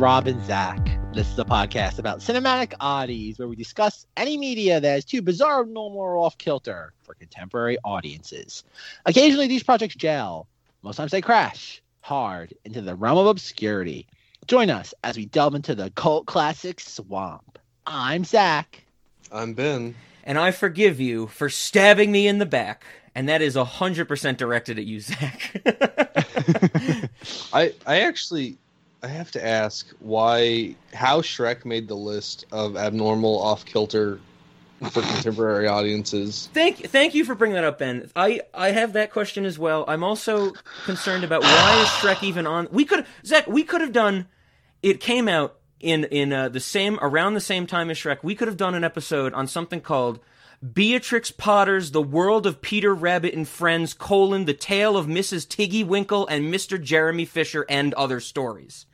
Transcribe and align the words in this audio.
Rob, 0.00 0.26
and 0.26 0.42
Zach. 0.46 0.78
This 1.12 1.30
is 1.30 1.38
a 1.38 1.44
podcast 1.44 1.98
about 1.98 2.20
cinematic 2.20 2.72
oddities 2.80 3.38
where 3.38 3.48
we 3.48 3.54
discuss 3.54 4.06
any 4.16 4.38
media 4.38 4.80
that 4.80 4.96
is 4.96 5.04
too 5.04 5.20
bizarre, 5.20 5.66
normal, 5.66 6.00
or 6.00 6.16
off 6.16 6.38
kilter 6.38 6.94
for 7.02 7.12
contemporary 7.12 7.76
audiences. 7.84 8.64
Occasionally, 9.04 9.46
these 9.46 9.62
projects 9.62 9.94
gel. 9.94 10.48
Most 10.80 10.96
times, 10.96 11.10
they 11.10 11.20
crash 11.20 11.82
hard 12.00 12.54
into 12.64 12.80
the 12.80 12.94
realm 12.94 13.18
of 13.18 13.26
obscurity. 13.26 14.06
Join 14.46 14.70
us 14.70 14.94
as 15.04 15.18
we 15.18 15.26
delve 15.26 15.54
into 15.54 15.74
the 15.74 15.90
cult 15.90 16.24
classic 16.24 16.80
swamp. 16.80 17.58
I'm 17.86 18.24
Zach. 18.24 18.82
I'm 19.30 19.52
Ben. 19.52 19.96
And 20.24 20.38
I 20.38 20.50
forgive 20.50 20.98
you 20.98 21.26
for 21.26 21.50
stabbing 21.50 22.10
me 22.10 22.26
in 22.26 22.38
the 22.38 22.46
back. 22.46 22.86
And 23.14 23.28
that 23.28 23.42
is 23.42 23.54
100% 23.54 24.36
directed 24.38 24.78
at 24.78 24.86
you, 24.86 25.00
Zach. 25.00 25.60
I 27.52 27.74
I 27.86 28.00
actually 28.00 28.56
I 29.02 29.08
have 29.08 29.30
to 29.32 29.44
ask 29.44 29.88
why 30.00 30.76
how 30.92 31.20
Shrek 31.20 31.64
made 31.64 31.88
the 31.88 31.96
list 31.96 32.44
of 32.52 32.76
abnormal 32.76 33.40
off 33.40 33.64
kilter 33.64 34.20
for 34.90 35.02
contemporary 35.02 35.66
audiences. 35.78 36.48
thank, 36.52 36.78
thank 36.88 37.14
you 37.14 37.24
for 37.24 37.34
bringing 37.34 37.54
that 37.54 37.64
up, 37.64 37.78
Ben. 37.78 38.10
I, 38.16 38.40
I 38.54 38.70
have 38.70 38.94
that 38.94 39.12
question 39.12 39.44
as 39.44 39.58
well. 39.58 39.84
I'm 39.86 40.02
also 40.02 40.52
concerned 40.84 41.24
about 41.24 41.42
why 41.42 41.82
is 41.82 41.88
Shrek 41.88 42.22
even 42.22 42.46
on. 42.46 42.68
We 42.70 42.84
could, 42.84 43.06
Zach, 43.24 43.46
we 43.46 43.62
could 43.62 43.80
have 43.80 43.92
done. 43.92 44.26
It 44.82 45.00
came 45.00 45.28
out 45.28 45.58
in 45.80 46.04
in 46.04 46.32
uh, 46.32 46.48
the 46.48 46.60
same 46.60 46.98
around 47.00 47.34
the 47.34 47.40
same 47.40 47.66
time 47.66 47.90
as 47.90 47.98
Shrek. 47.98 48.22
We 48.22 48.34
could 48.34 48.48
have 48.48 48.56
done 48.56 48.74
an 48.74 48.84
episode 48.84 49.32
on 49.34 49.46
something 49.46 49.80
called 49.80 50.20
Beatrix 50.72 51.30
Potter's 51.30 51.90
The 51.90 52.02
World 52.02 52.46
of 52.46 52.62
Peter 52.62 52.94
Rabbit 52.94 53.34
and 53.34 53.48
Friends: 53.48 53.92
colon 53.94 54.44
the 54.44 54.54
tale 54.54 54.96
of 54.96 55.06
Mrs. 55.06 55.48
Tiggy 55.48 55.84
Winkle 55.84 56.26
and 56.26 56.52
Mr. 56.52 56.82
Jeremy 56.82 57.24
Fisher 57.24 57.66
and 57.68 57.92
other 57.94 58.20
stories. 58.20 58.86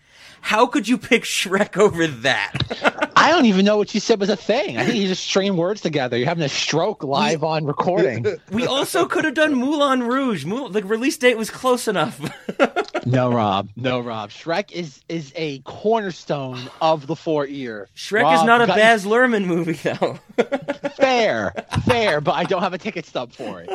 How 0.47 0.67
could 0.67 0.87
you 0.87 0.97
pick 0.97 1.25
Shrek 1.25 1.77
over 1.77 2.07
that? 2.07 3.11
I 3.17 3.33
don't 3.33 3.47
even 3.47 3.65
know 3.65 3.79
what 3.79 3.93
you 3.95 3.99
said 3.99 4.21
was 4.21 4.29
a 4.29 4.37
thing. 4.37 4.79
I 4.79 4.85
think 4.85 4.95
you 4.97 5.09
just 5.09 5.25
stringing 5.25 5.57
words 5.57 5.81
together. 5.81 6.17
You're 6.17 6.29
having 6.29 6.45
a 6.45 6.49
stroke 6.49 7.03
live 7.03 7.43
on 7.43 7.65
recording. 7.65 8.25
we 8.53 8.65
also 8.65 9.07
could 9.07 9.25
have 9.25 9.35
done 9.35 9.57
Moulin 9.57 10.05
Rouge. 10.05 10.45
Moul- 10.45 10.69
the 10.69 10.85
release 10.85 11.17
date 11.19 11.37
was 11.37 11.51
close 11.51 11.89
enough. 11.89 12.21
No, 13.07 13.31
Rob. 13.31 13.69
No, 13.77 14.01
Rob. 14.01 14.31
Shrek 14.31 14.73
is 14.73 15.01
is 15.09 15.33
a 15.37 15.61
cornerstone 15.61 16.59
of 16.81 17.07
the 17.07 17.15
four 17.15 17.47
ear. 17.47 17.89
Shrek 17.95 18.23
Rob, 18.23 18.41
is 18.41 18.45
not 18.45 18.63
a 18.63 18.67
got- 18.67 18.77
Baz 18.77 19.05
Luhrmann 19.05 19.45
movie, 19.45 19.75
though. 19.75 20.19
Fair, 20.97 21.53
fair, 21.85 22.21
but 22.21 22.33
I 22.33 22.43
don't 22.43 22.63
have 22.63 22.75
a 22.75 22.79
ticket 22.79 23.07
stub 23.07 23.31
for 23.33 23.61
it. 23.61 23.71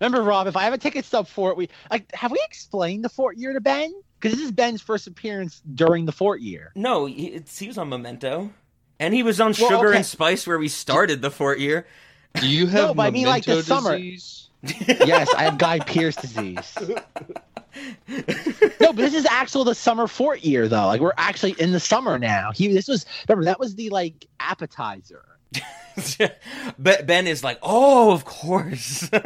Remember, 0.00 0.22
Rob, 0.22 0.46
if 0.46 0.56
I 0.56 0.62
have 0.62 0.72
a 0.72 0.78
ticket 0.78 1.04
stub 1.04 1.26
for 1.28 1.50
it, 1.50 1.58
we 1.58 1.68
like 1.90 2.10
have 2.14 2.32
we 2.32 2.40
explained 2.46 3.04
the 3.04 3.10
fort 3.10 3.36
year 3.36 3.52
to 3.52 3.60
Ben? 3.60 3.92
Because 4.20 4.36
this 4.36 4.44
is 4.46 4.52
Ben's 4.52 4.82
first 4.82 5.06
appearance 5.06 5.62
during 5.74 6.04
the 6.06 6.12
fort 6.12 6.40
year. 6.40 6.72
no, 6.74 7.06
he, 7.06 7.26
it's, 7.28 7.56
he 7.58 7.68
was 7.68 7.78
on 7.78 7.88
Memento, 7.88 8.50
and 8.98 9.14
he 9.14 9.22
was 9.22 9.40
on 9.40 9.54
Well, 9.58 9.70
Sugar 9.70 9.88
okay. 9.88 9.96
and 9.98 10.06
Spice, 10.06 10.46
where 10.46 10.58
we 10.58 10.68
started 10.68 11.22
the 11.22 11.30
Fort 11.30 11.60
Year. 11.60 11.86
Do 12.40 12.48
you 12.48 12.66
have 12.66 12.88
No, 12.88 12.94
but 12.94 13.06
I 13.06 13.10
mean, 13.10 13.26
like, 13.26 13.44
the 13.44 13.50
memento 13.52 13.66
summer. 13.74 13.96
disease? 13.96 14.44
Yes, 14.88 15.32
I 15.34 15.44
have 15.44 15.56
Guy 15.56 15.78
Pearce 15.78 16.16
disease. 16.16 16.74
No, 18.80 18.92
but 18.92 18.96
this 18.96 19.14
is 19.14 19.24
actual 19.26 19.62
the 19.64 19.74
summer 19.74 20.08
fort 20.08 20.42
year 20.42 20.66
though. 20.66 20.86
Like 20.86 21.00
we're 21.00 21.12
actually 21.16 21.52
in 21.60 21.70
the 21.70 21.78
summer 21.78 22.18
now. 22.18 22.50
He 22.52 22.66
this 22.72 22.88
was 22.88 23.06
remember 23.28 23.44
that 23.44 23.60
was 23.60 23.76
the 23.76 23.88
like 23.90 24.26
appetizer. 24.40 25.24
Be- 26.82 27.02
ben 27.04 27.26
is 27.28 27.44
like, 27.44 27.58
oh, 27.62 28.10
of 28.12 28.24
course. 28.24 29.08
Yeah, 29.12 29.20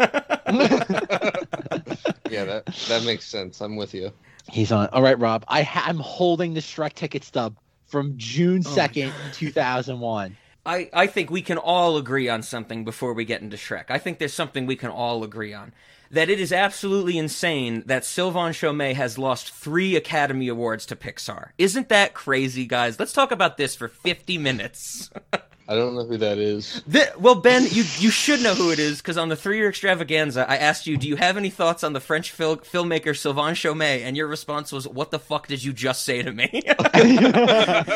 that 2.44 2.62
that 2.88 3.02
makes 3.04 3.24
sense. 3.26 3.60
I'm 3.60 3.76
with 3.76 3.94
you. 3.94 4.12
He's 4.48 4.72
on. 4.72 4.88
All 4.88 5.02
right, 5.02 5.18
Rob. 5.18 5.44
I 5.48 5.62
ha- 5.62 5.84
I'm 5.86 5.98
holding 5.98 6.54
the 6.54 6.60
Shrek 6.60 6.94
ticket 6.94 7.24
stub 7.24 7.56
from 7.86 8.14
June 8.16 8.62
Oh 8.66 8.70
second, 8.70 9.12
two 9.32 9.50
thousand 9.50 10.00
one. 10.00 10.36
I, 10.64 10.88
I 10.92 11.06
think 11.08 11.30
we 11.30 11.42
can 11.42 11.58
all 11.58 11.96
agree 11.96 12.28
on 12.28 12.42
something 12.42 12.84
before 12.84 13.14
we 13.14 13.24
get 13.24 13.42
into 13.42 13.56
Shrek. 13.56 13.86
I 13.88 13.98
think 13.98 14.18
there's 14.18 14.32
something 14.32 14.64
we 14.64 14.76
can 14.76 14.90
all 14.90 15.24
agree 15.24 15.52
on. 15.52 15.72
That 16.10 16.28
it 16.30 16.38
is 16.38 16.52
absolutely 16.52 17.18
insane 17.18 17.82
that 17.86 18.04
Sylvain 18.04 18.52
Chomet 18.52 18.94
has 18.94 19.18
lost 19.18 19.50
three 19.50 19.96
Academy 19.96 20.46
Awards 20.48 20.86
to 20.86 20.96
Pixar. 20.96 21.48
Isn't 21.58 21.88
that 21.88 22.14
crazy, 22.14 22.66
guys? 22.66 23.00
Let's 23.00 23.14
talk 23.14 23.32
about 23.32 23.56
this 23.56 23.74
for 23.74 23.88
50 23.88 24.38
minutes. 24.38 25.10
I 25.68 25.74
don't 25.76 25.94
know 25.94 26.04
who 26.04 26.16
that 26.18 26.38
is. 26.38 26.82
Th- 26.90 27.08
well, 27.18 27.36
Ben, 27.36 27.62
you 27.64 27.84
you 27.98 28.10
should 28.10 28.42
know 28.42 28.54
who 28.54 28.70
it 28.72 28.78
is 28.78 28.98
because 28.98 29.16
on 29.16 29.28
the 29.28 29.36
three 29.36 29.58
year 29.58 29.68
extravaganza, 29.68 30.44
I 30.48 30.56
asked 30.56 30.86
you, 30.86 30.96
"Do 30.96 31.06
you 31.08 31.16
have 31.16 31.36
any 31.36 31.50
thoughts 31.50 31.84
on 31.84 31.92
the 31.92 32.00
French 32.00 32.30
fil- 32.32 32.56
filmmaker 32.58 33.16
Sylvain 33.16 33.54
Chomet?" 33.54 34.02
And 34.02 34.16
your 34.16 34.26
response 34.26 34.72
was, 34.72 34.88
"What 34.88 35.10
the 35.12 35.18
fuck 35.18 35.46
did 35.46 35.62
you 35.64 35.72
just 35.72 36.02
say 36.04 36.22
to 36.22 36.32
me?" 36.32 36.62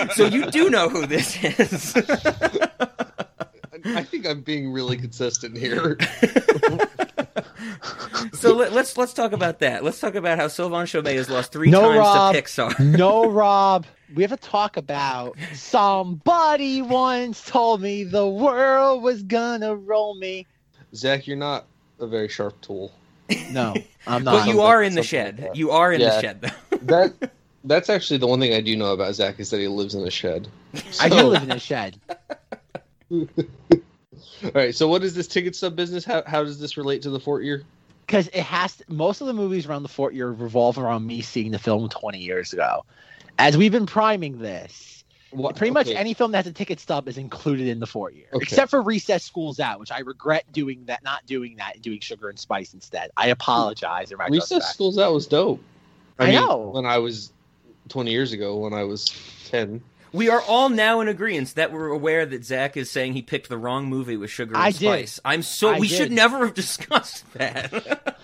so 0.15 0.27
you 0.27 0.51
do 0.51 0.71
know 0.71 0.89
who 0.89 1.07
this 1.07 1.43
is. 1.43 1.97
I 3.85 4.03
think 4.03 4.27
I'm 4.27 4.41
being 4.43 4.73
really 4.73 4.97
consistent 4.97 5.57
here. 5.57 5.97
so 8.35 8.55
let, 8.55 8.73
let's 8.73 8.97
let's 8.97 9.13
talk 9.13 9.33
about 9.33 9.61
that. 9.61 9.85
Let's 9.85 10.01
talk 10.01 10.15
about 10.15 10.39
how 10.39 10.49
Sylvain 10.49 10.87
Chomet 10.87 11.15
has 11.17 11.29
lost 11.31 11.53
three 11.53 11.71
No, 11.71 11.83
times 11.83 11.99
Rob. 11.99 12.35
to 12.35 12.43
Pixar. 12.43 12.79
no, 12.97 13.31
Rob. 13.31 13.87
We 14.15 14.23
have 14.23 14.31
to 14.31 14.37
talk 14.37 14.77
about 14.77 15.37
somebody 15.55 16.83
once 16.83 17.45
told 17.45 17.81
me 17.81 18.05
the 18.05 18.29
world 18.29 19.03
was 19.03 19.23
gonna 19.23 19.75
roll 19.75 20.15
me. 20.15 20.47
Zach, 20.95 21.27
you're 21.27 21.37
not 21.37 21.67
a 21.99 22.07
very 22.07 22.29
sharp 22.29 22.61
tool. 22.61 22.93
No, 23.51 23.75
I'm 24.07 24.25
not. 24.25 24.47
but 24.47 24.49
you 24.49 24.61
are 24.61 24.83
in 24.83 24.95
the 24.95 25.03
shed. 25.03 25.41
like 25.41 25.57
you 25.57 25.71
are 25.71 25.93
in 25.93 26.01
the 26.01 26.21
shed, 26.21 26.41
though. 26.41 26.77
That 26.83 27.33
that's 27.65 27.91
actually 27.91 28.19
the 28.19 28.27
one 28.27 28.39
thing 28.39 28.55
I 28.55 28.61
do 28.61 28.77
know 28.77 28.93
about 28.93 29.15
Zach 29.15 29.41
is 29.41 29.51
that 29.51 29.59
he 29.61 29.69
lives 29.69 29.95
in 29.95 30.03
a 30.07 30.11
shed. 30.11 30.49
I 31.01 31.09
do 31.09 31.23
live 31.23 31.43
in 31.43 31.51
a 31.51 31.59
shed. 31.59 31.99
All 33.11 34.53
right, 34.55 34.75
so 34.75 34.87
what 34.87 35.03
is 35.03 35.15
this 35.15 35.27
ticket 35.27 35.57
sub 35.57 35.75
business? 35.75 36.05
How 36.05 36.23
how 36.27 36.45
does 36.45 36.61
this 36.61 36.77
relate 36.77 37.03
to 37.03 37.11
the 37.11 37.21
fort 37.21 37.43
year? 37.43 37.65
because 38.07 38.29
it 38.29 38.43
has 38.43 38.83
most 38.89 39.21
of 39.21 39.27
the 39.27 39.33
movies 39.33 39.67
around 39.67 39.83
the 39.83 39.89
fort 39.89 40.15
year 40.15 40.31
revolve 40.31 40.79
around 40.79 41.07
me 41.07 41.21
seeing 41.21 41.51
the 41.51 41.59
film 41.59 41.89
20 41.89 42.19
years 42.19 42.53
ago 42.53 42.85
as 43.39 43.57
we've 43.57 43.73
been 43.73 43.87
priming 43.87 44.39
this 44.39 45.05
What, 45.31 45.57
pretty 45.57 45.73
much 45.73 45.89
any 45.89 46.15
film 46.15 46.33
that 46.33 46.39
has 46.39 46.47
a 46.47 46.53
ticket 46.53 46.81
stub 46.81 47.09
is 47.09 47.19
included 47.19 47.69
in 47.69 47.81
the 47.81 47.87
four 47.87 48.11
year 48.11 48.27
Okay. 48.33 48.43
except 48.43 48.71
for 48.71 48.83
recess 48.83 49.25
schools 49.25 49.61
out 49.61 49.81
which 49.81 49.93
i 49.93 50.01
regret 50.01 50.45
doing 50.53 50.85
that 50.87 51.03
not 51.03 51.25
doing 51.27 51.57
that 51.57 51.75
and 51.75 51.83
doing 51.83 52.01
sugar 52.01 52.29
and 52.29 52.39
spice 52.39 52.75
instead 52.75 53.11
i 53.17 53.29
apologize 53.29 54.11
in 54.13 54.19
Recess. 54.19 54.73
Schools 54.73 54.99
Out 54.99 55.13
was 55.13 55.27
dope. 55.27 55.61
I 56.19 56.27
mean, 56.27 56.35
know. 56.37 56.71
when 56.73 56.87
I 56.87 56.99
was 56.99 57.33
20 57.89 58.11
years 58.11 58.33
ago, 58.33 58.57
when 58.57 58.73
I 58.73 58.85
was 58.85 59.15
10. 59.47 59.83
We 60.17 60.31
are 60.31 60.41
all 60.41 60.69
now 60.69 61.01
in 61.01 61.09
agreement 61.09 61.55
that 61.57 61.73
we're 61.73 61.89
aware 61.89 62.25
that 62.27 62.45
Zach 62.45 62.77
is 62.77 62.91
saying 62.91 63.13
he 63.13 63.23
picked 63.23 63.49
the 63.49 63.59
wrong 63.59 63.87
movie 63.87 64.17
with 64.17 64.31
Sugar 64.31 64.55
and 64.55 64.63
I 64.63 64.71
did. 64.71 64.79
Spice. 64.79 65.21
I'm 65.25 65.43
so. 65.43 65.71
I 65.71 65.79
we 65.79 65.89
did. 65.89 65.97
should 65.97 66.13
never 66.13 66.39
have 66.47 66.55
discussed 66.55 67.31
that. 67.35 67.73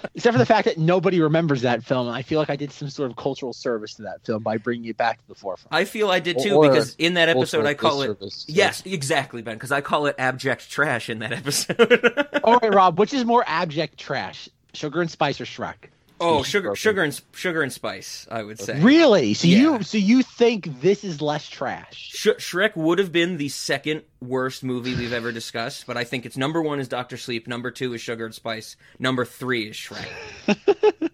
except 0.14 0.34
for 0.34 0.38
the 0.38 0.47
fact 0.47 0.64
that 0.66 0.78
nobody 0.78 1.20
remembers 1.20 1.62
that 1.62 1.82
film 1.84 2.06
and 2.08 2.16
i 2.16 2.22
feel 2.22 2.38
like 2.38 2.50
i 2.50 2.56
did 2.56 2.70
some 2.72 2.88
sort 2.91 3.08
of 3.10 3.16
cultural 3.16 3.53
service 3.53 3.94
to 3.94 4.03
that 4.03 4.22
film 4.26 4.42
by 4.42 4.56
bringing 4.59 4.86
it 4.91 4.97
back 4.97 5.16
to 5.18 5.28
the 5.28 5.34
forefront 5.34 5.68
I 5.72 5.84
feel 5.84 6.10
I 6.10 6.18
did 6.21 6.39
too 6.39 6.56
Or- 6.56 6.68
because 6.68 6.94
in 6.98 7.15
that 7.15 7.28
episode 7.28 7.66
I 7.66 7.74
call 7.74 8.03
it. 8.03 8.09
disservice 8.09 8.44
to- 8.44 8.53
Yes, 8.53 8.83
exactly, 8.84 9.42
Ben. 9.42 9.54
Because 9.54 9.72
I 9.72 9.80
call 9.80 10.06
it 10.06 10.16
abject 10.18 10.68
trash 10.71 11.09
in 11.09 11.21
that 11.21 11.33
episode. 11.33 12.27
all 12.44 12.59
right 12.59 12.74
rob 12.74 12.98
which 12.98 13.15
is 13.15 13.24
more 13.24 13.44
abject 13.47 13.98
trash 13.98 14.48
sugar 14.74 15.00
and 15.00 15.10
spice 15.10 15.41
or 15.41 15.44
shrek 15.44 15.74
oh, 16.22 16.42
sugar, 16.42 16.69
broken. 16.69 16.77
sugar 16.77 17.03
and 17.03 17.21
sugar 17.34 17.63
and 17.63 17.72
spice. 17.72 18.27
I 18.30 18.42
would 18.42 18.59
say. 18.60 18.80
really 18.80 19.34
so 19.34 19.47
Yeah. 19.48 19.59
you 19.59 19.83
so 19.83 19.98
you 19.98 20.22
think 20.22 20.80
this 20.80 21.04
is 21.04 21.21
less 21.21 21.48
trash 21.48 22.10
Sh- 22.15 22.28
Shrek 22.39 22.77
would 22.77 22.98
have 22.98 23.13
been 23.13 23.36
the 23.36 23.48
second 23.48 24.03
worst 24.21 24.63
movie 24.65 24.95
we've 24.95 25.13
ever 25.13 25.33
discussed, 25.33 25.86
but 25.86 25.97
I 25.97 26.04
think 26.04 26.24
it's 26.27 26.36
number 26.36 26.63
one 26.63 26.80
is 26.80 26.89
Doctor 26.89 27.16
Sleep, 27.16 27.47
number 27.47 27.71
two 27.71 27.92
is 27.95 28.01
Sugar 28.01 28.24
and 28.27 28.34
Spice, 28.34 28.77
number 28.98 29.24
three 29.24 29.69
is 29.71 29.77
Shrek. 29.77 30.09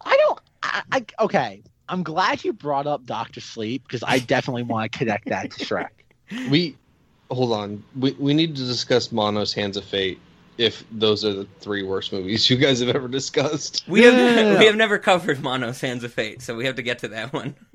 I 0.00 0.16
don't. 0.16 0.40
I, 0.62 0.82
I 0.92 1.04
okay. 1.20 1.62
I'm 1.88 2.02
glad 2.02 2.44
you 2.44 2.52
brought 2.52 2.86
up 2.86 3.06
Doctor 3.06 3.40
Sleep 3.40 3.82
because 3.84 4.02
I 4.06 4.18
definitely 4.18 4.62
want 4.64 4.90
to 4.92 4.98
connect 4.98 5.28
that 5.28 5.50
to 5.52 5.64
Shrek. 5.64 5.88
We 6.50 6.76
hold 7.30 7.52
on. 7.52 7.82
We 7.98 8.12
we 8.12 8.34
need 8.34 8.54
to 8.56 8.64
discuss 8.66 9.10
Manos 9.10 9.54
Hands 9.54 9.74
of 9.78 9.84
Fate. 9.84 10.20
If 10.58 10.84
those 10.90 11.24
are 11.24 11.32
the 11.32 11.44
three 11.60 11.84
worst 11.84 12.12
movies 12.12 12.50
you 12.50 12.56
guys 12.56 12.80
have 12.80 12.88
ever 12.88 13.06
discussed, 13.06 13.84
We 13.88 14.02
have 14.02 14.58
we 14.58 14.66
have 14.66 14.76
never 14.76 14.98
covered 14.98 15.40
Manos 15.40 15.80
Hands 15.80 16.02
of 16.02 16.12
Fate, 16.12 16.42
so 16.42 16.56
we 16.56 16.66
have 16.66 16.74
to 16.76 16.82
get 16.82 16.98
to 17.00 17.08
that 17.08 17.32
one. 17.32 17.54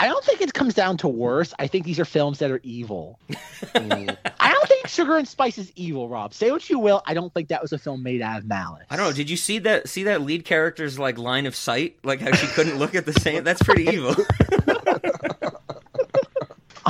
I 0.00 0.06
don't 0.06 0.24
think 0.24 0.40
it 0.40 0.52
comes 0.52 0.74
down 0.74 0.96
to 0.98 1.08
worse. 1.08 1.54
I 1.58 1.66
think 1.68 1.84
these 1.84 1.98
are 1.98 2.04
films 2.04 2.38
that 2.40 2.50
are 2.50 2.60
evil. 2.62 3.18
Mm, 3.30 4.16
I 4.40 4.52
don't 4.52 4.68
think 4.68 4.88
Sugar 4.88 5.16
and 5.16 5.26
Spice 5.26 5.58
is 5.58 5.72
evil, 5.76 6.08
Rob. 6.08 6.34
Say 6.34 6.50
what 6.50 6.68
you 6.68 6.78
will. 6.78 7.02
I 7.06 7.14
don't 7.14 7.32
think 7.32 7.48
that 7.48 7.62
was 7.62 7.72
a 7.72 7.78
film 7.78 8.02
made 8.02 8.20
out 8.20 8.38
of 8.38 8.46
malice. 8.46 8.86
I 8.90 8.96
don't 8.96 9.06
know. 9.06 9.12
Did 9.12 9.30
you 9.30 9.36
see 9.36 9.60
that? 9.60 9.88
See 9.88 10.04
that 10.04 10.22
lead 10.22 10.44
character's 10.44 10.98
like 10.98 11.18
line 11.18 11.46
of 11.46 11.54
sight, 11.54 11.98
like 12.02 12.20
how 12.20 12.32
she 12.34 12.46
couldn't 12.48 12.78
look 12.78 12.94
at 12.94 13.06
the 13.06 13.12
same. 13.14 13.44
That's 13.44 13.62
pretty 13.62 13.86
evil. 13.86 14.14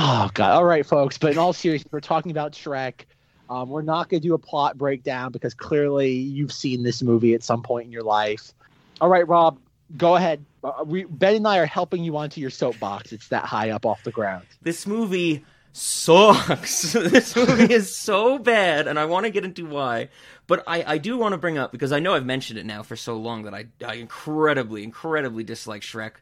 Oh 0.01 0.29
God! 0.33 0.51
All 0.51 0.63
right, 0.63 0.85
folks. 0.85 1.17
But 1.17 1.33
in 1.33 1.37
all 1.37 1.51
seriousness, 1.51 1.91
we're 1.91 1.99
talking 1.99 2.31
about 2.31 2.53
Shrek. 2.53 3.01
Um, 3.49 3.69
we're 3.69 3.81
not 3.81 4.09
going 4.09 4.21
to 4.21 4.27
do 4.27 4.35
a 4.35 4.39
plot 4.39 4.77
breakdown 4.77 5.31
because 5.31 5.53
clearly 5.53 6.11
you've 6.11 6.53
seen 6.53 6.83
this 6.83 7.01
movie 7.01 7.33
at 7.33 7.43
some 7.43 7.63
point 7.63 7.87
in 7.87 7.91
your 7.91 8.03
life. 8.03 8.53
All 9.01 9.09
right, 9.09 9.27
Rob. 9.27 9.57
Go 9.97 10.15
ahead. 10.15 10.45
Uh, 10.63 10.83
we, 10.85 11.05
ben 11.05 11.35
and 11.35 11.47
I 11.47 11.57
are 11.57 11.65
helping 11.65 12.03
you 12.03 12.15
onto 12.17 12.41
your 12.41 12.51
soapbox. 12.51 13.11
It's 13.11 13.29
that 13.29 13.45
high 13.45 13.71
up 13.71 13.85
off 13.85 14.03
the 14.03 14.11
ground. 14.11 14.45
This 14.61 14.85
movie 14.85 15.43
sucks. 15.71 16.93
this 16.93 17.35
movie 17.35 17.73
is 17.73 17.95
so 17.95 18.37
bad, 18.37 18.87
and 18.87 18.99
I 18.99 19.05
want 19.05 19.25
to 19.25 19.31
get 19.31 19.45
into 19.45 19.65
why. 19.65 20.09
But 20.45 20.63
I, 20.67 20.83
I 20.85 20.97
do 20.99 21.17
want 21.17 21.33
to 21.33 21.37
bring 21.37 21.57
up 21.57 21.71
because 21.71 21.91
I 21.91 21.99
know 21.99 22.13
I've 22.13 22.25
mentioned 22.25 22.59
it 22.59 22.65
now 22.65 22.83
for 22.83 22.95
so 22.95 23.17
long 23.17 23.43
that 23.43 23.53
I, 23.53 23.65
I 23.85 23.95
incredibly, 23.95 24.83
incredibly 24.83 25.43
dislike 25.43 25.81
Shrek. 25.81 26.13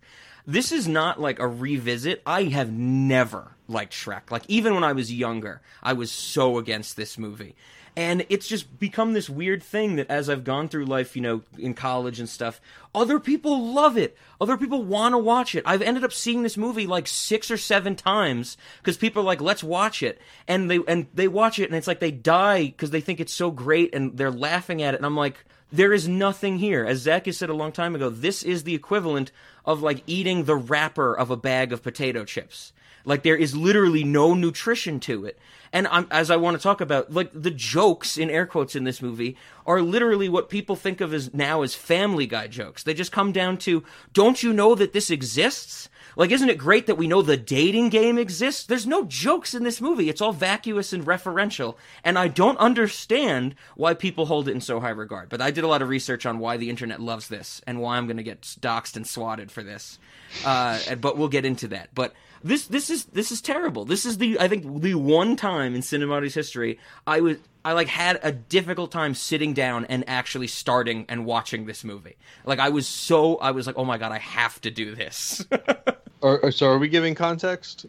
This 0.50 0.72
is 0.72 0.88
not 0.88 1.20
like 1.20 1.40
a 1.40 1.48
revisit. 1.48 2.24
I 2.26 2.44
have 2.44 2.72
never 2.72 3.52
liked 3.68 3.92
Shrek. 3.92 4.32
Like 4.32 4.44
even 4.48 4.74
when 4.74 4.84
I 4.86 4.94
was 4.94 5.14
younger, 5.14 5.62
I 5.84 5.92
was 5.92 6.10
so 6.10 6.58
against 6.58 6.96
this 6.96 7.18
movie. 7.18 7.58
And 7.98 8.26
it's 8.30 8.48
just 8.48 8.80
become 8.80 9.12
this 9.12 9.30
weird 9.30 9.62
thing 9.62 9.98
that 9.98 10.10
as 10.10 10.30
I've 10.30 10.46
gone 10.46 10.70
through 10.70 10.86
life, 10.86 11.16
you 11.18 11.22
know, 11.22 11.42
in 11.58 11.74
college 11.74 12.20
and 12.20 12.30
stuff, 12.30 12.62
other 12.96 13.20
people 13.20 13.74
love 13.74 13.98
it. 13.98 14.16
Other 14.40 14.56
people 14.56 14.84
want 14.84 15.14
to 15.14 15.18
watch 15.18 15.54
it. 15.54 15.64
I've 15.66 15.82
ended 15.82 16.06
up 16.06 16.14
seeing 16.14 16.44
this 16.44 16.56
movie 16.56 16.88
like 16.88 17.08
six 17.08 17.52
or 17.52 17.58
seven 17.58 17.96
times 17.96 18.56
because 18.78 18.96
people 18.98 19.24
are 19.24 19.26
like, 19.26 19.42
let's 19.42 19.64
watch 19.64 20.02
it. 20.02 20.22
And 20.48 20.72
they, 20.72 20.80
and 20.88 21.08
they 21.14 21.28
watch 21.28 21.60
it 21.60 21.66
and 21.66 21.76
it's 21.76 21.88
like 21.88 22.00
they 22.00 22.12
die 22.12 22.68
because 22.68 22.92
they 22.92 23.02
think 23.02 23.20
it's 23.20 23.34
so 23.34 23.52
great 23.52 23.94
and 23.94 24.16
they're 24.16 24.32
laughing 24.32 24.82
at 24.82 24.94
it. 24.94 24.98
And 24.98 25.06
I'm 25.06 25.18
like, 25.18 25.44
there 25.72 25.94
is 25.94 26.08
nothing 26.08 26.60
here. 26.60 26.86
As 26.86 27.00
Zach 27.00 27.26
has 27.26 27.38
said 27.38 27.50
a 27.50 27.54
long 27.54 27.72
time 27.72 27.96
ago, 27.96 28.10
this 28.10 28.44
is 28.44 28.64
the 28.64 28.76
equivalent 28.76 29.32
of 29.66 29.82
like 29.82 30.04
eating 30.08 30.44
the 30.44 30.56
wrapper 30.56 31.14
of 31.14 31.30
a 31.30 31.38
bag 31.38 31.74
of 31.74 31.84
potato 31.84 32.24
chips. 32.24 32.72
Like 33.06 33.24
there 33.24 33.36
is 33.36 33.56
literally 33.56 34.04
no 34.04 34.34
nutrition 34.34 35.00
to 35.02 35.26
it. 35.26 35.40
And 35.74 35.88
I'm, 35.88 36.08
as 36.12 36.32
I 36.32 36.38
want 36.38 36.58
to 36.58 36.64
talk 36.64 36.82
about, 36.82 37.14
like 37.14 37.32
the 37.34 37.52
jokes 37.52 38.18
in 38.18 38.30
air 38.30 38.46
quotes 38.46 38.76
in 38.76 38.86
this 38.86 39.02
movie 39.02 39.38
are 39.66 39.82
literally 39.82 40.30
what 40.30 40.50
people 40.50 40.76
think 40.76 41.02
of 41.02 41.14
as 41.14 41.34
now 41.34 41.62
as 41.62 41.76
Family 41.76 42.28
Guy 42.28 42.48
jokes. 42.48 42.84
They 42.84 42.94
just 42.94 43.12
come 43.12 43.32
down 43.32 43.58
to, 43.60 43.84
don't 44.14 44.42
you 44.44 44.54
know 44.54 44.76
that 44.76 44.94
this 44.94 45.10
exists? 45.10 45.90
Like, 46.18 46.32
isn't 46.32 46.50
it 46.50 46.58
great 46.58 46.88
that 46.88 46.98
we 46.98 47.08
know 47.08 47.22
the 47.22 47.38
dating 47.38 47.90
game 47.90 48.18
exists? 48.18 48.66
There's 48.66 48.88
no 48.88 49.06
jokes 49.06 49.54
in 49.54 49.64
this 49.64 49.80
movie. 49.80 50.10
It's 50.10 50.20
all 50.20 50.34
vacuous 50.34 50.92
and 50.92 51.06
referential. 51.06 51.76
And 52.04 52.18
I 52.18 52.28
don't 52.28 52.58
understand 52.58 53.54
why 53.76 53.94
people 53.94 54.26
hold 54.26 54.48
it 54.48 54.52
in 54.52 54.62
so 54.62 54.80
high 54.80 54.90
regard. 54.90 55.30
But 55.30 55.42
I 55.42 55.52
did 55.52 55.64
a 55.64 55.68
lot 55.68 55.84
of 55.84 55.90
research 55.90 56.26
on 56.26 56.40
why 56.40 56.58
the 56.58 56.72
internet 56.72 57.00
loves 57.00 57.28
this 57.28 57.62
and 57.68 57.80
why 57.80 57.98
I'm 57.98 58.08
going 58.08 58.18
to 58.18 58.24
get 58.24 58.42
doxxed 58.42 58.96
and 58.96 59.06
swatted 59.06 59.52
for 59.52 59.62
this. 59.62 60.00
Uh, 60.44 60.96
but 60.96 61.18
we'll 61.18 61.28
get 61.28 61.46
into 61.46 61.68
that. 61.68 61.90
But 61.94 62.14
this 62.44 62.68
this 62.68 62.90
is 62.90 63.06
this 63.06 63.32
is 63.32 63.42
terrible. 63.42 63.86
This 63.86 64.06
is 64.06 64.18
the 64.18 64.40
I 64.40 64.48
think 64.48 64.82
the 64.82 64.96
one 64.96 65.36
time 65.36 65.76
in 65.76 65.82
Cinemati's 65.82 66.34
history 66.34 66.80
I 67.06 67.22
was 67.22 67.38
I 67.66 67.74
like 67.74 67.88
had 67.88 68.20
a 68.24 68.32
difficult 68.32 68.92
time 68.92 69.14
sitting 69.14 69.54
down 69.54 69.86
and 69.86 70.08
actually 70.08 70.48
starting 70.48 71.06
and 71.10 71.26
watching 71.26 71.66
this 71.66 71.84
movie. 71.84 72.16
Like 72.46 72.60
I 72.60 72.70
was 72.70 72.88
so 72.88 73.38
I 73.38 73.52
was 73.52 73.68
like, 73.68 73.78
oh 73.78 73.86
my 73.86 73.98
god, 73.98 74.12
I 74.12 74.20
have 74.20 74.60
to 74.62 74.72
do 74.72 74.96
this. 74.96 75.46
Or, 76.22 76.52
so, 76.52 76.68
are 76.70 76.80
we 76.80 76.90
giving 76.90 77.16
context? 77.16 77.86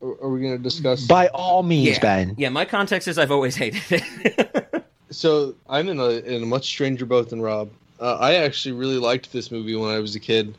Or 0.00 0.16
are 0.22 0.28
we 0.28 0.40
going 0.40 0.56
to 0.56 0.62
discuss? 0.62 1.06
By 1.06 1.28
all 1.28 1.62
means, 1.62 1.96
yeah. 1.96 2.00
Ben. 2.00 2.34
Yeah, 2.36 2.48
my 2.50 2.64
context 2.64 3.08
is 3.08 3.18
I've 3.18 3.30
always 3.30 3.56
hated 3.56 3.82
it. 3.90 4.84
so 5.10 5.54
I'm 5.68 5.88
in 5.88 6.00
a 6.00 6.10
in 6.10 6.42
a 6.42 6.46
much 6.46 6.66
stranger 6.66 7.06
boat 7.06 7.30
than 7.30 7.40
Rob. 7.40 7.70
Uh, 8.00 8.16
I 8.16 8.34
actually 8.34 8.72
really 8.72 8.98
liked 8.98 9.32
this 9.32 9.50
movie 9.50 9.76
when 9.76 9.90
I 9.90 10.00
was 10.00 10.16
a 10.16 10.20
kid 10.20 10.54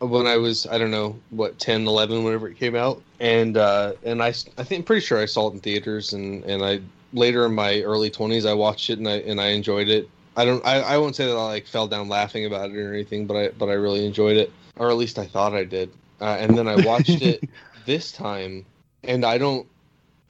when 0.00 0.26
I 0.26 0.36
was 0.36 0.66
I 0.66 0.78
don't 0.78 0.90
know 0.90 1.18
what 1.30 1.58
10, 1.58 1.86
11, 1.86 2.24
whenever 2.24 2.48
it 2.48 2.56
came 2.56 2.74
out, 2.74 3.02
and 3.20 3.56
uh, 3.56 3.92
and 4.04 4.22
I 4.22 4.28
I 4.28 4.64
think 4.64 4.86
pretty 4.86 5.04
sure 5.04 5.20
I 5.20 5.26
saw 5.26 5.50
it 5.50 5.54
in 5.54 5.60
theaters, 5.60 6.12
and 6.12 6.44
and 6.44 6.64
I 6.64 6.80
later 7.12 7.46
in 7.46 7.54
my 7.54 7.80
early 7.82 8.10
twenties 8.10 8.46
I 8.46 8.54
watched 8.54 8.90
it 8.90 8.98
and 8.98 9.08
I 9.08 9.16
and 9.18 9.40
I 9.40 9.48
enjoyed 9.48 9.88
it. 9.88 10.08
I 10.36 10.44
don't 10.44 10.64
I, 10.64 10.80
I 10.80 10.98
won't 10.98 11.16
say 11.16 11.26
that 11.26 11.36
I 11.36 11.44
like 11.44 11.66
fell 11.66 11.88
down 11.88 12.08
laughing 12.08 12.44
about 12.46 12.70
it 12.70 12.76
or 12.76 12.92
anything, 12.92 13.26
but 13.26 13.36
I 13.36 13.48
but 13.48 13.68
I 13.68 13.74
really 13.74 14.06
enjoyed 14.06 14.36
it, 14.36 14.52
or 14.76 14.90
at 14.90 14.96
least 14.96 15.18
I 15.18 15.26
thought 15.26 15.52
I 15.52 15.64
did. 15.64 15.90
Uh, 16.20 16.36
and 16.40 16.56
then 16.56 16.66
I 16.66 16.76
watched 16.76 17.22
it 17.22 17.48
this 17.86 18.12
time, 18.12 18.66
and 19.04 19.24
I 19.24 19.38
don't 19.38 19.66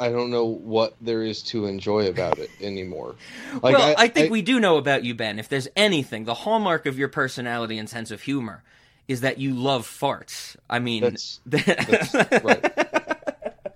I 0.00 0.10
don't 0.10 0.30
know 0.30 0.44
what 0.44 0.94
there 1.00 1.22
is 1.22 1.42
to 1.44 1.66
enjoy 1.66 2.06
about 2.08 2.38
it 2.38 2.50
anymore. 2.60 3.16
Like, 3.54 3.76
well, 3.76 3.94
I, 3.98 4.04
I 4.04 4.08
think 4.08 4.28
I, 4.28 4.30
we 4.30 4.42
do 4.42 4.60
know 4.60 4.76
about 4.76 5.04
you, 5.04 5.14
Ben. 5.14 5.38
If 5.38 5.48
there's 5.48 5.68
anything, 5.74 6.24
the 6.24 6.34
hallmark 6.34 6.86
of 6.86 6.98
your 6.98 7.08
personality 7.08 7.78
and 7.78 7.88
sense 7.88 8.10
of 8.10 8.22
humor 8.22 8.62
is 9.08 9.22
that 9.22 9.38
you 9.38 9.54
love 9.54 9.86
farts. 9.86 10.56
I 10.70 10.78
mean, 10.78 11.02
that's, 11.02 11.40
that's 11.46 12.44
right. 12.44 12.88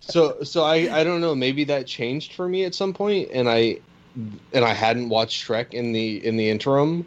So, 0.01 0.43
so 0.43 0.63
I, 0.63 1.01
I 1.01 1.05
don't 1.05 1.21
know. 1.21 1.35
Maybe 1.35 1.65
that 1.65 1.87
changed 1.87 2.35
for 2.35 2.49
me 2.49 2.65
at 2.65 2.75
some 2.75 2.93
point, 2.93 3.31
and 3.33 3.49
I, 3.49 3.79
and 4.53 4.65
I 4.65 4.75
hadn't 4.75 5.09
watched 5.09 5.47
Shrek 5.47 5.73
in 5.73 5.93
the 5.93 6.25
in 6.25 6.37
the 6.37 6.51
interim. 6.51 7.07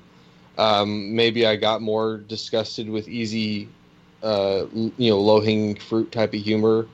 Um, 0.58 1.16
maybe 1.16 1.46
I 1.46 1.56
got 1.56 1.82
more 1.82 2.18
disgusted 2.18 2.90
with 2.90 3.08
easy, 3.08 3.70
uh, 4.24 4.66
you 4.74 5.10
know, 5.10 5.20
low 5.20 5.42
hanging 5.42 5.76
fruit 5.76 6.12
type 6.12 6.34
of 6.34 6.40
humor, 6.42 6.88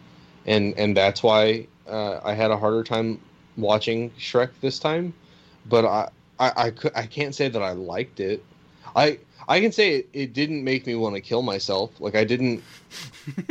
and 0.46 0.74
and 0.78 0.96
that's 0.96 1.24
why 1.24 1.68
uh, 1.88 2.20
I 2.24 2.34
had 2.34 2.52
a 2.52 2.58
harder 2.58 2.84
time 2.84 3.20
watching 3.58 4.10
Shrek 4.12 4.50
this 4.62 4.80
time. 4.80 5.14
But 5.68 5.86
I, 5.86 6.10
I, 6.40 6.52
I, 6.56 6.70
could, 6.72 6.92
I 6.96 7.06
can't 7.06 7.36
say 7.36 7.48
that 7.48 7.62
I 7.62 7.72
liked 7.72 8.20
it. 8.20 8.44
I 8.96 9.20
I 9.48 9.60
can 9.60 9.72
say 9.72 9.96
it, 9.96 10.10
it 10.14 10.34
didn't 10.34 10.64
make 10.64 10.86
me 10.86 10.96
want 10.96 11.16
to 11.16 11.22
kill 11.22 11.42
myself. 11.42 11.92
Like 12.00 12.16
I 12.16 12.24
didn't. 12.24 12.64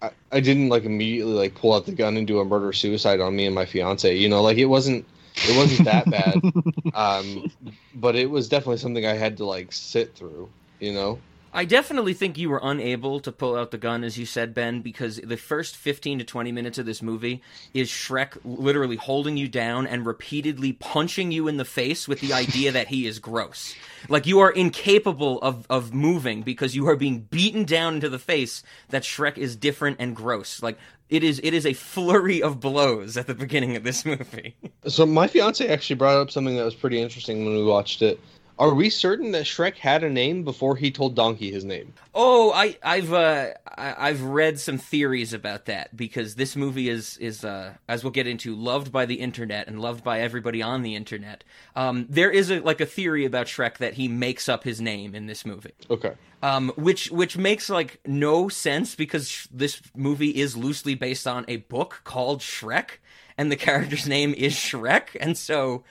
I, 0.00 0.10
I, 0.32 0.40
didn't 0.40 0.70
like 0.70 0.84
immediately 0.84 1.34
like 1.34 1.54
pull 1.54 1.74
out 1.74 1.84
the 1.84 1.92
gun 1.92 2.16
and 2.16 2.26
do 2.26 2.40
a 2.40 2.44
murder 2.44 2.72
suicide 2.72 3.20
on 3.20 3.36
me 3.36 3.46
and 3.46 3.54
my 3.54 3.66
fiance. 3.66 4.14
You 4.16 4.28
know, 4.28 4.42
like 4.42 4.56
it 4.56 4.64
wasn't 4.66 5.04
it 5.36 5.56
wasn't 5.56 5.84
that 5.84 6.10
bad. 6.10 6.40
Um, 6.94 7.52
but 7.94 8.16
it 8.16 8.28
was 8.28 8.48
definitely 8.48 8.78
something 8.78 9.06
I 9.06 9.14
had 9.14 9.36
to 9.36 9.44
like 9.44 9.72
sit 9.72 10.16
through. 10.16 10.48
You 10.80 10.92
know. 10.92 11.18
I 11.52 11.64
definitely 11.64 12.14
think 12.14 12.36
you 12.36 12.50
were 12.50 12.60
unable 12.62 13.20
to 13.20 13.32
pull 13.32 13.56
out 13.56 13.70
the 13.70 13.78
gun, 13.78 14.04
as 14.04 14.18
you 14.18 14.26
said, 14.26 14.52
Ben, 14.52 14.80
because 14.80 15.16
the 15.16 15.36
first 15.36 15.76
15 15.76 16.18
to 16.18 16.24
20 16.24 16.52
minutes 16.52 16.78
of 16.78 16.86
this 16.86 17.02
movie 17.02 17.42
is 17.72 17.88
Shrek 17.88 18.38
literally 18.44 18.96
holding 18.96 19.36
you 19.36 19.48
down 19.48 19.86
and 19.86 20.04
repeatedly 20.04 20.74
punching 20.74 21.32
you 21.32 21.48
in 21.48 21.56
the 21.56 21.64
face 21.64 22.06
with 22.06 22.20
the 22.20 22.32
idea 22.32 22.70
that 22.72 22.88
he 22.88 23.06
is 23.06 23.18
gross. 23.18 23.74
Like 24.08 24.26
you 24.26 24.40
are 24.40 24.50
incapable 24.50 25.40
of, 25.40 25.66
of 25.70 25.94
moving 25.94 26.42
because 26.42 26.76
you 26.76 26.86
are 26.88 26.96
being 26.96 27.20
beaten 27.20 27.64
down 27.64 27.94
into 27.94 28.08
the 28.08 28.18
face 28.18 28.62
that 28.90 29.02
Shrek 29.02 29.38
is 29.38 29.56
different 29.56 29.96
and 29.98 30.14
gross. 30.14 30.62
Like 30.62 30.78
it 31.08 31.24
is 31.24 31.40
it 31.42 31.54
is 31.54 31.64
a 31.64 31.72
flurry 31.72 32.42
of 32.42 32.60
blows 32.60 33.16
at 33.16 33.26
the 33.26 33.34
beginning 33.34 33.76
of 33.76 33.84
this 33.84 34.04
movie. 34.04 34.54
so 34.86 35.06
my 35.06 35.26
fiance 35.26 35.66
actually 35.66 35.96
brought 35.96 36.16
up 36.16 36.30
something 36.30 36.56
that 36.56 36.64
was 36.64 36.74
pretty 36.74 37.00
interesting 37.00 37.44
when 37.44 37.54
we 37.54 37.64
watched 37.64 38.02
it. 38.02 38.20
Are 38.58 38.74
we 38.74 38.90
certain 38.90 39.30
that 39.32 39.44
Shrek 39.44 39.76
had 39.76 40.02
a 40.02 40.10
name 40.10 40.42
before 40.42 40.74
he 40.74 40.90
told 40.90 41.14
Donkey 41.14 41.52
his 41.52 41.64
name? 41.64 41.94
Oh, 42.12 42.50
I, 42.52 42.76
I've 42.82 43.12
uh, 43.12 43.50
I, 43.76 44.08
have 44.08 44.22
read 44.22 44.58
some 44.58 44.78
theories 44.78 45.32
about 45.32 45.66
that 45.66 45.96
because 45.96 46.34
this 46.34 46.56
movie 46.56 46.88
is 46.88 47.16
is 47.18 47.44
uh, 47.44 47.74
as 47.88 48.02
we'll 48.02 48.10
get 48.10 48.26
into 48.26 48.56
loved 48.56 48.90
by 48.90 49.06
the 49.06 49.16
internet 49.16 49.68
and 49.68 49.80
loved 49.80 50.02
by 50.02 50.20
everybody 50.20 50.60
on 50.60 50.82
the 50.82 50.96
internet. 50.96 51.44
Um, 51.76 52.06
there 52.08 52.32
is 52.32 52.50
a 52.50 52.58
like 52.58 52.80
a 52.80 52.86
theory 52.86 53.24
about 53.24 53.46
Shrek 53.46 53.78
that 53.78 53.94
he 53.94 54.08
makes 54.08 54.48
up 54.48 54.64
his 54.64 54.80
name 54.80 55.14
in 55.14 55.26
this 55.26 55.46
movie. 55.46 55.74
Okay. 55.88 56.14
Um, 56.42 56.72
which 56.76 57.12
which 57.12 57.36
makes 57.36 57.70
like 57.70 58.00
no 58.04 58.48
sense 58.48 58.96
because 58.96 59.46
this 59.52 59.80
movie 59.94 60.30
is 60.30 60.56
loosely 60.56 60.96
based 60.96 61.28
on 61.28 61.44
a 61.46 61.58
book 61.58 62.00
called 62.02 62.40
Shrek, 62.40 62.98
and 63.36 63.52
the 63.52 63.56
character's 63.56 64.08
name 64.08 64.34
is 64.34 64.54
Shrek, 64.54 65.16
and 65.20 65.38
so 65.38 65.84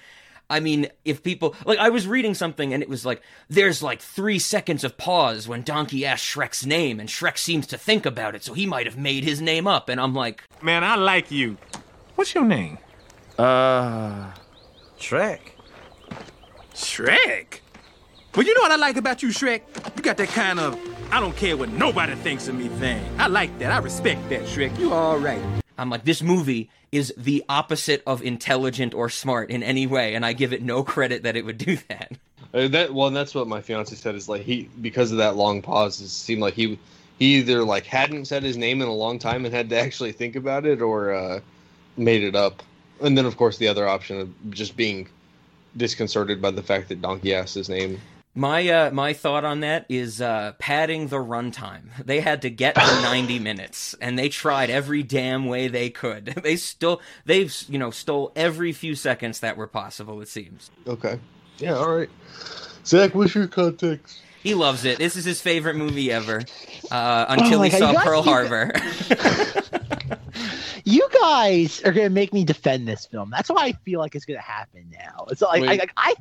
I 0.50 0.60
mean, 0.60 0.88
if 1.04 1.24
people 1.24 1.56
like, 1.66 1.78
I 1.80 1.90
was 1.90 2.08
reading 2.08 2.34
something 2.34 2.74
and 2.74 2.82
it 2.82 2.90
was 2.90 3.06
like, 3.06 3.22
there's 3.50 3.84
like 3.84 4.02
three 4.02 4.40
seconds 4.40 4.84
of 4.84 4.98
pause 4.98 5.48
when 5.48 5.64
Donkey 5.64 6.06
asks 6.06 6.26
Shrek's 6.26 6.66
name, 6.66 7.00
and 7.00 7.10
Shrek 7.10 7.38
seems 7.38 7.68
to 7.68 7.78
think 7.78 8.06
about 8.06 8.36
it, 8.36 8.44
so 8.44 8.54
he 8.54 8.66
might 8.66 8.86
have 8.86 8.98
made 8.98 9.24
his 9.24 9.42
name 9.42 9.68
up. 9.68 9.90
And 9.90 10.00
I'm 10.00 10.14
like, 10.14 10.44
man, 10.62 10.84
I 10.84 10.96
like 10.96 11.32
you. 11.32 11.58
What's 12.16 12.34
your 12.34 12.46
name? 12.46 12.78
Uh, 13.38 14.32
Shrek. 15.00 15.40
Shrek. 16.74 17.60
Well, 18.36 18.46
you 18.46 18.54
know 18.54 18.62
what 18.62 18.72
I 18.72 18.76
like 18.76 18.98
about 18.98 19.24
you, 19.24 19.30
Shrek? 19.30 19.62
You 19.98 20.04
got 20.04 20.18
that 20.18 20.30
kind 20.30 20.60
of 20.60 20.80
I 21.12 21.20
don't 21.20 21.36
care 21.36 21.56
what 21.56 21.70
nobody 21.70 22.16
thinks 22.16 22.48
of 22.48 22.56
me 22.56 22.68
thing. 22.68 23.04
I 23.18 23.28
like 23.28 23.58
that. 23.60 23.72
I 23.72 23.78
respect 23.78 24.30
that, 24.30 24.42
Shrek. 24.42 24.78
You 24.78 24.94
all 24.94 25.18
right. 25.18 25.42
I'm 25.78 25.90
like, 25.90 26.04
this 26.04 26.22
movie 26.22 26.70
is 26.92 27.14
the 27.18 27.44
opposite 27.50 28.02
of 28.08 28.24
intelligent 28.24 28.94
or 28.94 29.10
smart 29.10 29.50
in 29.50 29.64
any 29.64 29.86
way, 29.88 30.16
and 30.16 30.26
I 30.26 30.34
give 30.34 30.54
it 30.54 30.62
no 30.62 30.84
credit 30.84 31.24
that 31.24 31.36
it 31.36 31.46
would 31.46 31.58
do 31.58 31.78
that. 31.90 32.12
Uh, 32.54 32.68
that 32.70 32.94
well, 32.94 33.10
that's 33.10 33.36
what 33.36 33.48
my 33.48 33.62
fiance 33.62 33.96
said 33.96 34.16
is 34.16 34.30
like 34.30 34.42
he 34.42 34.70
because 34.82 35.12
of 35.12 35.18
that 35.18 35.36
long 35.36 35.62
pause, 35.62 36.00
it 36.02 36.08
seemed 36.08 36.42
like 36.42 36.54
he 36.54 36.80
he 37.20 37.38
either 37.38 37.64
like 37.64 37.86
hadn't 37.86 38.26
said 38.26 38.44
his 38.44 38.58
name 38.58 38.82
in 38.82 38.88
a 38.88 38.94
long 38.94 39.20
time 39.20 39.46
and 39.46 39.54
had 39.54 39.70
to 39.70 39.80
actually 39.80 40.12
think 40.12 40.36
about 40.36 40.66
it, 40.66 40.82
or 40.82 41.14
uh, 41.14 41.40
made 41.98 42.24
it 42.24 42.36
up. 42.36 42.64
And 43.02 43.18
then 43.18 43.26
of 43.26 43.38
course 43.38 43.58
the 43.58 43.68
other 43.68 43.88
option 43.88 44.20
of 44.22 44.52
just 44.52 44.78
being 44.78 45.08
disconcerted 45.76 46.42
by 46.42 46.52
the 46.52 46.64
fact 46.64 46.90
that 46.90 47.02
Donkey 47.02 47.36
asked 47.36 47.54
his 47.54 47.70
name. 47.70 48.00
My 48.38 48.70
uh, 48.70 48.92
my 48.92 49.14
thought 49.14 49.44
on 49.46 49.62
that 49.62 49.88
is 49.90 50.22
uh, 50.22 50.54
padding 50.60 51.08
the 51.08 51.18
runtime. 51.18 51.86
They 52.06 52.20
had 52.20 52.44
to 52.44 52.52
get 52.52 52.76
to 52.76 52.82
90 53.02 53.40
minutes, 53.40 53.96
and 54.00 54.18
they 54.18 54.30
tried 54.30 54.70
every 54.70 55.02
damn 55.02 55.48
way 55.48 55.68
they 55.70 55.90
could. 55.90 56.36
They 56.44 56.56
still 56.56 57.02
they've 57.26 57.54
you 57.68 57.80
know 57.80 57.90
stole 57.90 58.32
every 58.36 58.74
few 58.74 58.94
seconds 58.94 59.40
that 59.40 59.58
were 59.58 59.66
possible. 59.68 60.22
It 60.22 60.28
seems. 60.28 60.70
Okay. 60.86 61.20
Yeah. 61.58 61.78
All 61.78 61.92
right. 61.98 62.10
Zach, 62.86 63.16
what's 63.16 63.34
your 63.34 63.48
context? 63.48 64.22
He 64.44 64.54
loves 64.54 64.86
it. 64.86 65.00
This 65.00 65.16
is 65.16 65.26
his 65.26 65.42
favorite 65.42 65.76
movie 65.76 66.12
ever. 66.12 66.44
Uh, 66.92 67.26
until 67.30 67.60
Oh 67.60 67.64
he 67.64 67.70
God, 67.72 67.80
saw 67.80 68.04
Pearl 68.04 68.24
you- 68.24 68.32
Harbor. 68.32 68.72
You 70.84 71.06
guys 71.22 71.82
are 71.84 71.92
gonna 71.92 72.10
make 72.10 72.32
me 72.32 72.46
defend 72.46 72.88
this 72.88 73.06
film. 73.08 73.30
That's 73.30 73.50
why 73.50 73.66
I 73.66 73.72
feel 73.84 74.00
like 74.00 74.16
it's 74.16 74.24
gonna 74.26 74.40
happen 74.40 74.90
now. 74.92 75.26
It's 75.30 75.42
like 75.42 75.64
I, 75.64 75.68
Wait. 75.68 75.80
like 75.80 75.92
I 75.98 76.14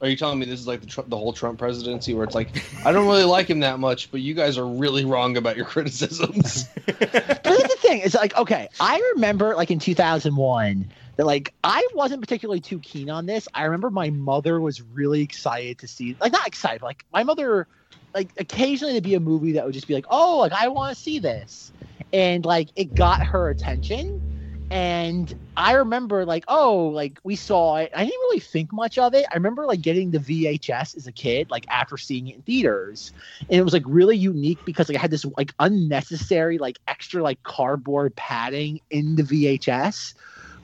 Are 0.00 0.08
you 0.08 0.16
telling 0.16 0.38
me 0.38 0.46
this 0.46 0.60
is 0.60 0.66
like 0.66 0.80
the, 0.80 0.86
Tr- 0.86 1.02
the 1.06 1.16
whole 1.16 1.32
Trump 1.32 1.58
presidency, 1.58 2.14
where 2.14 2.24
it's 2.24 2.34
like 2.34 2.62
I 2.84 2.92
don't 2.92 3.06
really 3.06 3.24
like 3.24 3.48
him 3.48 3.60
that 3.60 3.78
much, 3.78 4.10
but 4.10 4.20
you 4.20 4.34
guys 4.34 4.58
are 4.58 4.66
really 4.66 5.04
wrong 5.04 5.36
about 5.36 5.56
your 5.56 5.64
criticisms? 5.74 6.68
But 6.86 7.44
the 7.44 7.76
thing: 7.78 8.00
it's 8.04 8.14
like 8.14 8.36
okay, 8.36 8.68
I 8.80 9.12
remember 9.14 9.54
like 9.54 9.70
in 9.70 9.78
2001 9.78 10.92
that 11.16 11.26
like 11.26 11.54
I 11.62 11.86
wasn't 11.94 12.20
particularly 12.20 12.60
too 12.60 12.80
keen 12.80 13.08
on 13.08 13.26
this. 13.26 13.48
I 13.54 13.64
remember 13.64 13.90
my 13.90 14.10
mother 14.10 14.60
was 14.60 14.82
really 14.82 15.22
excited 15.22 15.78
to 15.78 15.88
see, 15.88 16.16
like 16.20 16.32
not 16.32 16.46
excited, 16.46 16.80
but, 16.80 16.86
like 16.86 17.04
my 17.12 17.22
mother, 17.22 17.68
like 18.14 18.30
occasionally 18.36 18.94
there'd 18.94 19.04
be 19.04 19.14
a 19.14 19.20
movie 19.20 19.52
that 19.52 19.64
would 19.64 19.74
just 19.74 19.86
be 19.86 19.94
like, 19.94 20.06
oh, 20.10 20.38
like 20.38 20.52
I 20.52 20.68
want 20.68 20.94
to 20.94 21.00
see 21.00 21.18
this, 21.20 21.72
and 22.12 22.44
like 22.44 22.68
it 22.76 22.94
got 22.94 23.24
her 23.24 23.48
attention. 23.48 24.33
And 24.70 25.34
I 25.56 25.72
remember 25.74 26.24
like, 26.24 26.44
oh, 26.48 26.86
like 26.86 27.20
we 27.22 27.36
saw 27.36 27.76
it. 27.76 27.92
I 27.94 28.04
didn't 28.04 28.20
really 28.20 28.40
think 28.40 28.72
much 28.72 28.98
of 28.98 29.14
it. 29.14 29.26
I 29.30 29.34
remember 29.34 29.66
like 29.66 29.82
getting 29.82 30.10
the 30.10 30.18
VHS 30.18 30.96
as 30.96 31.06
a 31.06 31.12
kid, 31.12 31.50
like 31.50 31.66
after 31.68 31.96
seeing 31.96 32.28
it 32.28 32.36
in 32.36 32.42
theaters 32.42 33.12
and 33.40 33.58
it 33.58 33.62
was 33.62 33.72
like 33.72 33.84
really 33.86 34.16
unique 34.16 34.64
because 34.64 34.88
like 34.88 34.98
I 34.98 35.00
had 35.00 35.10
this 35.10 35.24
like 35.36 35.52
unnecessary 35.58 36.58
like 36.58 36.78
extra 36.88 37.22
like 37.22 37.42
cardboard 37.42 38.16
padding 38.16 38.80
in 38.90 39.16
the 39.16 39.22
VHS, 39.22 40.14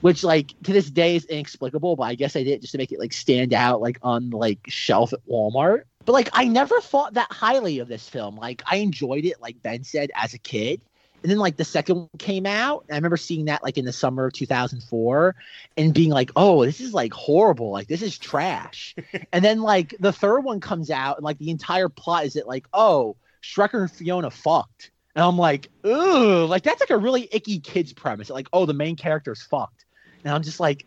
which 0.01 0.23
like 0.23 0.53
to 0.63 0.73
this 0.73 0.89
day 0.89 1.15
is 1.15 1.25
inexplicable. 1.25 1.95
But 1.95 2.03
I 2.03 2.15
guess 2.15 2.35
I 2.35 2.43
did 2.43 2.61
just 2.61 2.71
to 2.71 2.77
make 2.77 2.91
it 2.91 2.99
like 2.99 3.13
stand 3.13 3.53
out 3.53 3.81
like 3.81 3.99
on 4.01 4.31
like 4.31 4.59
shelf 4.67 5.13
at 5.13 5.25
Walmart. 5.27 5.83
But 6.05 6.13
like 6.13 6.29
I 6.33 6.45
never 6.45 6.81
thought 6.81 7.13
that 7.13 7.31
highly 7.31 7.79
of 7.79 7.87
this 7.87 8.09
film. 8.09 8.35
Like 8.35 8.63
I 8.65 8.77
enjoyed 8.77 9.25
it, 9.25 9.39
like 9.39 9.61
Ben 9.61 9.83
said, 9.83 10.11
as 10.15 10.33
a 10.33 10.39
kid. 10.39 10.81
And 11.21 11.31
then 11.31 11.37
like 11.37 11.57
the 11.57 11.65
second 11.65 11.97
one 11.97 12.09
came 12.17 12.45
out, 12.45 12.85
I 12.91 12.95
remember 12.95 13.17
seeing 13.17 13.45
that 13.45 13.63
like 13.63 13.77
in 13.77 13.85
the 13.85 13.93
summer 13.93 14.25
of 14.25 14.33
2004 14.33 15.35
and 15.77 15.93
being 15.93 16.09
like, 16.09 16.31
"Oh, 16.35 16.65
this 16.65 16.81
is 16.81 16.93
like 16.93 17.13
horrible. 17.13 17.71
Like 17.71 17.87
this 17.87 18.01
is 18.01 18.17
trash." 18.17 18.95
and 19.31 19.43
then 19.43 19.61
like 19.61 19.95
the 19.99 20.11
third 20.11 20.39
one 20.41 20.59
comes 20.59 20.89
out, 20.89 21.17
and 21.17 21.23
like 21.23 21.37
the 21.37 21.51
entire 21.51 21.89
plot 21.89 22.25
is 22.25 22.33
that 22.33 22.47
like, 22.47 22.67
"Oh, 22.73 23.15
Shrek 23.43 23.73
and 23.73 23.91
Fiona 23.91 24.31
fucked," 24.31 24.91
and 25.15 25.23
I'm 25.23 25.37
like, 25.37 25.69
"Ooh, 25.85 26.45
like 26.45 26.63
that's 26.63 26.79
like 26.79 26.89
a 26.89 26.97
really 26.97 27.29
icky 27.31 27.59
kids 27.59 27.93
premise. 27.93 28.29
Like, 28.29 28.47
oh, 28.51 28.65
the 28.65 28.73
main 28.73 28.95
character's 28.95 29.43
fucked," 29.43 29.85
and 30.23 30.33
I'm 30.33 30.43
just 30.43 30.59
like, 30.59 30.85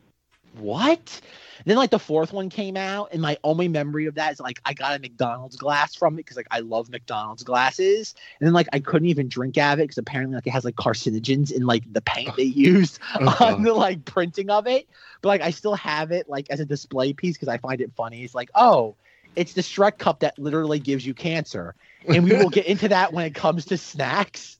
"What?" 0.55 1.21
And 1.59 1.67
then 1.67 1.77
like 1.77 1.91
the 1.91 1.99
fourth 1.99 2.33
one 2.33 2.51
came 2.51 2.77
out, 2.77 3.11
and 3.13 3.23
my 3.23 3.39
only 3.45 3.69
memory 3.69 4.07
of 4.07 4.17
that 4.17 4.33
is 4.33 4.41
like 4.41 4.61
I 4.65 4.75
got 4.75 4.97
a 4.97 4.99
McDonald's 4.99 5.57
glass 5.57 5.95
from 5.95 6.15
it 6.15 6.19
because 6.19 6.37
like 6.37 6.49
I 6.51 6.61
love 6.61 6.91
McDonald's 6.91 7.43
glasses, 7.43 8.15
and 8.41 8.47
then 8.47 8.53
like 8.53 8.69
I 8.73 8.81
couldn't 8.81 9.09
even 9.09 9.29
drink 9.29 9.57
out 9.59 9.75
of 9.75 9.79
it 9.81 9.85
because 9.85 9.99
apparently 9.99 10.35
like 10.35 10.47
it 10.47 10.51
has 10.51 10.65
like 10.65 10.77
carcinogens 10.77 11.53
in 11.53 11.65
like 11.65 11.91
the 11.93 12.01
paint 12.01 12.31
oh. 12.33 12.35
they 12.37 12.45
used 12.45 12.99
Oh, 13.15 13.37
on 13.41 13.63
the 13.63 13.73
like 13.73 14.05
printing 14.05 14.51
of 14.51 14.67
it. 14.67 14.89
But 15.23 15.29
like 15.29 15.43
I 15.43 15.51
still 15.51 15.75
have 15.75 16.11
it 16.11 16.29
like 16.29 16.51
as 16.51 16.61
a 16.61 16.65
display 16.65 17.13
piece 17.13 17.37
because 17.37 17.49
I 17.49 17.59
find 17.59 17.81
it 17.81 17.93
funny. 17.95 18.23
It's 18.25 18.35
like, 18.35 18.51
oh, 18.55 18.97
it's 19.37 19.55
the 19.55 19.63
Shrek 19.63 19.99
cup 19.99 20.21
that 20.21 20.39
literally 20.39 20.79
gives 20.79 21.05
you 21.05 21.15
cancer. 21.15 21.75
And 22.07 22.25
we 22.25 22.33
will 22.33 22.51
get 22.51 22.67
into 22.67 22.89
that 22.89 23.13
when 23.13 23.25
it 23.25 23.35
comes 23.35 23.67
to 23.67 23.79
snacks. 23.79 24.59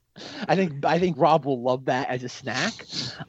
I 0.49 0.55
think 0.55 0.85
I 0.85 0.99
think 0.99 1.17
Rob 1.19 1.45
will 1.45 1.61
love 1.61 1.87
that 1.87 2.09
as 2.09 2.23
a 2.23 2.29
snack. 2.29 2.73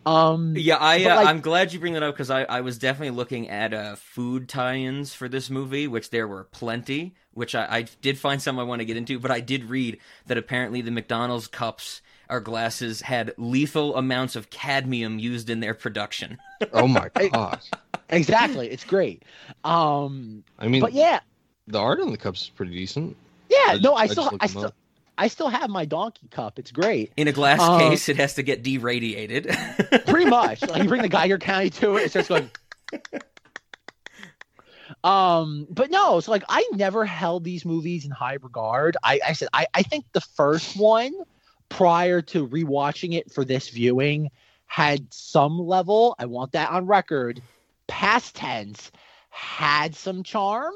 Um 0.05 0.53
Yeah, 0.55 0.77
I 0.77 1.03
uh, 1.03 1.15
like, 1.15 1.27
I'm 1.27 1.41
glad 1.41 1.73
you 1.73 1.79
bring 1.79 1.93
that 1.93 2.03
up 2.03 2.13
because 2.13 2.29
I, 2.29 2.43
I 2.43 2.61
was 2.61 2.77
definitely 2.77 3.15
looking 3.15 3.49
at 3.49 3.73
uh, 3.73 3.95
food 3.95 4.47
tie-ins 4.47 5.13
for 5.13 5.27
this 5.27 5.49
movie, 5.49 5.87
which 5.87 6.09
there 6.11 6.27
were 6.27 6.43
plenty. 6.43 7.15
Which 7.33 7.55
I, 7.55 7.65
I 7.69 7.81
did 8.01 8.17
find 8.17 8.41
some 8.41 8.59
I 8.59 8.63
want 8.63 8.79
to 8.79 8.85
get 8.85 8.97
into, 8.97 9.19
but 9.19 9.31
I 9.31 9.39
did 9.41 9.65
read 9.65 9.97
that 10.27 10.37
apparently 10.37 10.81
the 10.81 10.91
McDonald's 10.91 11.47
cups 11.47 12.01
or 12.29 12.39
glasses 12.39 13.01
had 13.01 13.33
lethal 13.37 13.95
amounts 13.97 14.35
of 14.35 14.49
cadmium 14.49 15.19
used 15.19 15.49
in 15.49 15.59
their 15.59 15.73
production. 15.73 16.37
oh 16.73 16.87
my 16.87 17.09
god! 17.09 17.59
exactly. 18.09 18.69
It's 18.69 18.83
great. 18.83 19.23
Um 19.63 20.43
I 20.59 20.67
mean, 20.67 20.81
but 20.81 20.93
yeah, 20.93 21.19
the 21.67 21.79
art 21.79 21.99
on 21.99 22.11
the 22.11 22.17
cups 22.17 22.43
is 22.43 22.49
pretty 22.49 22.73
decent. 22.73 23.17
yeah, 23.49 23.57
I- 23.69 23.79
no, 23.81 23.93
I 23.95 24.03
I 24.03 24.07
still 24.07 24.37
I 24.39 24.47
still 24.47 24.65
up. 24.65 24.75
I 25.17 25.27
still 25.27 25.49
have 25.49 25.69
my 25.69 25.85
donkey 25.85 26.27
cup. 26.29 26.59
It's 26.59 26.71
great. 26.71 27.13
In 27.17 27.27
a 27.27 27.31
glass 27.31 27.59
Uh, 27.61 27.79
case, 27.79 28.09
it 28.09 28.17
has 28.17 28.35
to 28.35 28.43
get 28.43 28.63
deradiated. 28.63 29.45
Pretty 30.07 30.29
much. 30.29 30.61
Like 30.61 30.83
you 30.83 30.89
bring 30.89 31.01
the 31.01 31.09
Geiger 31.09 31.37
counter 31.37 31.69
to 31.81 31.97
it, 31.97 32.03
it 32.03 32.09
starts 32.09 32.27
going. 32.29 32.49
Um, 35.03 35.67
but 35.69 35.91
no, 35.91 36.19
so 36.19 36.31
like 36.31 36.43
I 36.49 36.67
never 36.73 37.05
held 37.05 37.43
these 37.43 37.65
movies 37.65 38.05
in 38.05 38.11
high 38.11 38.37
regard. 38.41 38.97
I, 39.03 39.19
I 39.25 39.33
said 39.33 39.49
I, 39.53 39.67
I 39.73 39.83
think 39.83 40.05
the 40.13 40.21
first 40.21 40.77
one, 40.77 41.13
prior 41.69 42.21
to 42.23 42.47
rewatching 42.47 43.13
it 43.13 43.31
for 43.31 43.45
this 43.45 43.69
viewing, 43.69 44.31
had 44.65 45.13
some 45.13 45.59
level. 45.59 46.15
I 46.19 46.25
want 46.25 46.53
that 46.53 46.71
on 46.71 46.87
record. 46.87 47.41
Past 47.87 48.35
tense 48.35 48.91
had 49.29 49.95
some 49.95 50.23
charm, 50.23 50.73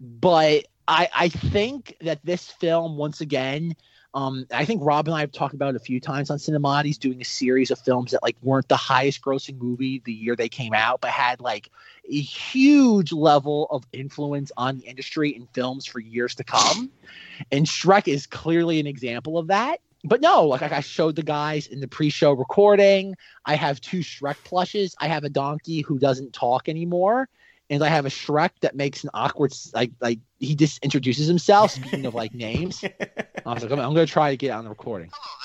but 0.00 0.64
I 0.88 1.08
I 1.14 1.28
think 1.28 1.96
that 2.00 2.18
this 2.24 2.50
film 2.50 2.96
once 2.96 3.20
again 3.20 3.76
um, 4.14 4.46
I 4.50 4.64
think 4.64 4.82
Rob 4.82 5.06
and 5.06 5.14
I 5.14 5.20
have 5.20 5.32
talked 5.32 5.54
about 5.54 5.74
it 5.74 5.76
a 5.76 5.84
few 5.84 6.00
times 6.00 6.30
on 6.30 6.38
Cinemati's 6.38 6.96
doing 6.96 7.20
a 7.20 7.24
series 7.24 7.70
of 7.70 7.78
films 7.78 8.12
that 8.12 8.22
like 8.22 8.36
weren't 8.42 8.68
the 8.68 8.76
highest 8.76 9.20
grossing 9.20 9.58
movie 9.58 10.02
the 10.04 10.12
year 10.12 10.34
they 10.34 10.48
came 10.48 10.72
out, 10.72 11.00
but 11.00 11.10
had 11.10 11.40
like 11.40 11.70
a 12.10 12.20
huge 12.20 13.12
level 13.12 13.66
of 13.70 13.86
influence 13.92 14.50
on 14.56 14.78
the 14.78 14.86
industry 14.86 15.30
in 15.30 15.46
films 15.52 15.84
for 15.84 16.00
years 16.00 16.34
to 16.36 16.44
come. 16.44 16.90
And 17.52 17.66
Shrek 17.66 18.08
is 18.08 18.26
clearly 18.26 18.80
an 18.80 18.86
example 18.86 19.36
of 19.36 19.48
that. 19.48 19.80
But 20.04 20.20
no, 20.20 20.46
like 20.46 20.62
I 20.62 20.80
showed 20.80 21.16
the 21.16 21.22
guys 21.22 21.66
in 21.66 21.80
the 21.80 21.88
pre-show 21.88 22.32
recording. 22.32 23.14
I 23.44 23.56
have 23.56 23.80
two 23.80 23.98
Shrek 23.98 24.42
plushes. 24.44 24.94
I 24.98 25.08
have 25.08 25.24
a 25.24 25.28
donkey 25.28 25.82
who 25.82 25.98
doesn't 25.98 26.32
talk 26.32 26.68
anymore, 26.68 27.28
and 27.70 27.82
I 27.82 27.88
have 27.88 28.06
a 28.06 28.08
Shrek 28.08 28.50
that 28.60 28.74
makes 28.74 29.04
an 29.04 29.10
awkward 29.14 29.52
like 29.74 29.92
like 30.00 30.18
he 30.38 30.54
just 30.54 30.82
introduces 30.84 31.26
himself. 31.26 31.72
Speaking 31.72 32.06
of 32.06 32.14
like 32.14 32.34
names, 32.34 32.82
I 33.46 33.54
was 33.54 33.62
like, 33.62 33.72
I'm, 33.72 33.78
I'm 33.78 33.94
going 33.94 34.06
to 34.06 34.12
try 34.12 34.30
to 34.30 34.36
get 34.36 34.50
on 34.52 34.64
the 34.64 34.70
recording. 34.70 35.10
Hello 35.12 35.36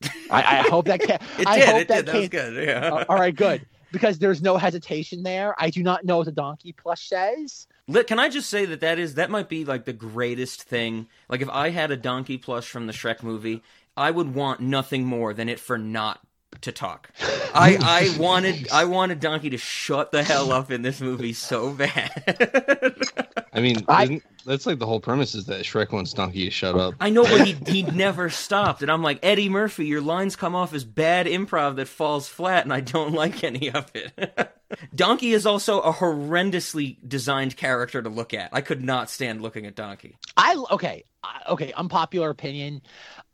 there. 0.00 0.10
My 0.10 0.10
name's 0.10 0.22
Shrek. 0.28 0.30
I, 0.30 0.58
I 0.58 0.68
hope 0.68 0.86
that 0.86 1.00
can. 1.00 1.18
it 1.38 1.46
I 1.46 1.58
did. 1.58 1.68
hope 1.68 1.80
It 1.80 1.88
that 1.88 2.06
did. 2.06 2.06
That 2.06 2.16
was 2.16 2.28
good. 2.28 2.66
Yeah. 2.68 2.88
Uh, 2.92 3.04
all 3.08 3.16
right, 3.16 3.34
good. 3.34 3.66
Because 3.92 4.18
there's 4.18 4.42
no 4.42 4.56
hesitation 4.56 5.22
there. 5.22 5.54
I 5.56 5.70
do 5.70 5.82
not 5.82 6.04
know 6.04 6.16
what 6.18 6.26
the 6.26 6.32
donkey 6.32 6.72
plush 6.72 7.08
says. 7.08 7.68
Can 8.06 8.18
I 8.18 8.28
just 8.28 8.50
say 8.50 8.64
that 8.64 8.80
that 8.80 8.98
is 8.98 9.14
that 9.14 9.30
might 9.30 9.48
be 9.48 9.64
like 9.64 9.84
the 9.84 9.92
greatest 9.92 10.62
thing. 10.62 11.06
Like 11.28 11.42
if 11.42 11.48
I 11.48 11.70
had 11.70 11.90
a 11.92 11.96
donkey 11.96 12.36
plush 12.38 12.68
from 12.68 12.86
the 12.88 12.92
Shrek 12.92 13.22
movie, 13.22 13.62
I 13.96 14.10
would 14.10 14.34
want 14.34 14.60
nothing 14.60 15.04
more 15.04 15.32
than 15.32 15.48
it 15.48 15.60
for 15.60 15.78
not 15.78 16.23
to 16.62 16.72
talk. 16.72 17.10
I 17.54 17.78
I 17.80 18.18
wanted 18.18 18.68
I 18.70 18.84
wanted 18.84 19.20
Donkey 19.20 19.50
to 19.50 19.58
shut 19.58 20.12
the 20.12 20.22
hell 20.22 20.52
up 20.52 20.70
in 20.70 20.82
this 20.82 21.00
movie 21.00 21.32
so 21.32 21.70
bad. 21.72 22.10
I 23.52 23.60
mean, 23.60 23.84
I- 23.88 24.04
isn't- 24.04 24.22
that's 24.44 24.66
like 24.66 24.78
the 24.78 24.86
whole 24.86 25.00
premise 25.00 25.34
is 25.34 25.46
that 25.46 25.62
Shrek 25.62 25.92
wants 25.92 26.12
Donkey 26.12 26.44
to 26.44 26.50
shut 26.50 26.76
up. 26.76 26.94
I 27.00 27.10
know, 27.10 27.24
but 27.24 27.46
he 27.46 27.52
he 27.66 27.82
never 27.82 28.30
stopped, 28.30 28.82
and 28.82 28.90
I'm 28.90 29.02
like 29.02 29.18
Eddie 29.22 29.48
Murphy. 29.48 29.86
Your 29.86 30.00
lines 30.00 30.36
come 30.36 30.54
off 30.54 30.72
as 30.74 30.84
bad 30.84 31.26
improv 31.26 31.76
that 31.76 31.88
falls 31.88 32.28
flat, 32.28 32.64
and 32.64 32.72
I 32.72 32.80
don't 32.80 33.12
like 33.14 33.42
any 33.44 33.70
of 33.70 33.90
it. 33.94 34.50
Donkey 34.94 35.32
is 35.32 35.46
also 35.46 35.80
a 35.80 35.92
horrendously 35.92 36.96
designed 37.06 37.56
character 37.56 38.02
to 38.02 38.08
look 38.08 38.34
at. 38.34 38.50
I 38.52 38.60
could 38.60 38.82
not 38.82 39.10
stand 39.10 39.40
looking 39.40 39.66
at 39.66 39.74
Donkey. 39.74 40.16
I 40.36 40.62
okay, 40.70 41.04
okay. 41.48 41.72
Unpopular 41.72 42.30
opinion. 42.30 42.82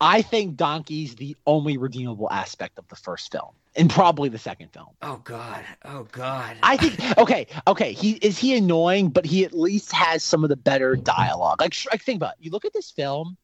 I 0.00 0.22
think 0.22 0.56
Donkey's 0.56 1.14
the 1.16 1.36
only 1.46 1.76
redeemable 1.76 2.30
aspect 2.30 2.78
of 2.78 2.88
the 2.88 2.96
first 2.96 3.30
film, 3.32 3.54
and 3.76 3.88
probably 3.88 4.28
the 4.28 4.38
second 4.38 4.72
film. 4.72 4.88
Oh 5.02 5.20
God! 5.24 5.64
Oh 5.84 6.06
God! 6.10 6.56
I 6.62 6.76
think 6.76 7.18
okay, 7.18 7.46
okay. 7.66 7.92
He 7.92 8.12
is 8.12 8.38
he 8.38 8.56
annoying, 8.56 9.10
but 9.10 9.24
he 9.24 9.44
at 9.44 9.52
least 9.52 9.92
has 9.92 10.22
some 10.22 10.44
of 10.44 10.50
the 10.50 10.56
better 10.56 10.96
dialogue. 10.96 11.60
Like, 11.60 11.74
think 11.74 12.16
about 12.16 12.34
it. 12.38 12.44
you 12.44 12.50
look 12.50 12.64
at 12.64 12.72
this 12.72 12.90
film. 12.90 13.36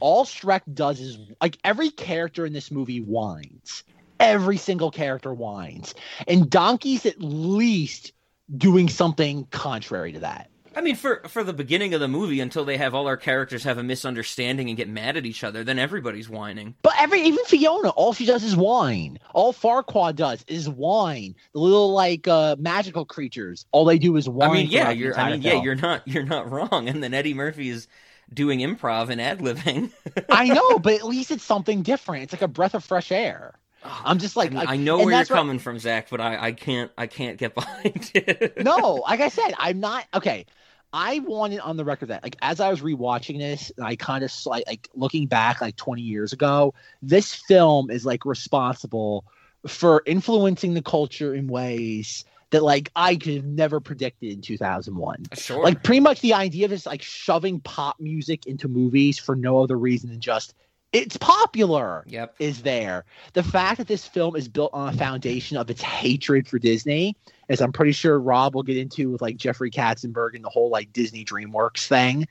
All 0.00 0.24
Shrek 0.24 0.62
does 0.72 1.00
is 1.00 1.18
like 1.40 1.58
every 1.64 1.90
character 1.90 2.44
in 2.44 2.52
this 2.52 2.70
movie 2.70 3.00
whines. 3.00 3.84
Every 4.20 4.58
single 4.58 4.92
character 4.92 5.34
whines, 5.34 5.94
and 6.28 6.48
Donkey's 6.48 7.04
at 7.04 7.20
least 7.20 8.12
doing 8.56 8.88
something 8.88 9.46
contrary 9.50 10.12
to 10.12 10.20
that. 10.20 10.50
I 10.76 10.80
mean, 10.80 10.96
for 10.96 11.22
for 11.28 11.44
the 11.44 11.52
beginning 11.52 11.94
of 11.94 12.00
the 12.00 12.08
movie, 12.08 12.40
until 12.40 12.64
they 12.64 12.76
have 12.76 12.94
all 12.94 13.06
our 13.06 13.16
characters 13.16 13.64
have 13.64 13.78
a 13.78 13.82
misunderstanding 13.82 14.68
and 14.68 14.76
get 14.76 14.88
mad 14.88 15.16
at 15.16 15.26
each 15.26 15.44
other, 15.44 15.64
then 15.64 15.78
everybody's 15.78 16.28
whining. 16.28 16.74
But 16.82 16.94
every 16.98 17.22
even 17.22 17.44
Fiona, 17.44 17.90
all 17.90 18.12
she 18.12 18.26
does 18.26 18.42
is 18.44 18.56
whine. 18.56 19.18
All 19.32 19.52
Farquaad 19.52 20.16
does 20.16 20.44
is 20.48 20.68
whine. 20.68 21.34
The 21.52 21.60
little 21.60 21.92
like 21.92 22.26
uh 22.28 22.56
magical 22.58 23.04
creatures, 23.04 23.66
all 23.72 23.84
they 23.84 23.98
do 23.98 24.16
is 24.16 24.28
whine. 24.28 24.50
I 24.50 24.52
mean, 24.54 24.66
yeah, 24.70 24.90
you're. 24.90 25.18
I 25.18 25.32
mean, 25.32 25.42
yeah, 25.42 25.50
film. 25.52 25.64
you're 25.64 25.74
not. 25.76 26.06
You're 26.08 26.24
not 26.24 26.50
wrong. 26.50 26.88
And 26.88 27.02
then 27.02 27.14
Eddie 27.14 27.34
Murphy 27.34 27.68
is 27.68 27.86
doing 28.32 28.60
improv 28.60 29.10
and 29.10 29.20
ad 29.20 29.38
libbing. 29.40 29.90
I 30.30 30.48
know, 30.48 30.78
but 30.78 30.94
at 30.94 31.04
least 31.04 31.30
it's 31.30 31.44
something 31.44 31.82
different. 31.82 32.24
It's 32.24 32.32
like 32.32 32.42
a 32.42 32.48
breath 32.48 32.74
of 32.74 32.82
fresh 32.84 33.12
air. 33.12 33.54
I'm 33.84 34.18
just 34.18 34.34
like, 34.34 34.50
I, 34.52 34.54
like- 34.54 34.68
I 34.70 34.76
know 34.76 34.96
where 34.96 35.10
you're 35.10 35.18
what- 35.18 35.28
coming 35.28 35.58
from, 35.58 35.78
Zach, 35.78 36.08
but 36.10 36.20
I, 36.20 36.46
I 36.46 36.52
can't. 36.52 36.90
I 36.96 37.06
can't 37.06 37.36
get 37.36 37.54
behind 37.54 38.10
it. 38.14 38.64
no, 38.64 39.02
like 39.06 39.20
I 39.20 39.28
said, 39.28 39.52
I'm 39.58 39.78
not 39.80 40.06
okay. 40.14 40.46
I 40.94 41.18
wanted 41.18 41.58
on 41.58 41.76
the 41.76 41.84
record 41.84 42.10
that, 42.10 42.22
like, 42.22 42.36
as 42.40 42.60
I 42.60 42.70
was 42.70 42.80
rewatching 42.80 43.38
this, 43.38 43.72
and 43.76 43.84
I 43.84 43.96
kind 43.96 44.22
of 44.22 44.32
like, 44.46 44.64
like 44.68 44.88
looking 44.94 45.26
back, 45.26 45.60
like 45.60 45.74
20 45.74 46.00
years 46.00 46.32
ago, 46.32 46.72
this 47.02 47.34
film 47.34 47.90
is 47.90 48.06
like 48.06 48.24
responsible 48.24 49.24
for 49.66 50.04
influencing 50.06 50.74
the 50.74 50.82
culture 50.82 51.34
in 51.34 51.48
ways 51.48 52.24
that, 52.50 52.62
like, 52.62 52.92
I 52.94 53.16
could 53.16 53.34
have 53.34 53.44
never 53.44 53.80
predicted 53.80 54.32
in 54.32 54.40
2001. 54.40 55.24
Sure. 55.32 55.64
Like, 55.64 55.82
pretty 55.82 55.98
much 55.98 56.20
the 56.20 56.34
idea 56.34 56.66
of 56.66 56.70
just 56.70 56.86
like 56.86 57.02
shoving 57.02 57.58
pop 57.58 57.98
music 57.98 58.46
into 58.46 58.68
movies 58.68 59.18
for 59.18 59.34
no 59.34 59.64
other 59.64 59.76
reason 59.76 60.10
than 60.10 60.20
just 60.20 60.54
it's 60.94 61.16
popular 61.16 62.04
Yep. 62.06 62.36
is 62.38 62.62
there. 62.62 63.04
The 63.32 63.42
fact 63.42 63.78
that 63.78 63.88
this 63.88 64.06
film 64.06 64.36
is 64.36 64.48
built 64.48 64.70
on 64.72 64.94
a 64.94 64.96
foundation 64.96 65.56
of 65.56 65.68
its 65.68 65.82
hatred 65.82 66.46
for 66.46 66.58
Disney, 66.58 67.16
as 67.48 67.60
I'm 67.60 67.72
pretty 67.72 67.92
sure 67.92 68.18
Rob 68.18 68.54
will 68.54 68.62
get 68.62 68.76
into 68.76 69.10
with 69.10 69.20
like 69.20 69.36
Jeffrey 69.36 69.70
Katzenberg 69.70 70.34
and 70.34 70.44
the 70.44 70.48
whole 70.48 70.70
like 70.70 70.92
Disney 70.92 71.24
DreamWorks 71.24 71.86
thing, 71.86 72.28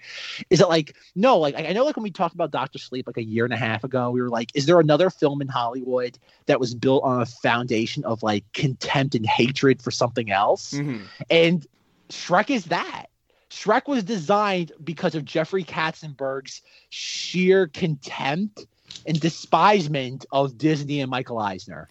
is 0.49 0.59
that 0.59 0.69
like 0.69 0.95
no, 1.13 1.37
like 1.37 1.55
I 1.55 1.73
know 1.73 1.83
like 1.83 1.97
when 1.97 2.03
we 2.03 2.11
talked 2.11 2.35
about 2.35 2.51
Doctor 2.51 2.79
Sleep 2.79 3.05
like 3.05 3.17
a 3.17 3.23
year 3.23 3.43
and 3.43 3.53
a 3.53 3.57
half 3.57 3.83
ago, 3.83 4.09
we 4.11 4.21
were 4.21 4.29
like, 4.29 4.51
is 4.55 4.65
there 4.65 4.79
another 4.79 5.09
film 5.09 5.41
in 5.41 5.49
Hollywood 5.49 6.17
that 6.45 6.59
was 6.59 6.73
built 6.73 7.03
on 7.03 7.21
a 7.21 7.25
foundation 7.25 8.05
of 8.05 8.23
like 8.23 8.45
contempt 8.53 9.13
and 9.13 9.25
hatred 9.25 9.81
for 9.81 9.91
something 9.91 10.31
else? 10.31 10.71
hmm 10.71 11.03
And 11.29 11.67
Shrek 12.09 12.49
is 12.49 12.65
that. 12.65 13.07
Shrek 13.53 13.87
was 13.87 14.03
designed 14.03 14.71
because 14.83 15.13
of 15.13 15.25
Jeffrey 15.25 15.63
Katzenberg's 15.63 16.61
sheer 16.89 17.67
contempt 17.67 18.65
and 19.05 19.19
despisement 19.19 20.25
of 20.31 20.57
Disney 20.57 21.01
and 21.01 21.09
Michael 21.09 21.37
Eisner. 21.37 21.87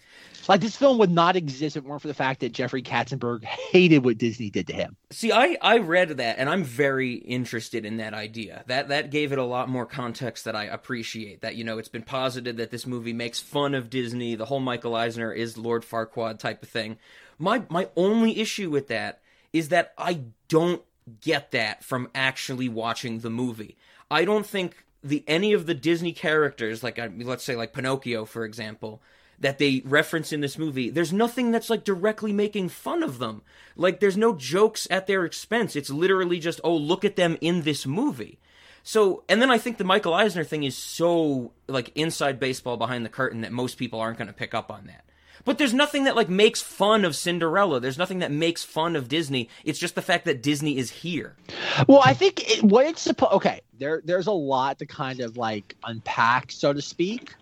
Like 0.49 0.59
this 0.59 0.75
film 0.75 0.97
would 0.97 1.09
not 1.09 1.37
exist 1.37 1.77
if 1.77 1.85
it 1.85 1.87
weren't 1.87 2.01
for 2.01 2.09
the 2.09 2.13
fact 2.13 2.41
that 2.41 2.51
Jeffrey 2.51 2.83
Katzenberg 2.83 3.45
hated 3.45 4.03
what 4.03 4.17
Disney 4.17 4.49
did 4.49 4.67
to 4.67 4.73
him. 4.73 4.97
See, 5.09 5.31
I, 5.31 5.57
I 5.61 5.77
read 5.77 6.09
that 6.09 6.37
and 6.37 6.49
I'm 6.49 6.65
very 6.65 7.13
interested 7.13 7.85
in 7.85 7.95
that 7.97 8.13
idea. 8.13 8.65
That 8.67 8.89
that 8.89 9.09
gave 9.09 9.31
it 9.31 9.39
a 9.39 9.43
lot 9.45 9.69
more 9.69 9.85
context 9.85 10.43
that 10.43 10.57
I 10.57 10.65
appreciate. 10.65 11.41
That 11.41 11.55
you 11.55 11.63
know, 11.63 11.77
it's 11.77 11.87
been 11.87 12.03
posited 12.03 12.57
that 12.57 12.71
this 12.71 12.85
movie 12.85 13.13
makes 13.13 13.39
fun 13.39 13.73
of 13.73 13.89
Disney. 13.89 14.35
The 14.35 14.45
whole 14.45 14.59
Michael 14.59 14.95
Eisner 14.95 15.31
is 15.31 15.57
Lord 15.57 15.83
Farquaad 15.83 16.39
type 16.39 16.61
of 16.61 16.67
thing. 16.67 16.97
My 17.39 17.63
my 17.69 17.87
only 17.95 18.37
issue 18.39 18.69
with 18.69 18.89
that 18.89 19.21
is 19.53 19.69
that 19.69 19.93
I 19.97 20.23
don't 20.49 20.83
get 21.21 21.51
that 21.51 21.83
from 21.83 22.09
actually 22.15 22.69
watching 22.69 23.19
the 23.19 23.29
movie. 23.29 23.77
I 24.09 24.25
don't 24.25 24.45
think 24.45 24.85
the 25.03 25.23
any 25.27 25.53
of 25.53 25.65
the 25.65 25.73
Disney 25.73 26.13
characters, 26.13 26.83
like 26.83 26.99
let's 27.17 27.43
say 27.43 27.55
like 27.55 27.73
Pinocchio, 27.73 28.25
for 28.25 28.45
example, 28.45 29.01
that 29.39 29.57
they 29.57 29.81
reference 29.85 30.31
in 30.31 30.41
this 30.41 30.57
movie, 30.57 30.89
there's 30.89 31.11
nothing 31.11 31.51
that's 31.51 31.69
like 31.69 31.83
directly 31.83 32.31
making 32.31 32.69
fun 32.69 33.03
of 33.03 33.19
them. 33.19 33.41
Like 33.75 33.99
there's 33.99 34.17
no 34.17 34.33
jokes 34.35 34.87
at 34.89 35.07
their 35.07 35.25
expense. 35.25 35.75
It's 35.75 35.89
literally 35.89 36.39
just, 36.39 36.61
oh, 36.63 36.75
look 36.75 37.03
at 37.03 37.15
them 37.15 37.37
in 37.41 37.63
this 37.63 37.85
movie. 37.85 38.39
So, 38.83 39.23
and 39.29 39.41
then 39.41 39.49
I 39.49 39.57
think 39.57 39.77
the 39.77 39.83
Michael 39.83 40.13
Eisner 40.13 40.43
thing 40.43 40.63
is 40.63 40.77
so 40.77 41.51
like 41.67 41.91
inside 41.95 42.39
baseball 42.39 42.77
behind 42.77 43.05
the 43.05 43.09
curtain 43.09 43.41
that 43.41 43.51
most 43.51 43.75
people 43.75 43.99
aren't 43.99 44.17
going 44.17 44.27
to 44.27 44.33
pick 44.33 44.53
up 44.53 44.71
on 44.71 44.85
that. 44.87 45.03
But 45.45 45.57
there's 45.57 45.73
nothing 45.73 46.05
that 46.05 46.15
like 46.15 46.29
makes 46.29 46.61
fun 46.61 47.03
of 47.05 47.15
Cinderella. 47.15 47.79
There's 47.79 47.97
nothing 47.97 48.19
that 48.19 48.31
makes 48.31 48.63
fun 48.63 48.95
of 48.95 49.07
Disney. 49.07 49.49
It's 49.63 49.79
just 49.79 49.95
the 49.95 50.01
fact 50.01 50.25
that 50.25 50.41
Disney 50.41 50.77
is 50.77 50.89
here. 50.89 51.35
Well, 51.87 52.01
I 52.03 52.13
think 52.13 52.49
it, 52.49 52.63
what 52.63 52.85
it's 52.85 53.01
supposed. 53.01 53.33
Okay, 53.33 53.61
there 53.77 54.01
there's 54.05 54.27
a 54.27 54.31
lot 54.31 54.79
to 54.79 54.85
kind 54.85 55.19
of 55.19 55.37
like 55.37 55.75
unpack, 55.83 56.51
so 56.51 56.73
to 56.73 56.81
speak, 56.81 57.33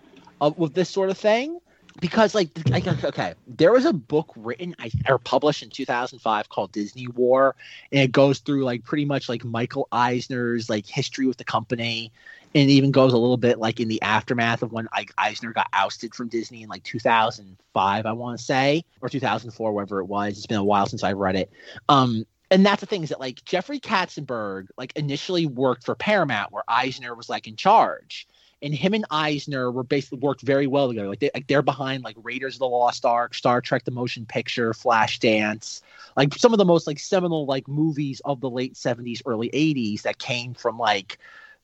with 0.58 0.74
this 0.74 0.90
sort 0.90 1.10
of 1.10 1.18
thing, 1.18 1.60
because 2.00 2.34
like, 2.34 2.50
like 2.70 2.88
okay, 2.88 3.34
there 3.48 3.72
was 3.72 3.86
a 3.86 3.94
book 3.94 4.32
written 4.36 4.76
I, 4.80 4.92
or 5.08 5.18
published 5.18 5.64
in 5.64 5.70
2005 5.70 6.50
called 6.50 6.72
Disney 6.72 7.08
War, 7.08 7.56
and 7.92 8.02
it 8.02 8.12
goes 8.12 8.40
through 8.40 8.64
like 8.64 8.84
pretty 8.84 9.06
much 9.06 9.30
like 9.30 9.44
Michael 9.44 9.88
Eisner's 9.92 10.70
like 10.70 10.86
history 10.86 11.28
with 11.28 11.38
the 11.38 11.44
company. 11.44 12.12
And 12.54 12.70
it 12.70 12.74
even 12.74 12.92
goes 12.92 13.14
a 13.14 13.18
little 13.18 13.38
bit 13.38 13.60
like 13.60 13.80
in 13.80 13.88
the 13.88 14.02
aftermath 14.02 14.62
of 14.62 14.74
when 14.74 14.90
like 14.94 15.14
Eisner 15.18 15.54
got 15.54 15.68
ousted 15.72 16.14
from 16.14 16.28
Disney 16.28 16.64
in 16.64 16.70
like 16.70 16.84
2005, 16.84 18.06
I 18.06 18.12
want 18.12 18.38
to 18.38 18.44
say, 18.44 18.84
or 19.00 19.08
2004, 19.08 19.72
whatever 19.72 20.02
it 20.02 20.06
was. 20.06 20.38
It's 20.38 20.48
been 20.48 20.58
a 20.58 20.64
while 20.64 20.86
since 20.86 21.02
I've 21.02 21.18
read 21.18 21.38
it. 21.38 21.50
Um, 21.88 22.26
and 22.52 22.66
that's 22.66 22.82
the 22.82 22.86
thing 22.86 23.04
is 23.04 23.10
that 23.10 23.22
like 23.22 23.44
Jeffrey 23.46 23.80
Katzenberg 23.80 24.68
like 24.78 24.92
initially 24.98 25.46
worked 25.46 25.86
for 25.86 25.96
Paramount 25.96 26.52
where 26.52 26.64
Eisner 26.68 27.16
was 27.16 27.30
like 27.30 27.48
in 27.48 27.56
charge. 27.56 28.28
And 28.62 28.74
him 28.74 28.94
and 28.94 29.06
Eisner 29.10 29.72
were 29.72 29.84
basically 29.84 30.20
worked 30.20 30.42
very 30.42 30.68
well 30.68 30.88
together. 30.88 31.10
Like, 31.10 31.20
they, 31.20 31.32
like 31.34 31.48
they're 31.48 31.62
behind 31.62 32.04
like 32.04 32.16
Raiders 32.22 32.56
of 32.56 32.60
the 32.60 32.68
Lost 32.68 33.06
Ark, 33.06 33.34
Star 33.34 33.62
Trek: 33.62 33.86
The 33.86 33.92
Motion 33.92 34.26
Picture, 34.26 34.72
Flashdance, 34.74 35.82
like 36.16 36.36
some 36.36 36.54
of 36.54 36.60
the 36.60 36.66
most 36.66 36.86
like 36.86 37.00
seminal 37.00 37.46
like 37.46 37.68
movies 37.68 38.22
of 38.24 38.40
the 38.40 38.50
late 38.50 38.76
'70s, 38.76 39.22
early 39.26 39.50
'80s 39.50 40.04
that 40.04 40.20
came 40.20 40.54
from 40.54 40.78
like 40.78 41.18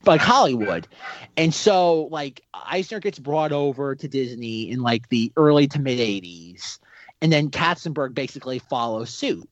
like 0.06 0.20
Hollywood. 0.20 0.88
And 1.36 1.54
so 1.54 2.08
like 2.10 2.42
Eisner 2.54 3.00
gets 3.00 3.18
brought 3.18 3.52
over 3.52 3.94
to 3.94 4.08
Disney 4.08 4.70
in 4.70 4.82
like 4.82 5.08
the 5.08 5.32
early 5.36 5.66
to 5.68 5.80
mid 5.80 5.98
80s 5.98 6.78
and 7.20 7.32
then 7.32 7.50
Katzenberg 7.50 8.14
basically 8.14 8.58
follows 8.58 9.10
suit. 9.10 9.48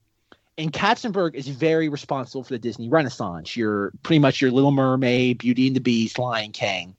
And 0.59 0.73
Katzenberg 0.73 1.35
is 1.35 1.49
very 1.49 1.89
responsible 1.89 2.43
for 2.43 2.55
the 2.55 2.59
Disney 2.59 2.89
Renaissance. 2.89 3.57
You're 3.57 3.93
pretty 4.03 4.21
much 4.21 4.41
your 4.41 4.51
Little 4.51 4.71
Mermaid, 4.71 5.39
Beauty 5.39 5.67
and 5.67 5.77
the 5.77 5.81
Beast, 5.81 6.19
Lion 6.19 6.53
King. 6.53 6.97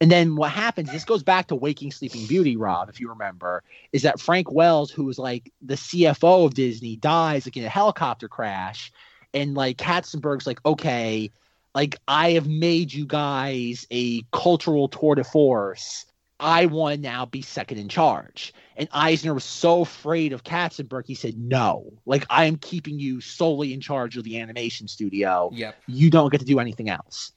And 0.00 0.10
then 0.10 0.36
what 0.36 0.52
happens, 0.52 0.90
this 0.92 1.04
goes 1.04 1.24
back 1.24 1.48
to 1.48 1.56
Waking 1.56 1.90
Sleeping 1.90 2.26
Beauty, 2.26 2.56
Rob, 2.56 2.88
if 2.88 3.00
you 3.00 3.08
remember, 3.08 3.64
is 3.92 4.02
that 4.02 4.20
Frank 4.20 4.52
Wells, 4.52 4.90
who 4.90 5.04
was 5.04 5.18
like 5.18 5.52
the 5.60 5.74
CFO 5.74 6.46
of 6.46 6.54
Disney, 6.54 6.96
dies 6.96 7.46
like 7.46 7.56
in 7.56 7.64
a 7.64 7.68
helicopter 7.68 8.28
crash. 8.28 8.92
And 9.34 9.54
like 9.54 9.76
Katzenberg's 9.76 10.46
like, 10.46 10.64
okay, 10.64 11.32
like 11.74 11.96
I 12.06 12.32
have 12.32 12.48
made 12.48 12.92
you 12.92 13.06
guys 13.06 13.86
a 13.90 14.22
cultural 14.32 14.88
tour 14.88 15.16
de 15.16 15.24
force. 15.24 16.06
I 16.40 16.66
want 16.66 16.94
to 16.94 17.00
now 17.00 17.26
be 17.26 17.42
second 17.42 17.78
in 17.78 17.88
charge. 17.88 18.54
And 18.76 18.88
Eisner 18.92 19.34
was 19.34 19.42
so 19.42 19.80
afraid 19.80 20.32
of 20.32 20.44
Katzenberg, 20.44 21.06
he 21.06 21.16
said, 21.16 21.36
no, 21.36 21.92
like 22.06 22.24
I 22.30 22.44
am 22.44 22.56
keeping 22.56 23.00
you 23.00 23.20
solely 23.20 23.72
in 23.72 23.80
charge 23.80 24.16
of 24.16 24.22
the 24.22 24.40
animation 24.40 24.86
studio. 24.86 25.50
Yep. 25.52 25.76
You 25.88 26.10
don't 26.10 26.30
get 26.30 26.38
to 26.38 26.46
do 26.46 26.60
anything 26.60 26.88
else. 26.88 27.32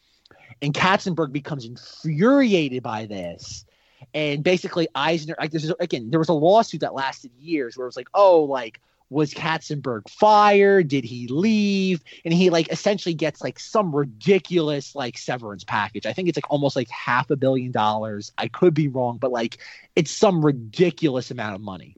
And 0.62 0.74
Katzenberg 0.74 1.32
becomes 1.32 1.66
infuriated 1.66 2.84
by 2.84 3.06
this. 3.06 3.66
And 4.14 4.44
basically, 4.44 4.88
Eisner, 4.96 5.36
like, 5.40 5.52
this 5.52 5.64
is, 5.64 5.74
again, 5.80 6.10
there 6.10 6.20
was 6.20 6.30
a 6.30 6.34
lawsuit 6.34 6.82
that 6.82 6.94
lasted 6.94 7.32
years 7.40 7.78
where 7.78 7.86
it 7.86 7.90
was 7.90 7.96
like, 7.96 8.10
oh, 8.14 8.44
like, 8.44 8.80
was 9.12 9.34
Katzenberg 9.34 10.10
fired? 10.10 10.88
Did 10.88 11.04
he 11.04 11.28
leave? 11.28 12.02
And 12.24 12.34
he 12.34 12.50
like 12.50 12.72
essentially 12.72 13.14
gets 13.14 13.42
like 13.44 13.60
some 13.60 13.94
ridiculous 13.94 14.96
like 14.96 15.18
severance 15.18 15.66
package. 15.66 16.06
I 16.06 16.14
think 16.14 16.30
it's 16.30 16.38
like 16.38 16.50
almost 16.50 16.78
like 16.78 16.90
half 16.90 17.30
a 17.30 17.36
billion 17.36 17.74
dollars. 17.74 18.32
I 18.38 18.48
could 18.48 18.74
be 18.74 18.88
wrong, 18.88 19.18
but 19.18 19.32
like 19.32 19.58
it's 19.98 20.12
some 20.12 20.44
ridiculous 20.44 21.30
amount 21.30 21.56
of 21.56 21.62
money. 21.62 21.98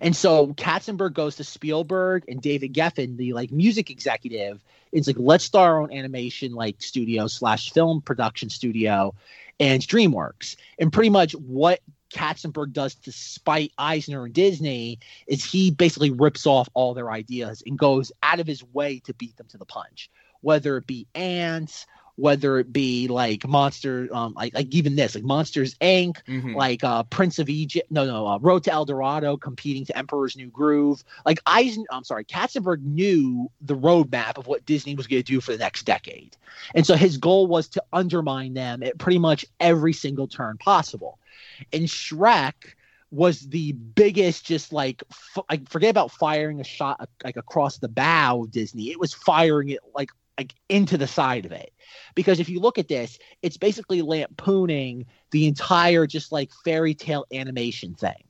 And 0.00 0.14
so 0.16 0.48
Katzenberg 0.54 1.14
goes 1.14 1.36
to 1.36 1.44
Spielberg 1.44 2.24
and 2.28 2.40
David 2.40 2.72
Geffen, 2.74 3.16
the 3.16 3.32
like 3.32 3.52
music 3.52 3.90
executive. 3.90 4.62
It's 4.92 5.06
like 5.06 5.16
let's 5.18 5.44
start 5.44 5.70
our 5.70 5.80
own 5.80 5.92
animation 5.92 6.52
like 6.52 6.82
studio 6.82 7.26
slash 7.26 7.72
film 7.72 8.00
production 8.02 8.50
studio, 8.50 9.14
and 9.60 9.82
DreamWorks. 9.82 10.56
And 10.78 10.92
pretty 10.92 11.10
much 11.10 11.32
what 11.32 11.80
Katzenberg 12.12 12.72
does 12.72 12.94
to 12.94 13.12
spite 13.12 13.72
Eisner 13.78 14.24
and 14.24 14.34
Disney 14.34 14.98
is 15.26 15.44
he 15.44 15.70
basically 15.70 16.10
rips 16.10 16.46
off 16.46 16.68
all 16.74 16.94
their 16.94 17.10
ideas 17.10 17.62
and 17.66 17.78
goes 17.78 18.12
out 18.22 18.40
of 18.40 18.46
his 18.46 18.62
way 18.62 19.00
to 19.00 19.14
beat 19.14 19.36
them 19.36 19.46
to 19.48 19.58
the 19.58 19.64
punch, 19.64 20.10
whether 20.40 20.76
it 20.76 20.86
be 20.86 21.06
ants, 21.14 21.86
whether 22.16 22.58
it 22.58 22.72
be 22.72 23.08
like 23.08 23.46
monster, 23.46 24.08
um, 24.12 24.34
like 24.34 24.54
like 24.54 24.68
even 24.74 24.96
this, 24.96 25.14
like 25.14 25.24
Monsters 25.24 25.74
Inc., 25.76 26.16
Mhm. 26.26 26.54
like 26.54 26.84
uh, 26.84 27.02
Prince 27.04 27.38
of 27.38 27.48
Egypt, 27.48 27.90
no, 27.90 28.04
no, 28.04 28.26
uh, 28.26 28.38
Road 28.38 28.64
to 28.64 28.72
El 28.72 28.84
Dorado, 28.84 29.36
competing 29.36 29.84
to 29.86 29.96
Emperor's 29.96 30.36
New 30.36 30.48
Groove. 30.48 31.02
Like 31.24 31.40
Eisen, 31.46 31.84
I'm 31.90 32.04
sorry, 32.04 32.24
Katzenberg 32.24 32.82
knew 32.82 33.50
the 33.62 33.76
roadmap 33.76 34.36
of 34.38 34.46
what 34.46 34.66
Disney 34.66 34.94
was 34.94 35.06
going 35.06 35.22
to 35.22 35.32
do 35.32 35.40
for 35.40 35.52
the 35.52 35.58
next 35.58 35.84
decade, 35.84 36.36
and 36.74 36.86
so 36.86 36.94
his 36.96 37.16
goal 37.16 37.46
was 37.46 37.68
to 37.68 37.82
undermine 37.92 38.54
them 38.54 38.82
at 38.82 38.98
pretty 38.98 39.18
much 39.18 39.46
every 39.58 39.92
single 39.92 40.26
turn 40.26 40.58
possible. 40.58 41.18
And 41.72 41.84
Shrek 41.84 42.52
was 43.12 43.40
the 43.48 43.72
biggest, 43.72 44.44
just 44.44 44.72
like 44.72 45.02
f- 45.10 45.44
like 45.48 45.68
forget 45.68 45.90
about 45.90 46.10
firing 46.10 46.58
a 46.60 46.64
shot 46.64 47.08
like 47.22 47.36
across 47.36 47.78
the 47.78 47.88
bow 47.88 48.42
of 48.42 48.50
Disney. 48.50 48.90
It 48.90 48.98
was 48.98 49.12
firing 49.12 49.68
it 49.68 49.80
like 49.94 50.10
like 50.38 50.54
into 50.70 50.96
the 50.96 51.06
side 51.06 51.44
of 51.44 51.52
it 51.52 51.74
because 52.14 52.40
if 52.40 52.48
you 52.48 52.58
look 52.58 52.78
at 52.78 52.88
this 52.88 53.18
it's 53.42 53.58
basically 53.58 54.00
lampooning 54.00 55.04
the 55.30 55.46
entire 55.46 56.06
just 56.06 56.32
like 56.32 56.50
fairy 56.64 56.94
tale 56.94 57.26
animation 57.34 57.94
thing 57.94 58.24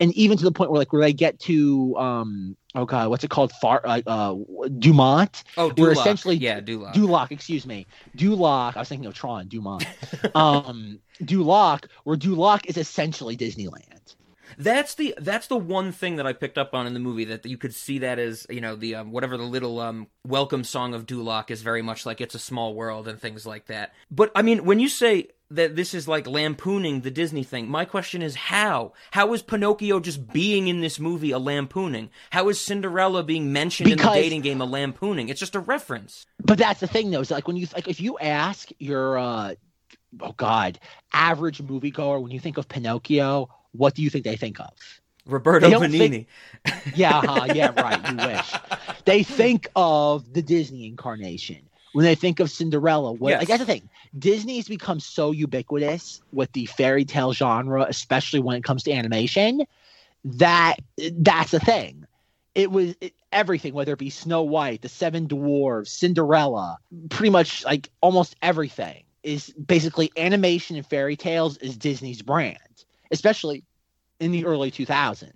and 0.00 0.14
even 0.14 0.38
to 0.38 0.44
the 0.44 0.50
point 0.50 0.70
where 0.70 0.78
like 0.78 0.92
where 0.94 1.02
they 1.02 1.12
get 1.12 1.38
to 1.38 1.94
um 1.98 2.56
oh 2.74 2.86
god 2.86 3.10
what's 3.10 3.22
it 3.22 3.28
called 3.28 3.52
far 3.60 3.82
uh, 3.84 4.00
uh 4.06 4.34
dumont 4.78 5.44
Oh, 5.58 5.66
We're 5.76 5.92
Duloc. 5.92 6.00
essentially- 6.00 6.36
yeah, 6.36 6.60
Duloc. 6.60 6.94
Duloc, 6.94 7.30
excuse 7.32 7.66
me. 7.66 7.86
Duloc. 8.16 8.74
I 8.74 8.78
was 8.80 8.88
thinking 8.88 9.06
of 9.06 9.12
Tron, 9.14 9.48
Dumont. 9.48 9.84
um, 10.34 11.00
Duloc, 11.22 11.84
where 12.04 12.16
Duloc 12.16 12.64
is 12.66 12.78
essentially 12.78 13.36
Disneyland. 13.36 14.16
That's 14.58 14.94
the 14.94 15.14
that's 15.18 15.46
the 15.46 15.56
one 15.56 15.92
thing 15.92 16.16
that 16.16 16.26
I 16.26 16.32
picked 16.32 16.58
up 16.58 16.74
on 16.74 16.86
in 16.86 16.94
the 16.94 17.00
movie 17.00 17.24
that 17.26 17.44
you 17.46 17.56
could 17.56 17.74
see 17.74 17.98
that 18.00 18.18
as 18.18 18.46
you 18.50 18.60
know 18.60 18.76
the 18.76 18.96
um, 18.96 19.12
whatever 19.12 19.36
the 19.36 19.44
little 19.44 19.80
um, 19.80 20.08
welcome 20.26 20.64
song 20.64 20.94
of 20.94 21.06
Duloc 21.06 21.50
is 21.50 21.62
very 21.62 21.82
much 21.82 22.06
like 22.06 22.20
it's 22.20 22.34
a 22.34 22.38
small 22.38 22.74
world 22.74 23.08
and 23.08 23.20
things 23.20 23.46
like 23.46 23.66
that. 23.66 23.94
But 24.10 24.30
I 24.34 24.42
mean, 24.42 24.64
when 24.64 24.80
you 24.80 24.88
say 24.88 25.28
that 25.50 25.76
this 25.76 25.94
is 25.94 26.08
like 26.08 26.26
lampooning 26.26 27.02
the 27.02 27.10
Disney 27.10 27.44
thing, 27.44 27.68
my 27.68 27.84
question 27.84 28.22
is 28.22 28.34
how? 28.34 28.92
How 29.10 29.32
is 29.34 29.42
Pinocchio 29.42 30.00
just 30.00 30.32
being 30.32 30.68
in 30.68 30.80
this 30.80 30.98
movie 30.98 31.30
a 31.30 31.38
lampooning? 31.38 32.10
How 32.30 32.48
is 32.48 32.60
Cinderella 32.60 33.22
being 33.22 33.52
mentioned 33.52 33.90
in 33.90 33.98
the 33.98 34.04
dating 34.04 34.40
game 34.40 34.60
a 34.60 34.64
lampooning? 34.64 35.28
It's 35.28 35.40
just 35.40 35.54
a 35.54 35.60
reference. 35.60 36.26
But 36.42 36.58
that's 36.58 36.80
the 36.80 36.86
thing, 36.86 37.10
though. 37.10 37.20
Is 37.20 37.30
like 37.30 37.46
when 37.46 37.56
you 37.56 37.66
like 37.74 37.88
if 37.88 38.00
you 38.00 38.18
ask 38.18 38.70
your 38.78 39.18
uh, 39.18 39.54
oh 40.20 40.32
god, 40.32 40.78
average 41.12 41.62
moviegoer 41.62 42.20
when 42.20 42.32
you 42.32 42.40
think 42.40 42.56
of 42.58 42.68
Pinocchio, 42.68 43.48
what 43.72 43.94
do 43.94 44.02
you 44.02 44.10
think 44.10 44.24
they 44.24 44.36
think 44.36 44.60
of? 44.60 44.72
Roberto 45.26 45.70
don't 45.70 45.90
think- 45.90 46.26
Yeah, 46.96 47.20
huh, 47.24 47.52
yeah, 47.54 47.72
right. 47.80 48.10
You 48.10 48.16
wish. 48.16 48.52
They 49.04 49.22
think 49.22 49.68
of 49.76 50.32
the 50.32 50.42
Disney 50.42 50.86
incarnation 50.86 51.58
when 51.92 52.04
they 52.04 52.14
think 52.14 52.40
of 52.40 52.50
Cinderella. 52.50 53.12
What, 53.12 53.30
Yes. 53.30 53.38
Like 53.40 53.48
that's 53.48 53.60
the 53.60 53.66
thing. 53.66 53.88
Disney 54.18 54.56
has 54.56 54.66
become 54.68 55.00
so 55.00 55.30
ubiquitous 55.30 56.22
with 56.32 56.50
the 56.52 56.66
fairy 56.66 57.04
tale 57.04 57.32
genre, 57.32 57.86
especially 57.88 58.40
when 58.40 58.56
it 58.56 58.64
comes 58.64 58.82
to 58.84 58.92
animation, 58.92 59.62
that 60.24 60.76
that's 61.12 61.50
the 61.52 61.60
thing. 61.60 62.06
It 62.54 62.70
was 62.70 62.94
it, 63.00 63.14
everything, 63.32 63.74
whether 63.74 63.92
it 63.92 63.98
be 63.98 64.10
Snow 64.10 64.42
White, 64.42 64.82
the 64.82 64.88
Seven 64.88 65.26
Dwarves, 65.28 65.88
Cinderella, 65.88 66.78
pretty 67.10 67.30
much 67.30 67.64
like 67.64 67.90
almost 68.00 68.36
everything 68.42 69.04
is 69.22 69.50
basically 69.50 70.10
animation 70.16 70.76
and 70.76 70.84
fairy 70.86 71.16
tales 71.16 71.56
is 71.58 71.76
Disney's 71.76 72.22
brand, 72.22 72.58
especially 73.12 73.64
in 74.18 74.32
the 74.32 74.44
early 74.46 74.70
2000s. 74.70 75.32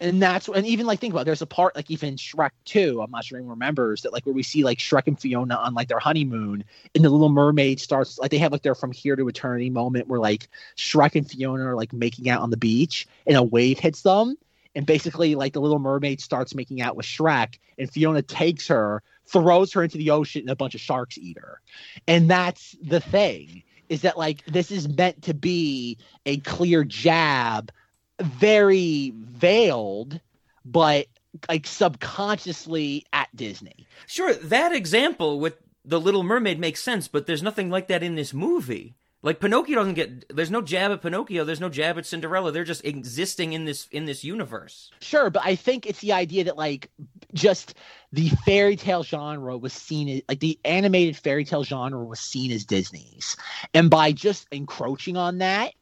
And 0.00 0.20
that's 0.20 0.48
and 0.48 0.66
even 0.66 0.84
like 0.84 0.98
think 0.98 1.14
about 1.14 1.20
it, 1.20 1.24
there's 1.26 1.42
a 1.42 1.46
part 1.46 1.76
like 1.76 1.88
even 1.88 2.16
Shrek 2.16 2.50
2, 2.64 3.00
I'm 3.00 3.10
not 3.12 3.24
sure 3.24 3.38
anyone 3.38 3.52
remembers 3.52 4.02
that 4.02 4.12
like 4.12 4.26
where 4.26 4.34
we 4.34 4.42
see 4.42 4.64
like 4.64 4.78
Shrek 4.78 5.06
and 5.06 5.18
Fiona 5.18 5.54
on 5.54 5.74
like 5.74 5.86
their 5.86 6.00
honeymoon 6.00 6.64
and 6.96 7.04
the 7.04 7.08
little 7.08 7.28
mermaid 7.28 7.78
starts 7.78 8.18
like 8.18 8.32
they 8.32 8.38
have 8.38 8.50
like 8.50 8.62
their 8.62 8.74
from 8.74 8.90
here 8.90 9.14
to 9.14 9.28
eternity 9.28 9.70
moment 9.70 10.08
where 10.08 10.18
like 10.18 10.48
Shrek 10.76 11.14
and 11.14 11.30
Fiona 11.30 11.66
are 11.66 11.76
like 11.76 11.92
making 11.92 12.28
out 12.28 12.42
on 12.42 12.50
the 12.50 12.56
beach 12.56 13.06
and 13.28 13.36
a 13.36 13.44
wave 13.44 13.78
hits 13.78 14.02
them 14.02 14.36
and 14.74 14.86
basically 14.86 15.36
like 15.36 15.52
the 15.52 15.60
little 15.60 15.78
mermaid 15.78 16.20
starts 16.20 16.52
making 16.52 16.80
out 16.80 16.96
with 16.96 17.06
Shrek 17.06 17.58
and 17.78 17.88
Fiona 17.88 18.22
takes 18.22 18.66
her, 18.66 19.04
throws 19.26 19.72
her 19.72 19.84
into 19.84 19.98
the 19.98 20.10
ocean 20.10 20.42
and 20.42 20.50
a 20.50 20.56
bunch 20.56 20.74
of 20.74 20.80
sharks 20.80 21.16
eat 21.16 21.38
her. 21.38 21.60
And 22.08 22.28
that's 22.28 22.76
the 22.82 23.00
thing 23.00 23.62
is 23.92 24.00
that 24.00 24.16
like 24.16 24.42
this 24.46 24.70
is 24.70 24.88
meant 24.88 25.20
to 25.24 25.34
be 25.34 25.98
a 26.24 26.38
clear 26.38 26.82
jab, 26.82 27.70
very 28.18 29.12
veiled, 29.14 30.18
but 30.64 31.08
like 31.46 31.66
subconsciously 31.66 33.04
at 33.12 33.28
Disney. 33.36 33.86
Sure, 34.06 34.32
that 34.32 34.72
example 34.72 35.38
with 35.38 35.58
the 35.84 36.00
Little 36.00 36.22
Mermaid 36.22 36.58
makes 36.58 36.82
sense, 36.82 37.06
but 37.06 37.26
there's 37.26 37.42
nothing 37.42 37.68
like 37.68 37.88
that 37.88 38.02
in 38.02 38.14
this 38.14 38.32
movie. 38.32 38.94
Like 39.22 39.38
Pinocchio 39.38 39.76
doesn't 39.76 39.94
get 39.94 40.34
there's 40.34 40.50
no 40.50 40.62
jab 40.62 40.90
at 40.90 41.00
Pinocchio, 41.00 41.44
there's 41.44 41.60
no 41.60 41.68
jab 41.68 41.96
at 41.96 42.06
Cinderella. 42.06 42.50
They're 42.50 42.64
just 42.64 42.84
existing 42.84 43.52
in 43.52 43.64
this 43.64 43.86
in 43.92 44.04
this 44.04 44.24
universe. 44.24 44.90
Sure, 45.00 45.30
but 45.30 45.42
I 45.44 45.54
think 45.54 45.86
it's 45.86 46.00
the 46.00 46.12
idea 46.12 46.44
that 46.44 46.56
like 46.56 46.90
just 47.32 47.74
the 48.12 48.30
fairy 48.44 48.74
tale 48.74 49.04
genre 49.04 49.56
was 49.56 49.72
seen 49.72 50.08
as 50.08 50.22
like 50.28 50.40
the 50.40 50.58
animated 50.64 51.16
fairy 51.16 51.44
tale 51.44 51.62
genre 51.62 52.04
was 52.04 52.18
seen 52.18 52.50
as 52.50 52.64
Disney's. 52.64 53.36
And 53.74 53.88
by 53.88 54.10
just 54.10 54.48
encroaching 54.50 55.16
on 55.16 55.38
that 55.38 55.72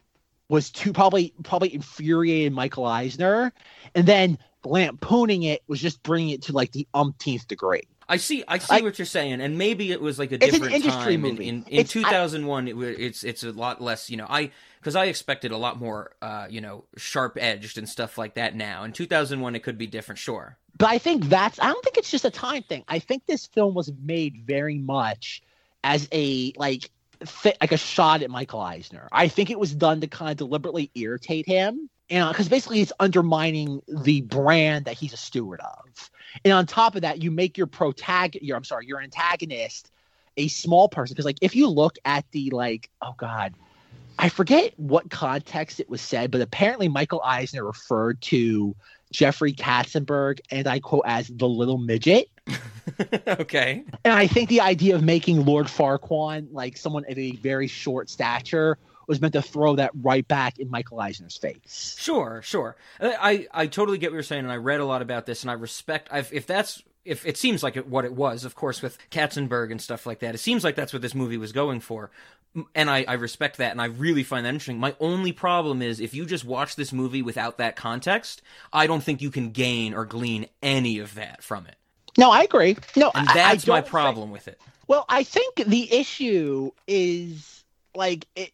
was 0.51 0.71
too 0.71 0.93
probably 0.93 1.33
probably 1.43 1.75
infuriated 1.75 2.53
Michael 2.53 2.85
Eisner. 2.85 3.55
And 3.95 4.07
then 4.07 4.39
lampooning 4.65 5.45
it 5.45 5.63
was 5.67 5.81
just 5.81 6.03
bringing 6.03 6.31
it 6.31 6.43
to 6.43 6.53
like 6.53 6.73
the 6.73 6.87
umpteenth 6.93 7.49
degree. 7.49 7.85
I 8.11 8.17
see 8.19 8.45
I 8.49 8.59
see 8.59 8.75
Like- 8.75 8.83
what 8.85 8.99
you're 8.99 9.07
saying 9.07 9.41
and 9.41 9.57
maybe 9.57 9.93
it 9.93 10.01
was 10.01 10.19
like 10.19 10.33
a 10.33 10.35
It's 10.35 10.45
an 10.47 10.51
different 10.53 10.75
industry 10.75 11.13
time 11.15 11.21
movie. 11.23 11.49
in 11.49 11.63
in, 11.65 11.79
It's- 11.81 11.91
I- 11.97 12.03
2001 12.03 12.69
it, 12.69 12.75
it's 12.77 13.25
it's 13.25 13.43
a 13.45 13.53
lot 13.53 13.81
less, 13.81 14.11
you 14.11 14.17
know. 14.17 14.27
I 14.29 14.51
cuz 14.83 14.95
I 14.97 15.05
expected 15.07 15.53
a 15.53 15.57
lot 15.57 15.79
more 15.79 16.13
uh, 16.21 16.47
you 16.51 16.61
know, 16.61 16.85
sharp 16.97 17.39
edged 17.41 17.79
and 17.79 17.89
stuff 17.89 18.19
like 18.19 18.35
that 18.35 18.55
now. 18.55 18.85
In 18.85 18.93
2001 18.93 19.55
it 19.55 19.63
could 19.63 19.79
be 19.79 19.87
different, 19.87 20.19
sure. 20.19 20.59
But 20.77 20.89
I 20.91 20.99
think 20.99 21.27
that's 21.27 21.59
I 21.61 21.69
don't 21.69 21.85
think 21.85 21.97
it's 21.99 22.11
just 22.11 22.25
a 22.25 22.31
time 22.31 22.63
thing. 22.65 22.85
I 22.89 22.99
think 22.99 23.27
this 23.27 23.47
film 23.47 23.75
was 23.75 23.93
made 24.03 24.43
very 24.45 24.79
much 24.79 25.43
as 25.85 26.09
a 26.13 26.53
like 26.57 26.91
fit, 27.25 27.57
like 27.61 27.73
a 27.73 27.77
shot 27.77 28.23
at 28.23 28.31
Michael 28.31 28.61
Eisner. 28.61 29.09
I 29.13 29.29
think 29.29 29.51
it 29.51 29.59
was 29.59 29.75
done 29.75 30.01
to 30.01 30.07
kind 30.07 30.31
of 30.31 30.37
deliberately 30.39 30.91
irritate 30.95 31.47
him. 31.47 31.89
And 32.11 32.25
uh, 32.25 32.33
because 32.33 32.49
basically 32.49 32.81
it's 32.81 32.93
undermining 32.99 33.83
the 33.89 34.21
brand 34.23 34.87
that 34.87 34.95
he's 34.95 35.13
a 35.13 35.17
steward 35.17 35.61
of. 35.61 36.11
And 36.45 36.53
on 36.53 36.67
top 36.67 36.97
of 36.97 37.03
that, 37.03 37.23
you 37.23 37.31
make 37.31 37.57
your 37.57 37.67
protagonist 37.67 38.45
your 38.45 38.57
I'm 38.57 38.65
sorry, 38.65 38.87
your 38.87 39.01
antagonist 39.01 39.91
a 40.37 40.49
small 40.49 40.89
person. 40.89 41.15
Because 41.15 41.25
like 41.25 41.39
if 41.41 41.55
you 41.55 41.69
look 41.69 41.97
at 42.05 42.25
the 42.33 42.51
like, 42.51 42.91
oh 43.01 43.15
God, 43.17 43.55
I 44.19 44.29
forget 44.29 44.75
what 44.77 45.11
context 45.11 45.81
it 45.81 45.89
was 45.89 46.01
said, 46.01 46.31
but 46.31 46.41
apparently 46.41 46.89
Michael 46.89 47.23
Eisner 47.25 47.65
referred 47.65 48.21
to 48.23 48.75
Jeffrey 49.13 49.53
Katzenberg, 49.53 50.41
and 50.51 50.67
I 50.67 50.79
quote, 50.79 51.05
as 51.07 51.29
the 51.29 51.49
little 51.49 51.79
midget. 51.79 52.29
okay. 53.27 53.85
And 54.05 54.15
I 54.15 54.27
think 54.27 54.49
the 54.49 54.61
idea 54.61 54.95
of 54.95 55.03
making 55.03 55.45
Lord 55.45 55.67
Farquaad 55.67 56.49
like 56.53 56.77
someone 56.77 57.05
of 57.09 57.19
a 57.19 57.33
very 57.37 57.67
short 57.67 58.11
stature 58.11 58.79
was 59.11 59.21
meant 59.21 59.35
to 59.35 59.43
throw 59.43 59.77
that 59.77 59.91
right 60.01 60.27
back 60.27 60.59
in 60.59 60.71
Michael 60.71 60.99
Eisner's 61.01 61.37
face. 61.37 61.97
Sure, 61.99 62.41
sure. 62.43 62.77
Uh, 62.99 63.13
I 63.21 63.47
I 63.53 63.67
totally 63.67 63.99
get 63.99 64.11
what 64.11 64.15
you're 64.15 64.23
saying, 64.23 64.45
and 64.45 64.53
I 64.53 64.57
read 64.57 64.81
a 64.81 64.85
lot 64.87 65.03
about 65.03 65.27
this, 65.27 65.43
and 65.43 65.51
I 65.51 65.55
respect. 65.55 66.09
I've, 66.11 66.33
if 66.33 66.47
that's 66.47 66.83
if 67.05 67.27
it 67.27 67.37
seems 67.37 67.63
like 67.63 67.77
it, 67.77 67.87
what 67.89 68.05
it 68.05 68.13
was, 68.15 68.45
of 68.45 68.55
course, 68.55 68.81
with 68.83 68.97
Katzenberg 69.11 69.71
and 69.71 69.81
stuff 69.81 70.07
like 70.07 70.21
that, 70.21 70.35
it 70.35 70.39
seems 70.39 70.65
like 70.65 70.75
that's 70.77 70.93
what 70.93 71.03
this 71.03 71.15
movie 71.15 71.39
was 71.39 71.51
going 71.51 71.81
for, 71.81 72.11
and 72.75 72.91
I, 72.91 73.05
I 73.09 73.15
respect 73.15 73.57
that, 73.57 73.73
and 73.73 73.81
I 73.81 73.87
really 73.87 74.23
find 74.23 74.45
that 74.45 74.51
interesting. 74.51 74.79
My 74.79 74.95
only 75.01 75.33
problem 75.33 75.81
is 75.83 75.99
if 75.99 76.15
you 76.15 76.27
just 76.27 76.45
watch 76.45 76.77
this 76.77 76.93
movie 76.93 77.23
without 77.23 77.57
that 77.59 77.75
context, 77.75 78.43
I 78.73 78.87
don't 78.87 79.03
think 79.03 79.23
you 79.23 79.31
can 79.31 79.51
gain 79.51 79.95
or 79.95 80.05
glean 80.05 80.47
any 80.63 80.99
of 80.99 81.15
that 81.15 81.43
from 81.43 81.67
it, 81.67 81.77
No, 82.19 82.31
I 82.31 82.43
agree. 82.43 82.77
No, 82.97 83.11
and 83.15 83.29
I- 83.29 83.33
I 83.33 83.35
that's 83.35 83.67
my 83.67 83.77
don't 83.77 83.83
think- 83.85 83.91
problem 83.91 84.31
with 84.31 84.47
it. 84.47 84.61
Well, 84.87 85.05
I 85.09 85.23
think 85.23 85.55
the 85.67 85.93
issue 85.95 86.71
is 86.87 87.65
like 87.95 88.27
it. 88.37 88.51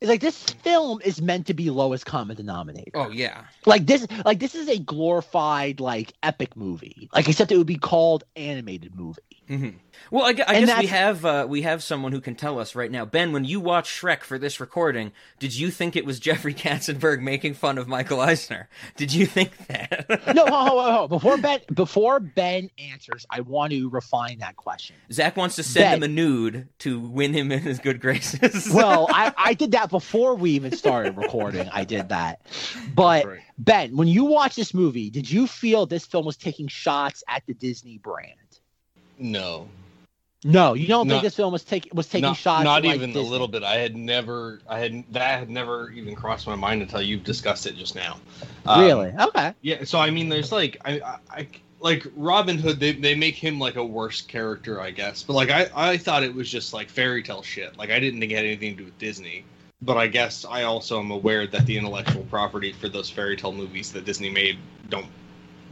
It's 0.00 0.08
like 0.08 0.20
this 0.20 0.42
film 0.44 1.00
is 1.04 1.20
meant 1.20 1.46
to 1.46 1.54
be 1.54 1.70
lowest 1.70 2.06
common 2.06 2.36
denominator. 2.36 2.90
Oh 2.94 3.10
yeah, 3.10 3.44
Like 3.66 3.86
this, 3.86 4.06
like 4.24 4.38
this 4.38 4.54
is 4.54 4.68
a 4.68 4.78
glorified 4.78 5.80
like 5.80 6.12
epic 6.22 6.56
movie. 6.56 7.08
Like 7.14 7.28
except 7.28 7.52
it 7.52 7.58
would 7.58 7.66
be 7.66 7.78
called 7.78 8.24
animated 8.36 8.94
movie. 8.94 9.20
Hmm 9.50 9.68
Well, 10.12 10.24
I, 10.24 10.28
I 10.28 10.60
guess 10.64 10.78
we 10.80 10.86
have 10.86 11.24
uh, 11.24 11.46
we 11.48 11.62
have 11.62 11.82
someone 11.82 12.12
who 12.12 12.20
can 12.20 12.36
tell 12.36 12.60
us 12.60 12.76
right 12.76 12.90
now. 12.90 13.04
Ben, 13.04 13.32
when 13.32 13.44
you 13.44 13.58
watched 13.58 14.00
Shrek 14.00 14.22
for 14.22 14.38
this 14.38 14.60
recording, 14.60 15.10
did 15.40 15.56
you 15.56 15.70
think 15.72 15.96
it 15.96 16.06
was 16.06 16.20
Jeffrey 16.20 16.54
Katzenberg 16.64 17.20
making 17.20 17.54
fun 17.54 17.76
of 17.76 17.88
Michael 17.88 18.20
Eisner? 18.20 18.68
Did 18.96 19.12
you 19.12 19.26
think 19.26 19.56
that? 19.66 20.06
No, 20.34 20.46
ho, 20.46 20.52
ho, 20.52 20.80
ho, 20.80 20.92
ho. 20.92 21.08
before 21.08 21.36
Ben 21.38 21.60
before 21.74 22.20
Ben 22.20 22.70
answers, 22.78 23.26
I 23.28 23.40
want 23.40 23.72
to 23.72 23.88
refine 23.90 24.38
that 24.38 24.54
question. 24.54 24.94
Zach 25.12 25.36
wants 25.36 25.56
to 25.56 25.64
send 25.64 25.84
Ben. 25.84 25.96
him 25.96 26.02
a 26.04 26.08
nude 26.08 26.68
to 26.80 27.00
win 27.00 27.34
him 27.34 27.50
in 27.50 27.60
his 27.60 27.80
good 27.80 28.00
graces. 28.00 28.70
Well, 28.80 29.08
I, 29.10 29.32
I 29.36 29.54
did 29.54 29.72
that 29.72 29.90
before 29.90 30.36
we 30.36 30.52
even 30.52 30.70
started 30.72 31.16
recording. 31.16 31.68
I 31.72 31.84
did 31.84 32.10
that. 32.10 32.46
But 32.94 33.26
Right. 33.26 33.40
Ben, 33.58 33.96
when 33.96 34.06
you 34.08 34.24
watch 34.24 34.54
this 34.54 34.72
movie, 34.72 35.10
did 35.10 35.28
you 35.30 35.46
feel 35.46 35.86
this 35.86 36.06
film 36.06 36.24
was 36.24 36.36
taking 36.36 36.68
shots 36.68 37.22
at 37.28 37.44
the 37.46 37.52
Disney 37.54 37.98
brand? 37.98 38.39
No, 39.20 39.68
No, 40.44 40.72
you 40.72 40.86
don't 40.86 41.06
think 41.08 41.22
this 41.22 41.36
film 41.36 41.52
was 41.52 41.62
taking 41.62 41.92
was 41.94 42.08
taking 42.08 42.22
not, 42.22 42.36
shots. 42.36 42.64
not 42.64 42.82
like, 42.82 42.94
even 42.94 43.12
Disney? 43.12 43.28
a 43.28 43.30
little 43.30 43.48
bit. 43.48 43.62
I 43.62 43.76
had 43.76 43.94
never, 43.94 44.60
I 44.68 44.78
had 44.78 45.04
that 45.12 45.38
had 45.38 45.50
never 45.50 45.90
even 45.90 46.14
crossed 46.14 46.46
my 46.46 46.56
mind 46.56 46.80
until 46.80 47.02
you've 47.02 47.24
discussed 47.24 47.66
it 47.66 47.76
just 47.76 47.94
now. 47.94 48.18
Um, 48.64 48.80
Really? 48.80 49.12
Okay. 49.12 49.52
Yeah. 49.60 49.84
So 49.84 49.98
I 49.98 50.10
mean, 50.10 50.30
there's 50.30 50.50
like, 50.50 50.78
I, 50.84 51.00
I, 51.00 51.18
I 51.30 51.48
like 51.80 52.06
Robin 52.16 52.56
Hood. 52.56 52.80
They 52.80 52.92
they 52.92 53.14
make 53.14 53.34
him 53.34 53.58
like 53.58 53.76
a 53.76 53.84
worse 53.84 54.22
character, 54.22 54.80
I 54.80 54.90
guess. 54.90 55.22
But 55.22 55.34
like, 55.34 55.50
I 55.50 55.68
I 55.74 55.98
thought 55.98 56.22
it 56.22 56.34
was 56.34 56.50
just 56.50 56.72
like 56.72 56.88
fairy 56.88 57.22
tale 57.22 57.42
shit. 57.42 57.76
Like 57.76 57.90
I 57.90 58.00
didn't 58.00 58.20
think 58.20 58.32
it 58.32 58.36
had 58.36 58.46
anything 58.46 58.72
to 58.72 58.78
do 58.78 58.84
with 58.86 58.98
Disney. 58.98 59.44
But 59.82 59.96
I 59.96 60.06
guess 60.06 60.44
I 60.48 60.64
also 60.64 61.00
am 61.00 61.10
aware 61.10 61.46
that 61.46 61.66
the 61.66 61.76
intellectual 61.76 62.22
property 62.24 62.72
for 62.72 62.88
those 62.88 63.08
fairy 63.10 63.36
tale 63.36 63.52
movies 63.52 63.92
that 63.92 64.04
Disney 64.04 64.30
made 64.30 64.58
don't 64.88 65.06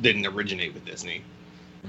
didn't 0.03 0.27
originate 0.27 0.75
with 0.75 0.85
Disney. 0.85 1.23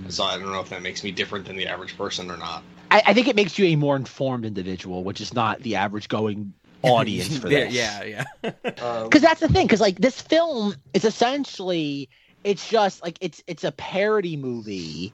So 0.10 0.24
I 0.24 0.38
don't 0.38 0.52
know 0.52 0.60
if 0.60 0.70
that 0.70 0.82
makes 0.82 1.04
me 1.04 1.12
different 1.12 1.46
than 1.46 1.56
the 1.56 1.68
average 1.68 1.98
person 1.98 2.32
or 2.32 2.38
not. 2.38 2.64
I, 2.92 3.04
I 3.08 3.14
think 3.14 3.28
it 3.28 3.36
makes 3.36 3.60
you 3.60 3.66
a 3.68 3.76
more 3.76 3.96
informed 3.96 4.46
individual, 4.46 5.04
which 5.04 5.22
is 5.22 5.34
not 5.34 5.62
the 5.62 5.76
average 5.76 6.08
going 6.08 6.54
audience 6.84 7.38
for 7.38 7.50
yeah, 7.50 7.66
this. 7.66 7.74
yeah, 7.74 8.04
yeah. 8.04 8.52
Um, 8.82 9.04
because 9.04 9.22
that's 9.22 9.42
the 9.42 9.50
thing 9.50 9.66
because 9.66 9.82
like 9.82 10.00
this 10.00 10.22
film 10.22 10.76
is 10.94 11.04
essentially 11.04 12.10
it's 12.44 12.70
just 12.70 13.04
like 13.04 13.18
it's 13.20 13.44
it's 13.48 13.66
a 13.66 13.72
parody 13.74 14.38
movie 14.38 15.14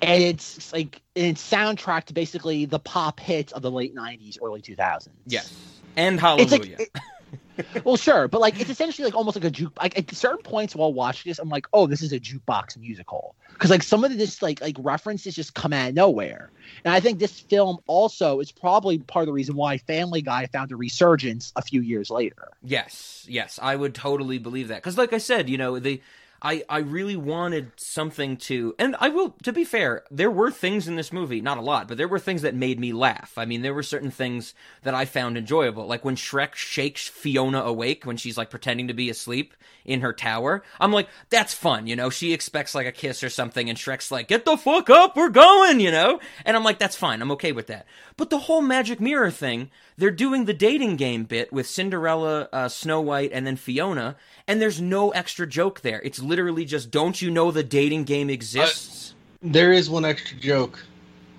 and 0.00 0.22
it's 0.22 0.72
like 0.72 1.00
it's 1.14 1.48
soundtrack 1.48 2.04
to 2.04 2.14
basically 2.14 2.64
the 2.64 2.80
pop 2.80 3.20
hits 3.20 3.52
of 3.52 3.62
the 3.62 3.70
late 3.70 3.94
90s 3.94 4.38
early 4.42 4.60
2000s 4.60 5.08
yes. 5.26 5.52
And 5.96 6.18
it's 6.18 6.20
Hallelujah. 6.20 6.78
like 6.78 6.80
it- 6.80 6.90
well, 7.84 7.96
sure, 7.96 8.28
but 8.28 8.40
like 8.40 8.60
it's 8.60 8.70
essentially 8.70 9.04
like 9.04 9.14
almost 9.14 9.36
like 9.36 9.44
a 9.44 9.50
juke. 9.50 9.76
Like 9.80 9.98
at 9.98 10.10
certain 10.14 10.42
points 10.42 10.74
while 10.74 10.92
watching 10.92 11.30
this, 11.30 11.38
I'm 11.38 11.48
like, 11.48 11.66
oh, 11.72 11.86
this 11.86 12.02
is 12.02 12.12
a 12.12 12.20
jukebox 12.20 12.76
musical 12.78 13.34
because 13.52 13.70
like 13.70 13.82
some 13.82 14.04
of 14.04 14.16
this 14.16 14.42
like 14.42 14.60
like 14.60 14.76
references 14.78 15.34
just 15.34 15.54
come 15.54 15.72
out 15.72 15.90
of 15.90 15.94
nowhere. 15.94 16.50
And 16.84 16.94
I 16.94 17.00
think 17.00 17.18
this 17.18 17.40
film 17.40 17.78
also 17.86 18.40
is 18.40 18.52
probably 18.52 18.98
part 18.98 19.24
of 19.24 19.26
the 19.26 19.32
reason 19.32 19.56
why 19.56 19.78
Family 19.78 20.22
Guy 20.22 20.46
found 20.46 20.72
a 20.72 20.76
resurgence 20.76 21.52
a 21.56 21.62
few 21.62 21.80
years 21.80 22.10
later. 22.10 22.48
Yes, 22.62 23.26
yes, 23.28 23.58
I 23.62 23.76
would 23.76 23.94
totally 23.94 24.38
believe 24.38 24.68
that 24.68 24.76
because, 24.76 24.98
like 24.98 25.12
I 25.12 25.18
said, 25.18 25.48
you 25.48 25.58
know, 25.58 25.78
the 25.78 26.00
I, 26.42 26.64
I 26.68 26.78
really 26.78 27.14
wanted 27.14 27.70
something 27.76 28.36
to 28.38 28.74
and 28.78 28.96
I 28.98 29.08
will 29.10 29.30
to 29.44 29.52
be 29.52 29.64
fair, 29.64 30.02
there 30.10 30.30
were 30.30 30.50
things 30.50 30.88
in 30.88 30.96
this 30.96 31.12
movie, 31.12 31.40
not 31.40 31.58
a 31.58 31.62
lot, 31.62 31.86
but 31.86 31.96
there 31.96 32.08
were 32.08 32.18
things 32.18 32.42
that 32.42 32.54
made 32.54 32.80
me 32.80 32.92
laugh. 32.92 33.34
I 33.36 33.44
mean, 33.44 33.62
there 33.62 33.74
were 33.74 33.84
certain 33.84 34.10
things 34.10 34.52
that 34.82 34.94
I 34.94 35.04
found 35.04 35.38
enjoyable. 35.38 35.86
Like 35.86 36.04
when 36.04 36.16
Shrek 36.16 36.56
shakes 36.56 37.06
Fiona 37.06 37.62
awake 37.62 38.04
when 38.04 38.16
she's 38.16 38.36
like 38.36 38.50
pretending 38.50 38.88
to 38.88 38.94
be 38.94 39.08
asleep 39.08 39.54
in 39.84 40.00
her 40.00 40.12
tower. 40.12 40.62
I'm 40.80 40.92
like, 40.92 41.08
that's 41.30 41.54
fun, 41.54 41.86
you 41.86 41.96
know. 41.96 42.10
She 42.10 42.32
expects 42.32 42.74
like 42.74 42.86
a 42.86 42.92
kiss 42.92 43.22
or 43.22 43.30
something 43.30 43.68
and 43.68 43.78
Shrek's 43.78 44.10
like, 44.10 44.28
"Get 44.28 44.44
the 44.44 44.56
fuck 44.56 44.90
up, 44.90 45.16
we're 45.16 45.28
going," 45.28 45.80
you 45.80 45.90
know? 45.90 46.20
And 46.44 46.56
I'm 46.56 46.64
like, 46.64 46.78
that's 46.78 46.96
fine. 46.96 47.22
I'm 47.22 47.32
okay 47.32 47.52
with 47.52 47.68
that. 47.68 47.86
But 48.16 48.30
the 48.30 48.38
whole 48.38 48.62
magic 48.62 49.00
mirror 49.00 49.30
thing, 49.30 49.70
they're 50.02 50.10
doing 50.10 50.46
the 50.46 50.52
dating 50.52 50.96
game 50.96 51.22
bit 51.22 51.52
with 51.52 51.64
Cinderella, 51.64 52.48
uh, 52.52 52.68
Snow 52.68 53.00
White, 53.00 53.30
and 53.32 53.46
then 53.46 53.54
Fiona, 53.54 54.16
and 54.48 54.60
there's 54.60 54.80
no 54.80 55.10
extra 55.10 55.46
joke 55.46 55.82
there. 55.82 56.00
It's 56.02 56.18
literally 56.18 56.64
just, 56.64 56.90
don't 56.90 57.22
you 57.22 57.30
know 57.30 57.52
the 57.52 57.62
dating 57.62 58.02
game 58.02 58.28
exists? 58.28 59.14
There 59.42 59.72
is 59.72 59.88
one 59.88 60.04
extra 60.04 60.36
joke. 60.38 60.84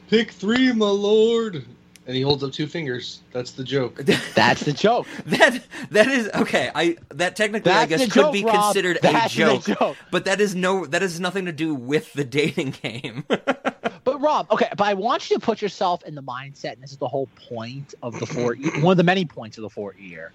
Pick 0.09 0.31
three, 0.31 0.71
my 0.71 0.87
lord. 0.87 1.65
And 2.05 2.15
he 2.15 2.21
holds 2.21 2.43
up 2.43 2.51
two 2.51 2.67
fingers. 2.67 3.21
That's 3.31 3.51
the 3.51 3.63
joke. 3.63 3.95
That's 4.35 4.61
the 4.61 4.73
joke. 4.73 5.07
that 5.27 5.63
that 5.91 6.07
is 6.07 6.29
okay. 6.35 6.69
I 6.75 6.97
that 7.11 7.35
technically 7.37 7.71
I 7.71 7.85
guess 7.85 8.01
could 8.03 8.13
joke, 8.13 8.33
be 8.33 8.43
Rob. 8.43 8.55
considered 8.55 8.99
That's 9.01 9.33
a 9.33 9.37
the 9.37 9.43
joke, 9.45 9.65
joke. 9.79 9.97
but 10.11 10.25
that 10.25 10.41
is 10.41 10.53
no 10.53 10.85
that 10.85 11.01
has 11.01 11.19
nothing 11.19 11.45
to 11.45 11.53
do 11.53 11.73
with 11.73 12.11
the 12.13 12.23
dating 12.25 12.71
game. 12.71 13.23
But 14.05 14.19
Rob, 14.19 14.51
okay, 14.51 14.67
but 14.75 14.83
I 14.85 14.95
want 14.95 15.29
you 15.29 15.37
to 15.37 15.45
put 15.45 15.61
yourself 15.61 16.03
in 16.03 16.13
the 16.13 16.21
mindset, 16.21 16.73
and 16.73 16.83
this 16.83 16.91
is 16.91 16.97
the 16.97 17.07
whole 17.07 17.27
point 17.47 17.93
of 18.03 18.19
the 18.19 18.25
four. 18.25 18.53
one 18.81 18.91
of 18.91 18.97
the 18.97 19.03
many 19.03 19.23
points 19.23 19.57
of 19.57 19.61
the 19.61 19.69
four 19.69 19.95
year, 19.97 20.33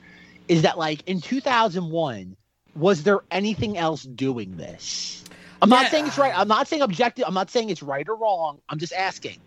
is 0.49 0.63
that 0.63 0.79
like 0.79 1.03
in 1.07 1.21
2001, 1.21 2.35
was 2.75 3.03
there 3.03 3.21
anything 3.31 3.77
else 3.77 4.05
doing 4.05 4.57
this? 4.57 5.23
I'm 5.61 5.69
Yeah. 5.71 5.83
not 5.83 5.91
saying 5.91 6.07
it's 6.07 6.17
right. 6.17 6.33
I'm 6.35 6.49
not 6.49 6.67
saying 6.67 6.81
objective. 6.81 7.27
I'm 7.29 7.35
not 7.35 7.51
saying 7.51 7.69
it's 7.69 7.83
right 7.83 8.09
or 8.09 8.17
wrong. 8.17 8.59
I'm 8.71 8.79
just 8.79 8.95
asking. 8.95 9.39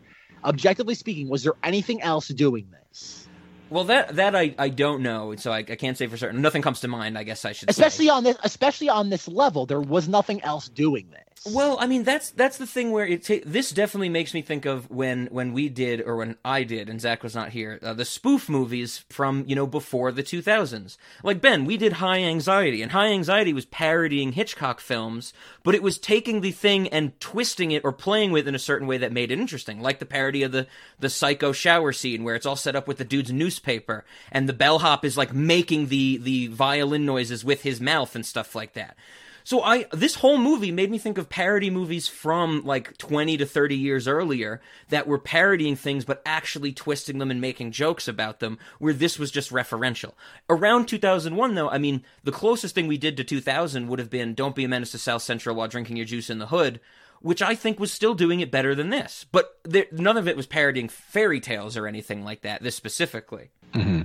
Objectively 0.44 0.96
speaking, 0.96 1.30
was 1.30 1.44
there 1.44 1.54
anything 1.64 2.02
else 2.02 2.28
doing 2.28 2.68
this? 2.72 3.28
well, 3.72 3.86
that 3.86 4.18
that 4.18 4.36
I, 4.36 4.54
I 4.60 4.68
don't 4.70 5.02
know, 5.02 5.34
so 5.38 5.52
I, 5.52 5.60
I 5.60 5.64
can't 5.64 5.98
say 5.98 6.06
for 6.08 6.18
certain. 6.18 6.42
Nothing 6.42 6.62
comes 6.62 6.82
to 6.82 6.90
mind. 6.90 7.18
I 7.18 7.24
guess 7.24 7.46
I 7.46 7.54
should 7.54 7.70
say. 7.70 7.72
Especially 7.72 8.10
on 8.10 8.24
this, 8.26 8.38
especially 8.44 8.90
on 8.90 9.10
this 9.10 9.28
level, 9.30 9.66
there 9.66 9.80
was 9.80 10.10
nothing 10.10 10.42
else 10.44 10.68
doing 10.68 11.10
this. 11.10 11.31
Well, 11.44 11.78
I 11.80 11.88
mean 11.88 12.04
that's 12.04 12.30
that's 12.30 12.60
the 12.60 12.68
thing 12.68 12.92
where 12.92 13.06
it 13.06 13.24
ta- 13.24 13.44
this 13.44 13.72
definitely 13.72 14.10
makes 14.10 14.36
me 14.36 14.44
think 14.44 14.66
of 14.66 14.88
when 14.92 15.26
when 15.32 15.54
we 15.54 15.70
did 15.70 16.00
or 16.02 16.16
when 16.18 16.38
I 16.46 16.62
did 16.62 16.88
and 16.88 17.02
Zach 17.02 17.24
was 17.24 17.34
not 17.34 17.50
here 17.50 17.80
uh, 17.82 17.96
the 17.96 18.06
spoof 18.06 18.48
movies 18.48 19.06
from 19.10 19.46
you 19.48 19.56
know 19.56 19.66
before 19.66 20.12
the 20.12 20.22
2000s. 20.22 20.98
Like 21.24 21.42
Ben, 21.42 21.66
we 21.66 21.78
did 21.78 21.94
High 21.94 22.20
Anxiety 22.20 22.84
and 22.84 22.92
High 22.92 23.08
Anxiety 23.08 23.54
was 23.54 23.66
parodying 23.66 24.34
Hitchcock 24.34 24.80
films, 24.80 25.34
but 25.64 25.74
it 25.74 25.82
was 25.82 25.98
taking 25.98 26.42
the 26.42 26.52
thing 26.52 26.88
and 26.90 27.20
twisting 27.20 27.72
it 27.72 27.84
or 27.84 27.92
playing 27.92 28.32
with 28.32 28.46
it 28.46 28.50
in 28.50 28.56
a 28.56 28.60
certain 28.60 28.88
way 28.88 29.00
that 29.00 29.12
made 29.12 29.32
it 29.32 29.40
interesting. 29.40 29.82
Like 29.82 29.98
the 29.98 30.06
parody 30.06 30.44
of 30.44 30.52
the 30.52 30.68
the 31.00 31.10
psycho 31.10 31.54
shower 31.54 31.92
scene 31.92 32.24
where 32.24 32.36
it's 32.36 32.46
all 32.46 32.56
set 32.56 32.76
up 32.76 32.88
with 32.88 33.00
the 33.00 33.04
dude's 33.04 33.34
newspaper 33.34 34.06
and 34.32 34.48
the 34.48 34.54
bellhop 34.54 35.04
is 35.04 35.18
like 35.18 35.34
making 35.34 35.88
the 35.88 36.18
the 36.18 36.48
violin 36.50 37.04
noises 37.04 37.44
with 37.44 37.64
his 37.64 37.82
mouth 37.82 38.16
and 38.16 38.28
stuff 38.28 38.54
like 38.54 38.74
that. 38.74 38.96
So 39.44 39.62
I 39.64 39.86
this 39.92 40.16
whole 40.16 40.38
movie 40.38 40.72
made 40.72 40.92
me 40.92 40.98
think 40.98 41.18
of 41.18 41.30
parody 41.30 41.70
movies 41.70 42.08
from 42.08 42.64
like 42.64 42.98
20 42.98 43.38
to 43.38 43.46
30 43.46 43.76
years 43.76 44.08
earlier 44.08 44.62
that 44.90 45.08
were 45.08 45.20
parodying 45.20 45.76
things 45.76 46.06
but 46.06 46.22
actually 46.26 46.74
twisting 46.74 47.18
them 47.18 47.32
and 47.32 47.42
making 47.42 47.72
jokes 47.72 48.08
about 48.08 48.40
them 48.40 48.58
where 48.80 48.94
this 48.94 49.18
was 49.18 49.32
just 49.32 49.52
referential. 49.52 50.14
Around 50.50 50.88
2001 50.88 51.56
though, 51.56 51.70
I 51.70 51.78
mean, 51.78 52.04
the 52.24 52.32
closest 52.32 52.76
thing 52.76 52.88
we 52.88 52.98
did 52.98 53.18
to 53.18 53.24
2000 53.24 53.88
would 53.88 54.00
have 54.00 54.10
been 54.10 54.34
Don't 54.34 54.56
Be 54.56 54.64
a 54.64 54.68
Menace 54.68 54.92
to 54.92 54.98
South 54.98 55.22
Central 55.22 55.56
while 55.56 55.68
drinking 55.68 55.98
your 55.98 56.06
juice 56.06 56.30
in 56.30 56.40
the 56.40 56.48
hood, 56.48 56.80
which 57.22 57.42
I 57.42 57.56
think 57.56 57.80
was 57.80 57.92
still 57.92 58.14
doing 58.14 58.40
it 58.40 58.52
better 58.52 58.76
than 58.76 58.90
this. 58.90 59.26
But 59.32 59.60
there, 59.64 59.86
none 59.92 60.18
of 60.18 60.28
it 60.28 60.38
was 60.38 60.48
parodying 60.48 60.90
fairy 60.90 61.40
tales 61.40 61.78
or 61.78 61.88
anything 61.88 62.24
like 62.24 62.42
that, 62.42 62.64
this 62.64 62.76
specifically. 62.76 63.52
Mm-hmm. 63.74 64.02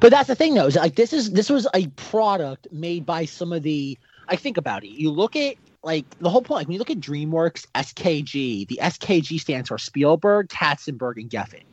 But 0.00 0.10
that's 0.10 0.28
the 0.28 0.34
thing, 0.34 0.54
though, 0.54 0.66
is 0.66 0.76
like 0.76 0.96
this 0.96 1.12
is 1.12 1.30
this 1.32 1.48
was 1.48 1.66
a 1.74 1.86
product 1.88 2.68
made 2.72 3.06
by 3.06 3.24
some 3.24 3.52
of 3.52 3.62
the. 3.62 3.98
I 4.32 4.36
think 4.36 4.56
about 4.56 4.82
it. 4.82 4.88
You 4.88 5.10
look 5.10 5.36
at 5.36 5.56
like 5.82 6.06
the 6.20 6.30
whole 6.30 6.40
point. 6.40 6.60
Like, 6.60 6.68
when 6.68 6.72
you 6.72 6.78
look 6.78 6.90
at 6.90 6.98
DreamWorks 7.00 7.66
SKG, 7.74 8.66
the 8.66 8.78
SKG 8.80 9.38
stands 9.38 9.68
for 9.68 9.76
Spielberg, 9.76 10.48
Katzenberg, 10.48 11.18
and 11.18 11.28
Geffen. 11.28 11.64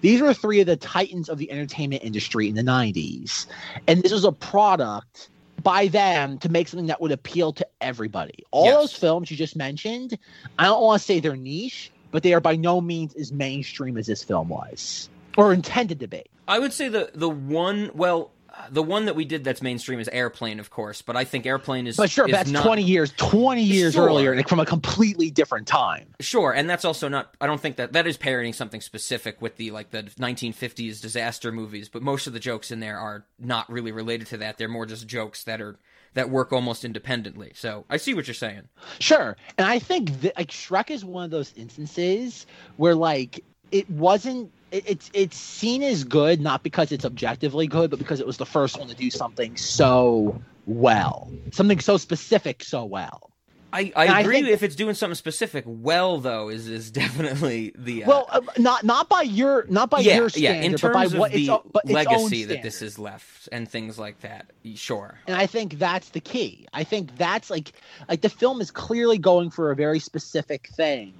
These 0.00 0.20
were 0.20 0.34
three 0.34 0.60
of 0.60 0.66
the 0.66 0.76
titans 0.76 1.28
of 1.28 1.38
the 1.38 1.52
entertainment 1.52 2.02
industry 2.02 2.48
in 2.48 2.56
the 2.56 2.62
'90s, 2.62 3.46
and 3.86 4.02
this 4.02 4.10
was 4.10 4.24
a 4.24 4.32
product 4.32 5.30
by 5.62 5.86
them 5.86 6.38
to 6.38 6.48
make 6.48 6.66
something 6.66 6.88
that 6.88 7.00
would 7.00 7.12
appeal 7.12 7.52
to 7.52 7.66
everybody. 7.80 8.44
All 8.50 8.64
Yes. 8.64 8.74
those 8.74 8.92
films 8.94 9.30
you 9.30 9.36
just 9.36 9.54
mentioned, 9.54 10.18
I 10.58 10.64
don't 10.64 10.82
want 10.82 11.00
to 11.00 11.06
say 11.06 11.20
they're 11.20 11.36
niche, 11.36 11.92
but 12.10 12.24
they 12.24 12.34
are 12.34 12.40
by 12.40 12.56
no 12.56 12.80
means 12.80 13.14
as 13.14 13.30
mainstream 13.30 13.96
as 13.96 14.06
this 14.06 14.24
film 14.24 14.48
was 14.48 15.10
or 15.36 15.52
intended 15.52 16.00
to 16.00 16.08
be. 16.08 16.24
I 16.48 16.58
would 16.58 16.72
say 16.72 16.88
the 16.88 17.10
the 17.14 17.30
one 17.30 17.92
well 17.94 18.32
the 18.70 18.82
one 18.82 19.04
that 19.06 19.14
we 19.16 19.24
did 19.24 19.44
that's 19.44 19.62
mainstream 19.62 20.00
is 20.00 20.08
Airplane, 20.08 20.60
of 20.60 20.70
course, 20.70 21.02
but 21.02 21.16
I 21.16 21.24
think 21.24 21.46
Airplane 21.46 21.86
is 21.86 21.96
But 21.96 22.10
sure, 22.10 22.26
is 22.26 22.32
that's 22.32 22.50
not, 22.50 22.64
20 22.64 22.82
years, 22.82 23.12
20 23.16 23.62
years 23.62 23.94
Sure. 23.94 24.06
earlier, 24.06 24.36
like 24.36 24.48
from 24.48 24.60
a 24.60 24.66
completely 24.66 25.30
different 25.30 25.66
time. 25.66 26.14
Sure, 26.20 26.52
and 26.52 26.68
that's 26.68 26.84
also 26.84 27.08
not. 27.08 27.34
I 27.40 27.46
don't 27.46 27.60
think 27.60 27.76
that 27.76 27.92
that 27.92 28.06
is 28.06 28.16
parodying 28.16 28.52
something 28.52 28.80
specific 28.80 29.40
with 29.40 29.56
the 29.56 29.70
like 29.70 29.90
the 29.90 30.02
1950s 30.02 31.00
disaster 31.00 31.52
movies. 31.52 31.88
But 31.88 32.02
most 32.02 32.26
of 32.26 32.32
the 32.32 32.40
jokes 32.40 32.70
in 32.70 32.80
there 32.80 32.98
are 32.98 33.24
not 33.38 33.70
really 33.70 33.92
related 33.92 34.26
to 34.28 34.36
that. 34.38 34.58
They're 34.58 34.68
more 34.68 34.86
just 34.86 35.06
jokes 35.06 35.44
that 35.44 35.60
are 35.60 35.76
that 36.14 36.28
work 36.28 36.52
almost 36.52 36.84
independently. 36.84 37.52
So 37.54 37.84
I 37.88 37.96
see 37.96 38.14
what 38.14 38.26
you're 38.26 38.34
saying. 38.34 38.68
Sure. 38.98 39.36
And 39.58 39.66
I 39.66 39.78
think 39.78 40.20
that 40.22 40.36
like 40.36 40.50
Shrek 40.50 40.90
is 40.90 41.04
one 41.04 41.24
of 41.24 41.30
those 41.30 41.52
instances 41.56 42.46
where 42.76 42.94
like 42.94 43.44
it 43.70 43.88
wasn't 43.88 44.50
it, 44.70 44.84
it's 44.86 45.10
it's 45.12 45.36
seen 45.36 45.82
as 45.82 46.04
good 46.04 46.40
not 46.40 46.62
because 46.62 46.92
it's 46.92 47.04
objectively 47.04 47.66
good, 47.66 47.90
but 47.90 47.98
because 47.98 48.20
it 48.20 48.26
was 48.26 48.36
the 48.36 48.46
first 48.46 48.78
one 48.78 48.88
to 48.88 48.94
do 48.94 49.10
something 49.10 49.56
so 49.56 50.40
well. 50.66 51.30
Something 51.52 51.80
so 51.80 51.96
specific 51.96 52.62
so 52.64 52.84
well. 52.84 53.26
I, 53.72 53.92
I 53.94 54.04
And 54.06 54.14
I 54.14 54.20
agree 54.22 54.34
think- 54.42 54.48
if 54.48 54.64
it's 54.64 54.74
doing 54.74 54.94
something 54.94 55.14
specific. 55.14 55.62
Well, 55.64 56.18
though, 56.18 56.48
is 56.48 56.68
is 56.68 56.90
definitely 57.02 57.72
the 57.78 58.02
uh, 58.02 58.08
Well, 58.08 58.26
uh, 58.28 58.40
not 58.58 58.82
not 58.82 59.08
by 59.08 59.22
your 59.22 59.64
not 59.68 59.90
by 59.90 60.00
yeah 60.00 60.16
your 60.16 60.24
yeah 60.34 60.50
standard, 60.50 60.64
in 60.64 60.72
but 60.72 60.92
by 60.92 61.02
terms 61.04 61.14
what 61.14 61.30
of 61.30 61.36
its, 61.36 61.46
the 61.46 61.60
but 61.72 61.82
its 61.84 61.90
own 61.90 61.94
legacy 61.94 62.44
that 62.46 62.62
this 62.64 62.82
is 62.82 62.98
left 62.98 63.48
and 63.52 63.68
things 63.68 63.96
like 63.96 64.20
that. 64.22 64.50
Sure. 64.74 65.18
and 65.28 65.36
I 65.36 65.46
think 65.46 65.78
that's 65.78 66.08
the 66.08 66.20
key. 66.20 66.66
I 66.72 66.82
think 66.82 67.16
that's 67.16 67.48
like 67.48 67.72
like 68.08 68.22
the 68.22 68.28
film 68.28 68.60
is 68.60 68.72
clearly 68.72 69.18
going 69.18 69.50
for 69.50 69.70
a 69.70 69.76
very 69.76 70.00
specific 70.00 70.66
thing, 70.74 71.12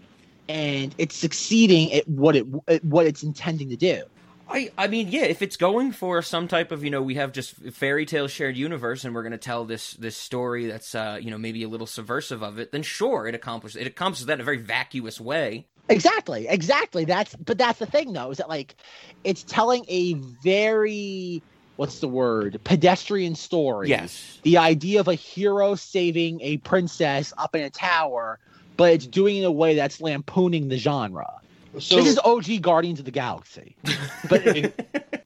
and 0.48 0.94
it's 0.98 1.16
succeeding 1.16 1.92
at 1.92 2.08
what 2.08 2.36
it 2.36 2.46
at 2.68 2.84
what 2.84 3.06
it's 3.06 3.22
intending 3.22 3.68
to 3.70 3.76
do. 3.76 4.02
I, 4.50 4.70
I 4.76 4.88
mean, 4.88 5.08
yeah, 5.08 5.22
if 5.22 5.42
it's 5.42 5.56
going 5.56 5.92
for 5.92 6.22
some 6.22 6.48
type 6.48 6.72
of, 6.72 6.82
you 6.82 6.90
know, 6.90 7.02
we 7.02 7.14
have 7.14 7.30
just 7.32 7.54
fairy 7.72 8.04
tale 8.04 8.26
shared 8.26 8.56
universe 8.56 9.04
and 9.04 9.14
we're 9.14 9.22
going 9.22 9.30
to 9.32 9.38
tell 9.38 9.64
this 9.64 9.92
this 9.92 10.16
story 10.16 10.66
that's, 10.66 10.94
uh, 10.94 11.18
you 11.20 11.30
know, 11.30 11.38
maybe 11.38 11.62
a 11.62 11.68
little 11.68 11.86
subversive 11.86 12.42
of 12.42 12.58
it, 12.58 12.72
then 12.72 12.82
sure, 12.82 13.28
it 13.28 13.34
accomplishes 13.34 13.80
it 13.80 13.86
accomplishes 13.86 14.26
that 14.26 14.34
in 14.34 14.40
a 14.40 14.44
very 14.44 14.58
vacuous 14.58 15.20
way. 15.20 15.66
Exactly, 15.88 16.48
exactly. 16.48 17.04
That's 17.04 17.36
but 17.36 17.58
that's 17.58 17.78
the 17.78 17.86
thing 17.86 18.12
though, 18.12 18.30
is 18.30 18.38
that 18.38 18.48
like 18.48 18.74
it's 19.22 19.44
telling 19.44 19.84
a 19.88 20.14
very 20.42 21.42
what's 21.76 22.00
the 22.00 22.08
word 22.08 22.60
pedestrian 22.64 23.34
story. 23.34 23.88
Yes. 23.88 24.38
the 24.42 24.58
idea 24.58 25.00
of 25.00 25.08
a 25.08 25.14
hero 25.14 25.74
saving 25.76 26.40
a 26.42 26.58
princess 26.58 27.32
up 27.38 27.54
in 27.54 27.62
a 27.62 27.70
tower, 27.70 28.38
but 28.80 28.94
it's 28.94 29.06
doing 29.06 29.36
it 29.36 29.40
in 29.40 29.44
a 29.44 29.52
way 29.52 29.74
that's 29.74 30.00
lampooning 30.00 30.68
the 30.68 30.78
genre. 30.78 31.30
So 31.78 31.96
this 31.96 32.06
is 32.06 32.18
OG 32.24 32.62
Guardians 32.62 32.98
of 32.98 33.04
the 33.04 33.10
Galaxy. 33.10 33.76
But 34.30 34.46
in, 34.46 34.72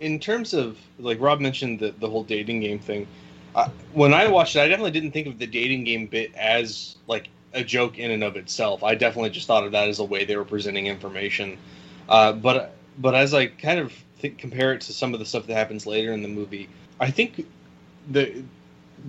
in 0.00 0.18
terms 0.18 0.54
of 0.54 0.76
like 0.98 1.20
Rob 1.20 1.38
mentioned 1.38 1.78
the 1.78 1.92
the 1.92 2.10
whole 2.10 2.24
dating 2.24 2.60
game 2.60 2.80
thing. 2.80 3.06
Uh, 3.54 3.68
when 3.92 4.12
I 4.12 4.26
watched 4.26 4.56
it, 4.56 4.60
I 4.60 4.66
definitely 4.66 4.90
didn't 4.90 5.12
think 5.12 5.28
of 5.28 5.38
the 5.38 5.46
dating 5.46 5.84
game 5.84 6.08
bit 6.08 6.34
as 6.34 6.96
like 7.06 7.28
a 7.52 7.62
joke 7.62 7.96
in 7.96 8.10
and 8.10 8.24
of 8.24 8.34
itself. 8.34 8.82
I 8.82 8.96
definitely 8.96 9.30
just 9.30 9.46
thought 9.46 9.62
of 9.62 9.70
that 9.70 9.88
as 9.88 10.00
a 10.00 10.04
way 10.04 10.24
they 10.24 10.36
were 10.36 10.44
presenting 10.44 10.88
information. 10.88 11.56
Uh, 12.08 12.32
but 12.32 12.72
but 12.98 13.14
as 13.14 13.34
I 13.34 13.46
kind 13.46 13.78
of 13.78 13.92
think, 14.18 14.38
compare 14.38 14.72
it 14.72 14.80
to 14.80 14.92
some 14.92 15.14
of 15.14 15.20
the 15.20 15.26
stuff 15.26 15.46
that 15.46 15.54
happens 15.54 15.86
later 15.86 16.12
in 16.12 16.22
the 16.22 16.28
movie, 16.40 16.68
I 16.98 17.12
think 17.12 17.46
the 18.10 18.42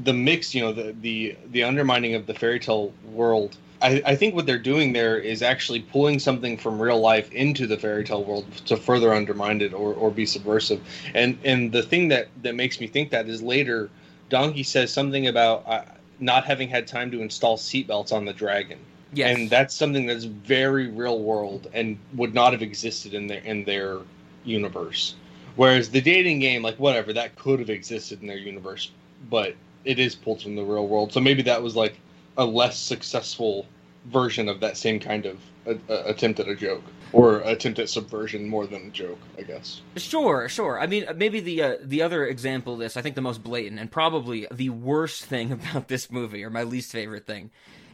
the 0.04 0.14
mix, 0.14 0.54
you 0.54 0.62
know, 0.62 0.72
the 0.72 0.96
the 1.02 1.36
the 1.50 1.64
undermining 1.64 2.14
of 2.14 2.28
the 2.28 2.36
fairy 2.36 2.60
tale 2.60 2.94
world 3.06 3.58
I, 3.82 4.02
I 4.06 4.16
think 4.16 4.36
what 4.36 4.46
they're 4.46 4.58
doing 4.58 4.94
there 4.94 5.18
is 5.18 5.42
actually 5.42 5.82
pulling 5.82 6.20
something 6.20 6.58
from 6.58 6.82
real 6.82 7.00
life 7.00 7.32
into 7.32 7.68
the 7.68 7.78
fairy 7.78 8.04
tale 8.04 8.24
world 8.24 8.50
to 8.66 8.78
further 8.78 9.14
undermine 9.14 9.62
it 9.62 9.74
or, 9.74 9.94
or 9.94 10.12
be 10.12 10.26
subversive. 10.26 10.82
And 11.14 11.38
and 11.44 11.72
the 11.72 11.84
thing 11.84 12.08
that, 12.10 12.28
that 12.44 12.56
makes 12.56 12.80
me 12.80 12.88
think 12.88 13.12
that 13.12 13.28
is 13.28 13.42
later, 13.42 13.90
Donkey 14.30 14.64
says 14.64 14.92
something 14.92 15.28
about 15.28 15.64
uh, 15.68 15.84
not 16.20 16.46
having 16.46 16.70
had 16.70 16.88
time 16.88 17.12
to 17.12 17.22
install 17.22 17.58
seatbelts 17.58 18.14
on 18.14 18.26
the 18.26 18.34
dragon. 18.34 18.80
Yes. 19.14 19.38
And 19.38 19.50
that's 19.50 19.74
something 19.74 20.06
that's 20.06 20.26
very 20.26 20.88
real 20.88 21.20
world 21.20 21.70
and 21.74 21.98
would 22.16 22.34
not 22.34 22.54
have 22.54 22.62
existed 22.62 23.14
in 23.14 23.28
their 23.28 23.42
in 23.42 23.64
their 23.66 24.00
universe. 24.44 25.16
Whereas 25.56 25.90
the 25.90 26.02
dating 26.02 26.40
game, 26.40 26.62
like 26.62 26.78
whatever, 26.78 27.14
that 27.14 27.36
could 27.36 27.60
have 27.60 27.70
existed 27.70 28.22
in 28.22 28.28
their 28.28 28.38
universe, 28.38 28.92
but 29.30 29.56
it 29.86 30.00
is 30.00 30.16
pulled 30.16 30.42
from 30.42 30.56
the 30.56 30.64
real 30.64 30.88
world. 30.88 31.14
So 31.14 31.22
maybe 31.22 31.44
that 31.44 31.62
was 31.62 31.76
like 31.76 31.96
a 32.38 32.46
less 32.46 32.78
successful 32.78 33.66
version 34.06 34.48
of 34.50 34.60
that 34.60 34.78
same 34.78 35.00
kind 35.00 35.26
of 35.26 35.40
uh, 35.68 35.74
uh, 35.90 36.04
attempt 36.06 36.40
at 36.40 36.48
a 36.48 36.56
joke 36.56 36.84
or 37.12 37.38
attempt 37.42 37.80
at 37.80 37.90
subversion 37.90 38.48
more 38.48 38.68
than 38.68 38.88
a 38.88 38.90
joke, 38.92 39.18
I 39.38 39.42
guess. 39.44 39.82
Sure, 39.96 40.48
sure. 40.50 40.80
I 40.80 40.86
mean, 40.88 41.06
maybe 41.16 41.40
the 41.40 41.62
uh, 41.64 41.76
the 41.82 42.02
other 42.02 42.26
example 42.26 42.74
of 42.74 42.80
this, 42.80 42.98
I 42.98 43.02
think 43.02 43.16
the 43.16 43.22
most 43.22 43.44
blatant 43.44 43.80
and 43.80 43.90
probably 43.92 44.48
the 44.52 44.70
worst 44.70 45.26
thing 45.26 45.52
about 45.54 45.88
this 45.88 46.12
movie, 46.12 46.44
or 46.44 46.50
my 46.50 46.64
least 46.64 46.92
favorite 46.92 47.26
thing, 47.26 47.52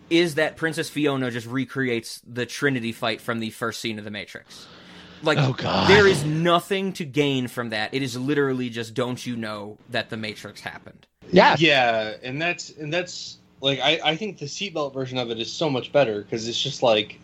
is 0.10 0.36
that 0.36 0.58
Princess 0.58 0.90
Fiona 0.90 1.32
just 1.32 1.48
recreates 1.48 2.22
the 2.28 2.46
Trinity 2.46 2.92
fight 2.92 3.22
from 3.22 3.40
the 3.40 3.50
first 3.52 3.80
scene 3.80 3.98
of 3.98 4.04
The 4.06 4.12
Matrix. 4.12 4.68
Like, 5.24 5.38
Oh, 5.38 5.54
God. 5.54 5.88
there 5.88 6.08
is 6.08 6.26
nothing 6.26 6.94
to 6.94 7.06
gain 7.06 7.48
from 7.48 7.70
that. 7.70 7.94
It 7.94 8.02
is 8.02 8.18
literally 8.18 8.70
just, 8.72 8.96
don't 8.96 9.24
you 9.24 9.36
know 9.38 9.78
that 9.92 10.10
The 10.10 10.18
Matrix 10.18 10.62
happened? 10.62 11.06
Yeah. 11.32 11.56
Yeah, 11.60 12.16
and 12.24 12.42
that's 12.42 12.72
and 12.72 12.92
that's 12.92 13.38
like 13.62 13.80
I 13.80 14.00
I 14.04 14.16
think 14.16 14.40
the 14.40 14.46
seatbelt 14.46 14.94
version 14.94 15.18
of 15.18 15.32
it 15.32 15.40
is 15.40 15.52
so 15.52 15.70
much 15.70 15.92
better 15.92 16.22
because 16.22 16.48
it's 16.48 16.62
just 16.62 16.84
like 16.84 17.20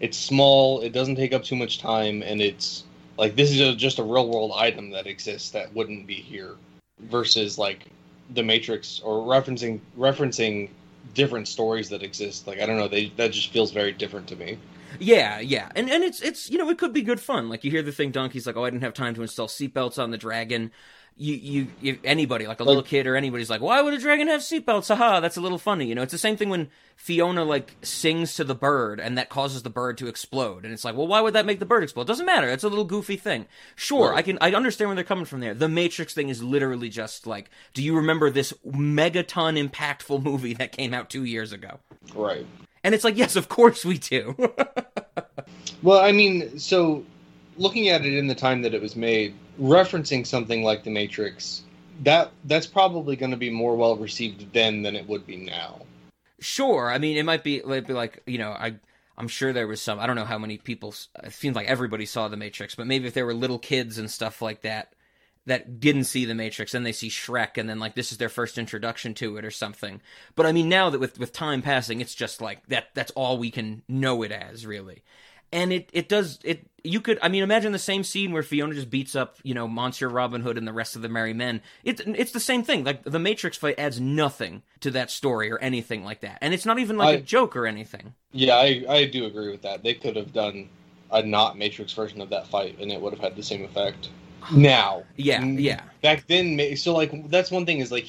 it's 0.00 0.16
small, 0.16 0.80
it 0.80 0.92
doesn't 0.92 1.16
take 1.16 1.34
up 1.34 1.44
too 1.44 1.56
much 1.56 1.78
time, 1.78 2.22
and 2.22 2.40
it's 2.40 2.84
like 3.18 3.36
this 3.36 3.50
is 3.50 3.60
a, 3.60 3.74
just 3.74 3.98
a 3.98 4.02
real 4.02 4.28
world 4.28 4.52
item 4.56 4.90
that 4.90 5.06
exists 5.06 5.50
that 5.50 5.74
wouldn't 5.74 6.06
be 6.06 6.14
here 6.14 6.54
versus 7.00 7.58
like 7.58 7.86
the 8.34 8.42
Matrix 8.42 9.00
or 9.00 9.26
referencing 9.26 9.80
referencing 9.98 10.70
different 11.14 11.48
stories 11.48 11.88
that 11.90 12.02
exist. 12.02 12.46
Like 12.46 12.60
I 12.60 12.66
don't 12.66 12.76
know, 12.76 12.88
they 12.88 13.12
that 13.16 13.32
just 13.32 13.50
feels 13.52 13.72
very 13.72 13.92
different 13.92 14.28
to 14.28 14.36
me. 14.36 14.58
Yeah, 14.98 15.38
yeah, 15.38 15.70
and 15.76 15.90
and 15.90 16.02
it's 16.02 16.20
it's 16.22 16.50
you 16.50 16.58
know 16.58 16.68
it 16.70 16.78
could 16.78 16.92
be 16.92 17.02
good 17.02 17.20
fun. 17.20 17.48
Like 17.48 17.62
you 17.64 17.70
hear 17.70 17.82
the 17.82 17.92
thing, 17.92 18.10
Donkey's 18.10 18.46
like, 18.46 18.56
oh, 18.56 18.64
I 18.64 18.70
didn't 18.70 18.82
have 18.82 18.94
time 18.94 19.14
to 19.14 19.22
install 19.22 19.48
seatbelts 19.48 20.02
on 20.02 20.10
the 20.10 20.18
dragon. 20.18 20.72
You 21.16 21.34
you 21.34 21.66
if 21.82 21.98
anybody 22.02 22.46
like 22.46 22.60
a 22.60 22.64
little 22.64 22.82
kid 22.82 23.06
or 23.06 23.14
anybody's 23.14 23.50
like, 23.50 23.60
why 23.60 23.82
would 23.82 23.92
a 23.92 23.98
dragon 23.98 24.28
have 24.28 24.40
seatbelts? 24.40 24.88
Haha, 24.88 25.20
that's 25.20 25.36
a 25.36 25.40
little 25.40 25.58
funny. 25.58 25.86
You 25.86 25.94
know, 25.94 26.02
it's 26.02 26.12
the 26.12 26.18
same 26.18 26.36
thing 26.36 26.48
when 26.48 26.68
Fiona 26.96 27.44
like 27.44 27.74
sings 27.82 28.34
to 28.36 28.44
the 28.44 28.54
bird 28.54 29.00
and 29.00 29.18
that 29.18 29.28
causes 29.28 29.62
the 29.62 29.70
bird 29.70 29.98
to 29.98 30.06
explode, 30.06 30.64
and 30.64 30.72
it's 30.72 30.84
like, 30.84 30.96
well, 30.96 31.06
why 31.06 31.20
would 31.20 31.34
that 31.34 31.46
make 31.46 31.58
the 31.58 31.66
bird 31.66 31.82
explode? 31.82 32.06
Doesn't 32.06 32.24
matter. 32.26 32.48
It's 32.48 32.64
a 32.64 32.68
little 32.68 32.84
goofy 32.84 33.16
thing. 33.16 33.46
Sure, 33.76 34.14
I 34.14 34.22
can 34.22 34.38
I 34.40 34.52
understand 34.52 34.88
where 34.88 34.94
they're 34.94 35.04
coming 35.04 35.26
from 35.26 35.40
there. 35.40 35.54
The 35.54 35.68
Matrix 35.68 36.14
thing 36.14 36.30
is 36.30 36.42
literally 36.42 36.88
just 36.88 37.26
like, 37.26 37.50
do 37.74 37.82
you 37.82 37.96
remember 37.96 38.30
this 38.30 38.54
megaton 38.66 39.68
impactful 39.68 40.22
movie 40.22 40.54
that 40.54 40.72
came 40.72 40.94
out 40.94 41.10
two 41.10 41.24
years 41.24 41.52
ago? 41.52 41.80
Right. 42.14 42.46
And 42.82 42.94
it's 42.94 43.04
like, 43.04 43.18
yes, 43.18 43.36
of 43.36 43.50
course 43.50 43.84
we 43.84 43.98
do. 43.98 44.34
Well, 45.82 46.00
I 46.00 46.12
mean, 46.12 46.58
so 46.58 47.04
looking 47.56 47.88
at 47.88 48.04
it 48.04 48.14
in 48.14 48.26
the 48.26 48.34
time 48.34 48.62
that 48.62 48.74
it 48.74 48.82
was 48.82 48.96
made, 48.96 49.34
referencing 49.60 50.26
something 50.26 50.62
like 50.62 50.84
The 50.84 50.90
Matrix, 50.90 51.62
that 52.02 52.32
that's 52.44 52.66
probably 52.66 53.16
going 53.16 53.30
to 53.30 53.36
be 53.36 53.50
more 53.50 53.76
well 53.76 53.96
received 53.96 54.52
then 54.52 54.82
than 54.82 54.96
it 54.96 55.06
would 55.08 55.26
be 55.26 55.36
now. 55.36 55.80
Sure. 56.40 56.90
I 56.90 56.98
mean, 56.98 57.16
it 57.16 57.24
might 57.24 57.44
be, 57.44 57.56
it 57.58 57.66
might 57.66 57.86
be 57.86 57.92
like 57.92 58.22
you 58.26 58.38
know, 58.38 58.50
I 58.50 58.76
I'm 59.20 59.28
sure 59.28 59.52
there 59.52 59.66
was 59.66 59.82
some. 59.82 60.00
I 60.00 60.06
don't 60.06 60.16
know 60.16 60.24
how 60.24 60.38
many 60.38 60.56
people. 60.56 60.94
It 61.22 61.34
seems 61.34 61.54
like 61.54 61.66
everybody 61.66 62.06
saw 62.06 62.28
The 62.28 62.38
Matrix, 62.38 62.74
but 62.74 62.86
maybe 62.86 63.06
if 63.06 63.12
there 63.12 63.26
were 63.26 63.34
little 63.34 63.58
kids 63.58 63.98
and 63.98 64.10
stuff 64.10 64.40
like 64.40 64.62
that 64.62 64.94
that 65.44 65.80
didn't 65.80 66.04
see 66.04 66.24
The 66.24 66.34
Matrix, 66.34 66.72
then 66.72 66.84
they 66.84 66.92
see 66.92 67.08
Shrek, 67.08 67.58
and 67.58 67.68
then 67.68 67.78
like 67.78 67.94
this 67.94 68.12
is 68.12 68.18
their 68.18 68.30
first 68.30 68.56
introduction 68.56 69.12
to 69.14 69.36
it 69.36 69.44
or 69.44 69.50
something. 69.50 70.00
But 70.36 70.46
I 70.46 70.52
mean, 70.52 70.70
now 70.70 70.88
that 70.88 71.00
with 71.00 71.18
with 71.18 71.34
time 71.34 71.60
passing, 71.60 72.00
it's 72.00 72.14
just 72.14 72.40
like 72.40 72.66
that. 72.68 72.88
That's 72.94 73.10
all 73.12 73.36
we 73.36 73.50
can 73.50 73.82
know 73.88 74.22
it 74.22 74.32
as, 74.32 74.66
really. 74.66 75.02
And 75.52 75.72
it 75.72 75.90
it 75.92 76.08
does 76.08 76.38
it. 76.44 76.66
You 76.82 77.00
could 77.00 77.18
I 77.22 77.28
mean 77.28 77.42
imagine 77.42 77.72
the 77.72 77.78
same 77.78 78.04
scene 78.04 78.32
where 78.32 78.42
Fiona 78.42 78.74
just 78.74 78.88
beats 78.90 79.14
up 79.14 79.36
you 79.42 79.52
know 79.54 79.66
Monsieur 79.68 80.08
Robin 80.08 80.42
Hood 80.42 80.56
and 80.56 80.66
the 80.66 80.72
rest 80.72 80.96
of 80.96 81.02
the 81.02 81.08
merry 81.08 81.34
men. 81.34 81.60
It's 81.84 82.00
it's 82.06 82.32
the 82.32 82.40
same 82.40 82.62
thing. 82.62 82.84
Like 82.84 83.02
the 83.02 83.18
Matrix 83.18 83.56
fight 83.56 83.78
adds 83.78 84.00
nothing 84.00 84.62
to 84.80 84.90
that 84.92 85.10
story 85.10 85.50
or 85.50 85.58
anything 85.58 86.04
like 86.04 86.20
that, 86.20 86.38
and 86.40 86.54
it's 86.54 86.64
not 86.66 86.78
even 86.78 86.96
like 86.96 87.16
a 87.16 87.18
I- 87.18 87.22
joke 87.22 87.56
or 87.56 87.66
anything. 87.66 88.14
Yeah, 88.32 88.54
I, 88.54 88.84
I 88.88 89.04
do 89.06 89.26
agree 89.26 89.50
with 89.50 89.62
that. 89.62 89.82
They 89.82 89.94
could 89.94 90.14
have 90.14 90.32
done 90.32 90.68
a 91.10 91.20
not 91.22 91.58
Matrix 91.58 91.92
version 91.92 92.20
of 92.20 92.30
that 92.30 92.46
fight, 92.46 92.78
and 92.78 92.92
it 92.92 93.00
would 93.00 93.12
have 93.12 93.20
had 93.20 93.34
the 93.34 93.42
same 93.42 93.64
effect. 93.64 94.08
Now, 94.52 95.02
Yeah, 95.16 95.44
yeah, 95.44 95.82
back 96.02 96.26
then, 96.26 96.76
so 96.76 96.94
like 96.94 97.28
that's 97.28 97.50
one 97.50 97.66
thing 97.66 97.80
is 97.80 97.92
like 97.92 98.06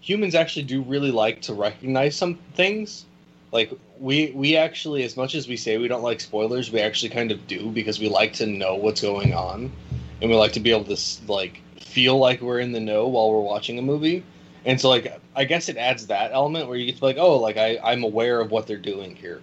humans 0.00 0.34
actually 0.34 0.62
do 0.64 0.82
really 0.82 1.10
like 1.10 1.40
to 1.42 1.54
recognize 1.54 2.14
some 2.16 2.36
things. 2.54 3.06
Like 3.52 3.72
we 3.98 4.32
we 4.32 4.56
actually, 4.56 5.04
as 5.04 5.16
much 5.16 5.34
as 5.34 5.48
we 5.48 5.56
say 5.56 5.78
we 5.78 5.88
don't 5.88 6.02
like 6.02 6.20
spoilers, 6.20 6.70
we 6.70 6.80
actually 6.80 7.10
kind 7.10 7.30
of 7.30 7.46
do 7.46 7.70
because 7.70 7.98
we 7.98 8.08
like 8.08 8.32
to 8.34 8.46
know 8.46 8.74
what's 8.74 9.00
going 9.00 9.34
on, 9.34 9.72
and 10.20 10.30
we 10.30 10.36
like 10.36 10.52
to 10.54 10.60
be 10.60 10.70
able 10.70 10.96
to 10.96 11.00
like 11.28 11.60
feel 11.80 12.18
like 12.18 12.40
we're 12.40 12.58
in 12.58 12.72
the 12.72 12.80
know 12.80 13.06
while 13.08 13.30
we're 13.30 13.40
watching 13.40 13.78
a 13.78 13.82
movie. 13.82 14.24
And 14.64 14.80
so, 14.80 14.88
like, 14.88 15.20
I 15.36 15.44
guess 15.44 15.68
it 15.68 15.76
adds 15.76 16.08
that 16.08 16.32
element 16.32 16.68
where 16.68 16.76
you 16.76 16.86
get 16.86 16.96
to 16.96 17.04
like, 17.04 17.18
oh, 17.18 17.36
like 17.38 17.56
I 17.56 17.78
I'm 17.82 18.02
aware 18.02 18.40
of 18.40 18.50
what 18.50 18.66
they're 18.66 18.76
doing 18.76 19.14
here. 19.14 19.40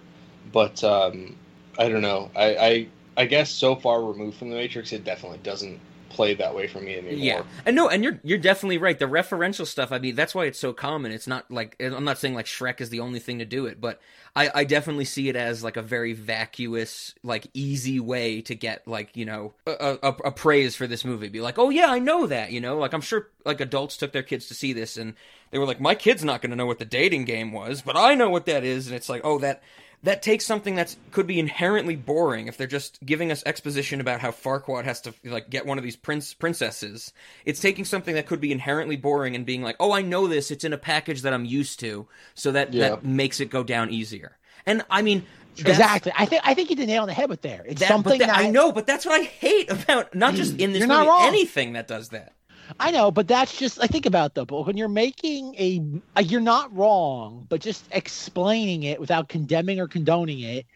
But 0.52 0.84
um, 0.84 1.36
I 1.78 1.88
don't 1.88 2.02
know. 2.02 2.30
I, 2.36 2.56
I 2.56 2.88
I 3.16 3.24
guess 3.26 3.50
so 3.50 3.74
far 3.74 4.02
removed 4.02 4.36
from 4.36 4.50
the 4.50 4.56
Matrix, 4.56 4.92
it 4.92 5.04
definitely 5.04 5.38
doesn't 5.42 5.80
play 6.14 6.34
that 6.34 6.54
way 6.54 6.66
for 6.66 6.80
me 6.80 6.96
anymore. 6.96 7.12
yeah. 7.12 7.42
And 7.66 7.76
no, 7.76 7.88
and 7.88 8.02
you're 8.02 8.20
you're 8.22 8.38
definitely 8.38 8.78
right. 8.78 8.98
The 8.98 9.06
referential 9.06 9.66
stuff. 9.66 9.92
I 9.92 9.98
mean, 9.98 10.14
that's 10.14 10.34
why 10.34 10.46
it's 10.46 10.58
so 10.58 10.72
common. 10.72 11.12
It's 11.12 11.26
not 11.26 11.50
like 11.50 11.76
I'm 11.80 12.04
not 12.04 12.18
saying 12.18 12.34
like 12.34 12.46
Shrek 12.46 12.80
is 12.80 12.90
the 12.90 13.00
only 13.00 13.18
thing 13.18 13.40
to 13.40 13.44
do 13.44 13.66
it, 13.66 13.80
but 13.80 14.00
I 14.34 14.50
I 14.54 14.64
definitely 14.64 15.04
see 15.04 15.28
it 15.28 15.36
as 15.36 15.62
like 15.62 15.76
a 15.76 15.82
very 15.82 16.12
vacuous, 16.12 17.14
like 17.22 17.48
easy 17.54 18.00
way 18.00 18.40
to 18.42 18.54
get 18.54 18.86
like 18.86 19.16
you 19.16 19.24
know 19.24 19.54
a, 19.66 19.98
a, 20.02 20.08
a 20.08 20.32
praise 20.32 20.76
for 20.76 20.86
this 20.86 21.04
movie. 21.04 21.28
Be 21.28 21.40
like, 21.40 21.58
oh 21.58 21.70
yeah, 21.70 21.90
I 21.90 21.98
know 21.98 22.26
that. 22.26 22.52
You 22.52 22.60
know, 22.60 22.78
like 22.78 22.92
I'm 22.92 23.00
sure 23.00 23.28
like 23.44 23.60
adults 23.60 23.96
took 23.96 24.12
their 24.12 24.22
kids 24.22 24.46
to 24.48 24.54
see 24.54 24.72
this 24.72 24.96
and 24.96 25.14
they 25.50 25.58
were 25.58 25.66
like, 25.66 25.80
my 25.80 25.94
kid's 25.94 26.24
not 26.24 26.42
going 26.42 26.50
to 26.50 26.56
know 26.56 26.66
what 26.66 26.80
the 26.80 26.84
dating 26.84 27.26
game 27.26 27.52
was, 27.52 27.80
but 27.80 27.96
I 27.96 28.16
know 28.16 28.28
what 28.28 28.46
that 28.46 28.64
is, 28.64 28.88
and 28.88 28.96
it's 28.96 29.08
like, 29.08 29.20
oh 29.22 29.38
that 29.38 29.62
that 30.04 30.22
takes 30.22 30.46
something 30.46 30.74
that's 30.74 30.96
could 31.10 31.26
be 31.26 31.38
inherently 31.38 31.96
boring 31.96 32.46
if 32.46 32.56
they're 32.56 32.66
just 32.66 32.98
giving 33.04 33.32
us 33.32 33.42
exposition 33.44 34.00
about 34.00 34.20
how 34.20 34.30
Farquaad 34.30 34.84
has 34.84 35.00
to 35.02 35.14
like 35.24 35.50
get 35.50 35.66
one 35.66 35.76
of 35.78 35.84
these 35.84 35.96
prince 35.96 36.32
princesses. 36.32 37.12
It's 37.44 37.60
taking 37.60 37.84
something 37.84 38.14
that 38.14 38.26
could 38.26 38.40
be 38.40 38.52
inherently 38.52 38.96
boring 38.96 39.34
and 39.34 39.44
being 39.44 39.62
like, 39.62 39.76
"Oh, 39.80 39.92
I 39.92 40.02
know 40.02 40.28
this. 40.28 40.50
It's 40.50 40.64
in 40.64 40.72
a 40.72 40.78
package 40.78 41.22
that 41.22 41.32
I'm 41.34 41.44
used 41.44 41.80
to." 41.80 42.06
So 42.34 42.52
that 42.52 42.72
Yeah. 42.72 42.90
that 42.90 43.04
makes 43.04 43.40
it 43.40 43.50
go 43.50 43.62
down 43.64 43.90
easier. 43.90 44.38
And 44.66 44.82
I 44.88 45.02
mean, 45.02 45.24
Exactly. 45.56 46.12
I 46.16 46.26
think 46.26 46.42
I 46.44 46.54
think 46.54 46.70
you 46.70 46.76
did 46.76 46.88
nail 46.88 47.02
on 47.02 47.08
the 47.08 47.14
head 47.14 47.28
with 47.30 47.42
there. 47.42 47.64
It's 47.66 47.80
That, 47.80 47.88
something 47.88 48.18
that, 48.18 48.26
that 48.26 48.36
I 48.38 48.50
know, 48.50 48.72
but 48.72 48.86
that's 48.86 49.06
what 49.06 49.20
I 49.20 49.24
hate 49.24 49.70
about 49.70 50.14
not 50.14 50.34
just 50.34 50.58
in 50.58 50.72
this 50.72 50.80
You're 50.80 50.88
not 50.88 51.06
movie, 51.06 51.28
anything 51.28 51.74
that 51.74 51.86
does 51.86 52.08
that. 52.10 52.32
I 52.80 52.90
know, 52.90 53.10
but 53.10 53.28
that's 53.28 53.56
just 53.56 53.78
I 53.82 53.86
think 53.86 54.06
about 54.06 54.34
though. 54.34 54.44
But 54.44 54.66
when 54.66 54.76
you're 54.76 54.88
making 54.88 55.54
a, 55.56 55.82
a, 56.16 56.22
you're 56.22 56.40
not 56.40 56.74
wrong, 56.74 57.46
but 57.48 57.60
just 57.60 57.84
explaining 57.90 58.82
it 58.84 59.00
without 59.00 59.28
condemning 59.28 59.80
or 59.80 59.88
condoning 59.88 60.40
it, 60.40 60.66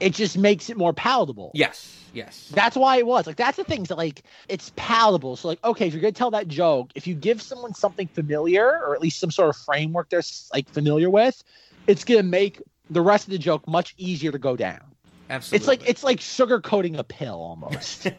it 0.00 0.14
just 0.14 0.36
makes 0.36 0.70
it 0.70 0.76
more 0.76 0.92
palatable. 0.92 1.52
Yes, 1.54 2.04
yes. 2.12 2.50
That's 2.52 2.76
why 2.76 2.98
it 2.98 3.06
was 3.06 3.26
like 3.26 3.36
that's 3.36 3.56
the 3.56 3.64
things 3.64 3.88
that 3.88 3.98
like 3.98 4.22
it's 4.48 4.72
palatable. 4.76 5.36
So 5.36 5.48
like 5.48 5.64
okay, 5.64 5.86
if 5.86 5.92
you're 5.92 6.02
gonna 6.02 6.12
tell 6.12 6.30
that 6.32 6.48
joke, 6.48 6.90
if 6.94 7.06
you 7.06 7.14
give 7.14 7.40
someone 7.40 7.74
something 7.74 8.08
familiar 8.08 8.66
or 8.66 8.94
at 8.94 9.00
least 9.00 9.18
some 9.18 9.30
sort 9.30 9.48
of 9.48 9.56
framework 9.56 10.10
they're 10.10 10.22
like 10.52 10.68
familiar 10.68 11.10
with, 11.10 11.42
it's 11.86 12.04
gonna 12.04 12.22
make 12.22 12.62
the 12.90 13.00
rest 13.00 13.26
of 13.26 13.32
the 13.32 13.38
joke 13.38 13.66
much 13.66 13.94
easier 13.96 14.32
to 14.32 14.38
go 14.38 14.56
down. 14.56 14.80
Absolutely. 15.28 15.56
It's 15.56 15.66
like 15.66 15.88
it's 15.88 16.04
like 16.04 16.18
sugarcoating 16.18 16.98
a 16.98 17.04
pill 17.04 17.34
almost. 17.34 18.06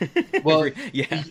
Well, 0.44 0.68
yeah. 0.92 1.22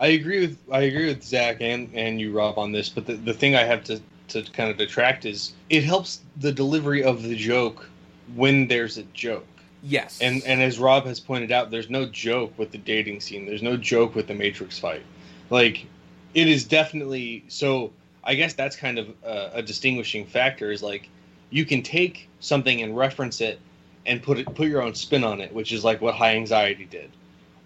I 0.00 0.08
agree 0.08 0.40
with 0.40 0.58
I 0.70 0.82
agree 0.82 1.06
with 1.06 1.22
Zach 1.22 1.58
and 1.60 1.90
and 1.94 2.20
you 2.20 2.32
Rob 2.32 2.58
on 2.58 2.72
this, 2.72 2.88
but 2.88 3.06
the, 3.06 3.14
the 3.14 3.32
thing 3.32 3.54
I 3.54 3.64
have 3.64 3.84
to 3.84 4.00
to 4.28 4.42
kind 4.42 4.70
of 4.70 4.76
detract 4.76 5.24
is 5.24 5.52
it 5.70 5.84
helps 5.84 6.20
the 6.38 6.52
delivery 6.52 7.04
of 7.04 7.22
the 7.22 7.36
joke 7.36 7.88
when 8.34 8.66
there's 8.66 8.98
a 8.98 9.02
joke. 9.14 9.46
Yes. 9.82 10.18
And 10.20 10.42
and 10.44 10.62
as 10.62 10.78
Rob 10.78 11.04
has 11.06 11.20
pointed 11.20 11.52
out, 11.52 11.70
there's 11.70 11.90
no 11.90 12.06
joke 12.06 12.58
with 12.58 12.70
the 12.70 12.78
dating 12.78 13.20
scene. 13.20 13.46
There's 13.46 13.62
no 13.62 13.76
joke 13.76 14.14
with 14.14 14.26
the 14.26 14.34
Matrix 14.34 14.78
fight. 14.78 15.04
Like 15.50 15.86
it 16.34 16.48
is 16.48 16.64
definitely 16.64 17.44
so. 17.48 17.92
I 18.26 18.34
guess 18.34 18.54
that's 18.54 18.74
kind 18.74 18.98
of 18.98 19.08
a, 19.22 19.50
a 19.54 19.62
distinguishing 19.62 20.26
factor. 20.26 20.72
Is 20.72 20.82
like 20.82 21.08
you 21.50 21.64
can 21.66 21.82
take 21.82 22.28
something 22.40 22.80
and 22.80 22.96
reference 22.96 23.40
it 23.42 23.60
and 24.06 24.22
put 24.22 24.38
it 24.38 24.54
put 24.54 24.68
your 24.68 24.82
own 24.82 24.94
spin 24.94 25.22
on 25.22 25.40
it, 25.40 25.52
which 25.52 25.72
is 25.72 25.84
like 25.84 26.00
what 26.00 26.14
High 26.14 26.34
Anxiety 26.34 26.86
did, 26.86 27.10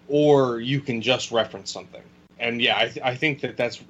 or 0.08 0.60
you 0.60 0.80
can 0.80 1.00
just 1.00 1.30
reference 1.30 1.70
something. 1.70 2.02
And 2.38 2.60
yeah, 2.62 2.78
I, 2.78 2.88
th- 2.88 3.04
I 3.04 3.14
think 3.14 3.40
that 3.40 3.56
that's 3.56 3.82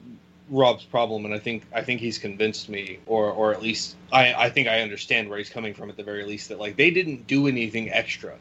Rob's 0.51 0.85
problem, 0.85 1.25
and 1.25 1.35
I 1.35 1.39
think 1.39 1.65
I 1.75 1.83
think 1.83 2.01
he's 2.01 2.19
convinced 2.19 2.69
me, 2.69 2.99
or 3.07 3.31
or 3.31 3.53
at 3.53 3.63
least 3.63 3.97
I 4.13 4.33
I 4.35 4.51
think 4.51 4.69
I 4.69 4.81
understand 4.81 5.29
where 5.29 5.39
he's 5.39 5.51
coming 5.51 5.75
from 5.75 5.91
at 5.91 5.97
the 5.97 6.03
very 6.03 6.25
least. 6.25 6.49
That 6.49 6.59
like 6.59 6.77
they 6.77 6.91
didn't 6.91 7.27
do 7.27 7.47
anything 7.47 7.91
extra, 7.91 8.35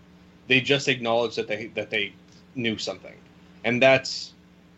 they 0.48 0.62
just 0.62 0.88
acknowledged 0.88 1.38
that 1.38 1.48
they 1.48 1.68
that 1.68 1.90
they 1.90 2.14
knew 2.56 2.78
something, 2.78 3.16
and 3.66 3.82
that's 3.82 4.34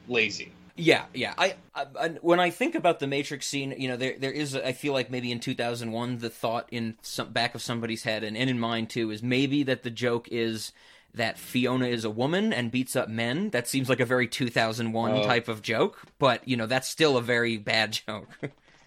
lazy. 0.07 0.51
Yeah, 0.75 1.05
yeah. 1.13 1.33
I, 1.37 1.55
I, 1.75 2.07
when 2.21 2.39
I 2.39 2.51
think 2.51 2.73
about 2.73 2.99
the 2.99 3.07
Matrix 3.07 3.45
scene, 3.45 3.75
you 3.77 3.89
know, 3.89 3.97
there 3.97 4.15
there 4.17 4.31
is 4.31 4.55
I 4.55 4.71
feel 4.71 4.93
like 4.93 5.11
maybe 5.11 5.31
in 5.31 5.39
2001 5.39 6.19
the 6.19 6.29
thought 6.29 6.67
in 6.71 6.95
some 7.01 7.31
back 7.31 7.53
of 7.53 7.61
somebody's 7.61 8.03
head 8.03 8.23
and, 8.23 8.37
and 8.37 8.49
in 8.49 8.57
mine 8.57 8.87
too 8.87 9.11
is 9.11 9.21
maybe 9.21 9.63
that 9.63 9.83
the 9.83 9.89
joke 9.89 10.29
is 10.31 10.71
that 11.13 11.37
Fiona 11.37 11.87
is 11.87 12.05
a 12.05 12.09
woman 12.09 12.53
and 12.53 12.71
beats 12.71 12.95
up 12.95 13.09
men. 13.09 13.49
That 13.49 13.67
seems 13.67 13.89
like 13.89 13.99
a 13.99 14.05
very 14.05 14.27
2001 14.27 15.11
Oh. 15.11 15.23
type 15.23 15.47
of 15.47 15.61
joke, 15.61 15.99
but 16.19 16.47
you 16.47 16.55
know, 16.57 16.65
that's 16.67 16.87
still 16.87 17.17
a 17.17 17.21
very 17.21 17.57
bad 17.57 17.91
joke. 18.07 18.29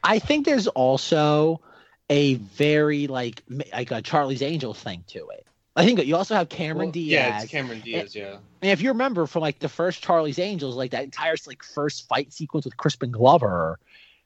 I 0.04 0.18
think 0.18 0.46
there's 0.46 0.66
also 0.68 1.60
a 2.10 2.34
very 2.34 3.06
like 3.06 3.42
like 3.72 3.90
a 3.90 4.02
Charlie's 4.02 4.42
Angels 4.42 4.78
thing 4.80 5.04
to 5.08 5.28
it. 5.30 5.46
I 5.74 5.84
think 5.86 6.04
you 6.04 6.16
also 6.16 6.34
have 6.34 6.48
Cameron 6.50 6.88
Well, 6.88 6.92
Diaz. 6.92 7.10
Yeah, 7.10 7.42
it's 7.42 7.50
Cameron 7.50 7.80
Diaz. 7.80 8.14
Yeah. 8.14 8.36
And 8.60 8.70
if 8.70 8.82
you 8.82 8.90
remember 8.90 9.26
from 9.26 9.40
like 9.40 9.58
the 9.58 9.70
first 9.70 10.02
Charlie's 10.02 10.38
Angels, 10.38 10.76
like 10.76 10.90
that 10.90 11.04
entire 11.04 11.34
like 11.46 11.62
first 11.62 12.06
fight 12.08 12.32
sequence 12.32 12.66
with 12.66 12.76
Crispin 12.76 13.10
Glover, 13.10 13.78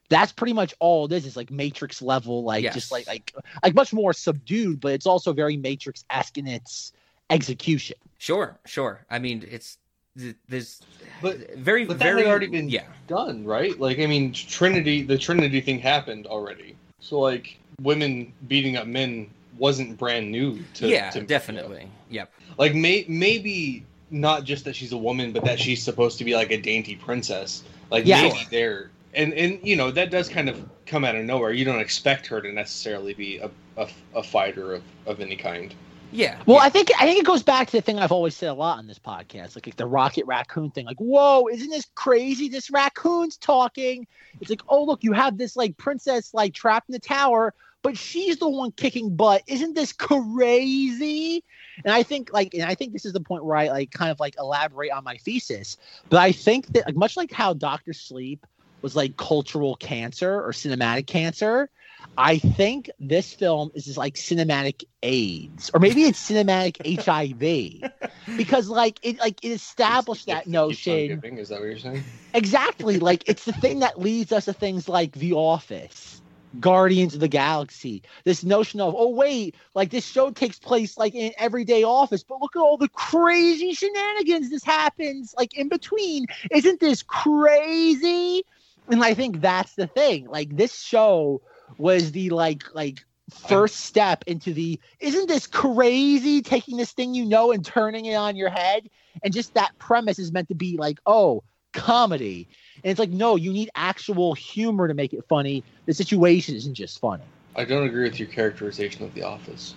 that's 0.08 0.32
pretty 0.32 0.54
much 0.54 0.74
all 0.80 1.04
it 1.06 1.12
is. 1.12 1.24
It's 1.24 1.36
like 1.36 1.50
Matrix 1.52 2.02
level, 2.02 2.42
like 2.42 2.64
Yes. 2.64 2.74
just 2.74 2.90
like 2.90 3.06
like 3.06 3.32
like 3.62 3.74
much 3.74 3.92
more 3.92 4.12
subdued, 4.12 4.80
but 4.80 4.92
it's 4.92 5.06
also 5.06 5.32
very 5.32 5.56
Matrix 5.56 6.04
esque 6.10 6.36
in 6.38 6.48
its 6.48 6.92
execution. 7.30 7.96
sure, 8.18 8.58
sure. 8.66 9.04
I 9.10 9.18
mean, 9.18 9.44
it's 9.50 9.78
th- 10.18 10.36
there's 10.48 10.80
But 11.22 11.54
very 11.56 11.84
but 11.84 11.98
that 11.98 12.04
very 12.04 12.22
had 12.22 12.30
already 12.30 12.46
been 12.48 12.68
yeah. 12.68 12.84
done, 13.08 13.44
right? 13.44 13.78
Like, 13.78 13.98
I 13.98 14.06
mean, 14.06 14.32
Trinity, 14.32 15.02
the 15.02 15.18
Trinity 15.18 15.60
thing 15.60 15.78
happened 15.78 16.26
already. 16.26 16.76
So, 17.00 17.20
like, 17.20 17.58
women 17.80 18.32
beating 18.48 18.76
up 18.76 18.86
men 18.86 19.28
wasn't 19.58 19.96
brand 19.98 20.30
new 20.30 20.58
to. 20.74 20.88
yeah, 20.88 21.10
to 21.10 21.22
definitely. 21.22 21.88
Yep. 22.10 22.32
Like, 22.58 22.74
may, 22.74 23.04
maybe 23.08 23.84
not 24.10 24.44
just 24.44 24.64
that 24.64 24.76
she's 24.76 24.92
a 24.92 24.96
woman, 24.96 25.32
but 25.32 25.44
that 25.44 25.58
she's 25.58 25.82
supposed 25.82 26.18
to 26.18 26.24
be 26.24 26.34
like 26.34 26.50
a 26.52 26.60
dainty 26.60 26.96
princess. 26.96 27.62
Like, 27.90 28.06
Yeah. 28.06 28.22
maybe 28.22 28.46
there. 28.50 28.90
And, 29.14 29.32
and 29.32 29.58
you 29.66 29.76
know 29.76 29.90
that 29.92 30.10
does 30.10 30.28
kind 30.28 30.48
of 30.48 30.62
come 30.84 31.02
out 31.04 31.14
of 31.16 31.24
nowhere. 31.24 31.50
You 31.50 31.64
don't 31.64 31.80
expect 31.80 32.26
her 32.26 32.40
to 32.42 32.52
necessarily 32.52 33.14
be 33.14 33.38
a, 33.38 33.50
a, 33.78 33.88
a 34.14 34.22
fighter 34.22 34.74
of, 34.74 34.82
of 35.06 35.20
any 35.20 35.36
kind. 35.36 35.74
Yeah. 36.12 36.40
Well, 36.46 36.58
yeah. 36.58 36.62
I 36.64 36.68
think 36.68 36.90
I 36.98 37.04
think 37.04 37.18
it 37.18 37.26
goes 37.26 37.42
back 37.42 37.68
to 37.68 37.76
the 37.76 37.82
thing 37.82 37.98
I've 37.98 38.12
always 38.12 38.34
said 38.34 38.50
a 38.50 38.54
lot 38.54 38.78
on 38.78 38.86
this 38.86 38.98
podcast, 38.98 39.54
like, 39.54 39.66
like 39.66 39.76
the 39.76 39.86
Rocket 39.86 40.26
Raccoon 40.26 40.70
thing. 40.70 40.86
Like, 40.86 40.98
whoa, 40.98 41.48
isn't 41.48 41.70
this 41.70 41.86
crazy? 41.94 42.48
This 42.48 42.70
raccoon's 42.70 43.36
talking. 43.36 44.06
It's 44.40 44.50
like, 44.50 44.62
oh 44.68 44.84
look, 44.84 45.02
you 45.04 45.12
have 45.12 45.38
this 45.38 45.56
like 45.56 45.76
princess 45.76 46.32
like 46.32 46.54
trapped 46.54 46.88
in 46.88 46.92
the 46.92 46.98
tower, 46.98 47.54
but 47.82 47.96
she's 47.96 48.38
the 48.38 48.48
one 48.48 48.72
kicking 48.72 49.14
butt. 49.14 49.42
Isn't 49.46 49.74
this 49.74 49.92
crazy? 49.92 51.44
And 51.84 51.92
I 51.92 52.02
think 52.02 52.32
like, 52.32 52.54
and 52.54 52.64
I 52.64 52.74
think 52.74 52.92
this 52.92 53.04
is 53.04 53.12
the 53.12 53.20
point 53.20 53.44
where 53.44 53.56
I 53.56 53.68
like 53.68 53.90
kind 53.90 54.10
of 54.10 54.18
like 54.20 54.36
elaborate 54.38 54.92
on 54.92 55.04
my 55.04 55.16
thesis. 55.18 55.76
But 56.08 56.20
I 56.20 56.32
think 56.32 56.68
that 56.68 56.86
like 56.86 56.96
much 56.96 57.16
like 57.16 57.32
how 57.32 57.52
Doctor 57.52 57.92
Sleep 57.92 58.46
was 58.82 58.96
like 58.96 59.16
cultural 59.16 59.76
cancer 59.76 60.42
or 60.42 60.52
cinematic 60.52 61.06
cancer. 61.06 61.70
I 62.16 62.38
think 62.38 62.90
this 62.98 63.32
film 63.32 63.70
is 63.74 63.84
just 63.84 63.98
like 63.98 64.14
cinematic 64.14 64.84
AIDS, 65.02 65.70
or 65.74 65.80
maybe 65.80 66.04
it's 66.04 66.30
cinematic 66.30 66.76
HIV, 67.84 67.90
because 68.36 68.68
like 68.68 68.98
it 69.02 69.18
like 69.18 69.44
it 69.44 69.50
established 69.50 70.26
that 70.26 70.44
Keeps 70.44 70.48
on 70.48 70.52
notion 70.52 71.06
giving, 71.08 71.38
Is 71.38 71.48
that 71.50 71.60
what 71.60 71.66
you're 71.66 71.78
saying? 71.78 72.04
exactly. 72.34 72.98
Like 72.98 73.28
it's 73.28 73.44
the 73.44 73.52
thing 73.52 73.80
that 73.80 73.98
leads 74.00 74.32
us 74.32 74.46
to 74.46 74.52
things 74.52 74.88
like 74.88 75.12
The 75.12 75.32
Office, 75.34 76.22
Guardians 76.58 77.14
of 77.14 77.20
the 77.20 77.28
Galaxy. 77.28 78.02
This 78.24 78.42
notion 78.44 78.80
of 78.80 78.94
oh 78.96 79.10
wait, 79.10 79.54
like 79.74 79.90
this 79.90 80.06
show 80.06 80.30
takes 80.30 80.58
place 80.58 80.96
like 80.96 81.14
in 81.14 81.26
an 81.26 81.32
everyday 81.38 81.82
office, 81.84 82.22
but 82.24 82.40
look 82.40 82.56
at 82.56 82.60
all 82.60 82.78
the 82.78 82.88
crazy 82.88 83.72
shenanigans 83.74 84.50
this 84.50 84.64
happens 84.64 85.34
like 85.36 85.54
in 85.54 85.68
between. 85.68 86.26
Isn't 86.50 86.80
this 86.80 87.02
crazy? 87.02 88.42
And 88.88 89.02
I 89.02 89.14
think 89.14 89.40
that's 89.40 89.74
the 89.74 89.86
thing. 89.86 90.28
Like 90.28 90.56
this 90.56 90.80
show 90.80 91.42
was 91.78 92.12
the 92.12 92.30
like 92.30 92.62
like 92.74 93.04
first 93.30 93.76
step 93.76 94.22
into 94.26 94.52
the 94.52 94.78
isn't 95.00 95.26
this 95.26 95.46
crazy 95.46 96.42
taking 96.42 96.76
this 96.76 96.92
thing 96.92 97.12
you 97.12 97.24
know 97.24 97.50
and 97.50 97.64
turning 97.64 98.04
it 98.06 98.14
on 98.14 98.36
your 98.36 98.48
head 98.48 98.88
and 99.24 99.34
just 99.34 99.52
that 99.54 99.76
premise 99.78 100.18
is 100.18 100.30
meant 100.30 100.46
to 100.46 100.54
be 100.54 100.76
like 100.76 101.00
oh 101.06 101.42
comedy 101.72 102.46
and 102.84 102.90
it's 102.90 103.00
like 103.00 103.10
no 103.10 103.34
you 103.34 103.52
need 103.52 103.68
actual 103.74 104.32
humor 104.32 104.86
to 104.86 104.94
make 104.94 105.12
it 105.12 105.24
funny 105.28 105.64
the 105.86 105.92
situation 105.92 106.54
isn't 106.54 106.74
just 106.74 107.00
funny 107.00 107.24
I 107.56 107.64
don't 107.64 107.86
agree 107.86 108.04
with 108.04 108.20
your 108.20 108.28
characterization 108.28 109.02
of 109.04 109.14
The 109.14 109.22
Office. 109.22 109.74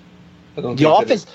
I 0.57 0.61
don't 0.61 0.75
the 0.75 0.85
office 0.85 1.25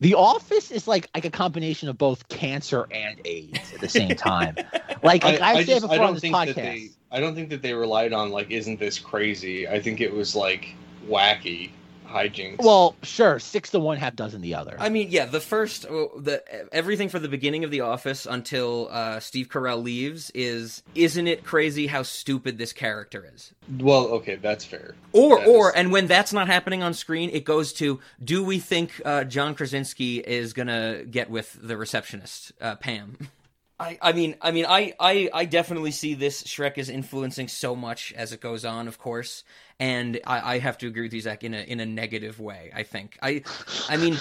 the 0.00 0.14
office 0.14 0.70
is 0.70 0.86
like 0.86 1.08
like 1.14 1.24
a 1.24 1.30
combination 1.30 1.88
of 1.88 1.96
both 1.96 2.28
cancer 2.28 2.86
and 2.90 3.18
aids 3.24 3.72
at 3.72 3.80
the 3.80 3.88
same 3.88 4.14
time 4.14 4.54
like, 5.02 5.24
like 5.24 5.40
I, 5.40 5.52
I 5.52 5.54
said 5.56 5.66
just, 5.66 5.82
before 5.82 5.94
I 5.94 5.98
on 5.98 6.04
don't 6.04 6.14
this 6.14 6.20
think 6.20 6.34
podcast 6.34 6.46
that 6.46 6.56
they. 6.56 6.90
I 7.10 7.20
don't 7.20 7.34
think 7.34 7.50
that 7.50 7.62
they 7.62 7.72
relied 7.74 8.12
on 8.12 8.30
like, 8.30 8.50
isn't 8.50 8.78
this 8.80 8.98
crazy? 8.98 9.68
I 9.68 9.80
think 9.80 10.00
it 10.00 10.12
was 10.12 10.34
like 10.34 10.74
wacky 11.08 11.70
hijinks. 12.06 12.58
well 12.58 12.94
sure 13.02 13.36
six 13.40 13.70
to 13.70 13.80
one 13.80 13.96
half 13.96 14.14
dozen 14.14 14.40
the 14.40 14.54
other 14.54 14.76
I 14.78 14.88
mean, 14.90 15.08
yeah, 15.10 15.24
the 15.26 15.40
first, 15.40 15.84
uh, 15.86 16.06
the 16.16 16.40
everything 16.72 17.08
from 17.08 17.22
the 17.22 17.28
beginning 17.28 17.64
of 17.64 17.72
The 17.72 17.80
Office 17.80 18.26
until 18.26 18.86
uh, 18.92 19.18
Steve 19.18 19.48
Carell 19.48 19.82
leaves 19.82 20.30
is, 20.32 20.84
isn't 20.94 21.26
it 21.26 21.42
crazy 21.42 21.88
how 21.88 22.04
stupid 22.04 22.58
this 22.58 22.72
character 22.72 23.28
is? 23.34 23.52
well, 23.80 24.06
okay, 24.06 24.36
that's 24.36 24.64
fair. 24.64 24.94
Or, 25.12 25.38
That 25.40 25.48
or, 25.48 25.70
is- 25.70 25.74
and 25.76 25.90
when 25.90 26.06
that's 26.06 26.32
not 26.32 26.46
happening 26.46 26.82
on 26.84 26.94
screen, 26.94 27.28
it 27.32 27.44
goes 27.44 27.72
to, 27.74 27.98
do 28.22 28.44
we 28.44 28.60
think 28.60 29.00
uh, 29.04 29.24
John 29.24 29.56
Krasinski 29.56 30.18
is 30.18 30.52
gonna 30.52 31.02
get 31.04 31.28
with 31.28 31.58
the 31.60 31.76
receptionist, 31.76 32.52
uh, 32.60 32.76
Pam? 32.76 33.16
I, 33.78 33.98
I 34.00 34.12
mean, 34.12 34.36
I 34.40 34.52
mean, 34.52 34.64
I, 34.66 34.94
I, 34.98 35.28
I 35.34 35.44
definitely 35.44 35.90
see 35.90 36.14
this 36.14 36.42
Shrek 36.44 36.78
as 36.78 36.88
influencing 36.88 37.48
so 37.48 37.76
much 37.76 38.12
as 38.16 38.32
it 38.32 38.40
goes 38.40 38.64
on, 38.64 38.88
of 38.88 38.98
course, 38.98 39.44
and 39.78 40.18
I, 40.26 40.54
I 40.54 40.58
have 40.60 40.78
to 40.78 40.86
agree 40.86 41.02
with 41.02 41.12
you, 41.12 41.20
Zach, 41.20 41.44
in 41.44 41.52
a 41.52 41.58
in 41.58 41.80
a 41.80 41.86
negative 41.86 42.40
way. 42.40 42.70
I 42.74 42.84
think. 42.84 43.18
I, 43.20 43.42
I 43.90 43.98
mean, 43.98 44.16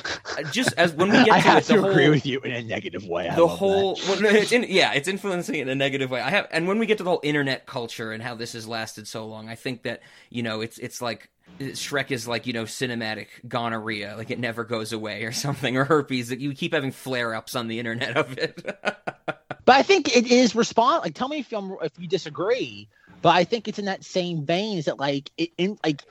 just 0.52 0.74
as 0.74 0.92
when 0.92 1.10
we 1.10 1.18
get 1.24 1.32
i 1.32 1.40
to 1.40 1.48
have 1.48 1.58
it, 1.60 1.68
the 1.68 1.76
to 1.76 1.82
whole, 1.82 1.92
agree 1.92 2.10
with 2.10 2.26
you 2.26 2.42
in 2.42 2.52
a 2.52 2.64
negative 2.64 3.08
way. 3.08 3.30
I 3.30 3.36
the 3.36 3.48
whole 3.48 3.98
well, 4.08 4.20
no, 4.20 4.30
it's 4.30 4.52
in, 4.52 4.66
yeah 4.68 4.92
it's 4.92 5.08
influencing 5.08 5.56
in 5.56 5.70
a 5.70 5.76
negative 5.76 6.12
way. 6.12 6.20
I 6.20 6.32
have 6.32 6.48
and 6.52 6.68
when 6.68 6.78
we 6.78 6.86
get 6.86 6.98
to 6.98 7.04
the 7.06 7.10
whole 7.10 7.22
internet 7.24 7.66
culture 7.66 8.12
and 8.12 8.22
how 8.22 8.36
this 8.36 8.54
has 8.54 8.68
lasted 8.68 9.08
so 9.08 9.26
long 9.26 9.50
i 9.50 9.56
think 9.56 9.84
that 9.84 10.02
you 10.30 10.44
know 10.44 10.62
it's 10.62 10.78
it's 10.78 11.02
like 11.02 11.30
shrek 11.60 12.12
is 12.12 12.28
like 12.28 12.48
you 12.48 12.54
know 12.54 12.64
cinematic 12.64 13.28
gonorrhea 13.48 14.16
like 14.18 14.32
it 14.32 14.40
never 14.40 14.64
goes 14.64 14.92
away 14.92 15.24
or 15.24 15.32
something 15.46 15.78
or 15.78 15.86
herpes 15.86 16.30
that 16.30 16.40
you 16.40 16.54
keep 16.54 16.74
having 16.74 16.92
flare-ups 16.92 17.56
on 17.56 17.68
the 17.68 17.80
internet 17.80 18.18
of 18.18 18.38
it 18.38 18.78
But 19.66 19.78
I 19.78 19.84
think 19.84 20.16
it 20.16 20.32
is 20.32 20.56
respond. 20.56 21.02
Like, 21.04 21.16
tell 21.16 21.28
me 21.28 21.40
if 21.40 21.52
you 21.52 21.80
if 21.82 21.92
you 21.98 22.08
disagree. 22.08 22.88
But 23.22 23.36
I 23.36 23.44
think 23.44 23.68
it's 23.68 23.80
in 23.80 23.86
that 23.86 24.04
same 24.04 24.46
vein. 24.46 24.78
Is 24.78 24.86
that 24.86 25.00
like 25.00 25.32
it 25.38 25.52
in 25.58 25.78
like 25.84 26.04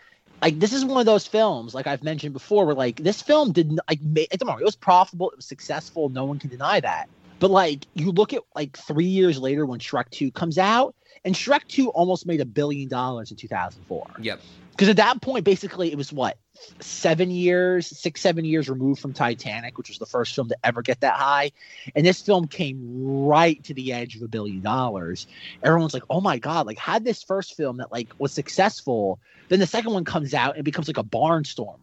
like 0.43 0.59
this 0.59 0.73
is 0.73 0.85
one 0.85 0.99
of 1.01 1.07
those 1.07 1.27
films 1.27 1.75
like 1.75 1.87
I've 1.87 2.03
mentioned 2.03 2.33
before 2.33 2.67
where 2.67 2.75
like 2.75 2.97
this 2.97 3.23
film 3.23 3.53
didn't 3.53 3.81
like 3.89 4.01
ma- 4.03 4.23
don't 4.31 4.49
know, 4.49 4.59
it 4.59 4.65
was 4.65 4.77
profitable, 4.77 5.31
it 5.31 5.37
was 5.37 5.47
successful. 5.47 6.09
No 6.09 6.25
one 6.25 6.39
can 6.39 6.51
deny 6.51 6.81
that. 6.81 7.09
But 7.39 7.51
like 7.51 7.87
you 7.95 8.11
look 8.11 8.33
at 8.33 8.43
like 8.55 8.77
three 8.77 9.05
years 9.05 9.39
later 9.39 9.65
when 9.65 9.79
Shrek 9.79 10.11
Two 10.11 10.31
comes 10.33 10.59
out, 10.59 10.95
and 11.25 11.35
Shrek 11.35 11.67
Two 11.69 11.91
almost 11.91 12.27
made 12.27 12.41
a 12.41 12.45
billion 12.45 12.89
dollars 12.89 13.31
in 13.31 13.37
2004. 13.37 14.07
yep 14.21 14.41
Because 14.75 14.89
at 14.89 14.97
that 14.97 15.23
point, 15.23 15.45
basically, 15.45 15.93
it 15.93 15.97
was 15.97 16.13
what 16.13 16.37
seven 16.81 17.31
years, 17.31 17.87
six, 17.87 18.21
seven 18.21 18.45
years 18.45 18.69
removed 18.69 19.01
from 19.01 19.13
Titanic, 19.13 19.79
which 19.79 19.89
was 19.89 19.99
the 19.99 20.07
first 20.07 20.35
film 20.35 20.49
to 20.49 20.57
ever 20.65 20.83
get 20.83 21.01
that 21.01 21.15
high. 21.15 21.53
And 21.95 22.05
this 22.05 22.21
film 22.21 22.49
came 22.49 22.81
right 23.25 23.63
to 23.65 23.75
the 23.75 23.93
edge 23.93 24.17
of 24.17 24.23
a 24.23 24.29
billion 24.29 24.63
dollars. 24.63 25.29
Everyone's 25.63 25.95
like, 25.95 26.03
"Oh 26.11 26.21
my 26.21 26.39
god!" 26.39 26.67
Like, 26.67 26.79
had 26.79 27.05
this 27.05 27.23
first 27.23 27.57
film 27.57 27.77
that 27.77 27.93
like 27.93 28.09
was 28.19 28.33
successful, 28.33 29.21
then 29.49 29.61
the 29.61 29.67
second 29.67 29.93
one 29.93 30.05
comes 30.05 30.35
out 30.35 30.57
and 30.57 30.65
becomes 30.65 30.89
like 30.89 30.99
a 30.99 31.05
barnstormer. 31.05 31.79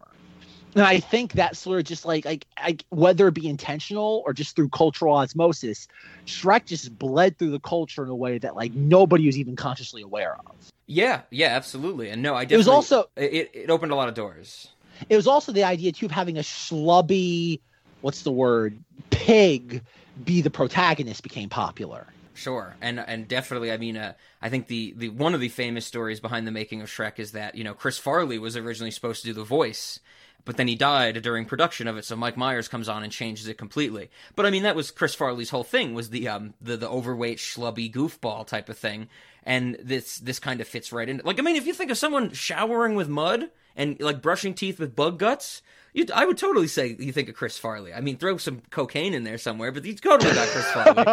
And 0.73 0.83
I 0.83 0.99
think 0.99 1.33
that 1.33 1.57
sort 1.57 1.79
of 1.79 1.85
just 1.85 2.05
like 2.05 2.25
like 2.25 2.45
like 2.61 2.85
whether 2.89 3.27
it 3.27 3.33
be 3.33 3.47
intentional 3.47 4.23
or 4.25 4.33
just 4.33 4.55
through 4.55 4.69
cultural 4.69 5.15
osmosis, 5.15 5.87
Shrek 6.25 6.65
just 6.65 6.97
bled 6.97 7.37
through 7.37 7.51
the 7.51 7.59
culture 7.59 8.03
in 8.03 8.09
a 8.09 8.15
way 8.15 8.37
that 8.37 8.55
like 8.55 8.73
nobody 8.73 9.25
was 9.25 9.37
even 9.37 9.55
consciously 9.55 10.01
aware 10.01 10.35
of. 10.35 10.55
Yeah 10.91 11.21
yeah 11.29 11.47
absolutely. 11.47 12.09
And 12.09 12.21
no 12.21 12.35
i 12.35 12.43
It 12.43 12.57
was 12.57 12.67
also 12.67 13.09
it, 13.15 13.51
it 13.53 13.69
opened 13.69 13.91
a 13.91 13.95
lot 13.95 14.09
of 14.09 14.13
doors. 14.13 14.67
It 15.09 15.15
was 15.15 15.27
also 15.27 15.51
the 15.51 15.63
idea 15.63 15.91
too 15.91 16.05
of 16.05 16.11
having 16.11 16.37
a 16.37 16.41
schlubby, 16.41 17.59
what's 18.01 18.21
the 18.21 18.31
word, 18.31 18.77
pig 19.09 19.81
be 20.23 20.41
the 20.41 20.49
protagonist 20.49 21.23
became 21.23 21.49
popular. 21.49 22.07
Sure, 22.33 22.75
and 22.81 22.99
and 22.99 23.27
definitely, 23.27 23.71
I 23.71 23.77
mean, 23.77 23.97
uh, 23.97 24.13
I 24.41 24.49
think 24.49 24.67
the, 24.67 24.93
the 24.97 25.09
one 25.09 25.33
of 25.33 25.41
the 25.41 25.49
famous 25.49 25.85
stories 25.85 26.19
behind 26.19 26.47
the 26.47 26.51
making 26.51 26.81
of 26.81 26.89
Shrek 26.89 27.19
is 27.19 27.33
that 27.33 27.55
you 27.55 27.63
know 27.63 27.73
Chris 27.73 27.97
Farley 27.97 28.39
was 28.39 28.57
originally 28.57 28.91
supposed 28.91 29.21
to 29.21 29.27
do 29.27 29.33
the 29.33 29.43
voice 29.43 29.99
but 30.45 30.57
then 30.57 30.67
he 30.67 30.75
died 30.75 31.21
during 31.21 31.45
production 31.45 31.87
of 31.87 31.97
it, 31.97 32.05
so 32.05 32.15
Mike 32.15 32.37
Myers 32.37 32.67
comes 32.67 32.89
on 32.89 33.03
and 33.03 33.11
changes 33.11 33.47
it 33.47 33.57
completely. 33.57 34.09
But 34.35 34.45
I 34.45 34.49
mean, 34.49 34.63
that 34.63 34.75
was 34.75 34.91
Chris 34.91 35.15
Farley's 35.15 35.49
whole 35.49 35.63
thing 35.63 35.93
was 35.93 36.09
the 36.09 36.27
um 36.27 36.53
the, 36.61 36.77
the 36.77 36.89
overweight 36.89 37.37
schlubby 37.37 37.91
goofball 37.91 38.45
type 38.47 38.69
of 38.69 38.77
thing, 38.77 39.09
and 39.43 39.77
this 39.81 40.17
this 40.19 40.39
kind 40.39 40.61
of 40.61 40.67
fits 40.67 40.91
right 40.91 41.07
in. 41.07 41.21
Like 41.23 41.39
I 41.39 41.41
mean, 41.41 41.55
if 41.55 41.65
you 41.67 41.73
think 41.73 41.91
of 41.91 41.97
someone 41.97 42.31
showering 42.31 42.95
with 42.95 43.09
mud 43.09 43.49
and 43.75 43.99
like 43.99 44.21
brushing 44.21 44.53
teeth 44.53 44.79
with 44.79 44.95
bug 44.95 45.19
guts. 45.19 45.61
You, 45.93 46.05
I 46.15 46.25
would 46.25 46.37
totally 46.37 46.67
say 46.67 46.95
you 46.97 47.11
think 47.11 47.27
of 47.27 47.35
Chris 47.35 47.57
Farley. 47.57 47.93
I 47.93 47.99
mean, 47.99 48.15
throw 48.15 48.37
some 48.37 48.61
cocaine 48.69 49.13
in 49.13 49.25
there 49.25 49.37
somewhere, 49.37 49.73
but 49.73 49.83
you 49.83 49.93
totally 49.93 50.33
got 50.33 50.47
Chris 50.47 50.71
Farley. 50.71 51.03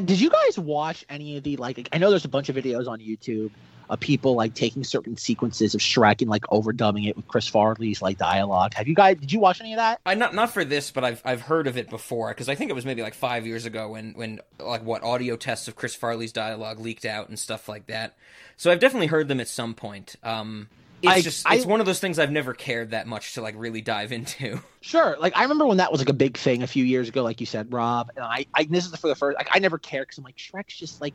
Did 0.04 0.20
you 0.20 0.30
guys 0.30 0.58
watch 0.58 1.06
any 1.08 1.38
of 1.38 1.44
the 1.44 1.56
like? 1.56 1.88
I 1.92 1.98
know 1.98 2.10
there's 2.10 2.26
a 2.26 2.28
bunch 2.30 2.48
of 2.50 2.56
videos 2.56 2.88
on 2.88 2.98
YouTube 3.00 3.50
of 3.88 4.00
people 4.00 4.34
like 4.34 4.54
taking 4.54 4.82
certain 4.84 5.16
sequences 5.16 5.74
of 5.74 5.80
Shrek 5.80 6.20
and 6.20 6.30
like 6.30 6.42
overdubbing 6.44 7.08
it 7.08 7.16
with 7.16 7.28
Chris 7.28 7.46
Farley's 7.48 8.02
like 8.02 8.18
dialogue. 8.18 8.74
Have 8.74 8.88
you 8.88 8.94
guys? 8.94 9.16
Did 9.18 9.32
you 9.32 9.40
watch 9.40 9.60
any 9.60 9.72
of 9.72 9.76
that? 9.78 10.00
I 10.06 10.14
not 10.14 10.34
not 10.34 10.50
for 10.50 10.64
this, 10.64 10.90
but 10.90 11.04
I've 11.04 11.22
I've 11.24 11.42
heard 11.42 11.66
of 11.66 11.76
it 11.76 11.88
before 11.90 12.28
because 12.28 12.48
I 12.48 12.54
think 12.54 12.70
it 12.70 12.74
was 12.74 12.84
maybe 12.84 13.02
like 13.02 13.14
five 13.14 13.46
years 13.46 13.64
ago 13.66 13.90
when 13.90 14.12
when 14.14 14.40
like 14.58 14.84
what 14.84 15.02
audio 15.02 15.36
tests 15.36 15.68
of 15.68 15.76
Chris 15.76 15.94
Farley's 15.94 16.32
dialogue 16.32 16.78
leaked 16.80 17.04
out 17.04 17.28
and 17.28 17.38
stuff 17.38 17.68
like 17.68 17.86
that. 17.86 18.14
So 18.56 18.70
I've 18.70 18.80
definitely 18.80 19.08
heard 19.08 19.28
them 19.28 19.40
at 19.40 19.48
some 19.48 19.74
point. 19.74 20.16
Um, 20.22 20.68
it's 21.02 21.12
I- 21.12 21.20
just 21.20 21.46
I- 21.46 21.54
it's 21.56 21.66
one 21.66 21.80
of 21.80 21.86
those 21.86 22.00
things 22.00 22.18
I've 22.18 22.32
never 22.32 22.54
cared 22.54 22.90
that 22.92 23.06
much 23.06 23.34
to 23.34 23.42
like 23.42 23.54
really 23.56 23.80
dive 23.82 24.12
into. 24.12 24.60
Sure. 24.86 25.16
Like 25.18 25.36
I 25.36 25.42
remember 25.42 25.66
when 25.66 25.78
that 25.78 25.90
was 25.90 26.00
like 26.00 26.10
a 26.10 26.12
big 26.14 26.36
thing 26.36 26.62
a 26.62 26.66
few 26.68 26.84
years 26.84 27.08
ago, 27.08 27.24
like 27.24 27.40
you 27.40 27.46
said, 27.46 27.72
Rob. 27.72 28.08
And 28.14 28.24
I, 28.24 28.46
I 28.54 28.62
this 28.70 28.86
is 28.86 28.94
for 28.94 29.08
the 29.08 29.16
first. 29.16 29.36
Like 29.36 29.48
I 29.50 29.58
never 29.58 29.78
cared 29.78 30.06
because 30.06 30.18
I'm 30.18 30.22
like 30.22 30.36
Shrek's 30.36 30.76
just 30.78 31.00
like, 31.00 31.14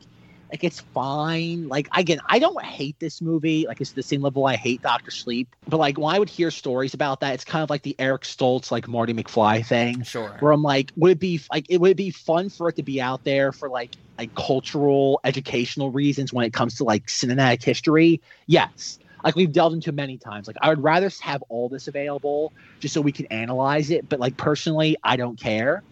like 0.52 0.64
it's 0.64 0.80
fine. 0.80 1.68
Like 1.68 1.88
again, 1.96 2.20
I 2.26 2.38
don't 2.38 2.62
hate 2.62 2.98
this 3.00 3.22
movie. 3.22 3.66
Like 3.66 3.80
it's 3.80 3.92
the 3.92 4.02
same 4.02 4.20
level 4.20 4.46
I 4.46 4.56
hate 4.56 4.82
Doctor 4.82 5.10
Sleep. 5.10 5.48
But 5.66 5.78
like 5.78 5.98
when 5.98 6.14
I 6.14 6.18
would 6.18 6.28
hear 6.28 6.50
stories 6.50 6.92
about 6.92 7.20
that, 7.20 7.32
it's 7.32 7.44
kind 7.44 7.62
of 7.62 7.70
like 7.70 7.82
the 7.82 7.96
Eric 7.98 8.22
Stoltz 8.22 8.70
like 8.70 8.86
Marty 8.86 9.14
McFly 9.14 9.64
thing. 9.64 10.02
Sure. 10.02 10.36
where 10.40 10.52
I'm 10.52 10.62
like, 10.62 10.92
would 10.96 11.12
it 11.12 11.18
be 11.18 11.40
like 11.50 11.66
it 11.70 11.80
would 11.80 11.96
be 11.96 12.10
fun 12.10 12.50
for 12.50 12.68
it 12.68 12.76
to 12.76 12.82
be 12.82 13.00
out 13.00 13.24
there 13.24 13.50
for 13.50 13.70
like 13.70 13.92
like 14.18 14.34
cultural, 14.34 15.20
educational 15.24 15.90
reasons 15.90 16.32
when 16.34 16.44
it 16.44 16.52
comes 16.52 16.76
to 16.76 16.84
like 16.84 17.06
cinematic 17.06 17.64
history? 17.64 18.20
Yes. 18.46 18.98
Like 19.24 19.36
we've 19.36 19.52
delved 19.52 19.74
into 19.74 19.92
many 19.92 20.18
times. 20.18 20.46
Like 20.48 20.56
I 20.60 20.68
would 20.68 20.82
rather 20.82 21.10
have 21.22 21.42
all 21.48 21.70
this 21.70 21.88
available 21.88 22.52
just 22.78 22.92
so 22.92 23.00
we 23.00 23.12
can 23.12 23.26
analyze 23.26 23.90
it. 23.90 24.06
But 24.06 24.20
like 24.20 24.36
personally, 24.36 24.96
I 25.02 25.16
don't 25.16 25.40
care. 25.40 25.82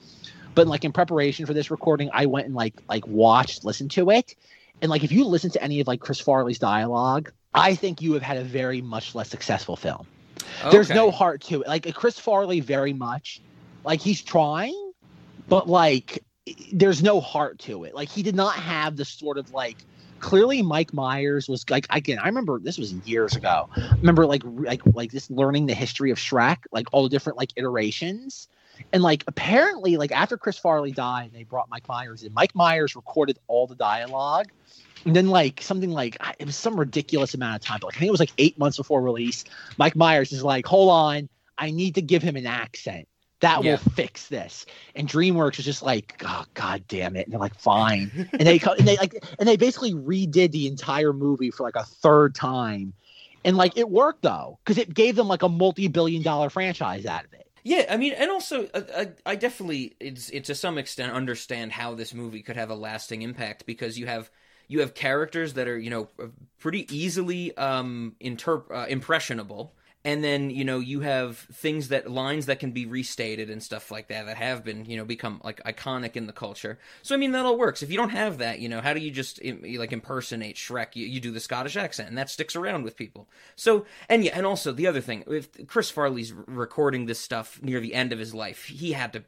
But 0.60 0.68
like 0.68 0.84
in 0.84 0.92
preparation 0.92 1.46
for 1.46 1.54
this 1.54 1.70
recording, 1.70 2.10
I 2.12 2.26
went 2.26 2.44
and 2.44 2.54
like 2.54 2.74
like 2.86 3.06
watched, 3.06 3.64
listened 3.64 3.92
to 3.92 4.10
it. 4.10 4.34
And 4.82 4.90
like 4.90 5.02
if 5.02 5.10
you 5.10 5.24
listen 5.24 5.50
to 5.52 5.62
any 5.62 5.80
of 5.80 5.86
like 5.86 6.00
Chris 6.00 6.20
Farley's 6.20 6.58
dialogue, 6.58 7.32
I 7.54 7.74
think 7.74 8.02
you 8.02 8.12
have 8.12 8.20
had 8.20 8.36
a 8.36 8.44
very 8.44 8.82
much 8.82 9.14
less 9.14 9.30
successful 9.30 9.74
film. 9.74 10.06
There's 10.70 10.90
no 10.90 11.10
heart 11.10 11.40
to 11.44 11.62
it. 11.62 11.66
Like 11.66 11.94
Chris 11.94 12.18
Farley, 12.18 12.60
very 12.60 12.92
much 12.92 13.40
like 13.84 14.02
he's 14.02 14.20
trying, 14.20 14.92
but 15.48 15.66
like 15.66 16.22
there's 16.74 17.02
no 17.02 17.22
heart 17.22 17.58
to 17.60 17.84
it. 17.84 17.94
Like 17.94 18.10
he 18.10 18.22
did 18.22 18.36
not 18.36 18.54
have 18.56 18.96
the 18.96 19.06
sort 19.06 19.38
of 19.38 19.54
like 19.54 19.78
clearly 20.18 20.60
Mike 20.60 20.92
Myers 20.92 21.48
was 21.48 21.64
like 21.70 21.86
again. 21.88 22.18
I 22.18 22.26
remember 22.26 22.58
this 22.58 22.76
was 22.76 22.92
years 22.92 23.34
ago. 23.34 23.70
I 23.74 23.94
remember 23.96 24.26
like 24.26 24.42
like 24.44 24.82
like 24.84 25.10
just 25.10 25.30
learning 25.30 25.68
the 25.68 25.74
history 25.74 26.10
of 26.10 26.18
Shrek, 26.18 26.58
like 26.70 26.88
all 26.92 27.02
the 27.04 27.08
different 27.08 27.38
like 27.38 27.48
iterations. 27.56 28.46
And 28.92 29.02
like 29.02 29.24
apparently, 29.26 29.96
like 29.96 30.12
after 30.12 30.36
Chris 30.36 30.58
Farley 30.58 30.92
died, 30.92 31.30
they 31.32 31.44
brought 31.44 31.68
Mike 31.70 31.88
Myers 31.88 32.22
in. 32.22 32.32
Mike 32.34 32.54
Myers 32.54 32.96
recorded 32.96 33.38
all 33.46 33.66
the 33.66 33.74
dialogue, 33.76 34.46
and 35.04 35.14
then 35.14 35.28
like 35.28 35.62
something 35.62 35.90
like 35.90 36.16
it 36.38 36.44
was 36.46 36.56
some 36.56 36.78
ridiculous 36.78 37.34
amount 37.34 37.56
of 37.56 37.62
time. 37.62 37.78
But 37.80 37.88
like, 37.88 37.96
I 37.96 37.98
think 38.00 38.08
it 38.08 38.12
was 38.12 38.20
like 38.20 38.32
eight 38.38 38.58
months 38.58 38.76
before 38.76 39.00
release. 39.02 39.44
Mike 39.78 39.96
Myers 39.96 40.32
is 40.32 40.42
like, 40.42 40.66
hold 40.66 40.90
on, 40.90 41.28
I 41.56 41.70
need 41.70 41.94
to 41.96 42.02
give 42.02 42.22
him 42.22 42.36
an 42.36 42.46
accent. 42.46 43.06
That 43.40 43.64
Yeah. 43.64 43.70
will 43.72 43.78
fix 43.78 44.28
this. 44.28 44.66
And 44.94 45.08
DreamWorks 45.08 45.56
was 45.56 45.64
just 45.64 45.82
like, 45.82 46.22
oh 46.26 46.44
god 46.54 46.84
damn 46.88 47.16
it. 47.16 47.26
And 47.26 47.32
they're 47.32 47.40
like, 47.40 47.58
fine. 47.58 48.28
and 48.32 48.46
they 48.46 48.58
and 48.78 48.86
they 48.86 48.96
like 48.96 49.24
and 49.38 49.48
they 49.48 49.56
basically 49.56 49.94
redid 49.94 50.52
the 50.52 50.66
entire 50.66 51.12
movie 51.12 51.50
for 51.50 51.62
like 51.62 51.76
a 51.76 51.84
third 51.84 52.34
time. 52.34 52.92
And 53.44 53.56
like 53.56 53.78
it 53.78 53.88
worked 53.88 54.22
though, 54.22 54.58
because 54.64 54.76
it 54.76 54.92
gave 54.92 55.16
them 55.16 55.28
like 55.28 55.42
a 55.42 55.48
multi-billion 55.48 56.22
dollar 56.22 56.50
franchise 56.50 57.06
out 57.06 57.24
of 57.24 57.32
it. 57.32 57.39
Yeah, 57.62 57.86
I 57.90 57.96
mean, 57.96 58.14
and 58.14 58.30
also, 58.30 58.68
uh, 58.72 58.82
I, 58.96 59.32
I 59.32 59.36
definitely, 59.36 59.94
it's, 60.00 60.30
it, 60.30 60.44
to 60.44 60.54
some 60.54 60.78
extent, 60.78 61.12
understand 61.12 61.72
how 61.72 61.94
this 61.94 62.14
movie 62.14 62.42
could 62.42 62.56
have 62.56 62.70
a 62.70 62.74
lasting 62.74 63.22
impact 63.22 63.66
because 63.66 63.98
you 63.98 64.06
have 64.06 64.30
you 64.68 64.80
have 64.80 64.94
characters 64.94 65.54
that 65.54 65.66
are 65.66 65.76
you 65.78 65.90
know 65.90 66.08
pretty 66.58 66.86
easily 66.96 67.56
um 67.56 68.14
interp- 68.20 68.70
uh, 68.70 68.86
impressionable, 68.88 69.74
and 70.04 70.24
then 70.24 70.50
you 70.50 70.64
know 70.64 70.78
you 70.78 71.00
have 71.00 71.38
things 71.38 71.88
that 71.88 72.10
lines 72.10 72.46
that 72.46 72.58
can 72.58 72.70
be 72.70 72.86
restated 72.86 73.50
and 73.50 73.62
stuff 73.62 73.90
like 73.90 74.08
that 74.08 74.26
that 74.26 74.36
have 74.36 74.64
been 74.64 74.84
you 74.86 74.96
know 74.96 75.04
become 75.04 75.40
like 75.44 75.62
iconic 75.64 76.16
in 76.16 76.26
the 76.26 76.32
culture. 76.32 76.78
So 77.02 77.14
I 77.14 77.18
mean 77.18 77.32
that 77.32 77.44
all 77.44 77.58
works. 77.58 77.82
If 77.82 77.90
you 77.90 77.96
don't 77.96 78.10
have 78.10 78.38
that, 78.38 78.60
you 78.60 78.68
know, 78.68 78.80
how 78.80 78.94
do 78.94 79.00
you 79.00 79.10
just 79.10 79.40
like 79.44 79.92
impersonate 79.92 80.56
Shrek? 80.56 80.96
You, 80.96 81.06
you 81.06 81.20
do 81.20 81.30
the 81.30 81.40
Scottish 81.40 81.76
accent, 81.76 82.08
and 82.08 82.18
that 82.18 82.30
sticks 82.30 82.56
around 82.56 82.84
with 82.84 82.96
people. 82.96 83.28
So 83.56 83.84
and 84.08 84.24
yeah, 84.24 84.32
and 84.34 84.46
also 84.46 84.72
the 84.72 84.86
other 84.86 85.00
thing, 85.00 85.24
if 85.26 85.66
Chris 85.66 85.90
Farley's 85.90 86.32
recording 86.32 87.06
this 87.06 87.20
stuff 87.20 87.60
near 87.62 87.80
the 87.80 87.94
end 87.94 88.12
of 88.12 88.18
his 88.18 88.34
life, 88.34 88.64
he 88.66 88.92
had 88.92 89.12
to. 89.12 89.24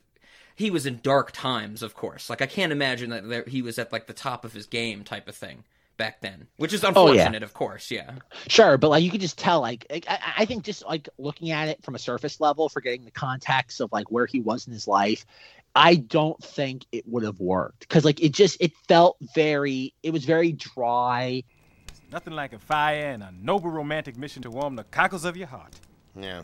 He 0.54 0.70
was 0.70 0.84
in 0.84 1.00
dark 1.02 1.32
times, 1.32 1.82
of 1.82 1.94
course. 1.94 2.28
Like 2.28 2.42
I 2.42 2.46
can't 2.46 2.72
imagine 2.72 3.10
that 3.10 3.48
he 3.48 3.62
was 3.62 3.78
at 3.78 3.90
like 3.90 4.06
the 4.06 4.12
top 4.12 4.44
of 4.44 4.52
his 4.52 4.66
game, 4.66 5.02
type 5.02 5.26
of 5.28 5.34
thing 5.34 5.64
back 5.96 6.20
then, 6.20 6.46
which 6.56 6.72
is 6.72 6.84
oh, 6.84 6.88
yeah. 6.88 7.22
unfortunate, 7.22 7.42
of 7.42 7.54
course. 7.54 7.90
Yeah. 7.90 8.12
Sure, 8.48 8.76
but 8.76 8.88
like 8.88 9.02
you 9.02 9.10
could 9.10 9.20
just 9.20 9.38
tell, 9.38 9.60
like 9.60 9.86
like, 9.90 10.04
I, 10.08 10.18
I 10.38 10.44
think 10.44 10.64
just 10.64 10.84
like 10.84 11.08
looking 11.18 11.50
at 11.50 11.68
it 11.68 11.82
from 11.82 11.94
a 11.94 11.98
surface 11.98 12.40
level, 12.40 12.68
forgetting 12.68 13.04
the 13.04 13.10
context 13.10 13.80
of 13.80 13.92
like 13.92 14.10
where 14.10 14.26
he 14.26 14.40
was 14.40 14.66
in 14.66 14.72
his 14.72 14.88
life, 14.88 15.24
I 15.74 15.96
don't 15.96 16.42
think 16.42 16.86
it 16.92 17.06
would 17.08 17.22
have 17.22 17.40
worked 17.40 17.80
because 17.80 18.04
like 18.04 18.22
it 18.22 18.32
just 18.32 18.60
it 18.60 18.72
felt 18.88 19.16
very, 19.34 19.94
it 20.02 20.12
was 20.12 20.24
very 20.24 20.52
dry. 20.52 21.44
Nothing 22.10 22.34
like 22.34 22.52
a 22.52 22.58
fire 22.58 23.10
and 23.10 23.22
a 23.22 23.32
noble 23.40 23.70
romantic 23.70 24.16
mission 24.18 24.42
to 24.42 24.50
warm 24.50 24.76
the 24.76 24.84
cockles 24.84 25.24
of 25.24 25.36
your 25.36 25.46
heart. 25.46 25.74
Yeah. 26.14 26.42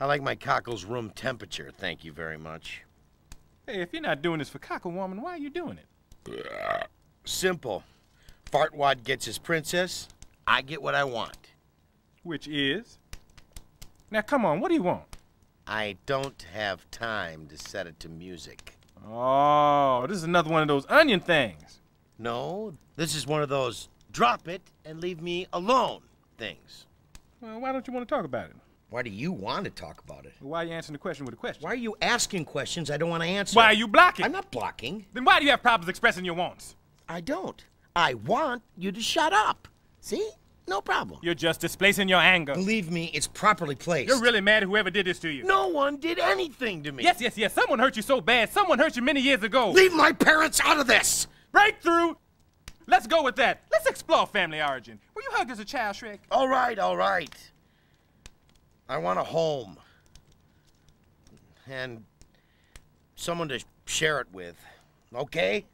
I 0.00 0.06
like 0.06 0.22
my 0.22 0.34
cockles 0.34 0.84
room 0.84 1.10
temperature, 1.14 1.70
thank 1.76 2.04
you 2.04 2.12
very 2.12 2.36
much. 2.36 2.82
Hey, 3.66 3.80
if 3.80 3.92
you're 3.92 4.02
not 4.02 4.22
doing 4.22 4.38
this 4.38 4.48
for 4.48 4.58
cockle 4.58 4.90
warming, 4.90 5.20
why 5.20 5.32
are 5.32 5.38
you 5.38 5.50
doing 5.50 5.78
it? 5.78 6.88
Simple. 7.24 7.82
Farquaad 8.56 9.04
gets 9.04 9.26
his 9.26 9.36
princess, 9.36 10.08
I 10.46 10.62
get 10.62 10.80
what 10.80 10.94
I 10.94 11.04
want. 11.04 11.36
Which 12.22 12.48
is. 12.48 12.98
Now, 14.10 14.22
come 14.22 14.46
on, 14.46 14.60
what 14.60 14.68
do 14.68 14.74
you 14.74 14.82
want? 14.82 15.18
I 15.66 15.98
don't 16.06 16.42
have 16.54 16.90
time 16.90 17.48
to 17.48 17.58
set 17.58 17.86
it 17.86 18.00
to 18.00 18.08
music. 18.08 18.78
Oh, 19.06 20.06
this 20.08 20.16
is 20.16 20.24
another 20.24 20.48
one 20.48 20.62
of 20.62 20.68
those 20.68 20.86
onion 20.88 21.20
things. 21.20 21.82
No, 22.18 22.72
this 22.96 23.14
is 23.14 23.26
one 23.26 23.42
of 23.42 23.50
those 23.50 23.90
drop 24.10 24.48
it 24.48 24.62
and 24.86 25.02
leave 25.02 25.20
me 25.20 25.46
alone 25.52 26.00
things. 26.38 26.86
Well, 27.42 27.60
why 27.60 27.72
don't 27.72 27.86
you 27.86 27.92
want 27.92 28.08
to 28.08 28.14
talk 28.14 28.24
about 28.24 28.48
it? 28.48 28.56
Why 28.88 29.02
do 29.02 29.10
you 29.10 29.32
want 29.32 29.66
to 29.66 29.70
talk 29.70 30.00
about 30.02 30.24
it? 30.24 30.32
Why 30.40 30.62
are 30.62 30.64
you 30.64 30.72
answering 30.72 30.94
the 30.94 30.98
question 30.98 31.26
with 31.26 31.34
a 31.34 31.36
question? 31.36 31.62
Why 31.62 31.72
are 31.72 31.74
you 31.74 31.94
asking 32.00 32.46
questions 32.46 32.90
I 32.90 32.96
don't 32.96 33.10
want 33.10 33.22
to 33.22 33.28
answer? 33.28 33.54
Why 33.54 33.66
are 33.66 33.74
you 33.74 33.86
blocking? 33.86 34.24
I'm 34.24 34.32
not 34.32 34.50
blocking. 34.50 35.04
Then 35.12 35.26
why 35.26 35.40
do 35.40 35.44
you 35.44 35.50
have 35.50 35.60
problems 35.60 35.90
expressing 35.90 36.24
your 36.24 36.36
wants? 36.36 36.74
I 37.06 37.20
don't. 37.20 37.62
I 37.96 38.12
want 38.12 38.62
you 38.76 38.92
to 38.92 39.00
shut 39.00 39.32
up. 39.32 39.66
See? 40.00 40.30
No 40.68 40.82
problem. 40.82 41.18
You're 41.22 41.34
just 41.34 41.60
displacing 41.60 42.08
your 42.08 42.18
anger. 42.20 42.52
Believe 42.52 42.90
me, 42.90 43.10
it's 43.14 43.26
properly 43.26 43.74
placed. 43.74 44.08
You're 44.08 44.20
really 44.20 44.42
mad 44.42 44.62
at 44.62 44.68
whoever 44.68 44.90
did 44.90 45.06
this 45.06 45.18
to 45.20 45.30
you. 45.30 45.44
No 45.44 45.68
one 45.68 45.96
did 45.96 46.18
anything 46.18 46.82
to 46.82 46.92
me. 46.92 47.04
Yes, 47.04 47.20
yes, 47.20 47.38
yes. 47.38 47.54
Someone 47.54 47.78
hurt 47.78 47.96
you 47.96 48.02
so 48.02 48.20
bad. 48.20 48.50
Someone 48.50 48.78
hurt 48.78 48.96
you 48.96 49.02
many 49.02 49.20
years 49.20 49.42
ago. 49.42 49.70
Leave 49.70 49.94
my 49.94 50.12
parents 50.12 50.60
out 50.62 50.78
of 50.78 50.86
this. 50.86 51.26
Breakthrough. 51.52 52.14
Let's 52.86 53.06
go 53.06 53.22
with 53.22 53.36
that. 53.36 53.62
Let's 53.72 53.86
explore 53.86 54.26
family 54.26 54.60
origin. 54.60 55.00
Were 55.14 55.22
you 55.22 55.30
hugged 55.32 55.50
as 55.50 55.58
a 55.58 55.64
child, 55.64 55.96
Shrek? 55.96 56.18
All 56.30 56.48
right, 56.48 56.78
all 56.78 56.96
right. 56.96 57.34
I 58.88 58.98
want 58.98 59.18
a 59.18 59.24
home. 59.24 59.78
And 61.66 62.04
someone 63.14 63.48
to 63.48 63.64
share 63.86 64.20
it 64.20 64.26
with. 64.32 64.56
Okay? 65.14 65.64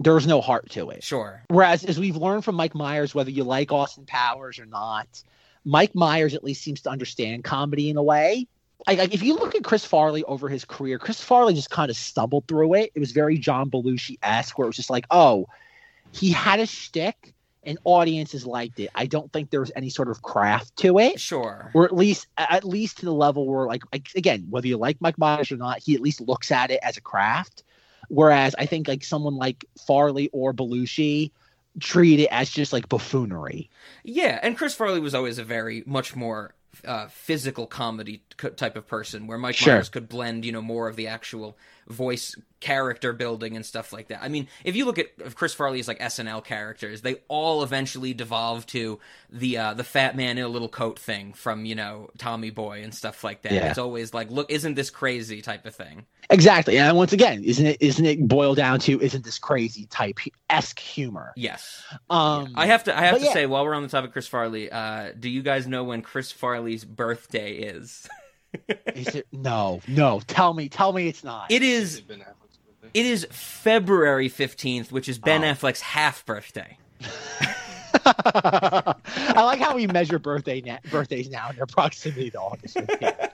There 0.00 0.14
was 0.14 0.26
no 0.26 0.40
heart 0.40 0.70
to 0.70 0.90
it. 0.90 1.04
Sure. 1.04 1.42
Whereas, 1.48 1.84
as 1.84 1.98
we've 1.98 2.16
learned 2.16 2.44
from 2.44 2.54
Mike 2.54 2.74
Myers, 2.74 3.14
whether 3.14 3.30
you 3.30 3.44
like 3.44 3.70
Austin 3.70 4.06
Powers 4.06 4.58
or 4.58 4.66
not, 4.66 5.22
Mike 5.64 5.94
Myers 5.94 6.34
at 6.34 6.42
least 6.42 6.62
seems 6.62 6.80
to 6.82 6.90
understand 6.90 7.44
comedy 7.44 7.90
in 7.90 7.96
a 7.96 8.02
way. 8.02 8.46
Like, 8.86 8.98
like 8.98 9.14
if 9.14 9.22
you 9.22 9.34
look 9.34 9.54
at 9.54 9.62
Chris 9.62 9.84
Farley 9.84 10.24
over 10.24 10.48
his 10.48 10.64
career, 10.64 10.98
Chris 10.98 11.20
Farley 11.20 11.52
just 11.52 11.68
kind 11.68 11.90
of 11.90 11.96
stumbled 11.96 12.48
through 12.48 12.74
it. 12.74 12.92
It 12.94 13.00
was 13.00 13.12
very 13.12 13.36
John 13.36 13.70
Belushi 13.70 14.18
esque, 14.22 14.56
where 14.56 14.64
it 14.64 14.70
was 14.70 14.76
just 14.76 14.90
like, 14.90 15.04
oh, 15.10 15.46
he 16.12 16.32
had 16.32 16.60
a 16.60 16.66
shtick 16.66 17.34
and 17.62 17.78
audiences 17.84 18.46
liked 18.46 18.80
it. 18.80 18.90
I 18.94 19.06
don't 19.06 19.30
think 19.32 19.50
there 19.50 19.60
was 19.60 19.70
any 19.76 19.90
sort 19.90 20.08
of 20.08 20.22
craft 20.22 20.76
to 20.78 20.98
it. 20.98 21.20
Sure. 21.20 21.70
or 21.74 21.84
at 21.84 21.94
least 21.94 22.26
at 22.38 22.64
least 22.64 22.98
to 22.98 23.04
the 23.04 23.12
level 23.12 23.46
where 23.46 23.66
like, 23.66 23.82
like 23.92 24.08
again 24.16 24.46
whether 24.48 24.66
you 24.66 24.78
like 24.78 24.96
mike 25.00 25.18
myers 25.18 25.52
or 25.52 25.56
not 25.56 25.78
he 25.78 25.94
at 25.94 26.00
least 26.00 26.20
looks 26.22 26.50
at 26.50 26.70
it 26.70 26.80
as 26.82 26.96
a 26.96 27.00
craft 27.00 27.62
whereas 28.08 28.54
i 28.58 28.66
think 28.66 28.88
like 28.88 29.04
someone 29.04 29.36
like 29.36 29.64
farley 29.86 30.28
or 30.32 30.52
belushi 30.52 31.30
treat 31.78 32.20
it 32.20 32.28
as 32.30 32.50
just 32.50 32.72
like 32.72 32.88
buffoonery. 32.88 33.70
Yeah, 34.02 34.38
and 34.42 34.56
Chris 34.56 34.74
Farley 34.74 35.00
was 35.00 35.14
always 35.14 35.38
a 35.38 35.44
very 35.44 35.82
much 35.86 36.16
more 36.16 36.54
uh, 36.84 37.06
physical 37.08 37.66
comedy 37.66 38.22
type 38.56 38.76
of 38.76 38.86
person, 38.86 39.26
where 39.26 39.38
Mike 39.38 39.54
Sure. 39.54 39.74
Myers 39.74 39.88
could 39.88 40.08
blend, 40.08 40.44
you 40.44 40.52
know, 40.52 40.62
more 40.62 40.88
of 40.88 40.96
the 40.96 41.06
actual 41.06 41.56
voice 41.90 42.36
character 42.60 43.12
building 43.12 43.56
and 43.56 43.64
stuff 43.64 43.92
like 43.92 44.08
that. 44.08 44.22
I 44.22 44.28
mean, 44.28 44.46
if 44.64 44.76
you 44.76 44.84
look 44.84 44.98
at 44.98 45.34
Chris 45.34 45.54
Farley's 45.54 45.88
like 45.88 45.98
SNL 45.98 46.44
characters, 46.44 47.00
they 47.00 47.16
all 47.28 47.62
eventually 47.62 48.14
devolve 48.14 48.66
to 48.66 49.00
the 49.30 49.58
uh, 49.58 49.74
the 49.74 49.84
fat 49.84 50.14
man 50.14 50.38
in 50.38 50.44
a 50.44 50.48
little 50.48 50.68
coat 50.68 50.98
thing 50.98 51.32
from 51.32 51.64
you 51.64 51.74
know 51.74 52.10
Tommy 52.18 52.50
Boy 52.50 52.82
and 52.82 52.94
stuff 52.94 53.24
like 53.24 53.42
that. 53.42 53.52
Yeah. 53.52 53.68
It's 53.68 53.78
always 53.78 54.14
like, 54.14 54.30
look, 54.30 54.50
isn't 54.50 54.74
this 54.74 54.90
crazy 54.90 55.40
type 55.40 55.66
of 55.66 55.74
thing? 55.74 56.06
Exactly. 56.28 56.78
And 56.78 56.96
once 56.96 57.12
again, 57.12 57.42
isn't 57.42 57.66
it 57.66 57.78
isn't 57.80 58.04
it 58.04 58.28
boiled 58.28 58.58
down 58.58 58.78
to 58.80 59.00
isn't 59.00 59.24
this 59.24 59.38
crazy 59.38 59.86
type 59.86 60.18
esque 60.48 60.78
humor? 60.78 61.32
Yes. 61.36 61.82
Um 62.08 62.52
I 62.54 62.66
have 62.66 62.84
to. 62.84 62.96
I 62.96 63.02
have 63.06 63.18
to 63.18 63.24
yeah. 63.24 63.32
say, 63.32 63.46
while 63.46 63.64
we're 63.64 63.74
on 63.74 63.82
the 63.82 63.88
topic, 63.88 64.10
of 64.10 64.12
Chris 64.12 64.26
Farley, 64.26 64.70
uh, 64.70 65.12
do 65.18 65.28
you 65.28 65.42
guys 65.42 65.66
know 65.66 65.84
when 65.84 66.02
Chris 66.02 66.30
Farley's 66.30 66.84
birthday 66.84 67.52
is? 67.52 68.08
is 68.94 69.14
it 69.14 69.26
no, 69.32 69.80
no. 69.88 70.20
Tell 70.26 70.52
me, 70.54 70.68
tell 70.68 70.92
me 70.92 71.08
it's 71.08 71.22
not. 71.24 71.50
It 71.50 71.62
is. 71.62 72.00
Ben 72.00 72.18
Affleck's 72.18 72.58
birthday. 72.80 72.90
It 73.00 73.06
is 73.06 73.26
February 73.30 74.28
fifteenth, 74.28 74.90
which 74.92 75.08
is 75.08 75.18
Ben 75.18 75.42
Oh. 75.44 75.52
Affleck's 75.52 75.80
half 75.80 76.24
birthday. 76.26 76.76
I 78.04 78.94
like 79.36 79.58
how 79.60 79.74
we 79.74 79.86
measure 79.86 80.18
birthday 80.18 80.60
na- 80.60 80.78
birthdays 80.90 81.28
now 81.30 81.50
in 81.50 81.56
their 81.56 81.66
proximity 81.66 82.30
to 82.30 82.38
August 82.40 82.76
15th. 82.76 83.30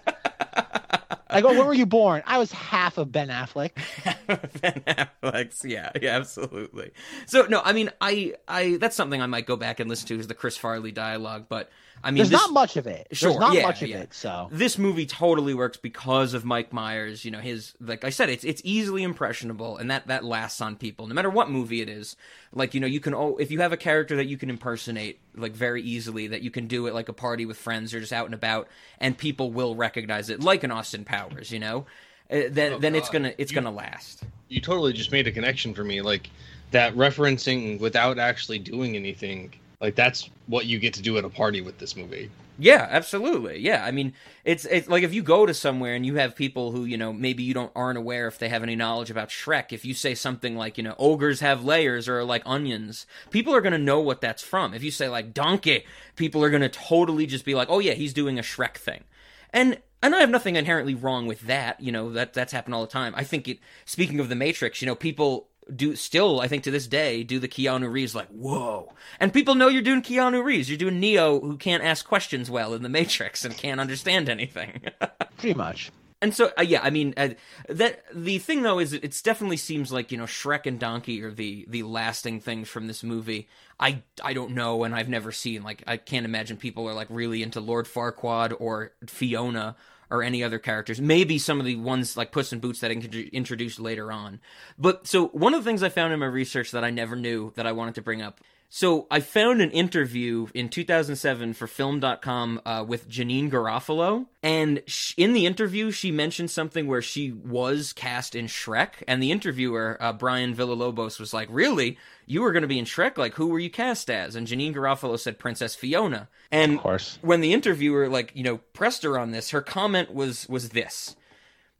I 1.28 1.40
go, 1.40 1.48
where 1.50 1.64
were 1.64 1.74
you 1.74 1.86
born? 1.86 2.22
I 2.26 2.38
was 2.38 2.50
half 2.52 2.98
of 2.98 3.12
Ben 3.12 3.28
Affleck. 3.28 3.72
ben 4.60 4.82
Affleck's, 5.22 5.64
yeah, 5.64 5.90
yeah, 6.00 6.16
absolutely. 6.16 6.92
So 7.26 7.42
no, 7.46 7.60
I 7.64 7.72
mean, 7.72 7.90
I, 8.00 8.34
I, 8.48 8.76
that's 8.80 8.96
something 8.96 9.20
I 9.20 9.26
might 9.26 9.44
go 9.46 9.56
back 9.56 9.78
and 9.80 9.90
listen 9.90 10.08
to 10.08 10.18
is 10.18 10.28
the 10.28 10.34
Chris 10.34 10.56
Farley 10.56 10.92
dialogue. 10.92 11.46
But 11.48 11.68
I 12.04 12.10
mean, 12.10 12.18
There's 12.18 12.30
this, 12.30 12.40
not 12.40 12.52
much 12.52 12.76
of 12.76 12.86
it. 12.86 13.08
Sure, 13.12 13.30
There's 13.30 13.40
not 13.40 13.54
yeah, 13.54 13.62
much 13.62 13.82
of 13.82 13.88
yeah. 13.88 13.98
it. 13.98 14.14
So 14.14 14.48
this 14.52 14.78
movie 14.78 15.06
totally 15.06 15.54
works 15.54 15.76
because 15.76 16.34
of 16.34 16.44
Mike 16.44 16.72
Myers. 16.72 17.24
You 17.24 17.30
know, 17.32 17.40
his 17.40 17.74
like 17.80 18.04
I 18.04 18.10
said, 18.10 18.28
it's 18.30 18.44
it's 18.44 18.62
easily 18.64 19.02
impressionable, 19.02 19.76
and 19.76 19.90
that 19.90 20.06
that 20.06 20.24
lasts 20.24 20.60
on 20.60 20.76
people, 20.76 21.06
no 21.08 21.14
matter 21.14 21.30
what 21.30 21.50
movie 21.50 21.80
it 21.80 21.88
is. 21.88 22.14
Like 22.52 22.74
you 22.74 22.80
know, 22.80 22.86
you 22.86 23.00
can 23.00 23.12
oh, 23.14 23.36
if 23.38 23.50
you 23.50 23.60
have 23.60 23.72
a 23.72 23.76
character 23.76 24.14
that 24.16 24.26
you 24.26 24.36
can 24.36 24.50
impersonate 24.50 25.18
like 25.34 25.52
very 25.52 25.82
easily, 25.82 26.28
that 26.28 26.42
you 26.42 26.50
can 26.50 26.68
do 26.68 26.86
it 26.86 26.94
like 26.94 27.08
a 27.08 27.12
party 27.12 27.44
with 27.44 27.56
friends 27.56 27.92
or 27.92 27.98
just 28.00 28.12
out 28.12 28.26
and 28.26 28.34
about, 28.34 28.68
and 29.00 29.18
people 29.18 29.50
will 29.50 29.74
recognize 29.74 30.30
it, 30.30 30.40
like 30.42 30.62
an 30.62 30.70
Austin 30.70 31.04
Powers. 31.04 31.50
You 31.50 31.58
know, 31.58 31.86
uh, 32.30 32.42
then 32.50 32.74
Oh, 32.74 32.78
then 32.78 32.94
it's 32.94 33.08
gonna 33.08 33.32
it's 33.38 33.50
You- 33.50 33.56
gonna 33.56 33.74
last. 33.74 34.22
You 34.48 34.60
totally 34.60 34.92
just 34.92 35.10
made 35.10 35.26
a 35.26 35.32
connection 35.32 35.74
for 35.74 35.82
me, 35.82 36.02
like 36.02 36.30
that 36.70 36.94
referencing 36.94 37.80
without 37.80 38.18
actually 38.18 38.58
doing 38.60 38.94
anything. 38.94 39.52
Like 39.86 39.94
that's 39.94 40.30
what 40.48 40.66
you 40.66 40.80
get 40.80 40.94
to 40.94 41.00
do 41.00 41.16
at 41.16 41.24
a 41.24 41.28
party 41.28 41.60
with 41.60 41.78
this 41.78 41.96
movie. 41.96 42.28
Yeah, 42.58 42.88
absolutely. 42.90 43.60
Yeah, 43.60 43.84
I 43.84 43.92
mean, 43.92 44.14
it's 44.44 44.64
it's 44.64 44.88
like 44.88 45.04
if 45.04 45.14
you 45.14 45.22
go 45.22 45.46
to 45.46 45.54
somewhere 45.54 45.94
and 45.94 46.04
you 46.04 46.16
have 46.16 46.34
people 46.34 46.72
who 46.72 46.86
you 46.86 46.96
know 46.96 47.12
maybe 47.12 47.44
you 47.44 47.54
don't 47.54 47.70
aren't 47.76 47.96
aware 47.96 48.26
if 48.26 48.36
they 48.36 48.48
have 48.48 48.64
any 48.64 48.74
knowledge 48.74 49.12
about 49.12 49.28
Shrek. 49.28 49.72
If 49.72 49.84
you 49.84 49.94
say 49.94 50.16
something 50.16 50.56
like 50.56 50.76
you 50.76 50.82
know 50.82 50.96
ogres 50.98 51.38
have 51.38 51.64
layers 51.64 52.08
or 52.08 52.24
like 52.24 52.42
onions, 52.44 53.06
people 53.30 53.54
are 53.54 53.60
gonna 53.60 53.78
know 53.78 54.00
what 54.00 54.20
that's 54.20 54.42
from. 54.42 54.74
If 54.74 54.82
you 54.82 54.90
say 54.90 55.08
like 55.08 55.32
donkey, 55.32 55.84
people 56.16 56.42
are 56.42 56.50
gonna 56.50 56.68
totally 56.68 57.26
just 57.26 57.44
be 57.44 57.54
like, 57.54 57.68
oh 57.70 57.78
yeah, 57.78 57.92
he's 57.92 58.12
doing 58.12 58.40
a 58.40 58.42
Shrek 58.42 58.74
thing, 58.74 59.04
and. 59.52 59.80
And 60.02 60.14
I 60.14 60.20
have 60.20 60.30
nothing 60.30 60.56
inherently 60.56 60.94
wrong 60.94 61.26
with 61.26 61.40
that. 61.46 61.80
You 61.80 61.90
know 61.90 62.12
that 62.12 62.34
that's 62.34 62.52
happened 62.52 62.74
all 62.74 62.82
the 62.82 62.92
time. 62.92 63.14
I 63.16 63.24
think 63.24 63.48
it. 63.48 63.58
Speaking 63.86 64.20
of 64.20 64.28
the 64.28 64.36
Matrix, 64.36 64.82
you 64.82 64.86
know, 64.86 64.94
people 64.94 65.48
do 65.74 65.96
still 65.96 66.40
I 66.40 66.48
think 66.48 66.62
to 66.64 66.70
this 66.70 66.86
day 66.86 67.22
do 67.22 67.38
the 67.38 67.48
Keanu 67.48 67.90
Reeves 67.90 68.14
like 68.14 68.28
whoa, 68.28 68.92
and 69.18 69.32
people 69.32 69.54
know 69.54 69.68
you're 69.68 69.82
doing 69.82 70.02
Keanu 70.02 70.42
Reeves. 70.42 70.68
You're 70.68 70.78
doing 70.78 71.00
Neo 71.00 71.40
who 71.40 71.56
can't 71.56 71.82
ask 71.82 72.06
questions 72.06 72.50
well 72.50 72.74
in 72.74 72.82
the 72.82 72.88
Matrix 72.88 73.44
and 73.44 73.56
can't 73.56 73.80
understand 73.80 74.28
anything. 74.28 74.82
pretty 75.38 75.54
much. 75.54 75.90
and 76.22 76.34
so 76.34 76.50
uh, 76.58 76.62
yeah, 76.62 76.80
I 76.82 76.90
mean 76.90 77.14
uh, 77.16 77.30
that 77.68 78.04
the 78.14 78.38
thing 78.38 78.62
though 78.62 78.78
is 78.78 78.92
it 78.92 79.20
definitely 79.24 79.56
seems 79.56 79.92
like 79.92 80.12
you 80.12 80.18
know 80.18 80.24
Shrek 80.24 80.66
and 80.66 80.78
Donkey 80.78 81.22
are 81.22 81.32
the 81.32 81.66
the 81.68 81.82
lasting 81.82 82.40
things 82.40 82.68
from 82.68 82.86
this 82.86 83.02
movie. 83.02 83.48
I 83.80 84.02
I 84.22 84.34
don't 84.34 84.52
know 84.52 84.84
and 84.84 84.94
I've 84.94 85.08
never 85.08 85.32
seen 85.32 85.62
like 85.62 85.82
I 85.86 85.96
can't 85.96 86.24
imagine 86.24 86.56
people 86.56 86.88
are 86.88 86.94
like 86.94 87.08
really 87.10 87.42
into 87.42 87.60
Lord 87.60 87.86
Farquaad 87.86 88.54
or 88.58 88.92
Fiona 89.06 89.76
or 90.10 90.22
any 90.22 90.42
other 90.42 90.58
characters. 90.58 91.00
Maybe 91.00 91.38
some 91.38 91.60
of 91.60 91.66
the 91.66 91.76
ones 91.76 92.16
like 92.16 92.32
Puss 92.32 92.52
in 92.52 92.60
Boots 92.60 92.80
that 92.80 92.90
I 92.90 92.94
introduced 92.94 93.80
later 93.80 94.12
on. 94.12 94.40
But 94.78 95.06
so 95.06 95.28
one 95.28 95.54
of 95.54 95.64
the 95.64 95.68
things 95.68 95.82
I 95.82 95.88
found 95.88 96.12
in 96.12 96.20
my 96.20 96.26
research 96.26 96.70
that 96.72 96.84
I 96.84 96.90
never 96.90 97.16
knew 97.16 97.52
that 97.56 97.66
I 97.66 97.72
wanted 97.72 97.96
to 97.96 98.02
bring 98.02 98.22
up. 98.22 98.40
So 98.68 99.06
I 99.10 99.20
found 99.20 99.62
an 99.62 99.70
interview 99.70 100.48
in 100.52 100.68
2007 100.68 101.54
for 101.54 101.66
Film.com 101.66 102.60
uh, 102.66 102.84
with 102.86 103.08
Janeane 103.08 103.50
Garofalo, 103.50 104.26
and 104.42 104.82
sh- 104.86 105.14
in 105.16 105.32
the 105.32 105.46
interview 105.46 105.90
she 105.92 106.10
mentioned 106.10 106.50
something 106.50 106.86
where 106.86 107.00
she 107.00 107.30
was 107.32 107.92
cast 107.92 108.34
in 108.34 108.46
Shrek, 108.46 109.02
and 109.06 109.22
the 109.22 109.30
interviewer 109.30 109.96
uh, 110.00 110.12
Brian 110.12 110.54
Villalobos 110.54 111.20
was 111.20 111.32
like, 111.32 111.48
"Really? 111.50 111.96
You 112.26 112.42
were 112.42 112.52
going 112.52 112.62
to 112.62 112.68
be 112.68 112.78
in 112.78 112.84
Shrek? 112.86 113.16
Like, 113.16 113.34
who 113.34 113.46
were 113.46 113.60
you 113.60 113.70
cast 113.70 114.10
as?" 114.10 114.34
And 114.34 114.46
Janeane 114.48 114.74
Garofalo 114.74 115.18
said 115.18 115.38
Princess 115.38 115.74
Fiona, 115.76 116.28
and 116.50 116.74
Of 116.74 116.80
course. 116.80 117.18
when 117.22 117.40
the 117.40 117.52
interviewer 117.52 118.08
like 118.08 118.32
you 118.34 118.42
know 118.42 118.58
pressed 118.72 119.04
her 119.04 119.18
on 119.18 119.30
this 119.30 119.50
her 119.50 119.62
comment 119.62 120.12
was 120.12 120.48
was 120.48 120.70
this 120.70 121.14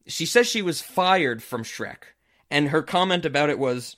she 0.06 0.24
says 0.24 0.46
she 0.46 0.62
was 0.62 0.80
fired 0.80 1.42
from 1.42 1.64
shrek 1.64 2.14
and 2.48 2.68
her 2.68 2.80
comment 2.82 3.24
about 3.24 3.50
it 3.50 3.58
was 3.58 3.96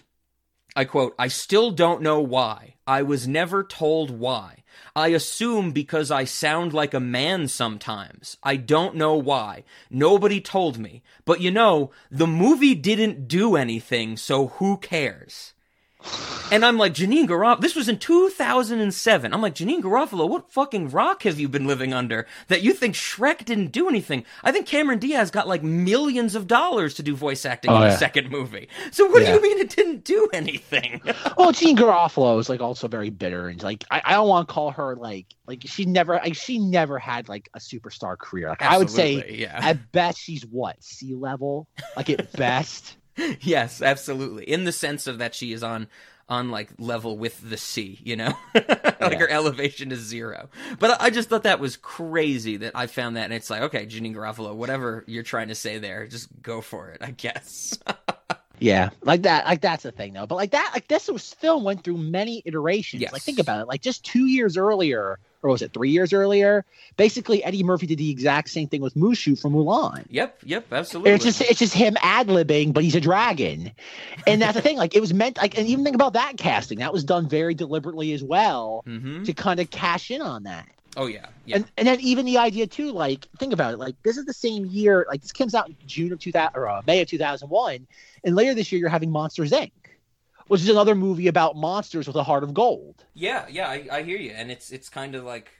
i 0.79 0.85
quote 0.85 1.13
i 1.19 1.27
still 1.27 1.73
don't 1.73 2.01
know 2.01 2.21
why. 2.21 2.75
I 2.87 3.03
was 3.03 3.27
never 3.29 3.65
told 3.65 4.11
why. 4.11 4.63
I 4.95 5.09
assume 5.09 5.73
because 5.73 6.11
i 6.13 6.23
sound 6.23 6.73
like 6.73 6.95
a 6.95 7.01
man 7.01 7.49
sometimes. 7.49 8.37
I 8.45 8.55
don't 8.55 8.95
know 8.95 9.15
why. 9.17 9.65
Nobody 9.91 10.41
told 10.41 10.79
me. 10.79 11.03
But 11.25 11.41
you 11.41 11.51
know 11.51 11.91
the 12.13 12.29
movie 12.29 12.77
didn't 12.77 13.27
do 13.27 13.57
anything 13.57 14.17
so 14.17 14.37
who 14.59 14.77
cares 14.77 15.53
and 16.51 16.65
I'm 16.65 16.79
like, 16.79 16.95
Janeane 16.95 17.27
Garofalo, 17.27 17.61
this 17.61 17.75
was 17.75 17.89
in 17.89 17.99
2007. 17.99 19.35
I'm 19.35 19.43
like, 19.43 19.55
Janeane 19.55 19.83
Garofalo, 19.83 20.29
what 20.29 20.51
fucking 20.51 20.91
rock 20.91 21.25
have 21.25 21.39
you 21.39 21.49
been 21.49 21.67
living 21.67 21.93
under 21.93 22.27
that 22.47 22.63
you 22.63 22.73
think 22.73 22.95
Shrek 22.95 23.45
didn't 23.45 23.73
do 23.73 23.89
anything? 23.89 24.25
I 24.45 24.53
think 24.53 24.67
Cameron 24.67 24.99
Diaz 24.99 25.31
got 25.31 25.49
like 25.49 25.63
millions 25.63 26.35
of 26.35 26.47
dollars 26.47 26.95
to 26.95 27.03
do 27.03 27.15
voice 27.17 27.45
acting 27.45 27.71
Oh, 27.71 27.77
in 27.77 27.81
the 27.83 27.87
yeah. 27.89 27.97
second 27.97 28.31
movie. 28.31 28.69
So 28.93 29.07
what 29.11 29.23
Yeah. 29.23 29.29
do 29.29 29.35
you 29.35 29.43
mean 29.43 29.59
it 29.59 29.71
didn't 29.75 30.05
do 30.05 30.29
anything? 30.33 31.01
Well, 31.37 31.53
Jean 31.53 31.77
Garofalo 31.77 32.39
is 32.41 32.49
like 32.49 32.61
also 32.61 32.89
very 32.89 33.11
bitter 33.11 33.49
and 33.49 33.63
like 33.63 33.85
I, 33.91 34.03
I 34.05 34.13
don't 34.13 34.29
want 34.29 34.49
to 34.49 34.53
call 34.55 34.71
her 34.73 34.97
like 34.97 35.27
like 35.47 35.63
she 35.67 35.85
never 35.85 36.15
like 36.15 36.35
she 36.35 36.59
never 36.59 36.99
had 36.99 37.29
like 37.29 37.49
a 37.55 37.59
superstar 37.59 38.19
career. 38.19 38.49
Like 38.49 38.63
I 38.63 38.77
would 38.79 38.91
say 38.91 39.25
yeah. 39.39 39.59
at 39.63 39.93
best 39.93 40.19
she's 40.19 40.45
what 40.45 40.83
sea 40.83 41.15
level, 41.15 41.69
like 41.97 42.11
at 42.11 42.33
best. 42.37 42.97
yes, 43.41 43.83
absolutely. 43.83 44.45
In 44.45 44.65
the 44.65 44.73
sense 44.73 45.07
of 45.07 45.19
that 45.19 45.35
she 45.35 45.53
is 45.53 45.63
on 45.63 45.89
on 46.31 46.51
like 46.51 46.69
level 46.79 47.17
with 47.17 47.41
the 47.49 47.57
sea, 47.57 47.99
you 48.05 48.15
know? 48.15 48.35
like 48.55 48.67
Yeah. 49.01 49.19
her 49.19 49.29
elevation 49.31 49.91
is 49.91 50.01
zero. 50.01 50.51
But 50.79 51.01
I 51.01 51.09
just 51.09 51.31
thought 51.31 51.45
that 51.45 51.59
was 51.59 51.79
crazy 51.79 52.59
that 52.59 52.73
I 52.75 52.87
found 52.87 53.17
that 53.17 53.25
and 53.25 53.33
it's 53.33 53.49
like, 53.49 53.63
okay, 53.63 53.87
Janeane 53.87 54.15
Garofalo, 54.15 54.55
whatever 54.55 55.05
you're 55.07 55.23
trying 55.23 55.49
to 55.49 55.55
say 55.55 55.79
there, 55.79 56.07
just 56.07 56.29
go 56.43 56.61
for 56.61 56.91
it, 56.91 56.99
I 57.03 57.13
guess. 57.13 57.79
Yeah, 58.61 58.91
like 59.03 59.23
that. 59.23 59.47
Like 59.47 59.61
that's 59.61 59.85
the 59.85 59.93
thing, 59.93 60.15
though. 60.15 60.27
But 60.27 60.35
like 60.35 60.51
that, 60.51 60.73
like 60.75 60.89
this 60.89 61.07
was 61.09 61.33
film 61.35 61.63
went 61.63 61.85
through 61.85 61.99
many 61.99 62.43
iterations. 62.45 63.01
Yes. 63.01 63.13
Like 63.13 63.23
think 63.23 63.39
about 63.39 63.61
it. 63.61 63.69
Like 63.69 63.81
just 63.83 64.05
two 64.05 64.27
years 64.27 64.57
earlier, 64.57 65.21
or 65.43 65.51
was 65.51 65.63
it 65.63 65.73
three 65.73 65.91
years 65.91 66.13
earlier? 66.13 66.65
Basically, 66.97 67.43
Eddie 67.45 67.63
Murphy 67.63 67.87
did 67.87 67.99
the 67.99 68.11
exact 68.11 68.51
same 68.51 68.69
thing 68.69 68.81
with 68.81 68.95
Mushu 68.95 69.41
from 69.41 69.53
Mulan. 69.53 70.05
yep, 70.11 70.39
yep, 70.45 70.73
absolutely. 70.73 71.13
It's 71.13 71.25
just 71.25 71.41
it's 71.41 71.59
just 71.59 71.75
him 71.75 71.97
ad 72.03 72.29
libbing, 72.29 72.73
but 72.73 72.85
he's 72.85 72.95
a 72.95 73.01
dragon, 73.01 73.73
and 74.27 74.43
that's 74.43 74.55
the 74.55 74.63
thing. 74.63 74.77
Like 74.77 74.95
it 74.95 75.01
was 75.01 75.15
meant. 75.15 75.37
Like 75.37 75.57
and 75.59 75.67
even 75.67 75.85
think 75.85 75.95
about 75.95 76.15
that 76.15 76.37
casting. 76.37 76.79
That 76.79 76.93
was 76.93 77.05
done 77.05 77.29
very 77.29 77.55
deliberately 77.55 78.13
as 78.13 78.23
well 78.23 78.83
hmm 78.85 79.25
to 79.25 79.33
kind 79.33 79.61
of 79.61 79.71
cash 79.71 80.11
in 80.11 80.23
on 80.23 80.45
that. 80.45 80.67
Oh 80.97 81.07
yeah, 81.07 81.27
yeah. 81.45 81.57
And 81.57 81.71
and 81.77 81.89
then 81.89 82.01
even 82.01 82.27
the 82.27 82.39
idea 82.39 82.67
too, 82.67 82.93
like 82.93 83.27
think 83.39 83.53
about 83.53 83.75
it, 83.75 83.79
like 83.79 83.95
this 84.03 84.17
is 84.17 84.25
the 84.25 84.33
same 84.33 84.67
year, 84.67 85.07
like 85.09 85.23
this 85.23 85.33
comes 85.33 85.55
out 85.55 85.69
in 85.69 85.77
June 85.87 86.13
of 86.13 86.19
two 86.19 86.33
thousand 86.33 86.57
or 86.57 86.69
uh, 86.69 86.83
May 86.87 87.01
of 87.01 87.09
two 87.09 87.19
thousand 87.19 87.49
one, 87.51 87.87
and 88.25 88.35
later 88.35 88.55
this 88.55 88.73
year 88.73 88.81
you're 88.81 88.89
having 88.89 89.11
Monsters 89.11 89.53
Inc., 89.53 89.71
which 90.49 90.61
is 90.63 90.69
another 90.69 90.95
movie 90.95 91.29
about 91.29 91.57
monsters 91.57 92.07
with 92.07 92.17
a 92.17 92.25
heart 92.25 92.43
of 92.43 92.53
gold. 92.55 93.05
Yeah, 93.15 93.47
yeah, 93.49 93.69
I, 93.69 93.87
I 93.91 94.03
hear 94.03 94.19
you, 94.19 94.33
and 94.33 94.51
it's 94.51 94.71
it's 94.71 94.89
kind 94.89 95.15
of 95.15 95.25
like, 95.25 95.51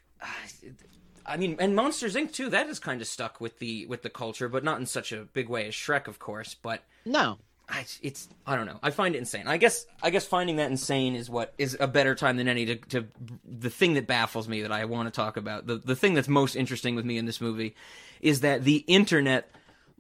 I 1.25 1.37
mean, 1.37 1.57
and 1.59 1.77
Monsters 1.77 2.15
Inc. 2.15 2.33
too. 2.33 2.51
That 2.51 2.69
is 2.69 2.79
kind 2.79 3.01
of 3.01 3.07
stuck 3.07 3.41
with 3.41 3.59
the 3.59 3.87
with 3.87 4.03
the 4.03 4.11
culture, 4.11 4.49
but 4.49 4.65
not 4.65 4.81
in 4.81 4.87
such 4.87 5.13
a 5.13 5.25
big 5.25 5.49
way 5.49 5.69
as 5.69 5.75
Shrek, 5.75 6.09
of 6.09 6.19
course. 6.19 6.55
But 6.55 6.83
No, 7.05 7.39
I, 7.69 7.85
it's 8.03 8.29
I 8.47 8.57
don't 8.57 8.67
know. 8.67 8.79
I 8.83 8.91
find 8.91 9.15
it 9.15 9.19
insane. 9.19 9.47
I 9.47 9.59
guess 9.59 9.87
I 10.03 10.11
guess 10.11 10.27
finding 10.27 10.57
that 10.57 10.71
insane 10.71 11.15
is 11.15 11.29
what 11.29 11.53
is 11.59 11.77
a 11.79 11.87
better 11.87 12.15
time 12.15 12.39
than 12.39 12.49
any 12.49 12.65
to, 12.67 12.77
to 12.77 13.07
the 13.45 13.71
thing 13.71 13.95
that 13.95 14.07
baffles 14.07 14.49
me 14.49 14.63
that 14.63 14.73
I 14.73 14.87
want 14.87 15.07
to 15.07 15.11
talk 15.15 15.37
about. 15.37 15.67
The 15.67 15.77
the 15.77 15.97
thing 15.97 16.15
that's 16.15 16.29
most 16.29 16.57
interesting 16.57 16.95
with 16.95 17.05
me 17.05 17.19
in 17.19 17.27
this 17.27 17.41
movie 17.41 17.75
is 18.21 18.41
that 18.41 18.65
the 18.65 18.85
internet 18.87 19.51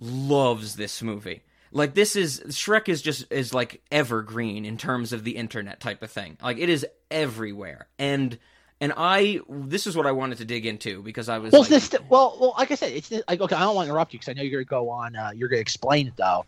loves 0.00 0.76
this 0.76 1.02
movie. 1.02 1.42
Like 1.72 1.94
this 1.94 2.16
is 2.16 2.40
Shrek 2.48 2.88
is 2.88 3.02
just 3.02 3.30
is 3.32 3.52
like 3.52 3.80
evergreen 3.90 4.64
in 4.64 4.78
terms 4.78 5.12
of 5.12 5.24
the 5.24 5.32
internet 5.36 5.80
type 5.80 6.02
of 6.02 6.10
thing. 6.10 6.38
Like 6.42 6.58
it 6.58 6.68
is 6.68 6.86
everywhere. 7.10 7.88
And 7.98 8.38
and 8.80 8.92
I 8.96 9.40
this 9.48 9.86
is 9.86 9.96
what 9.96 10.06
I 10.06 10.12
wanted 10.12 10.38
to 10.38 10.44
dig 10.44 10.64
into 10.66 11.02
because 11.02 11.28
I 11.28 11.38
was 11.38 11.52
Well, 11.52 11.62
like, 11.62 11.70
this, 11.70 11.94
well, 12.08 12.36
well, 12.40 12.54
like 12.56 12.70
I 12.70 12.74
said, 12.74 12.92
it's 12.92 13.10
like 13.28 13.40
okay. 13.40 13.56
I 13.56 13.60
don't 13.60 13.74
want 13.74 13.86
to 13.86 13.90
interrupt 13.90 14.12
you 14.12 14.18
because 14.18 14.30
I 14.30 14.34
know 14.34 14.42
you're 14.42 14.62
gonna 14.64 14.82
go 14.82 14.90
on. 14.90 15.16
Uh, 15.16 15.30
you're 15.34 15.48
gonna 15.48 15.60
explain 15.60 16.06
it 16.06 16.16
though, 16.16 16.44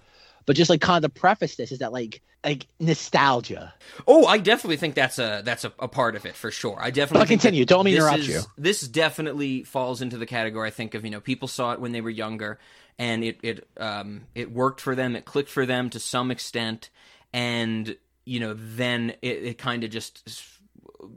but 0.46 0.56
just 0.56 0.70
like 0.70 0.80
kind 0.80 1.04
of 1.04 1.12
preface 1.14 1.56
this 1.56 1.72
is 1.72 1.80
that 1.80 1.92
like 1.92 2.22
like 2.44 2.66
nostalgia. 2.78 3.74
Oh, 4.06 4.24
I 4.26 4.38
definitely 4.38 4.76
think 4.78 4.94
that's 4.94 5.18
a 5.18 5.42
that's 5.44 5.64
a, 5.64 5.72
a 5.78 5.88
part 5.88 6.16
of 6.16 6.24
it 6.24 6.34
for 6.34 6.50
sure. 6.50 6.78
I 6.80 6.90
definitely 6.90 7.24
But 7.24 7.28
continue. 7.28 7.64
Don't 7.64 7.86
interrupt 7.86 8.20
is- 8.20 8.28
you. 8.28 8.40
This 8.56 8.80
definitely 8.86 9.64
falls 9.64 10.00
into 10.00 10.16
the 10.16 10.26
category. 10.26 10.68
I 10.68 10.70
think 10.70 10.94
of 10.94 11.04
you 11.04 11.10
know 11.10 11.20
people 11.20 11.48
saw 11.48 11.72
it 11.72 11.80
when 11.80 11.92
they 11.92 12.00
were 12.00 12.10
younger, 12.10 12.58
and 13.00 13.24
it 13.24 13.38
it 13.42 13.66
um 13.78 14.26
it 14.34 14.52
worked 14.52 14.80
for 14.80 14.94
them. 14.94 15.16
It 15.16 15.24
clicked 15.24 15.48
for 15.48 15.64
them 15.64 15.88
to 15.90 15.98
some 15.98 16.30
extent, 16.30 16.90
and 17.32 17.96
you 18.26 18.38
know 18.38 18.54
then 18.54 19.14
it, 19.22 19.42
it 19.42 19.58
kind 19.58 19.82
of 19.82 19.90
just 19.90 20.30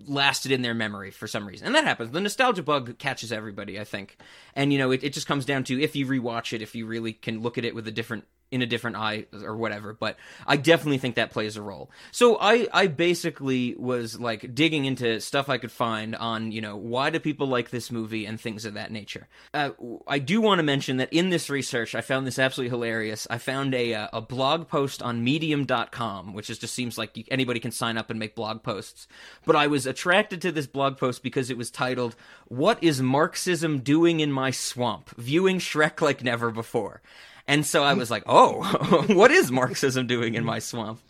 lasted 0.08 0.54
in 0.54 0.62
their 0.62 0.74
memory 0.74 1.12
for 1.12 1.28
some 1.28 1.46
reason. 1.46 1.68
And 1.68 1.76
that 1.76 1.84
happens. 1.84 2.12
The 2.12 2.22
nostalgia 2.22 2.64
bug 2.64 2.98
catches 3.00 3.34
everybody, 3.34 3.78
I 3.78 3.84
think. 3.84 4.18
And 4.56 4.72
you 4.72 4.80
know, 4.80 4.92
it, 4.92 5.04
it 5.04 5.12
just 5.12 5.28
comes 5.28 5.44
down 5.44 5.66
to 5.66 5.80
if 5.80 5.94
you 5.94 6.08
rewatch 6.08 6.54
it, 6.54 6.62
if 6.62 6.74
you 6.74 6.86
really 6.86 7.12
can 7.12 7.42
look 7.42 7.58
at 7.58 7.66
it 7.66 7.76
with 7.76 7.86
a 7.86 7.92
different 7.92 8.24
in 8.54 8.62
a 8.62 8.68
different 8.68 8.96
eye 8.98 9.26
or 9.44 9.58
whatever. 9.58 9.94
But 9.94 10.16
I 10.46 10.58
definitely 10.58 11.00
think 11.00 11.16
that 11.16 11.32
plays 11.32 11.58
a 11.58 11.62
role. 11.62 11.90
So 12.12 12.38
I 12.40 12.68
I 12.72 12.86
basically 12.86 13.76
was 13.76 14.20
like 14.20 14.54
digging 14.54 14.86
into 14.86 15.20
stuff 15.20 15.50
I 15.50 15.58
could 15.58 15.72
find 15.72 16.16
on, 16.16 16.52
you 16.52 16.62
know, 16.62 16.78
why 16.78 17.10
do 17.10 17.20
people 17.20 17.48
like 17.48 17.72
this 17.72 17.92
movie 17.92 18.28
and 18.28 18.40
things 18.40 18.64
of 18.64 18.76
that 18.76 18.92
nature. 18.92 19.28
Uh, 19.56 19.72
I 20.08 20.20
do 20.20 20.40
want 20.40 20.60
to 20.60 20.64
mention 20.64 20.98
that 20.98 21.12
in 21.12 21.32
this 21.32 21.50
research, 21.50 21.96
I 21.96 22.02
found 22.02 22.28
this 22.28 22.38
absolutely 22.38 22.70
hilarious. 22.70 23.26
I 23.28 23.40
found 23.40 23.74
a 23.74 23.96
uh, 23.96 24.08
a 24.14 24.22
blog 24.22 24.68
post 24.68 25.02
on 25.02 25.24
medium.com, 25.24 26.34
which 26.34 26.52
is 26.52 26.60
just 26.60 26.76
seems 26.76 26.96
like 26.96 27.28
anybody 27.32 27.60
can 27.60 27.72
sign 27.72 27.98
up 27.98 28.12
and 28.12 28.20
make 28.20 28.36
blog 28.36 28.62
posts. 28.62 29.08
But 29.48 29.56
I 29.56 29.66
was 29.66 29.88
attracted 29.88 30.44
to 30.44 30.52
this 30.52 30.68
blog 30.68 30.98
post 30.98 31.24
because 31.24 31.50
it 31.50 31.58
was 31.58 31.72
titled 31.72 32.16
"What 32.48 32.84
is 32.84 33.02
Marxism 33.02 33.80
doing 33.80 34.20
in 34.20 34.32
my 34.32 34.52
swamp? 34.52 35.10
Viewing 35.18 35.58
Shrek 35.58 36.02
like 36.02 36.24
never 36.24 36.52
before." 36.52 37.02
And 37.48 37.66
so 37.66 37.84
I 37.84 37.94
was 37.94 38.10
like, 38.10 38.24
"Oh, 38.26 38.64
what 39.08 39.32
is 39.32 39.52
Marxism 39.52 40.08
doing 40.08 40.36
in 40.36 40.46
my 40.46 40.60
swamp?" 40.60 41.02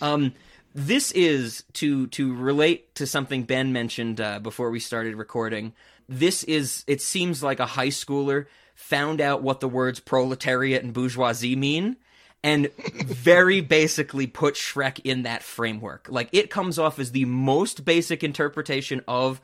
Um, 0.00 0.34
this 0.74 1.10
is 1.12 1.64
to 1.74 2.06
to 2.08 2.34
relate 2.34 2.94
to 2.96 3.06
something 3.06 3.44
Ben 3.44 3.72
mentioned 3.72 4.20
uh, 4.20 4.38
before 4.38 4.70
we 4.70 4.80
started 4.80 5.16
recording. 5.16 5.72
This 6.08 6.44
is 6.44 6.84
it 6.86 7.00
seems 7.00 7.42
like 7.42 7.60
a 7.60 7.66
high 7.66 7.88
schooler 7.88 8.46
found 8.74 9.20
out 9.20 9.42
what 9.42 9.60
the 9.60 9.68
words 9.68 10.00
proletariat 10.00 10.82
and 10.82 10.94
bourgeoisie 10.94 11.56
mean 11.56 11.96
and 12.42 12.72
very 12.76 13.60
basically 13.78 14.26
put 14.26 14.54
Shrek 14.54 15.00
in 15.04 15.22
that 15.22 15.42
framework. 15.42 16.06
Like 16.10 16.28
it 16.32 16.50
comes 16.50 16.78
off 16.78 16.98
as 16.98 17.12
the 17.12 17.26
most 17.26 17.84
basic 17.84 18.24
interpretation 18.24 19.02
of 19.06 19.40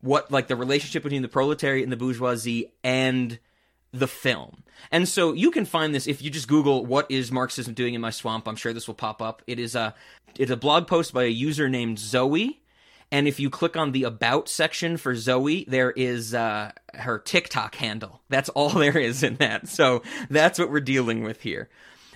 what 0.00 0.30
like 0.30 0.46
the 0.46 0.56
relationship 0.56 1.02
between 1.02 1.22
the 1.22 1.28
proletariat 1.28 1.82
and 1.82 1.92
the 1.92 1.96
bourgeoisie 1.96 2.72
and 2.84 3.38
the 3.98 4.08
film. 4.08 4.62
And 4.90 5.08
so 5.08 5.32
you 5.32 5.50
can 5.50 5.64
find 5.64 5.94
this 5.94 6.06
if 6.06 6.22
you 6.22 6.30
just 6.30 6.48
Google 6.48 6.84
what 6.84 7.10
is 7.10 7.32
Marxism 7.32 7.74
doing 7.74 7.94
in 7.94 8.00
my 8.00 8.10
swamp. 8.10 8.46
I'm 8.46 8.56
sure 8.56 8.72
this 8.72 8.86
will 8.86 8.94
pop 8.94 9.20
up. 9.20 9.42
It 9.46 9.58
is 9.58 9.74
a 9.74 9.94
it's 10.38 10.50
a 10.50 10.56
blog 10.56 10.86
post 10.86 11.12
by 11.12 11.24
a 11.24 11.28
user 11.28 11.68
named 11.68 11.98
Zoe. 11.98 12.60
And 13.12 13.28
if 13.28 13.38
you 13.38 13.50
click 13.50 13.76
on 13.76 13.92
the 13.92 14.02
about 14.02 14.48
section 14.48 14.96
for 14.96 15.14
Zoe, 15.14 15.64
there 15.68 15.92
is 15.92 16.34
uh, 16.34 16.72
her 16.94 17.18
TikTok 17.18 17.76
handle. 17.76 18.20
That's 18.28 18.48
all 18.50 18.68
there 18.70 18.98
is 18.98 19.22
in 19.22 19.36
that. 19.36 19.68
So 19.68 20.02
that's 20.28 20.58
what 20.58 20.70
we're 20.70 20.80
dealing 20.80 21.22
with 21.22 21.42
here. 21.42 21.68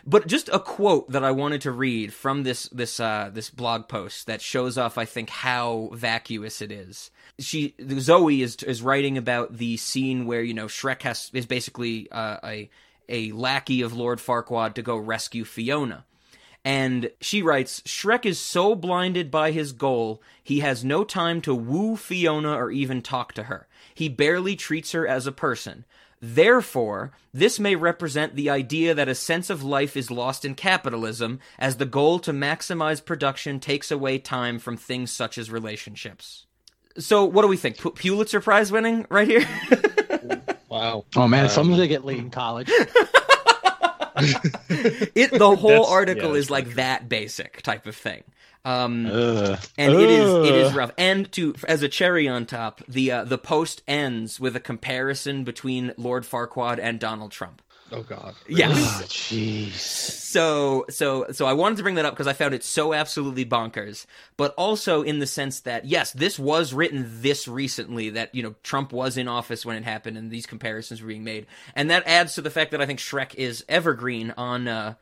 But 0.07 0.27
just 0.27 0.49
a 0.53 0.59
quote 0.59 1.11
that 1.11 1.25
I 1.25 1.31
wanted 1.31 1.61
to 1.63 1.71
read 1.71 2.13
from 2.13 2.43
this 2.43 2.69
this 2.71 3.01
uh, 3.01 3.31
this 3.33 3.51
blog 3.51 3.89
post 3.89 4.27
that 4.27 4.41
shows 4.41 4.79
off, 4.79 4.99
I 4.99 5.05
think, 5.05 5.31
how 5.31 5.91
vacuous 5.93 6.63
it 6.63 6.73
is. 6.73 7.11
She 7.39 7.75
Zoe 7.99 8.43
is 8.43 8.57
is 8.57 8.83
writing 8.83 9.19
about 9.19 9.57
the 9.57 9.77
scene 9.77 10.27
where 10.27 10.43
you 10.43 10.55
know 10.55 10.67
Shrek 10.67 11.03
has 11.03 11.31
is 11.33 11.47
basically 11.47 12.11
uh, 12.11 12.39
a 12.43 12.71
a 13.09 13.33
lackey 13.33 13.83
of 13.83 13.93
Lord 13.93 14.19
Farquaad 14.19 14.75
to 14.75 14.83
go 14.83 14.97
rescue 14.97 15.45
Fiona. 15.45 16.05
And 16.65 17.11
she 17.21 17.41
writes 17.43 17.81
Shrek 17.83 18.27
is 18.27 18.39
so 18.39 18.75
blinded 18.75 19.31
by 19.31 19.51
his 19.51 19.73
goal, 19.73 20.23
he 20.43 20.61
has 20.61 20.85
no 20.85 21.05
time 21.05 21.41
to 21.43 21.55
woo 21.55 21.97
Fiona 21.97 22.53
or 22.53 22.71
even 22.71 23.01
talk 23.03 23.33
to 23.35 23.45
her. 23.45 23.67
He 23.95 24.09
barely 24.09 24.57
treats 24.57 24.93
her 24.93 25.07
as 25.07 25.27
a 25.27 25.33
person. 25.33 25.85
Therefore, 26.21 27.13
this 27.33 27.59
may 27.59 27.77
represent 27.77 28.37
the 28.37 28.51
idea 28.51 28.95
that 28.95 29.09
a 29.09 29.15
sense 29.15 29.49
of 29.49 29.63
life 29.63 29.97
is 29.97 30.11
lost 30.11 30.45
in 30.45 30.55
capitalism, 30.55 31.41
as 31.59 31.77
the 31.77 31.87
goal 31.87 32.19
to 32.21 32.33
maximize 32.33 33.05
production 33.05 33.59
takes 33.59 33.91
away 33.91 34.19
time 34.19 34.59
from 34.59 34.77
things 34.77 35.11
such 35.11 35.39
as 35.39 35.51
relationships. 35.51 36.45
So, 36.99 37.25
what 37.25 37.43
do 37.43 37.49
we 37.49 37.57
think? 37.57 37.79
Pu- 37.79 37.93
Pulitzer 37.93 38.41
Prize 38.41 38.71
winning 38.71 39.07
right 39.09 39.29
here? 39.29 39.47
Wow. 40.71 41.05
Oh 41.17 41.27
man, 41.27 41.45
Um, 41.47 41.51
someone's 41.51 41.79
gonna 41.79 41.89
get 41.89 42.05
laid 42.05 42.19
in 42.19 42.31
college. 42.31 42.71
it 44.17 45.31
the 45.33 45.57
whole 45.57 45.85
article 45.87 46.31
yeah, 46.31 46.37
is 46.37 46.47
that's 46.47 46.51
like 46.51 46.75
that 46.77 47.09
basic 47.09 47.61
type 47.63 47.87
of 47.89 47.97
thing. 47.97 48.23
Um, 48.65 49.07
Ugh. 49.07 49.59
and 49.79 49.95
it 49.95 50.11
is 50.11 50.35
it 50.49 50.55
is 50.55 50.75
rough. 50.75 50.93
And 50.99 51.31
to 51.33 51.55
as 51.67 51.83
a 51.83 51.89
cherry 51.89 52.29
on 52.29 52.47
top, 52.47 52.83
the 52.87 53.11
uh, 53.11 53.25
the 53.25 53.39
post 53.39 53.83
ends 53.89 54.39
with 54.39 54.55
a 54.55 54.61
comparison 54.61 55.45
between 55.45 55.93
Lord 55.97 56.25
Farquaad 56.25 56.79
and 56.79 57.01
Donald 57.01 57.33
Trump. 57.33 57.63
Oh 57.93 58.03
God. 58.03 58.35
Yes. 58.49 58.71
Oh, 59.01 59.05
Jeez. 59.07 59.73
So 59.73 60.85
so 60.91 61.27
so 61.33 61.47
I 61.47 61.55
wanted 61.55 61.77
to 61.79 61.83
bring 61.83 61.97
that 61.97 62.05
up 62.05 62.15
because 62.15 62.27
I 62.27 62.33
found 62.33 62.55
it 62.55 62.63
so 62.63 62.93
absolutely 62.95 63.45
bonkers, 63.45 64.07
but 64.37 64.55
also 64.55 65.03
in 65.03 65.19
the 65.19 65.27
sense 65.27 65.61
that 65.61 65.87
yes, 65.87 66.13
this 66.13 66.39
was 66.39 66.73
written 66.73 67.07
this 67.21 67.49
recently 67.49 68.11
that 68.11 68.35
you 68.35 68.43
know 68.43 68.55
Trump 68.63 68.93
was 68.93 69.17
in 69.17 69.27
office 69.27 69.67
when 69.67 69.77
it 69.77 69.85
happened 69.85 70.17
and 70.17 70.31
these 70.31 70.47
comparisons 70.47 71.03
were 71.03 71.09
being 71.09 71.25
made, 71.25 71.47
and 71.75 71.91
that 71.91 72.07
adds 72.07 72.35
to 72.35 72.43
the 72.43 72.51
fact 72.51 72.71
that 72.71 72.81
I 72.81 72.87
think 72.87 73.01
Shrek 73.01 73.35
is 73.35 73.65
evergreen 73.69 74.33
on 74.37 74.69
uh, 74.69 74.95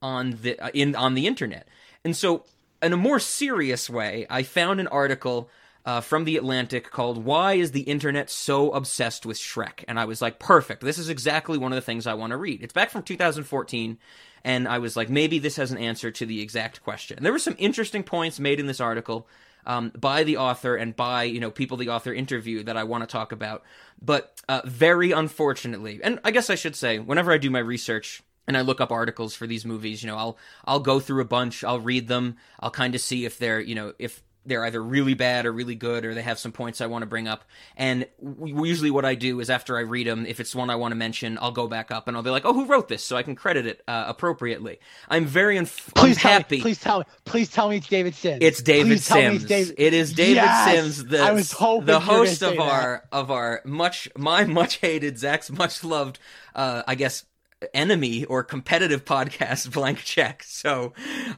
on 0.00 0.38
the 0.42 0.58
uh, 0.58 0.70
in 0.72 0.94
on 0.96 1.14
the 1.14 1.26
internet, 1.26 1.68
and 2.04 2.16
so 2.16 2.44
in 2.82 2.92
a 2.92 2.96
more 2.96 3.18
serious 3.18 3.90
way, 3.90 4.26
I 4.30 4.42
found 4.42 4.80
an 4.80 4.88
article 4.88 5.50
uh, 5.84 6.00
from 6.00 6.24
the 6.24 6.36
Atlantic 6.36 6.90
called 6.90 7.24
"Why 7.24 7.54
Is 7.54 7.72
the 7.72 7.82
Internet 7.82 8.30
So 8.30 8.70
Obsessed 8.72 9.24
with 9.26 9.38
Shrek?" 9.38 9.84
and 9.88 9.98
I 9.98 10.04
was 10.04 10.20
like, 10.20 10.38
"Perfect! 10.38 10.82
This 10.82 10.98
is 10.98 11.08
exactly 11.08 11.58
one 11.58 11.72
of 11.72 11.76
the 11.76 11.82
things 11.82 12.06
I 12.06 12.14
want 12.14 12.30
to 12.32 12.36
read." 12.36 12.62
It's 12.62 12.72
back 12.72 12.90
from 12.90 13.02
2014, 13.02 13.98
and 14.44 14.68
I 14.68 14.78
was 14.78 14.96
like, 14.96 15.10
maybe 15.10 15.38
this 15.38 15.56
has 15.56 15.70
an 15.70 15.78
answer 15.78 16.10
to 16.10 16.26
the 16.26 16.40
exact 16.40 16.82
question. 16.82 17.16
And 17.16 17.26
there 17.26 17.32
were 17.32 17.38
some 17.38 17.56
interesting 17.58 18.02
points 18.02 18.40
made 18.40 18.60
in 18.60 18.66
this 18.66 18.80
article 18.80 19.26
um, 19.66 19.92
by 19.98 20.24
the 20.24 20.38
author 20.38 20.76
and 20.76 20.96
by 20.96 21.24
you 21.24 21.40
know 21.40 21.50
people 21.50 21.76
the 21.76 21.90
author 21.90 22.12
interviewed 22.12 22.66
that 22.66 22.76
I 22.76 22.84
want 22.84 23.02
to 23.02 23.06
talk 23.06 23.32
about, 23.32 23.62
but 24.00 24.40
uh, 24.48 24.62
very 24.64 25.12
unfortunately, 25.12 26.00
and 26.02 26.18
I 26.24 26.30
guess 26.30 26.50
I 26.50 26.54
should 26.54 26.76
say, 26.76 26.98
whenever 26.98 27.32
I 27.32 27.38
do 27.38 27.50
my 27.50 27.58
research 27.58 28.22
and 28.50 28.56
I 28.56 28.62
look 28.62 28.80
up 28.80 28.90
articles 28.90 29.36
for 29.36 29.46
these 29.46 29.64
movies, 29.64 30.02
you 30.02 30.08
know, 30.10 30.16
I'll 30.16 30.36
I'll 30.64 30.80
go 30.80 30.98
through 30.98 31.22
a 31.22 31.24
bunch, 31.24 31.62
I'll 31.62 31.78
read 31.78 32.08
them, 32.08 32.36
I'll 32.58 32.72
kind 32.72 32.96
of 32.96 33.00
see 33.00 33.24
if 33.24 33.38
they're, 33.38 33.60
you 33.60 33.76
know, 33.76 33.92
if 34.00 34.20
they're 34.46 34.64
either 34.64 34.82
really 34.82 35.12
bad 35.12 35.44
or 35.44 35.52
really 35.52 35.74
good 35.74 36.02
or 36.04 36.14
they 36.14 36.22
have 36.22 36.38
some 36.38 36.50
points 36.50 36.80
I 36.80 36.86
want 36.86 37.02
to 37.02 37.06
bring 37.06 37.28
up. 37.28 37.44
And 37.76 38.06
usually 38.42 38.90
what 38.90 39.04
I 39.04 39.14
do 39.14 39.38
is 39.38 39.50
after 39.50 39.76
I 39.76 39.82
read 39.82 40.06
them, 40.06 40.24
if 40.24 40.40
it's 40.40 40.54
one 40.54 40.70
I 40.70 40.76
want 40.76 40.92
to 40.92 40.96
mention, 40.96 41.38
I'll 41.40 41.52
go 41.52 41.68
back 41.68 41.90
up 41.90 42.08
and 42.08 42.16
I'll 42.16 42.22
be 42.22 42.30
like, 42.30 42.46
"Oh, 42.46 42.54
who 42.54 42.64
wrote 42.64 42.88
this?" 42.88 43.04
so 43.04 43.16
I 43.18 43.22
can 43.22 43.36
credit 43.36 43.66
it 43.66 43.82
uh, 43.86 44.04
appropriately. 44.08 44.80
I'm 45.10 45.26
very 45.26 45.56
unf- 45.58 45.94
Please 45.94 46.16
tell 46.16 46.38
me. 46.50 46.60
Please 46.62 46.80
tell 46.80 47.00
me. 47.00 47.04
Please 47.26 47.50
tell 47.50 47.68
me 47.68 47.76
it's 47.76 47.86
David 47.88 48.14
Sims. 48.14 48.38
It's 48.40 48.62
David 48.62 48.88
Please 48.88 49.04
Sims. 49.04 49.36
it's 49.36 49.44
David- 49.44 49.74
It 49.78 49.92
is 49.92 50.12
David 50.14 50.34
Yes! 50.36 50.74
Sims, 50.74 51.04
the 51.04 51.20
I 51.20 51.32
was 51.32 51.52
hoping 51.52 51.86
the 51.86 52.00
host 52.00 52.42
of 52.42 52.52
that. 52.56 52.60
our 52.60 53.04
of 53.12 53.30
our 53.30 53.60
much 53.66 54.08
my 54.16 54.44
much 54.60 54.76
hated 54.78 55.18
Zach's 55.18 55.50
much 55.50 55.84
loved 55.84 56.18
uh 56.54 56.82
I 56.88 56.94
guess 56.94 57.24
enemy 57.74 58.24
or 58.24 58.42
competitive 58.42 59.04
podcast 59.04 59.70
blank 59.72 59.98
check 59.98 60.42
so 60.42 60.92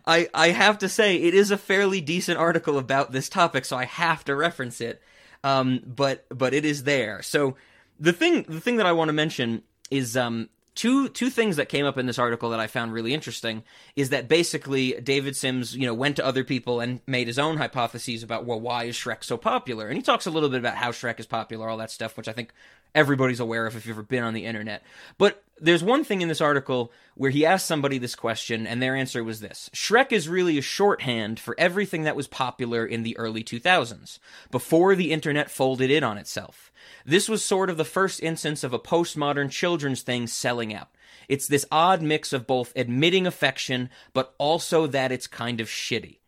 i 0.06 0.28
i 0.34 0.48
have 0.48 0.78
to 0.78 0.88
say 0.88 1.16
it 1.16 1.34
is 1.34 1.50
a 1.50 1.58
fairly 1.58 2.00
decent 2.00 2.38
article 2.38 2.78
about 2.78 3.12
this 3.12 3.28
topic 3.28 3.64
so 3.64 3.76
i 3.76 3.84
have 3.84 4.24
to 4.24 4.34
reference 4.34 4.80
it 4.80 5.02
um 5.42 5.80
but 5.84 6.24
but 6.28 6.54
it 6.54 6.64
is 6.64 6.84
there 6.84 7.22
so 7.22 7.56
the 7.98 8.12
thing 8.12 8.44
the 8.48 8.60
thing 8.60 8.76
that 8.76 8.86
i 8.86 8.92
want 8.92 9.08
to 9.08 9.12
mention 9.12 9.62
is 9.90 10.16
um 10.16 10.48
two 10.74 11.08
two 11.08 11.30
things 11.30 11.56
that 11.56 11.68
came 11.68 11.84
up 11.84 11.98
in 11.98 12.06
this 12.06 12.18
article 12.18 12.50
that 12.50 12.60
I 12.60 12.66
found 12.66 12.92
really 12.92 13.12
interesting 13.12 13.62
is 13.96 14.10
that 14.10 14.28
basically 14.28 14.92
David 14.92 15.36
Sims, 15.36 15.76
you 15.76 15.86
know, 15.86 15.94
went 15.94 16.16
to 16.16 16.24
other 16.24 16.44
people 16.44 16.80
and 16.80 17.00
made 17.06 17.26
his 17.26 17.38
own 17.38 17.56
hypotheses 17.58 18.22
about 18.22 18.46
well, 18.46 18.60
why 18.60 18.84
is 18.84 18.96
Shrek 18.96 19.24
so 19.24 19.36
popular? 19.36 19.88
And 19.88 19.96
he 19.96 20.02
talks 20.02 20.26
a 20.26 20.30
little 20.30 20.48
bit 20.48 20.60
about 20.60 20.76
how 20.76 20.90
Shrek 20.90 21.20
is 21.20 21.26
popular, 21.26 21.68
all 21.68 21.76
that 21.78 21.90
stuff, 21.90 22.16
which 22.16 22.28
I 22.28 22.32
think 22.32 22.52
everybody's 22.94 23.40
aware 23.40 23.66
of 23.66 23.76
if 23.76 23.86
you've 23.86 23.96
ever 23.96 24.02
been 24.02 24.24
on 24.24 24.34
the 24.34 24.46
internet. 24.46 24.82
But 25.18 25.42
there's 25.62 25.84
one 25.84 26.02
thing 26.02 26.22
in 26.22 26.28
this 26.28 26.40
article 26.40 26.92
where 27.14 27.30
he 27.30 27.46
asked 27.46 27.66
somebody 27.66 27.96
this 27.96 28.16
question, 28.16 28.66
and 28.66 28.82
their 28.82 28.96
answer 28.96 29.22
was 29.22 29.40
this 29.40 29.70
Shrek 29.72 30.10
is 30.10 30.28
really 30.28 30.58
a 30.58 30.62
shorthand 30.62 31.38
for 31.38 31.54
everything 31.56 32.02
that 32.02 32.16
was 32.16 32.26
popular 32.26 32.84
in 32.84 33.04
the 33.04 33.16
early 33.16 33.44
2000s, 33.44 34.18
before 34.50 34.94
the 34.96 35.12
internet 35.12 35.50
folded 35.50 35.90
in 35.90 36.02
on 36.02 36.18
itself. 36.18 36.72
This 37.06 37.28
was 37.28 37.44
sort 37.44 37.70
of 37.70 37.76
the 37.76 37.84
first 37.84 38.22
instance 38.22 38.64
of 38.64 38.72
a 38.72 38.78
postmodern 38.78 39.50
children's 39.50 40.02
thing 40.02 40.26
selling 40.26 40.74
out. 40.74 40.88
It's 41.28 41.46
this 41.46 41.64
odd 41.70 42.02
mix 42.02 42.32
of 42.32 42.46
both 42.46 42.72
admitting 42.74 43.26
affection, 43.26 43.88
but 44.12 44.34
also 44.38 44.88
that 44.88 45.12
it's 45.12 45.28
kind 45.28 45.60
of 45.60 45.68
shitty. 45.68 46.18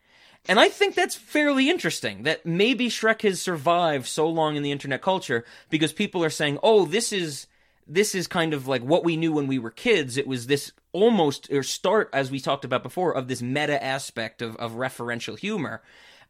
And 0.46 0.60
I 0.60 0.68
think 0.68 0.94
that's 0.94 1.16
fairly 1.16 1.70
interesting 1.70 2.22
that 2.22 2.46
maybe 2.46 2.88
Shrek 2.88 3.22
has 3.22 3.40
survived 3.40 4.06
so 4.06 4.28
long 4.28 4.56
in 4.56 4.62
the 4.62 4.72
internet 4.72 5.02
culture 5.02 5.44
because 5.70 5.92
people 5.92 6.22
are 6.22 6.30
saying, 6.30 6.58
oh, 6.62 6.84
this 6.84 7.12
is 7.12 7.46
this 7.86 8.14
is 8.14 8.26
kind 8.26 8.54
of 8.54 8.66
like 8.66 8.82
what 8.82 9.04
we 9.04 9.16
knew 9.16 9.32
when 9.32 9.46
we 9.46 9.58
were 9.58 9.70
kids. 9.70 10.16
It 10.16 10.26
was 10.26 10.46
this 10.46 10.72
almost 10.92 11.50
or 11.52 11.62
start, 11.62 12.10
as 12.12 12.30
we 12.30 12.40
talked 12.40 12.64
about 12.64 12.82
before, 12.82 13.14
of 13.14 13.28
this 13.28 13.42
meta 13.42 13.82
aspect 13.82 14.42
of, 14.42 14.56
of 14.56 14.72
referential 14.72 15.38
humor. 15.38 15.82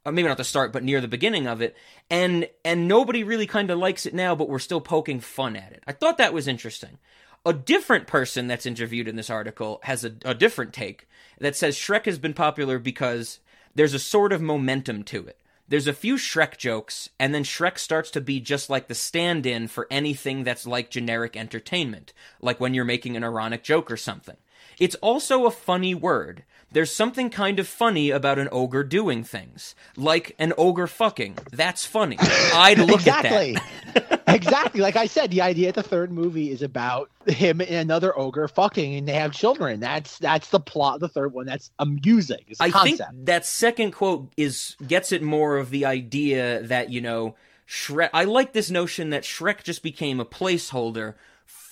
Uh, 0.06 0.12
maybe 0.12 0.28
not 0.28 0.36
the 0.36 0.44
start, 0.44 0.72
but 0.72 0.84
near 0.84 1.00
the 1.00 1.08
beginning 1.08 1.46
of 1.46 1.62
it, 1.62 1.74
and 2.10 2.46
and 2.62 2.86
nobody 2.86 3.24
really 3.24 3.46
kind 3.46 3.70
of 3.70 3.78
likes 3.78 4.04
it 4.04 4.12
now, 4.12 4.34
but 4.34 4.50
we're 4.50 4.58
still 4.58 4.80
poking 4.80 5.18
fun 5.18 5.56
at 5.56 5.72
it. 5.72 5.82
I 5.86 5.92
thought 5.92 6.18
that 6.18 6.34
was 6.34 6.46
interesting. 6.46 6.98
A 7.46 7.54
different 7.54 8.06
person 8.06 8.46
that's 8.46 8.66
interviewed 8.66 9.08
in 9.08 9.16
this 9.16 9.30
article 9.30 9.80
has 9.84 10.04
a, 10.04 10.12
a 10.24 10.34
different 10.34 10.74
take 10.74 11.08
that 11.38 11.56
says 11.56 11.76
Shrek 11.76 12.04
has 12.04 12.18
been 12.18 12.34
popular 12.34 12.78
because 12.78 13.40
there's 13.74 13.94
a 13.94 13.98
sort 13.98 14.32
of 14.32 14.42
momentum 14.42 15.04
to 15.04 15.26
it. 15.26 15.40
There's 15.66 15.86
a 15.86 15.94
few 15.94 16.16
Shrek 16.16 16.58
jokes, 16.58 17.08
and 17.18 17.34
then 17.34 17.42
Shrek 17.42 17.78
starts 17.78 18.10
to 18.10 18.20
be 18.20 18.38
just 18.38 18.68
like 18.68 18.88
the 18.88 18.94
stand 18.94 19.46
in 19.46 19.66
for 19.66 19.86
anything 19.90 20.44
that's 20.44 20.66
like 20.66 20.90
generic 20.90 21.36
entertainment, 21.36 22.12
like 22.42 22.60
when 22.60 22.74
you're 22.74 22.84
making 22.84 23.16
an 23.16 23.24
ironic 23.24 23.62
joke 23.62 23.90
or 23.90 23.96
something. 23.96 24.36
It's 24.78 24.94
also 24.96 25.46
a 25.46 25.50
funny 25.50 25.94
word. 25.94 26.44
There's 26.74 26.92
something 26.92 27.30
kind 27.30 27.60
of 27.60 27.68
funny 27.68 28.10
about 28.10 28.40
an 28.40 28.48
ogre 28.50 28.82
doing 28.82 29.22
things, 29.22 29.76
like 29.96 30.34
an 30.40 30.52
ogre 30.58 30.88
fucking. 30.88 31.38
That's 31.52 31.86
funny. 31.86 32.16
I'd 32.20 32.78
look 32.78 32.96
exactly. 32.96 33.56
at 33.94 34.08
that. 34.08 34.22
exactly. 34.26 34.80
Like 34.80 34.96
I 34.96 35.06
said, 35.06 35.30
the 35.30 35.40
idea 35.40 35.68
of 35.68 35.76
the 35.76 35.84
third 35.84 36.10
movie 36.10 36.50
is 36.50 36.62
about 36.62 37.10
him 37.28 37.60
and 37.60 37.70
another 37.70 38.18
ogre 38.18 38.48
fucking, 38.48 38.96
and 38.96 39.06
they 39.06 39.12
have 39.12 39.32
children. 39.32 39.78
That's 39.78 40.18
that's 40.18 40.50
the 40.50 40.58
plot 40.58 40.96
of 40.96 41.00
the 41.00 41.08
third 41.08 41.32
one. 41.32 41.46
That's 41.46 41.70
amusing. 41.78 42.44
It's 42.48 42.60
a 42.60 42.64
I 42.64 42.70
concept. 42.70 43.12
think 43.12 43.26
that 43.26 43.46
second 43.46 43.92
quote 43.92 44.32
is 44.36 44.74
gets 44.84 45.12
it 45.12 45.22
more 45.22 45.58
of 45.58 45.70
the 45.70 45.86
idea 45.86 46.60
that 46.62 46.90
you 46.90 47.00
know 47.00 47.36
Shrek. 47.68 48.10
I 48.12 48.24
like 48.24 48.52
this 48.52 48.68
notion 48.68 49.10
that 49.10 49.22
Shrek 49.22 49.62
just 49.62 49.84
became 49.84 50.18
a 50.18 50.24
placeholder 50.24 51.14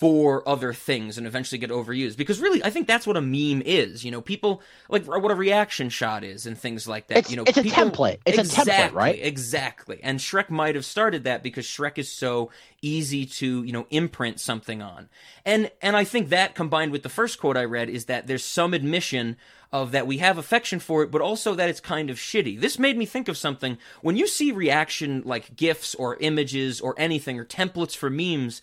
for 0.03 0.47
other 0.49 0.73
things 0.73 1.17
and 1.17 1.25
eventually 1.25 1.57
get 1.57 1.69
overused 1.69 2.17
because 2.17 2.41
really 2.41 2.61
I 2.61 2.69
think 2.69 2.87
that's 2.87 3.07
what 3.07 3.15
a 3.15 3.21
meme 3.21 3.61
is. 3.65 4.03
You 4.03 4.11
know, 4.11 4.19
people 4.19 4.61
like 4.89 5.05
what 5.05 5.31
a 5.31 5.35
reaction 5.35 5.87
shot 5.87 6.25
is 6.25 6.45
and 6.45 6.57
things 6.57 6.89
like 6.89 7.07
that. 7.07 7.19
It's- 7.19 7.31
you 7.31 7.37
know, 7.37 7.43
it's 7.47 7.57
a 7.57 7.63
people- 7.63 7.89
template. 7.89 8.17
It's 8.25 8.37
a 8.37 8.41
template, 8.41 8.59
exactly, 8.59 8.97
right? 8.97 9.19
Exactly. 9.21 9.99
And 10.03 10.19
Shrek 10.19 10.49
might 10.49 10.75
have 10.75 10.83
started 10.83 11.23
that 11.23 11.41
because 11.41 11.65
Shrek 11.65 11.97
is 11.97 12.11
so 12.11 12.51
easy 12.81 13.25
to, 13.25 13.63
you 13.63 13.71
know, 13.71 13.87
imprint 13.91 14.41
something 14.41 14.81
on. 14.81 15.07
And 15.45 15.71
and 15.81 15.95
I 15.95 16.03
think 16.03 16.27
that 16.29 16.53
combined 16.53 16.91
with 16.91 17.03
the 17.03 17.09
first 17.09 17.39
quote 17.39 17.55
I 17.55 17.63
read 17.63 17.89
is 17.89 18.03
that 18.05 18.27
there's 18.27 18.43
some 18.43 18.73
admission 18.73 19.37
of 19.71 19.91
that 19.93 20.05
we 20.05 20.17
have 20.17 20.37
affection 20.37 20.79
for 20.79 21.01
it, 21.03 21.11
but 21.11 21.21
also 21.21 21.55
that 21.55 21.69
it's 21.69 21.79
kind 21.79 22.09
of 22.09 22.17
shitty. 22.17 22.59
This 22.59 22.77
made 22.77 22.97
me 22.97 23.05
think 23.05 23.29
of 23.29 23.37
something. 23.37 23.77
When 24.01 24.17
you 24.17 24.27
see 24.27 24.51
reaction 24.51 25.23
like 25.25 25.55
GIFs 25.55 25.95
or 25.95 26.17
images 26.19 26.81
or 26.81 26.93
anything 26.97 27.39
or 27.39 27.45
templates 27.45 27.95
for 27.95 28.09
memes, 28.09 28.61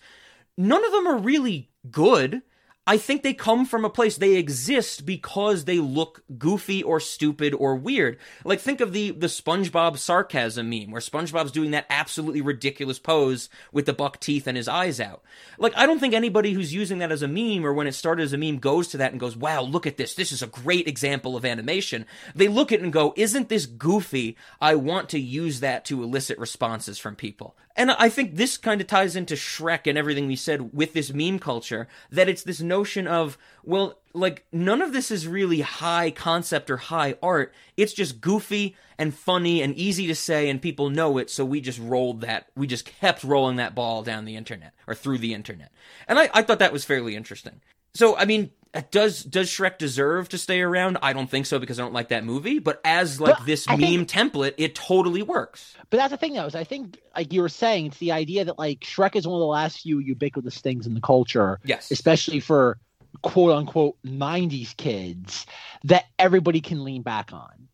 none 0.57 0.85
of 0.85 0.91
them 0.91 1.07
are 1.07 1.17
really 1.17 1.71
good. 1.89 2.41
I 2.87 2.97
think 2.97 3.21
they 3.21 3.35
come 3.35 3.65
from 3.67 3.85
a 3.85 3.91
place 3.91 4.17
they 4.17 4.37
exist 4.37 5.05
because 5.05 5.65
they 5.65 5.77
look 5.77 6.23
goofy 6.39 6.81
or 6.81 6.99
stupid 6.99 7.53
or 7.53 7.75
weird. 7.75 8.17
Like 8.43 8.59
think 8.59 8.81
of 8.81 8.91
the 8.91 9.11
the 9.11 9.27
SpongeBob 9.27 9.99
sarcasm 9.99 10.67
meme 10.67 10.89
where 10.89 10.99
SpongeBob's 10.99 11.51
doing 11.51 11.71
that 11.71 11.85
absolutely 11.91 12.41
ridiculous 12.41 12.97
pose 12.97 13.49
with 13.71 13.85
the 13.85 13.93
buck 13.93 14.19
teeth 14.19 14.47
and 14.47 14.57
his 14.57 14.67
eyes 14.67 14.99
out. 14.99 15.21
Like 15.59 15.73
I 15.77 15.85
don't 15.85 15.99
think 15.99 16.15
anybody 16.15 16.53
who's 16.53 16.73
using 16.73 16.97
that 16.97 17.11
as 17.11 17.21
a 17.21 17.27
meme 17.27 17.63
or 17.63 17.71
when 17.71 17.85
it 17.85 17.93
started 17.93 18.23
as 18.23 18.33
a 18.33 18.37
meme 18.37 18.57
goes 18.57 18.87
to 18.89 18.97
that 18.97 19.11
and 19.11 19.19
goes, 19.19 19.37
"Wow, 19.37 19.61
look 19.61 19.85
at 19.85 19.97
this. 19.97 20.15
This 20.15 20.31
is 20.31 20.41
a 20.41 20.47
great 20.47 20.87
example 20.87 21.37
of 21.37 21.45
animation." 21.45 22.07
They 22.33 22.47
look 22.47 22.71
at 22.71 22.79
it 22.79 22.83
and 22.83 22.91
go, 22.91 23.13
"Isn't 23.15 23.47
this 23.47 23.67
goofy? 23.67 24.35
I 24.59 24.73
want 24.73 25.07
to 25.09 25.19
use 25.19 25.59
that 25.59 25.85
to 25.85 26.01
elicit 26.01 26.39
responses 26.39 26.97
from 26.97 27.15
people." 27.15 27.55
And 27.81 27.89
I 27.89 28.09
think 28.09 28.35
this 28.35 28.57
kind 28.57 28.79
of 28.79 28.85
ties 28.85 29.15
into 29.15 29.33
Shrek 29.33 29.87
and 29.87 29.97
everything 29.97 30.27
we 30.27 30.35
said 30.35 30.71
with 30.71 30.93
this 30.93 31.11
meme 31.11 31.39
culture 31.39 31.87
that 32.11 32.29
it's 32.29 32.43
this 32.43 32.61
notion 32.61 33.07
of, 33.07 33.39
well, 33.63 33.97
like 34.13 34.45
none 34.51 34.83
of 34.83 34.93
this 34.93 35.09
is 35.09 35.27
really 35.27 35.61
high 35.61 36.11
concept 36.11 36.69
or 36.69 36.77
high 36.77 37.15
art. 37.23 37.51
It's 37.77 37.93
just 37.93 38.21
goofy 38.21 38.75
and 38.99 39.15
funny 39.15 39.63
and 39.63 39.75
easy 39.75 40.05
to 40.05 40.13
say 40.13 40.47
and 40.47 40.61
people 40.61 40.91
know 40.91 41.17
it, 41.17 41.31
so 41.31 41.43
we 41.43 41.59
just 41.59 41.79
rolled 41.79 42.21
that 42.21 42.49
we 42.55 42.67
just 42.67 42.85
kept 42.85 43.23
rolling 43.23 43.55
that 43.55 43.73
ball 43.73 44.03
down 44.03 44.25
the 44.25 44.35
internet 44.35 44.75
or 44.85 44.93
through 44.93 45.17
the 45.17 45.33
internet. 45.33 45.71
And 46.07 46.19
I, 46.19 46.29
I 46.35 46.43
thought 46.43 46.59
that 46.59 46.71
was 46.71 46.85
fairly 46.85 47.15
interesting. 47.15 47.61
So 47.95 48.15
I 48.15 48.25
mean, 48.25 48.51
Uh, 48.73 48.81
does 48.89 49.23
does 49.23 49.49
Shrek 49.49 49.77
deserve 49.77 50.29
to 50.29 50.37
stay 50.37 50.61
around? 50.61 50.97
I 51.01 51.11
don't 51.13 51.29
think 51.29 51.45
so 51.45 51.59
because 51.59 51.77
I 51.79 51.83
don't 51.83 51.93
like 51.93 52.07
that 52.09 52.23
movie. 52.23 52.59
But 52.59 52.79
as 52.85 53.19
like 53.19 53.37
But 53.39 53.45
this 53.45 53.67
I 53.67 53.75
meme 53.75 54.05
think- 54.05 54.09
template, 54.09 54.53
it 54.57 54.75
totally 54.75 55.21
works. 55.23 55.75
But 55.89 55.97
that's 55.97 56.11
the 56.11 56.17
thing, 56.17 56.33
though, 56.33 56.45
is 56.45 56.55
I 56.55 56.63
think, 56.63 56.97
like 57.15 57.33
you 57.33 57.41
were 57.41 57.49
saying, 57.49 57.87
it's 57.87 57.97
the 57.97 58.13
idea 58.13 58.45
that 58.45 58.57
like 58.57 58.79
Shrek 58.81 59.15
is 59.17 59.27
one 59.27 59.35
of 59.35 59.41
the 59.41 59.45
last 59.45 59.81
few 59.81 59.99
ubiquitous 59.99 60.59
things 60.61 60.87
in 60.87 60.93
the 60.93 61.01
culture, 61.01 61.59
Yes. 61.65 61.91
especially 61.91 62.39
for 62.39 62.77
quote 63.23 63.51
unquote 63.51 63.97
'90s 64.05 64.75
kids, 64.77 65.45
that 65.83 66.05
everybody 66.17 66.61
can 66.61 66.85
lean 66.85 67.01
back 67.01 67.33
on. 67.33 67.67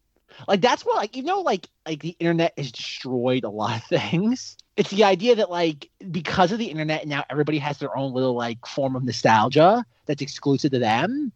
Like 0.48 0.62
that's 0.62 0.84
what, 0.84 0.98
like 0.98 1.16
you 1.16 1.22
know, 1.24 1.41
like 1.41 1.68
like 1.86 2.02
the 2.02 2.16
internet 2.20 2.54
has 2.58 2.72
destroyed 2.72 3.43
a 3.43 3.50
lot 3.50 3.78
of 3.78 3.84
things. 3.88 4.58
It's 4.78 4.92
the 4.92 5.04
idea 5.04 5.36
that 5.36 5.50
like 5.50 5.90
because 6.12 6.52
of 6.52 6.60
the 6.60 6.68
internet 6.68 7.08
now 7.08 7.26
everybody 7.30 7.58
has 7.60 7.80
their 7.80 7.96
own 7.98 8.14
little 8.14 8.34
like 8.34 8.66
form 8.66 8.96
of 8.96 9.04
nostalgia 9.04 9.84
that's 10.06 10.22
exclusive 10.22 10.72
to 10.72 10.80
them. 10.80 11.32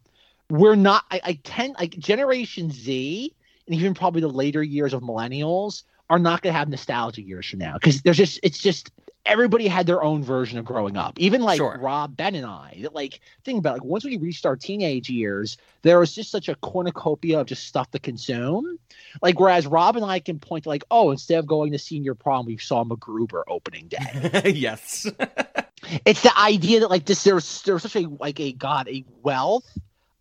We're 0.48 0.76
not. 0.76 1.04
I, 1.10 1.20
I 1.24 1.32
tend 1.44 1.76
like 1.78 1.98
Generation 1.98 2.70
Z 2.70 3.34
and 3.66 3.74
even 3.74 3.94
probably 3.94 4.20
the 4.20 4.28
later 4.28 4.62
years 4.62 4.92
of 4.92 5.02
millennials 5.02 5.82
are 6.10 6.18
not 6.18 6.42
going 6.42 6.52
to 6.52 6.58
have 6.58 6.68
nostalgia 6.68 7.22
years 7.22 7.48
from 7.48 7.58
now 7.58 7.74
because 7.74 8.02
there's 8.02 8.16
just 8.16 8.38
it's 8.42 8.58
just 8.58 8.90
everybody 9.24 9.68
had 9.68 9.86
their 9.86 10.02
own 10.02 10.22
version 10.22 10.58
of 10.58 10.64
growing 10.64 10.96
up. 10.96 11.18
Even 11.18 11.42
like 11.42 11.58
Sure. 11.58 11.78
Rob, 11.80 12.16
Ben, 12.16 12.34
and 12.34 12.46
I. 12.46 12.78
That 12.82 12.94
like 12.94 13.20
think 13.44 13.58
about 13.58 13.76
it, 13.76 13.82
like 13.82 13.84
once 13.84 14.04
we 14.04 14.16
reached 14.16 14.46
our 14.46 14.56
teenage 14.56 15.08
years, 15.08 15.56
there 15.82 15.98
was 15.98 16.14
just 16.14 16.30
such 16.30 16.48
a 16.48 16.54
cornucopia 16.56 17.40
of 17.40 17.46
just 17.46 17.66
stuff 17.66 17.90
to 17.92 17.98
consume. 17.98 18.78
Like 19.20 19.38
whereas 19.38 19.66
Rob 19.66 19.96
and 19.96 20.04
I 20.04 20.20
can 20.20 20.38
point 20.38 20.64
to 20.64 20.70
like, 20.70 20.84
oh, 20.90 21.10
instead 21.10 21.38
of 21.38 21.46
going 21.46 21.72
to 21.72 21.78
senior 21.78 22.14
prom, 22.14 22.46
we 22.46 22.58
saw 22.58 22.84
MacGruber 22.84 23.42
opening 23.48 23.88
day. 23.88 24.52
yes. 24.54 25.06
it's 26.04 26.22
the 26.22 26.38
idea 26.38 26.80
that 26.80 26.90
like 26.90 27.04
this 27.04 27.24
there's 27.24 27.62
there's 27.62 27.82
such 27.82 27.96
a 27.96 28.08
like 28.08 28.40
a 28.40 28.52
god 28.52 28.88
a 28.88 29.04
wealth 29.22 29.66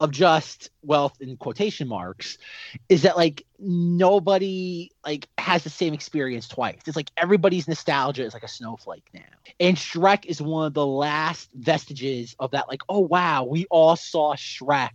of 0.02 0.12
just 0.12 0.72
wealth 0.82 1.16
in 1.22 1.38
quotation 1.38 1.88
marks 1.88 2.40
is 2.90 3.04
that 3.04 3.16
like 3.16 3.46
nobody 3.60 4.90
like 5.06 5.30
has 5.38 5.64
the 5.64 5.70
same 5.70 5.94
experience 5.94 6.48
twice 6.48 6.80
it's 6.88 6.96
like 6.96 7.12
everybody's 7.18 7.68
nostalgia 7.68 8.26
is 8.26 8.34
like 8.34 8.44
a 8.44 8.48
snowflake 8.48 9.08
now 9.14 9.22
and 9.60 9.78
shrek 9.78 10.26
is 10.26 10.42
one 10.42 10.66
of 10.66 10.74
the 10.74 10.86
last 10.86 11.50
vestiges 11.54 12.36
of 12.40 12.50
that 12.52 12.68
like 12.68 12.82
oh 12.90 13.00
wow 13.00 13.44
we 13.44 13.68
all 13.70 13.96
saw 13.96 14.34
shrek 14.34 14.90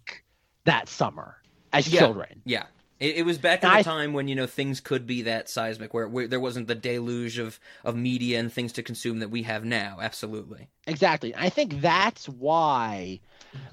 that 0.64 0.88
summer 0.88 1.36
as 1.72 1.86
Yeah. 1.88 2.00
children 2.00 2.42
Yeah. 2.44 2.64
It, 2.98 3.16
it 3.16 3.22
was 3.26 3.38
back 3.38 3.62
in 3.62 3.70
And 3.70 3.80
the 3.80 3.84
time 3.84 4.12
when 4.12 4.26
you 4.28 4.34
know 4.34 4.46
things 4.46 4.80
could 4.80 5.06
be 5.06 5.22
that 5.22 5.48
seismic, 5.48 5.92
where, 5.92 6.08
where 6.08 6.26
there 6.26 6.40
wasn't 6.40 6.66
the 6.66 6.74
deluge 6.74 7.38
of 7.38 7.60
of 7.84 7.96
media 7.96 8.40
and 8.40 8.52
things 8.52 8.72
to 8.74 8.82
consume 8.82 9.18
that 9.18 9.28
we 9.30 9.42
have 9.42 9.64
now. 9.64 9.98
Absolutely. 10.00 10.68
Exactly. 10.86 11.34
I 11.36 11.50
think 11.50 11.80
that's 11.80 12.28
why 12.28 13.20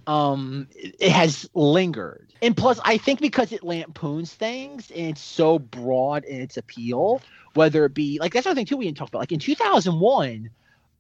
um 0.08 0.68
it 0.74 1.12
has 1.12 1.50
lingered. 1.54 2.34
And 2.42 2.56
plus 2.56 2.80
I 2.84 2.98
think 2.98 3.22
because 3.22 3.54
it 3.54 3.64
lampoons 3.64 4.34
things 4.34 4.92
and 4.92 5.10
it's 5.10 5.22
so 5.22 5.58
broad 5.60 6.26
in 6.26 6.42
its 6.42 6.58
appeal, 6.58 7.22
whether 7.54 7.86
it 7.86 7.94
be 7.94 8.20
like 8.20 8.34
that's 8.34 8.46
another 8.46 8.60
thing 8.60 8.66
too 8.66 8.78
we 8.78 8.86
didn't 8.86 8.98
talk 8.98 9.08
about. 9.08 9.20
Like 9.20 9.32
in 9.32 9.40
2001, 9.40 10.50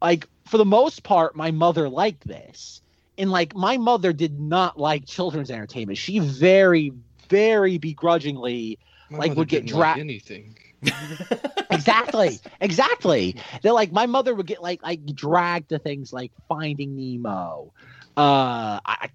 like 0.02 0.28
for 0.48 0.58
the 0.58 0.66
most 0.66 1.04
part 1.04 1.36
my 1.36 1.52
mother 1.52 1.90
liked 1.90 2.26
this. 2.26 2.82
And 3.18 3.30
like 3.30 3.54
my 3.54 3.78
mother 3.78 4.12
did 4.14 4.40
not 4.40 4.80
like 4.80 5.06
children's 5.06 5.52
entertainment. 5.52 5.98
She 6.00 6.20
very 6.20 6.94
very 7.34 7.78
begrudgingly 7.78 8.78
My 9.10 9.18
Like, 9.20 9.36
would 9.38 9.48
get 9.48 9.66
didn't 9.66 9.80
like 9.80 9.98
anything. 9.98 10.56
exactly 11.72 12.40
exactly 12.60 13.38
they're 13.62 13.72
like 13.72 13.92
my 13.94 14.06
mother 14.06 14.36
would 14.36 14.46
get 14.46 14.62
like 14.62 14.84
like 14.84 15.04
dragged 15.16 15.70
to 15.70 15.80
things 15.80 16.12
like 16.12 16.32
finding 16.50 16.98
nemo 16.98 17.72
uh 18.18 18.80
i 18.86 19.10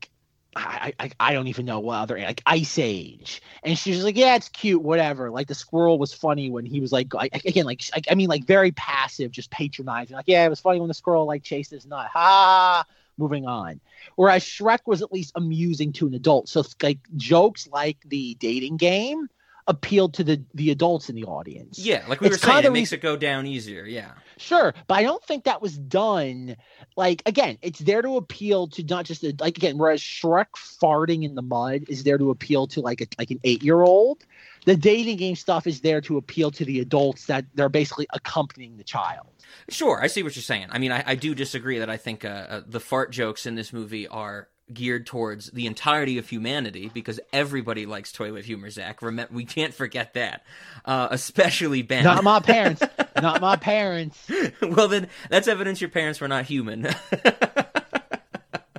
I, 0.57 0.93
I, 0.99 1.11
I 1.21 1.33
don't 1.35 1.47
even 1.47 1.67
know 1.67 1.79
what 1.79 1.99
other 1.99 2.19
like 2.19 2.43
Ice 2.47 2.79
Age, 2.79 3.43
and 3.63 3.79
she's 3.79 4.03
like, 4.03 4.17
yeah, 4.17 4.35
it's 4.35 4.49
cute, 4.49 4.83
whatever. 4.83 5.31
Like 5.31 5.47
the 5.47 5.55
squirrel 5.55 5.99
was 5.99 6.13
funny 6.13 6.51
when 6.51 6.67
he 6.67 6.81
was 6.81 6.91
like, 6.91 7.15
I, 7.15 7.29
again, 7.33 7.65
like 7.65 7.83
I, 7.95 8.01
I 8.11 8.15
mean, 8.17 8.29
like 8.29 8.45
very 8.45 8.73
passive, 8.73 9.31
just 9.31 9.51
patronizing. 9.51 10.17
Like, 10.17 10.27
yeah, 10.27 10.45
it 10.45 10.49
was 10.49 10.59
funny 10.59 10.81
when 10.81 10.89
the 10.89 10.95
squirrel 10.95 11.27
like 11.27 11.45
chased 11.45 11.71
his 11.71 11.87
nut, 11.87 12.09
ha. 12.13 12.85
Moving 13.19 13.47
on. 13.47 13.81
Whereas 14.17 14.45
Shrek 14.45 14.81
was 14.87 15.03
at 15.03 15.13
least 15.13 15.33
amusing 15.35 15.93
to 15.95 16.07
an 16.07 16.15
adult. 16.15 16.49
So 16.49 16.65
like 16.83 17.01
jokes 17.17 17.69
like 17.69 17.99
the 18.07 18.35
dating 18.41 18.77
game 18.77 19.29
appealed 19.69 20.15
to 20.15 20.25
the 20.25 20.43
the 20.55 20.71
adults 20.71 21.09
in 21.09 21.15
the 21.15 21.25
audience. 21.25 21.79
Yeah, 21.79 22.05
like 22.09 22.21
we 22.21 22.27
It's 22.27 22.43
were 22.43 22.51
saying, 22.51 22.65
it 22.65 22.73
makes 22.73 22.91
re- 22.91 22.99
it 22.99 23.03
go 23.03 23.17
down 23.17 23.47
easier. 23.47 23.85
Yeah. 23.85 24.13
Sure, 24.39 24.75
but 24.87 24.95
I 24.95 25.03
don't 25.03 25.23
think 25.23 25.45
that 25.45 25.63
was 25.63 25.77
done. 25.79 26.57
Like 26.97 27.23
again, 27.27 27.59
it's 27.63 27.79
there 27.79 28.03
to 28.03 28.17
appeal 28.17 28.67
to 28.69 28.83
not 28.83 29.05
just 29.05 29.23
a, 29.23 29.35
like 29.39 29.57
again, 29.57 29.79
whereas 29.79 30.01
Shrek 30.01 30.47
farting 30.55 31.25
in 31.25 31.35
the 31.35 31.43
mud 31.43 31.85
is 31.89 32.03
there 32.03 32.19
to 32.19 32.31
appeal 32.31 32.67
to 32.69 32.81
like 32.81 33.01
a, 33.01 33.07
like 33.19 33.31
an 33.31 33.41
eight 33.45 33.63
year 33.63 33.83
old. 33.83 34.25
The 34.65 34.77
dating 34.77 35.19
game 35.19 35.37
stuff 35.37 35.67
is 35.67 35.81
there 35.81 36.01
to 36.03 36.17
appeal 36.17 36.51
to 36.53 36.65
the 36.65 36.81
adults 36.81 37.27
that 37.27 37.45
they're 37.55 37.69
basically 37.69 38.07
accompanying 38.13 38.77
the 38.77 38.85
child. 38.85 39.29
Sure, 39.71 40.01
I 40.03 40.09
see 40.09 40.23
what 40.23 40.35
you're 40.35 40.43
saying. 40.43 40.67
I 40.71 40.79
mean, 40.79 40.93
I, 40.93 41.05
I 41.07 41.15
do 41.15 41.35
disagree 41.35 41.79
that 41.79 41.89
I 41.89 41.97
think 41.97 42.25
uh, 42.25 42.29
uh, 42.29 42.63
the 42.67 42.81
fart 42.81 43.11
jokes 43.13 43.47
in 43.47 43.55
this 43.55 43.73
movie 43.73 44.07
are 44.09 44.49
geared 44.73 45.07
towards 45.07 45.51
the 45.51 45.67
entirety 45.67 46.19
of 46.19 46.29
humanity 46.29 46.91
because 46.93 47.21
everybody 47.33 47.87
likes 47.87 48.13
toilet 48.13 48.45
humor, 48.45 48.71
Zach. 48.71 49.03
Remember, 49.03 49.35
we 49.35 49.45
can't 49.45 49.75
forget 49.75 50.15
that, 50.15 50.45
uh, 50.85 51.09
especially 51.11 51.83
Ben. 51.83 52.05
Not 52.05 52.25
my 52.25 52.41
parents. 52.41 52.83
not 53.21 53.41
my 53.41 53.57
parents. 53.57 54.31
well, 54.63 54.89
then 54.89 55.09
that's 55.31 55.49
evidence 55.49 55.81
your 55.81 55.91
parents 55.91 56.21
were 56.21 56.29
not 56.29 56.45
human. 56.45 56.83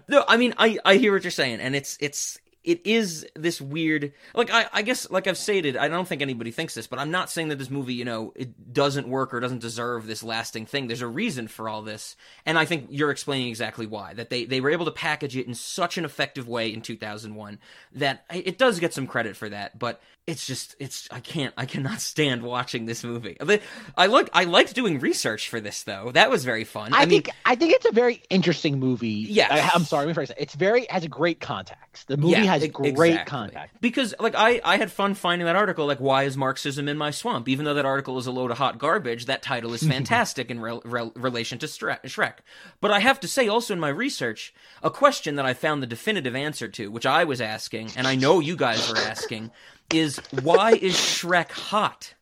no, 0.07 0.23
I 0.27 0.37
mean, 0.37 0.53
I 0.57 0.77
I 0.85 0.95
hear 0.95 1.13
what 1.13 1.23
you're 1.23 1.31
saying, 1.31 1.59
and 1.59 1.75
it's 1.75 1.97
it's 1.99 2.39
it 2.63 2.85
is 2.85 3.25
this 3.35 3.61
weird 3.61 4.11
like 4.33 4.51
I, 4.51 4.67
I 4.73 4.81
guess 4.81 5.09
like 5.09 5.27
I've 5.27 5.37
stated, 5.37 5.77
I 5.77 5.87
don't 5.87 6.07
think 6.07 6.21
anybody 6.21 6.51
thinks 6.51 6.73
this, 6.73 6.87
but 6.87 6.99
I'm 6.99 7.11
not 7.11 7.29
saying 7.29 7.49
that 7.49 7.57
this 7.57 7.69
movie, 7.69 7.93
you 7.93 8.05
know, 8.05 8.33
it 8.35 8.73
doesn't 8.73 9.07
work 9.07 9.33
or 9.33 9.39
doesn't 9.39 9.61
deserve 9.61 10.07
this 10.07 10.23
lasting 10.23 10.65
thing. 10.65 10.87
There's 10.87 11.01
a 11.01 11.07
reason 11.07 11.47
for 11.47 11.69
all 11.69 11.81
this. 11.81 12.15
And 12.45 12.59
I 12.59 12.65
think 12.65 12.87
you're 12.89 13.11
explaining 13.11 13.47
exactly 13.47 13.85
why. 13.85 14.13
That 14.13 14.29
they, 14.29 14.45
they 14.45 14.61
were 14.61 14.69
able 14.69 14.85
to 14.85 14.91
package 14.91 15.37
it 15.37 15.47
in 15.47 15.53
such 15.53 15.97
an 15.97 16.05
effective 16.05 16.47
way 16.47 16.73
in 16.73 16.81
2001 16.81 17.59
that 17.93 18.25
it 18.33 18.57
does 18.57 18.79
get 18.79 18.93
some 18.93 19.07
credit 19.07 19.35
for 19.35 19.49
that, 19.49 19.79
but 19.79 20.01
it's 20.29 20.45
just 20.45 20.75
it's 20.79 21.07
I 21.11 21.19
can't 21.19 21.53
I 21.57 21.65
cannot 21.65 22.01
stand 22.13 22.43
watching 22.43 22.85
this 22.85 23.03
movie. 23.03 23.37
I 23.97 24.05
like 24.05 24.29
I 24.33 24.43
liked 24.43 24.75
doing 24.75 24.99
research 24.99 25.49
for 25.49 25.59
this 25.59 25.83
though. 25.83 26.11
That 26.11 26.29
was 26.29 26.45
very 26.45 26.63
fun. 26.63 26.93
I, 26.93 26.97
I, 26.97 26.99
mean, 27.01 27.09
think 27.23 27.29
I 27.45 27.55
think 27.55 27.73
it's 27.73 27.85
a 27.85 27.91
very 27.91 28.21
interesting 28.29 28.79
movie. 28.79 29.09
Yeah, 29.09 29.47
I, 29.49 29.75
am 29.75 29.83
sorry, 29.83 30.05
let 30.05 30.09
me 30.09 30.13
phrase 30.13 30.29
it. 30.29 30.37
It's 30.39 30.53
very 30.55 30.85
has 30.89 31.03
a 31.03 31.07
great 31.07 31.39
context. 31.39 32.07
The 32.07 32.17
movie 32.17 32.33
Yeah, 32.33 32.43
has 32.43 32.63
e- 32.63 32.67
great 32.67 32.89
exactly. 32.91 33.25
context. 33.25 33.75
Because 33.81 34.13
like 34.19 34.35
I, 34.35 34.61
I 34.63 34.77
had 34.77 34.91
fun 34.91 35.15
finding 35.15 35.45
that 35.47 35.55
article 35.55 35.85
like 35.87 35.99
why 35.99 36.23
is 36.23 36.37
Marxism 36.37 36.87
in 36.87 36.97
my 36.97 37.11
swamp? 37.11 37.49
Even 37.49 37.65
though 37.65 37.73
that 37.73 37.85
article 37.85 38.17
is 38.17 38.27
a 38.27 38.31
load 38.31 38.51
of 38.51 38.57
hot 38.57 38.77
garbage, 38.77 39.25
that 39.25 39.41
title 39.41 39.73
is 39.73 39.81
fantastic 39.87 40.51
in 40.51 40.59
rel 40.59 40.81
rel- 40.85 41.11
relation 41.15 41.57
to 41.59 41.65
Stre- 41.65 42.01
Shrek. 42.03 42.35
But 42.81 42.91
I 42.91 42.99
have 42.99 43.19
to 43.21 43.27
say 43.27 43.47
also 43.47 43.73
in 43.73 43.79
my 43.79 43.89
research, 43.89 44.53
a 44.83 44.91
question 44.91 45.35
that 45.35 45.45
I 45.45 45.53
found 45.53 45.81
the 45.81 45.87
definitive 45.87 46.35
answer 46.35 46.67
to, 46.67 46.91
which 46.91 47.05
I 47.05 47.23
was 47.23 47.41
asking, 47.41 47.89
and 47.95 48.07
I 48.07 48.15
know 48.15 48.39
you 48.39 48.55
guys 48.55 48.87
were 48.89 48.97
asking, 48.97 49.51
is 49.93 50.17
why 50.41 50.71
is 50.71 50.95
Shrek 50.95 51.51
hot? 51.51 52.13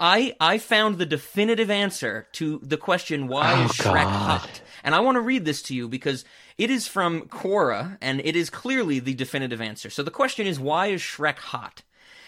I 0.00 0.34
I 0.40 0.58
found 0.58 0.98
the 0.98 1.06
definitive 1.06 1.70
answer 1.70 2.28
to 2.32 2.60
the 2.62 2.76
question 2.76 3.28
why 3.28 3.54
oh, 3.54 3.64
is 3.64 3.72
Shrek 3.72 4.04
hot? 4.04 4.60
And 4.84 4.94
I 4.94 5.00
want 5.00 5.16
to 5.16 5.20
read 5.20 5.44
this 5.44 5.62
to 5.62 5.74
you 5.74 5.88
because 5.88 6.24
it 6.56 6.70
is 6.70 6.86
from 6.86 7.22
Quora 7.22 7.98
and 8.00 8.20
it 8.24 8.36
is 8.36 8.50
clearly 8.50 9.00
the 9.00 9.14
definitive 9.14 9.60
answer. 9.60 9.90
So 9.90 10.02
the 10.02 10.10
question 10.10 10.46
is 10.46 10.60
why 10.60 10.88
is 10.88 11.00
Shrek 11.00 11.38
hot? 11.38 11.82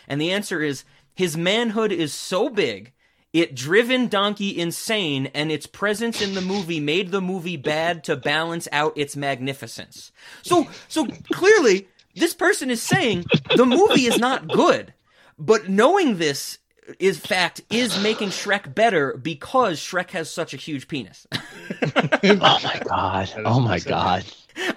And 0.09 0.21
the 0.21 0.33
answer 0.33 0.63
is 0.63 0.85
his 1.15 1.37
manhood 1.37 1.93
is 1.93 2.13
so 2.13 2.49
big 2.49 2.93
it 3.33 3.55
driven 3.55 4.09
donkey 4.09 4.59
insane 4.59 5.31
and 5.35 5.53
its 5.53 5.67
presence 5.67 6.21
in 6.21 6.35
the 6.35 6.41
movie 6.41 6.81
made 6.81 7.13
the 7.13 7.21
movie 7.21 7.57
bad 7.57 8.03
to 8.05 8.17
balance 8.17 8.67
out 8.73 8.97
its 8.97 9.15
magnificence. 9.15 10.11
So 10.43 10.69
so 10.89 11.07
clearly 11.33 11.87
this 12.15 12.35
person 12.35 12.71
is 12.71 12.83
saying 12.83 13.27
the 13.57 13.67
movie 13.67 14.07
is 14.07 14.19
not 14.19 14.49
good. 14.49 14.93
But 15.39 15.69
knowing 15.69 16.19
this 16.19 16.59
is 16.99 17.19
fact 17.19 17.63
is 17.71 18.03
making 18.03 18.29
Shrek 18.29 18.75
better 18.75 19.17
because 19.17 19.79
Shrek 19.81 20.11
has 20.11 20.31
such 20.31 20.55
a 20.55 20.57
huge 20.57 20.89
penis. 20.89 21.27
Oh 22.23 22.59
my 22.63 22.81
god. 22.85 23.33
Oh 23.45 23.61
my 23.61 23.79
god. 23.79 24.25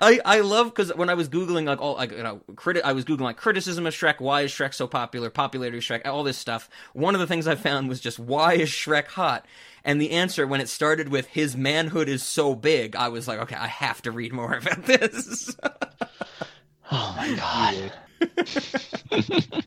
I, 0.01 0.19
I 0.23 0.39
love 0.41 0.67
because 0.67 0.93
when 0.95 1.09
I 1.09 1.15
was 1.15 1.27
googling 1.27 1.65
like 1.65 1.81
all 1.81 1.95
like 1.95 2.11
you 2.11 2.23
know 2.23 2.41
criti- 2.53 2.83
I 2.83 2.93
was 2.93 3.03
googling 3.03 3.21
like 3.21 3.37
criticism 3.37 3.85
of 3.85 3.93
Shrek, 3.93 4.19
why 4.21 4.41
is 4.41 4.51
Shrek 4.51 4.73
so 4.73 4.87
popular, 4.87 5.29
popularity 5.29 5.77
of 5.79 5.83
Shrek, 5.83 6.05
all 6.05 6.23
this 6.23 6.37
stuff. 6.37 6.69
One 6.93 7.15
of 7.15 7.21
the 7.21 7.27
things 7.27 7.47
I 7.47 7.55
found 7.55 7.89
was 7.89 7.99
just 7.99 8.19
why 8.19 8.53
is 8.53 8.69
Shrek 8.69 9.07
hot, 9.07 9.45
and 9.83 9.99
the 9.99 10.11
answer 10.11 10.47
when 10.47 10.61
it 10.61 10.69
started 10.69 11.09
with 11.09 11.27
his 11.27 11.57
manhood 11.57 12.07
is 12.07 12.23
so 12.23 12.55
big, 12.55 12.95
I 12.95 13.09
was 13.09 13.27
like, 13.27 13.39
okay, 13.39 13.55
I 13.55 13.67
have 13.67 14.01
to 14.03 14.11
read 14.11 14.31
more 14.31 14.53
about 14.53 14.83
this. 14.85 15.55
Oh 16.95 17.13
my 17.17 17.33
god. 17.35 17.91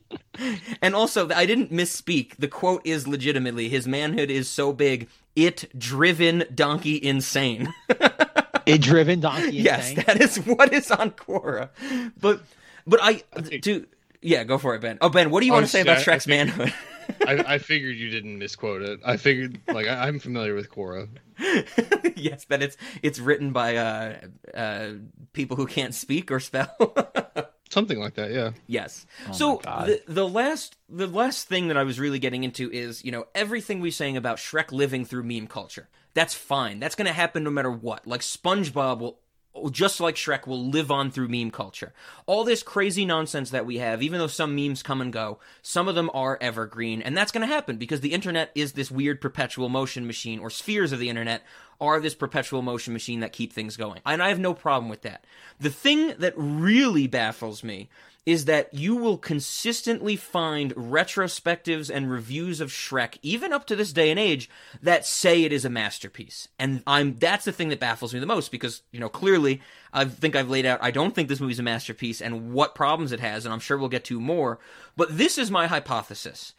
and 0.81 0.95
also, 0.95 1.29
I 1.29 1.45
didn't 1.45 1.71
misspeak. 1.71 2.37
The 2.37 2.47
quote 2.47 2.81
is 2.85 3.07
legitimately 3.07 3.69
his 3.69 3.87
manhood 3.87 4.29
is 4.31 4.47
so 4.49 4.71
big, 4.73 5.09
it 5.35 5.65
driven 5.77 6.45
donkey 6.55 6.95
insane. 7.03 7.73
It 8.65 8.81
driven 8.81 9.19
donkey. 9.19 9.57
yes, 9.57 9.89
insane. 9.91 10.03
that 10.07 10.21
is 10.21 10.37
what 10.37 10.71
is 10.73 10.89
on 10.91 11.11
Quora. 11.11 11.69
But 12.19 12.41
but 12.85 12.99
I 13.03 13.23
do 13.61 13.85
yeah, 14.21 14.43
go 14.43 14.57
for 14.57 14.73
it, 14.75 14.81
Ben. 14.81 14.97
Oh, 15.01 15.09
Ben, 15.09 15.29
what 15.29 15.41
do 15.41 15.45
you 15.45 15.51
Oh, 15.51 15.55
want 15.55 15.65
to 15.65 15.71
say 15.71 15.81
about 15.81 15.97
I- 15.97 16.01
I 16.01 16.03
Shrek's 16.03 16.25
think- 16.25 16.47
manhood? 16.55 16.73
I, 17.27 17.55
I 17.55 17.57
figured 17.57 17.97
you 17.97 18.09
didn't 18.09 18.37
misquote 18.37 18.81
it. 18.81 18.99
I 19.05 19.17
figured, 19.17 19.59
like, 19.67 19.87
I, 19.87 20.07
I'm 20.07 20.19
familiar 20.19 20.55
with 20.55 20.69
Quora. 20.69 21.07
yes, 22.15 22.45
that 22.45 22.63
it's 22.63 22.77
it's 23.03 23.19
written 23.19 23.51
by 23.51 23.75
uh, 23.75 24.17
uh, 24.53 24.89
people 25.33 25.57
who 25.57 25.67
can't 25.67 25.93
speak 25.93 26.31
or 26.31 26.39
spell. 26.39 26.75
Something 27.69 27.99
like 27.99 28.15
that, 28.15 28.31
yeah. 28.31 28.51
yes. 28.65 29.05
Oh 29.29 29.33
so 29.33 29.61
the 29.63 30.01
the 30.07 30.27
last 30.27 30.77
the 30.89 31.05
last 31.05 31.47
thing 31.47 31.67
that 31.67 31.77
I 31.77 31.83
was 31.83 31.99
really 31.99 32.17
getting 32.17 32.43
into 32.43 32.71
is 32.71 33.03
you 33.03 33.11
know 33.11 33.25
everything 33.35 33.81
we're 33.81 33.91
saying 33.91 34.17
about 34.17 34.37
Shrek 34.37 34.71
living 34.71 35.05
through 35.05 35.23
meme 35.23 35.47
culture. 35.47 35.89
That's 36.13 36.33
fine. 36.33 36.79
That's 36.79 36.95
going 36.95 37.05
to 37.05 37.13
happen 37.13 37.43
no 37.43 37.51
matter 37.51 37.69
what. 37.69 38.07
Like 38.07 38.21
SpongeBob 38.21 38.99
will. 38.99 39.19
Just 39.71 39.99
like 39.99 40.15
Shrek 40.15 40.47
will 40.47 40.69
live 40.69 40.91
on 40.91 41.11
through 41.11 41.27
meme 41.27 41.51
culture. 41.51 41.93
All 42.25 42.43
this 42.43 42.63
crazy 42.63 43.05
nonsense 43.05 43.49
that 43.49 43.65
we 43.65 43.77
have, 43.77 44.01
even 44.03 44.19
though 44.19 44.27
some 44.27 44.55
memes 44.55 44.83
come 44.83 45.01
and 45.01 45.11
go, 45.11 45.39
some 45.61 45.87
of 45.87 45.95
them 45.95 46.09
are 46.13 46.37
evergreen, 46.41 47.01
and 47.01 47.17
that's 47.17 47.31
going 47.31 47.47
to 47.47 47.53
happen 47.53 47.77
because 47.77 48.01
the 48.01 48.13
internet 48.13 48.51
is 48.55 48.73
this 48.73 48.91
weird 48.91 49.21
perpetual 49.21 49.69
motion 49.69 50.07
machine, 50.07 50.39
or 50.39 50.49
spheres 50.49 50.91
of 50.91 50.99
the 50.99 51.09
internet 51.09 51.43
are 51.79 51.99
this 51.99 52.15
perpetual 52.15 52.61
motion 52.61 52.93
machine 52.93 53.19
that 53.19 53.33
keep 53.33 53.53
things 53.53 53.77
going. 53.77 54.01
And 54.05 54.21
I 54.23 54.29
have 54.29 54.39
no 54.39 54.53
problem 54.53 54.89
with 54.89 55.03
that. 55.03 55.25
The 55.59 55.69
thing 55.69 56.13
that 56.19 56.33
really 56.35 57.07
baffles 57.07 57.63
me 57.63 57.89
is 58.27 58.43
that 58.43 58.73
you 58.73 58.93
will 58.93 59.17
consistently 59.17 60.17
find 60.17 60.75
retrospectives 60.75 61.89
and 61.89 62.11
reviews 62.11 62.59
of 62.59 62.69
Shrek, 62.69 63.17
even 63.21 63.53
up 63.53 63.65
to 63.67 63.75
this 63.75 63.93
day 63.93 64.11
and 64.11 64.19
age, 64.19 64.49
that 64.81 65.05
say 65.05 65.43
it 65.43 65.53
is 65.53 65.63
a 65.63 65.69
masterpiece. 65.69 66.49
And 66.59 66.83
I'm 66.85 67.15
that's 67.15 67.45
the 67.45 67.53
thing 67.53 67.69
that 67.69 67.79
baffles 67.79 68.13
me 68.13 68.19
the 68.19 68.25
most 68.25 68.51
because, 68.51 68.81
you 68.91 68.99
know, 68.99 69.07
clearly 69.07 69.61
I 69.93 70.03
think 70.03 70.35
I've 70.35 70.49
laid 70.49 70.65
out 70.65 70.83
I 70.83 70.91
don't 70.91 71.15
think 71.15 71.29
this 71.29 71.39
movie's 71.39 71.59
a 71.59 71.63
masterpiece 71.63 72.21
and 72.21 72.51
what 72.51 72.75
problems 72.75 73.13
it 73.13 73.21
has, 73.21 73.45
and 73.45 73.53
I'm 73.53 73.61
sure 73.61 73.77
we'll 73.77 73.87
get 73.87 74.03
to 74.05 74.19
more. 74.19 74.59
But 74.97 75.17
this 75.17 75.37
is 75.37 75.49
my 75.49 75.67
hypothesis 75.67 76.51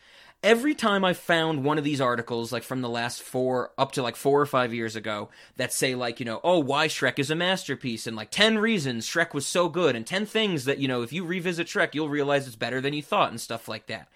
every 0.42 0.74
time 0.74 1.04
I 1.04 1.12
found 1.12 1.64
one 1.64 1.78
of 1.78 1.84
these 1.84 2.00
articles, 2.00 2.52
like 2.52 2.62
from 2.62 2.80
the 2.80 2.88
last 2.88 3.22
four 3.22 3.72
up 3.76 3.92
to 3.92 4.02
like 4.02 4.16
four 4.16 4.40
or 4.40 4.46
five 4.46 4.72
years 4.72 4.96
ago, 4.96 5.28
that 5.56 5.72
say 5.72 5.94
like, 5.94 6.20
you 6.20 6.26
know, 6.26 6.40
oh, 6.44 6.58
why 6.58 6.88
Shrek 6.88 7.18
is 7.18 7.30
a 7.30 7.34
masterpiece, 7.34 8.06
and 8.06 8.16
like 8.16 8.30
ten 8.30 8.58
reasons 8.58 9.06
Shrek 9.06 9.34
was 9.34 9.46
so 9.46 9.68
good, 9.68 9.96
and 9.96 10.06
ten 10.06 10.26
things 10.26 10.64
that 10.64 10.78
you 10.78 10.88
know, 10.88 11.02
if 11.02 11.12
you 11.12 11.24
revisit 11.24 11.66
Shrek, 11.66 11.94
you'll 11.94 12.08
realize 12.08 12.46
it's 12.46 12.56
better 12.56 12.80
than 12.80 12.94
you 12.94 13.02
thought, 13.02 13.30
and 13.30 13.40
stuff 13.40 13.68
like 13.68 13.86
that. 13.86 14.08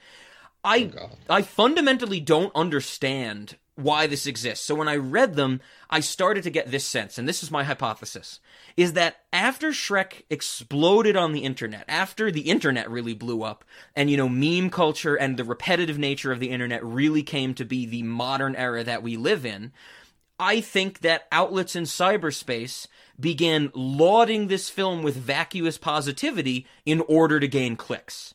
I 0.64 0.84
oh, 0.84 0.96
God. 0.96 1.16
I 1.28 1.42
fundamentally 1.42 2.20
don't 2.20 2.54
understand 2.54 3.56
why 3.74 4.06
this 4.06 4.26
exists. 4.26 4.64
So 4.64 4.74
when 4.74 4.88
I 4.88 4.96
read 4.96 5.34
them, 5.34 5.60
I 5.88 6.00
started 6.00 6.44
to 6.44 6.50
get 6.50 6.70
this 6.70 6.84
sense, 6.84 7.18
and 7.18 7.26
this 7.26 7.42
is 7.42 7.50
my 7.50 7.64
hypothesis, 7.64 8.40
is 8.76 8.92
that 8.92 9.20
after 9.32 9.70
Shrek 9.70 10.22
exploded 10.28 11.16
on 11.16 11.32
the 11.32 11.40
internet, 11.40 11.84
after 11.88 12.30
the 12.30 12.42
internet 12.42 12.90
really 12.90 13.14
blew 13.14 13.42
up, 13.42 13.64
and 13.96 14.10
you 14.10 14.16
know, 14.16 14.28
meme 14.28 14.70
culture 14.70 15.14
and 15.14 15.36
the 15.36 15.44
repetitive 15.44 15.98
nature 15.98 16.32
of 16.32 16.40
the 16.40 16.50
internet 16.50 16.84
really 16.84 17.22
came 17.22 17.54
to 17.54 17.64
be 17.64 17.86
the 17.86 18.02
modern 18.02 18.54
era 18.56 18.84
that 18.84 19.02
we 19.02 19.16
live 19.16 19.46
in, 19.46 19.72
I 20.38 20.60
think 20.60 21.00
that 21.00 21.28
outlets 21.30 21.76
in 21.76 21.84
cyberspace 21.84 22.86
began 23.18 23.70
lauding 23.74 24.48
this 24.48 24.68
film 24.68 25.02
with 25.02 25.16
vacuous 25.16 25.78
positivity 25.78 26.66
in 26.84 27.00
order 27.02 27.38
to 27.38 27.46
gain 27.48 27.76
clicks 27.76 28.34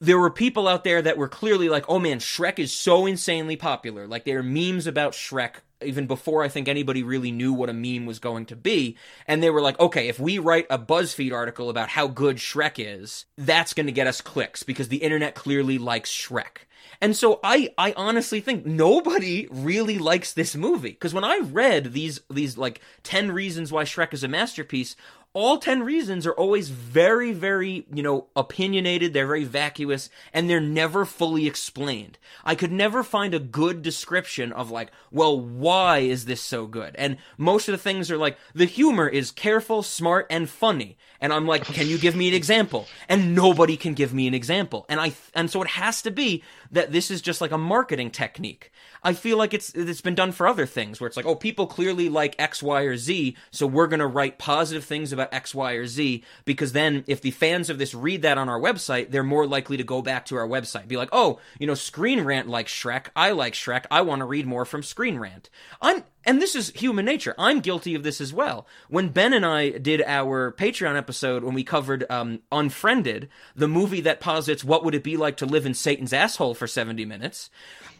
there 0.00 0.18
were 0.18 0.30
people 0.30 0.68
out 0.68 0.84
there 0.84 1.00
that 1.00 1.16
were 1.16 1.28
clearly 1.28 1.68
like, 1.68 1.84
oh 1.88 1.98
man, 1.98 2.18
Shrek 2.18 2.58
is 2.58 2.72
so 2.72 3.06
insanely 3.06 3.56
popular. 3.56 4.06
Like 4.06 4.24
there 4.24 4.38
are 4.38 4.42
memes 4.42 4.86
about 4.86 5.12
Shrek 5.12 5.56
even 5.84 6.06
before 6.06 6.42
I 6.42 6.48
think 6.48 6.68
anybody 6.68 7.02
really 7.02 7.30
knew 7.30 7.52
what 7.52 7.68
a 7.68 7.74
meme 7.74 8.06
was 8.06 8.18
going 8.18 8.46
to 8.46 8.56
be. 8.56 8.96
And 9.26 9.42
they 9.42 9.50
were 9.50 9.60
like, 9.60 9.78
okay, 9.78 10.08
if 10.08 10.18
we 10.18 10.38
write 10.38 10.66
a 10.70 10.78
BuzzFeed 10.78 11.32
article 11.32 11.70
about 11.70 11.90
how 11.90 12.06
good 12.06 12.36
Shrek 12.36 12.74
is, 12.78 13.26
that's 13.36 13.74
going 13.74 13.86
to 13.86 13.92
get 13.92 14.06
us 14.06 14.20
clicks 14.20 14.62
because 14.62 14.88
the 14.88 14.98
internet 14.98 15.34
clearly 15.34 15.78
likes 15.78 16.10
Shrek. 16.10 16.66
And 17.00 17.16
so 17.16 17.40
I, 17.42 17.72
I 17.76 17.92
honestly 17.96 18.40
think 18.40 18.64
nobody 18.64 19.48
really 19.50 19.98
likes 19.98 20.32
this 20.32 20.54
movie 20.54 20.90
because 20.90 21.14
when 21.14 21.24
I 21.24 21.38
read 21.38 21.92
these, 21.92 22.20
these 22.30 22.56
like 22.56 22.80
10 23.02 23.32
reasons 23.32 23.72
why 23.72 23.84
Shrek 23.84 24.14
is 24.14 24.24
a 24.24 24.28
masterpiece, 24.28 24.96
all 25.34 25.58
10 25.58 25.82
reasons 25.82 26.28
are 26.28 26.32
always 26.32 26.68
very, 26.68 27.32
very, 27.32 27.86
you 27.92 28.04
know, 28.04 28.28
opinionated. 28.36 29.12
They're 29.12 29.26
very 29.26 29.42
vacuous 29.42 30.08
and 30.32 30.48
they're 30.48 30.60
never 30.60 31.04
fully 31.04 31.48
explained. 31.48 32.18
I 32.44 32.54
could 32.54 32.70
never 32.70 33.02
find 33.02 33.34
a 33.34 33.40
good 33.40 33.82
description 33.82 34.52
of 34.52 34.70
like, 34.70 34.92
well, 35.10 35.38
why 35.38 35.98
is 35.98 36.26
this 36.26 36.40
so 36.40 36.68
good? 36.68 36.94
And 36.96 37.16
most 37.36 37.68
of 37.68 37.72
the 37.72 37.78
things 37.78 38.12
are 38.12 38.16
like, 38.16 38.38
the 38.54 38.64
humor 38.64 39.08
is 39.08 39.32
careful, 39.32 39.82
smart, 39.82 40.28
and 40.30 40.48
funny. 40.48 40.96
And 41.24 41.32
I'm 41.32 41.46
like, 41.46 41.64
can 41.64 41.86
you 41.86 41.96
give 41.96 42.14
me 42.14 42.28
an 42.28 42.34
example? 42.34 42.86
And 43.08 43.34
nobody 43.34 43.78
can 43.78 43.94
give 43.94 44.12
me 44.12 44.26
an 44.26 44.34
example. 44.34 44.84
And 44.90 45.00
I, 45.00 45.14
and 45.34 45.50
so 45.50 45.62
it 45.62 45.68
has 45.68 46.02
to 46.02 46.10
be 46.10 46.42
that 46.70 46.92
this 46.92 47.10
is 47.10 47.22
just 47.22 47.40
like 47.40 47.50
a 47.50 47.56
marketing 47.56 48.10
technique. 48.10 48.70
I 49.02 49.14
feel 49.14 49.38
like 49.38 49.54
it's 49.54 49.70
it's 49.74 50.02
been 50.02 50.14
done 50.14 50.32
for 50.32 50.46
other 50.46 50.66
things 50.66 51.00
where 51.00 51.06
it's 51.06 51.16
like, 51.16 51.24
oh, 51.26 51.34
people 51.34 51.66
clearly 51.66 52.10
like 52.10 52.34
X, 52.38 52.62
Y, 52.62 52.82
or 52.82 52.96
Z, 52.96 53.36
so 53.50 53.66
we're 53.66 53.86
gonna 53.86 54.06
write 54.06 54.38
positive 54.38 54.84
things 54.84 55.12
about 55.12 55.32
X, 55.32 55.54
Y, 55.54 55.72
or 55.72 55.86
Z 55.86 56.24
because 56.44 56.72
then 56.72 57.04
if 57.06 57.20
the 57.20 57.30
fans 57.30 57.68
of 57.68 57.78
this 57.78 57.94
read 57.94 58.22
that 58.22 58.38
on 58.38 58.48
our 58.48 58.60
website, 58.60 59.10
they're 59.10 59.22
more 59.22 59.46
likely 59.46 59.76
to 59.76 59.84
go 59.84 60.00
back 60.02 60.24
to 60.26 60.36
our 60.36 60.48
website, 60.48 60.88
be 60.88 60.96
like, 60.96 61.10
oh, 61.12 61.38
you 61.58 61.66
know, 61.66 61.74
Screen 61.74 62.22
Rant 62.22 62.48
likes 62.48 62.72
Shrek, 62.72 63.06
I 63.14 63.32
like 63.32 63.52
Shrek, 63.52 63.84
I 63.90 64.00
want 64.00 64.20
to 64.20 64.26
read 64.26 64.46
more 64.46 64.64
from 64.64 64.82
Screen 64.82 65.18
Rant. 65.18 65.50
I'm 65.82 66.04
and 66.26 66.40
this 66.40 66.54
is 66.54 66.70
human 66.70 67.04
nature. 67.04 67.34
I'm 67.38 67.60
guilty 67.60 67.94
of 67.94 68.02
this 68.02 68.20
as 68.20 68.32
well. 68.32 68.66
When 68.88 69.08
Ben 69.08 69.32
and 69.32 69.44
I 69.44 69.70
did 69.70 70.02
our 70.02 70.52
Patreon 70.52 70.96
episode 70.96 71.44
when 71.44 71.54
we 71.54 71.64
covered 71.64 72.04
um, 72.10 72.40
Unfriended, 72.50 73.28
the 73.54 73.68
movie 73.68 74.00
that 74.02 74.20
posits 74.20 74.64
what 74.64 74.84
would 74.84 74.94
it 74.94 75.02
be 75.02 75.16
like 75.16 75.36
to 75.38 75.46
live 75.46 75.66
in 75.66 75.74
Satan's 75.74 76.12
asshole 76.12 76.54
for 76.54 76.66
70 76.66 77.04
minutes, 77.04 77.50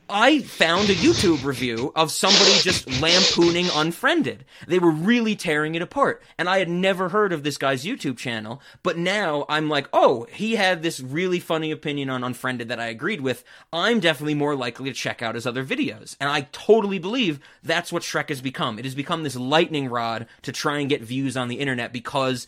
I 0.09 0.41
found 0.41 0.91
a 0.91 0.95
YouTube 0.95 1.45
review 1.45 1.91
of 1.97 2.11
somebody 2.11 2.53
just 2.61 3.01
lampooning 3.01 3.69
Unfriended. 3.75 4.45
They 4.67 4.79
were 4.79 4.91
really 4.91 5.35
tearing 5.35 5.75
it 5.75 5.83
apart. 5.83 6.23
And 6.37 6.47
I 6.47 6.59
had 6.59 6.69
never 6.69 7.09
heard 7.09 7.33
of 7.33 7.43
this 7.43 7.57
guy's 7.57 7.85
YouTube 7.85 8.19
channel, 8.19 8.61
but 8.83 8.99
now 8.99 9.47
I'm 9.49 9.71
like, 9.71 9.89
oh, 9.95 10.27
he 10.31 10.57
had 10.57 10.83
this 10.83 11.01
really 11.01 11.41
funny 11.41 11.71
opinion 11.71 12.11
on 12.11 12.23
Unfriended 12.23 12.69
that 12.69 12.81
I 12.81 12.87
agreed 12.87 13.23
with. 13.23 13.45
I'm 13.73 13.99
definitely 13.99 14.35
more 14.35 14.55
likely 14.55 14.91
to 14.91 14.95
check 14.95 15.23
out 15.23 15.37
his 15.37 15.47
other 15.47 15.65
videos. 15.65 16.17
And 16.21 16.29
I 16.29 16.49
totally 16.53 16.99
believe 16.99 17.41
that's 17.63 17.91
what 17.91 18.03
Shrek 18.03 18.29
has 18.29 18.43
become. 18.43 18.79
It 18.79 18.85
has 18.85 18.95
become 18.95 19.23
this 19.23 19.37
lightning 19.37 19.89
rod 19.89 20.27
to 20.43 20.53
try 20.53 20.79
and 20.79 20.89
get 20.89 21.03
views 21.03 21.35
on 21.35 21.49
the 21.49 21.61
internet 21.61 21.93
because 21.95 22.47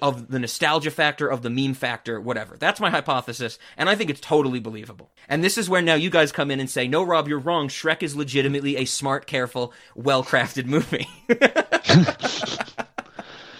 of 0.00 0.28
the 0.30 0.38
nostalgia 0.38 0.90
factor, 0.90 1.28
of 1.28 1.42
the 1.42 1.50
meme 1.50 1.74
factor, 1.74 2.20
whatever. 2.20 2.56
That's 2.56 2.80
my 2.80 2.90
hypothesis, 2.90 3.58
and 3.76 3.88
I 3.90 3.94
think 3.94 4.08
it's 4.10 4.20
totally 4.20 4.60
believable. 4.60 5.10
And 5.28 5.44
this 5.44 5.58
is 5.58 5.68
where 5.68 5.82
now 5.82 5.94
you 5.94 6.08
guys 6.10 6.32
come 6.32 6.50
in 6.50 6.58
and 6.60 6.70
say, 6.70 6.88
no, 6.88 7.02
Rob, 7.02 7.28
you're 7.28 7.38
wrong. 7.38 7.68
Shrek 7.68 8.02
is 8.02 8.16
legitimately 8.16 8.76
a 8.76 8.84
smart, 8.86 9.26
careful, 9.26 9.72
well 9.94 10.24
crafted 10.24 10.66
movie. 10.66 11.06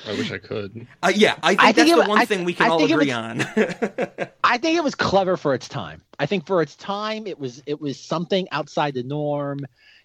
I 0.07 0.13
wish 0.13 0.31
I 0.31 0.39
could. 0.39 0.87
Uh, 1.03 1.13
yeah, 1.15 1.37
I 1.43 1.55
think 1.55 1.61
I 1.63 1.73
think 1.73 1.77
that's 1.77 1.91
it 1.91 1.95
the 1.95 1.99
wa- 2.01 2.09
one 2.09 2.19
I 2.19 2.25
thing 2.27 2.45
we 2.45 2.53
can 2.53 2.67
I 2.67 2.69
all 2.69 2.85
agree 2.85 3.07
was- 3.07 3.15
on. 3.15 3.41
I 4.45 4.59
think 4.59 4.77
it 4.77 4.85
was 4.85 4.95
clever 4.95 5.37
for 5.39 5.55
its 5.55 5.67
time. 5.69 6.03
I 6.19 6.27
think 6.27 6.47
for 6.47 6.61
its 6.61 6.77
time, 6.77 7.27
it 7.27 7.39
was 7.39 7.63
it 7.67 7.81
was 7.81 7.99
something 7.99 8.47
outside 8.53 8.95
the 8.95 9.03
norm. 9.03 9.61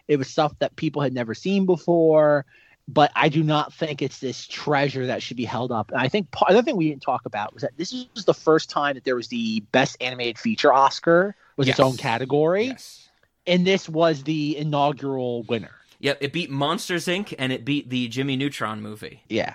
It 0.08 0.16
was 0.18 0.30
stuff 0.30 0.58
that 0.60 0.76
people 0.78 1.02
had 1.02 1.14
never 1.14 1.34
seen 1.36 1.66
before. 1.66 2.46
But 2.92 3.12
I 3.16 3.30
do 3.30 3.44
not 3.44 3.72
think 3.72 4.02
it's 4.02 4.18
this 4.18 4.48
treasure 4.48 5.06
that 5.06 5.22
should 5.22 5.38
be 5.38 5.46
held 5.46 5.72
up. 5.72 5.92
And 5.92 6.00
I 6.00 6.08
think 6.08 6.32
part, 6.32 6.50
another 6.50 6.66
thing 6.66 6.76
we 6.76 6.90
didn't 6.90 7.04
talk 7.04 7.24
about 7.28 7.54
was 7.54 7.62
that 7.62 7.78
this 7.78 7.94
was 8.16 8.26
the 8.26 8.34
first 8.34 8.68
time 8.72 8.96
that 8.96 9.04
there 9.04 9.16
was 9.16 9.28
the 9.28 9.60
best 9.72 9.96
animated 10.02 10.40
feature 10.40 10.74
Oscar 10.74 11.36
was 11.56 11.68
its 11.68 11.80
own 11.80 11.98
category, 11.98 12.66
yes. 12.66 13.08
and 13.46 13.68
this 13.68 13.88
was 13.88 14.24
the 14.24 14.58
inaugural 14.58 15.44
winner. 15.44 15.72
Yep, 16.00 16.18
it 16.22 16.34
beat 16.34 16.50
Monsters 16.50 17.06
Inc. 17.06 17.36
and 17.38 17.52
it 17.52 17.64
beat 17.64 17.90
the 17.92 18.08
Jimmy 18.08 18.36
Neutron 18.36 18.82
movie. 18.82 19.22
Yeah, 19.30 19.54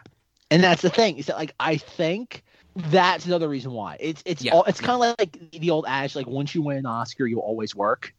and 0.51 0.62
that's 0.62 0.82
the 0.82 0.91
thing 0.91 1.16
is 1.16 1.26
that 1.26 1.37
like 1.37 1.55
I 1.59 1.78
think 1.78 2.45
that's 2.76 3.26
another 3.26 3.49
reason 3.49 3.72
why 3.72 3.97
it's 3.99 4.22
it's 4.26 4.45
Yeah. 4.45 4.53
all 4.53 4.64
it's 4.64 4.80
kind 4.80 5.03
of 5.03 5.16
like 5.18 5.51
the 5.51 5.70
old 5.70 5.87
adage 5.89 6.14
like 6.14 6.26
once 6.28 6.55
you 6.55 6.62
win 6.62 6.76
an 6.76 6.87
Oscar 6.87 7.26
you 7.26 7.41
always 7.41 7.74
work, 7.74 8.14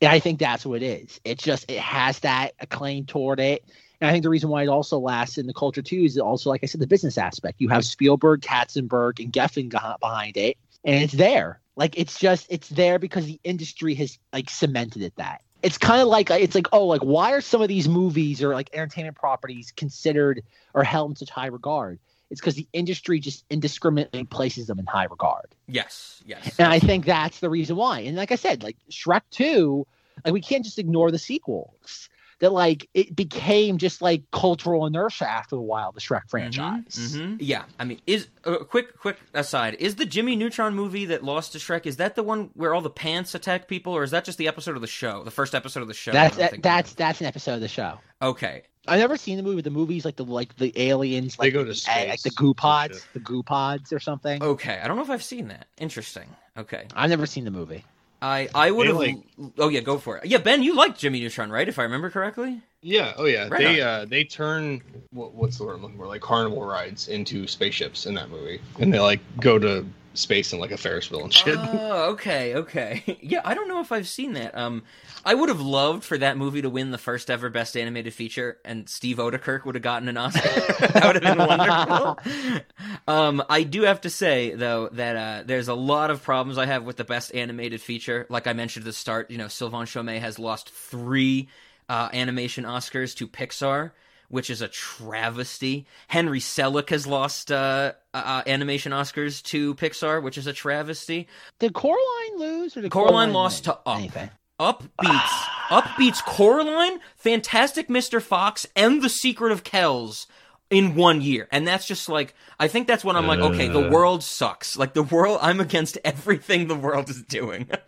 and 0.00 0.12
I 0.12 0.20
think 0.20 0.38
that's 0.38 0.64
what 0.64 0.80
it 0.80 0.86
is. 1.02 1.20
It's 1.24 1.42
just 1.42 1.68
it 1.68 1.78
has 1.80 2.20
that 2.20 2.52
acclaim 2.60 3.04
toward 3.06 3.40
it. 3.40 3.64
And 4.00 4.08
I 4.08 4.12
think 4.12 4.22
the 4.22 4.30
reason 4.30 4.48
why 4.48 4.62
it 4.62 4.68
also 4.68 4.98
lasts 4.98 5.38
in 5.38 5.46
the 5.46 5.52
culture 5.52 5.82
too 5.82 6.02
is 6.02 6.18
also, 6.18 6.50
like 6.50 6.62
I 6.62 6.66
said, 6.66 6.80
the 6.80 6.86
business 6.86 7.18
aspect. 7.18 7.60
You 7.60 7.68
have 7.68 7.84
Spielberg, 7.84 8.40
Katzenberg, 8.40 9.22
and 9.22 9.32
Geffen 9.32 9.70
behind 10.00 10.36
it, 10.36 10.56
and 10.84 11.02
it's 11.02 11.12
there. 11.12 11.60
Like 11.76 11.98
it's 11.98 12.18
just 12.18 12.46
it's 12.50 12.68
there 12.68 12.98
because 12.98 13.26
the 13.26 13.40
industry 13.44 13.94
has 13.94 14.18
like 14.32 14.50
cemented 14.50 15.02
it 15.02 15.14
that. 15.16 15.42
It's 15.62 15.76
kind 15.76 16.00
of 16.00 16.08
like 16.08 16.30
uh, 16.30 16.34
it's 16.34 16.54
like 16.54 16.68
oh 16.72 16.86
like 16.86 17.02
why 17.02 17.32
are 17.32 17.40
some 17.40 17.60
of 17.60 17.68
these 17.68 17.88
movies 17.88 18.42
or 18.42 18.54
like 18.54 18.70
entertainment 18.72 19.16
properties 19.16 19.72
considered 19.76 20.42
or 20.74 20.82
held 20.82 21.10
in 21.10 21.16
such 21.16 21.30
high 21.30 21.46
regard? 21.46 21.98
It's 22.30 22.40
because 22.40 22.54
the 22.54 22.68
industry 22.72 23.18
just 23.18 23.44
indiscriminately 23.50 24.24
places 24.24 24.68
them 24.68 24.78
in 24.78 24.86
high 24.86 25.04
regard. 25.04 25.46
Yes, 25.66 26.22
yes. 26.24 26.54
And 26.58 26.68
I 26.68 26.78
think 26.78 27.04
that's 27.04 27.40
the 27.40 27.50
reason 27.50 27.76
why. 27.76 28.00
And 28.00 28.16
like 28.16 28.30
I 28.30 28.36
said, 28.36 28.62
like 28.62 28.76
Shrek 28.90 29.22
2, 29.32 29.86
like 30.24 30.32
we 30.32 30.40
can't 30.40 30.64
just 30.64 30.78
ignore 30.78 31.10
the 31.10 31.18
sequels. 31.18 32.08
That 32.40 32.52
like 32.52 32.88
it 32.94 33.14
became 33.14 33.76
just 33.78 34.00
like 34.02 34.22
cultural 34.32 34.86
inertia 34.86 35.28
after 35.28 35.56
a 35.56 35.60
while, 35.60 35.92
the 35.92 36.00
Shrek 36.00 36.28
franchise. 36.28 36.96
Mhm. 37.16 37.36
Yeah, 37.38 37.64
I 37.78 37.84
mean, 37.84 38.00
is 38.06 38.28
a 38.44 38.52
uh, 38.60 38.64
quick, 38.64 38.98
quick 38.98 39.18
aside: 39.34 39.74
is 39.78 39.96
the 39.96 40.06
Jimmy 40.06 40.36
Neutron 40.36 40.74
movie 40.74 41.04
that 41.06 41.22
lost 41.22 41.52
to 41.52 41.58
Shrek? 41.58 41.84
Is 41.86 41.98
that 41.98 42.14
the 42.14 42.22
one 42.22 42.50
where 42.54 42.72
all 42.74 42.80
the 42.80 42.88
pants 42.90 43.34
attack 43.34 43.68
people, 43.68 43.92
or 43.92 44.02
is 44.02 44.10
that 44.12 44.24
just 44.24 44.38
the 44.38 44.48
episode 44.48 44.74
of 44.74 44.80
the 44.80 44.86
show, 44.88 45.22
the 45.22 45.30
first 45.30 45.54
episode 45.54 45.80
of 45.82 45.88
the 45.88 45.94
show? 45.94 46.12
That's 46.12 46.36
that 46.38 46.62
that's 46.62 46.90
of? 46.92 46.96
that's 46.96 47.20
an 47.20 47.26
episode 47.26 47.54
of 47.54 47.60
the 47.60 47.68
show. 47.68 47.98
okay. 48.22 48.62
I've 48.88 48.98
never 48.98 49.18
seen 49.18 49.36
the 49.36 49.42
movie. 49.42 49.60
The 49.60 49.68
movies 49.70 50.06
like 50.06 50.16
the 50.16 50.24
like 50.24 50.56
the 50.56 50.72
aliens, 50.80 51.36
They 51.36 51.48
like 51.48 51.52
go 51.52 51.62
to 51.62 51.68
the- 51.68 51.74
space 51.74 52.08
like 52.08 52.22
the 52.22 52.30
or 52.30 52.32
goo 52.36 52.54
pods, 52.54 53.06
the 53.12 53.20
goo 53.20 53.42
pods 53.42 53.92
or 53.92 54.00
something. 54.00 54.42
Okay, 54.42 54.80
I 54.82 54.88
don't 54.88 54.96
know 54.96 55.02
if 55.02 55.10
I've 55.10 55.22
seen 55.22 55.48
that. 55.48 55.66
Interesting. 55.78 56.24
Okay, 56.56 56.86
I've 56.96 57.10
never 57.10 57.26
seen 57.26 57.44
the 57.44 57.50
movie. 57.50 57.84
I 58.22 58.48
I 58.54 58.70
would 58.70 58.86
have. 58.86 58.96
like- 58.96 59.16
Oh 59.58 59.68
yeah, 59.68 59.80
go 59.80 59.96
for 59.98 60.18
it. 60.18 60.26
Yeah, 60.26 60.38
Ben, 60.38 60.62
you 60.62 60.74
liked 60.74 60.98
Jimmy 60.98 61.20
Neutron, 61.20 61.50
right? 61.50 61.66
If 61.68 61.78
I 61.78 61.82
remember 61.84 62.10
correctly. 62.10 62.60
Yeah. 62.82 63.12
Oh 63.16 63.24
yeah. 63.26 63.48
Right 63.48 63.60
they 63.62 63.80
uh 63.80 64.04
they 64.06 64.24
turn 64.24 64.82
what, 65.10 65.34
what's 65.34 65.58
the 65.58 65.64
word 65.64 65.74
I'm 65.76 65.82
looking 65.82 65.96
for? 65.98 66.06
Like 66.06 66.20
carnival 66.20 66.62
rides 66.64 67.08
into 67.08 67.46
spaceships 67.46 68.06
in 68.06 68.14
that 68.14 68.30
movie, 68.30 68.60
and 68.78 68.92
they 68.92 69.00
like 69.00 69.20
go 69.40 69.58
to 69.58 69.86
space 70.20 70.52
in 70.52 70.58
like 70.58 70.70
a 70.70 70.76
Ferris 70.76 71.10
wheel 71.10 71.24
and 71.24 71.32
shit. 71.32 71.58
Oh, 71.72 72.10
okay, 72.12 72.54
okay. 72.54 73.18
Yeah, 73.22 73.40
I 73.44 73.54
don't 73.54 73.68
know 73.68 73.80
if 73.80 73.92
I've 73.92 74.08
seen 74.08 74.34
that. 74.34 74.56
Um, 74.56 74.82
I 75.24 75.34
would 75.34 75.48
have 75.48 75.60
loved 75.60 76.04
for 76.04 76.18
that 76.18 76.36
movie 76.36 76.62
to 76.62 76.70
win 76.70 76.90
the 76.90 76.98
first 76.98 77.30
ever 77.30 77.48
Best 77.48 77.76
Animated 77.76 78.14
Feature, 78.14 78.58
and 78.64 78.88
Steve 78.88 79.18
Oedekerk 79.18 79.64
would 79.64 79.74
have 79.74 79.82
gotten 79.82 80.08
an 80.08 80.16
Oscar. 80.16 80.40
that 80.80 81.02
would 81.04 81.22
have 81.22 81.36
been 81.36 81.46
wonderful. 81.46 82.62
um, 83.08 83.42
I 83.48 83.62
do 83.62 83.82
have 83.82 84.00
to 84.02 84.10
say 84.10 84.54
though 84.54 84.88
that 84.92 85.16
uh, 85.16 85.42
there's 85.46 85.68
a 85.68 85.74
lot 85.74 86.10
of 86.10 86.22
problems 86.22 86.58
I 86.58 86.66
have 86.66 86.84
with 86.84 86.96
the 86.96 87.04
Best 87.04 87.34
Animated 87.34 87.80
Feature. 87.80 88.26
Like 88.28 88.46
I 88.46 88.52
mentioned 88.52 88.84
at 88.84 88.86
the 88.86 88.92
start, 88.92 89.30
you 89.30 89.38
know, 89.38 89.48
Sylvain 89.48 89.86
Chomet 89.86 90.20
has 90.20 90.38
lost 90.38 90.70
three 90.70 91.48
uh, 91.88 92.08
animation 92.12 92.64
Oscars 92.64 93.16
to 93.16 93.26
Pixar. 93.26 93.92
Which 94.30 94.48
is 94.48 94.62
a 94.62 94.68
travesty. 94.68 95.86
Henry 96.08 96.40
Selick 96.40 96.88
has 96.90 97.06
lost 97.06 97.50
uh, 97.52 97.92
uh, 98.14 98.42
animation 98.46 98.92
Oscars 98.92 99.42
to 99.44 99.74
Pixar, 99.74 100.22
which 100.22 100.38
is 100.38 100.46
a 100.46 100.52
travesty. 100.52 101.28
Did 101.58 101.74
Coraline 101.74 102.38
lose 102.38 102.76
or 102.76 102.80
did 102.82 102.90
Coraline 102.90 103.32
lost 103.32 103.66
win? 103.66 103.74
to 103.74 103.80
Up. 103.90 103.98
Anything. 103.98 104.30
Up 104.60 104.82
beats 105.00 105.32
Up 105.70 105.88
beats 105.98 106.22
Coraline, 106.22 107.00
Fantastic 107.16 107.88
Mr. 107.88 108.22
Fox, 108.22 108.66
and 108.76 109.02
The 109.02 109.08
Secret 109.08 109.50
of 109.52 109.64
Kells 109.64 110.26
in 110.70 110.94
one 110.94 111.20
year. 111.22 111.48
And 111.50 111.66
that's 111.66 111.86
just 111.86 112.08
like 112.08 112.34
I 112.58 112.68
think 112.68 112.86
that's 112.86 113.04
when 113.04 113.16
I'm 113.16 113.26
like, 113.26 113.40
okay, 113.40 113.66
the 113.68 113.88
Uh. 113.88 113.90
world 113.90 114.22
sucks. 114.22 114.76
Like 114.76 114.94
the 114.94 115.02
world 115.02 115.40
I'm 115.42 115.58
against 115.60 115.98
everything 116.04 116.68
the 116.68 116.76
world 116.76 117.10
is 117.10 117.22
doing. 117.22 117.68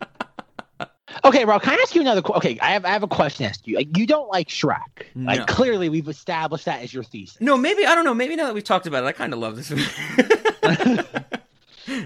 Okay, 1.25 1.45
Rob, 1.45 1.63
can 1.63 1.75
I 1.79 1.83
ask 1.83 1.95
you 1.95 2.01
another 2.01 2.23
question? 2.23 2.53
Okay, 2.53 2.61
I 2.61 2.73
have 2.73 2.85
I 2.85 2.89
have 2.89 3.03
a 3.03 3.09
question 3.09 3.45
to 3.45 3.51
ask 3.51 3.67
you. 3.67 3.77
Like, 3.77 3.97
you 3.97 4.07
don't 4.07 4.29
like 4.31 4.49
Shrek. 4.49 4.79
Like, 5.15 5.39
No. 5.41 5.45
clearly 5.47 5.89
we've 5.89 6.09
established 6.09 6.65
that 6.65 6.83
as 6.83 6.93
your 6.93 7.05
thesis. 7.05 7.37
no, 7.41 7.57
maybe 7.57 7.85
I 7.87 7.95
don't 7.95 8.05
know, 8.05 8.15
maybe 8.15 8.37
now 8.37 8.47
that 8.47 8.55
we've 8.55 8.65
talked 8.65 8.87
about 8.87 9.05
it, 9.05 9.07
I 9.07 9.13
kinda 9.13 9.37
love 9.37 9.57
this 9.57 9.71
movie. 9.71 9.85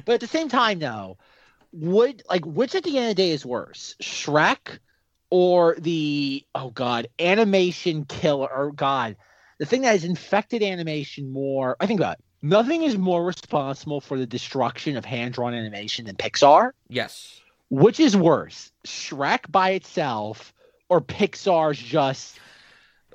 But 0.05 0.15
at 0.15 0.21
the 0.21 0.27
same 0.27 0.49
time, 0.49 0.79
though, 0.79 1.19
would 1.73 2.23
like 2.31 2.45
which 2.47 2.75
at 2.75 2.83
the 2.85 2.97
end 2.97 3.11
of 3.11 3.17
the 3.17 3.23
day 3.23 3.31
is 3.31 3.45
worse, 3.45 3.95
Shrek 4.03 4.79
or 5.29 5.77
the 5.79 6.45
oh 6.55 6.71
god 6.71 7.09
animation 7.19 8.05
killer 8.07 8.49
or 8.51 8.73
god 8.73 9.17
the 9.59 9.67
thing 9.67 9.83
that 9.83 9.91
has 9.93 10.05
infected 10.05 10.63
animation 10.63 11.31
more? 11.31 11.77
I 11.79 11.87
think 11.87 12.01
about 12.01 12.19
it. 12.19 12.25
Nothing 12.43 12.83
is 12.85 12.97
more 12.97 13.25
responsible 13.25 14.01
for 14.01 14.19
the 14.19 14.27
destruction 14.27 14.97
of 14.97 15.05
hand-drawn 15.05 15.53
animation 15.55 16.07
than 16.07 16.17
Pixar. 16.17 16.71
Yes. 16.89 17.41
Which 17.69 18.01
is 18.01 18.17
worse, 18.17 18.71
Shrek 18.87 19.51
by 19.51 19.71
itself 19.71 20.55
or 20.89 21.01
Pixar's 21.01 21.79
just 21.79 22.39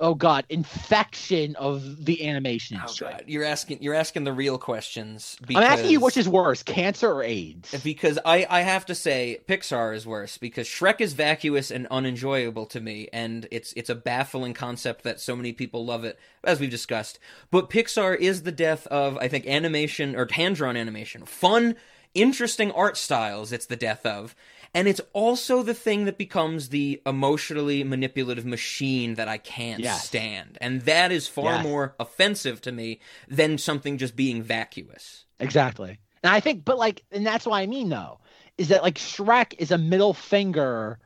oh 0.02 0.14
god, 0.14 0.44
infection 0.48 1.54
of 1.56 2.04
the 2.04 2.28
animation 2.28 2.76
Oh, 2.76 2.80
industry? 2.80 3.08
God. 3.10 3.24
You're 3.26 3.44
asking 3.44 3.82
you're 3.82 3.94
asking 3.94 4.24
the 4.24 4.32
real 4.32 4.58
questions. 4.58 5.36
Because... 5.46 5.64
I'm 5.64 5.72
asking 5.72 5.90
you 5.90 6.00
which 6.00 6.16
is 6.16 6.28
worse, 6.28 6.62
cancer 6.62 7.10
or 7.10 7.22
AIDS? 7.22 7.80
because 7.82 8.18
I, 8.24 8.46
I 8.50 8.60
have 8.62 8.84
to 8.86 8.94
say 8.94 9.40
Pixar 9.48 9.94
is 9.94 10.06
worse 10.06 10.38
because 10.38 10.66
Shrek 10.68 11.00
is 11.00 11.14
vacuous 11.14 11.70
and 11.70 11.86
unenjoyable 11.90 12.66
to 12.66 12.80
me 12.80 13.08
and 13.12 13.46
it's 13.50 13.72
it's 13.74 13.88
a 13.88 13.94
baffling 13.94 14.54
concept 14.54 15.04
that 15.04 15.20
so 15.20 15.36
many 15.36 15.52
people 15.52 15.86
love 15.86 16.04
it 16.04 16.18
as 16.44 16.58
we've 16.60 16.70
discussed 16.70 17.18
but 17.50 17.70
Pixar 17.70 18.18
is 18.18 18.42
the 18.42 18.52
death 18.52 18.86
of 18.88 19.16
I 19.18 19.28
think 19.28 19.46
animation 19.46 20.16
or 20.16 20.26
hand 20.30 20.56
drawn 20.56 20.76
animation 20.76 21.24
fun 21.24 21.76
interesting 22.14 22.70
art 22.72 22.96
styles 22.96 23.52
it's 23.52 23.66
the 23.66 23.76
death 23.76 24.04
of 24.06 24.34
and 24.74 24.88
it's 24.88 25.00
also 25.12 25.62
the 25.62 25.74
thing 25.74 26.06
that 26.06 26.16
becomes 26.16 26.70
the 26.70 27.00
emotionally 27.04 27.84
manipulative 27.84 28.46
machine 28.46 29.14
that 29.16 29.28
I 29.28 29.38
can't 29.38 29.80
Yes. 29.82 30.06
stand 30.06 30.58
and 30.60 30.82
that 30.82 31.12
is 31.12 31.28
far 31.28 31.44
Yes. 31.44 31.62
more 31.62 31.94
offensive 31.98 32.60
to 32.62 32.72
me 32.72 33.00
than 33.28 33.58
something 33.58 33.98
just 33.98 34.16
being 34.16 34.42
vacuous 34.42 35.24
Exactly. 35.40 35.98
And 36.22 36.32
I 36.32 36.38
think, 36.38 36.64
but 36.64 36.78
like, 36.78 37.02
and 37.10 37.26
that's 37.26 37.46
what 37.46 37.56
I 37.56 37.66
mean 37.66 37.88
though, 37.88 38.20
is 38.56 38.68
that 38.68 38.82
like 38.84 38.94
Shrek 38.94 39.54
is 39.58 39.72
a 39.72 39.78
middle 39.78 40.14
finger 40.14 41.00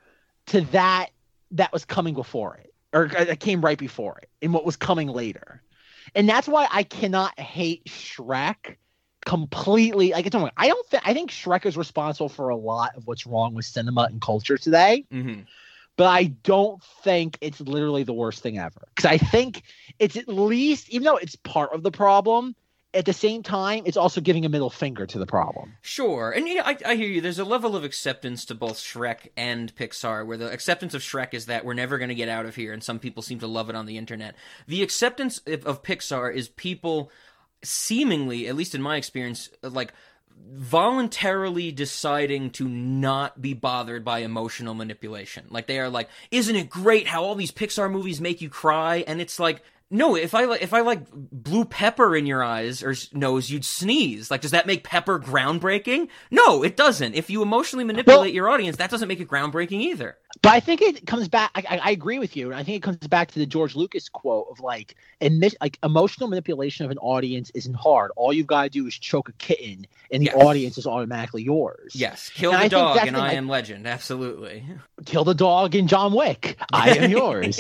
to 0.49 0.61
that 0.73 1.09
that 1.53 1.73
was 1.73 1.85
coming 1.87 2.13
before 2.15 2.57
it, 2.57 2.75
or 2.93 3.11
uh, 3.17 3.25
that 3.25 3.41
came 3.41 3.63
right 3.63 3.79
before 3.79 4.19
it, 4.19 4.29
and 4.43 4.53
what 4.53 4.67
was 4.67 4.77
coming 4.77 5.09
later. 5.09 5.63
And 6.15 6.29
that's 6.29 6.47
why 6.47 6.69
I 6.71 6.83
cannot 6.83 7.39
hate 7.41 7.87
Shrek 7.87 8.77
completely. 9.27 10.13
Like, 10.13 10.25
it's 10.25 10.35
I 10.35 10.69
don't 10.69 10.87
think, 10.87 11.03
I 11.05 11.13
think 11.13 11.31
Shrek 11.31 11.67
is 11.67 11.77
responsible 11.77 12.31
for 12.31 12.49
a 12.49 12.57
lot 12.57 12.97
of 12.97 13.07
what's 13.07 13.27
wrong 13.27 13.53
with 13.53 13.67
cinema 13.67 14.09
and 14.11 14.23
culture 14.23 14.57
today 14.57 15.05
hmm 15.11 15.41
but 15.97 16.07
I 16.07 16.25
don't 16.25 16.83
think 17.03 17.39
it's 17.41 17.61
literally 17.61 18.03
the 18.03 18.13
worst 18.13 18.43
thing 18.43 18.59
ever. 18.59 18.83
Because 18.95 19.07
I 19.07 19.19
think 19.19 19.63
it's 19.99 20.17
at 20.17 20.29
least, 20.29 20.91
even 20.91 21.05
though 21.05 21.17
it's 21.17 21.37
part 21.37 21.73
of 21.73 21.83
the 21.83 21.91
problem, 21.91 22.55
at 22.95 23.05
the 23.05 23.13
same 23.13 23.43
time, 23.43 23.83
it's 23.87 23.97
also 23.97 24.21
giving 24.21 24.45
a 24.45 24.49
middle 24.49 24.71
finger 24.71 25.07
to 25.07 25.19
the 25.19 25.27
problem. 25.27 25.75
Sure, 25.83 26.31
and 26.31 26.49
yeah, 26.49 26.63
I, 26.65 26.77
I 26.85 26.95
hear 26.97 27.09
you. 27.09 27.21
There's 27.21 27.39
a 27.39 27.45
level 27.45 27.77
of 27.77 27.85
acceptance 27.85 28.45
to 28.47 28.55
both 28.55 28.79
Shrek 28.79 29.29
and 29.37 29.75
Pixar, 29.75 30.27
where 30.27 30.39
the 30.39 30.51
acceptance 30.51 30.95
of 30.95 31.03
Shrek 31.03 31.35
is 31.35 31.47
that 31.47 31.65
we're 31.65 31.75
never 31.75 31.99
going 31.99 32.09
to 32.09 32.15
get 32.15 32.29
out 32.29 32.47
of 32.47 32.57
here, 32.57 32.73
and 32.73 32.83
some 32.83 32.99
people 32.99 33.23
seem 33.23 33.39
to 33.41 33.47
love 33.47 33.69
it 33.69 33.77
on 33.77 33.87
the 33.87 33.99
internet. 33.99 34.35
The 34.67 34.83
acceptance 34.83 35.41
of, 35.47 35.67
of 35.67 35.83
Pixar 35.83 36.35
is 36.35 36.49
people 36.49 37.11
seemingly, 37.67 38.49
at 38.49 38.57
least 38.57 38.75
in 38.75 38.83
my 38.83 38.97
experience, 38.97 39.51
like 39.63 39.93
voluntarily 40.53 41.73
deciding 41.73 42.51
to 42.51 42.69
not 42.69 43.41
be 43.41 43.55
bothered 43.55 44.05
by 44.05 44.21
emotional 44.21 44.75
manipulation. 44.75 45.47
Like 45.51 45.67
they 45.67 45.79
are 45.81 45.89
like, 45.89 46.09
"Isn't 46.31 46.57
it 46.57 46.71
great 46.71 47.07
how 47.07 47.25
all 47.25 47.35
these 47.35 47.53
Pixar 47.53 47.91
movies 47.91 48.21
make 48.21 48.41
you 48.41 48.49
cry?" 48.49 49.05
And 49.07 49.21
it's 49.21 49.39
like, 49.39 49.63
no, 49.89 50.17
if 50.17 50.35
I 50.35 50.47
like 50.47 50.63
if 50.63 50.75
I 50.75 50.81
like 50.81 51.03
blue 51.13 51.65
pepper 51.65 52.17
in 52.17 52.27
your 52.27 52.43
eyes 52.43 52.83
or 52.83 52.95
nose, 53.13 53.51
you'd 53.51 53.65
sneeze. 53.65 54.31
Like, 54.31 54.41
does 54.41 54.51
that 54.51 54.67
make 54.67 54.83
pepper 54.83 55.21
groundbreaking? 55.21 56.09
No, 56.31 56.65
it 56.65 56.77
doesn't. 56.77 57.15
If 57.15 57.31
you 57.31 57.41
emotionally 57.41 57.85
manipulate 57.85 58.35
your 58.35 58.49
audience, 58.49 58.79
that 58.79 58.91
doesn't 58.91 59.07
make 59.07 59.21
it 59.21 59.29
groundbreaking 59.29 59.81
either. 59.81 60.17
But 60.43 60.53
I 60.53 60.61
think 60.61 60.83
it 60.83 61.07
comes 61.07 61.29
back. 61.29 61.51
I, 61.55 61.79
I, 61.83 61.91
agree 61.91 62.19
with 62.19 62.37
you, 62.37 62.47
and 62.51 62.55
I 62.55 62.63
think 62.63 62.77
it 62.77 62.83
comes 62.83 62.99
back 62.99 63.33
to 63.33 63.39
the 63.39 63.47
George 63.47 63.75
Lucas 63.75 64.09
quote 64.09 64.47
of 64.51 64.61
like, 64.61 64.95
admit, 65.21 65.55
like 65.61 65.79
emotional 65.83 66.29
manipulation 66.29 66.85
of 66.85 66.91
an 66.91 66.99
audience 66.99 67.51
isn't 67.55 67.75
hard. 67.75 68.11
All 68.17 68.33
you've 68.33 68.47
got 68.47 68.65
to 68.65 68.69
do 68.71 68.87
is 68.87 68.95
choke 68.95 69.29
a 69.29 69.33
kitten, 69.33 69.87
and 70.13 70.21
the 70.23 70.27
Yes. 70.27 70.35
audience 70.37 70.79
is 70.79 70.87
automatically 70.87 71.43
yours. 71.43 71.93
Yes, 71.95 72.29
kill 72.31 72.53
And 72.53 72.61
the 72.61 72.65
I 72.65 72.69
dog 72.69 72.99
and 73.07 73.17
I 73.17 73.21
like- 73.21 73.37
am 73.37 73.49
Legend. 73.49 73.87
Absolutely. 73.87 74.65
kill 75.07 75.25
the 75.25 75.35
dog 75.35 75.75
in 75.75 75.89
John 75.89 76.13
Wick. 76.13 76.57
I 76.73 76.91
am 76.97 77.11
yours. 77.19 77.59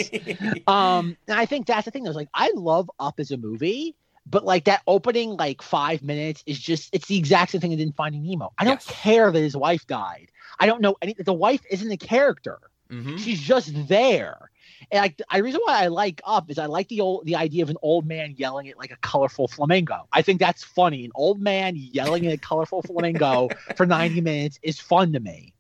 um, 0.66 1.16
and 1.28 1.38
I 1.40 1.46
think 1.46 1.66
that's 1.66 1.86
the 1.86 1.90
thing. 1.90 2.04
Though, 2.04 2.10
is 2.10 2.16
like 2.16 2.28
I 2.34 2.52
love 2.54 2.90
Up 3.00 3.18
as 3.20 3.30
a 3.30 3.36
movie, 3.36 3.96
but 4.26 4.44
like 4.44 4.64
that 4.64 4.82
opening 4.86 5.30
like 5.36 5.62
five 5.62 6.02
minutes 6.02 6.42
is 6.46 6.58
just 6.58 6.90
it's 6.92 7.06
the 7.08 7.16
exact 7.16 7.52
same 7.52 7.60
thing 7.60 7.72
as 7.72 7.80
in 7.80 7.92
Finding 7.92 8.22
Nemo. 8.22 8.52
I 8.58 8.64
don't 8.64 8.74
Yes. 8.74 8.86
care 8.86 9.30
that 9.30 9.38
his 9.40 9.56
wife 9.56 9.86
died. 9.86 10.30
I 10.58 10.66
don't 10.66 10.80
know 10.80 10.96
any. 11.02 11.14
The 11.18 11.32
wife 11.32 11.62
isn't 11.70 11.90
a 11.90 11.96
character. 11.96 12.58
hmm 12.90 13.16
She's 13.16 13.40
just 13.40 13.72
there. 13.88 14.50
And 14.90 15.00
like 15.00 15.16
the 15.16 15.42
reason 15.42 15.60
why 15.64 15.82
I 15.82 15.86
like 15.88 16.20
Up 16.24 16.50
is 16.50 16.58
I 16.58 16.66
like 16.66 16.88
the 16.88 17.00
old 17.00 17.24
the 17.24 17.36
idea 17.36 17.62
of 17.62 17.70
an 17.70 17.76
old 17.82 18.06
man 18.06 18.34
yelling 18.36 18.68
at 18.68 18.78
like 18.78 18.90
a 18.90 18.96
colorful 18.96 19.48
flamingo. 19.48 20.06
I 20.12 20.22
think 20.22 20.38
that's 20.38 20.62
funny. 20.62 21.04
An 21.04 21.12
old 21.14 21.40
man 21.40 21.74
yelling 21.76 22.26
at 22.26 22.34
a 22.34 22.38
colorful 22.38 22.82
flamingo 22.82 23.48
for 23.76 23.86
90 23.86 24.20
minutes 24.20 24.58
is 24.62 24.78
fun 24.78 25.12
to 25.14 25.20
me. 25.20 25.54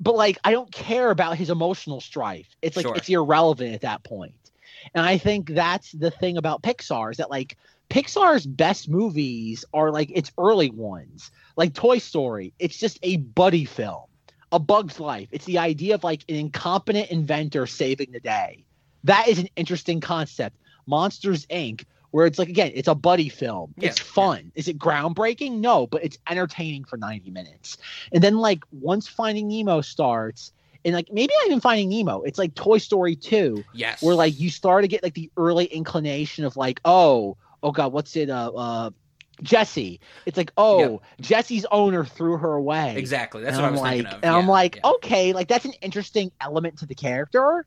But 0.00 0.14
like 0.14 0.38
I 0.44 0.52
don't 0.52 0.70
care 0.72 1.10
about 1.10 1.36
his 1.36 1.50
emotional 1.50 2.00
strife. 2.00 2.48
It's 2.62 2.76
like 2.76 2.86
Sure. 2.86 2.96
it's 2.96 3.08
irrelevant 3.08 3.74
at 3.74 3.80
that 3.82 4.04
point. 4.04 4.34
And 4.94 5.04
I 5.04 5.18
think 5.18 5.50
that's 5.50 5.92
the 5.92 6.10
thing 6.10 6.36
about 6.36 6.62
Pixar 6.62 7.10
is 7.10 7.16
that 7.16 7.30
like 7.30 7.56
Pixar's 7.90 8.46
best 8.46 8.88
movies 8.88 9.64
are 9.74 9.90
like 9.90 10.10
its 10.14 10.30
early 10.38 10.70
ones. 10.70 11.30
Like 11.56 11.74
Toy 11.74 11.98
Story, 11.98 12.52
it's 12.58 12.76
just 12.78 12.98
a 13.02 13.16
buddy 13.16 13.64
film. 13.64 14.04
A 14.54 14.58
Bug's 14.60 15.00
Life. 15.00 15.28
It's 15.32 15.44
the 15.46 15.58
idea 15.58 15.96
of 15.96 16.04
like 16.04 16.24
an 16.28 16.36
incompetent 16.36 17.10
inventor 17.10 17.66
saving 17.66 18.12
the 18.12 18.20
day. 18.20 18.64
That 19.02 19.26
is 19.26 19.40
an 19.40 19.48
interesting 19.56 20.00
concept. 20.00 20.56
Monsters 20.86 21.44
Inc., 21.46 21.84
where 22.12 22.24
it's 22.24 22.38
like 22.38 22.48
again, 22.48 22.70
it's 22.72 22.86
a 22.86 22.94
buddy 22.94 23.28
film. 23.28 23.74
Yeah, 23.76 23.88
it's 23.88 23.98
fun. 23.98 24.52
Is 24.54 24.68
it 24.68 24.78
groundbreaking? 24.78 25.58
No, 25.58 25.88
but 25.88 26.04
it's 26.04 26.18
entertaining 26.30 26.84
for 26.84 26.96
90 26.96 27.32
minutes. 27.32 27.78
And 28.12 28.22
then 28.22 28.38
like 28.38 28.62
once 28.70 29.08
Finding 29.08 29.48
Nemo 29.48 29.80
starts, 29.80 30.52
and 30.84 30.94
like 30.94 31.12
maybe 31.12 31.32
not 31.40 31.46
even 31.46 31.60
Finding 31.60 31.88
Nemo, 31.88 32.22
it's 32.22 32.38
like 32.38 32.54
Toy 32.54 32.78
Story 32.78 33.16
2, 33.16 33.64
Yes. 33.74 34.02
where 34.04 34.14
like 34.14 34.38
you 34.38 34.50
start 34.50 34.84
to 34.84 34.88
get 34.88 35.02
like 35.02 35.14
the 35.14 35.32
early 35.36 35.64
inclination 35.64 36.44
of 36.44 36.56
like, 36.56 36.80
oh, 36.84 37.36
oh 37.64 37.72
god, 37.72 37.92
what's 37.92 38.14
it? 38.14 38.30
Uh, 38.30 38.52
uh, 38.54 38.90
Jesse. 39.42 40.00
It's 40.26 40.36
like, 40.36 40.52
oh, 40.56 40.78
Yep. 40.78 41.00
Jesse's 41.20 41.66
owner 41.70 42.04
threw 42.04 42.36
her 42.36 42.52
away. 42.54 42.96
exactly. 42.96 43.42
That's 43.42 43.56
and 43.56 43.62
what 43.62 43.64
I 43.64 43.68
I'm 43.68 43.72
was 43.72 43.80
like, 43.82 43.96
thinking 43.96 44.14
of. 44.14 44.20
and 44.24 44.34
I'm 44.34 44.46
like, 44.48 44.76
yeah. 44.76 44.90
okay, 44.92 45.32
like 45.32 45.48
that's 45.48 45.64
an 45.64 45.72
interesting 45.82 46.30
element 46.40 46.78
to 46.78 46.86
the 46.86 46.94
character. 46.94 47.66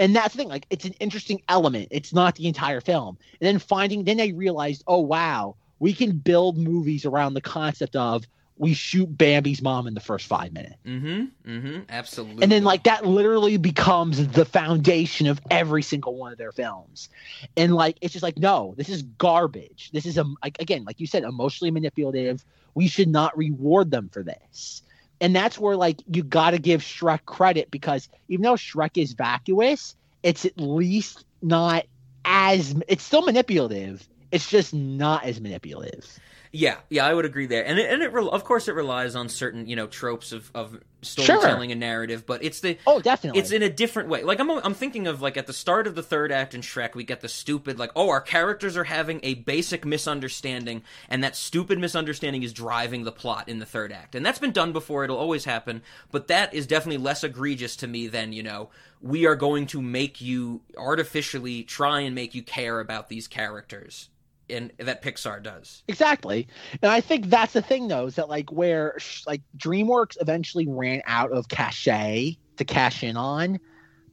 And 0.00 0.14
that's 0.14 0.34
the 0.34 0.38
thing, 0.38 0.48
like 0.48 0.66
it's 0.70 0.84
an 0.84 0.94
interesting 0.98 1.40
element. 1.48 1.88
It's 1.92 2.12
not 2.12 2.34
the 2.34 2.48
entire 2.48 2.80
film. 2.80 3.16
And 3.40 3.46
then 3.46 3.58
finding, 3.60 4.04
then 4.04 4.16
they 4.16 4.32
realized, 4.32 4.82
oh 4.88 5.00
wow, 5.00 5.54
we 5.78 5.92
can 5.92 6.12
build 6.18 6.58
movies 6.58 7.04
around 7.04 7.34
the 7.34 7.40
concept 7.40 7.94
of 7.94 8.24
we 8.56 8.72
shoot 8.72 9.06
Bambi's 9.16 9.60
mom 9.60 9.86
in 9.86 9.94
the 9.94 10.00
first 10.00 10.26
five 10.26 10.52
minutes. 10.52 10.76
Mm-hmm. 10.86 11.50
Mm-hmm. 11.50 11.80
Absolutely. 11.88 12.42
And 12.42 12.52
then 12.52 12.62
like 12.62 12.84
that 12.84 13.04
literally 13.04 13.56
becomes 13.56 14.26
the 14.28 14.44
foundation 14.44 15.26
of 15.26 15.40
every 15.50 15.82
single 15.82 16.14
one 16.14 16.30
of 16.32 16.38
their 16.38 16.52
films. 16.52 17.08
And 17.56 17.74
like 17.74 17.96
it's 18.00 18.12
just 18.12 18.22
like 18.22 18.38
no, 18.38 18.74
this 18.76 18.88
is 18.88 19.02
garbage. 19.02 19.90
This 19.92 20.06
is 20.06 20.18
a 20.18 20.24
like 20.42 20.60
again, 20.60 20.84
like 20.84 21.00
you 21.00 21.06
said, 21.06 21.24
emotionally 21.24 21.72
manipulative. 21.72 22.44
We 22.74 22.88
should 22.88 23.08
not 23.08 23.36
reward 23.36 23.90
them 23.90 24.08
for 24.12 24.22
this. 24.22 24.82
And 25.20 25.34
that's 25.34 25.58
where 25.58 25.76
like 25.76 26.00
you 26.06 26.22
got 26.22 26.50
to 26.50 26.58
give 26.58 26.80
Shrek 26.82 27.24
credit 27.24 27.70
because 27.70 28.08
even 28.28 28.44
though 28.44 28.54
Shrek 28.54 29.02
is 29.02 29.14
vacuous, 29.14 29.96
it's 30.22 30.44
at 30.44 30.58
least 30.58 31.24
not 31.42 31.86
as 32.24 32.74
it's 32.86 33.02
still 33.02 33.22
manipulative. 33.22 34.06
It's 34.30 34.48
just 34.48 34.74
not 34.74 35.24
as 35.24 35.40
manipulative. 35.40 36.18
Yeah, 36.56 36.76
yeah, 36.88 37.04
I 37.04 37.12
would 37.12 37.24
agree 37.24 37.46
there, 37.46 37.66
and 37.66 37.80
it, 37.80 37.90
and 37.90 38.00
it 38.00 38.12
rel 38.12 38.30
of 38.30 38.44
course 38.44 38.68
it 38.68 38.76
relies 38.76 39.16
on 39.16 39.28
certain 39.28 39.66
you 39.66 39.74
know 39.74 39.88
tropes 39.88 40.30
of, 40.30 40.52
of 40.54 40.78
storytelling 41.02 41.72
and 41.72 41.80
narrative, 41.80 42.24
but 42.26 42.44
it's 42.44 42.60
the 42.60 42.78
Oh, 42.86 43.00
definitely. 43.00 43.40
it's 43.40 43.50
in 43.50 43.62
a 43.64 43.68
different 43.68 44.08
way. 44.08 44.22
Like 44.22 44.38
I'm 44.38 44.48
I'm 44.50 44.72
thinking 44.72 45.08
of 45.08 45.20
like 45.20 45.36
at 45.36 45.48
the 45.48 45.52
start 45.52 45.88
of 45.88 45.96
the 45.96 46.02
third 46.02 46.30
act 46.30 46.54
in 46.54 46.60
Shrek, 46.60 46.94
we 46.94 47.02
get 47.02 47.22
the 47.22 47.28
stupid 47.28 47.78
like 47.78 47.90
oh 47.96 48.08
our 48.08 48.20
characters 48.20 48.76
are 48.76 48.84
having 48.84 49.18
a 49.24 49.34
basic 49.34 49.84
misunderstanding, 49.84 50.82
and 51.08 51.24
that 51.24 51.34
stupid 51.34 51.80
misunderstanding 51.80 52.44
is 52.44 52.52
driving 52.52 53.02
the 53.02 53.12
plot 53.12 53.48
in 53.48 53.58
the 53.58 53.66
third 53.66 53.90
act, 53.90 54.14
and 54.14 54.24
that's 54.24 54.38
been 54.38 54.52
done 54.52 54.72
before. 54.72 55.02
It'll 55.02 55.18
always 55.18 55.44
happen, 55.46 55.82
but 56.12 56.28
that 56.28 56.54
is 56.54 56.68
definitely 56.68 57.02
less 57.02 57.24
egregious 57.24 57.74
to 57.76 57.88
me 57.88 58.06
than 58.06 58.32
you 58.32 58.44
know 58.44 58.70
we 59.02 59.26
are 59.26 59.34
going 59.36 59.66
to 59.66 59.82
make 59.82 60.20
you 60.20 60.60
artificially 60.78 61.64
try 61.64 62.00
and 62.00 62.14
make 62.14 62.34
you 62.34 62.42
care 62.44 62.78
about 62.80 63.08
these 63.08 63.26
characters, 63.28 64.08
and 64.50 64.72
that 64.78 65.02
Pixar 65.02 65.42
does. 65.42 65.82
Exactly. 65.88 66.46
And 66.82 66.90
I 66.90 67.00
think 67.00 67.26
that's 67.26 67.52
the 67.52 67.62
thing 67.62 67.88
though, 67.88 68.06
is 68.06 68.16
that 68.16 68.28
like 68.28 68.50
where 68.52 68.98
like 69.26 69.42
DreamWorks 69.56 70.16
eventually 70.20 70.66
ran 70.68 71.02
out 71.06 71.32
of 71.32 71.48
cachet 71.48 72.36
to 72.56 72.64
cash 72.64 73.02
in 73.02 73.16
on, 73.16 73.58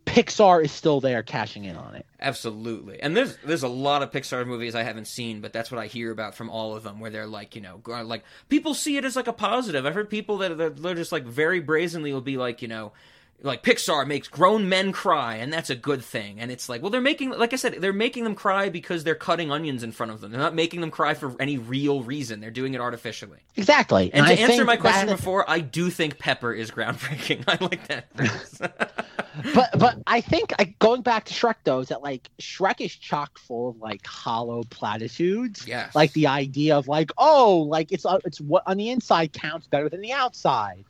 Pixar 0.05 0.63
is 0.63 0.71
still 0.71 0.99
there 0.99 1.21
cashing 1.21 1.65
in 1.65 1.75
on 1.75 1.95
it. 1.95 2.05
Absolutely, 2.19 2.99
and 3.01 3.15
there's 3.15 3.37
there's 3.45 3.63
a 3.63 3.67
lot 3.67 4.01
of 4.01 4.11
Pixar 4.11 4.45
movies 4.47 4.73
I 4.73 4.83
haven't 4.83 5.05
seen, 5.05 5.41
but 5.41 5.53
that's 5.53 5.71
what 5.71 5.79
I 5.79 5.87
hear 5.87 6.11
about 6.11 6.33
from 6.33 6.49
all 6.49 6.75
of 6.75 6.83
them, 6.83 6.99
where 6.99 7.11
they're 7.11 7.27
like, 7.27 7.55
you 7.55 7.61
know, 7.61 7.81
like 7.85 8.23
people 8.49 8.73
see 8.73 8.97
it 8.97 9.05
as 9.05 9.15
like 9.15 9.27
a 9.27 9.33
positive. 9.33 9.85
I've 9.85 9.93
heard 9.93 10.09
people 10.09 10.39
that 10.39 10.57
that 10.57 10.77
they're 10.77 10.95
just 10.95 11.11
like 11.11 11.25
very 11.25 11.59
brazenly 11.59 12.13
will 12.13 12.21
be 12.21 12.37
like, 12.37 12.61
you 12.63 12.67
know, 12.67 12.93
like 13.43 13.63
Pixar 13.63 14.05
makes 14.07 14.27
grown 14.27 14.69
men 14.69 14.91
cry 14.91 15.35
and 15.35 15.51
that's 15.51 15.69
a 15.69 15.75
good 15.75 16.03
thing. 16.03 16.39
And 16.39 16.51
it's 16.51 16.69
like, 16.69 16.81
well, 16.81 16.91
they're 16.91 17.01
making, 17.01 17.31
like 17.31 17.53
I 17.53 17.55
said, 17.55 17.77
they're 17.79 17.93
making 17.93 18.23
them 18.23 18.35
cry 18.35 18.69
because 18.69 19.03
they're 19.03 19.15
cutting 19.15 19.51
onions 19.51 19.83
in 19.83 19.91
front 19.91 20.11
of 20.11 20.21
them. 20.21 20.31
They're 20.31 20.39
not 20.39 20.55
making 20.55 20.81
them 20.81 20.91
cry 20.91 21.13
for 21.13 21.35
any 21.39 21.57
real 21.57 22.03
reason. 22.03 22.39
They're 22.39 22.51
doing 22.51 22.73
it 22.73 22.81
artificially. 22.81 23.39
Exactly. 23.55 24.11
And, 24.13 24.25
I 24.25 24.35
to 24.35 24.41
answer 24.41 24.65
my 24.65 24.77
question 24.77 25.07
that- 25.07 25.17
before, 25.17 25.49
I 25.49 25.59
do 25.59 25.89
think 25.89 26.19
Pepper 26.19 26.53
is 26.53 26.71
groundbreaking. 26.71 27.43
I 27.47 27.63
like 27.63 27.87
that. 27.87 28.07
but 29.55 29.69
but 29.77 29.97
I 30.07 30.21
think 30.21 30.53
I, 30.59 30.65
going 30.79 31.01
back 31.01 31.25
to 31.25 31.33
Shrek 31.33 31.55
though 31.63 31.79
is 31.79 31.87
that 31.87 32.01
like 32.01 32.29
Shrek 32.39 32.81
is 32.81 32.95
chock 32.95 33.39
full 33.39 33.69
of 33.69 33.79
like 33.79 34.05
hollow 34.05 34.63
platitudes. 34.63 35.65
yes. 35.67 35.95
Like 35.95 36.13
the 36.13 36.27
idea 36.27 36.77
of 36.77 36.87
like 36.87 37.11
oh 37.17 37.65
like 37.67 37.91
it's 37.91 38.05
uh, 38.05 38.19
it's 38.25 38.39
what 38.41 38.63
on 38.65 38.77
the 38.77 38.89
inside 38.89 39.33
counts 39.33 39.67
better 39.67 39.89
than 39.89 40.01
the 40.01 40.11
outside, 40.11 40.83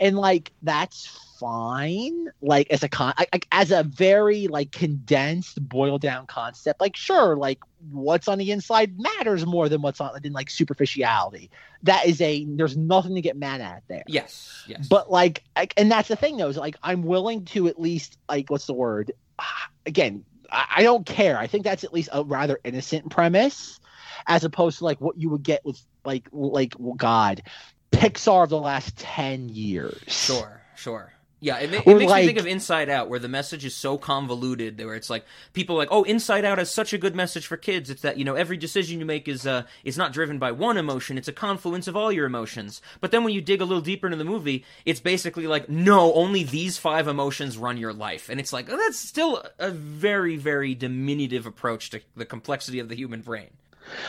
and 0.00 0.16
like 0.16 0.52
that's 0.62 1.06
fine. 1.42 2.28
Like 2.40 2.70
as 2.70 2.82
a 2.84 2.88
con 2.88 3.14
like, 3.18 3.48
as 3.50 3.72
a 3.72 3.82
very 3.82 4.46
like 4.46 4.70
condensed 4.70 5.66
boiled 5.68 6.00
down 6.00 6.26
concept. 6.26 6.80
Like 6.80 6.96
sure 6.96 7.36
like 7.36 7.58
what's 7.90 8.28
on 8.28 8.38
the 8.38 8.52
inside 8.52 8.98
matters 8.98 9.44
more 9.44 9.68
than 9.68 9.82
what's 9.82 10.00
on 10.00 10.16
than 10.22 10.32
like 10.32 10.48
superficiality. 10.48 11.50
That 11.82 12.06
is 12.06 12.20
a 12.20 12.44
there's 12.44 12.76
nothing 12.76 13.16
to 13.16 13.20
get 13.20 13.36
mad 13.36 13.60
at 13.60 13.82
there. 13.88 14.04
yes. 14.06 14.64
Yes. 14.68 14.86
But 14.86 15.10
like, 15.10 15.42
I, 15.56 15.66
and 15.76 15.90
that's 15.90 16.08
the 16.08 16.16
thing 16.16 16.36
though, 16.36 16.48
is 16.48 16.56
like 16.56 16.76
I'm 16.82 17.02
willing 17.02 17.44
to 17.46 17.66
at 17.66 17.80
least 17.80 18.18
like 18.28 18.48
what's 18.48 18.66
the 18.66 18.74
word? 18.74 19.12
Again, 19.86 20.24
I, 20.50 20.66
I 20.76 20.82
don't 20.84 21.04
care. 21.04 21.36
I 21.36 21.48
think 21.48 21.64
that's 21.64 21.82
at 21.82 21.92
least 21.92 22.10
a 22.12 22.22
rather 22.22 22.60
innocent 22.62 23.10
premise, 23.10 23.80
as 24.28 24.44
opposed 24.44 24.78
to 24.78 24.84
like 24.84 25.00
what 25.00 25.18
you 25.18 25.28
would 25.30 25.42
get 25.42 25.64
with 25.64 25.82
like 26.04 26.28
like 26.30 26.74
well, 26.78 26.94
God, 26.94 27.42
Pixar 27.90 28.44
of 28.44 28.50
the 28.50 28.60
last 28.60 28.96
ten 28.96 29.48
years. 29.48 30.00
Sure, 30.06 30.62
sure. 30.76 31.12
Yeah, 31.42 31.58
it, 31.58 31.72
ma- 31.72 31.92
it 31.92 31.98
makes 31.98 32.12
me 32.12 32.24
think 32.24 32.38
of 32.38 32.46
Inside 32.46 32.88
Out, 32.88 33.08
where 33.08 33.18
the 33.18 33.28
message 33.28 33.64
is 33.64 33.74
so 33.74 33.98
convoluted, 33.98 34.78
where 34.78 34.94
it's 34.94 35.10
like 35.10 35.24
people 35.52 35.74
are 35.74 35.78
like, 35.80 35.88
oh, 35.90 36.04
Inside 36.04 36.44
Out 36.44 36.58
has 36.58 36.70
such 36.70 36.92
a 36.92 36.98
good 36.98 37.16
message 37.16 37.48
for 37.48 37.56
kids. 37.56 37.90
It's 37.90 38.02
that 38.02 38.16
you 38.16 38.24
know 38.24 38.36
every 38.36 38.56
decision 38.56 39.00
you 39.00 39.04
make 39.04 39.26
is 39.26 39.44
uh, 39.44 39.64
is 39.82 39.98
not 39.98 40.12
driven 40.12 40.38
by 40.38 40.52
one 40.52 40.76
emotion; 40.76 41.18
it's 41.18 41.26
a 41.26 41.32
confluence 41.32 41.88
of 41.88 41.96
all 41.96 42.12
your 42.12 42.26
emotions. 42.26 42.80
But 43.00 43.10
then 43.10 43.24
when 43.24 43.34
you 43.34 43.40
dig 43.40 43.60
a 43.60 43.64
little 43.64 43.82
deeper 43.82 44.06
into 44.06 44.18
the 44.18 44.24
movie, 44.24 44.64
it's 44.84 45.00
basically 45.00 45.48
like, 45.48 45.68
no, 45.68 46.14
only 46.14 46.44
these 46.44 46.78
five 46.78 47.08
emotions 47.08 47.58
run 47.58 47.76
your 47.76 47.92
life, 47.92 48.28
and 48.28 48.38
it's 48.38 48.52
like 48.52 48.70
oh, 48.70 48.76
that's 48.76 49.00
still 49.00 49.44
a 49.58 49.72
very, 49.72 50.36
very 50.36 50.76
diminutive 50.76 51.44
approach 51.44 51.90
to 51.90 52.00
the 52.14 52.24
complexity 52.24 52.78
of 52.78 52.88
the 52.88 52.94
human 52.94 53.20
brain. 53.20 53.50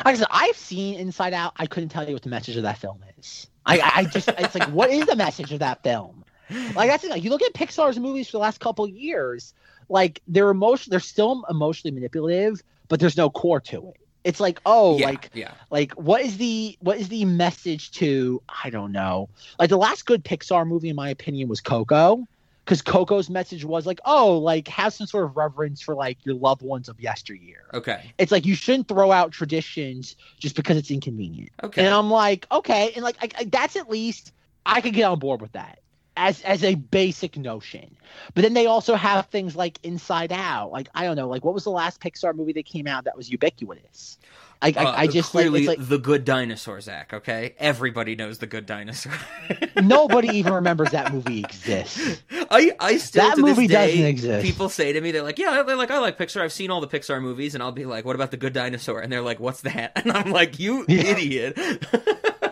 Like 0.05 0.13
I 0.13 0.19
said, 0.19 0.27
I've 0.29 0.55
seen 0.55 0.99
Inside 0.99 1.33
Out. 1.33 1.53
I 1.57 1.65
couldn't 1.65 1.89
tell 1.89 2.07
you 2.07 2.13
what 2.13 2.21
the 2.21 2.29
message 2.29 2.57
of 2.57 2.63
that 2.63 2.77
film 2.77 2.99
is. 3.17 3.47
I 3.65 3.79
I 3.95 4.05
just, 4.05 4.29
it's 4.29 4.53
like, 4.53 4.69
what 4.69 4.91
is 4.91 5.07
the 5.07 5.15
message 5.15 5.51
of 5.51 5.61
that 5.61 5.81
film? 5.81 6.23
Like 6.75 6.89
that's 6.89 7.03
you 7.23 7.29
look 7.29 7.41
at 7.41 7.53
Pixar's 7.53 7.99
movies 7.99 8.27
for 8.27 8.33
the 8.33 8.41
last 8.41 8.59
couple 8.59 8.85
of 8.85 8.91
years, 8.91 9.53
like 9.89 10.21
they're 10.27 10.49
emotion, 10.49 10.91
they're 10.91 10.99
still 10.99 11.45
emotionally 11.49 11.93
manipulative, 11.93 12.61
but 12.87 12.99
there's 12.99 13.17
no 13.17 13.29
core 13.29 13.59
to 13.61 13.89
it. 13.89 13.97
It's 14.23 14.39
like, 14.39 14.61
oh, 14.65 14.97
yeah, 14.97 15.05
like 15.05 15.29
yeah, 15.33 15.51
like 15.69 15.91
what 15.93 16.21
is 16.21 16.37
the 16.37 16.77
what 16.79 16.97
is 16.97 17.09
the 17.09 17.25
message 17.25 17.91
to 17.91 18.41
i 18.63 18.69
don't 18.69 18.91
know. 18.91 19.29
Like 19.59 19.69
the 19.69 19.77
last 19.77 20.05
good 20.05 20.23
pixar 20.23 20.65
movie 20.65 20.89
in 20.89 20.95
my 20.95 21.09
opinion 21.09 21.49
was 21.49 21.59
coco 21.59 22.25
because 22.63 22.81
coco's 22.81 23.29
message 23.29 23.65
was 23.65 23.85
like 23.85 23.99
oh 24.05 24.37
like 24.37 24.69
have 24.69 24.93
some 24.93 25.07
sort 25.07 25.25
of 25.25 25.35
reverence 25.35 25.81
for 25.81 25.93
like 25.93 26.17
your 26.25 26.35
loved 26.35 26.61
ones 26.61 26.87
of 26.87 26.99
yesteryear. 27.01 27.65
Okay, 27.73 28.13
it's 28.17 28.31
like 28.31 28.45
you 28.45 28.55
shouldn't 28.55 28.87
throw 28.87 29.11
out 29.11 29.33
traditions 29.33 30.15
just 30.39 30.55
because 30.55 30.77
it's 30.77 30.89
inconvenient. 30.89 31.51
Okay. 31.61 31.85
and 31.85 31.93
i'm 31.93 32.09
like 32.09 32.47
okay. 32.51 32.91
And 32.95 33.03
like 33.03 33.17
I, 33.21 33.29
I, 33.39 33.43
that's 33.45 33.75
at 33.75 33.89
least 33.89 34.31
i 34.65 34.79
could 34.79 34.93
get 34.93 35.03
on 35.03 35.19
board 35.19 35.41
with 35.41 35.51
that 35.51 35.79
as 36.15 36.41
as 36.43 36.63
a 36.63 36.75
basic 36.75 37.37
notion 37.37 37.95
but 38.35 38.41
then 38.43 38.53
they 38.53 38.65
also 38.65 38.95
have 38.95 39.25
things 39.27 39.55
like 39.55 39.79
inside 39.83 40.31
out 40.31 40.71
like 40.71 40.87
i 40.93 41.03
don't 41.05 41.15
know 41.15 41.27
like 41.27 41.43
what 41.43 41.53
was 41.53 41.63
the 41.63 41.71
last 41.71 41.99
pixar 41.99 42.35
movie 42.35 42.53
that 42.53 42.65
came 42.65 42.87
out 42.87 43.05
that 43.05 43.17
was 43.17 43.29
ubiquitous 43.29 44.17
I, 44.61 44.69
Uh, 44.69 44.83
I, 44.83 45.01
I 45.01 45.07
just 45.07 45.31
clearly 45.31 45.59
it's 45.65 45.67
like 45.67 45.89
the 45.89 45.97
good 45.97 46.23
dinosaur, 46.23 46.79
Zach. 46.79 47.13
Okay, 47.13 47.53
everybody 47.59 48.15
knows 48.15 48.37
the 48.37 48.47
good 48.47 48.65
dinosaur. 48.65 49.11
Nobody 49.75 50.29
even 50.37 50.53
remembers 50.53 50.91
that 50.91 51.11
movie 51.11 51.39
exists. 51.41 52.21
I 52.31 52.71
I 52.79 52.95
still 52.95 53.23
That 53.27 53.35
to 53.35 53.41
movie 53.41 53.67
this 53.67 53.75
day, 53.75 53.87
doesn't 53.87 54.05
exist. 54.05 54.45
People 54.45 54.69
say 54.69 54.93
to 54.93 55.01
me, 55.01 55.11
they're 55.11 55.21
like, 55.21 55.37
"Yeah, 55.37 55.63
they're 55.63 55.75
like, 55.75 55.91
I 55.91 55.99
like 55.99 56.17
Pixar. 56.17 56.41
I've 56.41 56.53
seen 56.53 56.71
all 56.71 56.79
the 56.79 56.87
Pixar 56.87 57.21
movies," 57.21 57.55
and 57.55 57.61
I'll 57.61 57.73
be 57.73 57.83
like, 57.83 58.05
"What 58.05 58.15
about 58.15 58.31
the 58.31 58.37
Good 58.37 58.53
Dinosaur?" 58.53 59.01
And 59.01 59.11
they're 59.11 59.21
like, 59.21 59.41
"What's 59.41 59.59
that?" 59.61 59.91
And 60.03 60.13
I'm 60.13 60.31
like, 60.31 60.59
"You 60.59 60.85
Yeah. 60.87 61.03
idiot!" 61.07 61.57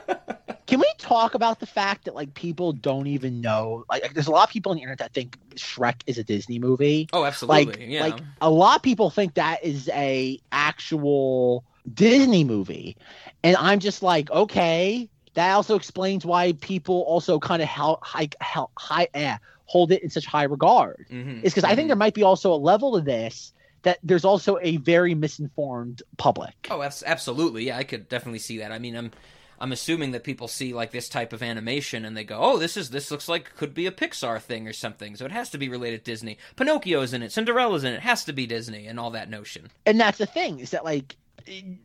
Can 0.71 0.79
we 0.79 0.89
talk 0.97 1.33
about 1.33 1.59
the 1.59 1.65
fact 1.65 2.05
that 2.05 2.15
like 2.15 2.33
people 2.33 2.71
don't 2.71 3.05
even 3.07 3.41
know? 3.41 3.83
Like, 3.89 4.03
like, 4.03 4.13
there's 4.13 4.27
a 4.27 4.31
lot 4.31 4.47
of 4.47 4.53
people 4.53 4.69
on 4.69 4.77
the 4.77 4.81
internet 4.83 4.99
that 4.99 5.13
think 5.13 5.37
Shrek 5.55 5.95
is 6.07 6.17
a 6.17 6.23
Disney 6.23 6.59
movie. 6.59 7.09
oh, 7.11 7.25
absolutely. 7.25 7.65
Like, 7.65 7.77
yeah. 7.81 8.05
like 8.05 8.21
a 8.39 8.49
lot 8.49 8.77
of 8.77 8.81
people 8.81 9.09
think 9.09 9.33
that 9.33 9.65
is 9.65 9.89
a 9.89 10.39
actual 10.53 11.65
Disney 11.93 12.45
movie, 12.45 12.95
and 13.43 13.57
I'm 13.57 13.79
just 13.79 14.01
like, 14.01 14.31
okay. 14.31 15.09
That 15.33 15.53
also 15.53 15.75
explains 15.75 16.25
why 16.25 16.53
people 16.53 17.01
also 17.01 17.39
kind 17.39 17.61
of 17.61 17.67
held 17.67 17.99
high, 18.01 18.29
high, 18.41 18.65
high 18.77 19.07
eh, 19.13 19.37
hold 19.65 19.91
it 19.93 20.03
in 20.03 20.09
such 20.09 20.25
high 20.25 20.43
regard. 20.43 21.05
Mhm, 21.09 21.43
Is 21.43 21.53
because 21.53 21.63
I 21.63 21.75
think 21.75 21.85
mhm. 21.85 21.89
there 21.89 21.95
might 21.97 22.13
be 22.13 22.23
also 22.23 22.53
a 22.53 22.55
level 22.55 22.97
to 22.97 23.01
this 23.01 23.53
that 23.83 23.99
there's 24.03 24.25
also 24.25 24.57
a 24.61 24.77
very 24.77 25.15
misinformed 25.15 26.01
public. 26.17 26.67
Oh, 26.69 26.81
absolutely. 26.81 27.65
Yeah, 27.65 27.77
I 27.77 27.83
could 27.83 28.09
definitely 28.09 28.39
see 28.39 28.59
that. 28.59 28.71
I 28.73 28.79
mean, 28.79 28.95
I'm 28.95 29.11
I'm 29.61 29.71
assuming 29.71 30.11
that 30.11 30.23
people 30.23 30.47
see 30.47 30.73
like 30.73 30.91
this 30.91 31.07
type 31.07 31.31
of 31.33 31.41
animation 31.43 32.03
and 32.05 32.17
they 32.17 32.23
go, 32.23 32.37
"Oh, 32.41 32.57
this 32.57 32.75
is 32.75 32.89
this 32.89 33.11
looks 33.11 33.29
like 33.29 33.55
could 33.55 33.73
be 33.73 33.85
a 33.85 33.91
Pixar 33.91 34.41
thing 34.41 34.67
or 34.67 34.73
something." 34.73 35.15
So 35.15 35.25
it 35.25 35.31
has 35.31 35.49
to 35.51 35.57
be 35.57 35.69
related 35.69 36.03
to 36.03 36.11
Disney. 36.11 36.37
Pinocchio's 36.55 37.13
in 37.13 37.21
it, 37.23 37.31
Cinderella's 37.31 37.83
in 37.83 37.93
it, 37.93 37.97
it 37.97 38.01
has 38.01 38.25
to 38.25 38.33
be 38.33 38.45
Disney 38.47 38.87
and 38.87 38.99
all 38.99 39.11
that 39.11 39.29
notion. 39.29 39.69
and 39.85 39.99
that's 39.99 40.17
the 40.17 40.25
thing 40.25 40.59
is 40.59 40.71
that 40.71 40.83
like 40.83 41.15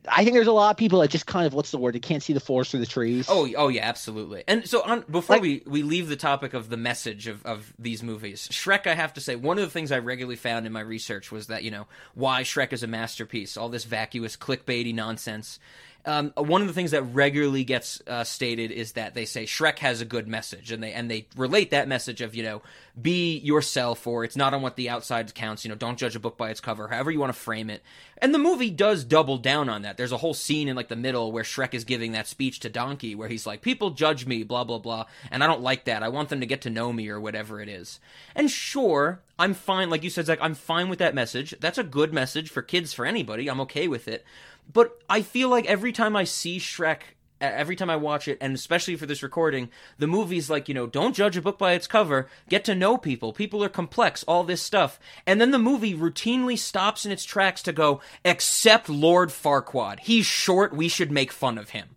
I 0.09 0.23
think 0.23 0.35
there's 0.35 0.47
a 0.47 0.53
lot 0.53 0.71
of 0.71 0.77
people 0.77 1.01
that 1.01 1.09
just 1.09 1.25
kind 1.27 1.47
of 1.47 1.55
what's 1.55 1.71
the 1.71 1.79
word? 1.79 1.95
They 1.95 1.99
can't 1.99 2.23
see 2.23 2.35
the 2.35 2.41
forest 2.41 2.71
through 2.73 2.81
the 2.81 2.87
trees. 2.87 3.27
Oh, 3.29 3.49
oh 3.57 3.69
yeah, 3.69 3.87
absolutely. 3.89 4.45
And 4.47 4.69
so 4.69 4.83
on 4.83 5.03
before 5.11 5.37
Like- 5.37 5.43
we 5.43 5.63
we 5.67 5.83
leave 5.83 6.09
the 6.09 6.17
topic 6.17 6.53
of 6.53 6.69
the 6.69 6.77
message 6.77 7.27
of 7.27 7.45
of 7.47 7.73
these 7.79 8.03
movies, 8.03 8.49
Shrek, 8.53 8.87
I 8.87 8.95
have 8.95 9.15
to 9.15 9.21
say, 9.21 9.35
one 9.35 9.59
of 9.59 9.65
the 9.65 9.71
things 9.71 9.91
I 9.93 9.99
regularly 9.99 10.37
found 10.37 10.67
in 10.67 10.73
my 10.73 10.81
research 10.81 11.33
was 11.33 11.47
that 11.47 11.63
you 11.63 11.71
know 11.71 11.87
why 12.15 12.43
Shrek 12.43 12.73
is 12.75 12.83
a 12.83 12.87
masterpiece, 12.87 13.57
all 13.57 13.71
this 13.71 13.85
vacuous 13.85 14.37
clickbaity 14.37 14.95
nonsense. 14.95 15.59
Um, 16.07 16.33
one 16.37 16.61
of 16.61 16.69
the 16.69 16.73
things 16.73 16.93
that 16.93 17.03
regularly 17.03 17.65
gets 17.65 18.01
uh, 18.07 18.23
stated 18.23 18.71
is 18.71 18.93
that 18.93 19.15
they 19.15 19.25
say 19.25 19.45
Shrek 19.45 19.81
has 19.81 20.01
a 20.01 20.05
good 20.05 20.29
message, 20.29 20.71
and 20.71 20.81
they 20.81 20.93
and 20.93 21.11
they 21.11 21.27
relate 21.37 21.73
that 21.73 21.89
message 21.89 22.21
of 22.21 22.35
you 22.35 22.45
know 22.45 22.63
be 23.01 23.39
yourself, 23.39 24.07
or 24.07 24.23
it's 24.23 24.37
not 24.37 24.55
on 24.55 24.63
what 24.63 24.77
the 24.77 24.89
outside 24.89 25.35
counts. 25.35 25.65
You 25.65 25.69
know, 25.71 25.75
don't 25.75 25.99
judge 25.99 26.15
a 26.15 26.21
book 26.21 26.37
by 26.37 26.51
its 26.51 26.61
cover, 26.61 26.89
however 26.89 27.11
you 27.11 27.19
want 27.19 27.35
to 27.35 27.39
frame 27.39 27.69
it. 27.69 27.83
And 28.19 28.33
the 28.33 28.39
movie 28.39 28.71
does 28.71 29.05
double 29.05 29.37
down 29.37 29.69
on 29.69 29.83
that. 29.83 29.97
There's 29.97 30.13
a 30.13 30.17
whole 30.17 30.33
scene 30.33 30.69
in 30.69 30.77
like 30.77 30.89
the 30.89 30.97
middle 30.97 31.33
where 31.33 31.43
Shrek 31.43 31.75
is 31.75 31.85
giving 31.85 32.13
that 32.13 32.29
speech 32.29 32.61
to 32.61 32.69
Donkey, 32.69 33.17
where 33.17 33.29
he's 33.29 33.47
like, 33.47 33.61
"People 33.61 33.91
judge 33.91 34.27
me, 34.27 34.45
blah 34.45 34.63
blah 34.63 34.79
blah," 34.79 35.07
and 35.31 35.43
I 35.43 35.49
don't 35.49 35.61
like 35.61 35.87
that. 35.87 36.05
I 36.05 36.09
want 36.09 36.29
them 36.29 36.41
to 36.41 36.47
get 36.47 36.63
to 36.63 36.71
know 36.71 36.93
me, 36.93 37.09
or 37.09 37.21
whatever 37.21 37.61
it 37.61 37.69
is. 37.69 37.99
And 38.37 38.49
sure, 38.49 39.21
I'm 39.39 39.55
fine. 39.55 39.91
Like 39.91 40.05
you 40.05 40.11
said, 40.11 40.27
Zach, 40.27 40.39
I'm 40.41 40.55
fine 40.55 40.89
with 40.89 41.01
that 41.01 41.15
message. 41.15 41.55
That's 41.61 41.79
a 41.79 41.85
good 41.85 42.13
message 42.13 42.49
for 42.49 42.63
kids, 42.63 42.95
for 42.95 43.05
anybody. 43.05 43.49
I'm 43.49 43.61
okay 43.63 43.89
with 43.89 44.07
it. 44.09 44.25
But 44.73 44.99
I 45.09 45.23
feel 45.23 45.49
like 45.49 45.67
every 45.67 45.93
time 45.93 46.17
I 46.17 46.25
see 46.25 46.59
Shrek, 46.59 47.01
every 47.41 47.77
time 47.77 47.91
I 47.91 47.97
watch 47.97 48.29
it, 48.29 48.39
and 48.41 48.55
especially 48.55 48.97
for 48.97 49.07
this 49.07 49.23
recording, 49.23 49.71
the 49.99 50.07
movie's 50.07 50.51
like, 50.51 50.69
you 50.69 50.75
know, 50.75 50.87
don't 50.87 51.15
judge 51.15 51.37
a 51.37 51.43
book 51.43 51.59
by 51.59 51.73
its 51.73 51.87
cover, 51.87 52.29
get 52.49 52.65
to 52.65 52.75
know 52.75 52.97
people. 52.97 53.33
People 53.33 53.63
are 53.63 53.69
complex, 53.69 54.23
all 54.25 54.43
this 54.45 54.63
stuff. 54.63 54.99
And 55.27 55.41
then 55.41 55.51
the 55.51 55.59
movie 55.59 55.95
routinely 55.95 56.59
stops 56.59 57.07
in 57.07 57.13
its 57.13 57.25
tracks 57.25 57.63
to 57.65 57.73
go, 57.73 58.01
except 58.25 58.89
Lord 58.89 59.29
Farquaad. 59.31 60.01
He's 60.01 60.27
short, 60.27 60.75
we 60.75 60.89
should 60.89 61.11
make 61.13 61.31
fun 61.33 61.59
of 61.59 61.71
him. 61.71 61.91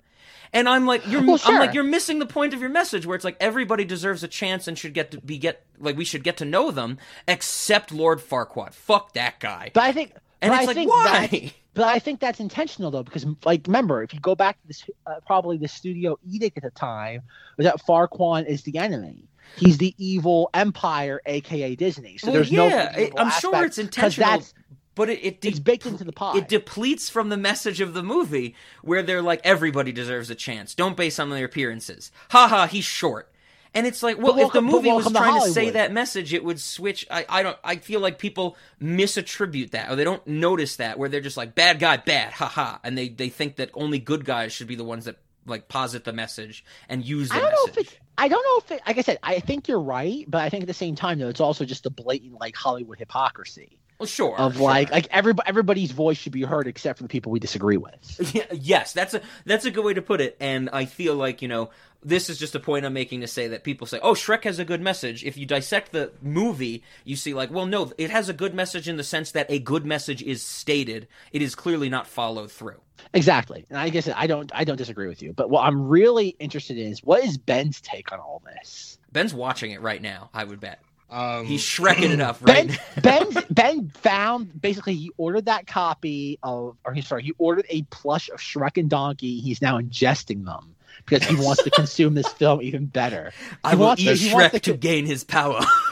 And 0.51 0.67
I'm 0.67 0.85
like, 0.87 1.05
you're, 1.07 1.23
Well, 1.25 1.39
I'm 1.45 1.59
like, 1.59 1.73
you're 1.75 1.83
missing 1.83 2.17
the 2.19 2.25
point 2.25 2.53
of 2.55 2.59
your 2.59 2.69
message, 2.71 3.05
where 3.05 3.15
it's 3.15 3.25
like 3.25 3.37
everybody 3.39 3.85
deserves 3.85 4.23
a 4.23 4.27
chance 4.27 4.67
and 4.67 4.77
should 4.77 4.93
get 4.95 5.11
to 5.11 5.21
be 5.21 5.37
get 5.37 5.63
like 5.79 5.95
we 5.95 6.05
should 6.05 6.23
get 6.23 6.37
to 6.37 6.45
know 6.45 6.71
them, 6.71 6.97
except 7.27 7.91
Lord 7.91 8.19
Farquaad. 8.19 8.73
Fuck 8.73 9.13
that 9.13 9.39
guy. 9.39 9.69
But 9.73 9.83
I 9.83 9.91
think, 9.91 10.13
And 10.41 10.51
it's 10.51 10.63
I 10.63 10.65
like, 10.65 10.75
think 10.75 10.89
why? 10.89 11.53
But 11.79 11.87
I 11.87 11.97
think 11.99 12.19
that's 12.19 12.41
intentional 12.41 12.91
though, 12.91 13.03
because 13.03 13.25
like 13.45 13.61
remember, 13.65 14.03
if 14.03 14.13
you 14.13 14.19
go 14.19 14.35
back 14.35 14.59
to 14.61 14.67
this, 14.67 14.83
uh, 15.07 15.21
probably 15.25 15.55
the 15.55 15.69
studio 15.69 16.19
edict 16.29 16.57
at 16.57 16.63
the 16.63 16.71
time 16.71 17.21
was 17.55 17.63
that 17.63 17.79
Farquaad 17.87 18.47
is 18.47 18.63
the 18.63 18.77
enemy. 18.77 19.29
He's 19.55 19.77
the 19.77 19.95
evil 19.97 20.49
empire, 20.53 21.21
aka 21.25 21.75
Disney. 21.77 22.17
So 22.17 22.27
Well, 22.27 22.33
there's 22.33 22.51
yeah, 22.51 22.91
no. 22.97 23.01
it- 23.01 23.13
I'm 23.17 23.31
sure 23.31 23.63
it's 23.63 23.77
intentional, 23.77 24.29
That's 24.29 24.53
but 24.93 25.09
it, 25.09 25.19
it 25.23 25.39
de- 25.39 25.47
it's 25.47 25.59
baked 25.59 25.85
into 25.85 26.03
the 26.03 26.11
pie. 26.11 26.37
it 26.37 26.49
depletes 26.49 27.09
from 27.09 27.29
the 27.29 27.37
message 27.37 27.79
of 27.79 27.93
the 27.93 28.03
movie 28.03 28.55
where 28.81 29.01
they're 29.01 29.21
like 29.21 29.39
everybody 29.45 29.93
deserves 29.93 30.29
a 30.29 30.35
chance. 30.35 30.75
Don't 30.75 30.97
base 30.97 31.17
on 31.17 31.29
their 31.29 31.45
appearances. 31.45 32.11
Ha 32.31 32.49
ha, 32.49 32.67
he's 32.67 32.83
short. 32.83 33.31
And 33.73 33.85
it's 33.85 34.01
like, 34.01 34.17
well, 34.17 34.35
welcome- 34.35 34.47
if 34.47 34.53
the 34.53 34.61
movie 34.61 34.91
was 34.91 35.05
welcome 35.05 35.13
to 35.13 35.19
trying 35.19 35.41
to 35.41 35.51
say 35.51 35.69
that 35.71 35.91
message, 35.91 36.33
it 36.33 36.43
would 36.43 36.59
switch. 36.59 37.05
I, 37.11 37.25
I 37.29 37.43
don't. 37.43 37.57
I 37.63 37.75
feel 37.75 37.99
like 37.99 38.17
people 38.17 38.57
misattribute 38.81 39.71
that, 39.71 39.91
or 39.91 39.95
they 39.95 40.03
don't 40.03 40.25
notice 40.25 40.77
that, 40.77 40.97
where 40.97 41.09
they're 41.09 41.21
just 41.21 41.37
like 41.37 41.55
bad 41.55 41.79
guy, 41.79 41.97
bad, 41.97 42.33
ha 42.33 42.47
ha, 42.47 42.79
and 42.83 42.97
they 42.97 43.09
they 43.09 43.29
think 43.29 43.57
that 43.57 43.69
only 43.73 43.99
good 43.99 44.25
guys 44.25 44.53
should 44.53 44.67
be 44.67 44.75
the 44.75 44.83
ones 44.83 45.05
that 45.05 45.17
like 45.45 45.67
posit 45.67 46.03
the 46.03 46.13
message 46.13 46.65
and 46.87 47.05
use 47.05 47.29
the 47.29 47.35
I 47.35 47.39
don't 47.39 47.51
know 47.51 47.65
message. 47.67 47.87
if 47.87 47.93
it. 47.93 47.99
I 48.17 48.27
don't 48.27 48.43
know 48.43 48.57
if 48.65 48.71
it. 48.79 48.81
Like 48.87 48.97
I 48.97 49.01
said, 49.01 49.19
I 49.23 49.39
think 49.39 49.67
you're 49.67 49.79
right, 49.79 50.25
but 50.27 50.41
I 50.41 50.49
think 50.49 50.63
at 50.63 50.67
the 50.67 50.73
same 50.73 50.95
time, 50.95 51.19
though, 51.19 51.29
it's 51.29 51.39
also 51.39 51.63
just 51.63 51.85
a 51.85 51.89
blatant 51.89 52.39
like 52.39 52.55
Hollywood 52.55 52.99
hypocrisy 52.99 53.79
well, 53.99 54.07
sure. 54.07 54.37
of 54.37 54.55
sure. 54.55 54.63
like 54.63 54.91
like 54.91 55.07
everybody 55.11 55.47
everybody's 55.47 55.91
voice 55.91 56.17
should 56.17 56.31
be 56.31 56.43
heard 56.43 56.67
except 56.67 56.97
for 56.97 57.03
the 57.03 57.09
people 57.09 57.31
we 57.31 57.39
disagree 57.39 57.77
with. 57.77 58.33
Yeah, 58.33 58.45
yes, 58.53 58.93
that's 58.93 59.13
a 59.13 59.21
that's 59.45 59.65
a 59.65 59.71
good 59.71 59.83
way 59.83 59.93
to 59.93 60.01
put 60.01 60.21
it. 60.21 60.37
And 60.39 60.69
I 60.71 60.85
feel 60.85 61.15
like 61.15 61.41
you 61.41 61.47
know 61.47 61.71
this 62.03 62.29
is 62.29 62.37
just 62.37 62.55
a 62.55 62.59
point 62.59 62.85
I'm 62.85 62.93
making 62.93 63.21
to 63.21 63.27
say 63.27 63.47
that 63.49 63.63
people 63.63 63.85
say, 63.87 63.99
"Oh, 64.01 64.13
Shrek 64.13 64.43
has 64.45 64.59
a 64.59 64.65
good 64.65 64.81
message." 64.81 65.23
If 65.23 65.37
you 65.37 65.45
dissect 65.45 65.91
the 65.91 66.11
movie, 66.21 66.83
you 67.03 67.15
see 67.15 67.33
like, 67.33 67.51
well, 67.51 67.65
no, 67.65 67.91
it 67.97 68.09
has 68.09 68.29
a 68.29 68.33
good 68.33 68.53
message 68.53 68.87
in 68.87 68.97
the 68.97 69.03
sense 69.03 69.31
that 69.31 69.49
a 69.49 69.59
good 69.59 69.85
message 69.85 70.21
is 70.23 70.41
stated. 70.41 71.07
It 71.31 71.41
is 71.41 71.55
clearly 71.55 71.89
not 71.89 72.07
followed 72.07 72.51
through. 72.51 72.79
Exactly, 73.13 73.65
and 73.69 73.77
I 73.77 73.89
guess 73.89 74.09
I 74.13 74.27
don't 74.27 74.51
I 74.53 74.63
don't 74.63 74.77
disagree 74.77 75.07
with 75.07 75.21
you. 75.21 75.33
But 75.33 75.49
what 75.49 75.63
I'm 75.65 75.87
really 75.87 76.29
interested 76.39 76.77
in 76.77 76.91
is 76.91 77.03
what 77.03 77.23
is 77.23 77.37
Ben's 77.37 77.81
take 77.81 78.11
on 78.11 78.19
all 78.19 78.41
this. 78.45 78.97
Ben's 79.11 79.33
watching 79.33 79.71
it 79.71 79.81
right 79.81 80.01
now. 80.01 80.29
I 80.33 80.43
would 80.43 80.59
bet 80.59 80.79
Um, 81.09 81.45
he's 81.45 81.63
shrekking 81.63 82.11
it 82.11 82.21
up 82.21 82.37
right 82.41 82.77
Ben. 83.01 83.31
Ben 83.33 83.43
Ben 83.49 83.89
found 83.89 84.61
basically 84.61 84.95
he 84.95 85.11
ordered 85.17 85.45
that 85.45 85.65
copy 85.65 86.39
of 86.43 86.77
or 86.85 86.93
he's 86.93 87.07
sorry 87.07 87.23
he 87.23 87.33
ordered 87.37 87.65
a 87.69 87.81
plush 87.83 88.29
of 88.29 88.39
Shrek 88.39 88.77
and 88.77 88.89
Donkey. 88.89 89.39
He's 89.39 89.61
now 89.61 89.79
ingesting 89.79 90.45
them 90.45 90.75
because 91.05 91.27
he 91.27 91.35
wants 91.35 91.63
to 91.63 91.69
consume 91.69 92.13
this 92.13 92.27
film 92.27 92.61
even 92.61 92.85
better. 92.85 93.31
I 93.63 93.71
He 93.71 93.75
will 93.75 93.85
wants 93.87 94.01
eat 94.01 94.17
to- 94.17 94.35
Shrek 94.35 94.51
to 94.51 94.59
to- 94.59 94.73
gain 94.77 95.05
his 95.05 95.23
power. 95.23 95.59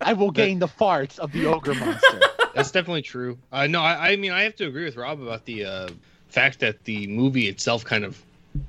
I 0.00 0.12
will 0.16 0.30
gain 0.30 0.58
the 0.58 0.68
farts 0.68 1.18
of 1.18 1.32
the 1.32 1.46
ogre 1.46 1.74
monster. 1.74 2.20
That's 2.54 2.70
definitely 2.70 3.02
true. 3.02 3.38
Uh, 3.52 3.66
no, 3.66 3.80
I, 3.80 4.10
I 4.12 4.16
mean 4.16 4.32
I 4.32 4.42
have 4.42 4.54
to 4.56 4.66
agree 4.66 4.84
with 4.84 4.96
Rob 4.96 5.20
about 5.22 5.44
the 5.44 5.64
uh, 5.64 5.88
fact 6.28 6.60
that 6.60 6.84
the 6.84 7.06
movie 7.06 7.48
itself 7.48 7.84
kind 7.84 8.04
of 8.04 8.20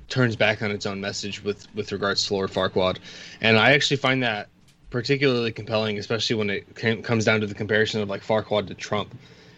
turns 0.10 0.36
back 0.36 0.62
on 0.64 0.72
its 0.72 0.86
own 0.86 1.02
message 1.02 1.44
with 1.44 1.68
with 1.76 1.92
regards 1.92 2.26
to 2.28 2.34
Lord 2.34 2.52
Farquaad, 2.52 2.98
and 3.42 3.58
I 3.58 3.74
actually 3.74 3.98
find 3.98 4.24
that 4.24 4.48
particularly 4.90 5.52
compelling, 5.52 6.00
especially 6.00 6.38
when 6.38 6.50
it 6.50 6.76
came, 6.76 7.04
comes 7.04 7.26
down 7.26 7.42
to 7.42 7.48
the 7.48 7.54
comparison 7.56 8.02
of 8.02 8.10
like 8.10 8.24
Farquaad 8.24 8.68
to 8.68 8.74
Trump. 8.74 9.14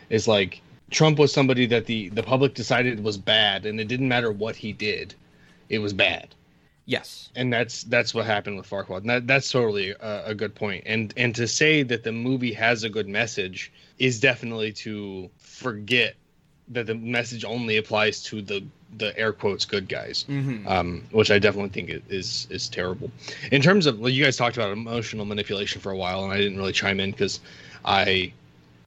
Is 0.10 0.28
like 0.28 0.62
Trump 0.90 1.20
was 1.20 1.34
somebody 1.34 1.66
that 1.68 1.86
the 1.86 2.10
the 2.10 2.24
public 2.24 2.54
decided 2.54 3.04
was 3.04 3.18
bad, 3.18 3.66
and 3.66 3.80
it 3.80 3.88
didn't 3.88 4.08
matter 4.08 4.32
what 4.32 4.56
he 4.56 4.74
did, 4.74 5.16
it 5.70 5.80
was 5.80 5.94
bad 5.94 6.34
yes. 6.88 7.30
and 7.36 7.54
that's 7.54 7.84
that's 7.84 8.16
what 8.16 8.26
happened 8.26 8.58
with 8.58 8.68
Farquaad. 8.68 9.02
And 9.02 9.10
that, 9.10 9.28
that's 9.28 9.52
totally 9.52 9.92
a, 9.92 10.24
a 10.28 10.34
good 10.34 10.56
point. 10.56 10.84
And 10.88 11.14
and 11.16 11.36
to 11.36 11.48
say 11.48 11.84
that 11.84 12.04
the 12.04 12.12
movie 12.12 12.54
has 12.54 12.84
a 12.84 12.90
good 12.90 13.08
message 13.08 13.72
is 14.00 14.20
definitely 14.20 14.72
to 14.74 15.30
forget 15.38 16.16
that 16.70 16.88
the 16.88 16.96
message 16.96 17.46
only 17.46 17.78
applies 17.78 18.24
to 18.24 18.42
the 18.42 18.64
the 18.98 19.18
air 19.20 19.34
quotes 19.34 19.66
good 19.66 19.88
guys, 19.88 20.24
hmm 20.28 20.66
um, 20.68 21.04
which 21.12 21.30
I 21.30 21.38
definitely 21.38 21.70
think 21.70 22.04
is 22.10 22.48
is 22.50 22.68
terrible. 22.68 23.12
In 23.52 23.62
terms 23.62 23.86
of 23.86 24.00
well, 24.00 24.10
you 24.10 24.24
guys 24.24 24.38
talked 24.38 24.58
about 24.58 24.72
emotional 24.72 25.26
manipulation 25.26 25.82
for 25.82 25.92
a 25.92 25.98
while, 25.98 26.24
and 26.24 26.34
I 26.34 26.38
didn't 26.38 26.58
really 26.58 26.74
chime 26.74 27.00
in 27.00 27.12
because 27.12 27.40
I 27.86 28.34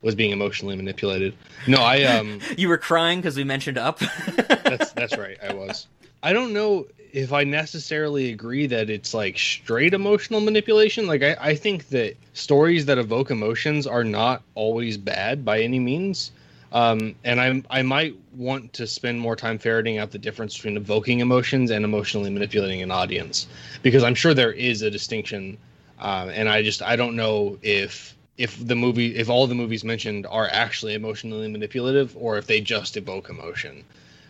was 0.02 0.14
being 0.14 0.30
emotionally 0.30 0.76
manipulated. 0.76 1.34
No, 1.66 1.78
I 1.82 2.02
um. 2.04 2.40
You 2.56 2.68
were 2.68 2.78
crying 2.78 3.20
because 3.20 3.36
we 3.36 3.44
mentioned 3.44 3.78
up. 3.78 3.98
that's 4.36 4.92
that's 4.92 5.16
right. 5.16 5.38
I 5.42 5.52
was. 5.52 5.86
I 6.22 6.32
don't 6.32 6.52
know 6.52 6.86
if 7.12 7.32
I 7.32 7.44
necessarily 7.44 8.30
agree 8.30 8.66
that 8.66 8.88
it's 8.88 9.14
like 9.14 9.36
straight 9.36 9.94
emotional 9.94 10.40
manipulation. 10.40 11.06
Like 11.06 11.22
I, 11.22 11.36
I 11.40 11.54
think 11.54 11.88
that 11.88 12.16
stories 12.34 12.86
that 12.86 12.98
evoke 12.98 13.30
emotions 13.30 13.86
are 13.86 14.04
not 14.04 14.42
always 14.54 14.96
bad 14.96 15.44
by 15.44 15.60
any 15.60 15.78
means. 15.78 16.32
Um, 16.72 17.16
and 17.24 17.40
I 17.40 17.62
I 17.68 17.82
might 17.82 18.14
want 18.36 18.72
to 18.74 18.86
spend 18.86 19.20
more 19.20 19.34
time 19.34 19.58
ferreting 19.58 19.98
out 19.98 20.12
the 20.12 20.18
difference 20.18 20.56
between 20.56 20.76
evoking 20.76 21.18
emotions 21.20 21.70
and 21.70 21.84
emotionally 21.84 22.30
manipulating 22.30 22.80
an 22.80 22.90
audience 22.90 23.48
because 23.82 24.04
I'm 24.04 24.14
sure 24.14 24.34
there 24.34 24.52
is 24.52 24.82
a 24.82 24.90
distinction. 24.90 25.58
Um, 25.98 26.30
and 26.30 26.48
I 26.48 26.62
just 26.62 26.80
I 26.80 26.96
don't 26.96 27.16
know 27.16 27.58
if 27.62 28.16
if 28.40 28.66
the 28.66 28.74
movie 28.74 29.14
if 29.16 29.28
all 29.28 29.46
the 29.46 29.54
movies 29.54 29.84
mentioned 29.84 30.26
are 30.26 30.48
actually 30.50 30.94
emotionally 30.94 31.46
manipulative 31.46 32.16
or 32.16 32.38
if 32.38 32.46
they 32.46 32.58
just 32.58 32.96
evoke 32.96 33.28
emotion. 33.28 33.84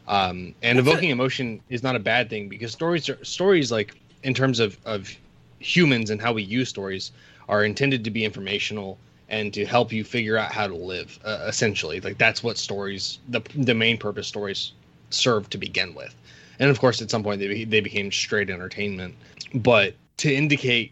Um, 0.09 0.53
and 0.63 0.77
That's 0.77 0.89
evoking 0.89 1.11
emotion 1.11 1.61
is 1.69 1.85
not 1.85 1.95
a 1.95 2.01
bad 2.01 2.29
thing 2.29 2.49
because 2.49 2.73
stories 2.73 3.09
are 3.09 3.25
stories 3.25 3.71
like 3.71 3.95
in 4.25 4.35
terms 4.35 4.59
of 4.59 4.77
of 4.85 5.17
humans 5.61 6.11
and 6.11 6.21
how 6.21 6.33
we 6.33 6.43
use 6.43 6.69
stories 6.69 7.13
are 7.49 7.65
intended 7.65 8.03
to 8.03 8.11
be 8.11 8.25
informational 8.25 8.99
and 9.29 9.55
to 9.55 9.65
help 9.65 9.93
you 9.93 10.03
figure 10.03 10.37
out 10.37 10.51
how 10.51 10.67
to 10.67 10.75
live 10.75 11.17
uh, 11.25 11.45
essentially. 11.47 12.01
Like 12.01 12.19
that's 12.19 12.43
what 12.43 12.59
stories 12.59 13.21
the 13.29 13.43
the 13.55 13.75
main 13.75 13.97
purpose 13.97 14.27
stories 14.27 14.73
serve 15.11 15.49
to 15.51 15.59
begin 15.59 15.95
with. 15.95 16.17
And 16.59 16.69
of 16.69 16.81
course 16.81 17.01
at 17.01 17.13
some 17.13 17.23
point 17.23 17.39
they, 17.39 17.47
be, 17.47 17.65
they 17.65 17.81
became 17.81 18.11
straight 18.11 18.51
entertainment. 18.51 19.15
But 19.55 19.95
to 20.17 20.35
indicate 20.35 20.91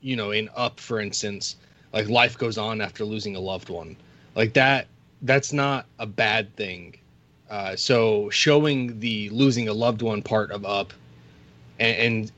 you 0.00 0.14
know 0.14 0.30
in 0.30 0.48
up 0.54 0.78
for 0.78 1.00
instance 1.00 1.56
like 1.92 2.08
life 2.08 2.38
goes 2.38 2.58
on 2.58 2.80
after 2.80 3.04
losing 3.04 3.36
a 3.36 3.40
loved 3.40 3.68
one 3.68 3.96
like 4.34 4.52
that 4.54 4.86
that's 5.22 5.52
not 5.52 5.86
a 5.98 6.06
bad 6.06 6.54
thing 6.56 6.96
uh, 7.50 7.74
so 7.74 8.30
showing 8.30 9.00
the 9.00 9.28
losing 9.30 9.68
a 9.68 9.72
loved 9.72 10.02
one 10.02 10.22
part 10.22 10.50
of 10.50 10.64
up 10.64 10.92
and, 11.78 11.96
and 11.96 12.32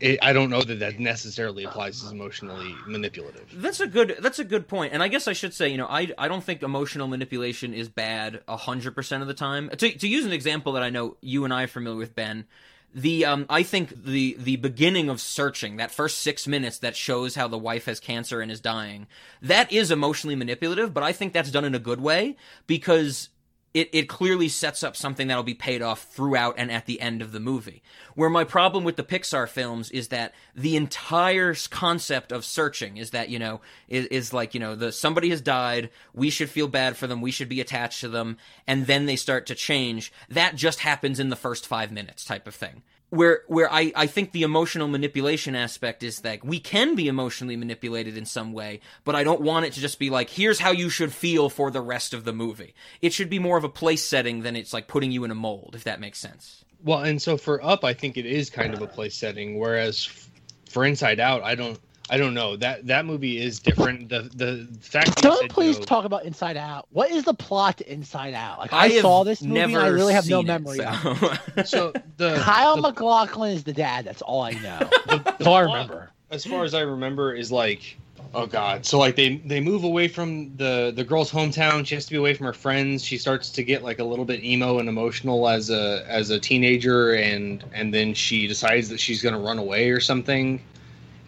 it, 0.00 0.18
i 0.22 0.32
don't 0.32 0.50
know 0.50 0.62
that 0.62 0.80
that 0.80 0.98
necessarily 0.98 1.64
applies 1.64 2.02
as 2.02 2.10
emotionally 2.10 2.74
manipulative 2.86 3.44
That's 3.62 3.80
a 3.80 3.86
good. 3.86 4.16
That's 4.20 4.38
a 4.40 4.44
good 4.44 4.66
point. 4.66 4.92
And 4.92 5.02
I 5.02 5.08
guess 5.08 5.28
I 5.28 5.32
should 5.32 5.54
say, 5.54 5.68
you 5.68 5.76
know, 5.76 5.86
I 5.86 6.12
I 6.18 6.26
don't 6.28 6.42
think 6.42 6.62
emotional 6.62 7.06
manipulation 7.06 7.72
is 7.72 7.88
bad 7.88 8.40
hundred 8.48 8.94
percent 8.96 9.22
of 9.22 9.28
the 9.28 9.34
time. 9.34 9.68
To 9.70 9.98
to 9.98 10.08
use 10.08 10.24
an 10.24 10.32
example 10.32 10.72
that 10.72 10.82
I 10.82 10.90
know 10.90 11.16
you 11.20 11.44
and 11.44 11.54
I 11.54 11.64
are 11.64 11.68
familiar 11.68 11.98
with, 11.98 12.14
Ben. 12.16 12.46
The 12.94 13.24
um, 13.24 13.46
I 13.50 13.64
think 13.64 14.04
the 14.04 14.36
the 14.38 14.54
beginning 14.56 15.08
of 15.08 15.20
searching 15.20 15.76
that 15.76 15.90
first 15.90 16.18
six 16.18 16.46
minutes 16.46 16.78
that 16.78 16.94
shows 16.94 17.34
how 17.34 17.48
the 17.48 17.58
wife 17.58 17.86
has 17.86 17.98
cancer 17.98 18.40
and 18.40 18.52
is 18.52 18.60
dying, 18.60 19.08
that 19.42 19.72
is 19.72 19.90
emotionally 19.90 20.36
manipulative. 20.36 20.94
But 20.94 21.02
I 21.02 21.12
think 21.12 21.32
that's 21.32 21.50
done 21.50 21.64
in 21.64 21.74
a 21.74 21.80
good 21.80 22.00
way 22.00 22.36
because 22.68 23.30
it, 23.74 23.90
it 23.92 24.08
clearly 24.08 24.48
sets 24.48 24.84
up 24.84 24.96
something 24.96 25.26
that'll 25.26 25.42
be 25.42 25.52
paid 25.52 25.82
off 25.82 26.04
throughout 26.04 26.54
and 26.56 26.70
at 26.70 26.86
the 26.86 27.00
end 27.00 27.20
of 27.20 27.32
the 27.32 27.40
movie. 27.40 27.82
Where 28.14 28.30
my 28.30 28.44
problem 28.44 28.84
with 28.84 28.94
the 28.94 29.02
Pixar 29.02 29.48
films 29.48 29.90
is 29.90 30.08
that 30.08 30.32
the 30.54 30.76
entire 30.76 31.54
concept 31.70 32.30
of 32.30 32.44
searching 32.44 32.96
is 32.96 33.10
that, 33.10 33.28
you 33.28 33.40
know, 33.40 33.60
is, 33.88 34.06
is 34.06 34.32
like, 34.32 34.54
you 34.54 34.60
know, 34.60 34.76
the 34.76 34.92
somebody 34.92 35.30
has 35.30 35.40
died, 35.40 35.90
we 36.14 36.30
should 36.30 36.48
feel 36.48 36.68
bad 36.68 36.96
for 36.96 37.08
them, 37.08 37.20
we 37.20 37.32
should 37.32 37.48
be 37.48 37.60
attached 37.60 38.00
to 38.00 38.08
them, 38.08 38.36
and 38.66 38.86
then 38.86 39.06
they 39.06 39.16
start 39.16 39.46
to 39.46 39.56
change. 39.56 40.12
That 40.28 40.54
just 40.54 40.78
happens 40.78 41.18
in 41.18 41.30
the 41.30 41.36
first 41.36 41.66
five 41.66 41.90
minutes 41.90 42.24
type 42.24 42.46
of 42.46 42.54
thing 42.54 42.82
where 43.14 43.42
where 43.46 43.72
I, 43.72 43.92
I 43.94 44.06
think 44.06 44.32
the 44.32 44.42
emotional 44.42 44.88
manipulation 44.88 45.54
aspect 45.54 46.02
is 46.02 46.24
like 46.24 46.44
we 46.44 46.60
can 46.60 46.94
be 46.94 47.08
emotionally 47.08 47.56
manipulated 47.56 48.16
in 48.16 48.24
some 48.26 48.52
way, 48.52 48.80
but 49.04 49.14
I 49.14 49.24
don't 49.24 49.40
want 49.40 49.66
it 49.66 49.72
to 49.74 49.80
just 49.80 49.98
be 49.98 50.10
like 50.10 50.30
here's 50.30 50.58
how 50.60 50.70
you 50.72 50.90
should 50.90 51.12
feel 51.12 51.48
for 51.48 51.70
the 51.70 51.80
rest 51.80 52.14
of 52.14 52.24
the 52.24 52.32
movie. 52.32 52.74
It 53.00 53.12
should 53.12 53.30
be 53.30 53.38
more 53.38 53.56
of 53.56 53.64
a 53.64 53.68
place 53.68 54.04
setting 54.04 54.42
than 54.42 54.56
it's 54.56 54.72
like 54.72 54.88
putting 54.88 55.12
you 55.12 55.24
in 55.24 55.30
a 55.30 55.34
mold, 55.34 55.74
if 55.74 55.84
that 55.84 56.00
makes 56.00 56.18
sense. 56.18 56.64
well 56.82 57.00
and 57.00 57.20
so 57.20 57.36
for 57.36 57.64
up 57.64 57.84
i 57.84 57.94
think 57.94 58.16
it 58.16 58.26
is 58.26 58.50
kind 58.50 58.74
of 58.74 58.82
a 58.82 58.86
place 58.86 59.14
setting 59.16 59.58
whereas 59.58 60.28
for 60.68 60.84
inside 60.84 61.20
out 61.20 61.42
i 61.42 61.54
don't 61.54 61.80
i 62.10 62.16
don't 62.18 62.34
know 62.34 62.56
that 62.56 62.86
that 62.86 63.06
movie 63.06 63.38
is 63.40 63.58
different 63.60 64.08
the 64.08 64.22
the 64.34 64.68
fact 64.80 65.08
that 65.14 65.22
Don't 65.22 65.40
said 65.40 65.50
please 65.50 65.78
no- 65.78 65.84
talk 65.84 66.04
about 66.04 66.24
Inside 66.24 66.56
Out. 66.56 66.86
What 66.90 67.10
is 67.10 67.24
the 67.24 67.34
plot 67.34 67.78
to 67.78 67.92
Inside 67.92 68.34
Out? 68.34 68.58
Like 68.58 68.72
I 68.72 68.84
I, 68.86 69.00
saw 69.00 69.24
this 69.24 69.42
movie, 69.42 69.54
never 69.60 69.78
and 69.78 69.86
I 69.86 69.88
really 69.88 70.12
have 70.12 70.28
no 70.28 70.40
seen 70.40 70.50
it, 70.50 70.52
memory. 70.52 70.80
of 70.80 71.40
it. 71.56 71.66
so- 71.68 71.92
so 71.94 72.00
the 72.18 72.36
Kyle 72.40 72.76
the- 72.76 72.82
MacLachlan 72.82 73.52
is 73.52 73.64
the 73.64 73.72
dad. 73.72 74.04
That's 74.04 74.22
all 74.22 74.42
I 74.42 74.52
know. 74.52 74.78
the- 75.06 75.34
the 75.38 75.44
all 75.46 75.54
I 75.54 75.60
remember. 75.60 76.10
as 76.30 76.44
far 76.44 76.64
as 76.64 76.74
I 76.74 76.80
remember, 76.80 77.34
is 77.34 77.50
like, 77.50 77.96
oh 78.34 78.46
god. 78.46 78.84
So 78.84 78.98
like 78.98 79.16
they 79.16 79.36
they 79.38 79.60
move 79.60 79.84
away 79.84 80.08
from 80.08 80.54
the 80.56 80.92
the 80.94 81.04
girl's 81.04 81.30
hometown. 81.30 81.86
She 81.86 81.94
has 81.94 82.04
to 82.06 82.10
be 82.12 82.18
away 82.18 82.34
from 82.34 82.46
her 82.46 82.52
friends. 82.52 83.02
She 83.04 83.16
starts 83.16 83.48
to 83.50 83.62
get 83.64 83.82
like 83.82 83.98
a 83.98 84.04
little 84.04 84.24
bit 84.26 84.44
emo 84.44 84.78
and 84.78 84.88
emotional 84.88 85.48
as 85.48 85.70
a 85.70 86.04
as 86.06 86.28
a 86.30 86.38
teenager, 86.38 87.14
and 87.14 87.64
and 87.72 87.94
then 87.94 88.12
she 88.14 88.46
decides 88.46 88.88
that 88.90 89.00
she's 89.00 89.22
gonna 89.22 89.38
run 89.40 89.58
away 89.58 89.90
or 89.90 90.00
something. 90.00 90.60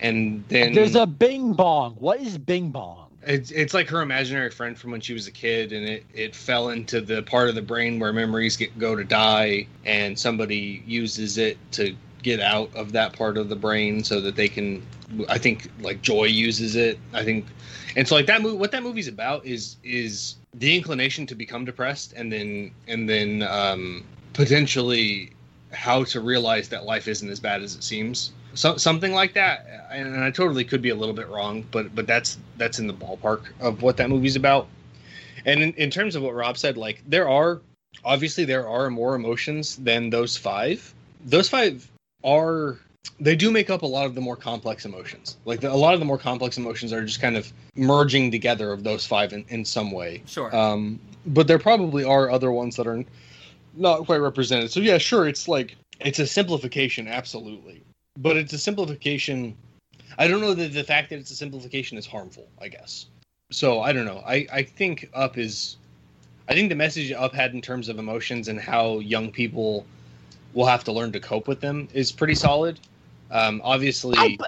And 0.01 0.45
then 0.49 0.75
There's 0.75 0.95
a 0.95 1.07
Bing 1.07 1.55
Bong. 1.55 1.95
What 1.95 2.21
is 2.21 2.39
Bing 2.39 2.71
Bong? 2.71 3.07
it's 3.27 3.51
it's 3.51 3.75
like 3.75 3.89
her 3.89 4.03
imaginary 4.03 4.51
friend 4.51 4.79
from 4.79 4.93
when 4.93 5.01
she 5.01 5.13
was 5.13 5.27
a 5.27 5.33
kid, 5.33 5.73
and 5.73 5.87
it 5.87 6.07
it 6.15 6.35
fell 6.35 6.71
into 6.71 7.01
the 7.01 7.23
part 7.23 7.49
of 7.49 7.55
the 7.55 7.63
brain 7.63 7.99
where 7.99 8.13
memories 8.13 8.57
get 8.57 8.79
go 8.79 8.95
to 8.95 9.05
die, 9.05 9.67
and 9.85 10.19
somebody 10.19 10.83
uses 10.87 11.37
it 11.37 11.59
to 11.73 11.95
get 12.23 12.41
out 12.41 12.75
of 12.75 12.93
that 12.93 13.13
part 13.13 13.37
of 13.37 13.49
the 13.49 13.57
brain 13.57 14.05
so 14.05 14.21
that 14.21 14.37
they 14.37 14.49
can. 14.49 14.87
I 15.29 15.39
think 15.39 15.71
like 15.81 16.03
Joy 16.03 16.25
uses 16.25 16.77
it. 16.77 16.99
I 17.13 17.25
think, 17.25 17.47
and 17.97 18.07
so 18.07 18.15
like 18.15 18.27
that 18.27 18.43
movie. 18.43 18.57
What 18.57 18.71
that 18.73 18.83
movie's 18.83 19.09
about 19.09 19.45
is 19.45 19.77
is 19.83 20.37
the 20.55 20.77
inclination 20.77 21.27
to 21.27 21.35
become 21.35 21.65
depressed, 21.65 22.13
and 22.13 22.33
then 22.33 22.71
and 22.87 23.09
then 23.09 23.43
um, 23.43 24.05
potentially 24.35 25.33
how 25.73 26.05
to 26.05 26.21
realize 26.21 26.69
that 26.69 26.85
life 26.85 27.09
isn't 27.09 27.29
as 27.29 27.41
bad 27.41 27.61
as 27.61 27.75
it 27.75 27.83
seems. 27.83 28.31
So, 28.57 28.77
something 28.77 29.13
like 29.13 29.35
that, 29.35 29.67
and 29.91 30.23
I 30.23 30.31
totally 30.31 30.65
could 30.65 30.83
be 30.83 30.89
a 30.89 30.95
little 30.95 31.15
bit 31.15 31.29
wrong, 31.29 31.65
but 31.71 31.95
but 31.95 32.07
that's 32.07 32.39
that's 32.57 32.79
in 32.79 32.87
the 32.87 32.95
ballpark 32.95 33.45
of 33.61 33.83
what 33.83 33.97
that 33.99 34.11
movie's 34.11 34.37
about. 34.37 34.67
And 35.45 35.63
in, 35.63 35.73
in 35.75 35.91
terms 35.91 36.17
of 36.17 36.23
what 36.23 36.35
Rob 36.35 36.59
said, 36.59 36.77
like 36.77 37.03
there 37.07 37.29
are 37.29 37.61
obviously 38.05 38.45
there 38.45 38.69
are 38.69 38.91
more 38.91 39.15
emotions 39.15 39.77
than 39.77 40.11
those 40.11 40.37
five. 40.37 40.93
Those 41.25 41.49
five 41.49 41.89
are 42.25 42.79
they 43.21 43.37
do 43.37 43.51
make 43.51 43.71
up 43.71 43.83
a 43.83 43.87
lot 43.87 44.07
of 44.07 44.15
the 44.15 44.21
more 44.21 44.37
complex 44.37 44.85
emotions. 44.85 45.37
Like 45.45 45.61
the, 45.61 45.73
a 45.73 45.75
lot 45.75 45.95
of 45.95 46.01
the 46.01 46.07
more 46.07 46.19
complex 46.19 46.59
emotions 46.59 46.93
are 46.93 47.05
just 47.05 47.21
kind 47.21 47.37
of 47.37 47.53
merging 47.75 48.31
together 48.31 48.73
of 48.73 48.85
those 48.85 49.07
five 49.07 49.33
in, 49.33 49.45
in 49.49 49.65
some 49.65 49.93
way. 49.93 50.23
Sure. 50.27 50.55
Um, 50.55 50.99
but 51.27 51.47
there 51.47 51.59
probably 51.59 52.05
are 52.05 52.31
other 52.31 52.51
ones 52.51 52.77
that 52.77 52.87
are 52.87 53.05
not 53.75 54.07
quite 54.07 54.19
represented. 54.19 54.71
So 54.71 54.81
yeah, 54.81 54.99
sure, 54.99 55.29
it's 55.29 55.49
like 55.49 55.77
it's 56.01 56.19
a 56.19 56.27
simplification, 56.27 57.09
absolutely, 57.09 57.83
but 58.17 58.37
it's 58.37 58.53
a 58.53 58.59
simplification. 58.59 59.57
I 60.19 60.29
don't 60.29 60.41
know 60.41 60.55
that 60.55 60.73
the 60.73 60.85
fact 60.85 61.11
that 61.11 61.19
it's 61.19 61.31
a 61.31 61.37
simplification 61.37 61.99
is 61.99 62.07
harmful. 62.07 62.49
I 62.61 62.69
guess. 62.69 63.07
So 63.51 63.81
I 63.81 63.93
don't 63.93 64.07
know. 64.07 64.23
I 64.27 64.47
I 64.53 64.63
think 64.63 65.09
Up 65.15 65.39
is, 65.39 65.77
I 66.49 66.55
think 66.55 66.69
the 66.69 66.75
message 66.75 67.13
Up 67.13 67.35
had 67.35 67.55
in 67.55 67.63
terms 67.63 67.89
of 67.89 67.99
emotions 67.99 68.49
and 68.49 68.61
how 68.61 68.99
young 68.99 69.31
people 69.31 69.87
will 70.55 70.67
have 70.67 70.85
to 70.85 70.93
learn 70.93 71.13
to 71.13 71.21
cope 71.21 71.47
with 71.47 71.61
them 71.61 71.89
is 71.93 72.11
pretty 72.11 72.35
solid. 72.35 72.81
Um, 73.31 73.61
obviously, 73.63 74.17
I, 74.17 74.39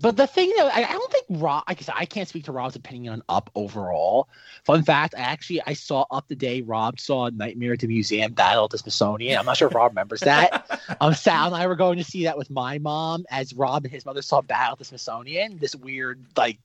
but, 0.00 0.16
the 0.16 0.26
thing 0.26 0.52
though, 0.56 0.68
I, 0.68 0.84
I 0.88 0.92
don't 0.92 1.12
think 1.12 1.26
Rob. 1.30 1.64
Like 1.68 1.78
I 1.78 1.82
said, 1.82 1.94
I 1.96 2.04
can't 2.04 2.28
speak 2.28 2.44
to 2.44 2.52
Rob's 2.52 2.76
opinion 2.76 3.14
on 3.14 3.22
Up 3.28 3.50
overall. 3.54 4.28
Fun 4.64 4.82
fact: 4.82 5.14
I 5.16 5.20
actually 5.20 5.60
I 5.66 5.72
saw 5.72 6.04
Up 6.10 6.28
the 6.28 6.36
day 6.36 6.60
Rob 6.60 7.00
saw 7.00 7.28
Nightmare 7.30 7.72
at 7.72 7.80
the 7.80 7.88
Museum 7.88 8.32
Battle 8.32 8.64
at 8.64 8.70
the 8.70 8.78
Smithsonian. 8.78 9.38
I'm 9.38 9.46
not 9.46 9.56
sure 9.56 9.68
if 9.68 9.74
Rob 9.74 9.92
remembers 9.92 10.20
that. 10.20 10.64
Um, 11.00 11.12
Sal 11.12 11.48
and 11.48 11.54
I 11.54 11.66
were 11.66 11.76
going 11.76 11.98
to 11.98 12.04
see 12.04 12.24
that 12.24 12.38
with 12.38 12.48
my 12.48 12.78
mom 12.78 13.26
as 13.30 13.52
Rob 13.52 13.84
and 13.84 13.92
his 13.92 14.06
mother 14.06 14.22
saw 14.22 14.40
Battle 14.40 14.72
at 14.72 14.78
the 14.78 14.84
Smithsonian. 14.86 15.58
This 15.58 15.76
weird 15.76 16.24
like 16.34 16.58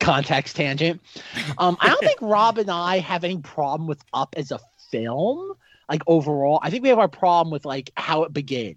context 0.00 0.56
tangent. 0.56 1.00
Um, 1.56 1.76
I 1.80 1.88
don't 1.88 2.00
think 2.00 2.18
Rob 2.20 2.58
and 2.58 2.70
I 2.70 2.98
have 2.98 3.24
any 3.24 3.38
problem 3.38 3.88
with 3.88 4.02
Up 4.12 4.34
as 4.36 4.52
a 4.52 4.60
film. 4.90 5.54
Like 5.88 6.02
overall, 6.06 6.60
I 6.62 6.70
think 6.70 6.82
we 6.82 6.90
have 6.90 6.98
our 6.98 7.08
problem 7.08 7.50
with 7.50 7.64
like 7.64 7.90
how 7.96 8.24
it 8.24 8.32
begins 8.32 8.76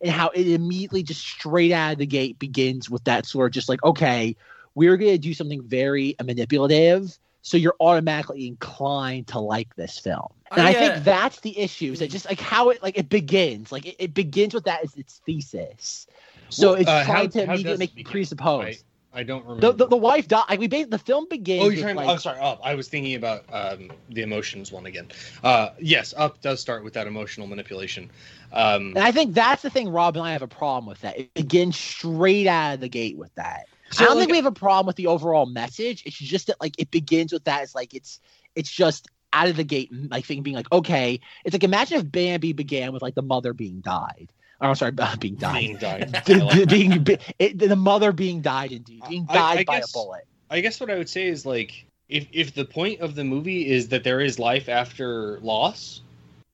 and 0.00 0.10
how 0.10 0.28
it 0.28 0.46
immediately 0.48 1.02
just 1.02 1.20
straight 1.26 1.72
out 1.72 1.92
of 1.92 1.98
the 1.98 2.06
gate 2.06 2.38
begins 2.38 2.90
with 2.90 3.04
that 3.04 3.26
sort 3.26 3.46
of 3.46 3.52
just 3.52 3.68
like, 3.68 3.82
okay, 3.84 4.36
we're 4.74 4.96
going 4.96 5.12
to 5.12 5.18
do 5.18 5.34
something 5.34 5.62
very 5.62 6.14
manipulative. 6.22 7.18
So 7.42 7.56
you're 7.56 7.76
automatically 7.80 8.46
inclined 8.46 9.28
to 9.28 9.38
like 9.38 9.74
this 9.76 9.98
film. 9.98 10.28
And 10.50 10.66
I 10.66 10.70
I, 10.70 10.72
think 10.74 11.04
that's 11.04 11.40
the 11.40 11.58
issue 11.58 11.92
is 11.92 12.00
that 12.00 12.10
just 12.10 12.26
like 12.26 12.40
how 12.40 12.70
it 12.70 12.82
like 12.82 12.98
it 12.98 13.08
begins, 13.08 13.72
like 13.72 13.86
it, 13.86 13.96
it 13.98 14.14
begins 14.14 14.52
with 14.54 14.64
that 14.64 14.82
as 14.84 14.94
its 14.96 15.20
thesis. 15.24 16.06
So 16.48 16.68
Well, 16.72 16.80
it's 16.80 16.90
uh, 16.90 17.04
trying 17.04 17.24
how- 17.24 17.40
to 17.40 17.46
how 17.46 17.52
immediately 17.54 17.78
make 17.78 17.94
begin? 17.94 18.12
presuppose. 18.12 18.84
I 19.16 19.22
don't 19.22 19.42
remember. 19.46 19.72
The, 19.72 19.72
the, 19.72 19.86
the 19.88 19.96
wife 19.96 20.28
died. 20.28 20.44
Like 20.50 20.60
we 20.60 20.68
basically 20.68 20.90
the 20.90 20.98
film 20.98 21.26
begins. 21.30 21.64
Oh, 21.64 21.70
you're 21.70 21.80
talking. 21.82 21.96
like, 21.96 22.08
oh, 22.08 22.16
sorry. 22.18 22.38
Up. 22.38 22.60
I 22.62 22.74
was 22.74 22.88
thinking 22.88 23.14
about 23.14 23.44
um, 23.50 23.90
the 24.10 24.20
emotions 24.20 24.70
one 24.70 24.84
again. 24.84 25.08
Uh, 25.42 25.70
yes, 25.80 26.12
up 26.16 26.42
does 26.42 26.60
start 26.60 26.84
with 26.84 26.92
that 26.92 27.06
emotional 27.06 27.46
manipulation. 27.46 28.10
Um, 28.52 28.88
And 28.94 28.98
I 28.98 29.12
think 29.12 29.34
that's 29.34 29.62
the 29.62 29.70
thing 29.70 29.88
Rob 29.88 30.16
and 30.16 30.26
I 30.26 30.32
have 30.32 30.42
a 30.42 30.46
problem 30.48 30.86
with 30.86 31.00
that. 31.00 31.18
It 31.18 31.32
begins 31.32 31.76
straight 31.78 32.46
out 32.46 32.74
of 32.74 32.80
the 32.80 32.88
gate 32.88 33.16
with 33.16 33.34
that. 33.36 33.64
So, 33.90 34.04
I 34.04 34.08
don't 34.08 34.16
like- 34.16 34.22
think 34.24 34.32
we 34.32 34.36
have 34.36 34.46
a 34.46 34.52
problem 34.52 34.86
with 34.86 34.96
the 34.96 35.06
overall 35.06 35.46
message. 35.46 36.02
It's 36.04 36.16
just 36.16 36.48
that 36.48 36.60
like 36.60 36.74
it 36.78 36.90
begins 36.90 37.32
with 37.32 37.44
that. 37.44 37.62
It's 37.62 37.74
like 37.74 37.94
it's 37.94 38.20
it's 38.54 38.70
just 38.70 39.08
out 39.32 39.48
of 39.48 39.56
the 39.56 39.64
gate, 39.64 39.90
like 40.10 40.24
thing 40.26 40.42
being 40.42 40.56
like, 40.56 40.70
okay, 40.72 41.20
it's 41.44 41.54
like 41.54 41.64
imagine 41.64 41.98
if 41.98 42.10
Bambi 42.10 42.52
began 42.52 42.92
with 42.92 43.02
like 43.02 43.14
the 43.14 43.22
mother 43.22 43.54
being 43.54 43.80
died. 43.80 44.30
I'm 44.60 44.70
oh, 44.70 44.74
sorry, 44.74 44.92
being 45.18 45.34
died. 45.34 45.58
being 45.60 45.76
died. 45.76 46.22
The, 46.26 46.44
like 46.44 46.68
being 46.68 47.02
be- 47.04 47.18
it, 47.38 47.58
the 47.58 47.76
mother 47.76 48.12
being 48.12 48.40
died 48.40 48.72
indeed, 48.72 49.02
being 49.08 49.26
I- 49.28 49.34
died 49.34 49.58
I 49.58 49.64
by 49.64 49.78
guess- 49.80 49.90
a 49.90 49.92
bullet. 49.92 50.26
I 50.50 50.60
guess 50.60 50.78
what 50.80 50.90
I 50.90 50.96
would 50.96 51.08
say 51.08 51.26
is 51.26 51.44
like 51.44 51.84
if 52.08 52.26
if 52.32 52.54
the 52.54 52.64
point 52.64 53.00
of 53.00 53.14
the 53.16 53.24
movie 53.24 53.68
is 53.68 53.88
that 53.88 54.04
there 54.04 54.20
is 54.20 54.38
life 54.38 54.68
after 54.68 55.40
loss, 55.40 56.00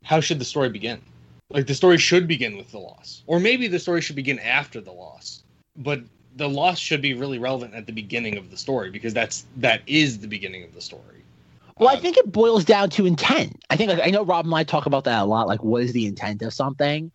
how 0.02 0.20
should 0.20 0.38
the 0.38 0.44
story 0.46 0.70
begin? 0.70 1.00
Like 1.50 1.66
the 1.66 1.74
story 1.74 1.98
should 1.98 2.26
begin 2.26 2.56
with 2.56 2.70
the 2.72 2.78
loss, 2.78 3.22
or 3.26 3.38
maybe 3.38 3.68
the 3.68 3.78
story 3.78 4.00
should 4.00 4.16
begin 4.16 4.38
after 4.38 4.80
the 4.80 4.92
loss. 4.92 5.42
But 5.76 6.00
the 6.36 6.48
loss 6.48 6.78
should 6.78 7.02
be 7.02 7.12
really 7.12 7.38
relevant 7.38 7.74
at 7.74 7.84
the 7.86 7.92
beginning 7.92 8.38
of 8.38 8.50
the 8.50 8.56
story 8.56 8.90
because 8.90 9.12
that's 9.12 9.44
that 9.58 9.82
is 9.86 10.18
the 10.18 10.26
beginning 10.28 10.64
of 10.64 10.72
the 10.74 10.80
story. 10.80 11.22
Well, 11.78 11.90
I 11.90 11.94
Um, 11.96 12.00
think 12.00 12.16
it 12.16 12.32
boils 12.32 12.64
down 12.64 12.88
to 12.90 13.04
intent. 13.06 13.62
I 13.68 13.76
think 13.76 13.90
like, 13.90 14.00
I 14.06 14.10
know 14.10 14.24
Rob 14.24 14.46
and 14.46 14.54
I 14.54 14.64
talk 14.64 14.86
about 14.86 15.04
that 15.04 15.20
a 15.20 15.24
lot. 15.26 15.46
Like, 15.46 15.62
what 15.62 15.82
is 15.82 15.92
the 15.92 16.06
intent 16.06 16.40
of 16.42 16.54
something? 16.54 17.10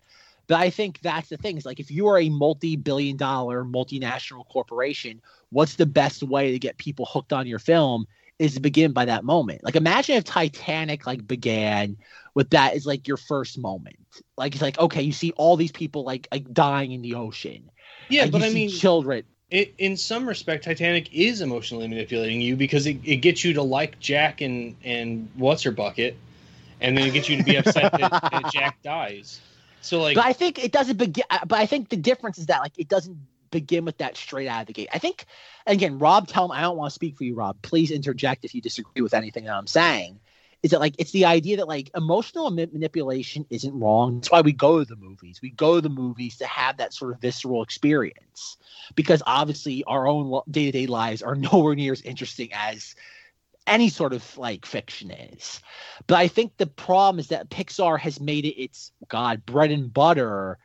But 0.47 0.59
I 0.59 0.69
think 0.69 0.99
that's 1.01 1.29
the 1.29 1.37
thing. 1.37 1.57
Is 1.57 1.65
like 1.65 1.79
if 1.79 1.91
you 1.91 2.07
are 2.07 2.19
a 2.19 2.29
multi-billion-dollar 2.29 3.63
multinational 3.65 4.47
corporation, 4.47 5.21
what's 5.49 5.75
the 5.75 5.85
best 5.85 6.23
way 6.23 6.51
to 6.51 6.59
get 6.59 6.77
people 6.77 7.05
hooked 7.05 7.33
on 7.33 7.47
your 7.47 7.59
film? 7.59 8.05
Is 8.39 8.53
to 8.53 8.59
begin 8.59 8.91
by 8.91 9.05
that 9.05 9.23
moment. 9.23 9.63
Like, 9.63 9.75
imagine 9.75 10.15
if 10.15 10.23
Titanic 10.23 11.07
like 11.07 11.27
began 11.27 11.97
with 12.35 12.51
that 12.51 12.75
as 12.75 12.85
like 12.85 13.07
your 13.07 13.17
first 13.17 13.57
moment. 13.57 13.97
Like 14.37 14.53
it's 14.53 14.61
like 14.61 14.77
okay, 14.79 15.01
you 15.01 15.11
see 15.11 15.31
all 15.37 15.57
these 15.57 15.71
people 15.71 16.03
like 16.03 16.27
like 16.31 16.53
dying 16.53 16.91
in 16.91 17.01
the 17.01 17.15
ocean. 17.15 17.71
yeah, 18.09 18.23
Like, 18.23 18.31
but 18.33 18.43
I 18.43 18.49
mean, 18.49 18.69
children. 18.69 19.23
it, 19.49 19.73
in 19.79 19.97
some 19.97 20.27
respect, 20.27 20.65
Titanic 20.65 21.11
is 21.13 21.41
emotionally 21.41 21.87
manipulating 21.87 22.39
you 22.39 22.55
because 22.55 22.85
it, 22.85 22.97
it 23.03 23.17
gets 23.17 23.43
you 23.43 23.53
to 23.53 23.63
like 23.63 23.99
Jack 23.99 24.41
and 24.41 24.75
and 24.83 25.29
what's 25.35 25.63
her 25.63 25.71
bucket, 25.71 26.15
and 26.79 26.95
then 26.95 27.07
it 27.07 27.11
gets 27.13 27.27
you 27.29 27.37
to 27.37 27.43
be 27.43 27.55
upset 27.55 27.91
that, 27.93 28.11
that 28.11 28.51
Jack 28.53 28.81
dies. 28.83 29.41
So 29.87 30.01
like, 30.01 30.15
but 30.15 30.25
I 30.25 30.33
think 30.33 30.63
it 30.63 30.71
doesn't 30.71 30.97
begin. 30.97 31.23
uh, 31.29 31.45
But 31.45 31.59
I 31.59 31.65
think 31.65 31.89
the 31.89 31.97
difference 31.97 32.37
is 32.37 32.47
that 32.47 32.61
like 32.61 32.77
it 32.77 32.87
doesn't 32.89 33.17
begin 33.51 33.85
with 33.85 33.97
that 33.99 34.17
straight 34.17 34.47
out 34.47 34.61
of 34.61 34.67
the 34.67 34.73
gate. 34.73 34.89
I 34.93 34.99
think, 34.99 35.25
again, 35.65 35.99
Rob, 35.99 36.27
tell 36.27 36.45
him 36.45 36.51
I 36.51 36.61
don't 36.61 36.77
want 36.77 36.91
to 36.91 36.95
speak 36.95 37.17
for 37.17 37.23
you, 37.23 37.35
Rob. 37.35 37.61
Please 37.61 37.91
interject 37.91 38.43
if 38.43 38.53
you 38.53 38.61
disagree 38.61 39.01
with 39.01 39.13
anything 39.13 39.45
that 39.45 39.55
I'm 39.55 39.67
saying. 39.67 40.19
Is 40.63 40.71
that 40.71 40.79
like 40.79 40.95
it's 40.97 41.11
the 41.11 41.25
idea 41.25 41.57
that 41.57 41.67
like 41.67 41.91
emotional 41.95 42.49
manipulation 42.49 43.45
isn't 43.49 43.79
wrong. 43.79 44.15
That's 44.15 44.31
why 44.31 44.41
we 44.41 44.51
go 44.51 44.79
to 44.79 44.85
the 44.85 44.95
movies. 44.95 45.39
We 45.41 45.51
go 45.51 45.75
to 45.75 45.81
the 45.81 45.89
movies 45.89 46.37
to 46.37 46.47
have 46.47 46.77
that 46.77 46.93
sort 46.93 47.13
of 47.13 47.21
visceral 47.21 47.61
experience 47.61 48.57
because 48.95 49.21
obviously 49.25 49.83
our 49.85 50.07
own 50.07 50.41
day 50.49 50.65
to 50.65 50.71
day 50.71 50.87
lives 50.87 51.21
are 51.21 51.35
nowhere 51.49 51.75
near 51.75 51.93
as 51.93 52.01
interesting 52.01 52.49
as 52.53 52.95
any 53.67 53.89
sort 53.89 54.13
of 54.13 54.37
like 54.37 54.65
fiction 54.65 55.11
is. 55.11 55.61
But 56.07 56.15
I 56.15 56.27
think 56.27 56.57
the 56.57 56.67
problem 56.67 57.19
is 57.19 57.27
that 57.27 57.49
Pixar 57.49 57.99
has 57.99 58.19
made 58.19 58.45
it 58.45 58.59
its 58.61 58.91
god 59.09 59.45
bread 59.45 59.71
and 59.71 59.93
butter 59.93 60.57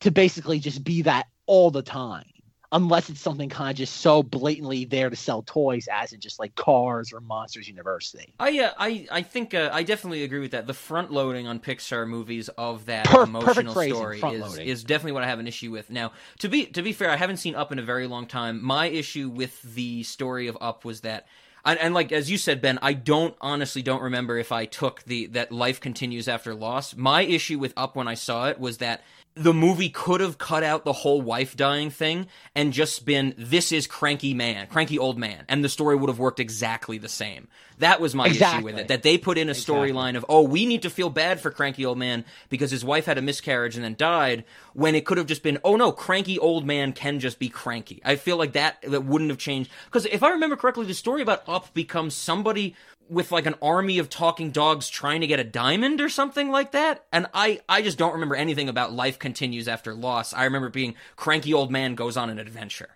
to 0.00 0.10
basically 0.10 0.58
just 0.58 0.84
be 0.84 1.02
that 1.02 1.26
all 1.46 1.70
the 1.70 1.82
time. 1.82 2.24
Unless 2.72 3.08
it's 3.08 3.20
something 3.20 3.48
kind 3.48 3.70
of 3.70 3.76
just 3.76 3.98
so 3.98 4.24
blatantly 4.24 4.84
there 4.84 5.08
to 5.08 5.14
sell 5.14 5.42
toys, 5.42 5.86
as 5.92 6.12
in 6.12 6.18
just 6.18 6.40
like 6.40 6.56
Cars 6.56 7.12
or 7.12 7.20
Monsters 7.20 7.68
University. 7.68 8.34
I 8.40 8.58
uh, 8.58 8.72
I 8.76 9.06
I 9.12 9.22
think 9.22 9.54
uh, 9.54 9.70
I 9.72 9.84
definitely 9.84 10.24
agree 10.24 10.40
with 10.40 10.50
that. 10.50 10.66
The 10.66 10.74
front 10.74 11.12
loading 11.12 11.46
on 11.46 11.60
Pixar 11.60 12.08
movies 12.08 12.48
of 12.48 12.86
that 12.86 13.06
Per- 13.06 13.22
emotional 13.22 13.74
story 13.74 14.20
is 14.20 14.58
is 14.58 14.82
definitely 14.82 15.12
what 15.12 15.22
I 15.22 15.28
have 15.28 15.38
an 15.38 15.46
issue 15.46 15.70
with. 15.70 15.88
Now, 15.88 16.10
to 16.40 16.48
be 16.48 16.66
to 16.66 16.82
be 16.82 16.92
fair, 16.92 17.10
I 17.10 17.16
haven't 17.16 17.36
seen 17.36 17.54
Up 17.54 17.70
in 17.70 17.78
a 17.78 17.82
very 17.82 18.08
long 18.08 18.26
time. 18.26 18.60
My 18.60 18.86
issue 18.86 19.28
with 19.28 19.62
the 19.62 20.02
story 20.02 20.48
of 20.48 20.58
Up 20.60 20.84
was 20.84 21.02
that. 21.02 21.28
And, 21.64 21.78
and 21.78 21.94
like 21.94 22.12
as 22.12 22.30
you 22.30 22.38
said, 22.38 22.60
Ben, 22.60 22.78
I 22.82 22.92
don't 22.92 23.34
honestly 23.40 23.82
don't 23.82 24.02
remember 24.02 24.38
if 24.38 24.52
I 24.52 24.66
took 24.66 25.02
the 25.04 25.26
that 25.26 25.50
life 25.50 25.80
continues 25.80 26.28
after 26.28 26.54
loss. 26.54 26.94
My 26.94 27.22
issue 27.22 27.58
with 27.58 27.72
Up 27.76 27.96
when 27.96 28.08
I 28.08 28.14
saw 28.14 28.48
it 28.48 28.60
was 28.60 28.78
that 28.78 29.02
the 29.36 29.52
movie 29.52 29.88
could 29.88 30.20
have 30.20 30.38
cut 30.38 30.62
out 30.62 30.84
the 30.84 30.92
whole 30.92 31.20
wife 31.20 31.56
dying 31.56 31.90
thing 31.90 32.28
and 32.54 32.72
just 32.72 33.04
been 33.04 33.34
this 33.36 33.72
is 33.72 33.86
cranky 33.86 34.32
man, 34.32 34.68
cranky 34.68 34.98
old 34.98 35.18
man, 35.18 35.44
and 35.48 35.64
the 35.64 35.68
story 35.68 35.96
would 35.96 36.08
have 36.08 36.20
worked 36.20 36.38
exactly 36.38 36.98
the 36.98 37.08
same. 37.08 37.48
That 37.78 38.00
was 38.00 38.14
my 38.14 38.28
issue 38.28 38.62
with 38.62 38.78
it. 38.78 38.88
That 38.88 39.02
they 39.02 39.18
put 39.18 39.36
in 39.36 39.48
a 39.48 39.52
storyline 39.52 40.16
of, 40.16 40.24
oh, 40.28 40.42
we 40.42 40.64
need 40.66 40.82
to 40.82 40.90
feel 40.90 41.10
bad 41.10 41.40
for 41.40 41.50
cranky 41.50 41.84
old 41.84 41.98
man 41.98 42.24
because 42.48 42.70
his 42.70 42.84
wife 42.84 43.06
had 43.06 43.18
a 43.18 43.22
miscarriage 43.22 43.74
and 43.74 43.84
then 43.84 43.96
died, 43.98 44.44
when 44.74 44.94
it 44.94 45.04
could 45.04 45.18
have 45.18 45.26
just 45.26 45.42
been, 45.42 45.58
oh 45.64 45.74
no, 45.74 45.90
cranky 45.90 46.38
old 46.38 46.64
man 46.64 46.92
can 46.92 47.18
just 47.18 47.40
be 47.40 47.48
cranky. 47.48 48.00
I 48.04 48.14
feel 48.14 48.36
like 48.36 48.52
that 48.52 48.80
that 48.82 49.04
wouldn't 49.04 49.30
have 49.30 49.38
changed. 49.38 49.70
Because 49.86 50.06
if 50.06 50.22
I 50.22 50.30
remember 50.30 50.54
correctly, 50.54 50.86
the 50.86 50.94
story 50.94 51.22
about 51.22 51.42
Up 51.48 51.74
becomes 51.74 52.14
somebody 52.14 52.76
with 53.08 53.30
like 53.32 53.46
an 53.46 53.54
army 53.60 53.98
of 53.98 54.08
talking 54.08 54.50
dogs 54.50 54.88
trying 54.88 55.20
to 55.20 55.26
get 55.26 55.38
a 55.38 55.44
diamond 55.44 56.00
or 56.00 56.08
something 56.08 56.50
like 56.50 56.72
that. 56.72 57.04
And 57.12 57.26
I, 57.34 57.60
I 57.68 57.82
just 57.82 57.98
don't 57.98 58.12
remember 58.12 58.34
anything 58.34 58.68
about 58.68 58.92
life 58.92 59.18
continues 59.18 59.68
after 59.68 59.94
loss. 59.94 60.32
I 60.32 60.44
remember 60.44 60.68
being 60.70 60.94
cranky 61.16 61.52
old 61.52 61.70
man 61.70 61.94
goes 61.94 62.16
on 62.16 62.30
an 62.30 62.38
adventure. 62.38 62.90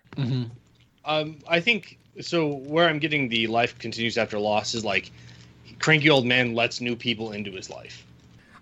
um, 1.05 1.39
I 1.47 1.59
think 1.59 1.97
so. 2.21 2.47
Where 2.47 2.87
I'm 2.87 2.99
getting 2.99 3.29
the 3.29 3.47
life 3.47 3.77
continues 3.77 4.17
after 4.17 4.39
loss 4.39 4.73
is 4.73 4.83
like 4.83 5.11
cranky 5.79 6.09
old 6.09 6.25
man 6.25 6.53
lets 6.53 6.81
new 6.81 6.95
people 6.95 7.31
into 7.31 7.51
his 7.51 7.69
life. 7.69 8.05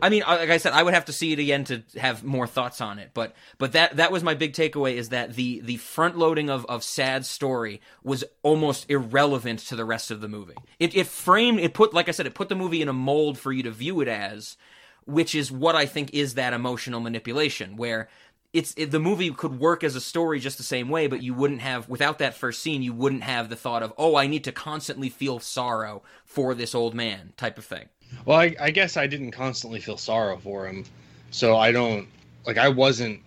I 0.02 0.10
mean, 0.10 0.24
like 0.28 0.50
I 0.50 0.58
said, 0.58 0.74
I 0.74 0.84
would 0.84 0.94
have 0.94 1.06
to 1.06 1.14
see 1.14 1.34
it 1.34 1.40
again 1.40 1.64
to 1.66 1.84
have 1.98 2.24
more 2.24 2.48
thoughts 2.48 2.82
on 2.82 3.00
it. 3.00 3.12
But 3.14 3.36
but 3.58 3.72
that 3.72 3.98
that 3.98 4.12
was 4.12 4.24
my 4.24 4.34
big 4.36 4.54
takeaway 4.54 4.96
is 4.96 5.10
that 5.10 5.36
the 5.36 5.62
the 5.62 5.78
front 5.78 6.18
loading 6.18 6.50
of 6.50 6.66
of 6.68 6.84
sad 6.84 7.26
story 7.26 7.82
was 8.04 8.24
almost 8.44 8.90
irrelevant 8.90 9.60
to 9.60 9.76
the 9.76 9.86
rest 9.86 10.12
of 10.12 10.22
the 10.22 10.28
movie. 10.28 10.56
It 10.80 10.96
it 10.96 11.08
framed 11.08 11.60
it 11.60 11.74
put 11.74 11.94
like 11.94 12.08
I 12.08 12.12
said 12.12 12.28
it 12.28 12.36
put 12.36 12.50
the 12.50 12.56
movie 12.56 12.82
in 12.82 12.90
a 12.90 12.94
mold 12.94 13.38
for 13.40 13.52
you 13.52 13.64
to 13.64 13.72
view 13.72 14.02
it 14.02 14.08
as, 14.08 14.58
which 15.06 15.34
is 15.34 15.52
what 15.52 15.76
I 15.76 15.86
think 15.86 16.14
is 16.14 16.36
that 16.36 16.54
emotional 16.54 17.00
manipulation 17.00 17.76
where. 17.78 18.10
It's 18.54 18.74
it, 18.78 18.92
the 18.92 19.00
movie 19.00 19.30
could 19.30 19.60
work 19.60 19.84
as 19.84 19.98
a 19.98 20.02
story 20.02 20.40
just 20.40 20.58
the 20.58 20.64
same 20.64 20.88
way, 20.88 21.08
but 21.08 21.22
you 21.22 21.34
wouldn't 21.34 21.60
have 21.60 21.90
without 21.90 22.20
that 22.20 22.34
first 22.34 22.64
scene. 22.64 22.82
You 22.82 22.94
wouldn't 22.94 23.24
have 23.24 23.50
the 23.50 23.58
thought 23.58 23.84
of, 23.84 23.94
"Oh, 23.98 24.16
I 24.16 24.26
need 24.26 24.46
to 24.46 24.54
constantly 24.54 25.10
feel 25.10 25.40
sorrow 25.40 26.02
for 26.24 26.56
this 26.56 26.74
old 26.74 26.96
man" 26.96 27.34
type 27.36 27.58
of 27.58 27.66
thing. 27.66 27.90
Well, 28.26 28.38
I, 28.38 28.56
I 28.60 28.72
guess 28.72 28.98
I 28.98 29.08
didn't 29.08 29.32
constantly 29.32 29.80
feel 29.80 29.98
sorrow 29.98 30.38
for 30.38 30.68
him, 30.68 30.84
so 31.32 31.56
I 31.58 31.72
don't 31.72 32.08
like 32.46 32.58
I 32.58 32.70
wasn't 32.70 33.22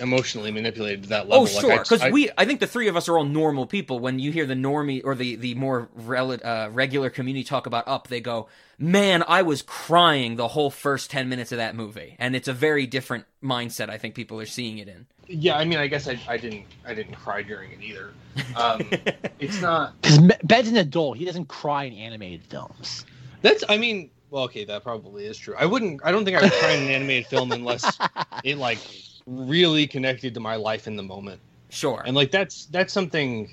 emotionally 0.00 0.52
manipulated 0.52 1.02
to 1.02 1.08
that 1.08 1.28
level. 1.28 1.40
Oh, 1.48 1.52
Like, 1.52 1.60
sure. 1.60 1.72
I- 1.72 1.78
Because 1.78 2.02
I- 2.02 2.10
we, 2.10 2.30
I 2.38 2.44
think 2.44 2.60
the 2.60 2.66
three 2.68 2.86
of 2.88 2.96
us 2.96 3.08
are 3.08 3.18
all 3.18 3.24
normal 3.24 3.66
people. 3.66 3.98
When 3.98 4.18
you 4.20 4.30
hear 4.30 4.46
the 4.46 4.54
normie 4.54 5.00
or 5.04 5.14
the 5.14 5.34
the 5.36 5.54
more 5.54 5.88
rel- 5.94 6.38
uh, 6.44 6.68
regular 6.72 7.10
community 7.10 7.42
talk 7.44 7.66
about 7.66 7.88
Up, 7.88 8.06
they 8.08 8.20
go, 8.20 8.48
"Man, 8.78 9.24
I 9.26 9.42
was 9.42 9.62
crying 9.62 10.36
the 10.36 10.48
whole 10.48 10.70
first 10.70 11.10
ten 11.10 11.28
minutes 11.28 11.50
of 11.52 11.58
that 11.58 11.74
movie," 11.74 12.14
and 12.18 12.36
it's 12.36 12.48
a 12.48 12.52
very 12.52 12.86
different 12.86 13.24
mindset. 13.42 13.88
I 13.90 13.98
think 13.98 14.14
people 14.14 14.38
are 14.40 14.46
seeing 14.46 14.78
it 14.78 14.88
in. 14.88 15.06
yeah, 15.26 15.56
I 15.56 15.64
mean, 15.64 15.78
I 15.78 15.88
guess 15.88 16.06
I, 16.08 16.18
I 16.28 16.36
didn't 16.38 16.64
I 16.86 16.94
didn't 16.94 17.14
cry 17.14 17.42
during 17.42 17.72
it 17.72 17.80
either. 17.82 18.10
Um, 18.56 18.82
it's 19.40 19.60
not 19.60 20.00
Because 20.00 20.18
Ben's 20.44 20.68
an 20.68 20.76
adult. 20.76 21.16
He 21.18 21.24
doesn't 21.24 21.46
cry 21.48 21.84
in 21.84 21.92
animated 21.94 22.44
films. 22.44 23.04
That's 23.42 23.64
I 23.68 23.76
mean, 23.76 24.10
well, 24.30 24.44
okay, 24.44 24.64
that 24.64 24.82
probably 24.82 25.26
is 25.26 25.38
true. 25.38 25.54
I 25.58 25.66
wouldn't 25.66 26.00
I 26.04 26.12
don't 26.12 26.24
think 26.24 26.36
I 26.36 26.42
would 26.42 26.52
in 26.52 26.82
an 26.86 26.88
animated 26.90 27.26
film 27.26 27.52
unless 27.52 27.98
it 28.44 28.58
like 28.58 28.78
really 29.26 29.86
connected 29.86 30.34
to 30.34 30.40
my 30.40 30.56
life 30.56 30.86
in 30.86 30.96
the 30.96 31.02
moment. 31.02 31.40
Sure. 31.70 32.02
and 32.06 32.16
like 32.16 32.30
that's 32.30 32.66
that's 32.66 32.92
something 32.92 33.50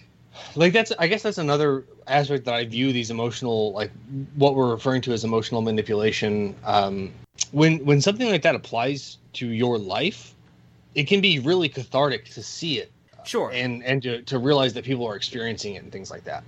like 0.55 0.73
that's 0.73 0.91
i 0.99 1.07
guess 1.07 1.21
that's 1.23 1.37
another 1.37 1.85
aspect 2.07 2.45
that 2.45 2.53
i 2.53 2.65
view 2.65 2.93
these 2.93 3.11
emotional 3.11 3.73
like 3.73 3.91
what 4.35 4.55
we're 4.55 4.71
referring 4.71 5.01
to 5.01 5.11
as 5.11 5.23
emotional 5.23 5.61
manipulation 5.61 6.55
um 6.63 7.11
when 7.51 7.83
when 7.85 8.01
something 8.01 8.29
like 8.29 8.41
that 8.41 8.55
applies 8.55 9.17
to 9.33 9.47
your 9.47 9.77
life 9.77 10.33
it 10.93 11.05
can 11.05 11.19
be 11.19 11.39
really 11.39 11.67
cathartic 11.67 12.25
to 12.25 12.41
see 12.41 12.79
it 12.79 12.91
sure. 13.25 13.51
and 13.51 13.83
and 13.83 14.01
to, 14.03 14.21
to 14.23 14.39
realize 14.39 14.73
that 14.73 14.85
people 14.85 15.05
are 15.05 15.15
experiencing 15.15 15.75
it 15.75 15.83
and 15.83 15.91
things 15.91 16.09
like 16.09 16.23
that 16.23 16.43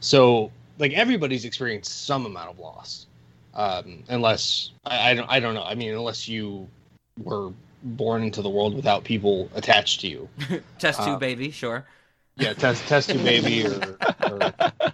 so 0.00 0.50
like 0.80 0.92
everybody's 0.92 1.44
experienced 1.44 2.06
some 2.06 2.26
amount 2.26 2.50
of 2.50 2.58
loss 2.58 3.06
um 3.54 4.02
unless 4.08 4.70
I, 4.84 5.10
I 5.10 5.14
don't 5.14 5.30
i 5.30 5.40
don't 5.40 5.54
know 5.54 5.62
i 5.62 5.74
mean 5.74 5.92
unless 5.92 6.28
you 6.28 6.68
were 7.22 7.50
born 7.82 8.22
into 8.22 8.42
the 8.42 8.50
world 8.50 8.74
without 8.74 9.04
people 9.04 9.50
attached 9.54 10.00
to 10.00 10.08
you 10.08 10.28
Test 10.78 10.98
tube 11.04 11.14
uh, 11.14 11.18
baby. 11.18 11.50
Sure. 11.50 11.84
yeah, 12.36 12.54
test 12.54 12.86
test 12.88 13.10
tube 13.10 13.22
baby 13.22 13.66
or, 13.66 13.98
or 14.30 14.42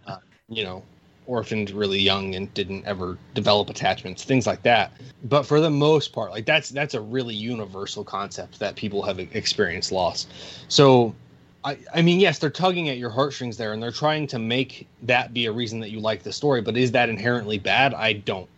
uh, 0.06 0.16
you 0.48 0.64
know, 0.64 0.82
orphaned 1.26 1.70
really 1.70 1.98
young 1.98 2.34
and 2.34 2.52
didn't 2.54 2.84
ever 2.86 3.18
develop 3.34 3.68
attachments, 3.68 4.24
things 4.24 4.46
like 4.46 4.62
that. 4.62 4.92
But 5.24 5.44
for 5.44 5.60
the 5.60 5.70
most 5.70 6.12
part, 6.12 6.30
like 6.30 6.46
that's 6.46 6.68
that's 6.70 6.94
a 6.94 7.00
really 7.00 7.34
universal 7.34 8.04
concept 8.04 8.58
that 8.58 8.76
people 8.76 9.02
have 9.02 9.18
experienced 9.18 9.92
loss. 9.92 10.26
So 10.68 11.14
I, 11.66 11.78
I 11.92 12.02
mean, 12.02 12.20
yes, 12.20 12.38
they're 12.38 12.48
tugging 12.48 12.88
at 12.88 12.96
your 12.96 13.10
heartstrings 13.10 13.56
there, 13.56 13.72
and 13.72 13.82
they're 13.82 13.90
trying 13.90 14.28
to 14.28 14.38
make 14.38 14.86
that 15.02 15.34
be 15.34 15.46
a 15.46 15.52
reason 15.52 15.80
that 15.80 15.90
you 15.90 15.98
like 15.98 16.22
the 16.22 16.32
story. 16.32 16.62
But 16.62 16.76
is 16.76 16.92
that 16.92 17.08
inherently 17.08 17.58
bad? 17.58 17.92
I 17.92 18.12
don't, 18.12 18.48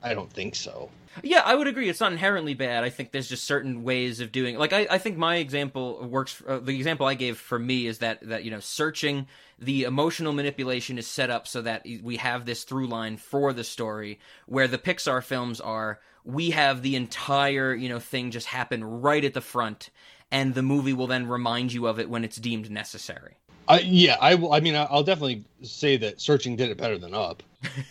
I 0.00 0.14
don't 0.14 0.32
think 0.32 0.54
so. 0.54 0.88
Yeah, 1.24 1.42
I 1.44 1.56
would 1.56 1.66
agree. 1.66 1.88
It's 1.88 1.98
not 1.98 2.12
inherently 2.12 2.54
bad. 2.54 2.84
I 2.84 2.90
think 2.90 3.10
there's 3.10 3.28
just 3.28 3.44
certain 3.44 3.82
ways 3.82 4.20
of 4.20 4.30
doing. 4.30 4.58
Like 4.58 4.72
I, 4.72 4.86
I 4.88 4.98
think 4.98 5.16
my 5.16 5.36
example 5.36 6.06
works. 6.06 6.40
Uh, 6.46 6.58
the 6.58 6.76
example 6.76 7.06
I 7.06 7.14
gave 7.14 7.36
for 7.36 7.58
me 7.58 7.88
is 7.88 7.98
that 7.98 8.20
that 8.28 8.44
you 8.44 8.50
know 8.52 8.60
searching 8.60 9.26
the 9.58 9.84
emotional 9.84 10.32
manipulation 10.32 10.98
is 10.98 11.06
set 11.06 11.30
up 11.30 11.48
so 11.48 11.62
that 11.62 11.86
we 12.02 12.18
have 12.18 12.44
this 12.44 12.64
through 12.64 12.86
line 12.86 13.16
for 13.16 13.52
the 13.52 13.64
story. 13.64 14.20
Where 14.46 14.68
the 14.68 14.78
Pixar 14.78 15.22
films 15.22 15.60
are, 15.60 16.00
we 16.24 16.50
have 16.50 16.82
the 16.82 16.96
entire 16.96 17.74
you 17.74 17.88
know 17.88 17.98
thing 17.98 18.30
just 18.30 18.46
happen 18.46 18.84
right 18.84 19.24
at 19.24 19.32
the 19.32 19.40
front, 19.40 19.90
and 20.30 20.54
the 20.54 20.62
movie 20.62 20.92
will 20.92 21.06
then 21.06 21.26
remind 21.26 21.72
you 21.72 21.86
of 21.86 21.98
it 21.98 22.08
when 22.10 22.24
it's 22.24 22.36
deemed 22.36 22.70
necessary. 22.70 23.36
I, 23.68 23.80
yeah, 23.80 24.16
I 24.20 24.36
will. 24.36 24.52
I 24.52 24.60
mean, 24.60 24.76
I'll 24.76 25.02
definitely 25.02 25.44
say 25.62 25.96
that 25.96 26.20
searching 26.20 26.54
did 26.54 26.70
it 26.70 26.78
better 26.78 26.98
than 26.98 27.14
Up. 27.14 27.42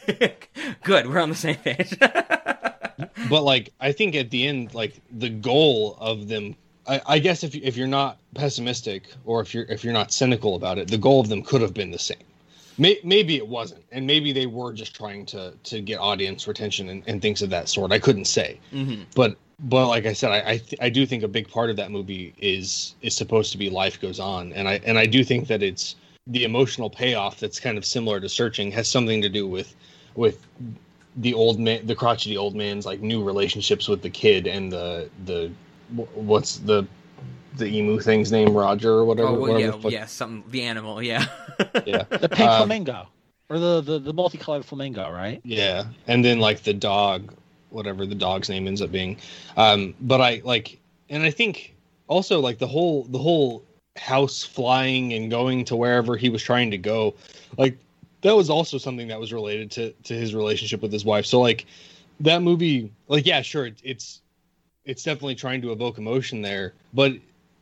Good, 0.84 1.07
we're 1.07 1.20
on 1.20 1.30
the 1.30 1.36
same 1.36 1.56
page. 1.57 1.98
but 3.30 3.44
like 3.44 3.74
i 3.80 3.91
think 3.91 4.16
at 4.16 4.30
the 4.30 4.48
end 4.48 4.74
like 4.74 5.02
the 5.12 5.30
goal 5.30 5.98
of 5.99 6.28
them 6.28 6.56
i, 6.88 7.02
I 7.06 7.20
guess 7.20 7.44
if, 7.44 7.56
if 7.56 7.78
you're 7.78 7.88
not 7.88 8.20
pessimistic 8.34 9.07
or 9.26 9.41
if 9.41 9.53
you're 9.53 9.66
if 9.66 9.84
you're 9.84 9.94
not 9.94 10.12
cynical 10.12 10.56
about 10.56 10.78
it 10.78 10.88
the 10.88 10.98
goal 10.98 11.20
of 11.20 11.30
them 11.30 11.41
could 11.41 11.62
have 11.62 11.74
been 11.74 11.91
the 11.91 11.99
same 11.99 12.18
May, 12.77 12.99
maybe 13.03 13.38
it 13.38 13.47
wasn't 13.47 13.84
and 13.91 14.06
maybe 14.06 14.34
they 14.34 14.45
were 14.45 14.73
just 14.73 14.95
trying 14.95 15.26
to 15.27 15.53
to 15.64 15.81
get 15.81 15.99
audience 15.99 16.47
retention 16.47 16.89
and, 16.89 17.03
and 17.07 17.22
things 17.22 17.41
of 17.41 17.49
that 17.52 17.69
sort. 17.69 17.91
I 17.91 17.99
couldn't 17.99 18.26
say. 18.26 18.60
Hmm 18.72 19.03
but 19.15 19.38
but 19.60 19.88
like 19.88 20.06
i 20.06 20.14
said 20.14 20.31
i 20.31 20.52
I, 20.52 20.57
th- 20.57 20.81
I 20.81 20.89
do 20.89 21.06
think 21.06 21.23
a 21.23 21.27
big 21.27 21.47
part 21.47 21.69
of 21.69 21.77
that 21.77 21.91
movie 21.91 22.34
is 22.38 22.95
is 23.02 23.15
supposed 23.15 23.52
to 23.53 23.57
be 23.57 23.69
life 23.69 23.99
goes 23.99 24.19
on. 24.19 24.53
And 24.53 24.68
i 24.68 24.80
and 24.85 24.97
i 24.99 25.06
do 25.06 25.23
think 25.23 25.47
that 25.47 25.64
it's 25.64 25.95
the 26.27 26.43
emotional 26.43 26.89
payoff 26.89 27.39
that's 27.39 27.60
kind 27.60 27.77
of 27.77 27.85
similar 27.85 28.19
to 28.19 28.30
searching 28.30 28.72
has 28.72 28.88
something 28.88 29.22
to 29.22 29.30
do 29.30 29.47
with 29.47 29.76
with 30.15 30.45
the 31.18 31.34
old 31.34 31.60
man 31.60 31.85
the 31.85 31.95
crotchety 31.95 32.38
old 32.38 32.56
man's 32.56 32.85
like 32.85 33.02
new 33.02 33.23
relationships 33.23 33.88
with 33.88 34.02
the 34.02 34.10
kid 34.10 34.47
and 34.47 34.72
the 34.72 35.10
the 35.26 35.52
what's 36.15 36.57
the 36.57 36.85
the 37.57 37.65
emu 37.68 37.99
thing's 37.99 38.32
name 38.32 38.53
roger 38.53 38.91
or 38.91 39.06
whatever, 39.06 39.30
Oh 39.30 39.32
well, 39.34 39.41
whatever 39.41 39.60
yeah, 39.60 39.72
the 39.72 39.77
fuck- 39.80 39.91
yeah, 39.91 40.06
something. 40.06 40.49
The 40.52 40.61
animal, 40.64 41.02
yeah. 41.02 41.26
yeah 41.86 42.03
The 42.10 42.30
pink 42.30 42.49
Um, 42.49 42.57
flamingo, 42.60 43.07
or 43.49 43.60
the, 43.60 43.82
the 43.82 43.99
the 43.99 44.14
multicolored 44.14 44.65
flamingo, 44.65 45.11
right? 45.11 45.41
Yeah, 45.44 45.86
and 46.07 46.23
then 46.23 46.40
like 46.40 46.64
the 46.64 46.73
dog, 46.73 47.34
whatever 47.69 48.06
the 48.06 48.15
dog's 48.15 48.49
name 48.49 48.68
ends 48.68 48.82
up 48.82 48.91
being. 48.91 49.18
Um, 49.57 49.94
but 50.02 50.22
I 50.22 50.41
like, 50.44 50.80
and 51.10 51.23
I 51.23 51.32
think 51.32 51.73
also 52.07 52.40
like 52.40 52.57
the 52.57 52.68
whole 52.68 53.03
the 53.06 53.19
whole 53.19 53.64
house 53.98 54.44
flying 54.44 55.14
and 55.14 55.32
going 55.32 55.64
to 55.65 55.76
wherever 55.76 56.18
he 56.18 56.30
was 56.30 56.44
trying 56.44 56.69
to 56.72 56.77
go, 56.77 57.14
like 57.57 57.77
that 58.22 58.36
was 58.36 58.49
also 58.49 58.77
something 58.77 59.07
that 59.07 59.19
was 59.19 59.32
related 59.32 59.72
to 59.72 59.91
to 60.03 60.14
his 60.14 60.34
relationship 60.36 60.82
with 60.82 60.91
his 60.91 61.06
wife. 61.06 61.26
So 61.26 61.40
like 61.40 61.65
that 62.19 62.41
movie, 62.41 62.91
like 63.07 63.26
yeah, 63.26 63.41
sure, 63.41 63.68
it, 63.68 63.76
it's 63.84 64.22
it's 64.86 65.03
definitely 65.03 65.36
trying 65.36 65.61
to 65.61 65.72
evoke 65.72 65.98
emotion 65.98 66.41
there, 66.41 66.73
but 66.94 67.14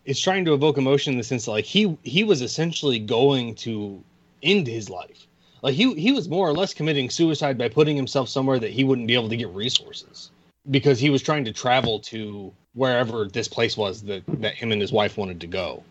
it's 0.06 0.20
trying 0.20 0.46
to 0.46 0.54
evoke 0.54 0.78
emotion 0.78 1.14
in 1.14 1.18
the 1.18 1.24
sense 1.24 1.46
that 1.46 1.52
like 1.52 1.66
he 1.66 1.98
he 2.04 2.24
was 2.24 2.42
essentially 2.42 3.00
going 3.00 3.56
to 3.56 4.04
end 4.42 4.68
his 4.68 4.90
life. 4.90 5.28
Like 5.62 5.76
he 5.76 5.94
he 5.94 6.12
was 6.12 6.28
more 6.28 6.48
or 6.48 6.54
less 6.54 6.74
committing 6.74 7.10
suicide 7.10 7.58
by 7.58 7.70
putting 7.70 7.96
himself 7.96 8.30
somewhere 8.30 8.60
that 8.60 8.72
he 8.72 8.84
wouldn't 8.84 9.08
be 9.08 9.14
able 9.14 9.30
to 9.30 9.38
get 9.38 9.50
resources 9.50 10.32
because 10.72 11.00
he 11.00 11.10
was 11.10 11.22
trying 11.22 11.46
to 11.46 11.54
travel 11.54 12.00
to 12.00 12.54
wherever 12.74 13.26
this 13.26 13.48
place 13.48 13.78
was 13.78 14.02
that 14.04 14.24
that 14.42 14.56
him 14.56 14.72
and 14.72 14.82
his 14.82 14.92
wife 14.92 15.18
wanted 15.18 15.40
to 15.42 15.48
go. 15.48 15.84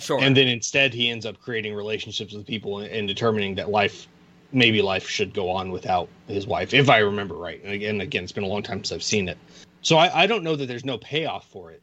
Sure. 0.00 0.22
and 0.22 0.36
then 0.36 0.46
instead 0.46 0.94
he 0.94 1.10
ends 1.10 1.26
up 1.26 1.40
creating 1.40 1.74
relationships 1.74 2.32
with 2.32 2.46
people 2.46 2.78
and, 2.78 2.88
and 2.88 3.08
determining 3.08 3.56
that 3.56 3.68
life 3.68 4.06
maybe 4.52 4.80
life 4.80 5.08
should 5.08 5.34
go 5.34 5.50
on 5.50 5.72
without 5.72 6.08
his 6.28 6.46
wife 6.46 6.72
if 6.72 6.88
i 6.88 6.98
remember 6.98 7.34
right. 7.34 7.60
And 7.64 7.72
again 7.72 8.00
again 8.00 8.22
it's 8.22 8.30
been 8.30 8.44
a 8.44 8.46
long 8.48 8.62
time 8.62 8.78
since 8.78 8.92
i've 8.92 9.02
seen 9.02 9.28
it. 9.28 9.36
So 9.82 9.96
i, 9.98 10.22
I 10.22 10.26
don't 10.28 10.44
know 10.44 10.54
that 10.54 10.66
there's 10.66 10.84
no 10.84 10.98
payoff 10.98 11.48
for 11.48 11.72
it 11.72 11.82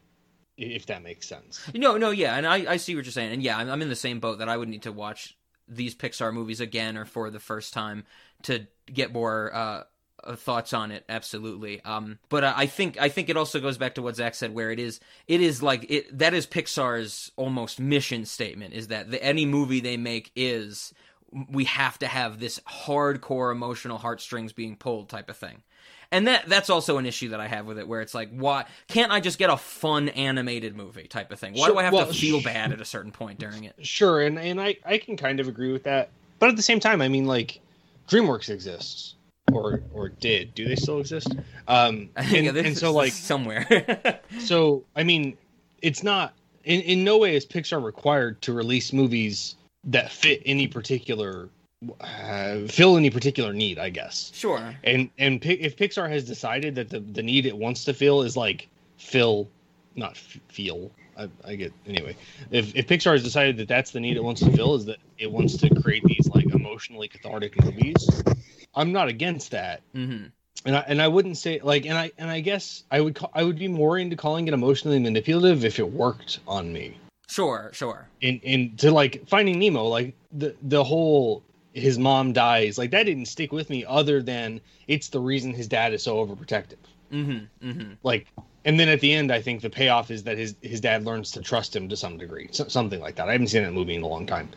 if 0.56 0.86
that 0.86 1.02
makes 1.02 1.28
sense 1.28 1.60
No, 1.74 1.96
no, 1.96 2.10
yeah, 2.10 2.36
and 2.36 2.46
I, 2.46 2.72
I 2.72 2.76
see 2.76 2.94
what 2.96 3.04
you're 3.04 3.12
saying, 3.12 3.32
and 3.32 3.42
yeah, 3.42 3.58
I'm, 3.58 3.68
I'm 3.70 3.82
in 3.82 3.88
the 3.88 3.96
same 3.96 4.20
boat 4.20 4.38
that 4.38 4.48
I 4.48 4.56
would 4.56 4.68
need 4.68 4.82
to 4.82 4.92
watch 4.92 5.36
these 5.68 5.94
Pixar 5.94 6.32
movies 6.32 6.60
again 6.60 6.96
or 6.96 7.04
for 7.04 7.30
the 7.30 7.40
first 7.40 7.72
time 7.72 8.04
to 8.42 8.66
get 8.92 9.12
more 9.12 9.54
uh, 9.54 9.82
uh, 10.24 10.36
thoughts 10.36 10.72
on 10.72 10.90
it. 10.90 11.04
Absolutely, 11.08 11.80
um, 11.82 12.18
but 12.28 12.44
I 12.44 12.66
think 12.66 13.00
I 13.00 13.08
think 13.08 13.28
it 13.28 13.36
also 13.36 13.60
goes 13.60 13.78
back 13.78 13.94
to 13.96 14.02
what 14.02 14.16
Zach 14.16 14.34
said, 14.34 14.54
where 14.54 14.70
it 14.70 14.78
is 14.78 15.00
it 15.26 15.40
is 15.40 15.62
like 15.62 15.90
it 15.90 16.18
that 16.18 16.34
is 16.34 16.46
Pixar's 16.46 17.32
almost 17.36 17.80
mission 17.80 18.24
statement 18.24 18.74
is 18.74 18.88
that 18.88 19.10
the, 19.10 19.22
any 19.22 19.46
movie 19.46 19.80
they 19.80 19.96
make 19.96 20.30
is 20.36 20.94
we 21.50 21.64
have 21.64 21.98
to 21.98 22.06
have 22.06 22.38
this 22.38 22.60
hardcore 22.60 23.52
emotional 23.52 23.98
heartstrings 23.98 24.52
being 24.52 24.76
pulled 24.76 25.08
type 25.08 25.28
of 25.28 25.36
thing. 25.36 25.62
And 26.16 26.28
that 26.28 26.48
that's 26.48 26.70
also 26.70 26.96
an 26.96 27.04
issue 27.04 27.28
that 27.28 27.40
I 27.40 27.46
have 27.46 27.66
with 27.66 27.78
it, 27.78 27.86
where 27.86 28.00
it's 28.00 28.14
like, 28.14 28.30
why 28.30 28.64
can't 28.88 29.12
I 29.12 29.20
just 29.20 29.38
get 29.38 29.50
a 29.50 29.56
fun 29.58 30.08
animated 30.08 30.74
movie 30.74 31.08
type 31.08 31.30
of 31.30 31.38
thing? 31.38 31.52
Why 31.52 31.68
do 31.68 31.76
I 31.76 31.82
have 31.82 31.92
well, 31.92 32.06
to 32.06 32.14
feel 32.14 32.40
sh- 32.40 32.44
bad 32.44 32.72
at 32.72 32.80
a 32.80 32.86
certain 32.86 33.12
point 33.12 33.38
during 33.38 33.64
it? 33.64 33.74
Sure, 33.82 34.22
and 34.22 34.38
and 34.38 34.58
I 34.58 34.76
I 34.82 34.96
can 34.96 35.18
kind 35.18 35.40
of 35.40 35.46
agree 35.46 35.72
with 35.72 35.82
that, 35.82 36.08
but 36.38 36.48
at 36.48 36.56
the 36.56 36.62
same 36.62 36.80
time, 36.80 37.02
I 37.02 37.08
mean, 37.08 37.26
like 37.26 37.60
DreamWorks 38.08 38.48
exists, 38.48 39.16
or 39.52 39.82
or 39.92 40.08
did. 40.08 40.54
Do 40.54 40.66
they 40.66 40.76
still 40.76 41.00
exist? 41.00 41.36
Um, 41.68 42.08
and, 42.16 42.56
this 42.56 42.66
and 42.66 42.78
so 42.78 42.94
like 42.94 43.12
somewhere. 43.12 44.20
so, 44.40 44.84
I 44.96 45.04
mean, 45.04 45.36
it's 45.82 46.02
not 46.02 46.32
in 46.64 46.80
in 46.80 47.04
no 47.04 47.18
way 47.18 47.36
is 47.36 47.44
Pixar 47.44 47.84
required 47.84 48.40
to 48.40 48.54
release 48.54 48.90
movies 48.94 49.54
that 49.84 50.10
fit 50.10 50.40
any 50.46 50.66
particular 50.66 51.50
uh, 52.00 52.60
fill 52.68 52.96
any 52.96 53.10
particular 53.10 53.52
need, 53.52 53.78
I 53.78 53.90
guess. 53.90 54.30
sure. 54.34 54.74
And 54.84 55.10
and 55.18 55.44
if 55.44 55.76
Pixar 55.76 56.08
has 56.10 56.24
decided 56.24 56.74
that 56.76 56.90
the 56.90 57.00
the 57.00 57.22
need 57.22 57.46
it 57.46 57.56
wants 57.56 57.84
to 57.84 57.94
fill 57.94 58.22
is 58.22 58.36
like 58.36 58.68
fill, 58.96 59.48
not 59.94 60.12
f- 60.12 60.38
feel. 60.48 60.90
I, 61.18 61.28
I 61.44 61.54
get 61.56 61.72
anyway. 61.86 62.16
If 62.50 62.74
if 62.74 62.86
Pixar 62.86 63.12
has 63.12 63.22
decided 63.22 63.56
that 63.58 63.68
that's 63.68 63.90
the 63.90 64.00
need 64.00 64.16
it 64.16 64.24
wants 64.24 64.42
to 64.42 64.50
fill 64.52 64.74
is 64.74 64.84
that 64.86 64.98
it 65.18 65.30
wants 65.30 65.56
to 65.58 65.70
create 65.80 66.04
these 66.04 66.28
like 66.34 66.46
emotionally 66.46 67.08
cathartic 67.08 67.62
movies, 67.62 68.22
I'm 68.74 68.92
not 68.92 69.08
against 69.08 69.50
that. 69.52 69.82
hmm 69.94 70.24
And 70.64 70.76
I 70.76 70.84
and 70.86 71.00
I 71.02 71.08
wouldn't 71.08 71.36
say 71.36 71.60
like 71.62 71.86
and 71.86 71.96
I 71.96 72.12
and 72.18 72.30
I 72.30 72.40
guess 72.40 72.84
I 72.90 73.00
would 73.00 73.14
call, 73.14 73.30
I 73.34 73.44
would 73.44 73.58
be 73.58 73.68
more 73.68 73.98
into 73.98 74.16
calling 74.16 74.48
it 74.48 74.54
emotionally 74.54 74.98
manipulative 74.98 75.64
if 75.64 75.78
it 75.78 75.90
worked 75.90 76.40
on 76.46 76.72
me. 76.72 76.96
Sure, 77.28 77.70
sure. 77.72 78.08
In 78.20 78.38
in 78.40 78.76
to 78.78 78.90
like 78.90 79.26
Finding 79.26 79.58
Nemo, 79.58 79.84
like 79.84 80.14
the 80.32 80.54
the 80.62 80.84
whole 80.84 81.42
his 81.76 81.98
mom 81.98 82.32
dies. 82.32 82.78
Like 82.78 82.90
that 82.92 83.04
didn't 83.04 83.26
stick 83.26 83.52
with 83.52 83.68
me, 83.68 83.84
other 83.84 84.22
than 84.22 84.60
it's 84.88 85.08
the 85.08 85.20
reason 85.20 85.52
his 85.52 85.68
dad 85.68 85.92
is 85.92 86.02
so 86.02 86.24
overprotective. 86.24 86.78
Mm-hmm. 87.12 87.68
Mm-hmm. 87.68 87.92
Like, 88.02 88.26
and 88.64 88.80
then 88.80 88.88
at 88.88 89.00
the 89.00 89.12
end, 89.12 89.30
I 89.30 89.42
think 89.42 89.60
the 89.60 89.70
payoff 89.70 90.10
is 90.10 90.24
that 90.24 90.38
his 90.38 90.56
his 90.62 90.80
dad 90.80 91.04
learns 91.04 91.32
to 91.32 91.42
trust 91.42 91.76
him 91.76 91.88
to 91.90 91.96
some 91.96 92.16
degree, 92.16 92.48
so, 92.50 92.66
something 92.68 93.00
like 93.00 93.16
that. 93.16 93.28
I 93.28 93.32
haven't 93.32 93.48
seen 93.48 93.62
that 93.62 93.72
movie 93.72 93.94
in 93.94 94.02
a 94.02 94.08
long 94.08 94.26
time, 94.26 94.48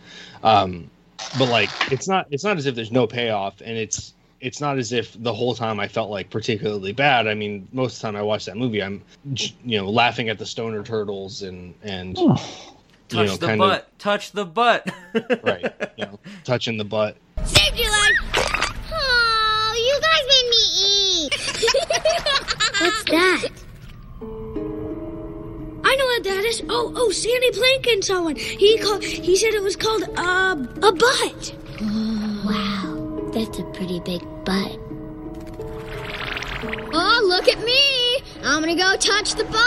um, 0.43 0.89
but 1.37 1.49
like 1.49 1.69
it's 1.91 2.07
not 2.07 2.27
it's 2.31 2.43
not 2.43 2.57
as 2.57 2.65
if 2.65 2.73
there's 2.73 2.91
no 2.91 3.05
payoff, 3.05 3.61
and 3.61 3.77
it's 3.77 4.13
it's 4.39 4.61
not 4.61 4.77
as 4.77 4.93
if 4.93 5.21
the 5.21 5.33
whole 5.33 5.53
time 5.53 5.79
I 5.79 5.89
felt 5.89 6.09
like 6.09 6.29
particularly 6.29 6.93
bad. 6.93 7.27
I 7.27 7.33
mean, 7.33 7.67
most 7.73 7.95
of 7.95 8.01
the 8.01 8.07
time 8.07 8.15
I 8.15 8.21
watch 8.21 8.45
that 8.45 8.55
movie, 8.55 8.81
I'm 8.81 9.03
you 9.35 9.77
know 9.77 9.89
laughing 9.89 10.29
at 10.29 10.39
the 10.39 10.45
stoner 10.45 10.83
turtles 10.83 11.41
and 11.41 11.75
and 11.83 12.17
you 12.17 12.35
Touch 13.09 13.27
know 13.27 13.37
the 13.37 13.47
kind 13.47 13.59
butt. 13.59 13.99
Touch 13.99 14.31
the 14.33 14.45
butt. 14.45 14.87
right, 15.43 15.73
you 15.97 16.05
know, 16.05 16.19
touching 16.43 16.77
the 16.77 16.85
butt. 16.85 17.17
Saved 17.43 17.77
your 17.77 17.89
life! 17.89 18.15
Oh, 18.91 19.73
you 19.75 19.99
guys 19.99 20.23
made 20.29 20.49
me 20.51 20.61
eat! 20.85 21.33
What's 22.79 23.03
that? 23.05 23.49
I 25.83 25.95
know 25.95 26.05
what 26.05 26.23
that 26.23 26.45
is. 26.45 26.61
Oh, 26.69 26.93
oh, 26.95 27.09
Sandy 27.09 27.49
Plankton 27.51 28.03
saw 28.03 28.21
one. 28.21 28.35
He 28.35 28.77
called. 28.77 29.03
He 29.03 29.35
said 29.35 29.55
it 29.55 29.63
was 29.63 29.75
called 29.75 30.03
uh, 30.15 30.55
a 30.83 30.91
butt. 30.91 31.55
Wow, 32.45 33.31
that's 33.33 33.57
a 33.57 33.63
pretty 33.73 33.99
big 34.01 34.21
butt. 34.45 34.77
Oh, 36.93 37.25
look 37.27 37.47
at 37.47 37.59
me! 37.63 38.21
I'm 38.43 38.61
gonna 38.61 38.75
go 38.75 38.95
touch 38.97 39.33
the 39.33 39.45
butt. 39.45 39.59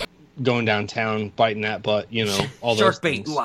Going 0.42 0.64
downtown, 0.64 1.30
biting 1.30 1.62
that 1.62 1.82
butt, 1.82 2.12
you 2.12 2.24
know, 2.24 2.38
all 2.60 2.74
those 2.74 2.94
Shark 2.94 3.02
bait. 3.02 3.26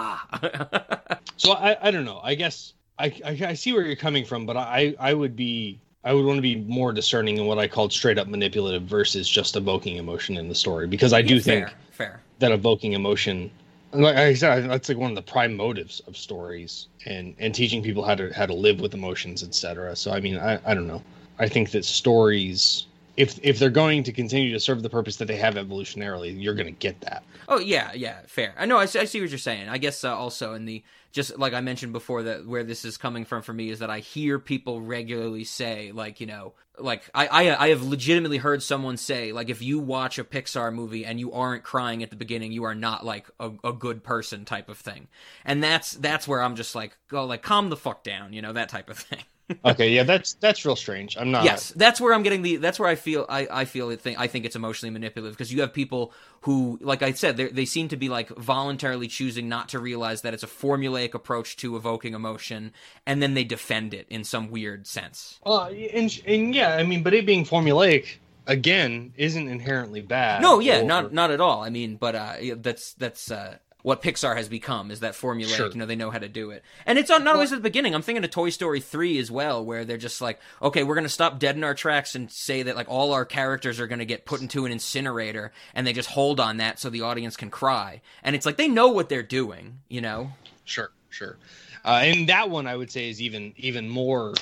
So 1.38 1.52
I, 1.54 1.88
I 1.88 1.92
don't 1.92 2.06
know. 2.06 2.22
I 2.24 2.36
guess 2.36 2.74
I, 3.00 3.06
I, 3.26 3.40
I 3.48 3.54
see 3.54 3.74
where 3.74 3.82
you're 3.82 3.96
coming 3.96 4.24
from, 4.24 4.46
but 4.46 4.56
I, 4.56 4.96
I 5.00 5.14
would 5.14 5.36
be 5.36 5.80
I 6.04 6.14
would 6.14 6.26
want 6.26 6.38
to 6.38 6.42
be 6.42 6.56
more 6.56 6.92
discerning 6.92 7.38
in 7.38 7.46
what 7.46 7.58
I 7.58 7.68
called 7.68 7.94
straight 7.94 8.18
up 8.18 8.28
manipulative 8.28 8.84
versus 8.84 9.28
just 9.30 9.56
evoking 9.56 9.98
emotion 9.98 10.38
in 10.38 10.50
the 10.50 10.56
story 10.56 10.88
because 10.88 11.14
I 11.14 11.22
do 11.22 11.40
fair, 11.40 11.68
think 11.68 11.78
fair. 11.92 12.22
that 12.40 12.52
evoking 12.52 12.94
emotion, 12.94 13.50
like 13.94 14.18
I 14.18 14.34
said, 14.34 14.70
that's 14.70 14.90
like 14.90 14.98
one 14.98 15.12
of 15.12 15.16
the 15.16 15.22
prime 15.22 15.56
motives 15.56 16.02
of 16.08 16.18
stories 16.18 16.88
and 17.06 17.36
and 17.40 17.56
teaching 17.56 17.82
people 17.82 18.04
how 18.04 18.16
to 18.16 18.34
how 18.34 18.46
to 18.46 18.54
live 18.54 18.82
with 18.82 18.94
emotions, 18.94 19.44
etc. 19.44 19.96
So 19.96 20.12
I 20.12 20.20
mean, 20.20 20.38
I, 20.38 20.60
I 20.66 20.74
don't 20.74 20.88
know. 20.88 21.02
I 21.40 21.48
think 21.48 21.72
that 21.72 21.86
stories, 21.86 22.86
if 23.16 23.40
if 23.44 23.60
they're 23.60 23.70
going 23.70 24.04
to 24.04 24.12
continue 24.12 24.52
to 24.54 24.60
serve 24.60 24.82
the 24.82 24.90
purpose 24.90 25.18
that 25.18 25.26
they 25.26 25.38
have 25.38 25.56
evolutionarily, 25.56 26.42
you're 26.42 26.56
going 26.56 26.68
to 26.68 26.72
get 26.72 27.00
that. 27.02 27.24
Oh 27.48 27.60
yeah, 27.60 27.92
yeah, 27.94 28.22
fair. 28.28 28.56
I 28.58 28.66
know. 28.66 28.78
I 28.78 28.84
I 28.84 28.86
see 28.86 29.22
what 29.22 29.30
you're 29.30 29.38
saying. 29.38 29.70
I 29.70 29.78
guess 29.78 30.04
uh, 30.04 30.16
also 30.16 30.54
in 30.54 30.66
the 30.66 30.84
just 31.12 31.38
like 31.38 31.54
I 31.54 31.62
mentioned 31.62 31.94
before 31.94 32.24
that 32.24 32.46
where 32.48 32.64
this 32.64 32.84
is 32.84 32.98
coming 32.98 33.24
from 33.24 33.44
for 33.44 33.54
me 33.54 33.70
is 33.70 33.80
that 33.80 33.92
I 33.92 34.00
hear 34.00 34.40
people 34.40 34.82
regularly 34.82 35.44
say 35.44 35.92
like 35.92 36.20
you 36.20 36.26
know 36.26 36.54
like 36.80 37.04
I, 37.14 37.28
I 37.28 37.66
I 37.66 37.70
have 37.70 37.84
legitimately 37.84 38.38
heard 38.40 38.64
someone 38.64 38.98
say 38.98 39.32
like 39.32 39.50
if 39.50 39.62
you 39.62 39.78
watch 39.78 40.18
a 40.18 40.24
Pixar 40.24 40.74
movie 40.74 41.06
and 41.06 41.20
you 41.20 41.32
aren't 41.32 41.64
crying 41.64 42.02
at 42.02 42.10
the 42.10 42.16
beginning 42.16 42.52
you 42.52 42.64
are 42.64 42.74
not 42.74 43.06
like 43.06 43.30
a, 43.40 43.52
a 43.64 43.74
good 43.74 44.04
person 44.04 44.44
type 44.44 44.70
of 44.70 44.80
thing 44.80 45.08
and 45.46 45.64
that's 45.64 45.92
that's 45.92 46.28
where 46.28 46.42
I'm 46.42 46.56
just 46.56 46.74
like 46.74 46.98
go 47.10 47.26
like 47.26 47.44
calm 47.44 47.70
the 47.70 47.78
fuck 47.78 48.04
down 48.04 48.34
you 48.34 48.42
know 48.42 48.54
that 48.54 48.70
type 48.70 48.90
of 48.90 48.98
thing. 48.98 49.24
Okay, 49.66 49.90
yeah, 49.90 50.04
that's 50.04 50.34
that's 50.36 50.66
real 50.66 50.76
strange. 50.76 51.18
I'm 51.18 51.32
not. 51.32 51.44
Yes, 51.44 51.74
that's 51.76 52.00
where 52.00 52.14
I'm 52.14 52.24
getting 52.24 52.42
the. 52.42 52.56
That's 52.58 52.80
where 52.80 52.88
I 52.90 52.96
feel. 52.96 53.26
I 53.28 53.48
I 53.52 53.66
feel 53.66 53.90
it. 53.90 54.00
Think 54.02 54.20
I 54.20 54.28
think 54.28 54.46
it's 54.46 54.56
emotionally 54.56 54.92
manipulative 54.92 55.38
because 55.38 55.52
you 55.54 55.62
have 55.62 55.74
people 55.74 56.14
who, 56.42 56.80
like 56.82 57.02
I 57.04 57.12
said, 57.12 57.38
they 57.38 57.48
they 57.50 57.66
seem 57.66 57.90
to 57.90 57.98
be 57.98 58.10
like 58.10 58.30
voluntarily 58.30 59.08
choosing 59.08 59.50
not 59.50 59.70
to 59.70 59.80
realize 59.80 60.22
that 60.22 60.34
it's 60.34 60.44
a 60.44 60.48
formulaic 60.48 61.14
approach 61.14 61.58
to 61.58 61.76
evoking 61.76 62.14
emotion, 62.14 62.72
and 63.06 63.22
then 63.22 63.34
they 63.34 63.44
defend 63.44 63.94
it 63.94 64.08
in 64.10 64.24
some 64.24 64.50
weird 64.50 64.88
sense. 64.88 65.40
Uh, 65.46 65.66
and, 65.68 66.22
and 66.26 66.56
yeah, 66.56 66.76
I 66.76 66.84
mean, 66.84 67.04
but 67.04 67.14
it 67.14 67.26
being 67.26 67.46
formulaic 67.46 68.16
again 68.48 69.14
isn't 69.18 69.48
inherently 69.48 70.02
bad. 70.02 70.42
No, 70.42 70.60
yeah, 70.60 70.80
or- 70.80 70.84
not 70.84 71.14
not 71.14 71.32
at 71.32 71.42
all. 71.42 71.64
I 71.64 71.70
mean, 71.70 71.96
but 71.98 72.16
uh, 72.16 72.34
yeah, 72.42 72.56
that's 72.58 72.94
that's 72.94 73.30
uh, 73.30 73.58
what 73.84 74.02
Pixar 74.02 74.36
has 74.36 74.50
become 74.50 74.90
is 74.90 75.02
that 75.02 75.14
formulaic. 75.14 75.56
Sure. 75.56 75.70
You 75.70 75.76
know, 75.76 75.86
they 75.86 75.96
know 75.96 76.10
how 76.10 76.18
to 76.18 76.28
do 76.28 76.50
it, 76.50 76.64
and 76.86 76.98
it's 76.98 77.10
not, 77.10 77.24
not 77.24 77.36
always 77.36 77.54
at 77.54 77.58
the 77.58 77.62
beginning. 77.70 77.94
I'm 77.94 78.02
thinking 78.02 78.24
of 78.24 78.32
Toy 78.32 78.50
Story 78.50 78.80
three 78.80 79.20
as 79.20 79.30
well, 79.30 79.64
where 79.64 79.86
they're 79.86 79.98
just 79.98 80.20
like, 80.22 80.40
okay, 80.62 80.84
we're 80.84 80.96
gonna 80.96 81.10
stop 81.10 81.38
dead 81.38 81.56
in 81.56 81.64
our 81.64 81.76
tracks 81.76 82.16
and 82.16 82.32
say 82.32 82.64
that 82.64 82.76
like 82.76 82.90
all 82.90 83.14
our 83.14 83.26
characters 83.26 83.80
are 83.80 83.86
gonna 83.86 84.06
get 84.06 84.26
put 84.26 84.42
into 84.42 84.66
an 84.66 84.72
incinerator, 84.72 85.52
and 85.76 85.86
they 85.86 85.94
just 85.94 86.10
hold 86.10 86.40
on 86.40 86.58
that 86.58 86.80
so 86.80 86.90
the 86.90 87.02
audience 87.02 87.38
can 87.38 87.52
cry, 87.52 88.02
and 88.24 88.36
it's 88.36 88.46
like 88.46 88.58
they 88.58 88.68
know 88.68 88.88
what 88.88 89.10
they're 89.10 89.22
doing, 89.22 89.80
you 89.88 90.02
know. 90.02 90.32
Sure, 90.66 90.92
sure. 91.10 91.38
Uh, 91.86 92.02
and 92.04 92.30
that 92.30 92.50
one 92.50 92.66
I 92.66 92.76
would 92.76 92.90
say 92.90 93.10
is 93.10 93.22
even 93.22 93.54
even 93.58 93.90
more. 93.90 94.34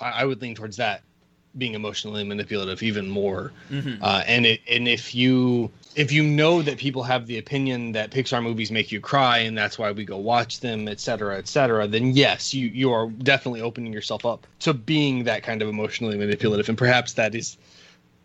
I, 0.00 0.10
I 0.10 0.24
would 0.24 0.40
lean 0.42 0.54
towards 0.54 0.76
that 0.76 1.02
being 1.56 1.74
emotionally 1.74 2.24
manipulative 2.24 2.82
even 2.82 3.08
more. 3.08 3.52
Uh, 3.70 4.22
and 4.26 4.46
it, 4.46 4.60
and 4.68 4.88
if 4.88 5.14
you 5.14 5.70
if 5.94 6.12
you 6.12 6.22
know 6.22 6.62
that 6.62 6.78
people 6.78 7.02
have 7.02 7.26
the 7.26 7.38
opinion 7.38 7.92
that 7.92 8.10
Pixar 8.10 8.42
movies 8.42 8.70
make 8.70 8.92
you 8.92 9.00
cry 9.00 9.38
and 9.38 9.56
that's 9.56 9.78
why 9.78 9.92
we 9.92 10.04
go 10.04 10.16
watch 10.16 10.60
them, 10.60 10.88
et 10.88 11.00
cetera, 11.00 11.36
et 11.38 11.48
cetera, 11.48 11.86
then 11.86 12.12
yes, 12.12 12.54
you 12.54 12.68
you 12.68 12.92
are 12.92 13.08
definitely 13.08 13.60
opening 13.60 13.92
yourself 13.92 14.24
up 14.24 14.46
to 14.60 14.74
being 14.74 15.24
that 15.24 15.42
kind 15.42 15.62
of 15.62 15.68
emotionally 15.68 16.16
manipulative, 16.16 16.68
and 16.68 16.78
perhaps 16.78 17.14
that 17.14 17.34
is 17.34 17.56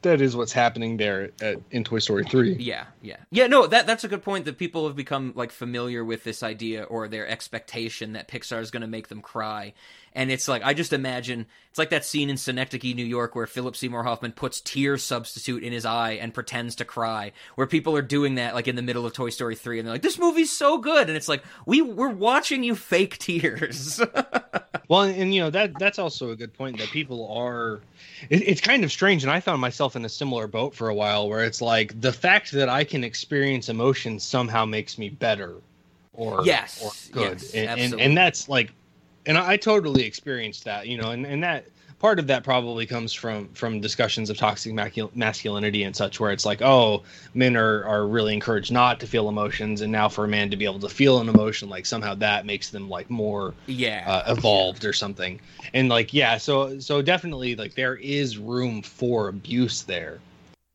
that 0.03 0.21
is 0.21 0.35
what's 0.35 0.53
happening 0.53 0.97
there 0.97 1.31
at, 1.41 1.57
in 1.71 1.83
Toy 1.83 1.99
Story 1.99 2.23
three. 2.23 2.53
Yeah, 2.53 2.85
yeah, 3.01 3.17
yeah. 3.31 3.47
No, 3.47 3.67
that 3.67 3.87
that's 3.87 4.03
a 4.03 4.07
good 4.07 4.23
point. 4.23 4.45
That 4.45 4.57
people 4.57 4.87
have 4.87 4.95
become 4.95 5.33
like 5.35 5.51
familiar 5.51 6.05
with 6.05 6.23
this 6.23 6.43
idea 6.43 6.83
or 6.83 7.07
their 7.07 7.27
expectation 7.27 8.13
that 8.13 8.27
Pixar 8.27 8.61
is 8.61 8.71
going 8.71 8.81
to 8.81 8.87
make 8.87 9.07
them 9.07 9.21
cry, 9.21 9.73
and 10.17 10.31
it's 10.31 10.47
like 10.47 10.63
I 10.65 10.73
just 10.73 10.91
imagine 10.91 11.45
it's 11.69 11.77
like 11.77 11.91
that 11.91 12.03
scene 12.03 12.29
in 12.29 12.37
Synecdoche, 12.37 12.95
New 12.95 13.05
York, 13.05 13.35
where 13.35 13.47
Philip 13.47 13.75
Seymour 13.75 14.03
Hoffman 14.03 14.33
puts 14.33 14.59
tear 14.59 14.97
substitute 14.97 15.63
in 15.63 15.71
his 15.71 15.85
eye 15.85 16.13
and 16.13 16.33
pretends 16.33 16.75
to 16.75 16.85
cry. 16.85 17.31
Where 17.55 17.67
people 17.67 17.95
are 17.95 18.01
doing 18.01 18.35
that 18.35 18.55
like 18.55 18.67
in 18.67 18.75
the 18.75 18.81
middle 18.81 19.05
of 19.05 19.13
Toy 19.13 19.29
Story 19.29 19.55
three, 19.55 19.79
and 19.79 19.87
they're 19.87 19.93
like, 19.93 20.01
"This 20.01 20.19
movie's 20.19 20.51
so 20.51 20.79
good," 20.79 21.07
and 21.07 21.15
it's 21.15 21.29
like 21.29 21.43
we 21.65 21.81
we're 21.81 22.09
watching 22.09 22.63
you 22.63 22.75
fake 22.75 23.17
tears. 23.19 24.01
Well, 24.89 25.01
and 25.01 25.33
you 25.33 25.41
know 25.41 25.49
that 25.49 25.77
that's 25.79 25.99
also 25.99 26.31
a 26.31 26.35
good 26.35 26.53
point 26.53 26.77
that 26.77 26.87
people 26.89 27.29
are. 27.35 27.81
It, 28.29 28.47
it's 28.47 28.61
kind 28.61 28.83
of 28.85 28.91
strange, 28.91 29.23
and 29.23 29.31
I 29.31 29.41
found 29.41 29.59
myself 29.59 29.97
in 29.97 30.05
a 30.05 30.09
similar 30.09 30.47
boat 30.47 30.73
for 30.73 30.87
a 30.87 30.93
while, 30.93 31.27
where 31.27 31.43
it's 31.43 31.61
like 31.61 31.99
the 31.99 32.13
fact 32.13 32.51
that 32.53 32.69
I 32.69 32.85
can 32.85 33.03
experience 33.03 33.67
emotion 33.67 34.17
somehow 34.17 34.65
makes 34.65 34.97
me 34.97 35.09
better, 35.09 35.55
or 36.13 36.41
Yes, 36.45 36.81
or 36.81 36.91
good, 37.13 37.41
yes, 37.41 37.53
and, 37.53 37.79
and 37.81 38.01
and 38.01 38.17
that's 38.17 38.47
like, 38.47 38.71
and 39.27 39.37
I, 39.37 39.51
I 39.51 39.57
totally 39.57 40.03
experienced 40.03 40.63
that, 40.65 40.87
you 40.87 40.97
know, 40.97 41.11
and 41.11 41.25
and 41.25 41.43
that 41.43 41.65
part 41.99 42.19
of 42.19 42.27
that 42.27 42.43
probably 42.43 42.85
comes 42.85 43.13
from 43.13 43.49
from 43.49 43.81
discussions 43.81 44.29
of 44.29 44.37
toxic 44.37 44.73
masculinity 45.15 45.83
and 45.83 45.95
such, 45.95 46.19
where 46.19 46.31
it's 46.31 46.45
like, 46.45 46.61
oh, 46.61 47.03
men 47.35 47.55
are 47.55 47.83
are 47.85 48.07
really 48.07 48.33
encouraged 48.33 48.71
not 48.71 48.99
to 49.01 49.07
feel 49.07 49.29
emotions, 49.29 49.81
and 49.81 49.91
now 49.91 50.09
for 50.09 50.25
a 50.25 50.27
man 50.27 50.49
to 50.49 50.57
be 50.57 50.65
able 50.65 50.79
to 50.79 50.89
feel 50.89 51.19
an 51.19 51.29
emotion, 51.29 51.69
like 51.69 51.85
somehow 51.85 52.15
that 52.15 52.45
makes 52.45 52.69
them 52.69 52.89
like 52.89 53.09
more 53.09 53.53
yeah, 53.67 54.03
uh, 54.07 54.31
evolved 54.31 54.85
or 54.85 54.93
something 54.93 55.39
and 55.73 55.89
like 55.89 56.13
yeah 56.13 56.37
so 56.37 56.79
so 56.79 57.01
definitely 57.01 57.53
like 57.55 57.75
there 57.75 57.95
is 57.97 58.37
room 58.37 58.81
for 58.81 59.27
abuse 59.27 59.81
there 59.81 60.17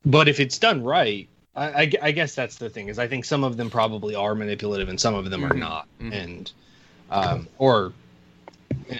but 0.05 0.29
if 0.29 0.39
it's 0.39 0.59
done 0.59 0.85
right 0.85 1.27
I, 1.57 1.67
I 1.83 1.93
I 2.03 2.13
guess 2.13 2.35
that's 2.35 2.57
the 2.57 2.69
thing 2.69 2.89
is 2.89 2.99
i 2.99 3.07
think 3.09 3.25
some 3.25 3.43
of 3.43 3.57
them 3.57 3.71
probably 3.71 4.15
are 4.15 4.35
manipulative 4.35 4.91
and 4.91 5.01
some 5.01 5.15
of 5.15 5.31
them 5.31 5.45
are 5.47 5.55
Mhm. 5.55 5.59
not 5.59 5.87
Mhm. 5.99 6.13
and 6.13 6.53
um 7.11 7.49
or 7.57 7.95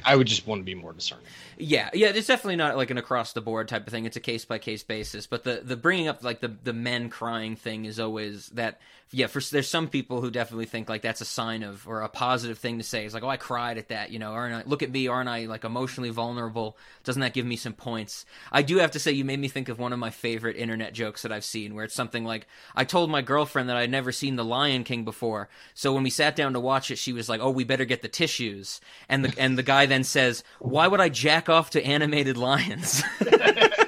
i 0.05 0.17
would 0.17 0.27
just 0.27 0.47
want 0.47 0.61
to 0.61 0.65
be 0.65 0.75
more 0.75 0.93
discerning 0.93 1.25
Yeah, 1.59 1.91
yeah, 1.95 2.09
it's 2.09 2.27
definitely 2.27 2.57
not 2.57 2.77
like 2.77 2.91
an 2.91 2.99
across 2.99 3.33
the 3.35 3.41
board 3.41 3.69
type 3.69 3.87
of 3.87 3.93
thing. 3.93 4.05
It's 4.05 4.17
a 4.17 4.21
case 4.21 4.45
by 4.45 4.59
case 4.59 4.83
basis. 4.83 5.27
But 5.27 5.45
the 5.45 5.61
the 5.63 5.77
bringing 5.77 6.09
up 6.09 6.25
like 6.25 6.41
the 6.41 6.49
the 6.49 6.73
men 6.73 7.09
crying 7.09 7.57
thing 7.57 7.85
is 7.85 8.01
always 8.01 8.49
that. 8.49 8.81
Yeah, 9.15 9.27
for 9.27 9.41
there's 9.41 9.69
some 9.69 9.89
people 9.89 10.23
who 10.23 10.31
definitely 10.31 10.65
think 10.65 10.89
like 10.89 11.03
that's 11.03 11.21
a 11.21 11.27
sign 11.27 11.63
of 11.63 11.87
or 11.87 12.01
a 12.01 12.09
positive 12.09 12.59
thing 12.59 12.79
to 12.79 12.85
say. 12.85 13.05
It's 13.05 13.13
like, 13.13 13.23
oh, 13.23 13.29
I 13.29 13.37
cried 13.37 13.77
at 13.77 13.89
that, 13.89 14.11
you 14.11 14.19
know, 14.19 14.33
aren't 14.33 14.55
I? 14.55 14.63
Look 14.67 14.83
at 14.83 14.91
me, 14.91 15.07
aren't 15.07 15.29
I 15.29 15.45
like 15.45 15.65
emotionally 15.65 16.09
vulnerable? 16.09 16.79
Doesn't 17.05 17.21
that 17.21 17.35
give 17.35 17.45
me 17.45 17.57
some 17.57 17.75
points? 17.75 18.25
I 18.51 18.63
do 18.63 18.79
have 18.79 18.93
to 18.93 18.99
say, 18.99 19.13
you 19.13 19.27
made 19.27 19.39
me 19.39 19.49
think 19.49 19.69
of 19.69 19.79
one 19.79 19.93
of 19.93 19.99
my 19.99 20.09
favorite 20.09 20.57
internet 20.57 20.95
jokes 20.95 21.23
that 21.23 21.33
I've 21.33 21.45
seen, 21.45 21.75
where 21.75 21.85
it's 21.85 21.95
something 21.95 22.25
like, 22.25 22.47
I 22.75 22.85
told 22.85 23.11
my 23.11 23.21
girlfriend 23.21 23.69
that 23.69 23.77
I'd 23.77 23.91
never 23.91 24.13
seen 24.13 24.37
The 24.37 24.47
Lion 24.47 24.83
King 24.83 25.05
before, 25.05 25.51
so 25.75 25.93
when 25.93 26.05
we 26.05 26.11
sat 26.11 26.35
down 26.35 26.55
to 26.55 26.61
watch 26.61 26.91
it, 26.91 26.97
she 26.97 27.13
was 27.13 27.29
like, 27.29 27.43
oh, 27.43 27.51
we 27.51 27.65
better 27.65 27.85
get 27.85 28.01
the 28.01 28.09
tissues, 28.09 28.81
and 29.11 29.27
the 29.27 29.35
and 29.39 29.59
the 29.59 29.63
guy 29.63 29.85
then 29.85 30.05
says, 30.05 30.43
why 30.59 30.89
would 30.89 31.01
I 31.01 31.11
jack 31.11 31.51
off 31.51 31.69
to 31.71 31.85
animated 31.85 32.39
lions? 32.39 33.03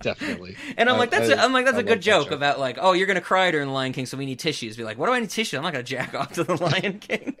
definitely 0.00 0.56
And 0.76 0.88
I'm 0.88 0.98
like, 0.98 1.10
that's 1.10 1.30
I- 1.30 1.34
a, 1.34 1.36
I'm 1.38 1.52
like, 1.52 1.64
that's 1.64 1.76
I 1.76 1.80
a 1.80 1.84
good 1.84 1.98
that 1.98 2.02
joke, 2.04 2.30
about 2.30 2.58
like, 2.58 2.78
oh, 2.80 2.92
you're 2.92 3.06
gonna 3.06 3.20
cry 3.20 3.50
during 3.50 3.68
Lion 3.70 3.92
King, 3.92 4.06
so 4.06 4.16
we 4.16 4.26
need 4.26 4.38
tissues. 4.38 4.76
Be 4.76 4.84
like, 4.84 4.98
what 4.98 5.06
do 5.06 5.12
I 5.12 5.20
need 5.20 5.30
tissue? 5.30 5.56
I'm 5.56 5.62
not 5.62 5.72
gonna 5.72 5.82
jack 5.84 6.14
off 6.20 6.32
to 6.34 6.44
the 6.44 6.56
Lion 6.56 6.98
King. 7.00 7.36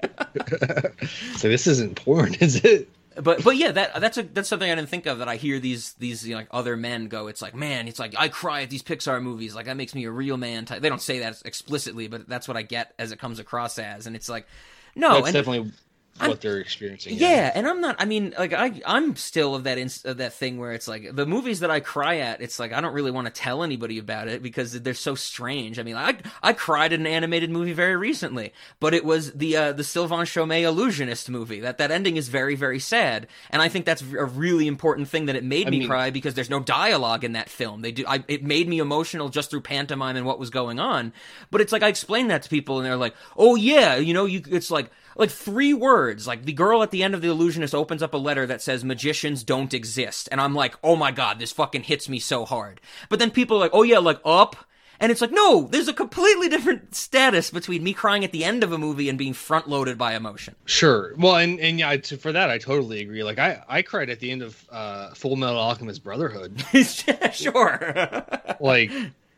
so 1.36 1.48
this 1.48 1.66
isn't 1.66 1.96
porn 2.04 2.34
is 2.34 2.56
it 2.64 2.88
but 3.22 3.42
but 3.42 3.56
yeah, 3.56 3.72
that 3.72 3.98
that's 4.00 4.18
a 4.18 4.22
that's 4.24 4.46
something 4.48 4.70
I 4.70 4.74
didn't 4.74 4.90
think 4.90 5.06
of. 5.06 5.20
That 5.20 5.28
I 5.28 5.36
hear 5.36 5.58
these 5.58 5.94
these 5.94 6.26
you 6.28 6.34
know, 6.34 6.40
like 6.40 6.48
other 6.50 6.76
men 6.76 7.08
go. 7.08 7.28
It's 7.28 7.40
like, 7.40 7.54
man, 7.54 7.88
it's 7.88 7.98
like 7.98 8.14
I 8.18 8.28
cry 8.28 8.60
at 8.60 8.68
these 8.68 8.82
Pixar 8.82 9.22
movies. 9.22 9.54
Like 9.54 9.64
that 9.66 9.76
makes 9.78 9.94
me 9.94 10.04
a 10.04 10.10
real 10.10 10.36
man. 10.36 10.66
Type. 10.66 10.82
They 10.82 10.90
don't 10.90 11.00
say 11.00 11.20
that 11.20 11.40
explicitly, 11.46 12.08
but 12.08 12.28
that's 12.28 12.46
what 12.46 12.58
I 12.58 12.62
get 12.62 12.92
as 12.98 13.12
it 13.12 13.18
comes 13.18 13.38
across 13.38 13.78
as. 13.78 14.06
And 14.06 14.14
it's 14.16 14.28
like. 14.28 14.46
No, 14.98 15.14
That's 15.16 15.26
and 15.28 15.34
definitely 15.34 15.72
I'm- 16.20 16.30
what 16.30 16.40
they're 16.40 16.58
experiencing. 16.58 17.14
yeah, 17.16 17.52
and 17.54 17.66
I'm 17.68 17.80
not. 17.80 17.96
I 17.98 18.04
mean, 18.04 18.34
like 18.38 18.52
I, 18.52 18.80
I'm 18.86 19.16
still 19.16 19.54
of 19.54 19.64
that 19.64 19.78
ins- 19.78 20.04
of 20.04 20.16
that 20.18 20.32
thing 20.32 20.58
where 20.58 20.72
it's 20.72 20.88
like 20.88 21.14
the 21.14 21.26
movies 21.26 21.60
that 21.60 21.70
I 21.70 21.80
cry 21.80 22.18
at. 22.18 22.40
It's 22.40 22.58
like 22.58 22.72
I 22.72 22.80
don't 22.80 22.94
really 22.94 23.10
want 23.10 23.26
to 23.26 23.32
tell 23.32 23.62
anybody 23.62 23.98
about 23.98 24.28
it 24.28 24.42
because 24.42 24.80
they're 24.80 24.94
so 24.94 25.14
strange. 25.14 25.78
I 25.78 25.82
mean, 25.82 25.96
I 25.96 26.16
I 26.42 26.52
cried 26.52 26.92
at 26.92 27.00
an 27.00 27.06
animated 27.06 27.50
movie 27.50 27.72
very 27.72 27.96
recently, 27.96 28.52
but 28.80 28.94
it 28.94 29.04
was 29.04 29.32
the 29.32 29.56
uh, 29.56 29.72
the 29.72 29.84
Sylvain 29.84 30.20
Chomet 30.26 30.62
illusionist 30.62 31.28
movie. 31.28 31.60
That 31.60 31.78
that 31.78 31.90
ending 31.90 32.16
is 32.16 32.28
very 32.28 32.54
very 32.54 32.78
sad, 32.78 33.26
and 33.50 33.60
I 33.60 33.68
think 33.68 33.84
that's 33.84 34.02
a 34.02 34.24
really 34.24 34.66
important 34.66 35.08
thing 35.08 35.26
that 35.26 35.36
it 35.36 35.44
made 35.44 35.66
I 35.66 35.70
me 35.70 35.78
mean- 35.80 35.88
cry 35.88 36.10
because 36.10 36.34
there's 36.34 36.50
no 36.50 36.60
dialogue 36.60 37.24
in 37.24 37.32
that 37.32 37.48
film. 37.48 37.82
They 37.82 37.92
do. 37.92 38.04
I, 38.06 38.24
it 38.28 38.42
made 38.42 38.68
me 38.68 38.78
emotional 38.78 39.28
just 39.28 39.50
through 39.50 39.60
pantomime 39.62 40.16
and 40.16 40.24
what 40.24 40.38
was 40.38 40.50
going 40.50 40.80
on. 40.80 41.12
But 41.50 41.60
it's 41.60 41.72
like 41.72 41.82
I 41.82 41.88
explain 41.88 42.28
that 42.28 42.42
to 42.42 42.48
people, 42.48 42.78
and 42.78 42.86
they're 42.86 42.96
like, 42.96 43.14
"Oh 43.36 43.54
yeah, 43.56 43.96
you 43.96 44.14
know, 44.14 44.24
you." 44.24 44.42
It's 44.48 44.70
like 44.70 44.90
like 45.18 45.30
three 45.30 45.74
words. 45.74 46.26
Like 46.26 46.44
the 46.44 46.52
girl 46.52 46.82
at 46.82 46.90
the 46.90 47.02
end 47.02 47.14
of 47.14 47.22
The 47.22 47.28
Illusionist 47.28 47.74
opens 47.74 48.02
up 48.02 48.14
a 48.14 48.18
letter 48.18 48.46
that 48.46 48.62
says 48.62 48.84
magicians 48.84 49.42
don't 49.42 49.74
exist. 49.74 50.28
And 50.30 50.40
I'm 50.40 50.54
like, 50.54 50.74
oh 50.82 50.96
my 50.96 51.10
god, 51.10 51.38
this 51.38 51.52
fucking 51.52 51.84
hits 51.84 52.08
me 52.08 52.18
so 52.18 52.44
hard. 52.44 52.80
But 53.08 53.18
then 53.18 53.30
people 53.30 53.56
are 53.56 53.60
like, 53.60 53.74
oh 53.74 53.82
yeah, 53.82 53.98
like 53.98 54.20
up. 54.24 54.56
And 54.98 55.12
it's 55.12 55.20
like, 55.20 55.30
no, 55.30 55.68
there's 55.70 55.88
a 55.88 55.92
completely 55.92 56.48
different 56.48 56.94
status 56.94 57.50
between 57.50 57.84
me 57.84 57.92
crying 57.92 58.24
at 58.24 58.32
the 58.32 58.44
end 58.44 58.64
of 58.64 58.72
a 58.72 58.78
movie 58.78 59.10
and 59.10 59.18
being 59.18 59.34
front 59.34 59.68
loaded 59.68 59.98
by 59.98 60.14
emotion. 60.14 60.54
Sure. 60.64 61.12
Well, 61.18 61.36
and 61.36 61.60
and 61.60 61.78
yeah, 61.78 61.96
to, 61.96 62.16
for 62.16 62.32
that 62.32 62.48
I 62.48 62.58
totally 62.58 63.00
agree. 63.00 63.22
Like 63.22 63.38
I 63.38 63.62
I 63.68 63.82
cried 63.82 64.08
at 64.08 64.20
the 64.20 64.30
end 64.30 64.42
of 64.42 64.64
uh, 64.70 65.10
Fullmetal 65.10 65.56
Alchemist 65.56 66.02
Brotherhood. 66.02 66.64
sure. 67.32 68.24
like, 68.58 68.90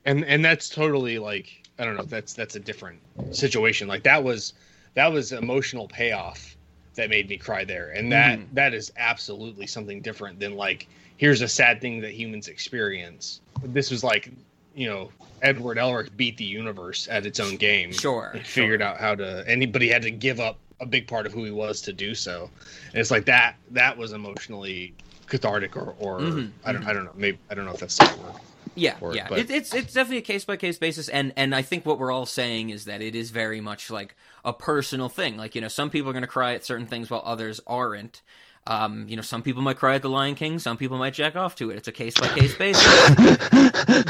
and 0.05 0.25
and 0.25 0.45
that's 0.45 0.69
totally 0.69 1.19
like 1.19 1.69
I 1.79 1.85
don't 1.85 1.97
know. 1.97 2.05
That's 2.05 2.35
that's 2.35 2.55
a 2.55 2.61
different 2.61 3.01
situation. 3.33 3.89
Like 3.89 4.05
that 4.05 4.23
was 4.23 4.53
that 4.95 5.13
was 5.13 5.33
emotional 5.33 5.89
payoff 5.89 6.57
that 6.95 7.11
made 7.11 7.29
me 7.29 7.37
cry 7.37 7.65
there, 7.65 7.91
and 7.91 8.11
that 8.13 8.41
that 8.55 8.75
is 8.75 8.93
absolutely 8.97 9.67
something 9.67 10.01
different 10.01 10.41
than 10.41 10.55
like 10.57 10.89
here's 11.17 11.41
a 11.41 11.49
sad 11.49 11.81
thing 11.81 12.01
that 12.01 12.13
humans 12.13 12.49
experience. 12.49 13.41
This 13.63 13.91
was 13.91 14.03
like 14.03 14.31
you 14.75 14.89
know 14.89 15.11
Edward 15.43 15.79
Elric 15.79 16.17
beat 16.17 16.37
the 16.37 16.45
universe 16.45 17.09
at 17.11 17.25
its 17.27 17.41
own 17.41 17.57
game. 17.57 17.93
Sure, 17.93 18.33
and 18.35 18.47
figured 18.47 18.83
out 18.83 18.99
how 18.99 19.15
to. 19.15 19.45
Anybody 19.47 19.89
had 19.89 20.03
to 20.03 20.11
give 20.11 20.41
up 20.41 20.59
a 20.81 20.87
big 20.87 21.07
part 21.09 21.27
of 21.27 21.33
who 21.33 21.45
he 21.45 21.51
was 21.51 21.81
to 21.83 21.93
do 21.93 22.15
so. 22.15 22.51
And 22.93 23.01
it's 23.01 23.11
like 23.11 23.25
that. 23.27 23.57
That 23.71 23.97
was 23.97 24.13
emotionally 24.13 24.95
cathartic, 25.27 25.77
or, 25.77 25.95
or 25.99 26.21
Mhm, 26.21 26.53
I 26.65 26.73
don't. 26.73 26.87
I 26.87 26.93
don't 26.93 27.05
know. 27.05 27.13
Maybe 27.15 27.39
I 27.51 27.55
don't 27.55 27.65
know 27.65 27.73
if 27.73 27.79
that's 27.79 27.99
the 27.99 28.07
right 28.07 28.19
word. 28.19 28.35
Yeah, 28.75 28.97
for 28.97 29.15
yeah. 29.15 29.27
but- 29.29 29.39
It, 29.39 29.51
it's 29.51 29.75
it's 29.75 29.93
definitely 29.93 30.19
a 30.19 30.23
case 30.23 30.45
by 30.45 30.57
case 30.57 30.79
basis, 30.79 31.09
and 31.09 31.33
and 31.37 31.55
I 31.55 31.63
think 31.63 31.87
what 31.87 31.99
we're 31.99 32.13
all 32.13 32.27
saying 32.27 32.71
is 32.71 32.85
that 32.87 33.03
it 33.03 33.15
is 33.15 33.31
very 33.31 33.61
much 33.61 33.91
like 33.91 34.15
a 34.45 34.53
personal 34.53 35.09
thing. 35.09 35.37
Like 35.37 35.55
you 35.55 35.61
know, 35.61 35.69
some 35.69 35.91
people 35.91 36.11
are 36.11 36.13
going 36.13 36.23
to 36.23 36.27
cry 36.29 36.55
at 36.55 36.65
certain 36.65 36.87
things 36.87 37.11
while 37.11 37.23
others 37.25 37.61
aren't. 37.67 38.23
Um, 38.69 39.07
you 39.09 39.17
know, 39.17 39.23
some 39.23 39.43
people 39.43 39.63
might 39.63 39.79
cry 39.79 39.95
at 39.95 40.03
The 40.03 40.11
Lion 40.11 40.35
King, 40.35 40.59
some 40.59 40.77
people 40.77 40.99
might 40.99 41.15
jack 41.15 41.37
off 41.37 41.55
to 41.57 41.71
it. 41.71 41.77
It's 41.77 41.89
a 41.89 41.93
case 41.93 42.13
by 42.13 42.29
case 42.29 42.55
basis. 42.55 42.85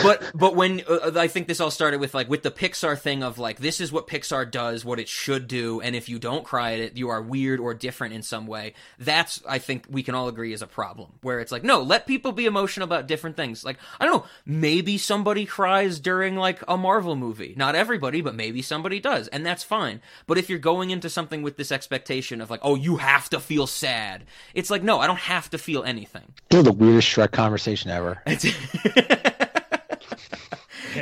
but 0.02 0.32
but 0.34 0.56
when 0.56 0.82
uh, 0.88 1.12
I 1.14 1.28
think 1.28 1.46
this 1.46 1.60
all 1.60 1.70
started 1.70 2.00
with 2.00 2.12
like 2.12 2.28
with 2.28 2.42
the 2.42 2.50
Pixar 2.50 2.98
thing 2.98 3.22
of 3.22 3.38
like 3.38 3.60
this 3.60 3.80
is 3.80 3.92
what 3.92 4.08
Pixar 4.08 4.50
does, 4.50 4.84
what 4.84 4.98
it 4.98 5.08
should 5.08 5.46
do, 5.46 5.80
and 5.80 5.94
if 5.94 6.08
you 6.08 6.18
don't 6.18 6.44
cry 6.44 6.72
at 6.72 6.80
it, 6.80 6.96
you 6.96 7.08
are 7.08 7.22
weird 7.22 7.60
or 7.60 7.72
different 7.72 8.14
in 8.14 8.22
some 8.22 8.48
way. 8.48 8.74
That's 8.98 9.40
I 9.48 9.60
think 9.60 9.86
we 9.88 10.02
can 10.02 10.16
all 10.16 10.26
agree 10.26 10.52
is 10.52 10.60
a 10.60 10.66
problem. 10.66 11.12
Where 11.22 11.38
it's 11.38 11.52
like 11.52 11.62
no, 11.62 11.80
let 11.80 12.08
people 12.08 12.32
be 12.32 12.46
emotional 12.46 12.84
about 12.84 13.06
different 13.06 13.36
things. 13.36 13.64
Like 13.64 13.78
I 14.00 14.06
don't 14.06 14.16
know, 14.16 14.26
maybe 14.44 14.98
somebody 14.98 15.46
cries 15.46 16.00
during 16.00 16.34
like 16.34 16.64
a 16.66 16.76
Marvel 16.76 17.14
movie. 17.14 17.54
Not 17.56 17.76
everybody, 17.76 18.22
but 18.22 18.34
maybe 18.34 18.62
somebody 18.62 18.98
does, 18.98 19.28
and 19.28 19.46
that's 19.46 19.62
fine. 19.62 20.00
But 20.26 20.36
if 20.38 20.50
you're 20.50 20.58
going 20.58 20.90
into 20.90 21.08
something 21.08 21.42
with 21.42 21.56
this 21.56 21.70
expectation 21.70 22.40
of 22.40 22.50
like 22.50 22.60
oh 22.64 22.74
you 22.74 22.96
have 22.96 23.28
to 23.30 23.38
feel 23.38 23.68
sad, 23.68 24.24
it's 24.54 24.70
like 24.70 24.82
no, 24.82 24.98
I 24.98 25.06
don't 25.06 25.18
have 25.18 25.48
to 25.50 25.58
feel 25.58 25.84
anything. 25.84 26.32
This 26.50 26.58
is 26.58 26.64
the 26.64 26.72
weirdest 26.72 27.08
Shrek 27.08 27.32
conversation 27.32 27.90
ever. 27.90 28.22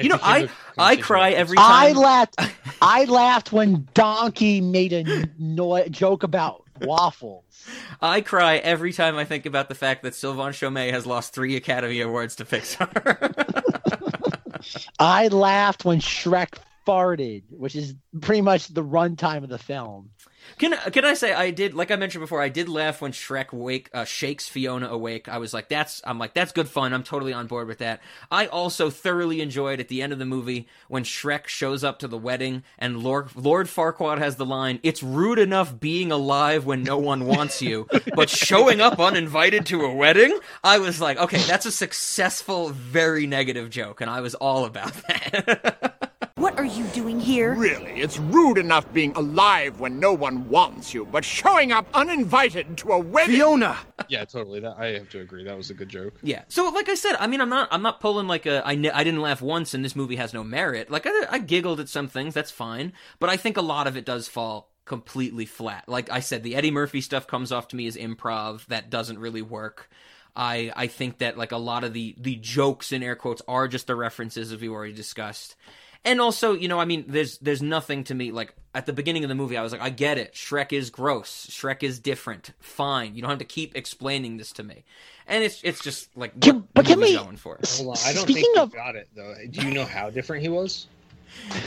You 0.03 0.09
know, 0.09 0.19
I 0.23 0.49
I 0.77 0.97
cry 0.97 1.31
every 1.31 1.57
time. 1.57 1.67
I 1.67 1.93
laughed. 1.93 2.37
I 2.83 3.05
laughed 3.05 3.53
when 3.53 3.89
Donkey 3.95 4.61
made 4.61 4.93
a 4.93 5.29
no- 5.39 5.87
joke 5.89 6.23
about 6.23 6.65
waffles. 6.81 7.45
I 8.01 8.21
cry 8.21 8.57
every 8.59 8.93
time 8.93 9.17
I 9.17 9.25
think 9.25 9.47
about 9.47 9.69
the 9.69 9.75
fact 9.75 10.03
that 10.03 10.15
Sylvain 10.15 10.53
Chomet 10.53 10.91
has 10.91 11.07
lost 11.07 11.33
three 11.33 11.57
Academy 11.57 12.01
Awards 12.01 12.37
to 12.37 12.45
Pixar. 12.45 13.33
I 14.99 15.29
laughed 15.29 15.85
when 15.85 16.01
Shrek 16.01 16.59
farted, 16.87 17.45
which 17.51 17.75
is 17.75 17.95
pretty 18.21 18.43
much 18.43 18.69
the 18.69 18.85
runtime 18.85 19.43
of 19.43 19.49
the 19.49 19.59
film. 19.59 20.11
Can 20.59 20.75
can 20.93 21.05
I 21.05 21.15
say 21.15 21.33
I 21.33 21.51
did 21.51 21.75
like 21.75 21.91
I 21.91 21.97
mentioned 21.97 22.23
before 22.23 22.41
I 22.41 22.49
did 22.49 22.69
laugh 22.69 23.01
when 23.01 23.13
Shrek 23.13 23.53
wake 23.53 23.91
uh, 23.93 24.05
shakes 24.05 24.49
Fiona 24.49 24.89
awake. 24.89 25.29
I 25.29 25.39
was 25.39 25.53
like 25.53 25.69
that's 25.69 26.01
I'm 26.05 26.19
like 26.19 26.35
that's 26.35 26.53
good 26.53 26.69
fun. 26.69 26.93
I'm 26.93 27.03
totally 27.03 27.33
on 27.33 27.47
board 27.47 27.69
with 27.69 27.79
that. 27.79 28.01
I 28.31 28.47
also 28.47 28.91
thoroughly 28.91 29.41
enjoyed 29.41 29.81
at 29.81 29.89
the 29.89 30.03
end 30.03 30.13
of 30.13 30.19
the 30.19 30.25
movie 30.25 30.67
when 30.89 31.05
Shrek 31.05 31.47
shows 31.47 31.85
up 31.85 31.99
to 32.01 32.09
the 32.09 32.19
wedding 32.19 32.63
and 32.79 33.03
Lord 33.03 33.29
Lord 33.35 33.67
Farquaad 33.67 34.19
has 34.19 34.37
the 34.37 34.47
line, 34.47 34.81
"It's 34.83 35.03
rude 35.03 35.39
enough 35.39 35.79
being 35.79 36.11
alive 36.11 36.65
when 36.65 36.83
no 36.83 36.99
one 36.99 37.27
wants 37.27 37.61
you, 37.61 37.87
but 38.15 38.31
showing 38.31 38.81
up 38.81 38.99
uninvited 38.99 39.67
to 39.67 39.83
a 39.83 39.95
wedding." 39.95 40.39
I 40.65 40.79
was 40.79 41.01
like, 41.01 41.19
okay, 41.19 41.39
that's 41.43 41.67
a 41.67 41.73
successful 41.73 42.71
very 42.71 43.27
negative 43.27 43.71
joke 43.71 44.01
and 44.01 44.11
I 44.11 44.21
was 44.21 44.35
all 44.35 44.65
about 44.65 44.93
that. 45.09 46.13
What 46.39 46.59
are 46.59 46.67
you 46.67 46.85
doing 46.89 47.19
here? 47.19 47.55
Really, 47.55 47.93
it's 47.93 48.19
rude 48.19 48.59
enough 48.59 48.93
being 48.93 49.13
alive 49.17 49.81
when 49.81 49.99
no 49.99 50.13
one 50.13 50.51
wants 50.51 50.93
you, 50.93 51.07
but 51.07 51.25
showing 51.25 51.73
up 51.73 51.89
uninvited 51.95 52.77
to 52.79 52.91
a 52.93 52.99
wedding. 52.99 53.37
Fiona! 53.37 53.79
Yeah, 54.09 54.25
totally. 54.25 54.61
That 54.61 54.77
I 54.79 54.93
have 54.93 55.09
to 55.11 55.21
agree. 55.21 55.43
That 55.45 55.57
was 55.57 55.71
a 55.71 55.75
good 55.75 55.89
joke. 55.89 56.15
Yeah. 56.23 56.43
So, 56.47 56.69
like 56.69 56.89
I 56.89 56.95
said, 56.95 57.17
I 57.19 57.27
mean, 57.27 57.41
I'm 57.41 57.49
not, 57.49 57.67
I'm 57.73 57.83
not 57.83 57.99
pulling 58.01 58.29
like 58.29 58.47
a, 58.47 58.65
I, 58.65 58.75
n- 58.75 58.91
I 58.95 59.03
didn't 59.03 59.21
laugh 59.23 59.43
once, 59.43 59.75
and 59.75 59.85
this 59.85 59.97
movie 59.97 60.15
has 60.17 60.33
no 60.33 60.45
merit. 60.45 60.91
Like 60.91 61.07
I, 61.09 61.27
I 61.29 61.39
giggled 61.39 61.81
at 61.81 61.89
some 61.89 62.07
things, 62.07 62.33
that's 62.35 62.53
fine, 62.53 62.93
but 63.19 63.31
I 63.31 63.37
think 63.37 63.57
a 63.57 63.63
lot 63.63 63.89
of 63.89 63.97
it 63.97 64.05
does 64.05 64.29
fall 64.29 64.71
completely 64.85 65.45
flat. 65.47 65.89
Like 65.89 66.09
I 66.13 66.21
said, 66.21 66.45
the 66.45 66.55
Eddie 66.55 66.71
Murphy 66.71 67.01
stuff 67.01 67.27
comes 67.27 67.51
off 67.51 67.67
to 67.69 67.77
me 67.77 67.87
as 67.89 67.97
improv 67.97 68.65
that 68.67 68.91
doesn't 68.91 69.19
really 69.19 69.43
work. 69.43 69.89
I, 70.37 70.71
I 70.77 70.87
think 70.87 71.19
that 71.19 71.37
like 71.39 71.51
a 71.51 71.57
lot 71.57 71.83
of 71.83 71.93
the 71.95 72.15
the 72.19 72.37
jokes 72.37 72.93
in 72.93 73.03
air 73.03 73.17
quotes 73.17 73.43
are 73.49 73.67
just 73.67 73.87
the 73.89 73.97
references 73.97 74.53
as 74.53 74.61
we 74.61 74.69
already 74.69 74.93
discussed. 74.93 75.57
And 76.05 76.21
also, 76.21 76.53
you 76.55 76.69
know, 76.69 76.79
I 76.79 76.85
mean, 76.85 77.05
there's 77.09 77.39
there's 77.39 77.63
nothing 77.63 78.05
to 78.05 78.15
me 78.15 78.31
like 78.31 78.55
at 78.75 78.87
the 78.87 78.93
beginning 78.93 79.25
of 79.25 79.29
the 79.29 79.35
movie. 79.35 79.57
I 79.57 79.63
was 79.63 79.73
like, 79.73 79.81
I 79.81 79.91
get 79.91 80.19
it. 80.19 80.35
Shrek 80.35 80.73
is 80.73 80.91
gross. 80.91 81.47
Shrek 81.51 81.83
is 81.83 81.99
different. 81.99 82.53
Fine. 82.61 83.15
You 83.17 83.23
don't 83.23 83.31
have 83.31 83.39
to 83.41 83.45
keep 83.45 83.77
explaining 83.77 84.37
this 84.37 84.53
to 84.53 84.63
me. 84.63 84.85
And 85.27 85.43
it's 85.43 85.61
it's 85.65 85.83
just 85.83 86.17
like 86.17 86.39
Can- 86.41 86.57
what 86.57 86.75
but 86.75 86.85
the 86.85 86.91
can 86.93 87.01
movie's 87.01 87.19
we- 87.19 87.25
going 87.25 87.37
for. 87.37 87.59
Hold 87.65 87.89
on, 87.99 88.03
I 88.07 88.13
don't 88.13 88.23
Speaking 88.23 88.43
think 88.45 88.59
of- 88.59 88.73
got 88.73 88.95
it 88.95 89.09
though. 89.17 89.35
Do 89.51 89.67
you 89.67 89.75
know 89.75 89.85
how 89.85 90.11
different 90.11 90.43
he 90.43 90.49
was? 90.49 90.87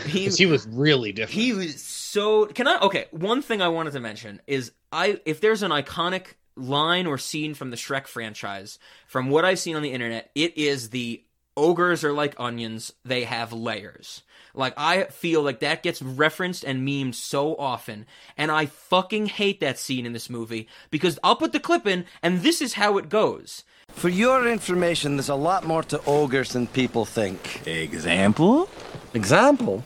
He, 0.07 0.25
'Cause 0.25 0.37
he 0.37 0.45
was 0.45 0.65
really 0.67 1.11
different. 1.11 1.33
he 1.41 1.53
was 1.53 1.83
so. 1.83 2.45
Can 2.47 2.65
I? 2.67 2.79
Okay, 2.79 3.05
one 3.11 3.41
thing 3.41 3.61
I 3.61 3.67
wanted 3.67 3.91
to 3.93 3.99
mention 3.99 4.41
is 4.47 4.71
I 4.91 5.19
if 5.25 5.41
there's 5.41 5.61
an 5.63 5.71
iconic 5.71 6.27
line 6.55 7.05
or 7.05 7.17
scene 7.17 7.53
from 7.53 7.69
the 7.69 7.77
Shrek 7.77 8.07
franchise, 8.07 8.79
from 9.05 9.29
what 9.29 9.43
I've 9.45 9.59
seen 9.59 9.75
on 9.75 9.81
the 9.81 9.91
internet, 9.91 10.31
it 10.33 10.57
is 10.57 10.89
the 10.89 11.23
ogres 11.59 12.03
are 12.03 12.13
like 12.13 12.39
onions; 12.39 12.93
they 13.03 13.25
have 13.25 13.51
layers. 13.53 14.23
Like 14.53 14.73
I 14.77 15.03
feel 15.05 15.41
like 15.41 15.59
that 15.59 15.83
gets 15.83 16.01
referenced 16.01 16.63
and 16.63 16.87
memed 16.87 17.15
so 17.15 17.55
often, 17.57 18.05
and 18.37 18.51
I 18.51 18.65
fucking 18.65 19.27
hate 19.27 19.59
that 19.59 19.77
scene 19.77 20.05
in 20.05 20.13
this 20.13 20.29
movie 20.29 20.67
because 20.89 21.19
I'll 21.23 21.35
put 21.35 21.51
the 21.51 21.59
clip 21.59 21.85
in, 21.85 22.05
and 22.23 22.41
this 22.41 22.61
is 22.61 22.73
how 22.73 22.97
it 22.97 23.09
goes. 23.09 23.63
For 23.89 24.09
your 24.09 24.47
information, 24.47 25.17
there's 25.17 25.29
a 25.29 25.35
lot 25.35 25.65
more 25.65 25.83
to 25.83 26.01
ogres 26.05 26.53
than 26.53 26.67
people 26.67 27.05
think. 27.05 27.67
Example? 27.67 28.69
Example? 29.13 29.83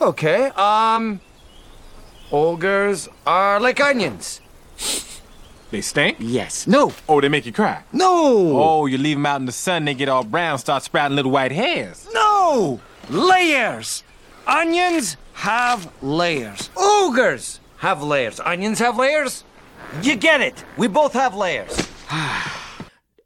Okay, 0.00 0.46
um. 0.56 1.20
Ogres 2.32 3.08
are 3.24 3.60
like 3.60 3.80
onions. 3.80 4.40
They 5.76 5.82
stink? 5.82 6.16
Yes. 6.20 6.66
No. 6.66 6.94
Oh, 7.06 7.20
they 7.20 7.28
make 7.28 7.44
you 7.44 7.52
cry? 7.52 7.82
No. 7.92 8.58
Oh, 8.58 8.86
you 8.86 8.96
leave 8.96 9.18
them 9.18 9.26
out 9.26 9.40
in 9.40 9.44
the 9.44 9.52
sun, 9.52 9.84
they 9.84 9.92
get 9.92 10.08
all 10.08 10.24
brown, 10.24 10.56
start 10.56 10.82
sprouting 10.84 11.16
little 11.16 11.30
white 11.30 11.52
hairs. 11.52 12.08
No! 12.14 12.80
Layers! 13.10 14.02
Onions 14.46 15.18
have 15.34 15.92
layers. 16.02 16.70
Ogres 16.78 17.60
have 17.76 18.02
layers. 18.02 18.40
Onions 18.40 18.78
have 18.78 18.96
layers? 18.96 19.44
You 20.00 20.16
get 20.16 20.40
it. 20.40 20.64
We 20.78 20.88
both 20.88 21.12
have 21.12 21.34
layers. 21.34 21.78
uh, 22.10 22.46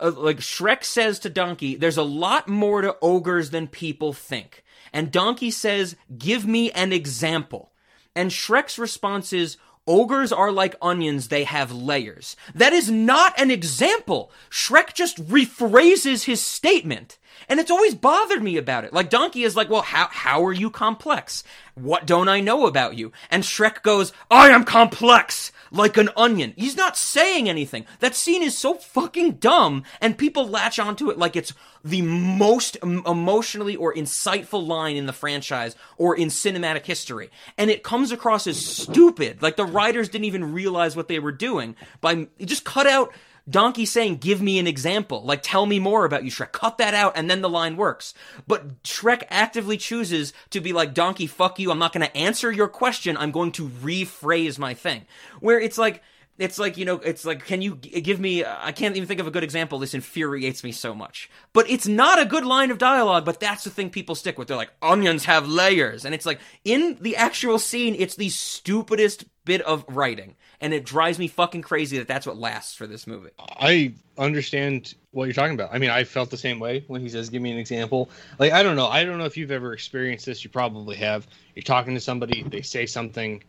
like 0.01 0.39
Shrek 0.39 0.83
says 0.83 1.21
to 1.21 1.31
Donkey, 1.31 1.77
there's 1.77 1.99
a 1.99 2.03
lot 2.03 2.49
more 2.49 2.81
to 2.81 2.97
ogres 3.01 3.51
than 3.51 3.69
people 3.69 4.13
think. 4.13 4.65
And 4.93 5.13
Donkey 5.13 5.53
says, 5.53 5.95
give 6.19 6.49
me 6.49 6.73
an 6.73 6.93
example. 6.93 7.71
And 8.17 8.33
Shrek's 8.33 8.77
response 8.77 9.33
is, 9.33 9.57
ogres 9.91 10.33
are 10.33 10.53
like 10.53 10.77
onions, 10.81 11.29
they 11.29 11.43
have 11.43 11.73
layers. 11.73 12.37
That 12.55 12.73
is 12.73 12.89
not 12.91 13.39
an 13.39 13.51
example. 13.51 14.31
Shrek 14.49 14.95
just 14.95 15.23
rephrases 15.27 16.25
his 16.25 16.41
statement. 16.41 17.19
And 17.49 17.61
it's 17.61 17.71
always 17.71 17.95
bothered 17.95 18.43
me 18.43 18.57
about 18.57 18.85
it. 18.85 18.93
Like 18.93 19.11
Donkey 19.11 19.45
is 19.45 19.57
like, 19.57 19.71
well, 19.71 19.83
how 19.83 20.09
how 20.11 20.45
are 20.45 20.53
you 20.53 20.71
complex? 20.71 21.45
What 21.75 22.07
don't 22.07 22.29
I 22.29 22.41
know 22.41 22.67
about 22.67 22.97
you? 22.97 23.13
And 23.31 23.43
Shrek 23.43 23.83
goes, 23.83 24.13
I 24.31 24.51
am 24.51 24.65
complex 24.65 25.53
like 25.71 25.97
an 25.97 26.11
onion. 26.17 26.53
He's 26.57 26.77
not 26.77 26.97
saying 26.97 27.49
anything. 27.49 27.87
That 28.01 28.15
scene 28.15 28.43
is 28.43 28.57
so 28.57 28.75
fucking 28.75 29.33
dumb, 29.35 29.85
and 30.01 30.19
people 30.19 30.49
latch 30.49 30.79
onto 30.79 31.11
it 31.11 31.19
like 31.19 31.37
it's 31.37 31.53
the 31.85 32.03
most 32.03 32.77
emotionally 32.83 33.77
or 33.77 33.95
insightful 33.95 34.67
line 34.67 34.97
in 34.97 35.07
the 35.07 35.13
franchise 35.13 35.77
or 35.97 36.17
in 36.17 36.29
cinematic 36.29 36.85
history. 36.85 37.31
And 37.57 37.71
it 37.71 37.83
comes 37.83 38.13
across 38.13 38.47
as 38.47 38.65
stupid. 38.65 39.43
Like 39.43 39.57
the 39.57 39.65
writers 39.65 40.09
didn't 40.09 40.27
even 40.27 40.53
realize 40.53 40.97
what 40.97 41.09
they 41.09 41.19
were 41.19 41.33
doing 41.33 41.77
by 42.01 42.29
just 42.41 42.65
cut 42.65 42.87
out 42.87 43.13
Donkey 43.49 43.87
saying, 43.87 44.17
give 44.17 44.41
me 44.41 44.59
an 44.59 44.67
example. 44.67 45.23
Like, 45.25 45.43
tell 45.43 45.67
me 45.67 45.79
more 45.79 46.05
about 46.05 46.25
you, 46.25 46.31
Shrek. 46.31 46.53
Cut 46.53 46.79
that 46.79 46.95
out, 46.95 47.13
and 47.17 47.31
then 47.31 47.41
the 47.41 47.49
line 47.49 47.77
works. 47.77 48.15
But 48.47 48.83
Shrek 48.83 49.25
actively 49.31 49.77
chooses 49.77 50.33
to 50.51 50.61
be 50.61 50.73
like, 50.73 50.95
Donkey, 50.95 51.27
fuck 51.27 51.59
you. 51.59 51.71
I'm 51.71 51.79
not 51.79 51.93
going 51.93 52.07
to 52.07 52.17
answer 52.17 52.51
your 52.51 52.69
question. 52.69 53.17
I'm 53.17 53.31
going 53.31 53.53
to 53.53 53.69
rephrase 53.69 54.59
my 54.59 54.75
thing. 54.75 55.07
Where 55.41 55.61
it's 55.61 55.79
like, 55.79 56.03
it's 56.41 56.59
like 56.59 56.79
you 56.79 56.87
know 56.87 56.97
it's 56.97 57.25
like 57.25 57.45
can 57.45 57.61
you 57.61 57.77
give 57.77 58.19
me 58.19 58.43
uh, 58.43 58.57
i 58.63 58.73
can't 58.73 58.97
even 58.97 59.07
think 59.07 59.21
of 59.21 59.27
a 59.27 59.31
good 59.31 59.45
example 59.45 59.79
this 59.79 59.95
infuriates 59.95 60.65
me 60.65 60.73
so 60.73 60.95
much 60.95 61.31
but 61.53 61.69
it's 61.69 61.87
not 61.87 62.21
a 62.21 62.25
good 62.25 62.45
line 62.45 62.71
of 62.71 62.79
dialogue 62.79 63.25
but 63.25 63.39
that's 63.39 63.65
the 63.65 63.71
thing 63.71 63.91
people 63.91 64.15
stick 64.15 64.39
with 64.39 64.49
they're 64.49 64.57
like 64.57 64.73
onions 64.81 65.27
have 65.27 65.47
layers 65.47 66.05
and 66.05 66.15
it's 66.15 66.27
like 66.27 66.41
in 66.65 66.97
the 67.01 67.15
actual 67.15 67.59
scene 67.59 67.95
it's 67.99 68.17
the 68.17 68.31
stupidest 68.31 69.25
bit 69.45 69.61
of 69.63 69.85
writing 69.87 70.35
and 70.61 70.75
it 70.75 70.85
drives 70.85 71.19
me 71.19 71.27
fucking 71.29 71.63
crazy 71.63 71.99
that 71.99 72.09
that's 72.09 72.27
what 72.27 72.37
lasts 72.37 72.75
for 72.75 72.87
this 72.87 73.07
movie 73.07 73.31
I 73.39 73.93
understand 74.19 74.95
what 75.13 75.25
you're 75.25 75.35
talking 75.35 75.55
about. 75.55 75.71
I 75.73 75.79
mean, 75.79 75.91
I 75.91 76.05
felt 76.05 76.31
the 76.31 76.37
same 76.37 76.61
way 76.61 76.85
when 76.87 77.01
he 77.01 77.09
says, 77.09 77.31
"Give 77.31 77.43
me 77.43 77.51
an 77.51 77.59
example." 77.59 78.11
Like, 78.39 78.53
I 78.53 78.63
don't 78.63 78.77
know. 78.77 78.87
I 78.87 79.05
don't 79.05 79.19
know 79.19 79.25
if 79.25 79.37
you've 79.37 79.51
ever 79.51 79.73
experienced 79.73 80.27
this. 80.27 80.45
You 80.45 80.51
probably 80.51 80.97
have. 80.97 81.27
You're 81.55 81.63
talking 81.63 81.95
to 81.95 82.01
somebody, 82.01 82.43
they 82.43 82.63
say 82.63 82.87
something, 82.87 83.43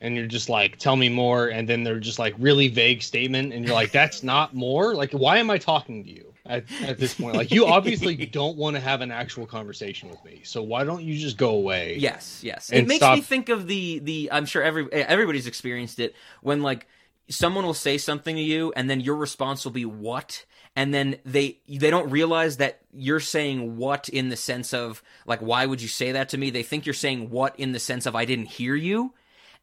and 0.00 0.16
you're 0.16 0.26
just 0.26 0.48
like, 0.48 0.78
"Tell 0.78 0.96
me 0.96 1.08
more," 1.08 1.48
and 1.48 1.68
then 1.68 1.84
they're 1.84 2.00
just 2.00 2.18
like 2.18 2.34
really 2.38 2.68
vague 2.68 3.02
statement, 3.02 3.52
and 3.52 3.64
you're 3.64 3.74
like, 3.74 3.92
"That's 3.92 4.22
not 4.22 4.54
more." 4.54 4.94
Like, 4.94 5.12
why 5.12 5.38
am 5.38 5.50
I 5.50 5.58
talking 5.58 6.04
to 6.04 6.10
you 6.10 6.33
at, 6.46 6.64
at 6.82 6.98
this 6.98 7.14
point? 7.14 7.36
Like, 7.36 7.50
you 7.50 7.66
obviously 7.66 8.16
don't 8.26 8.56
want 8.56 8.76
to 8.76 8.80
have 8.80 9.00
an 9.00 9.10
actual 9.10 9.46
conversation 9.46 10.08
with 10.08 10.24
me. 10.24 10.42
So 10.44 10.62
why 10.62 10.84
don't 10.84 11.02
you 11.02 11.18
just 11.18 11.36
go 11.36 11.50
away? 11.50 11.96
Yes, 11.98 12.40
yes. 12.42 12.70
It 12.70 12.86
makes 12.86 12.98
stop- 12.98 13.16
me 13.16 13.22
think 13.22 13.48
of 13.48 13.66
the 13.66 13.98
the. 14.00 14.28
I'm 14.32 14.46
sure 14.46 14.62
every 14.62 14.92
everybody's 14.92 15.46
experienced 15.46 15.98
it 16.00 16.14
when 16.42 16.62
like 16.62 16.86
someone 17.28 17.64
will 17.64 17.74
say 17.74 17.98
something 17.98 18.36
to 18.36 18.42
you, 18.42 18.72
and 18.76 18.88
then 18.88 19.00
your 19.00 19.16
response 19.16 19.64
will 19.64 19.72
be 19.72 19.84
what, 19.84 20.44
and 20.76 20.92
then 20.92 21.16
they 21.24 21.58
they 21.68 21.90
don't 21.90 22.10
realize 22.10 22.58
that 22.58 22.80
you're 22.92 23.20
saying 23.20 23.76
what 23.76 24.08
in 24.08 24.28
the 24.28 24.36
sense 24.36 24.74
of 24.74 25.02
like 25.26 25.40
why 25.40 25.66
would 25.66 25.80
you 25.80 25.88
say 25.88 26.12
that 26.12 26.28
to 26.30 26.38
me? 26.38 26.50
They 26.50 26.62
think 26.62 26.86
you're 26.86 26.94
saying 26.94 27.30
what 27.30 27.58
in 27.58 27.72
the 27.72 27.80
sense 27.80 28.06
of 28.06 28.14
I 28.14 28.24
didn't 28.24 28.46
hear 28.46 28.74
you. 28.74 29.14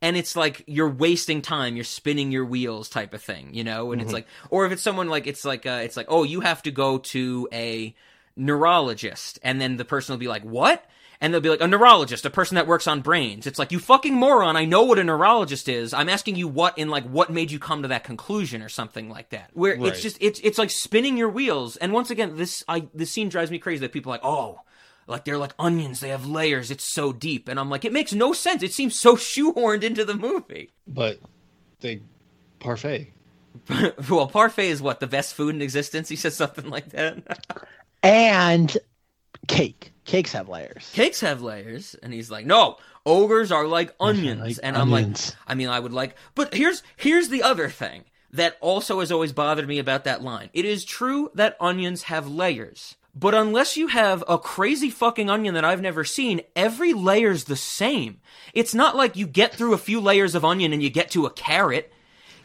And 0.01 0.17
it's 0.17 0.35
like 0.35 0.63
you're 0.65 0.89
wasting 0.89 1.41
time, 1.43 1.75
you're 1.75 1.83
spinning 1.85 2.31
your 2.31 2.45
wheels 2.45 2.89
type 2.89 3.13
of 3.13 3.21
thing, 3.21 3.53
you 3.53 3.63
know? 3.63 3.91
And 3.91 4.01
it's 4.01 4.09
Mhm. 4.11 4.15
like 4.15 4.27
or 4.49 4.65
if 4.65 4.71
it's 4.71 4.81
someone 4.81 5.09
like 5.09 5.27
it's 5.27 5.45
like 5.45 5.65
uh, 5.65 5.81
it's 5.83 5.95
like, 5.95 6.07
"Oh, 6.09 6.23
you 6.23 6.41
have 6.41 6.63
to 6.63 6.71
go 6.71 6.97
to 6.97 7.47
a 7.53 7.93
neurologist." 8.35 9.39
And 9.43 9.61
then 9.61 9.77
the 9.77 9.85
person 9.85 10.13
will 10.13 10.19
be 10.19 10.27
like, 10.27 10.43
"What?" 10.43 10.85
and 11.23 11.31
they'll 11.31 11.39
be 11.39 11.49
like 11.49 11.61
a 11.61 11.67
neurologist, 11.67 12.25
a 12.25 12.31
person 12.31 12.55
that 12.55 12.65
works 12.65 12.87
on 12.87 13.01
brains. 13.01 13.45
It's 13.45 13.59
like 13.59 13.71
you 13.71 13.77
fucking 13.77 14.15
moron. 14.15 14.57
I 14.57 14.65
know 14.65 14.81
what 14.81 14.97
a 14.97 15.03
neurologist 15.03 15.69
is. 15.69 15.93
I'm 15.93 16.09
asking 16.09 16.35
you 16.35 16.47
what 16.47 16.75
in 16.79 16.89
like 16.89 17.03
what 17.03 17.29
made 17.29 17.51
you 17.51 17.59
come 17.59 17.83
to 17.83 17.87
that 17.89 18.03
conclusion 18.03 18.63
or 18.63 18.69
something 18.69 19.07
like 19.07 19.29
that. 19.29 19.51
Where 19.53 19.77
Right. 19.77 19.85
it's 19.89 20.01
just 20.01 20.17
it's 20.19 20.39
it's 20.43 20.57
like 20.57 20.71
spinning 20.71 21.17
your 21.17 21.29
wheels. 21.29 21.77
And 21.77 21.93
once 21.93 22.09
again, 22.09 22.37
this 22.37 22.63
I 22.67 22.87
this 22.95 23.11
scene 23.11 23.29
drives 23.29 23.51
me 23.51 23.59
crazy 23.59 23.81
that 23.81 23.91
people 23.93 24.11
are 24.11 24.15
like 24.15 24.25
oh. 24.25 24.61
Like 25.07 25.25
they're 25.25 25.37
like 25.37 25.53
onions, 25.59 25.99
they 25.99 26.09
have 26.09 26.25
layers. 26.25 26.71
It's 26.71 26.85
so 26.85 27.11
deep, 27.11 27.47
and 27.47 27.59
I'm 27.59 27.69
like, 27.69 27.85
it 27.85 27.93
makes 27.93 28.13
no 28.13 28.33
sense. 28.33 28.63
It 28.63 28.73
seems 28.73 28.95
so 28.95 29.15
shoehorned 29.15 29.83
into 29.83 30.05
the 30.05 30.15
movie. 30.15 30.71
But 30.87 31.19
they 31.81 32.01
parfait. 32.59 33.11
well, 34.09 34.27
parfait 34.27 34.69
is 34.69 34.81
what 34.81 34.99
the 34.99 35.07
best 35.07 35.33
food 35.35 35.55
in 35.55 35.61
existence. 35.61 36.07
He 36.09 36.15
says 36.15 36.35
something 36.35 36.69
like 36.69 36.89
that. 36.89 37.17
And 38.03 38.75
cake. 39.47 39.93
Cakes 40.05 40.33
have 40.33 40.49
layers. 40.49 40.89
Cakes 40.93 41.21
have 41.21 41.43
layers, 41.43 41.95
and 42.01 42.11
he's 42.11 42.31
like, 42.31 42.47
no, 42.47 42.77
ogres 43.05 43.51
are 43.51 43.67
like 43.67 43.93
onions. 43.99 44.41
like 44.41 44.57
and 44.63 44.75
I'm 44.75 44.91
onions. 44.91 45.29
like, 45.29 45.37
I 45.47 45.53
mean, 45.53 45.69
I 45.69 45.79
would 45.79 45.93
like, 45.93 46.15
but 46.33 46.53
here's 46.53 46.81
here's 46.97 47.29
the 47.29 47.43
other 47.43 47.69
thing 47.69 48.05
that 48.31 48.57
also 48.59 49.01
has 49.01 49.11
always 49.11 49.33
bothered 49.33 49.67
me 49.67 49.77
about 49.77 50.05
that 50.05 50.23
line. 50.23 50.49
It 50.53 50.65
is 50.65 50.83
true 50.83 51.29
that 51.35 51.57
onions 51.59 52.03
have 52.03 52.27
layers. 52.27 52.95
But 53.13 53.33
unless 53.33 53.75
you 53.75 53.87
have 53.87 54.23
a 54.27 54.37
crazy 54.37 54.89
fucking 54.89 55.29
onion 55.29 55.53
that 55.55 55.65
I've 55.65 55.81
never 55.81 56.03
seen, 56.03 56.41
every 56.55 56.93
layer's 56.93 57.43
the 57.43 57.57
same. 57.57 58.21
It's 58.53 58.73
not 58.73 58.95
like 58.95 59.15
you 59.17 59.27
get 59.27 59.53
through 59.53 59.73
a 59.73 59.77
few 59.77 59.99
layers 59.99 60.33
of 60.33 60.45
onion 60.45 60.71
and 60.71 60.81
you 60.81 60.89
get 60.89 61.11
to 61.11 61.25
a 61.25 61.29
carrot. 61.29 61.91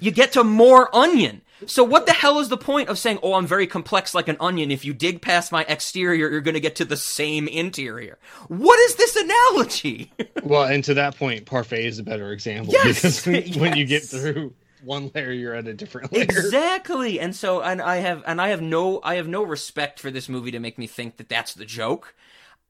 You 0.01 0.11
get 0.11 0.33
to 0.33 0.45
more 0.45 0.95
onion. 0.95 1.43
So 1.65 1.85
what 1.85 2.05
the 2.05 2.13
hell 2.13 2.39
is 2.39 2.51
the 2.51 2.59
point 2.59 2.91
of 2.91 2.99
saying, 2.99 3.19
"Oh, 3.23 3.33
I'm 3.33 3.47
very 3.47 3.67
complex 3.67 4.15
like 4.15 4.29
an 4.29 4.37
onion. 4.41 4.71
If 4.71 4.85
you 4.85 4.93
dig 4.93 5.23
past 5.23 5.51
my 5.51 5.65
exterior, 5.69 6.29
you're 6.29 6.43
going 6.43 6.55
to 6.55 6.61
get 6.61 6.77
to 6.77 6.85
the 6.85 6.99
same 6.99 7.49
interior." 7.49 8.19
What 8.49 8.79
is 8.81 8.97
this 8.97 9.17
analogy? 9.17 10.13
Well, 10.43 10.63
and 10.63 10.85
to 10.85 10.95
that 10.95 11.17
point, 11.17 11.45
parfait 11.45 11.87
is 11.87 11.99
a 11.99 12.05
better 12.05 12.31
example 12.31 12.73
Yes! 12.73 13.25
because 13.25 13.27
when, 13.27 13.61
when 13.61 13.77
you 13.77 13.85
get 13.85 14.05
through 14.05 14.55
one 14.87 15.11
layer, 15.15 15.33
you're 15.33 15.55
at 15.55 15.69
a 15.69 15.75
different 15.75 16.13
layer. 16.13 16.23
exactly. 16.23 17.21
And 17.21 17.35
so 17.35 17.61
and 17.61 17.83
I 17.83 17.97
have 17.97 18.23
and 18.27 18.41
I 18.41 18.49
have 18.49 18.63
no 18.63 19.01
I 19.03 19.17
have 19.17 19.29
no 19.29 19.43
respect 19.43 20.01
for 20.01 20.11
this 20.11 20.29
movie 20.29 20.53
to 20.53 20.61
make 20.61 20.79
me 20.79 20.87
think 20.87 21.19
that 21.19 21.29
that's 21.29 21.55
the 21.55 21.67
joke. 21.67 22.15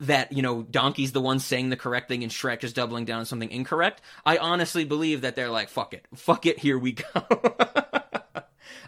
That 0.00 0.32
you 0.32 0.42
know, 0.42 0.62
Donkey's 0.62 1.12
the 1.12 1.22
one 1.22 1.38
saying 1.38 1.70
the 1.70 1.76
correct 1.76 2.08
thing, 2.08 2.22
and 2.22 2.30
Shrek 2.30 2.62
is 2.64 2.74
doubling 2.74 3.06
down 3.06 3.20
on 3.20 3.24
something 3.26 3.50
incorrect. 3.50 4.02
I 4.26 4.36
honestly 4.36 4.84
believe 4.84 5.22
that 5.22 5.36
they're 5.36 5.48
like, 5.48 5.70
"Fuck 5.70 5.94
it, 5.94 6.04
fuck 6.14 6.44
it, 6.44 6.58
here 6.58 6.78
we 6.78 6.92
go." 6.92 7.06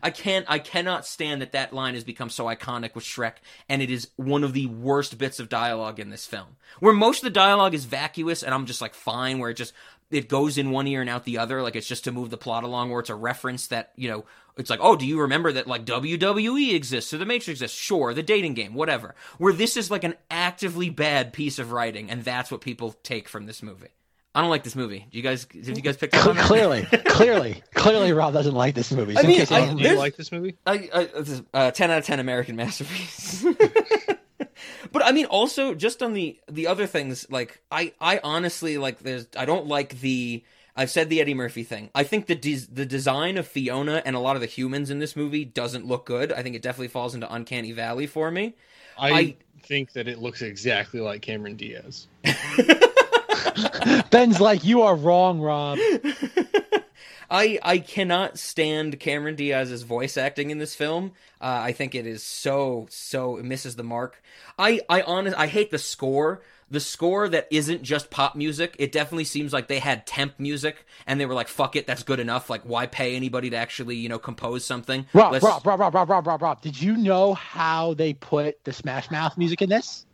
I 0.02 0.10
can't, 0.10 0.46
I 0.48 0.58
cannot 0.58 1.06
stand 1.06 1.42
that 1.42 1.52
that 1.52 1.72
line 1.72 1.94
has 1.94 2.04
become 2.04 2.30
so 2.30 2.46
iconic 2.46 2.94
with 2.94 3.04
Shrek, 3.04 3.34
and 3.68 3.82
it 3.82 3.90
is 3.90 4.10
one 4.16 4.44
of 4.44 4.52
the 4.52 4.66
worst 4.66 5.18
bits 5.18 5.40
of 5.40 5.48
dialogue 5.48 5.98
in 5.98 6.10
this 6.10 6.26
film. 6.26 6.56
Where 6.80 6.92
most 6.92 7.18
of 7.18 7.24
the 7.24 7.30
dialogue 7.30 7.74
is 7.74 7.84
vacuous, 7.84 8.42
and 8.42 8.54
I'm 8.54 8.66
just 8.66 8.80
like 8.80 8.94
fine, 8.94 9.38
where 9.38 9.50
it 9.50 9.54
just 9.54 9.72
it 10.10 10.28
goes 10.28 10.56
in 10.58 10.70
one 10.70 10.86
ear 10.86 11.00
and 11.00 11.10
out 11.10 11.24
the 11.24 11.38
other, 11.38 11.62
like 11.62 11.76
it's 11.76 11.86
just 11.86 12.04
to 12.04 12.12
move 12.12 12.30
the 12.30 12.36
plot 12.36 12.64
along, 12.64 12.90
or 12.90 13.00
it's 13.00 13.10
a 13.10 13.14
reference 13.14 13.66
that 13.68 13.92
you 13.96 14.08
know, 14.08 14.24
it's 14.56 14.70
like, 14.70 14.80
oh, 14.82 14.96
do 14.96 15.06
you 15.06 15.20
remember 15.20 15.52
that 15.52 15.66
like 15.66 15.84
WWE 15.84 16.74
exists 16.74 17.12
or 17.14 17.18
the 17.18 17.26
Matrix 17.26 17.60
exists? 17.60 17.76
Sure, 17.78 18.12
the 18.14 18.22
dating 18.22 18.54
game, 18.54 18.74
whatever. 18.74 19.14
Where 19.38 19.52
this 19.52 19.76
is 19.76 19.90
like 19.90 20.04
an 20.04 20.14
actively 20.30 20.90
bad 20.90 21.32
piece 21.32 21.58
of 21.58 21.72
writing, 21.72 22.10
and 22.10 22.24
that's 22.24 22.50
what 22.50 22.60
people 22.60 22.92
take 23.02 23.28
from 23.28 23.46
this 23.46 23.62
movie. 23.62 23.88
I 24.34 24.40
don't 24.42 24.50
like 24.50 24.62
this 24.62 24.76
movie. 24.76 25.06
Do 25.10 25.16
you 25.16 25.22
guys? 25.24 25.46
Did 25.46 25.76
you 25.76 25.82
guys 25.82 25.96
pick 25.96 26.14
up 26.14 26.26
on 26.26 26.36
clearly, 26.36 26.82
clearly, 27.06 27.62
clearly, 27.74 28.12
Rob 28.12 28.32
doesn't 28.34 28.54
like 28.54 28.74
this 28.74 28.92
movie. 28.92 29.14
So 29.14 29.20
I 29.20 29.22
in 29.22 29.28
mean, 29.28 29.38
case 29.38 29.50
you 29.50 29.56
I- 29.56 29.66
don't- 29.66 29.76
Do 29.76 29.88
you 29.88 29.96
like 29.98 30.16
this 30.16 30.30
movie? 30.30 30.56
I, 30.66 30.88
I, 30.94 31.04
this 31.06 31.30
is, 31.30 31.42
uh, 31.52 31.70
10 31.72 31.90
out 31.90 31.98
of 31.98 32.04
10 32.04 32.20
American 32.20 32.54
masterpiece. 32.54 33.44
but 34.92 35.04
I 35.04 35.12
mean, 35.12 35.26
also 35.26 35.74
just 35.74 36.02
on 36.02 36.12
the 36.14 36.38
the 36.48 36.66
other 36.66 36.86
things, 36.86 37.26
like 37.30 37.60
I 37.70 37.92
I 38.00 38.20
honestly 38.22 38.78
like 38.78 39.00
there's 39.00 39.26
I 39.36 39.44
don't 39.44 39.66
like 39.66 40.00
the 40.00 40.42
I've 40.76 40.90
said 40.90 41.10
the 41.10 41.20
Eddie 41.20 41.34
Murphy 41.34 41.64
thing. 41.64 41.90
I 41.94 42.04
think 42.04 42.26
the 42.26 42.34
des- 42.36 42.66
the 42.72 42.86
design 42.86 43.36
of 43.36 43.46
Fiona 43.46 44.02
and 44.04 44.14
a 44.14 44.20
lot 44.20 44.36
of 44.36 44.40
the 44.40 44.46
humans 44.46 44.90
in 44.90 44.98
this 45.00 45.16
movie 45.16 45.44
doesn't 45.44 45.86
look 45.86 46.06
good. 46.06 46.32
I 46.32 46.42
think 46.42 46.54
it 46.54 46.62
definitely 46.62 46.88
falls 46.88 47.14
into 47.14 47.32
uncanny 47.32 47.72
valley 47.72 48.06
for 48.06 48.30
me. 48.30 48.54
I, 48.98 49.10
I- 49.10 49.36
think 49.62 49.92
that 49.92 50.08
it 50.08 50.18
looks 50.18 50.40
exactly 50.40 51.00
like 51.00 51.20
Cameron 51.20 51.56
Diaz. 51.56 52.06
Ben's 54.10 54.40
like, 54.40 54.64
you 54.64 54.82
are 54.82 54.94
wrong, 54.94 55.40
Rob. 55.40 55.78
I 57.30 57.58
I 57.62 57.78
cannot 57.78 58.38
stand 58.38 58.98
Cameron 59.00 59.34
Diaz's 59.36 59.82
voice 59.82 60.16
acting 60.16 60.50
in 60.50 60.58
this 60.58 60.74
film. 60.74 61.12
Uh, 61.40 61.60
I 61.62 61.72
think 61.72 61.94
it 61.94 62.06
is 62.06 62.22
so 62.22 62.86
so 62.90 63.36
it 63.36 63.44
misses 63.44 63.76
the 63.76 63.82
mark. 63.82 64.22
I 64.58 64.80
I 64.88 65.02
honest 65.02 65.36
I 65.36 65.46
hate 65.46 65.70
the 65.70 65.78
score. 65.78 66.42
The 66.70 66.80
score 66.80 67.30
that 67.30 67.48
isn't 67.50 67.82
just 67.82 68.10
pop 68.10 68.36
music. 68.36 68.76
It 68.78 68.92
definitely 68.92 69.24
seems 69.24 69.54
like 69.54 69.68
they 69.68 69.78
had 69.78 70.06
temp 70.06 70.38
music 70.38 70.84
and 71.06 71.18
they 71.18 71.24
were 71.24 71.32
like, 71.32 71.48
"Fuck 71.48 71.76
it, 71.76 71.86
that's 71.86 72.02
good 72.02 72.20
enough." 72.20 72.50
Like, 72.50 72.62
why 72.64 72.86
pay 72.86 73.16
anybody 73.16 73.48
to 73.50 73.56
actually 73.56 73.96
you 73.96 74.10
know 74.10 74.18
compose 74.18 74.66
something? 74.66 75.06
Rob, 75.14 75.32
Let's- 75.32 75.44
Rob, 75.44 75.66
Rob, 75.66 75.80
Rob, 75.80 75.94
Rob, 75.94 76.10
Rob, 76.10 76.26
Rob, 76.26 76.42
Rob. 76.42 76.60
Did 76.60 76.78
you 76.80 76.96
know 76.96 77.32
how 77.32 77.94
they 77.94 78.12
put 78.12 78.62
the 78.64 78.72
Smash 78.74 79.10
Mouth 79.10 79.38
music 79.38 79.62
in 79.62 79.70
this? 79.70 80.04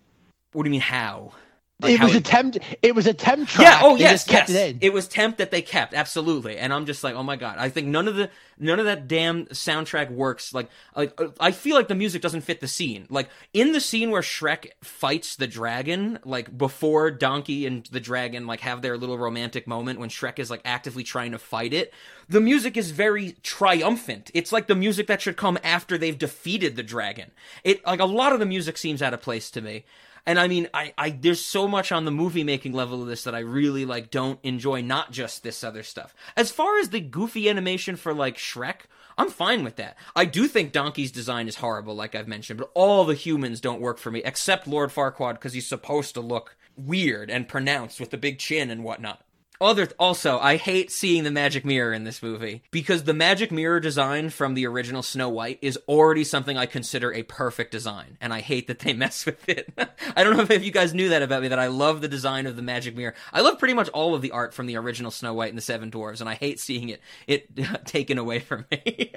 What 0.52 0.62
do 0.62 0.68
you 0.68 0.72
mean 0.72 0.80
how? 0.80 1.32
Like 1.80 2.00
it 2.00 2.04
was 2.04 2.14
a 2.14 2.20
temp. 2.20 2.56
It 2.82 2.94
was 2.94 3.08
a 3.08 3.12
temp 3.12 3.48
track. 3.48 3.66
yeah. 3.66 3.80
Oh 3.82 3.96
yes, 3.96 4.26
yes. 4.30 4.48
it 4.48 4.80
in. 4.80 4.92
was 4.92 5.08
temp 5.08 5.38
that 5.38 5.50
they 5.50 5.60
kept 5.60 5.92
absolutely, 5.92 6.56
and 6.56 6.72
I'm 6.72 6.86
just 6.86 7.02
like, 7.02 7.16
oh 7.16 7.24
my 7.24 7.34
god. 7.34 7.56
I 7.58 7.68
think 7.68 7.88
none 7.88 8.06
of 8.06 8.14
the 8.14 8.30
none 8.58 8.78
of 8.78 8.86
that 8.86 9.08
damn 9.08 9.46
soundtrack 9.46 10.10
works. 10.10 10.54
Like, 10.54 10.70
like 10.94 11.18
I 11.40 11.50
feel 11.50 11.74
like 11.74 11.88
the 11.88 11.96
music 11.96 12.22
doesn't 12.22 12.42
fit 12.42 12.60
the 12.60 12.68
scene. 12.68 13.06
Like 13.10 13.28
in 13.52 13.72
the 13.72 13.80
scene 13.80 14.12
where 14.12 14.22
Shrek 14.22 14.68
fights 14.84 15.34
the 15.34 15.48
dragon, 15.48 16.20
like 16.24 16.56
before 16.56 17.10
Donkey 17.10 17.66
and 17.66 17.84
the 17.86 18.00
dragon 18.00 18.46
like 18.46 18.60
have 18.60 18.80
their 18.80 18.96
little 18.96 19.18
romantic 19.18 19.66
moment 19.66 19.98
when 19.98 20.10
Shrek 20.10 20.38
is 20.38 20.50
like 20.50 20.62
actively 20.64 21.02
trying 21.02 21.32
to 21.32 21.38
fight 21.38 21.72
it. 21.72 21.92
The 22.28 22.40
music 22.40 22.76
is 22.76 22.92
very 22.92 23.32
triumphant. 23.42 24.30
It's 24.32 24.52
like 24.52 24.68
the 24.68 24.76
music 24.76 25.08
that 25.08 25.20
should 25.20 25.36
come 25.36 25.58
after 25.64 25.98
they've 25.98 26.16
defeated 26.16 26.76
the 26.76 26.84
dragon. 26.84 27.32
It 27.64 27.84
like 27.84 28.00
a 28.00 28.04
lot 28.04 28.32
of 28.32 28.38
the 28.38 28.46
music 28.46 28.78
seems 28.78 29.02
out 29.02 29.12
of 29.12 29.20
place 29.20 29.50
to 29.50 29.60
me. 29.60 29.84
And 30.26 30.38
I 30.38 30.48
mean, 30.48 30.68
I, 30.72 30.94
I 30.96 31.10
there's 31.10 31.44
so 31.44 31.68
much 31.68 31.92
on 31.92 32.04
the 32.04 32.10
movie 32.10 32.44
making 32.44 32.72
level 32.72 33.02
of 33.02 33.08
this 33.08 33.24
that 33.24 33.34
I 33.34 33.40
really 33.40 33.84
like 33.84 34.10
don't 34.10 34.38
enjoy. 34.42 34.80
Not 34.80 35.12
just 35.12 35.42
this 35.42 35.62
other 35.62 35.82
stuff. 35.82 36.14
As 36.36 36.50
far 36.50 36.78
as 36.78 36.88
the 36.88 37.00
goofy 37.00 37.48
animation 37.48 37.96
for 37.96 38.14
like 38.14 38.36
Shrek, 38.36 38.86
I'm 39.16 39.30
fine 39.30 39.64
with 39.64 39.76
that. 39.76 39.96
I 40.16 40.24
do 40.24 40.48
think 40.48 40.72
Donkey's 40.72 41.12
design 41.12 41.46
is 41.46 41.56
horrible, 41.56 41.94
like 41.94 42.14
I've 42.14 42.28
mentioned, 42.28 42.58
but 42.58 42.70
all 42.74 43.04
the 43.04 43.14
humans 43.14 43.60
don't 43.60 43.80
work 43.80 43.98
for 43.98 44.10
me 44.10 44.22
except 44.24 44.66
Lord 44.66 44.90
Farquaad 44.90 45.34
because 45.34 45.52
he's 45.52 45.66
supposed 45.66 46.14
to 46.14 46.20
look 46.20 46.56
weird 46.76 47.30
and 47.30 47.46
pronounced 47.48 48.00
with 48.00 48.10
the 48.10 48.16
big 48.16 48.38
chin 48.38 48.70
and 48.70 48.82
whatnot. 48.82 49.23
Other 49.60 49.88
also, 49.98 50.38
I 50.40 50.56
hate 50.56 50.90
seeing 50.90 51.22
the 51.22 51.30
magic 51.30 51.64
mirror 51.64 51.92
in 51.92 52.04
this 52.04 52.22
movie 52.22 52.62
because 52.70 53.04
the 53.04 53.14
magic 53.14 53.52
mirror 53.52 53.78
design 53.78 54.30
from 54.30 54.54
the 54.54 54.66
original 54.66 55.02
Snow 55.02 55.28
White 55.28 55.58
is 55.62 55.78
already 55.88 56.24
something 56.24 56.56
I 56.58 56.66
consider 56.66 57.12
a 57.12 57.22
perfect 57.22 57.70
design, 57.70 58.18
and 58.20 58.34
I 58.34 58.40
hate 58.40 58.66
that 58.66 58.80
they 58.80 58.92
mess 58.94 59.24
with 59.24 59.48
it. 59.48 59.72
I 60.16 60.24
don't 60.24 60.36
know 60.36 60.46
if 60.48 60.64
you 60.64 60.72
guys 60.72 60.92
knew 60.92 61.08
that 61.10 61.22
about 61.22 61.42
me 61.42 61.48
that 61.48 61.58
I 61.58 61.68
love 61.68 62.00
the 62.00 62.08
design 62.08 62.46
of 62.46 62.56
the 62.56 62.62
magic 62.62 62.96
mirror. 62.96 63.14
I 63.32 63.42
love 63.42 63.58
pretty 63.58 63.74
much 63.74 63.88
all 63.90 64.14
of 64.14 64.22
the 64.22 64.32
art 64.32 64.54
from 64.54 64.66
the 64.66 64.76
original 64.76 65.10
Snow 65.10 65.34
White 65.34 65.50
and 65.50 65.58
the 65.58 65.62
Seven 65.62 65.90
Dwarves, 65.90 66.20
and 66.20 66.28
I 66.28 66.34
hate 66.34 66.58
seeing 66.58 66.88
it 66.88 67.00
it 67.26 67.48
taken 67.86 68.18
away 68.18 68.40
from 68.40 68.66
me. 68.70 69.12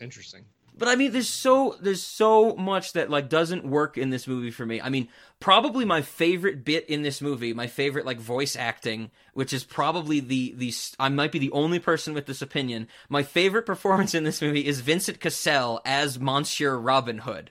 Interesting. 0.00 0.44
But 0.78 0.88
I 0.88 0.96
mean, 0.96 1.12
there's 1.12 1.28
so 1.28 1.76
there's 1.80 2.02
so 2.02 2.54
much 2.54 2.92
that 2.92 3.08
like 3.08 3.30
doesn't 3.30 3.64
work 3.64 3.96
in 3.96 4.10
this 4.10 4.26
movie 4.26 4.50
for 4.50 4.66
me. 4.66 4.80
I 4.80 4.90
mean, 4.90 5.08
probably 5.40 5.86
my 5.86 6.02
favorite 6.02 6.64
bit 6.64 6.88
in 6.88 7.02
this 7.02 7.22
movie, 7.22 7.54
my 7.54 7.66
favorite 7.66 8.04
like 8.04 8.20
voice 8.20 8.56
acting, 8.56 9.10
which 9.32 9.54
is 9.54 9.64
probably 9.64 10.20
the 10.20 10.52
the 10.56 10.74
I 10.98 11.08
might 11.08 11.32
be 11.32 11.38
the 11.38 11.52
only 11.52 11.78
person 11.78 12.12
with 12.12 12.26
this 12.26 12.42
opinion. 12.42 12.88
My 13.08 13.22
favorite 13.22 13.64
performance 13.64 14.14
in 14.14 14.24
this 14.24 14.42
movie 14.42 14.66
is 14.66 14.80
Vincent 14.80 15.18
Cassel 15.18 15.80
as 15.86 16.20
Monsieur 16.20 16.76
Robin 16.76 17.18
Hood, 17.18 17.50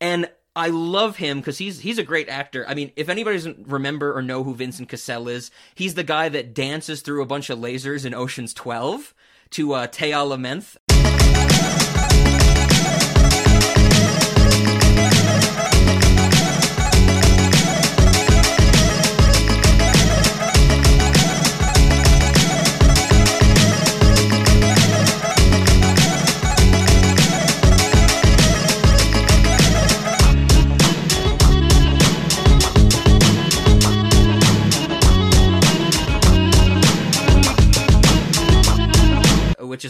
and 0.00 0.28
I 0.56 0.68
love 0.68 1.18
him 1.18 1.38
because 1.38 1.58
he's 1.58 1.80
he's 1.80 1.98
a 1.98 2.02
great 2.02 2.28
actor. 2.28 2.64
I 2.66 2.74
mean, 2.74 2.90
if 2.96 3.08
anybody 3.08 3.36
doesn't 3.36 3.68
remember 3.68 4.16
or 4.16 4.22
know 4.22 4.42
who 4.42 4.54
Vincent 4.54 4.88
Cassel 4.88 5.28
is, 5.28 5.52
he's 5.76 5.94
the 5.94 6.02
guy 6.02 6.28
that 6.30 6.54
dances 6.54 7.02
through 7.02 7.22
a 7.22 7.26
bunch 7.26 7.48
of 7.48 7.60
lasers 7.60 8.04
in 8.04 8.12
Ocean's 8.12 8.52
Twelve 8.52 9.14
to 9.50 9.74
uh, 9.74 9.86
Te 9.86 10.10
Alamenth. 10.10 10.76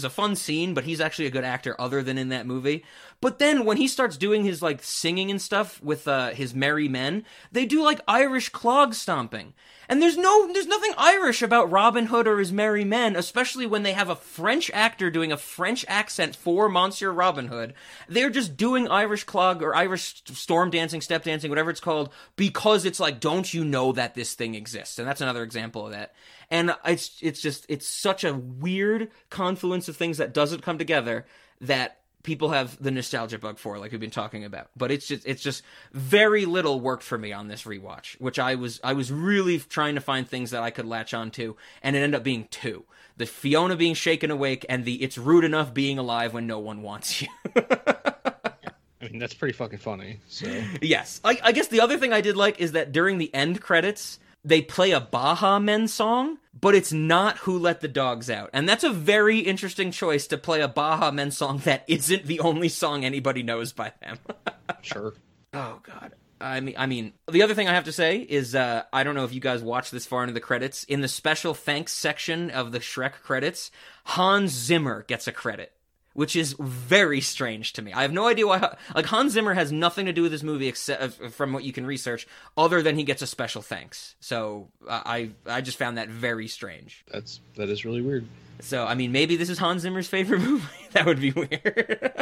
A 0.07 0.11
fun 0.11 0.37
scene, 0.37 0.73
but 0.73 0.85
he's 0.85 1.01
actually 1.01 1.27
a 1.27 1.31
good 1.31 1.45
actor 1.45 1.79
other 1.79 2.03
than 2.03 2.17
in 2.17 2.31
that 2.31 2.47
movie. 2.47 2.85
But 3.21 3.39
then 3.39 3.65
when 3.65 3.77
he 3.77 3.89
starts 3.89 4.17
doing 4.17 4.45
his 4.45 4.63
like 4.63 4.83
singing 4.83 5.31
and 5.31 5.41
stuff 5.41 5.83
with 5.83 6.09
uh, 6.09 6.31
his 6.31 6.55
merry 6.55 6.89
men, 6.89 7.25
they 7.53 7.67
do 7.67 7.83
like 7.83 8.01
Irish 8.09 8.49
clog 8.49 8.95
stomping. 8.95 9.53
And 9.89 10.03
there's 10.03 10.17
no 10.17 10.53
there's 10.53 10.67
nothing 10.67 10.93
Irish 10.99 11.43
about 11.43 11.71
Robin 11.71 12.07
Hood 12.07 12.27
or 12.27 12.39
his 12.39 12.53
merry 12.53 12.85
men, 12.85 13.15
especially 13.15 13.67
when 13.67 13.85
they 13.85 13.93
have 13.93 14.09
a 14.09 14.17
French 14.17 14.71
actor 14.75 15.11
doing 15.11 15.31
a 15.31 15.37
French 15.37 15.85
accent 15.89 16.35
for 16.35 16.69
Monsieur 16.69 17.13
Robin 17.13 17.49
Hood. 17.49 17.75
They're 18.09 18.31
just 18.31 18.57
doing 18.57 18.89
Irish 18.89 19.25
clog 19.25 19.63
or 19.63 19.75
Irish 19.75 20.23
storm 20.27 20.71
dancing, 20.71 21.01
step 21.01 21.23
dancing, 21.23 21.51
whatever 21.51 21.71
it's 21.71 21.81
called, 21.81 22.13
because 22.35 22.85
it's 22.85 23.01
like, 23.01 23.21
don't 23.21 23.53
you 23.55 23.65
know 23.65 23.93
that 23.93 24.15
this 24.15 24.35
thing 24.35 24.55
exists? 24.55 24.99
And 24.99 25.07
that's 25.07 25.21
another 25.21 25.45
example 25.45 25.87
of 25.87 25.93
that 25.93 26.15
and 26.51 26.75
it's 26.85 27.19
it's 27.23 27.41
just 27.41 27.67
it's 27.69 27.87
such 27.87 28.25
a 28.25 28.35
weird 28.35 29.11
confluence 29.31 29.89
of 29.89 29.97
things 29.97 30.19
that 30.19 30.33
doesn't 30.35 30.63
come 30.63 30.79
together 30.79 31.27
that 31.61 32.01
people 32.27 32.51
have 32.51 32.77
the 32.83 32.91
nostalgia 32.91 33.39
bug 33.39 33.57
for 33.57 33.79
like 33.79 33.93
we've 33.93 34.01
been 34.01 34.11
talking 34.11 34.45
about. 34.45 34.69
But 34.77 34.91
it's 34.91 35.07
just 35.07 35.27
it's 35.27 35.43
just 35.43 35.63
very 35.93 36.45
little 36.45 36.81
worked 36.81 37.05
for 37.05 37.17
me 37.17 37.33
on 37.33 37.49
this 37.49 37.63
rewatch 37.63 38.21
which 38.21 38.39
i 38.39 38.57
was 38.57 38.81
i 38.85 38.93
was 38.93 39.11
really 39.11 39.59
trying 39.59 39.95
to 39.95 40.01
find 40.01 40.29
things 40.29 40.51
that 40.51 40.63
i 40.63 40.71
could 40.71 40.85
latch 40.85 41.15
on 41.15 41.31
to 41.33 41.57
and 41.83 41.97
it 41.97 42.01
ended 42.01 42.19
up 42.19 42.25
being 42.25 42.49
two. 42.51 42.85
The 43.17 43.27
fiona 43.27 43.77
being 43.77 43.95
shaken 43.95 44.31
awake 44.31 44.67
and 44.69 44.85
the 44.85 45.03
it's 45.03 45.17
rude 45.17 45.45
enough 45.45 45.73
being 45.73 45.99
alive 45.99 46.35
when 46.35 46.47
no 46.47 46.59
one 46.59 46.83
wants 46.83 47.23
you. 47.23 47.29
I 47.57 49.09
mean, 49.09 49.19
that's 49.19 49.35
pretty 49.35 49.55
fucking 49.55 49.79
funny. 49.79 50.21
So. 50.27 50.49
Yes. 50.83 51.21
I, 51.23 51.39
I 51.43 51.53
guess 51.53 51.69
the 51.69 51.81
other 51.81 51.97
thing 51.97 52.13
i 52.13 52.21
did 52.21 52.37
like 52.37 52.61
is 52.61 52.73
that 52.73 52.93
during 52.93 53.19
the 53.19 53.33
end 53.33 53.61
credits 53.63 54.19
they 54.47 54.63
play 54.63 54.93
a 54.93 55.01
Baha 55.01 55.59
Men 55.59 55.89
song, 55.89 56.39
but 56.59 56.75
it's 56.75 56.93
not 56.93 57.39
Who 57.39 57.59
Let 57.59 57.81
the 57.81 57.89
Dogs 57.89 58.31
Out. 58.31 58.51
And 58.53 58.69
that's 58.69 58.85
a 58.85 58.91
very 58.91 59.41
interesting 59.41 59.91
choice 59.91 60.29
to 60.29 60.39
play 60.39 60.61
a 60.61 60.69
Baha 60.69 61.11
Men 61.11 61.33
song 61.33 61.59
that 61.65 61.85
isn't 61.89 62.25
the 62.25 62.41
only 62.41 62.69
song 62.69 63.05
anybody 63.05 63.43
knows 63.43 63.73
by 63.73 63.93
them. 64.01 64.19
sure. 64.83 65.15
Oh 65.53 65.81
god. 65.83 66.15
I 66.41 66.61
mean, 66.61 66.75
I 66.79 66.87
mean, 66.87 67.15
the 67.31 67.43
other 67.43 67.55
thing 67.55 67.67
I 67.67 67.75
have 67.75 67.85
to 67.85 67.93
say 67.93 68.19
is, 68.19 68.55
uh, 68.55 68.83
I 68.93 69.05
don't 69.05 69.15
know 69.15 69.25
if 69.25 69.33
you 69.33 69.41
guys 69.41 69.63
watched 69.63 69.91
this 69.91 70.07
far 70.07 70.23
into 70.23 70.35
the 70.35 70.41
credits. 70.41 70.85
In 70.85 71.01
the 71.01 71.09
special 71.09 71.55
thanks 71.55 71.93
section 71.93 72.51
of 72.51 72.73
the 72.73 72.79
Shrek 72.79 73.15
credits, 73.23 73.71
Hans 74.05 74.53
Zimmer 74.53 75.03
gets 75.05 75.27
a 75.27 75.33
credit 75.33 75.73
which 76.17 76.35
is 76.35 76.57
very 76.59 77.21
strange 77.21 77.75
to 77.75 77.83
me. 77.83 77.93
I 77.93 78.01
have 78.01 78.13
no 78.13 78.27
idea 78.27 78.47
why. 78.47 78.75
Like 78.95 79.05
Hans 79.05 79.35
Zimmer 79.35 79.53
has 79.53 79.71
nothing 79.71 80.07
to 80.07 80.15
do 80.15 80.23
with 80.23 80.33
this 80.33 80.43
movie 80.43 80.67
except 80.67 81.03
uh, 81.03 81.29
from 81.29 81.53
what 81.53 81.63
you 81.63 81.75
can 81.75 81.85
research, 81.87 82.27
other 82.57 82.81
than 82.83 82.97
he 82.97 83.05
gets 83.05 83.21
a 83.21 83.27
special 83.27 83.61
thanks. 83.61 84.17
So 84.19 84.69
uh, 84.89 85.03
I 85.05 85.31
I 85.47 85.61
just 85.61 85.77
found 85.79 85.99
that 85.99 86.09
very 86.09 86.49
strange. 86.49 87.05
That's 87.13 87.41
that 87.57 87.69
is 87.69 87.85
really 87.85 88.01
weird. 88.01 88.27
So 88.61 88.87
I 88.87 88.95
mean, 88.95 89.13
maybe 89.13 89.37
this 89.37 89.51
is 89.51 89.59
Hans 89.59 89.83
Zimmer's 89.83 90.09
favorite 90.09 90.41
movie. 90.43 90.65
that 90.93 91.05
would 91.05 91.21
be 91.21 91.33
weird. 91.33 92.13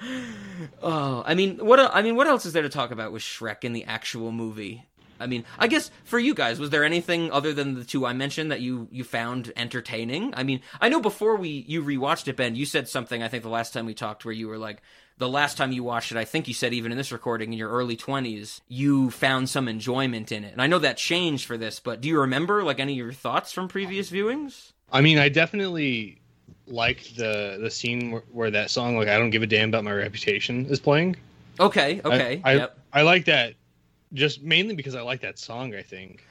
oh, 0.82 1.24
I 1.26 1.34
mean, 1.34 1.58
what 1.58 1.80
I 1.80 2.00
mean, 2.02 2.14
what 2.14 2.28
else 2.28 2.46
is 2.46 2.52
there 2.52 2.62
to 2.62 2.68
talk 2.68 2.92
about 2.92 3.10
with 3.10 3.22
Shrek 3.22 3.64
in 3.64 3.72
the 3.72 3.84
actual 3.84 4.30
movie? 4.30 4.86
I 5.24 5.26
mean, 5.26 5.44
I 5.58 5.66
guess 5.66 5.90
for 6.04 6.18
you 6.18 6.34
guys, 6.34 6.60
was 6.60 6.70
there 6.70 6.84
anything 6.84 7.32
other 7.32 7.52
than 7.52 7.74
the 7.74 7.84
two 7.84 8.04
I 8.04 8.12
mentioned 8.12 8.52
that 8.52 8.60
you 8.60 8.86
you 8.92 9.02
found 9.02 9.52
entertaining? 9.56 10.34
I 10.36 10.42
mean, 10.44 10.60
I 10.80 10.90
know 10.90 11.00
before 11.00 11.36
we 11.36 11.64
you 11.66 11.82
rewatched 11.82 12.28
it, 12.28 12.36
Ben, 12.36 12.54
you 12.54 12.66
said 12.66 12.88
something. 12.88 13.22
I 13.22 13.28
think 13.28 13.42
the 13.42 13.48
last 13.48 13.72
time 13.72 13.86
we 13.86 13.94
talked, 13.94 14.24
where 14.24 14.34
you 14.34 14.46
were 14.46 14.58
like, 14.58 14.82
the 15.16 15.28
last 15.28 15.56
time 15.56 15.72
you 15.72 15.82
watched 15.82 16.12
it, 16.12 16.18
I 16.18 16.24
think 16.24 16.46
you 16.46 16.54
said 16.54 16.74
even 16.74 16.92
in 16.92 16.98
this 16.98 17.10
recording, 17.10 17.52
in 17.52 17.58
your 17.58 17.70
early 17.70 17.96
twenties, 17.96 18.60
you 18.68 19.10
found 19.10 19.48
some 19.48 19.66
enjoyment 19.66 20.30
in 20.30 20.44
it. 20.44 20.52
And 20.52 20.60
I 20.60 20.66
know 20.66 20.78
that 20.78 20.98
changed 20.98 21.46
for 21.46 21.56
this, 21.56 21.80
but 21.80 22.00
do 22.00 22.08
you 22.08 22.20
remember 22.20 22.62
like 22.62 22.78
any 22.78 22.92
of 22.92 22.98
your 22.98 23.12
thoughts 23.12 23.50
from 23.50 23.66
previous 23.66 24.10
viewings? 24.10 24.72
I 24.92 25.00
mean, 25.00 25.18
I 25.18 25.30
definitely 25.30 26.20
liked 26.66 27.16
the 27.16 27.58
the 27.60 27.70
scene 27.70 28.10
where, 28.10 28.22
where 28.30 28.50
that 28.50 28.70
song, 28.70 28.96
like 28.96 29.08
"I 29.08 29.18
don't 29.18 29.30
give 29.30 29.42
a 29.42 29.46
damn 29.46 29.70
about 29.70 29.84
my 29.84 29.92
reputation," 29.92 30.66
is 30.66 30.80
playing. 30.80 31.16
Okay, 31.58 32.00
okay, 32.04 32.42
I, 32.44 32.50
I, 32.50 32.54
yep. 32.56 32.78
I 32.92 33.02
like 33.02 33.24
that 33.26 33.54
just 34.14 34.42
mainly 34.42 34.74
because 34.74 34.94
I 34.94 35.02
like 35.02 35.20
that 35.20 35.38
song. 35.38 35.74
I 35.74 35.82
think. 35.82 36.24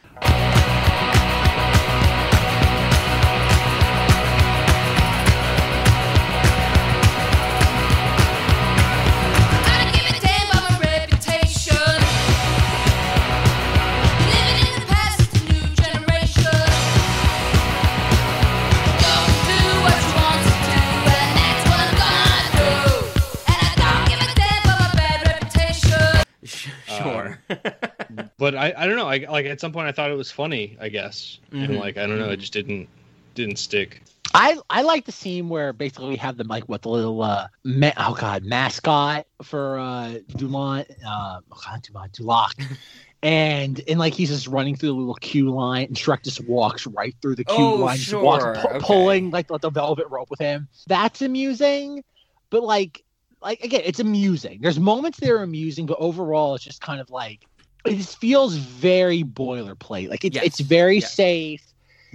But 28.43 28.55
I, 28.55 28.73
I 28.75 28.87
don't 28.87 28.97
know. 28.97 29.07
I 29.07 29.19
like 29.29 29.45
at 29.45 29.61
some 29.61 29.71
point 29.71 29.87
I 29.87 29.93
thought 29.93 30.11
it 30.11 30.17
was 30.17 30.29
funny. 30.29 30.75
I 30.81 30.89
guess, 30.89 31.39
Mhm. 31.53 31.63
and 31.63 31.77
like 31.79 31.97
I 31.97 32.05
don't 32.05 32.19
know, 32.19 32.29
it 32.29 32.37
just 32.41 32.51
didn't 32.51 32.89
didn't 33.35 33.57
stick. 33.57 34.01
I 34.33 34.57
I 34.69 34.81
like 34.81 35.05
the 35.05 35.11
scene 35.13 35.47
where 35.47 35.71
basically 35.71 36.09
we 36.09 36.15
have 36.17 36.35
the 36.35 36.43
like 36.43 36.65
what 36.67 36.81
the 36.81 36.89
little 36.89 37.21
uh 37.21 37.47
ma- 37.63 37.93
oh 37.95 38.15
god 38.15 38.43
mascot 38.43 39.25
for 39.43 39.79
uh 39.79 40.15
Dumont 40.35 40.87
uh 41.05 41.39
oh 41.51 41.61
god 41.65 41.81
Dumont 41.83 42.11
Duloc. 42.13 42.51
And 43.23 43.79
and 43.87 43.99
like 43.99 44.13
he's 44.13 44.27
just 44.27 44.47
running 44.47 44.75
through 44.75 44.89
the 44.89 44.95
little 44.95 45.15
queue 45.15 45.49
line, 45.49 45.85
and 45.85 45.95
Shrek 45.95 46.23
just 46.23 46.41
walks 46.45 46.85
right 46.85 47.15
through 47.21 47.35
the 47.35 47.45
queue 47.45 47.55
Oh, 47.55 47.75
line, 47.75 47.95
just 47.97 48.13
walks, 48.13 48.43
pu- 48.43 48.67
okay. 48.67 48.79
pulling 48.81 49.31
like 49.31 49.47
the, 49.47 49.57
the 49.59 49.69
velvet 49.69 50.07
rope 50.09 50.29
with 50.29 50.39
him. 50.41 50.67
That's 50.87 51.21
amusing, 51.21 52.03
but 52.49 52.63
like 52.63 53.01
like 53.41 53.61
again, 53.63 53.81
it's 53.85 54.01
amusing. 54.01 54.59
There's 54.61 54.77
moments 54.77 55.21
that 55.21 55.29
are 55.29 55.41
amusing, 55.41 55.85
but 55.85 55.95
overall, 56.01 56.55
it's 56.55 56.65
just 56.65 56.81
kind 56.81 56.99
of 56.99 57.09
like 57.11 57.45
it 57.85 58.01
feels 58.03 58.55
very 58.55 59.23
boilerplate. 59.23 60.09
Like 60.09 60.23
it's 60.23 60.35
Yes, 60.35 60.45
it's 60.45 60.59
very 60.59 60.99
yes. 60.99 61.13
safe. 61.13 61.63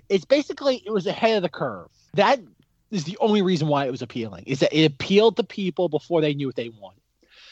It's 0.09 0.25
basically 0.25 0.83
it 0.87 0.91
was 0.91 1.07
ahead 1.07 1.37
of 1.37 1.43
the 1.43 1.49
curve. 1.49 1.89
That 2.15 2.41
is 2.91 3.05
the 3.05 3.19
only 3.21 3.43
reason 3.43 3.69
why 3.69 3.87
it 3.87 3.91
was 3.91 4.03
appealing. 4.03 4.45
Is 4.47 4.61
that 4.61 4.73
it 4.73 4.85
appealed 4.85 5.37
to 5.37 5.45
people 5.45 5.89
before 5.89 6.21
they 6.21 6.35
knew 6.35 6.47
what 6.47 6.57
they 6.57 6.71
wanted. 6.71 7.01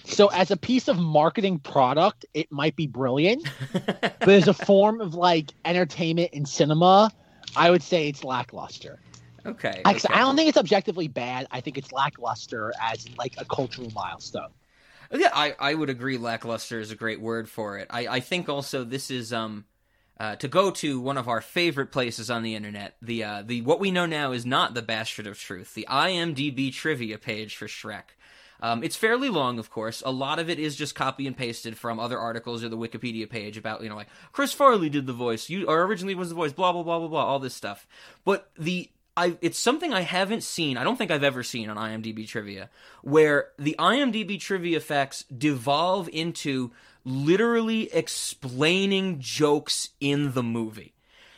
So 0.05 0.28
as 0.28 0.51
a 0.51 0.56
piece 0.56 0.88
of 0.88 0.98
marketing 0.98 1.59
product, 1.59 2.24
it 2.32 2.51
might 2.52 2.76
be 2.76 2.86
brilliant, 2.86 3.48
but 3.72 4.28
as 4.28 4.47
a 4.47 4.55
form 4.55 5.01
of 5.01 5.14
like 5.14 5.52
entertainment 5.64 6.30
and 6.32 6.48
cinema, 6.48 7.10
I 7.56 7.70
would 7.70 7.82
say 7.82 8.09
it's 8.09 8.22
lackluster. 8.22 9.01
Okay. 9.44 9.82
Okay. 9.84 10.09
I 10.10 10.18
don't 10.20 10.36
think 10.36 10.48
it's 10.48 10.59
objectively 10.59 11.09
bad. 11.09 11.47
I 11.51 11.60
think 11.60 11.76
it's 11.76 11.93
lackluster 11.93 12.72
as 12.80 13.06
like 13.16 13.34
a 13.38 13.44
cultural 13.44 13.90
milestone. 13.94 14.51
Yeah, 15.12 15.31
I, 15.33 15.55
I 15.59 15.74
would 15.74 15.91
agree. 15.91 16.19
Lackluster 16.19 16.81
is 16.81 16.91
a 16.91 16.97
great 16.97 17.20
word 17.20 17.49
for 17.49 17.78
it. 17.78 17.89
I, 17.91 18.07
I 18.09 18.20
think 18.20 18.49
also 18.49 18.85
this 18.85 19.11
is 19.11 19.33
um 19.33 19.65
uh, 20.19 20.37
to 20.37 20.49
go 20.49 20.70
to 20.70 21.01
one 21.01 21.19
of 21.19 21.28
our 21.28 21.41
favorite 21.41 21.93
places 21.93 22.31
on 22.31 22.43
the 22.43 22.55
internet. 22.55 22.97
The 23.03 23.24
uh, 23.24 23.43
the 23.45 23.62
what 23.62 23.81
we 23.81 23.91
know 23.91 24.07
now 24.07 24.33
is 24.33 24.47
not 24.47 24.74
the 24.74 24.83
Bastard 24.83 25.27
of 25.27 25.39
Truth. 25.39 25.74
The 25.74 25.87
IMDb 25.91 26.73
trivia 26.73 27.19
page 27.19 27.57
for 27.57 27.66
Shrek. 27.66 28.15
Um, 28.61 28.83
it's 28.83 28.97
fairly 28.97 29.28
long, 29.28 29.59
of 29.59 29.70
course. 29.70 30.03
A 30.07 30.11
lot 30.11 30.39
of 30.39 30.49
it 30.49 30.59
is 30.59 30.77
just 30.77 30.95
copy 30.95 31.27
and 31.27 31.37
pasted 31.37 31.77
from 31.77 32.01
other 32.01 32.19
articles 32.19 32.65
or 32.65 32.70
the 32.70 32.78
Wikipedia 32.78 33.28
page 33.28 33.59
about, 33.59 33.83
you 33.83 33.91
know, 33.91 33.97
like 33.97 34.09
Chris 34.33 34.55
Farley 34.55 34.89
did 34.89 35.07
the 35.07 35.12
voice, 35.12 35.51
you 35.51 35.66
or 35.66 35.83
originally 35.83 36.15
was 36.15 36.31
the 36.31 36.35
voice, 36.35 36.55
blah 36.55 36.73
blah 36.73 36.83
blah 36.83 36.99
blah 36.99 37.09
blah, 37.09 37.24
all 37.24 37.39
this 37.39 37.55
stuff. 37.55 37.87
But 38.24 38.51
the 38.59 38.91
I 39.16 39.36
it's 39.40 39.59
something 39.59 39.93
I 39.93 40.02
haven't 40.02 40.43
seen. 40.43 40.76
I 40.76 40.84
don't 40.84 40.97
think 40.97 41.10
I've 41.10 41.24
ever 41.24 41.43
seen 41.43 41.70
on 41.70 41.76
IMDb 41.76 42.28
trivia 42.28 42.68
where 43.02 43.48
the 43.59 43.76
IMDb 43.78 44.38
trivia 44.38 44.80
facts 44.80 45.24
devolve 45.24 46.09
into 46.12 46.72
literally 47.05 47.93
explaining 47.93 49.20
jokes 49.20 49.90
in 50.01 50.32
the 50.32 50.43
movie, 50.43 50.93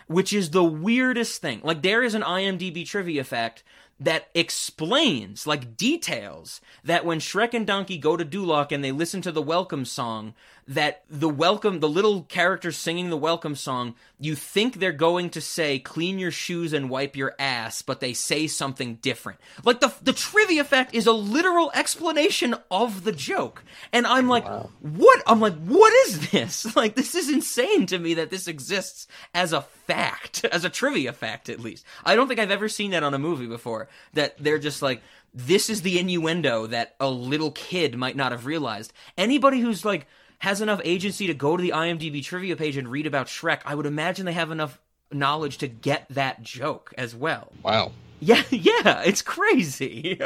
which 0.06 0.32
is 0.32 0.50
the 0.50 0.64
weirdest 0.64 1.40
thing. 1.40 1.60
Like 1.62 1.82
there 1.82 2.02
is 2.02 2.14
an 2.14 2.22
IMDb 2.22 2.86
trivia 2.86 3.22
fact 3.22 3.62
that 4.00 4.28
explains, 4.34 5.46
like 5.46 5.76
details, 5.76 6.60
that 6.84 7.04
when 7.04 7.18
Shrek 7.18 7.52
and 7.52 7.66
Donkey 7.66 7.98
go 7.98 8.16
to 8.16 8.24
Duloc 8.24 8.70
and 8.70 8.82
they 8.82 8.92
listen 8.92 9.20
to 9.22 9.32
the 9.32 9.42
welcome 9.42 9.84
song, 9.84 10.34
that 10.68 11.02
the 11.08 11.30
welcome, 11.30 11.80
the 11.80 11.88
little 11.88 12.22
characters 12.24 12.76
singing 12.76 13.08
the 13.08 13.16
welcome 13.16 13.54
song, 13.54 13.94
you 14.20 14.34
think 14.34 14.74
they're 14.74 14.92
going 14.92 15.30
to 15.30 15.40
say 15.40 15.78
"clean 15.78 16.18
your 16.18 16.30
shoes 16.30 16.74
and 16.74 16.90
wipe 16.90 17.16
your 17.16 17.34
ass," 17.38 17.80
but 17.80 18.00
they 18.00 18.12
say 18.12 18.46
something 18.46 18.96
different. 18.96 19.40
Like 19.64 19.80
the 19.80 19.92
the 20.02 20.12
trivia 20.12 20.64
fact 20.64 20.94
is 20.94 21.06
a 21.06 21.12
literal 21.12 21.72
explanation 21.74 22.54
of 22.70 23.04
the 23.04 23.12
joke, 23.12 23.64
and 23.94 24.06
I'm 24.06 24.28
like, 24.28 24.46
what? 24.80 25.22
I'm 25.26 25.40
like, 25.40 25.56
what 25.56 25.92
is 26.06 26.30
this? 26.30 26.66
Like 26.78 26.94
this 26.94 27.16
is 27.16 27.28
insane 27.28 27.86
to 27.86 27.98
me 27.98 28.14
that 28.14 28.30
this 28.30 28.46
exists 28.46 29.08
as 29.34 29.52
a 29.52 29.62
fact, 29.62 30.44
as 30.52 30.64
a 30.64 30.70
trivia 30.70 31.12
fact 31.12 31.48
at 31.48 31.58
least. 31.58 31.84
I 32.04 32.14
don't 32.14 32.28
think 32.28 32.38
I've 32.38 32.52
ever 32.52 32.68
seen 32.68 32.92
that 32.92 33.02
on 33.02 33.14
a 33.14 33.18
movie 33.18 33.46
before. 33.46 33.88
That 34.12 34.36
they're 34.38 34.58
just 34.58 34.82
like. 34.82 35.02
This 35.34 35.68
is 35.68 35.82
the 35.82 35.98
innuendo 35.98 36.66
that 36.68 36.96
a 36.98 37.08
little 37.08 37.50
kid 37.50 37.96
might 37.98 38.16
not 38.16 38.32
have 38.32 38.46
realized. 38.46 38.94
Anybody 39.18 39.60
who's 39.60 39.84
like 39.84 40.06
has 40.38 40.60
enough 40.60 40.80
agency 40.84 41.26
to 41.26 41.34
go 41.34 41.56
to 41.56 41.62
the 41.62 41.70
IMDb 41.70 42.24
trivia 42.24 42.56
page 42.56 42.76
and 42.76 42.88
read 42.88 43.06
about 43.06 43.26
Shrek, 43.26 43.60
I 43.64 43.74
would 43.74 43.86
imagine 43.86 44.26
they 44.26 44.32
have 44.32 44.50
enough 44.50 44.78
knowledge 45.10 45.58
to 45.58 45.68
get 45.68 46.06
that 46.10 46.42
joke 46.42 46.92
as 46.96 47.14
well. 47.14 47.52
Wow. 47.62 47.92
Yeah, 48.20 48.42
yeah, 48.50 49.02
it's 49.02 49.22
crazy. 49.22 50.20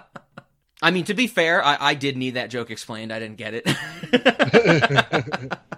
I 0.82 0.90
mean, 0.90 1.04
to 1.04 1.14
be 1.14 1.28
fair, 1.28 1.64
I, 1.64 1.76
I 1.80 1.94
did 1.94 2.16
need 2.16 2.34
that 2.34 2.50
joke 2.50 2.70
explained. 2.70 3.12
I 3.12 3.20
didn't 3.20 3.36
get 3.36 3.54
it. 3.54 5.52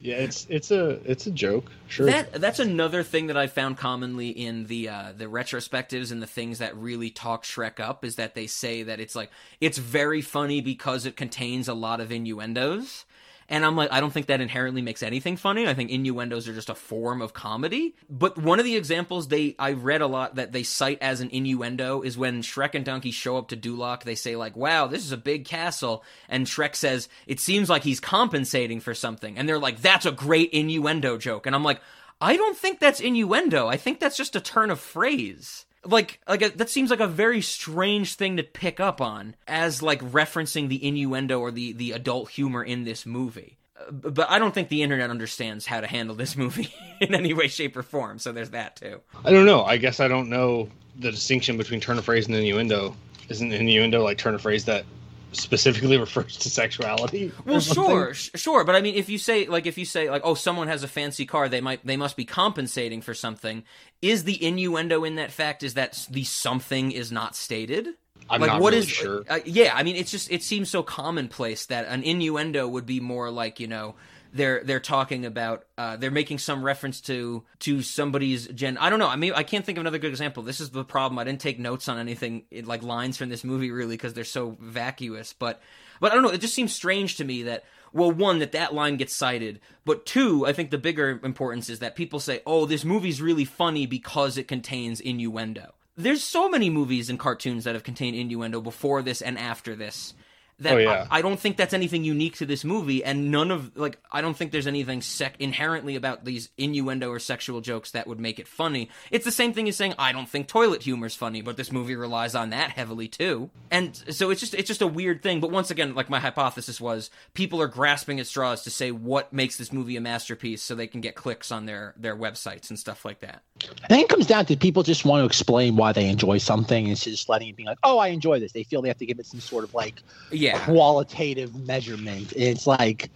Yeah, 0.00 0.16
it's 0.16 0.46
it's 0.48 0.70
a 0.70 1.00
it's 1.04 1.26
a 1.26 1.30
joke. 1.30 1.70
Sure. 1.88 2.06
That 2.06 2.32
that's 2.34 2.60
another 2.60 3.02
thing 3.02 3.26
that 3.26 3.36
I 3.36 3.48
found 3.48 3.78
commonly 3.78 4.28
in 4.30 4.66
the 4.66 4.88
uh, 4.88 5.12
the 5.16 5.24
retrospectives 5.24 6.12
and 6.12 6.22
the 6.22 6.26
things 6.26 6.58
that 6.58 6.76
really 6.76 7.10
talk 7.10 7.44
Shrek 7.44 7.80
up 7.80 8.04
is 8.04 8.16
that 8.16 8.34
they 8.34 8.46
say 8.46 8.84
that 8.84 9.00
it's 9.00 9.16
like 9.16 9.30
it's 9.60 9.78
very 9.78 10.22
funny 10.22 10.60
because 10.60 11.04
it 11.04 11.16
contains 11.16 11.66
a 11.66 11.74
lot 11.74 12.00
of 12.00 12.12
innuendos. 12.12 13.04
And 13.48 13.64
I'm 13.64 13.76
like, 13.76 13.90
I 13.90 14.00
don't 14.00 14.12
think 14.12 14.26
that 14.26 14.42
inherently 14.42 14.82
makes 14.82 15.02
anything 15.02 15.38
funny. 15.38 15.66
I 15.66 15.72
think 15.72 15.90
innuendos 15.90 16.48
are 16.48 16.54
just 16.54 16.68
a 16.68 16.74
form 16.74 17.22
of 17.22 17.32
comedy. 17.32 17.94
But 18.10 18.36
one 18.36 18.58
of 18.58 18.66
the 18.66 18.76
examples 18.76 19.28
they 19.28 19.56
I 19.58 19.72
read 19.72 20.02
a 20.02 20.06
lot 20.06 20.34
that 20.34 20.52
they 20.52 20.62
cite 20.62 20.98
as 21.00 21.20
an 21.20 21.30
innuendo 21.30 22.02
is 22.02 22.18
when 22.18 22.42
Shrek 22.42 22.74
and 22.74 22.84
Donkey 22.84 23.10
show 23.10 23.38
up 23.38 23.48
to 23.48 23.56
Duloc. 23.56 24.02
They 24.02 24.14
say 24.14 24.36
like, 24.36 24.56
"Wow, 24.56 24.86
this 24.86 25.04
is 25.04 25.12
a 25.12 25.16
big 25.16 25.46
castle," 25.46 26.04
and 26.28 26.46
Shrek 26.46 26.74
says, 26.76 27.08
"It 27.26 27.40
seems 27.40 27.70
like 27.70 27.84
he's 27.84 28.00
compensating 28.00 28.80
for 28.80 28.94
something." 28.94 29.38
And 29.38 29.48
they're 29.48 29.58
like, 29.58 29.80
"That's 29.80 30.06
a 30.06 30.12
great 30.12 30.50
innuendo 30.50 31.16
joke." 31.16 31.46
And 31.46 31.56
I'm 31.56 31.64
like, 31.64 31.80
I 32.20 32.36
don't 32.36 32.56
think 32.56 32.80
that's 32.80 33.00
innuendo. 33.00 33.68
I 33.68 33.76
think 33.76 34.00
that's 34.00 34.16
just 34.16 34.36
a 34.36 34.40
turn 34.40 34.70
of 34.70 34.80
phrase. 34.80 35.66
Like, 35.88 36.20
like 36.28 36.42
a, 36.42 36.48
that 36.50 36.70
seems 36.70 36.90
like 36.90 37.00
a 37.00 37.06
very 37.06 37.40
strange 37.40 38.14
thing 38.14 38.36
to 38.36 38.42
pick 38.42 38.78
up 38.78 39.00
on 39.00 39.36
as 39.46 39.82
like 39.82 40.00
referencing 40.02 40.68
the 40.68 40.84
innuendo 40.86 41.40
or 41.40 41.50
the 41.50 41.72
the 41.72 41.92
adult 41.92 42.30
humor 42.30 42.62
in 42.62 42.84
this 42.84 43.06
movie. 43.06 43.58
But 43.90 44.28
I 44.28 44.38
don't 44.38 44.52
think 44.52 44.68
the 44.68 44.82
internet 44.82 45.08
understands 45.08 45.64
how 45.64 45.80
to 45.80 45.86
handle 45.86 46.16
this 46.16 46.36
movie 46.36 46.74
in 47.00 47.14
any 47.14 47.32
way, 47.32 47.48
shape, 47.48 47.76
or 47.76 47.82
form. 47.82 48.18
So 48.18 48.32
there's 48.32 48.50
that 48.50 48.76
too. 48.76 49.00
I 49.24 49.30
don't 49.30 49.46
know. 49.46 49.64
I 49.64 49.76
guess 49.76 50.00
I 50.00 50.08
don't 50.08 50.28
know 50.28 50.68
the 50.98 51.10
distinction 51.10 51.56
between 51.56 51.80
turn 51.80 51.96
of 51.96 52.04
phrase 52.04 52.26
and 52.26 52.34
innuendo. 52.34 52.94
Isn't 53.28 53.52
innuendo 53.52 54.02
like 54.02 54.18
turn 54.18 54.34
of 54.34 54.42
phrase 54.42 54.64
that 54.64 54.84
specifically 55.32 55.98
refers 56.00 56.36
to 56.38 56.50
sexuality? 56.50 57.32
Well, 57.44 57.60
sure, 57.60 58.14
sh- 58.14 58.30
sure, 58.34 58.64
but 58.64 58.74
I 58.74 58.80
mean, 58.80 58.94
if 58.94 59.08
you 59.08 59.18
say 59.18 59.46
like 59.46 59.66
if 59.66 59.78
you 59.78 59.84
say 59.84 60.10
like, 60.10 60.22
oh, 60.24 60.34
someone 60.34 60.68
has 60.68 60.82
a 60.82 60.88
fancy 60.88 61.26
car, 61.26 61.48
they 61.48 61.60
might 61.60 61.86
they 61.86 61.96
must 61.96 62.16
be 62.16 62.24
compensating 62.24 63.00
for 63.02 63.14
something. 63.14 63.64
Is 64.02 64.24
the 64.24 64.42
innuendo 64.42 65.04
in 65.04 65.16
that 65.16 65.30
fact 65.30 65.62
is 65.62 65.74
that 65.74 66.06
the 66.10 66.24
something 66.24 66.92
is 66.92 67.10
not 67.12 67.34
stated? 67.36 67.88
I'm 68.30 68.40
like 68.40 68.50
not 68.50 68.60
what 68.60 68.72
really 68.74 68.84
is- 68.84 68.88
sure. 68.88 69.24
uh, 69.28 69.38
yeah, 69.44 69.72
I 69.74 69.82
mean, 69.84 69.96
it's 69.96 70.10
just 70.10 70.30
it 70.30 70.42
seems 70.42 70.68
so 70.68 70.82
commonplace 70.82 71.66
that 71.66 71.86
an 71.86 72.02
innuendo 72.02 72.66
would 72.68 72.84
be 72.86 73.00
more 73.00 73.30
like 73.30 73.60
you 73.60 73.66
know 73.68 73.94
they're 74.32 74.62
they're 74.64 74.80
talking 74.80 75.24
about 75.24 75.64
uh, 75.76 75.96
they're 75.96 76.10
making 76.10 76.38
some 76.38 76.64
reference 76.64 77.00
to 77.02 77.44
to 77.60 77.82
somebody's 77.82 78.46
gen. 78.48 78.78
I 78.78 78.90
don't 78.90 78.98
know. 78.98 79.08
I 79.08 79.16
mean, 79.16 79.32
I 79.34 79.42
can't 79.42 79.64
think 79.64 79.78
of 79.78 79.82
another 79.82 79.98
good 79.98 80.10
example. 80.10 80.42
This 80.42 80.60
is 80.60 80.70
the 80.70 80.84
problem. 80.84 81.18
I 81.18 81.24
didn't 81.24 81.40
take 81.40 81.58
notes 81.58 81.88
on 81.88 81.98
anything 81.98 82.44
it, 82.50 82.66
like 82.66 82.82
lines 82.82 83.16
from 83.16 83.28
this 83.28 83.44
movie 83.44 83.70
really 83.70 83.96
because 83.96 84.14
they're 84.14 84.24
so 84.24 84.56
vacuous. 84.60 85.32
But 85.32 85.60
but 86.00 86.12
I 86.12 86.14
don't 86.14 86.24
know. 86.24 86.30
It 86.30 86.40
just 86.40 86.54
seems 86.54 86.74
strange 86.74 87.16
to 87.16 87.24
me 87.24 87.44
that 87.44 87.64
well, 87.92 88.10
one 88.10 88.38
that 88.40 88.52
that 88.52 88.74
line 88.74 88.96
gets 88.96 89.14
cited, 89.14 89.60
but 89.84 90.04
two, 90.04 90.46
I 90.46 90.52
think 90.52 90.70
the 90.70 90.78
bigger 90.78 91.20
importance 91.22 91.70
is 91.70 91.78
that 91.78 91.96
people 91.96 92.20
say, 92.20 92.42
"Oh, 92.46 92.66
this 92.66 92.84
movie's 92.84 93.22
really 93.22 93.44
funny 93.44 93.86
because 93.86 94.36
it 94.36 94.48
contains 94.48 95.00
innuendo." 95.00 95.74
There's 95.96 96.22
so 96.22 96.48
many 96.48 96.70
movies 96.70 97.10
and 97.10 97.18
cartoons 97.18 97.64
that 97.64 97.74
have 97.74 97.82
contained 97.82 98.16
innuendo 98.16 98.60
before 98.60 99.02
this 99.02 99.20
and 99.20 99.36
after 99.38 99.74
this. 99.74 100.14
That 100.60 100.74
Oh, 100.74 100.78
yeah. 100.78 101.06
I, 101.10 101.18
I 101.18 101.22
don't 101.22 101.38
think 101.38 101.56
that's 101.56 101.72
anything 101.72 102.04
unique 102.04 102.36
to 102.36 102.46
this 102.46 102.64
movie, 102.64 103.04
and 103.04 103.30
none 103.30 103.50
of 103.50 103.76
like 103.76 103.98
I 104.10 104.20
don't 104.20 104.36
think 104.36 104.50
there's 104.50 104.66
anything 104.66 105.02
sec- 105.02 105.40
inherently 105.40 105.94
about 105.94 106.24
these 106.24 106.50
innuendo 106.58 107.10
or 107.10 107.18
sexual 107.18 107.60
jokes 107.60 107.92
that 107.92 108.06
would 108.06 108.18
make 108.18 108.38
it 108.38 108.48
funny. 108.48 108.90
It's 109.10 109.24
the 109.24 109.30
same 109.30 109.52
thing 109.52 109.68
as 109.68 109.76
saying 109.76 109.94
I 109.98 110.12
don't 110.12 110.28
think 110.28 110.48
toilet 110.48 110.82
humor's 110.82 111.14
funny, 111.14 111.42
but 111.42 111.56
this 111.56 111.70
movie 111.70 111.94
relies 111.94 112.34
on 112.34 112.50
that 112.50 112.70
heavily 112.72 113.06
too. 113.08 113.50
And 113.70 113.94
so 114.10 114.30
it's 114.30 114.40
just 114.40 114.54
it's 114.54 114.66
just 114.68 114.82
a 114.82 114.86
weird 114.86 115.22
thing. 115.22 115.40
But 115.40 115.50
once 115.50 115.70
again, 115.70 115.94
like 115.94 116.10
my 116.10 116.20
hypothesis 116.20 116.80
was, 116.80 117.10
people 117.34 117.62
are 117.62 117.68
grasping 117.68 118.18
at 118.18 118.26
straws 118.26 118.62
to 118.64 118.70
say 118.70 118.90
what 118.90 119.32
makes 119.32 119.56
this 119.58 119.72
movie 119.72 119.96
a 119.96 120.00
masterpiece, 120.00 120.62
so 120.62 120.74
they 120.74 120.86
can 120.88 121.00
get 121.00 121.14
clicks 121.14 121.52
on 121.52 121.66
their 121.66 121.94
their 121.96 122.16
websites 122.16 122.70
and 122.70 122.78
stuff 122.78 123.04
like 123.04 123.20
that. 123.20 123.42
I 123.84 123.86
think 123.88 124.04
it 124.04 124.08
comes 124.08 124.26
down 124.26 124.46
to 124.46 124.56
people 124.56 124.82
just 124.82 125.04
want 125.04 125.22
to 125.22 125.26
explain 125.26 125.76
why 125.76 125.92
they 125.92 126.08
enjoy 126.08 126.38
something. 126.38 126.88
It's 126.88 127.04
just 127.04 127.28
letting 127.28 127.48
it 127.48 127.56
be 127.56 127.64
like, 127.64 127.78
oh, 127.82 127.98
I 127.98 128.08
enjoy 128.08 128.38
this. 128.40 128.52
They 128.52 128.64
feel 128.64 128.82
they 128.82 128.88
have 128.88 128.98
to 128.98 129.06
give 129.06 129.18
it 129.18 129.26
some 129.26 129.40
sort 129.40 129.64
of 129.64 129.74
like 129.74 130.02
Yeah. 130.30 130.58
qualitative 130.64 131.54
measurement. 131.66 132.32
It's 132.36 132.66
like, 132.66 133.10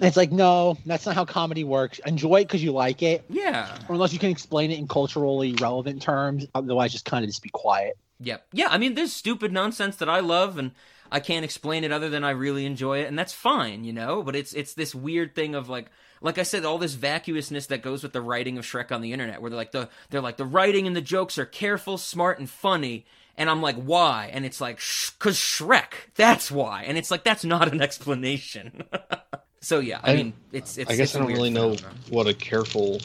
it's 0.00 0.16
like, 0.16 0.32
no, 0.32 0.76
that's 0.86 1.06
not 1.06 1.14
how 1.14 1.24
comedy 1.24 1.64
works. 1.64 2.00
Enjoy 2.06 2.40
it 2.40 2.44
because 2.48 2.62
you 2.62 2.72
like 2.72 3.02
it, 3.02 3.24
Yeah. 3.28 3.76
or 3.88 3.94
unless 3.94 4.12
you 4.12 4.18
can 4.18 4.30
explain 4.30 4.70
it 4.70 4.78
in 4.78 4.88
culturally 4.88 5.54
relevant 5.60 6.02
terms. 6.02 6.46
Otherwise, 6.54 6.92
just 6.92 7.04
kind 7.04 7.24
of 7.24 7.30
just 7.30 7.42
be 7.42 7.50
quiet. 7.50 7.96
Yep. 8.20 8.46
Yeah, 8.52 8.68
I 8.70 8.78
mean, 8.78 8.94
there's 8.94 9.12
stupid 9.12 9.52
nonsense 9.52 9.96
that 9.96 10.08
I 10.08 10.20
love, 10.20 10.58
and 10.58 10.72
I 11.10 11.20
can't 11.20 11.44
explain 11.44 11.84
it 11.84 11.92
other 11.92 12.08
than 12.08 12.24
I 12.24 12.30
really 12.30 12.66
enjoy 12.66 13.00
it, 13.00 13.08
and 13.08 13.18
that's 13.18 13.32
fine, 13.32 13.84
you 13.84 13.92
know. 13.92 14.22
But 14.22 14.36
it's 14.36 14.52
it's 14.52 14.74
this 14.74 14.94
weird 14.94 15.34
thing 15.34 15.54
of 15.54 15.68
like, 15.68 15.90
like 16.22 16.38
I 16.38 16.42
said, 16.44 16.64
all 16.64 16.78
this 16.78 16.94
vacuousness 16.94 17.66
that 17.66 17.82
goes 17.82 18.02
with 18.02 18.12
the 18.12 18.20
writing 18.22 18.56
of 18.58 18.64
Shrek 18.64 18.90
on 18.92 19.00
the 19.02 19.12
internet, 19.12 19.40
where 19.42 19.50
they're 19.50 19.56
like 19.56 19.72
the 19.72 19.88
they're 20.10 20.20
like 20.20 20.36
the 20.38 20.44
writing 20.46 20.86
and 20.86 20.96
the 20.96 21.00
jokes 21.00 21.36
are 21.38 21.44
careful, 21.46 21.98
smart, 21.98 22.38
and 22.38 22.48
funny. 22.48 23.04
And 23.36 23.48
I'm 23.48 23.62
like, 23.62 23.76
why? 23.76 24.30
And 24.32 24.44
it's 24.44 24.60
like, 24.60 24.76
cause 25.18 25.36
Shrek. 25.38 25.94
That's 26.16 26.50
why. 26.50 26.84
And 26.84 26.98
it's 26.98 27.10
like, 27.10 27.24
that's 27.24 27.44
not 27.44 27.72
an 27.72 27.80
explanation. 27.80 28.84
so 29.60 29.78
yeah, 29.80 30.00
I, 30.02 30.12
I- 30.12 30.16
mean, 30.16 30.32
it's 30.52 30.78
it's. 30.78 30.90
I 30.90 30.96
guess 30.96 31.14
I 31.16 31.18
don't 31.18 31.28
really 31.28 31.50
know 31.50 31.74
phenomenon. 31.74 31.98
what 32.10 32.26
a 32.26 32.34
careful, 32.34 33.00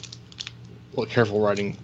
what 0.92 1.08
careful 1.08 1.40
writing 1.40 1.76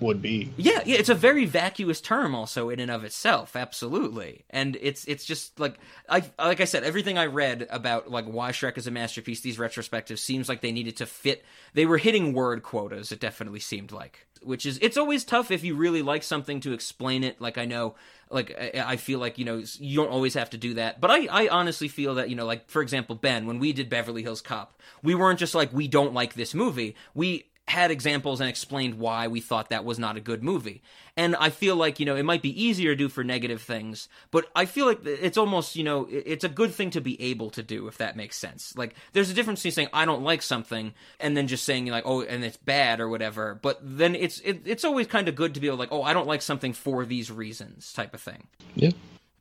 would 0.00 0.22
be. 0.22 0.52
Yeah, 0.56 0.80
yeah, 0.84 0.96
it's 0.96 1.08
a 1.08 1.14
very 1.14 1.44
vacuous 1.44 2.00
term 2.00 2.34
also 2.34 2.70
in 2.70 2.80
and 2.80 2.90
of 2.90 3.04
itself, 3.04 3.56
absolutely. 3.56 4.44
And 4.50 4.76
it's 4.80 5.04
it's 5.04 5.24
just 5.24 5.58
like 5.58 5.78
I 6.08 6.24
like 6.38 6.60
I 6.60 6.64
said, 6.64 6.84
everything 6.84 7.18
I 7.18 7.26
read 7.26 7.66
about 7.70 8.10
like 8.10 8.26
why 8.26 8.52
Shrek 8.52 8.78
is 8.78 8.86
a 8.86 8.90
masterpiece, 8.90 9.40
these 9.40 9.58
retrospectives 9.58 10.18
seems 10.18 10.48
like 10.48 10.60
they 10.60 10.72
needed 10.72 10.96
to 10.98 11.06
fit 11.06 11.44
they 11.74 11.86
were 11.86 11.98
hitting 11.98 12.32
word 12.32 12.62
quotas, 12.62 13.12
it 13.12 13.20
definitely 13.20 13.60
seemed 13.60 13.92
like. 13.92 14.26
Which 14.42 14.64
is 14.64 14.78
it's 14.80 14.96
always 14.96 15.24
tough 15.24 15.50
if 15.50 15.62
you 15.62 15.74
really 15.74 16.02
like 16.02 16.22
something 16.22 16.60
to 16.60 16.72
explain 16.72 17.24
it. 17.24 17.40
Like 17.40 17.58
I 17.58 17.66
know 17.66 17.94
like 18.30 18.56
I, 18.58 18.92
I 18.92 18.96
feel 18.96 19.18
like, 19.18 19.38
you 19.38 19.44
know, 19.44 19.62
you 19.78 19.96
don't 19.96 20.10
always 20.10 20.34
have 20.34 20.50
to 20.50 20.56
do 20.56 20.74
that. 20.74 21.00
But 21.00 21.10
I, 21.10 21.26
I 21.26 21.48
honestly 21.48 21.88
feel 21.88 22.14
that, 22.14 22.30
you 22.30 22.36
know, 22.36 22.46
like 22.46 22.70
for 22.70 22.80
example, 22.80 23.16
Ben, 23.16 23.46
when 23.46 23.58
we 23.58 23.72
did 23.72 23.90
Beverly 23.90 24.22
Hills 24.22 24.40
Cop, 24.40 24.80
we 25.02 25.14
weren't 25.14 25.38
just 25.38 25.54
like 25.54 25.72
we 25.72 25.88
don't 25.88 26.14
like 26.14 26.34
this 26.34 26.54
movie. 26.54 26.94
We 27.12 27.49
had 27.70 27.90
examples 27.90 28.40
and 28.40 28.50
explained 28.50 28.98
why 28.98 29.28
we 29.28 29.40
thought 29.40 29.70
that 29.70 29.84
was 29.84 29.98
not 29.98 30.16
a 30.16 30.20
good 30.20 30.42
movie. 30.42 30.82
And 31.16 31.34
I 31.36 31.50
feel 31.50 31.76
like, 31.76 31.98
you 32.00 32.06
know, 32.06 32.16
it 32.16 32.24
might 32.24 32.42
be 32.42 32.62
easier 32.62 32.92
to 32.92 32.96
do 32.96 33.08
for 33.08 33.24
negative 33.24 33.62
things, 33.62 34.08
but 34.30 34.46
I 34.54 34.64
feel 34.64 34.86
like 34.86 35.04
it's 35.06 35.38
almost, 35.38 35.76
you 35.76 35.84
know, 35.84 36.06
it's 36.10 36.44
a 36.44 36.48
good 36.48 36.72
thing 36.74 36.90
to 36.90 37.00
be 37.00 37.20
able 37.22 37.50
to 37.50 37.62
do, 37.62 37.88
if 37.88 37.98
that 37.98 38.16
makes 38.16 38.36
sense. 38.36 38.76
Like, 38.76 38.94
there's 39.12 39.30
a 39.30 39.34
difference 39.34 39.60
between 39.60 39.72
saying, 39.72 39.88
I 39.92 40.04
don't 40.04 40.22
like 40.22 40.42
something, 40.42 40.92
and 41.18 41.36
then 41.36 41.46
just 41.46 41.64
saying, 41.64 41.86
like, 41.86 42.04
oh, 42.06 42.22
and 42.22 42.44
it's 42.44 42.56
bad 42.56 43.00
or 43.00 43.08
whatever. 43.08 43.58
But 43.60 43.78
then 43.82 44.14
it's, 44.14 44.40
it, 44.40 44.62
it's 44.64 44.84
always 44.84 45.06
kind 45.06 45.28
of 45.28 45.34
good 45.34 45.54
to 45.54 45.60
be 45.60 45.66
able, 45.68 45.78
like, 45.78 45.92
oh, 45.92 46.02
I 46.02 46.12
don't 46.12 46.26
like 46.26 46.42
something 46.42 46.72
for 46.72 47.04
these 47.04 47.30
reasons, 47.30 47.92
type 47.92 48.14
of 48.14 48.20
thing. 48.20 48.46
Yeah. 48.74 48.90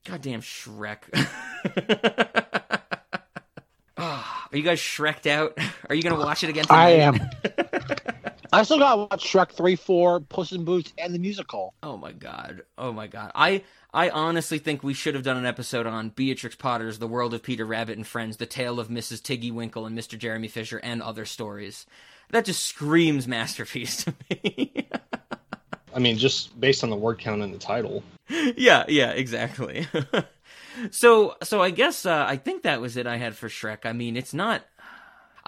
Goddamn 0.06 0.41
Shrek. 0.41 0.99
Ah, 4.01 4.47
Are 4.53 4.57
you 4.57 4.64
guys 4.64 4.80
Shreked 4.80 5.27
out? 5.27 5.57
Are 5.89 5.93
you 5.93 6.01
gonna 6.01 6.15
watch 6.18 6.41
it 6.45 6.49
again? 6.49 6.64
I 6.69 6.91
am. 6.91 7.15
I 8.52 8.64
still 8.64 8.80
got 8.80 8.96
to 8.96 9.02
watch 9.02 9.26
Shrek 9.26 9.52
three, 9.52 9.76
four, 9.76 10.20
Puss 10.20 10.52
in 10.52 10.66
Boots, 10.66 10.94
and 10.98 11.14
the 11.14 11.20
musical. 11.20 11.74
Oh 11.84 11.98
my 11.98 12.12
god. 12.12 12.64
Oh 12.78 12.92
my 12.92 13.08
god. 13.08 13.32
I 13.36 13.64
I 13.94 14.10
honestly 14.10 14.60
think 14.60 14.84
we 14.84 14.94
should 14.94 15.16
have 15.16 15.24
done 15.24 15.38
an 15.38 15.46
episode 15.46 15.86
on 15.88 16.10
Beatrix 16.10 16.56
Potter's 16.56 17.00
The 17.00 17.08
World 17.08 17.34
of 17.34 17.44
Peter 17.44 17.66
Rabbit 17.66 17.98
and 17.98 18.08
Friends, 18.08 18.38
The 18.38 18.46
Tale 18.46 18.80
of 18.80 18.88
Mrs. 18.88 19.22
Tiggy 19.22 19.52
Winkle 19.52 19.86
and 19.86 19.98
Mr. 19.98 20.18
Jeremy 20.18 20.48
Fisher 20.48 20.80
and 20.84 21.02
other 21.02 21.26
stories. 21.26 21.86
That 22.32 22.46
just 22.46 22.66
screams 22.66 23.28
masterpiece 23.28 24.04
to 24.04 24.14
me. 24.30 24.88
I 25.94 26.00
mean, 26.00 26.18
just 26.18 26.60
based 26.60 26.84
on 26.84 26.92
the 26.92 26.96
word 26.96 27.20
count 27.20 27.42
in 27.42 27.52
the 27.52 27.58
title. 27.58 28.04
yeah, 28.30 28.86
yeah, 28.88 29.12
exactly. 29.12 29.88
so 30.92 31.36
so 31.44 31.62
I 31.62 31.72
guess 31.72 32.06
uh, 32.06 32.26
I 32.28 32.38
think 32.38 32.64
that 32.64 32.82
was 32.82 32.98
it 32.98 33.08
I 33.08 33.18
had 33.18 33.36
for 33.36 33.50
Shrek. 33.50 33.86
I 33.86 33.94
mean, 33.94 34.16
it's 34.16 34.34
not 34.34 34.64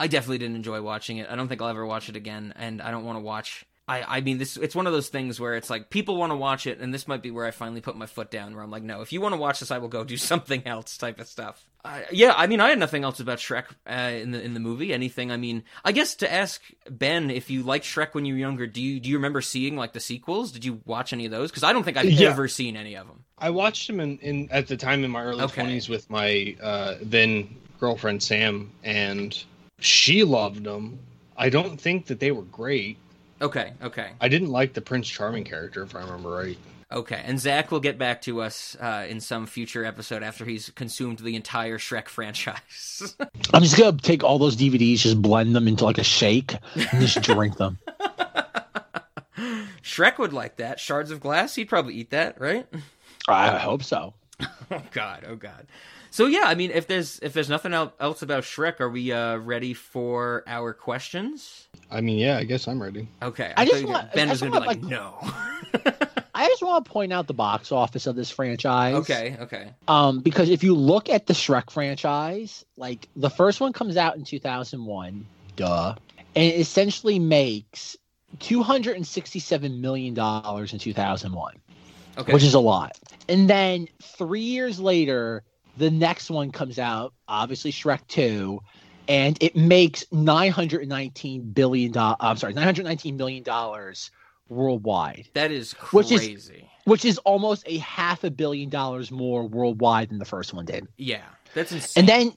I 0.02 0.08
definitely 0.08 0.40
didn't 0.40 0.56
enjoy 0.56 0.82
watching 0.82 1.18
it. 1.18 1.28
I 1.30 1.36
don't 1.36 1.48
think 1.48 1.62
I'll 1.62 1.68
ever 1.70 1.86
watch 1.86 2.10
it 2.10 2.16
again, 2.16 2.54
and 2.56 2.82
I 2.82 2.90
don't 2.92 3.06
want 3.06 3.18
to 3.18 3.22
watch. 3.22 3.66
I, 3.88 4.18
I 4.18 4.22
mean, 4.22 4.38
this 4.38 4.58
it's 4.58 4.76
one 4.76 4.88
of 4.88 4.94
those 4.94 5.10
things 5.10 5.40
where 5.40 5.56
it's 5.56 5.70
like 5.70 5.90
people 5.90 6.16
want 6.16 6.32
to 6.32 6.36
watch 6.38 6.66
it, 6.66 6.80
and 6.80 6.94
this 6.94 7.08
might 7.08 7.22
be 7.22 7.30
where 7.32 7.46
I 7.46 7.52
finally 7.52 7.82
put 7.82 7.96
my 7.96 8.06
foot 8.06 8.32
down, 8.32 8.54
where 8.56 8.64
I'm 8.64 8.72
like, 8.72 8.84
no, 8.84 9.02
if 9.02 9.12
you 9.14 9.22
want 9.22 9.34
to 9.34 9.40
watch 9.40 9.60
this, 9.60 9.70
I 9.72 9.78
will 9.80 9.90
go 9.90 10.04
do 10.04 10.18
something 10.32 10.64
else, 10.66 10.98
type 10.98 11.20
of 11.20 11.28
stuff. 11.28 11.64
Uh, 11.84 12.02
yeah, 12.12 12.34
I 12.38 12.46
mean, 12.48 12.60
I 12.62 12.70
had 12.70 12.78
nothing 12.80 13.04
else 13.04 13.20
about 13.20 13.40
Shrek 13.40 13.66
uh, 13.90 13.94
in 13.94 14.32
the 14.32 14.42
in 14.42 14.54
the 14.54 14.60
movie. 14.60 14.94
Anything? 14.94 15.32
I 15.32 15.38
mean, 15.38 15.64
I 15.84 15.92
guess 15.92 16.16
to 16.18 16.32
ask 16.32 16.62
Ben 16.90 17.30
if 17.32 17.50
you 17.50 17.64
liked 17.64 17.86
Shrek 17.86 18.14
when 18.14 18.24
you 18.26 18.34
were 18.36 18.40
younger, 18.40 18.68
do 18.68 18.82
you 18.82 19.00
do 19.00 19.10
you 19.10 19.18
remember 19.18 19.42
seeing 19.42 19.76
like 19.76 19.94
the 19.94 20.00
sequels? 20.00 20.52
Did 20.52 20.64
you 20.66 20.82
watch 20.86 21.12
any 21.14 21.26
of 21.26 21.32
those? 21.32 21.50
Because 21.52 21.64
I 21.64 21.74
don't 21.74 21.84
think 21.84 21.98
I've 21.98 22.06
Yeah. 22.06 22.30
ever 22.30 22.48
seen 22.48 22.76
any 22.78 22.96
of 22.96 23.08
them. 23.08 23.26
I 23.38 23.50
watched 23.50 23.88
them 23.88 24.00
in, 24.00 24.18
in 24.20 24.48
at 24.52 24.68
the 24.68 24.78
time 24.78 25.04
in 25.04 25.12
my 25.12 25.24
early 25.24 25.44
Okay. 25.44 25.62
twenties 25.64 25.90
with 25.90 26.10
my 26.10 26.56
uh, 26.62 26.96
then 27.02 27.56
girlfriend 27.80 28.22
Sam, 28.22 28.72
and 28.84 29.44
she 29.84 30.24
loved 30.24 30.64
them. 30.64 31.00
I 31.38 31.50
don't 31.50 31.80
think 31.80 32.08
that 32.08 32.20
they 32.20 32.32
were 32.32 32.44
great. 32.44 32.98
Okay, 33.42 33.74
okay. 33.82 34.12
I 34.22 34.28
didn't 34.28 34.50
like 34.50 34.74
the 34.74 34.82
Prince 34.82 35.08
Charming 35.10 35.44
character, 35.44 35.82
if 35.82 35.96
I 35.96 36.02
remember 36.02 36.30
right. 36.30 36.58
Okay, 36.92 37.22
and 37.26 37.40
Zach 37.40 37.72
will 37.72 37.80
get 37.80 37.98
back 37.98 38.22
to 38.24 38.42
us 38.42 38.76
uh, 38.80 39.06
in 39.08 39.22
some 39.22 39.48
future 39.48 39.86
episode 39.86 40.24
after 40.24 40.44
he's 40.44 40.70
consumed 40.72 41.20
the 41.20 41.38
entire 41.38 41.78
Shrek 41.78 42.10
franchise. 42.10 43.16
I'm 43.54 43.64
just 43.64 43.78
gonna 43.78 43.98
take 43.98 44.24
all 44.26 44.38
those 44.38 44.58
DVDs, 44.58 45.00
just 45.00 45.22
blend 45.22 45.56
them 45.56 45.68
into 45.70 45.86
like 45.86 45.98
a 45.98 46.04
shake, 46.04 46.54
and 46.76 47.02
just 47.02 47.22
drink 47.22 47.58
them. 47.58 47.80
Shrek 49.82 50.18
would 50.18 50.34
like 50.34 50.58
that. 50.58 50.80
Shards 50.80 51.12
of 51.12 51.22
glass, 51.22 51.56
he'd 51.56 51.70
probably 51.70 51.96
eat 51.96 52.10
that, 52.12 52.40
right? 52.40 52.68
I 53.28 53.58
hope 53.58 53.84
so. 53.84 54.14
Oh 54.74 54.82
God, 54.92 55.26
oh 55.28 55.36
God. 55.36 55.68
So 56.14 56.28
yeah, 56.28 56.44
I 56.46 56.56
mean, 56.56 56.72
if 56.72 56.88
there's 56.88 57.20
if 57.24 57.32
there's 57.34 57.50
nothing 57.50 57.74
else 57.74 58.22
about 58.22 58.44
Shrek, 58.44 58.80
are 58.82 58.90
we 58.90 59.12
uh, 59.14 59.38
ready 59.38 59.74
for 59.74 60.44
our 60.46 60.74
questions? 60.74 61.68
I 61.90 62.02
mean, 62.02 62.20
yeah, 62.20 62.38
I 62.38 62.44
guess 62.44 62.68
I'm 62.68 62.82
ready. 62.84 63.08
Okay, 63.22 63.54
I 63.56 63.64
thought 63.66 63.72
just 63.72 63.82
you 63.82 63.88
were- 63.88 63.94
want- 63.94 64.14
Ben 64.14 64.28
I 64.28 64.32
was 64.32 64.42
gonna 64.42 64.60
be 64.60 64.68
like, 64.68 64.82
like- 64.82 64.84
no. 64.84 65.16
I 66.34 66.48
just 66.48 66.64
want 66.64 66.84
to 66.86 66.92
point 66.92 67.14
out 67.14 67.28
the 67.28 67.34
box 67.34 67.72
office 67.72 68.08
of 68.08 68.16
this 68.16 68.30
franchise. 68.32 68.96
okay, 68.96 69.38
okay. 69.42 69.70
Um, 69.88 70.20
because 70.22 70.50
if 70.50 70.64
you 70.64 70.76
look 70.76 71.08
at 71.10 71.28
the 71.28 71.34
Shrek 71.34 71.70
franchise, 71.70 72.66
like 72.78 73.08
the 73.16 73.30
first 73.30 73.62
one 73.62 73.72
comes 73.74 73.96
out 73.96 74.16
in 74.18 74.24
2001, 74.26 75.26
duh, 75.56 75.96
and 76.36 76.44
it 76.46 76.60
essentially 76.60 77.20
makes 77.20 77.96
267 78.40 79.82
million 79.82 80.14
dollars 80.14 80.74
in 80.74 80.80
2001, 80.80 81.54
Okay. 82.18 82.34
which 82.34 82.44
is 82.44 82.54
a 82.54 82.60
lot. 82.60 82.98
And 83.30 83.50
then 83.50 83.88
three 84.02 84.42
years 84.42 84.80
later, 84.80 85.44
the 85.82 85.92
next 85.92 86.30
one 86.30 86.52
comes 86.52 86.78
out, 86.80 87.14
obviously 87.28 87.72
Shrek 87.72 88.06
2, 88.08 88.60
and 89.08 89.38
it 89.42 89.56
makes 89.56 90.06
919 90.12 91.52
billion 91.52 91.92
dollars. 91.92 92.18
I'm 92.20 92.38
sorry, 92.38 92.54
919 92.54 93.18
million 93.18 93.44
dollars 93.44 94.12
worldwide 94.48 95.28
that 95.34 95.50
is 95.52 95.72
Which 95.92 96.12
is- 96.12 96.20
crazy. 96.20 96.70
which 96.84 97.06
is 97.06 97.18
almost 97.20 97.64
a 97.68 97.78
half 97.78 98.24
a 98.24 98.30
billion 98.32 98.70
dollars 98.70 99.10
more 99.12 99.48
worldwide 99.48 100.10
than 100.10 100.20
the 100.20 100.26
first 100.26 100.54
one 100.54 100.66
did. 100.66 100.88
yeah, 100.98 101.22
that's 101.54 101.72
insane. 101.72 102.02
And 102.02 102.10
then, 102.10 102.34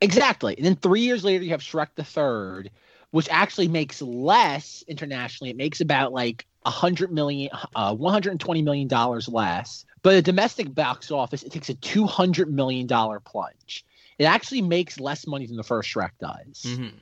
exactly. 0.00 0.54
And 0.56 0.66
then 0.66 0.76
three 0.76 1.00
years 1.02 1.24
later, 1.24 1.44
you 1.44 1.50
have 1.50 1.60
Shrek 1.62 1.88
the 1.94 2.04
Third, 2.04 2.70
which 3.12 3.28
actually 3.30 3.68
makes 3.68 4.02
less 4.02 4.82
internationally. 4.88 5.50
It 5.50 5.56
makes 5.56 5.80
about 5.80 6.12
like 6.12 6.46
a 6.66 6.70
hundred 6.70 7.12
million, 7.12 7.50
uh, 7.74 7.94
one 7.94 8.12
hundred 8.12 8.30
and 8.32 8.40
twenty 8.40 8.62
million 8.62 8.88
dollars 8.88 9.28
less. 9.28 9.84
But 10.02 10.12
the 10.12 10.22
domestic 10.22 10.74
box 10.74 11.10
office, 11.10 11.42
it 11.42 11.52
takes 11.52 11.68
a 11.68 11.74
two 11.74 12.06
hundred 12.06 12.52
million 12.52 12.86
dollar 12.86 13.20
plunge. 13.20 13.84
It 14.18 14.24
actually 14.24 14.62
makes 14.62 15.00
less 15.00 15.26
money 15.26 15.46
than 15.46 15.56
the 15.56 15.62
first 15.62 15.92
Shrek 15.92 16.10
does. 16.20 16.62
Mhm. 16.64 16.92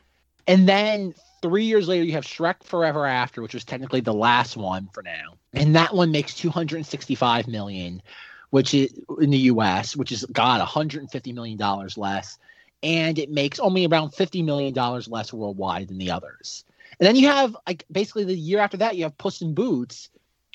And 0.47 0.69
then 0.69 1.15
three 1.43 1.65
years 1.65 1.89
later, 1.89 2.05
you 2.05 2.13
have 2.13 2.25
Shrek 2.25 2.65
Forever 2.65 3.07
After, 3.07 3.43
which 3.43 3.55
was 3.55 3.65
technically 3.65 4.01
the 4.01 4.15
last 4.15 4.57
one 4.57 4.89
for 4.93 5.03
now, 5.03 5.35
and 5.53 5.77
that 5.77 5.95
one 5.95 6.11
makes 6.11 6.35
two 6.35 6.51
hundred 6.51 6.77
and 6.77 6.87
sixty-five 6.87 7.49
million, 7.49 8.03
which 8.51 8.75
is 8.75 8.93
in 9.21 9.31
the 9.31 9.39
U.S., 9.39 9.97
which 9.97 10.13
is 10.13 10.25
God, 10.33 10.59
one 10.59 10.67
hundred 10.67 11.01
and 11.01 11.11
fifty 11.11 11.33
million 11.33 11.57
dollars 11.57 11.97
less, 11.97 12.39
and 12.83 13.19
it 13.19 13.31
makes 13.31 13.61
only 13.61 13.87
around 13.87 14.11
fifty 14.11 14.43
million 14.43 14.75
dollars 14.75 15.09
less 15.09 15.33
worldwide 15.33 15.89
than 15.89 15.99
the 15.99 16.11
others. 16.11 16.65
And 16.99 17.07
then 17.07 17.17
you 17.17 17.29
have 17.29 17.57
like 17.67 17.85
basically 17.91 18.25
the 18.25 18.35
year 18.35 18.59
after 18.59 18.77
that, 18.79 18.97
you 18.97 19.05
have 19.05 19.17
Puss 19.17 19.41
in 19.41 19.55
Boots, 19.55 20.11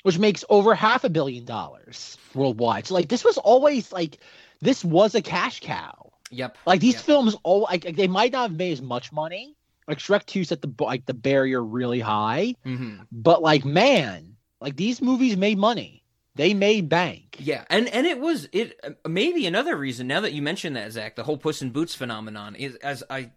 which 0.06 0.20
makes 0.20 0.44
over 0.48 0.72
half 0.72 1.02
a 1.02 1.10
billion 1.10 1.44
dollars 1.44 2.16
worldwide. 2.32 2.86
So 2.86 2.94
like 2.94 3.08
this 3.08 3.24
was 3.24 3.38
always 3.38 3.90
like 3.90 4.18
this 4.60 4.84
was 4.84 5.16
a 5.16 5.20
cash 5.20 5.58
cow. 5.58 6.12
Yep. 6.30 6.56
Like 6.64 6.80
these 6.80 6.94
Yep. 6.94 7.02
films, 7.02 7.36
all 7.42 7.62
like 7.62 7.96
they 7.96 8.06
might 8.06 8.30
not 8.30 8.50
have 8.50 8.56
made 8.56 8.70
as 8.70 8.80
much 8.80 9.10
money. 9.12 9.56
Like 9.88 9.98
Shrek 9.98 10.24
Two 10.24 10.44
set 10.44 10.62
the 10.62 10.72
like 10.78 11.06
the 11.06 11.14
barrier 11.14 11.60
really 11.60 11.98
high, 11.98 12.54
hmm 12.62 12.98
but 13.10 13.42
like 13.42 13.64
man, 13.64 14.36
like 14.60 14.76
these 14.76 15.02
movies 15.02 15.36
made 15.36 15.58
money. 15.58 16.04
They 16.36 16.54
made 16.54 16.88
bank. 16.88 17.38
Yeah, 17.40 17.64
and 17.68 17.88
and 17.88 18.06
it 18.06 18.20
was 18.20 18.48
it 18.52 18.78
maybe 19.08 19.44
another 19.44 19.74
reason. 19.76 20.06
Now 20.06 20.20
that 20.20 20.32
you 20.32 20.40
mention 20.40 20.74
that, 20.74 20.92
Zach, 20.92 21.16
the 21.16 21.24
whole 21.24 21.36
Puss 21.36 21.62
in 21.62 21.70
Boots 21.70 21.96
phenomenon 21.96 22.54
is 22.54 22.76
as 22.76 23.02
I. 23.10 23.32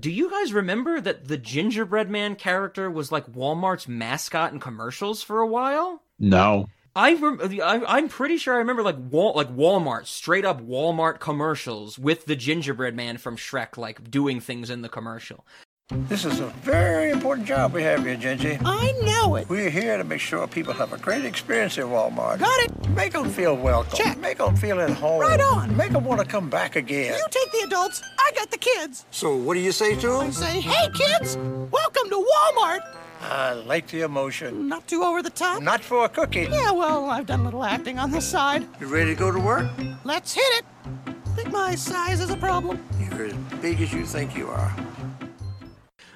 Do 0.00 0.10
you 0.10 0.28
guys 0.28 0.52
remember 0.52 1.00
that 1.00 1.28
the 1.28 1.38
gingerbread 1.38 2.10
man 2.10 2.34
character 2.34 2.90
was 2.90 3.12
like 3.12 3.32
Walmart's 3.32 3.86
mascot 3.86 4.52
in 4.52 4.58
commercials 4.58 5.22
for 5.22 5.38
a 5.40 5.46
while? 5.46 6.02
No, 6.18 6.68
I, 6.96 7.14
rem- 7.14 7.40
I 7.62 7.82
I'm 7.86 8.08
pretty 8.08 8.38
sure 8.38 8.54
I 8.54 8.58
remember 8.58 8.82
like 8.82 8.96
Wal- 9.10 9.34
like 9.36 9.54
Walmart 9.54 10.06
straight 10.06 10.44
up 10.44 10.60
Walmart 10.60 11.20
commercials 11.20 11.98
with 11.98 12.26
the 12.26 12.34
gingerbread 12.36 12.96
man 12.96 13.18
from 13.18 13.36
Shrek 13.36 13.76
like 13.76 14.10
doing 14.10 14.40
things 14.40 14.68
in 14.70 14.82
the 14.82 14.88
commercial. 14.88 15.46
This 15.90 16.26
is 16.26 16.38
a 16.40 16.48
very 16.48 17.10
important 17.10 17.46
job 17.46 17.72
we 17.72 17.82
have 17.82 18.04
here, 18.04 18.14
Gingy. 18.14 18.60
I 18.62 18.90
know 19.06 19.36
it. 19.36 19.48
We're 19.48 19.70
here 19.70 19.96
to 19.96 20.04
make 20.04 20.20
sure 20.20 20.46
people 20.46 20.74
have 20.74 20.92
a 20.92 20.98
great 20.98 21.24
experience 21.24 21.78
at 21.78 21.86
Walmart. 21.86 22.40
Got 22.40 22.60
it. 22.64 22.88
Make 22.90 23.12
them 23.14 23.30
feel 23.30 23.56
welcome. 23.56 23.96
Check. 23.96 24.18
Make 24.18 24.36
them 24.36 24.54
feel 24.54 24.80
at 24.80 24.90
home. 24.90 25.20
Right 25.22 25.40
on. 25.40 25.74
Make 25.78 25.92
them 25.92 26.04
want 26.04 26.20
to 26.20 26.26
come 26.26 26.50
back 26.50 26.76
again. 26.76 27.16
You 27.16 27.26
take 27.30 27.50
the 27.52 27.66
adults, 27.68 28.02
I 28.18 28.32
got 28.34 28.50
the 28.50 28.58
kids. 28.58 29.06
So 29.10 29.34
what 29.34 29.54
do 29.54 29.60
you 29.60 29.72
say 29.72 29.94
to 29.98 30.10
I 30.12 30.24
them? 30.24 30.32
say, 30.32 30.60
hey 30.60 30.90
kids, 30.92 31.38
welcome 31.38 32.10
to 32.10 32.16
Walmart. 32.34 32.80
I 33.20 33.52
like 33.52 33.88
the 33.88 34.02
emotion. 34.02 34.68
Not 34.68 34.86
too 34.86 35.02
over 35.02 35.22
the 35.22 35.30
top. 35.30 35.62
Not 35.62 35.82
for 35.82 36.04
a 36.04 36.08
cookie. 36.08 36.48
Yeah, 36.50 36.70
well, 36.72 37.10
I've 37.10 37.26
done 37.26 37.40
a 37.40 37.44
little 37.44 37.64
acting 37.64 37.98
on 37.98 38.10
this 38.10 38.28
side. 38.28 38.66
You 38.80 38.86
ready 38.86 39.14
to 39.14 39.18
go 39.18 39.30
to 39.30 39.38
work? 39.40 39.66
Let's 40.04 40.34
hit 40.34 40.42
it. 40.58 40.64
I 41.06 41.12
Think 41.30 41.50
my 41.52 41.74
size 41.74 42.20
is 42.20 42.30
a 42.30 42.36
problem? 42.36 42.82
You're 42.98 43.26
as 43.26 43.34
big 43.60 43.80
as 43.80 43.92
you 43.92 44.04
think 44.04 44.36
you 44.36 44.48
are. 44.48 44.74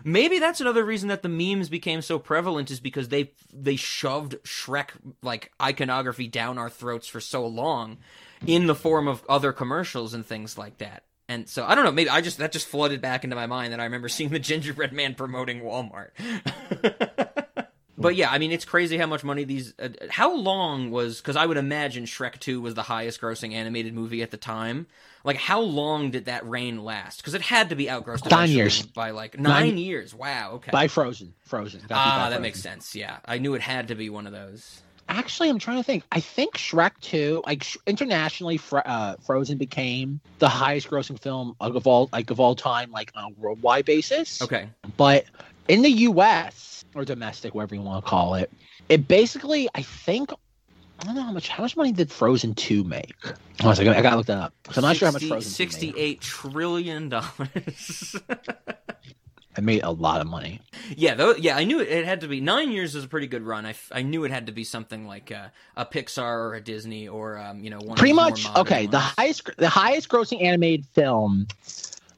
Maybe 0.04 0.38
that's 0.40 0.60
another 0.60 0.84
reason 0.84 1.08
that 1.10 1.22
the 1.22 1.28
memes 1.28 1.68
became 1.68 2.02
so 2.02 2.18
prevalent 2.18 2.70
is 2.70 2.80
because 2.80 3.08
they 3.08 3.30
they 3.52 3.76
shoved 3.76 4.36
Shrek 4.42 4.90
like 5.22 5.52
iconography 5.62 6.26
down 6.26 6.58
our 6.58 6.68
throats 6.70 7.06
for 7.06 7.20
so 7.20 7.46
long 7.46 7.98
in 8.44 8.66
the 8.66 8.74
form 8.74 9.06
of 9.06 9.22
other 9.28 9.52
commercials 9.52 10.12
and 10.12 10.26
things 10.26 10.58
like 10.58 10.78
that. 10.78 11.04
And 11.32 11.48
so 11.48 11.64
I 11.64 11.74
don't 11.74 11.84
know, 11.84 11.92
maybe 11.92 12.10
I 12.10 12.20
just 12.20 12.38
that 12.38 12.52
just 12.52 12.66
flooded 12.66 13.00
back 13.00 13.24
into 13.24 13.36
my 13.36 13.46
mind 13.46 13.72
that 13.72 13.80
I 13.80 13.84
remember 13.84 14.08
seeing 14.08 14.30
the 14.30 14.38
gingerbread 14.38 14.92
man 14.92 15.14
promoting 15.14 15.60
Walmart. 15.62 16.10
But 18.02 18.16
yeah, 18.16 18.30
I 18.30 18.38
mean, 18.38 18.50
it's 18.50 18.64
crazy 18.64 18.98
how 18.98 19.06
much 19.06 19.22
money 19.22 19.44
these. 19.44 19.74
Uh, 19.78 19.90
how 20.10 20.34
long 20.34 20.90
was? 20.90 21.18
Because 21.20 21.36
I 21.36 21.46
would 21.46 21.56
imagine 21.56 22.04
Shrek 22.04 22.40
Two 22.40 22.60
was 22.60 22.74
the 22.74 22.82
highest-grossing 22.82 23.52
animated 23.52 23.94
movie 23.94 24.22
at 24.22 24.30
the 24.32 24.36
time. 24.36 24.86
Like, 25.24 25.36
how 25.36 25.60
long 25.60 26.10
did 26.10 26.24
that 26.24 26.44
reign 26.48 26.82
last? 26.82 27.18
Because 27.18 27.34
it 27.34 27.42
had 27.42 27.68
to 27.68 27.76
be 27.76 27.88
outgrossed 27.88 28.28
Nine 28.28 28.50
years. 28.50 28.82
by 28.82 29.10
like 29.10 29.38
nine, 29.38 29.66
Nine- 29.68 29.78
years. 29.78 30.14
Wow. 30.14 30.52
Okay. 30.54 30.72
By 30.72 30.88
Frozen. 30.88 31.34
Frozen. 31.44 31.80
Got 31.82 31.88
beat 31.88 31.94
by 31.94 32.00
ah, 32.00 32.16
that 32.18 32.26
Frozen. 32.28 32.42
makes 32.42 32.60
sense. 32.60 32.94
Yeah, 32.96 33.18
I 33.24 33.38
knew 33.38 33.54
it 33.54 33.62
had 33.62 33.88
to 33.88 33.94
be 33.94 34.10
one 34.10 34.26
of 34.26 34.32
those. 34.32 34.82
Actually, 35.08 35.50
I'm 35.50 35.58
trying 35.58 35.76
to 35.76 35.82
think. 35.82 36.04
I 36.12 36.20
think 36.20 36.54
Shrek 36.56 36.92
2, 37.00 37.42
like 37.46 37.62
sh- 37.62 37.76
internationally, 37.86 38.56
Fr- 38.56 38.78
uh, 38.84 39.16
Frozen 39.24 39.58
became 39.58 40.20
the 40.38 40.48
highest-grossing 40.48 41.20
film 41.20 41.54
of 41.60 41.86
all, 41.86 42.08
like 42.12 42.30
of 42.30 42.40
all 42.40 42.54
time, 42.54 42.90
like 42.90 43.12
on 43.14 43.24
a 43.24 43.40
worldwide 43.40 43.84
basis. 43.84 44.40
Okay. 44.40 44.68
But 44.96 45.24
in 45.68 45.82
the 45.82 45.90
U.S. 45.90 46.84
or 46.94 47.04
domestic, 47.04 47.54
whatever 47.54 47.74
you 47.74 47.82
want 47.82 48.04
to 48.04 48.08
call 48.08 48.34
it, 48.34 48.50
it 48.88 49.06
basically, 49.08 49.68
I 49.74 49.82
think, 49.82 50.32
I 51.00 51.04
don't 51.04 51.14
know 51.14 51.22
how 51.22 51.32
much. 51.32 51.48
How 51.48 51.62
much 51.62 51.76
money 51.76 51.92
did 51.92 52.10
Frozen 52.10 52.54
2 52.54 52.84
make? 52.84 53.14
Oh, 53.62 53.68
I 53.70 53.74
gotta, 53.74 53.98
I 53.98 54.02
gotta 54.02 54.16
look 54.16 54.26
that 54.26 54.38
up. 54.38 54.54
I'm 54.74 54.82
not 54.82 54.96
sure 54.96 55.08
how 55.08 55.12
much 55.12 55.22
60 55.22 55.28
Frozen 55.28 55.52
2 55.52 55.62
made. 55.64 55.72
Sixty-eight 55.72 56.20
trillion 56.20 57.08
dollars. 57.10 58.16
It 59.56 59.64
made 59.64 59.82
a 59.82 59.90
lot 59.90 60.20
of 60.20 60.26
money. 60.26 60.60
yeah, 60.96 61.14
though. 61.14 61.34
Yeah, 61.34 61.56
I 61.56 61.64
knew 61.64 61.80
it, 61.80 61.88
it 61.88 62.04
had 62.06 62.22
to 62.22 62.28
be 62.28 62.40
nine 62.40 62.72
years 62.72 62.94
is 62.94 63.04
a 63.04 63.08
pretty 63.08 63.26
good 63.26 63.42
run. 63.42 63.66
I, 63.66 63.70
f- 63.70 63.92
I 63.92 64.02
knew 64.02 64.24
it 64.24 64.30
had 64.30 64.46
to 64.46 64.52
be 64.52 64.64
something 64.64 65.06
like 65.06 65.30
a, 65.30 65.52
a 65.76 65.84
Pixar 65.84 66.22
or 66.22 66.54
a 66.54 66.60
Disney 66.60 67.08
or 67.08 67.36
um, 67.38 67.62
you 67.62 67.68
know 67.68 67.78
one. 67.78 67.98
Pretty 67.98 68.12
of 68.12 68.16
the 68.16 68.22
more 68.22 68.30
much. 68.30 68.56
Okay, 68.56 68.86
the 68.86 68.98
highest, 68.98 69.50
the 69.58 69.68
highest 69.68 70.08
grossing 70.08 70.42
animated 70.42 70.86
film. 70.86 71.46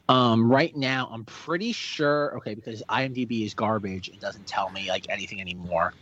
Um, 0.08 0.50
right 0.50 0.76
now, 0.76 1.08
I'm 1.10 1.24
pretty 1.24 1.72
sure. 1.72 2.36
Okay, 2.36 2.54
because 2.54 2.82
IMDb 2.88 3.44
is 3.44 3.54
garbage. 3.54 4.08
It 4.08 4.20
doesn't 4.20 4.46
tell 4.46 4.70
me 4.70 4.88
like 4.88 5.06
anything 5.08 5.40
anymore. 5.40 5.92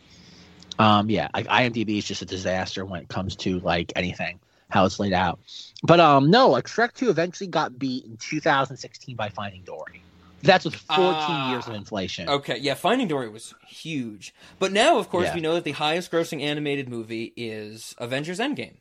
Um, 0.79 1.09
yeah, 1.09 1.29
like 1.33 1.47
IMDb 1.47 1.99
is 1.99 2.05
just 2.05 2.21
a 2.21 2.27
disaster 2.27 2.85
when 2.85 3.01
it 3.01 3.09
comes 3.09 3.37
to 3.37 3.61
like 3.61 3.93
anything 3.97 4.39
how 4.69 4.85
it's 4.87 4.99
laid 4.99 5.13
out. 5.13 5.39
But 5.83 6.01
um, 6.01 6.31
no, 6.31 6.49
like 6.49 6.67
Shrek 6.67 6.93
Two 6.95 7.11
eventually 7.11 7.49
got 7.49 7.79
beat 7.79 8.05
in 8.05 8.17
2016 8.17 9.17
by 9.17 9.29
Finding 9.29 9.63
Dory. 9.63 10.03
That's 10.43 10.65
with 10.65 10.75
14 10.75 10.97
Ah, 10.99 11.53
years 11.53 11.69
of 11.69 11.75
inflation. 11.75 12.29
Okay, 12.29 12.59
yeah, 12.59 12.75
Finding 12.75 13.07
Dory 13.09 13.29
was 13.29 13.55
huge. 13.69 14.35
But 14.59 14.73
now, 14.73 14.99
of 14.99 15.09
course, 15.09 15.27
Yeah. 15.27 15.35
we 15.37 15.41
know 15.41 15.55
that 15.55 15.65
the 15.65 15.73
highest 15.73 16.11
grossing 16.11 16.43
animated 16.43 16.89
movie 16.89 17.33
is 17.37 17.95
Avengers 17.99 18.39
Endgame. 18.41 18.79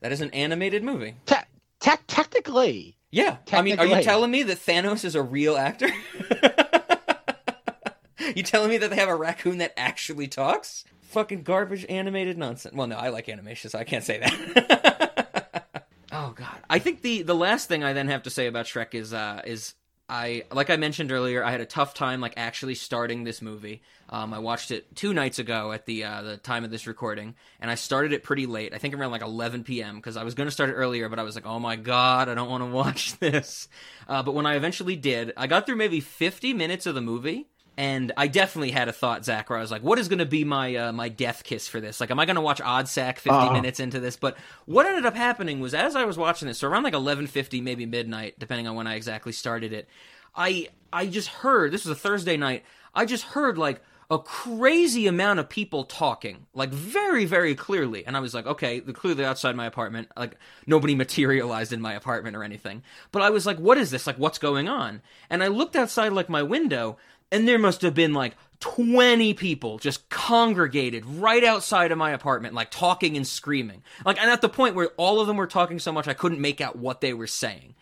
That 0.00 0.10
is 0.12 0.20
an 0.20 0.30
animated 0.32 0.82
movie. 0.82 1.14
Te- 1.26 1.36
te- 1.80 1.90
technically, 2.06 2.96
Yeah. 3.10 3.36
I 3.52 3.62
mean, 3.62 3.78
are 3.78 3.86
you 3.86 4.02
telling 4.02 4.30
me 4.30 4.42
that 4.44 4.58
Thanos 4.58 5.04
is 5.04 5.14
a 5.14 5.22
real 5.22 5.56
actor? 5.56 5.88
you 8.34 8.42
telling 8.42 8.70
me 8.70 8.78
that 8.78 8.90
they 8.90 8.96
have 8.96 9.08
a 9.08 9.16
raccoon 9.16 9.58
that 9.58 9.72
actually 9.76 10.28
talks? 10.28 10.84
Fucking 11.02 11.42
garbage 11.42 11.86
animated 11.88 12.36
nonsense. 12.36 12.74
Well, 12.74 12.86
no, 12.88 12.96
I 12.96 13.08
like 13.08 13.28
animation, 13.28 13.70
so 13.70 13.78
I 13.78 13.84
can't 13.84 14.04
say 14.04 14.18
that. 14.18 15.84
oh 16.12 16.32
god. 16.34 16.58
I 16.68 16.78
think 16.78 17.02
the 17.02 17.22
the 17.22 17.34
last 17.34 17.68
thing 17.68 17.84
I 17.84 17.92
then 17.92 18.08
have 18.08 18.24
to 18.24 18.30
say 18.30 18.46
about 18.48 18.66
Shrek 18.66 18.94
is 18.94 19.14
uh 19.14 19.40
is 19.46 19.74
I 20.08 20.44
like 20.52 20.70
I 20.70 20.76
mentioned 20.76 21.10
earlier, 21.10 21.42
I 21.42 21.50
had 21.50 21.60
a 21.60 21.66
tough 21.66 21.92
time 21.92 22.20
like 22.20 22.34
actually 22.36 22.76
starting 22.76 23.24
this 23.24 23.42
movie. 23.42 23.82
Um, 24.08 24.32
I 24.32 24.38
watched 24.38 24.70
it 24.70 24.94
two 24.94 25.12
nights 25.12 25.40
ago 25.40 25.72
at 25.72 25.84
the 25.86 26.04
uh, 26.04 26.22
the 26.22 26.36
time 26.36 26.64
of 26.64 26.70
this 26.70 26.86
recording, 26.86 27.34
and 27.60 27.70
I 27.70 27.74
started 27.74 28.12
it 28.12 28.22
pretty 28.22 28.46
late. 28.46 28.72
I 28.72 28.78
think 28.78 28.94
around 28.94 29.10
like 29.10 29.22
11 29.22 29.64
p.m. 29.64 29.96
because 29.96 30.16
I 30.16 30.22
was 30.22 30.34
going 30.34 30.46
to 30.46 30.52
start 30.52 30.70
it 30.70 30.74
earlier, 30.74 31.08
but 31.08 31.18
I 31.18 31.24
was 31.24 31.34
like, 31.34 31.46
oh 31.46 31.58
my 31.58 31.74
god, 31.74 32.28
I 32.28 32.34
don't 32.34 32.48
want 32.48 32.62
to 32.62 32.70
watch 32.70 33.18
this. 33.18 33.68
Uh, 34.08 34.22
but 34.22 34.34
when 34.34 34.46
I 34.46 34.54
eventually 34.54 34.94
did, 34.94 35.32
I 35.36 35.48
got 35.48 35.66
through 35.66 35.76
maybe 35.76 35.98
50 35.98 36.52
minutes 36.54 36.86
of 36.86 36.94
the 36.94 37.00
movie, 37.00 37.48
and 37.76 38.12
I 38.16 38.26
definitely 38.28 38.70
had 38.70 38.88
a 38.88 38.92
thought, 38.92 39.24
Zach, 39.24 39.50
where 39.50 39.58
I 39.58 39.62
was 39.62 39.70
like, 39.70 39.82
what 39.82 39.98
is 39.98 40.08
going 40.08 40.20
to 40.20 40.26
be 40.26 40.44
my 40.44 40.74
uh, 40.76 40.92
my 40.92 41.08
death 41.08 41.44
kiss 41.44 41.68
for 41.68 41.80
this? 41.80 42.00
Like, 42.00 42.10
am 42.10 42.18
I 42.18 42.24
going 42.24 42.36
to 42.36 42.40
watch 42.42 42.60
Odd 42.60 42.88
Sack 42.88 43.18
50 43.18 43.30
Uh-uh. 43.30 43.52
minutes 43.52 43.80
into 43.80 44.00
this? 44.00 44.16
But 44.16 44.36
what 44.64 44.86
ended 44.86 45.04
up 45.06 45.14
happening 45.14 45.60
was 45.60 45.74
as 45.74 45.94
I 45.94 46.04
was 46.04 46.16
watching 46.16 46.48
this, 46.48 46.58
so 46.58 46.68
around 46.68 46.84
like 46.84 46.94
11:50, 46.94 47.62
maybe 47.62 47.86
midnight, 47.86 48.38
depending 48.38 48.66
on 48.66 48.76
when 48.76 48.86
I 48.86 48.94
exactly 48.94 49.32
started 49.32 49.72
it, 49.72 49.88
I 50.34 50.68
I 50.92 51.06
just 51.06 51.28
heard 51.28 51.72
this 51.72 51.84
was 51.84 51.96
a 51.96 52.00
Thursday 52.00 52.36
night. 52.36 52.64
I 52.94 53.04
just 53.04 53.24
heard 53.24 53.58
like 53.58 53.82
a 54.08 54.18
crazy 54.20 55.08
amount 55.08 55.40
of 55.40 55.48
people 55.48 55.82
talking, 55.82 56.46
like 56.54 56.70
very, 56.70 57.24
very 57.24 57.56
clearly. 57.56 58.06
And 58.06 58.16
I 58.16 58.20
was 58.20 58.34
like, 58.34 58.46
okay, 58.46 58.80
clearly 58.80 59.24
outside 59.24 59.56
my 59.56 59.66
apartment. 59.66 60.08
Like 60.16 60.36
nobody 60.64 60.94
materialized 60.94 61.72
in 61.72 61.80
my 61.80 61.92
apartment 61.94 62.36
or 62.36 62.44
anything. 62.44 62.84
But 63.10 63.22
I 63.22 63.30
was 63.30 63.46
like, 63.46 63.58
what 63.58 63.78
is 63.78 63.90
this? 63.90 64.06
Like, 64.06 64.16
what's 64.16 64.38
going 64.38 64.68
on? 64.68 65.02
And 65.28 65.42
I 65.42 65.48
looked 65.48 65.74
outside 65.74 66.12
like 66.12 66.28
my 66.28 66.44
window, 66.44 66.98
and 67.30 67.46
there 67.46 67.58
must 67.58 67.82
have 67.82 67.94
been 67.94 68.14
like 68.14 68.36
20 68.60 69.34
people 69.34 69.78
just 69.78 70.08
congregated 70.08 71.04
right 71.04 71.44
outside 71.44 71.92
of 71.92 71.98
my 71.98 72.10
apartment, 72.10 72.54
like 72.54 72.70
talking 72.70 73.16
and 73.16 73.26
screaming. 73.26 73.82
Like, 74.04 74.20
and 74.20 74.30
at 74.30 74.40
the 74.40 74.48
point 74.48 74.74
where 74.74 74.88
all 74.96 75.20
of 75.20 75.26
them 75.26 75.36
were 75.36 75.46
talking 75.46 75.78
so 75.78 75.92
much 75.92 76.08
I 76.08 76.14
couldn't 76.14 76.40
make 76.40 76.60
out 76.60 76.76
what 76.76 77.00
they 77.00 77.12
were 77.12 77.26
saying. 77.26 77.74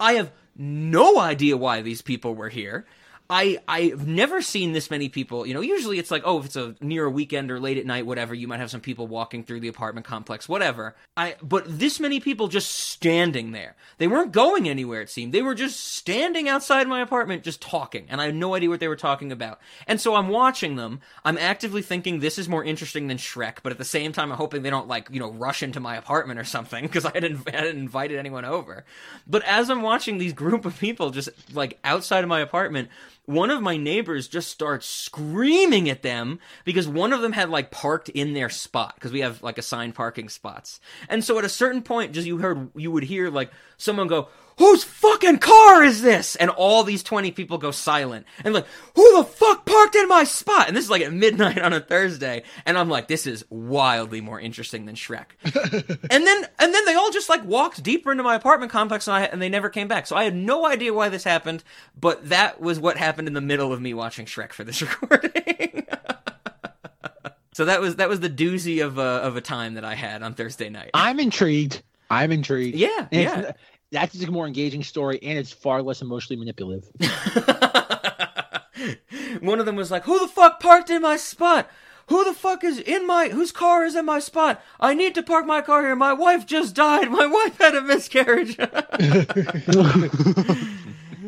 I 0.00 0.14
have 0.14 0.32
no 0.56 1.18
idea 1.18 1.56
why 1.56 1.82
these 1.82 2.02
people 2.02 2.34
were 2.34 2.48
here. 2.48 2.86
I 3.32 3.60
I've 3.66 4.06
never 4.06 4.42
seen 4.42 4.72
this 4.72 4.90
many 4.90 5.08
people. 5.08 5.46
You 5.46 5.54
know, 5.54 5.62
usually 5.62 5.98
it's 5.98 6.10
like, 6.10 6.22
oh, 6.26 6.40
if 6.40 6.44
it's 6.44 6.56
a 6.56 6.74
near 6.82 7.06
a 7.06 7.10
weekend 7.10 7.50
or 7.50 7.58
late 7.58 7.78
at 7.78 7.86
night, 7.86 8.04
whatever, 8.04 8.34
you 8.34 8.46
might 8.46 8.60
have 8.60 8.70
some 8.70 8.82
people 8.82 9.06
walking 9.06 9.42
through 9.42 9.60
the 9.60 9.68
apartment 9.68 10.04
complex, 10.04 10.50
whatever. 10.50 10.94
I 11.16 11.36
but 11.42 11.64
this 11.66 11.98
many 11.98 12.20
people 12.20 12.48
just 12.48 12.70
standing 12.70 13.52
there. 13.52 13.74
They 13.96 14.06
weren't 14.06 14.32
going 14.32 14.68
anywhere. 14.68 15.00
It 15.00 15.08
seemed 15.08 15.32
they 15.32 15.40
were 15.40 15.54
just 15.54 15.82
standing 15.82 16.46
outside 16.46 16.86
my 16.86 17.00
apartment, 17.00 17.42
just 17.42 17.62
talking, 17.62 18.04
and 18.10 18.20
I 18.20 18.26
had 18.26 18.34
no 18.34 18.54
idea 18.54 18.68
what 18.68 18.80
they 18.80 18.88
were 18.88 18.96
talking 18.96 19.32
about. 19.32 19.60
And 19.86 19.98
so 19.98 20.14
I'm 20.14 20.28
watching 20.28 20.76
them. 20.76 21.00
I'm 21.24 21.38
actively 21.38 21.80
thinking 21.80 22.20
this 22.20 22.38
is 22.38 22.50
more 22.50 22.62
interesting 22.62 23.06
than 23.06 23.16
Shrek, 23.16 23.58
but 23.62 23.72
at 23.72 23.78
the 23.78 23.84
same 23.86 24.12
time, 24.12 24.30
I'm 24.30 24.36
hoping 24.36 24.60
they 24.60 24.68
don't 24.68 24.88
like 24.88 25.08
you 25.10 25.20
know 25.20 25.30
rush 25.30 25.62
into 25.62 25.80
my 25.80 25.96
apartment 25.96 26.38
or 26.38 26.44
something 26.44 26.82
because 26.86 27.06
I 27.06 27.12
hadn't, 27.14 27.48
hadn't 27.48 27.78
invited 27.78 28.18
anyone 28.18 28.44
over. 28.44 28.84
But 29.26 29.42
as 29.44 29.70
I'm 29.70 29.80
watching 29.80 30.18
these 30.18 30.34
group 30.34 30.66
of 30.66 30.78
people 30.78 31.08
just 31.08 31.30
like 31.54 31.78
outside 31.82 32.24
of 32.24 32.28
my 32.28 32.40
apartment, 32.40 32.90
one 33.26 33.50
of 33.50 33.62
my 33.62 33.76
neighbors 33.76 34.26
just 34.26 34.50
starts 34.50 34.86
screaming 34.86 35.88
at 35.88 36.02
them 36.02 36.40
because 36.64 36.88
one 36.88 37.12
of 37.12 37.22
them 37.22 37.32
had 37.32 37.50
like 37.50 37.70
parked 37.70 38.08
in 38.08 38.32
their 38.32 38.50
spot 38.50 38.94
because 38.96 39.12
we 39.12 39.20
have 39.20 39.42
like 39.42 39.58
assigned 39.58 39.94
parking 39.94 40.28
spots. 40.28 40.80
And 41.08 41.24
so 41.24 41.38
at 41.38 41.44
a 41.44 41.48
certain 41.48 41.82
point, 41.82 42.12
just 42.12 42.26
you 42.26 42.38
heard, 42.38 42.70
you 42.74 42.90
would 42.90 43.04
hear 43.04 43.30
like 43.30 43.52
someone 43.76 44.08
go, 44.08 44.28
Whose 44.58 44.84
fucking 44.84 45.38
car 45.38 45.82
is 45.82 46.02
this? 46.02 46.36
And 46.36 46.50
all 46.50 46.84
these 46.84 47.02
20 47.02 47.32
people 47.32 47.58
go 47.58 47.70
silent. 47.70 48.26
And 48.44 48.54
like, 48.54 48.66
who 48.94 49.16
the 49.16 49.24
fuck 49.24 49.64
parked 49.66 49.94
in 49.94 50.08
my 50.08 50.24
spot? 50.24 50.68
And 50.68 50.76
this 50.76 50.84
is 50.84 50.90
like 50.90 51.02
at 51.02 51.12
midnight 51.12 51.58
on 51.58 51.72
a 51.72 51.80
Thursday. 51.80 52.42
And 52.66 52.78
I'm 52.78 52.88
like, 52.88 53.08
this 53.08 53.26
is 53.26 53.44
wildly 53.50 54.20
more 54.20 54.38
interesting 54.38 54.86
than 54.86 54.94
Shrek. 54.94 55.26
and 56.10 56.26
then 56.26 56.46
and 56.58 56.74
then 56.74 56.84
they 56.84 56.94
all 56.94 57.10
just 57.10 57.28
like 57.28 57.44
walked 57.44 57.82
deeper 57.82 58.10
into 58.10 58.22
my 58.22 58.34
apartment 58.34 58.70
complex 58.72 59.08
and 59.08 59.16
I 59.16 59.22
and 59.24 59.40
they 59.40 59.48
never 59.48 59.68
came 59.68 59.88
back. 59.88 60.06
So 60.06 60.16
I 60.16 60.24
had 60.24 60.34
no 60.34 60.66
idea 60.66 60.92
why 60.92 61.08
this 61.08 61.24
happened, 61.24 61.64
but 61.98 62.28
that 62.28 62.60
was 62.60 62.78
what 62.78 62.96
happened 62.96 63.28
in 63.28 63.34
the 63.34 63.40
middle 63.40 63.72
of 63.72 63.80
me 63.80 63.94
watching 63.94 64.26
Shrek 64.26 64.52
for 64.52 64.64
this 64.64 64.82
recording. 65.00 65.86
so 67.52 67.64
that 67.64 67.80
was 67.80 67.96
that 67.96 68.08
was 68.08 68.20
the 68.20 68.30
doozy 68.30 68.84
of 68.84 68.98
a, 68.98 69.02
of 69.02 69.36
a 69.36 69.40
time 69.40 69.74
that 69.74 69.84
I 69.84 69.94
had 69.94 70.22
on 70.22 70.34
Thursday 70.34 70.68
night. 70.68 70.90
I'm 70.94 71.18
intrigued. 71.20 71.82
I'm 72.10 72.30
intrigued. 72.30 72.76
Yeah, 72.76 73.08
And 73.10 73.22
yeah. 73.22 73.52
That's 73.92 74.20
a 74.22 74.30
more 74.30 74.46
engaging 74.46 74.82
story, 74.82 75.18
and 75.22 75.38
it's 75.38 75.52
far 75.52 75.82
less 75.82 76.00
emotionally 76.00 76.38
manipulative. 76.38 76.88
One 79.40 79.60
of 79.60 79.66
them 79.66 79.76
was 79.76 79.90
like, 79.90 80.04
"Who 80.04 80.18
the 80.18 80.28
fuck 80.28 80.60
parked 80.60 80.88
in 80.90 81.02
my 81.02 81.18
spot? 81.18 81.68
Who 82.06 82.24
the 82.24 82.32
fuck 82.32 82.64
is 82.64 82.78
in 82.78 83.06
my 83.06 83.28
whose 83.28 83.52
car 83.52 83.84
is 83.84 83.94
in 83.94 84.06
my 84.06 84.18
spot? 84.18 84.62
I 84.80 84.94
need 84.94 85.14
to 85.14 85.22
park 85.22 85.44
my 85.46 85.60
car 85.60 85.82
here. 85.82 85.94
My 85.94 86.14
wife 86.14 86.46
just 86.46 86.74
died. 86.74 87.10
My 87.10 87.26
wife 87.26 87.58
had 87.58 87.74
a 87.74 87.82
miscarriage." 87.82 88.56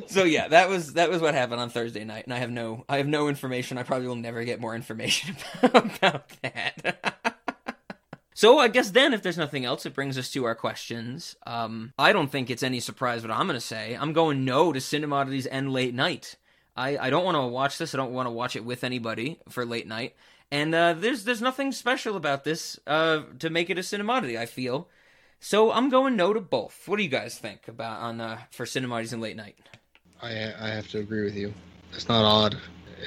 so 0.06 0.24
yeah, 0.24 0.48
that 0.48 0.68
was 0.68 0.94
that 0.94 1.10
was 1.10 1.20
what 1.20 1.34
happened 1.34 1.60
on 1.60 1.70
Thursday 1.70 2.04
night, 2.04 2.24
and 2.24 2.32
I 2.32 2.38
have 2.38 2.50
no 2.50 2.84
I 2.88 2.96
have 2.96 3.06
no 3.06 3.28
information. 3.28 3.78
I 3.78 3.82
probably 3.82 4.08
will 4.08 4.16
never 4.16 4.44
get 4.44 4.60
more 4.60 4.74
information 4.74 5.36
about 5.62 6.30
that. 6.42 7.13
So 8.34 8.58
I 8.58 8.68
guess 8.68 8.90
then, 8.90 9.14
if 9.14 9.22
there's 9.22 9.38
nothing 9.38 9.64
else, 9.64 9.86
it 9.86 9.94
brings 9.94 10.18
us 10.18 10.30
to 10.32 10.44
our 10.44 10.54
questions. 10.54 11.36
Um, 11.46 11.92
I 11.98 12.12
don't 12.12 12.30
think 12.30 12.50
it's 12.50 12.62
any 12.62 12.80
surprise 12.80 13.22
what 13.22 13.30
I'm 13.30 13.46
going 13.46 13.58
to 13.58 13.60
say. 13.60 13.96
I'm 13.98 14.12
going 14.12 14.44
no 14.44 14.72
to 14.72 14.80
Cinemodities 14.80 15.46
and 15.50 15.72
Late 15.72 15.94
Night. 15.94 16.36
I, 16.76 16.98
I 16.98 17.10
don't 17.10 17.24
want 17.24 17.36
to 17.36 17.46
watch 17.46 17.78
this. 17.78 17.94
I 17.94 17.98
don't 17.98 18.12
want 18.12 18.26
to 18.26 18.32
watch 18.32 18.56
it 18.56 18.64
with 18.64 18.84
anybody 18.84 19.38
for 19.48 19.64
late 19.64 19.86
night. 19.86 20.14
And 20.50 20.74
uh, 20.74 20.94
there's 20.94 21.24
there's 21.24 21.40
nothing 21.40 21.72
special 21.72 22.16
about 22.16 22.44
this 22.44 22.78
uh, 22.86 23.22
to 23.38 23.50
make 23.50 23.70
it 23.70 23.78
a 23.78 23.82
cinemodity. 23.82 24.36
I 24.36 24.46
feel. 24.46 24.88
So 25.40 25.72
I'm 25.72 25.88
going 25.88 26.16
no 26.16 26.32
to 26.32 26.40
both. 26.40 26.82
What 26.86 26.96
do 26.96 27.02
you 27.02 27.08
guys 27.08 27.38
think 27.38 27.68
about 27.68 28.00
on 28.00 28.20
uh, 28.20 28.38
for 28.50 28.64
cinemodities 28.66 29.12
and 29.12 29.22
late 29.22 29.36
night? 29.36 29.56
I 30.20 30.52
I 30.58 30.68
have 30.68 30.88
to 30.88 30.98
agree 30.98 31.24
with 31.24 31.36
you. 31.36 31.52
It's 31.92 32.08
not 32.08 32.24
odd, 32.24 32.56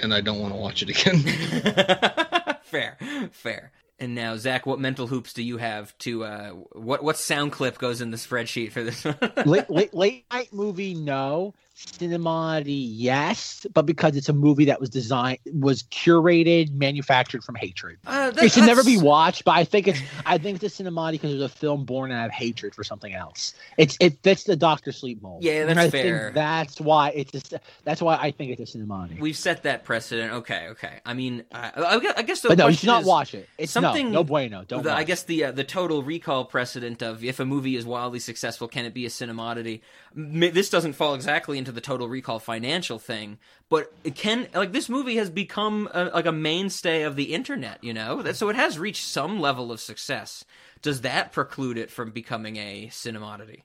and 0.01 0.13
I 0.13 0.21
don't 0.21 0.39
want 0.39 0.53
to 0.53 0.59
watch 0.59 0.81
it 0.81 0.89
again. 0.89 1.19
fair, 2.63 2.97
fair. 3.31 3.71
And 3.99 4.13
now, 4.13 4.37
Zach, 4.37 4.65
what 4.67 4.79
mental 4.79 5.07
hoops 5.07 5.33
do 5.33 5.41
you 5.41 5.57
have 5.57 5.97
to 5.99 6.23
uh, 6.23 6.49
what 6.49 7.03
what 7.03 7.17
sound 7.17 7.51
clip 7.51 7.79
goes 7.79 7.99
in 7.99 8.11
the 8.11 8.17
spreadsheet 8.17 8.71
for 8.71 8.83
this? 8.83 9.05
late, 9.45 9.69
late 9.69 9.93
late 9.93 10.25
night 10.31 10.53
movie, 10.53 10.93
no. 10.93 11.55
Cinemati, 11.77 12.87
yes, 12.89 13.65
but 13.73 13.85
because 13.85 14.15
it's 14.15 14.29
a 14.29 14.33
movie 14.33 14.65
that 14.65 14.79
was 14.79 14.89
designed, 14.89 15.37
was 15.53 15.83
curated, 15.83 16.71
manufactured 16.73 17.43
from 17.43 17.53
hatred. 17.55 17.97
Uh, 18.05 18.31
it 18.41 18.51
should 18.51 18.65
never 18.65 18.83
be 18.83 18.97
watched, 18.97 19.45
but 19.45 19.51
I 19.51 19.63
think 19.63 19.87
it's, 19.87 19.99
I 20.25 20.39
think 20.39 20.61
it's 20.61 20.79
a 20.79 20.83
Cinemati 20.83 21.11
because 21.13 21.31
it 21.31 21.35
was 21.35 21.43
a 21.43 21.49
film 21.49 21.85
born 21.85 22.11
out 22.11 22.25
of 22.25 22.31
hatred 22.31 22.73
for 22.73 22.83
something 22.83 23.13
else. 23.13 23.53
It's, 23.77 23.95
it 23.99 24.17
fits 24.23 24.43
the 24.45 24.55
Doctor 24.55 24.91
Sleep 24.91 25.21
mold. 25.21 25.43
Yeah, 25.43 25.65
that's 25.65 25.71
and 25.71 25.79
I 25.79 25.89
fair. 25.91 26.23
Think 26.25 26.35
that's 26.35 26.81
why 26.81 27.11
it's, 27.11 27.53
a, 27.53 27.59
that's 27.83 28.01
why 28.01 28.15
I 28.15 28.31
think 28.31 28.57
it's 28.59 28.73
a 28.73 28.77
Cinemati. 28.77 29.19
We've 29.19 29.37
set 29.37 29.63
that 29.63 29.83
precedent. 29.83 30.33
Okay, 30.33 30.69
okay. 30.69 30.99
I 31.05 31.13
mean, 31.13 31.43
I, 31.51 31.71
I 31.75 31.99
guess- 31.99 32.13
I 32.17 32.21
guess 32.23 32.41
the 32.41 32.47
But 32.49 32.57
no, 32.57 32.67
you 32.67 32.75
should 32.75 32.87
not 32.87 33.03
watch 33.03 33.35
it. 33.35 33.47
It's 33.57 33.71
something 33.71 34.11
no 34.11 34.23
bueno. 34.23 34.63
Don't 34.67 34.83
the, 34.83 34.91
I 34.93 35.03
guess 35.03 35.23
the 35.23 35.45
uh, 35.45 35.51
the 35.51 35.63
total 35.63 36.01
recall 36.01 36.45
precedent 36.45 37.03
of 37.03 37.23
if 37.23 37.39
a 37.39 37.45
movie 37.45 37.75
is 37.75 37.85
wildly 37.85 38.19
successful, 38.19 38.67
can 38.67 38.85
it 38.85 38.93
be 38.93 39.05
a 39.05 39.09
cinemodity? 39.09 39.81
This 40.15 40.69
doesn't 40.69 40.93
fall 40.93 41.13
exactly 41.13 41.57
into 41.59 41.66
the 41.71 41.81
total 41.81 42.07
recall 42.09 42.39
financial 42.39 42.99
thing, 42.99 43.37
but 43.69 43.91
it 44.03 44.15
can 44.15 44.47
like 44.53 44.71
this 44.71 44.89
movie 44.89 45.15
has 45.17 45.29
become 45.29 45.89
a, 45.93 46.05
like 46.05 46.25
a 46.25 46.31
mainstay 46.31 47.03
of 47.03 47.15
the 47.15 47.33
internet. 47.33 47.83
You 47.83 47.93
know, 47.93 48.21
That- 48.21 48.35
so 48.35 48.49
it 48.49 48.55
has 48.55 48.77
reached 48.79 49.03
some 49.05 49.39
level 49.39 49.71
of 49.71 49.79
success. 49.79 50.43
Does 50.81 51.01
that 51.01 51.31
preclude 51.31 51.77
it 51.77 51.89
from 51.91 52.11
becoming 52.11 52.57
a 52.57 52.87
cinemodity? 52.91 53.63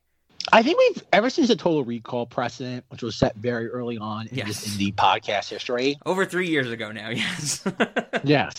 I 0.53 0.63
think 0.65 0.77
we've 0.79 1.05
ever 1.13 1.31
since 1.31 1.47
the 1.49 1.55
Total 1.57 1.85
Recall 1.85 2.27
precedent, 2.27 2.85
which 2.89 3.01
was 3.03 3.15
set 3.15 3.37
very 3.37 3.69
early 3.69 3.97
on 3.99 4.27
in 4.27 4.39
Yes. 4.39 4.47
this 4.49 4.77
indie 4.77 4.93
podcast 4.93 5.49
history. 5.51 5.99
Over 6.05 6.25
three 6.27 6.49
years 6.49 6.69
ago 6.71 6.91
now, 6.91 7.11
yes. 7.11 7.63
yes. 8.25 8.55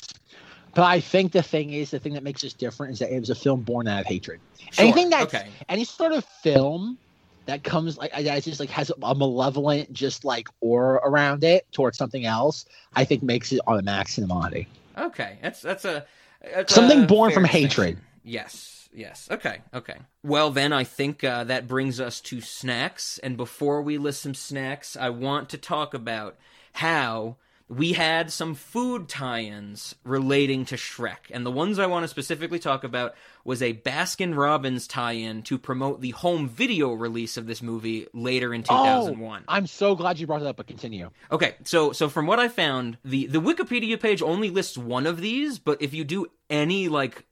But 0.76 0.84
I 0.84 1.02
think 1.02 1.34
the 1.34 1.44
thing 1.44 1.72
is, 1.72 1.92
the 1.92 2.00
thing 2.00 2.14
that 2.14 2.24
makes 2.24 2.42
this 2.42 2.54
different 2.54 2.94
is 2.94 3.00
that 3.00 3.12
it 3.14 3.20
was 3.20 3.30
a 3.30 3.36
film 3.36 3.62
born 3.62 3.88
out 3.88 4.00
of 4.02 4.06
hatred. 4.08 4.40
Sure, 4.72 4.86
Anything 4.86 5.10
that's 5.10 5.34
okay. 5.34 5.50
any 5.68 5.84
sort 5.84 6.14
of 6.14 6.24
film 6.42 6.98
that 7.46 7.64
comes 7.64 7.98
like 7.98 8.12
that 8.12 8.44
just 8.44 8.60
like 8.60 8.70
has 8.70 8.92
a 9.02 9.16
malevolent 9.16 9.92
just 9.92 10.24
like 10.24 10.48
aura 10.62 11.00
around 11.04 11.44
it 11.44 11.66
towards 11.72 11.98
something 11.98 12.26
else, 12.26 12.66
I 12.96 13.06
think 13.06 13.24
makes 13.24 13.52
it 13.52 13.60
automatic 13.68 14.08
cinemati. 14.08 14.68
Okay, 14.98 15.38
that's 15.42 15.62
that's 15.62 15.86
a 15.86 16.06
that's 16.42 16.74
Something 16.74 17.04
a 17.04 17.08
born 17.08 17.32
from 17.32 17.46
hatred. 17.46 17.98
Yes, 18.24 18.90
yes. 18.94 19.28
Okay, 19.32 19.62
okay. 19.74 19.98
Well, 20.24 20.52
then 20.52 20.72
I 20.74 20.84
think 20.84 21.24
uh, 21.24 21.44
that 21.46 21.68
brings 21.68 22.00
us 22.00 22.22
to 22.22 22.42
snacks. 22.42 23.20
And 23.20 23.36
before 23.38 23.82
we 23.82 23.98
list 23.98 24.22
some 24.22 24.36
snacks, 24.36 24.96
I 24.96 25.10
want 25.10 25.50
to 25.50 25.58
talk 25.58 25.94
about 25.94 26.38
how 26.74 27.38
we 27.70 27.94
had 27.94 28.32
some 28.32 28.56
food 28.56 29.08
tie-ins 29.08 29.96
relating 30.04 30.66
to 30.66 30.76
Shrek. 30.76 31.32
And 31.32 31.46
the 31.46 31.52
ones 31.52 31.80
I 31.80 31.86
want 31.86 32.04
to 32.04 32.08
specifically 32.08 32.60
talk 32.60 32.84
about 32.84 33.16
was 33.46 33.62
a 33.62 33.74
Baskin 33.74 34.38
Robbins 34.38 34.88
tie-in 34.88 35.44
to 35.44 35.58
promote 35.58 36.02
the 36.02 36.12
home 36.12 36.48
video 36.48 36.92
release 36.92 37.38
of 37.38 37.48
this 37.48 37.62
movie 37.62 38.08
later 38.14 38.54
in 38.54 38.64
2001. 38.64 39.42
Oh, 39.42 39.46
I'm 39.48 39.68
so 39.68 39.96
glad 39.96 40.20
you 40.20 40.28
brought 40.28 40.42
it 40.42 40.48
up. 40.48 40.58
But 40.58 40.68
continue. 40.68 41.10
Okay, 41.32 41.56
so 41.64 41.92
so 41.94 42.10
from 42.10 42.28
what 42.28 42.40
I 42.40 42.48
found, 42.48 42.98
the 43.04 43.26
the 43.28 43.42
Wikipedia 43.42 44.00
page 44.00 44.22
only 44.22 44.50
lists 44.50 44.78
one 44.78 45.08
of 45.08 45.20
these, 45.20 45.58
but 45.58 45.82
if 45.82 45.94
you 45.94 46.04
do 46.04 46.28
any 46.50 46.90
like 46.90 47.26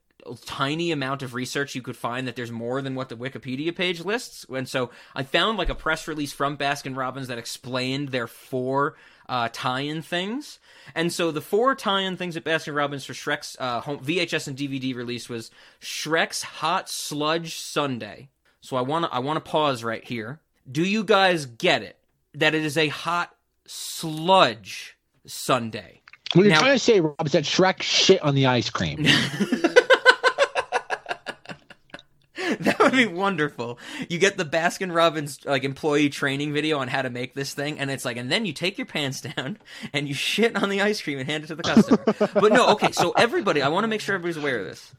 tiny 0.44 0.92
amount 0.92 1.22
of 1.22 1.34
research, 1.34 1.74
you 1.74 1.82
could 1.82 1.96
find 1.96 2.26
that 2.26 2.36
there's 2.36 2.52
more 2.52 2.82
than 2.82 2.94
what 2.94 3.08
the 3.08 3.16
Wikipedia 3.16 3.74
page 3.74 4.00
lists. 4.00 4.46
And 4.48 4.68
so 4.68 4.90
I 5.14 5.22
found 5.22 5.58
like 5.58 5.68
a 5.68 5.74
press 5.74 6.06
release 6.08 6.32
from 6.32 6.56
Baskin 6.56 6.96
Robbins 6.96 7.28
that 7.28 7.38
explained 7.38 8.08
their 8.08 8.26
four 8.26 8.96
uh, 9.28 9.48
tie-in 9.52 10.02
things. 10.02 10.58
And 10.94 11.12
so 11.12 11.30
the 11.30 11.40
four 11.40 11.74
tie-in 11.74 12.16
things 12.16 12.36
at 12.36 12.44
Baskin 12.44 12.74
Robbins 12.74 13.04
for 13.04 13.12
Shrek's 13.12 13.56
uh, 13.60 13.80
home, 13.80 14.00
VHS 14.00 14.48
and 14.48 14.56
DVD 14.56 14.94
release 14.94 15.28
was 15.28 15.50
Shrek's 15.80 16.42
Hot 16.42 16.88
Sludge 16.88 17.56
Sunday. 17.58 18.28
So 18.60 18.76
I 18.76 18.80
want 18.82 19.04
to 19.06 19.12
I 19.12 19.18
want 19.18 19.44
to 19.44 19.50
pause 19.50 19.82
right 19.82 20.04
here. 20.04 20.40
Do 20.70 20.84
you 20.84 21.02
guys 21.04 21.46
get 21.46 21.82
it? 21.82 21.98
That 22.34 22.54
it 22.54 22.64
is 22.64 22.78
a 22.78 22.88
hot 22.88 23.34
sludge 23.66 24.96
Sunday. 25.26 26.00
What 26.34 26.44
you're 26.44 26.52
Now- 26.54 26.60
trying 26.60 26.72
to 26.74 26.78
say, 26.78 27.00
Rob, 27.00 27.16
is 27.26 27.32
that 27.32 27.44
Shrek 27.44 27.82
shit 27.82 28.22
on 28.22 28.34
the 28.34 28.46
ice 28.46 28.70
cream. 28.70 29.04
That 32.60 32.78
would 32.78 32.92
be 32.92 33.06
wonderful. 33.06 33.78
You 34.08 34.18
get 34.18 34.36
the 34.36 34.44
Baskin 34.44 34.94
Robbins 34.94 35.44
like 35.44 35.64
employee 35.64 36.08
training 36.08 36.52
video 36.52 36.78
on 36.78 36.88
how 36.88 37.02
to 37.02 37.10
make 37.10 37.34
this 37.34 37.54
thing, 37.54 37.78
and 37.78 37.90
it's 37.90 38.04
like, 38.04 38.16
and 38.16 38.30
then 38.30 38.46
you 38.46 38.52
take 38.52 38.78
your 38.78 38.86
pants 38.86 39.20
down 39.20 39.58
and 39.92 40.08
you 40.08 40.14
shit 40.14 40.56
on 40.56 40.68
the 40.68 40.80
ice 40.80 41.00
cream 41.00 41.18
and 41.18 41.28
hand 41.28 41.44
it 41.44 41.48
to 41.48 41.54
the 41.54 41.62
customer. 41.62 42.04
but 42.34 42.52
no, 42.52 42.68
okay. 42.70 42.92
So 42.92 43.12
everybody, 43.12 43.62
I 43.62 43.68
want 43.68 43.84
to 43.84 43.88
make 43.88 44.00
sure 44.00 44.14
everybody's 44.14 44.42
aware 44.42 44.60
of 44.60 44.66
this. 44.66 44.92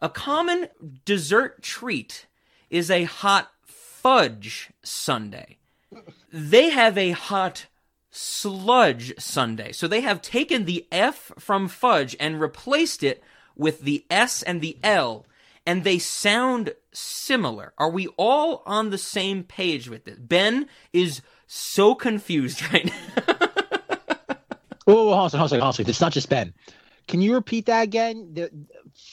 A 0.00 0.08
common 0.08 0.68
dessert 1.04 1.62
treat 1.62 2.26
is 2.70 2.90
a 2.90 3.04
hot 3.04 3.50
fudge 3.64 4.70
sundae. 4.82 5.56
They 6.32 6.70
have 6.70 6.96
a 6.96 7.10
hot 7.10 7.66
sludge 8.10 9.14
sundae. 9.18 9.72
So 9.72 9.88
they 9.88 10.00
have 10.00 10.22
taken 10.22 10.64
the 10.64 10.86
F 10.92 11.32
from 11.38 11.68
fudge 11.68 12.16
and 12.20 12.40
replaced 12.40 13.02
it 13.02 13.22
with 13.56 13.82
the 13.82 14.04
S 14.10 14.42
and 14.42 14.60
the 14.60 14.78
L, 14.82 15.26
and 15.66 15.84
they 15.84 15.98
sound 15.98 16.74
similar. 16.92 17.72
Are 17.78 17.90
we 17.90 18.08
all 18.16 18.62
on 18.66 18.90
the 18.90 18.98
same 18.98 19.44
page 19.44 19.88
with 19.88 20.04
this? 20.04 20.18
Ben 20.18 20.66
is 20.92 21.22
so 21.46 21.94
confused 21.94 22.62
right 22.72 22.86
now. 22.86 23.38
Oh, 24.86 25.14
hold 25.14 25.34
on, 25.34 25.38
hold 25.38 25.52
on, 25.52 25.60
hold 25.60 25.80
on. 25.80 25.86
It's 25.86 26.00
not 26.00 26.12
just 26.12 26.28
Ben. 26.28 26.52
Can 27.08 27.20
you 27.20 27.34
repeat 27.34 27.66
that 27.66 27.82
again? 27.82 28.30
The, 28.32 28.50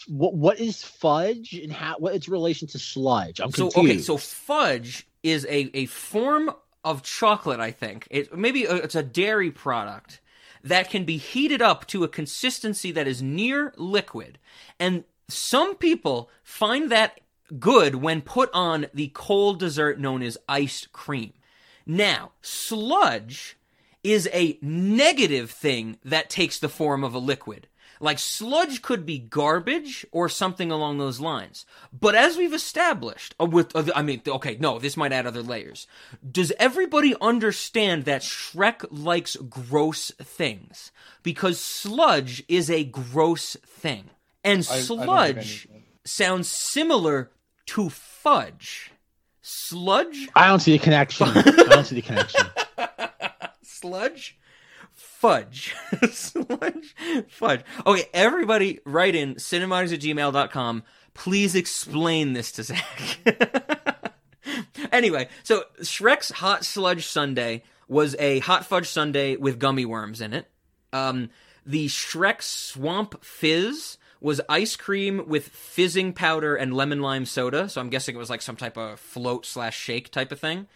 what 0.08 0.34
what 0.34 0.60
is 0.60 0.84
fudge 0.84 1.54
and 1.54 1.72
how 1.72 1.96
what 1.98 2.16
its 2.16 2.28
relation 2.28 2.68
to 2.70 2.80
sludge? 2.80 3.40
I'm 3.40 3.52
so 3.52 3.68
okay, 3.76 4.00
so 4.00 4.18
fudge 4.18 5.08
is 5.24 5.46
a, 5.46 5.70
a 5.74 5.86
form 5.88 6.52
of 6.84 7.04
chocolate, 7.04 7.60
I 7.60 7.72
think. 7.72 8.08
It 8.10 8.36
maybe 8.36 8.68
uh, 8.68 8.76
it's 8.76 8.96
a 8.96 9.04
dairy 9.04 9.52
product 9.52 10.22
that 10.64 10.90
can 10.90 11.06
be 11.06 11.18
heated 11.18 11.62
up 11.62 11.88
to 11.88 12.04
a 12.04 12.08
consistency 12.08 12.92
that 12.92 13.08
is 13.08 13.22
near 13.22 13.74
liquid. 13.78 14.40
And 14.80 15.04
some 15.30 15.76
people 15.76 16.30
find 16.44 16.92
that 16.92 17.20
good 17.60 17.96
when 17.96 18.22
put 18.22 18.50
on 18.54 18.88
the 18.94 19.12
cold 19.14 19.60
dessert 19.60 20.00
known 20.00 20.22
as 20.22 20.38
iced 20.48 20.92
cream. 20.92 21.34
Now, 21.86 22.32
sludge 22.42 23.58
is 24.04 24.30
a 24.32 24.58
negative 24.62 25.52
thing 25.52 25.98
that 26.04 26.30
takes 26.30 26.60
the 26.60 26.70
form 26.70 27.04
of 27.04 27.14
a 27.14 27.20
liquid. 27.20 27.68
Like 28.00 28.20
sludge 28.20 28.82
could 28.82 29.06
be 29.06 29.20
garbage 29.20 30.06
or 30.12 30.30
something 30.30 30.72
along 30.72 30.98
those 30.98 31.20
lines. 31.20 31.66
But 31.92 32.16
as 32.16 32.38
we've 32.38 32.54
established, 32.54 33.36
uh, 33.40 33.46
with 33.46 33.76
uh, 33.76 33.92
I 33.94 34.04
mean, 34.04 34.22
okay, 34.26 34.58
no, 34.60 34.80
this 34.80 34.96
might 34.96 35.12
add 35.12 35.28
other 35.28 35.44
layers. 35.44 35.86
Does 36.30 36.54
everybody 36.58 37.14
understand 37.20 38.06
that 38.06 38.22
Shrek 38.22 38.86
likes 38.90 39.36
gross 39.36 40.12
things? 40.12 40.92
Because 41.24 41.60
sludge 41.60 42.44
is 42.48 42.70
a 42.70 42.86
gross 42.86 43.58
thing, 43.66 44.10
and 44.44 44.68
I- 44.70 44.76
I 44.76 44.80
sludge 44.80 45.68
sounds 46.06 46.48
similar 46.48 47.32
to 47.68 47.90
fudge. 47.90 48.92
Sludge? 49.42 50.28
I 50.36 50.48
don't 50.48 50.60
see 50.60 50.74
the 50.74 50.84
connection. 50.84 51.28
I 51.36 51.42
don't 51.42 51.86
see 51.86 51.96
the 51.96 52.02
connection. 52.02 52.46
sludge? 53.64 54.38
Fudge. 54.94 55.76
Sludge? 56.12 56.96
Fudge. 57.30 57.62
Okay 57.86 58.06
everybody 58.14 58.80
write 58.86 59.16
in 59.16 59.36
cinematics 59.36 59.94
at 59.94 60.00
gmail.com 60.02 60.84
please 61.14 61.56
explain 61.56 62.34
this 62.34 62.52
to 62.54 62.64
zach. 62.64 63.20
Anyway 64.92 65.28
so 65.44 65.64
shrek's 65.82 66.32
hot 66.32 66.66
sludge 66.66 67.06
sunday 67.06 67.64
was 67.88 68.16
a 68.18 68.40
hot 68.40 68.66
fudge 68.66 68.88
sunday 68.88 69.36
with 69.36 69.60
gummy 69.60 69.86
worms 69.86 70.22
in 70.22 70.34
it. 70.34 70.48
Um, 70.92 71.30
the 71.66 71.88
shrek 71.88 72.42
swamp 72.42 73.24
fizz 73.24 73.98
was 74.22 74.42
ice 74.50 74.76
cream 74.76 75.24
with 75.28 75.48
fizzing 75.48 76.14
powder 76.14 76.56
and 76.56 76.74
lemon 76.74 77.02
lime 77.02 77.26
soda 77.26 77.70
so 77.70 77.80
i'm 77.80 77.90
guessing 77.90 78.16
it 78.16 78.20
was 78.20 78.30
like 78.30 78.42
some 78.42 78.56
type 78.56 78.78
of 78.78 79.00
float 79.00 79.46
slash 79.46 79.78
shake 79.78 80.12
type 80.12 80.32
of 80.32 80.40
thing 80.40 80.68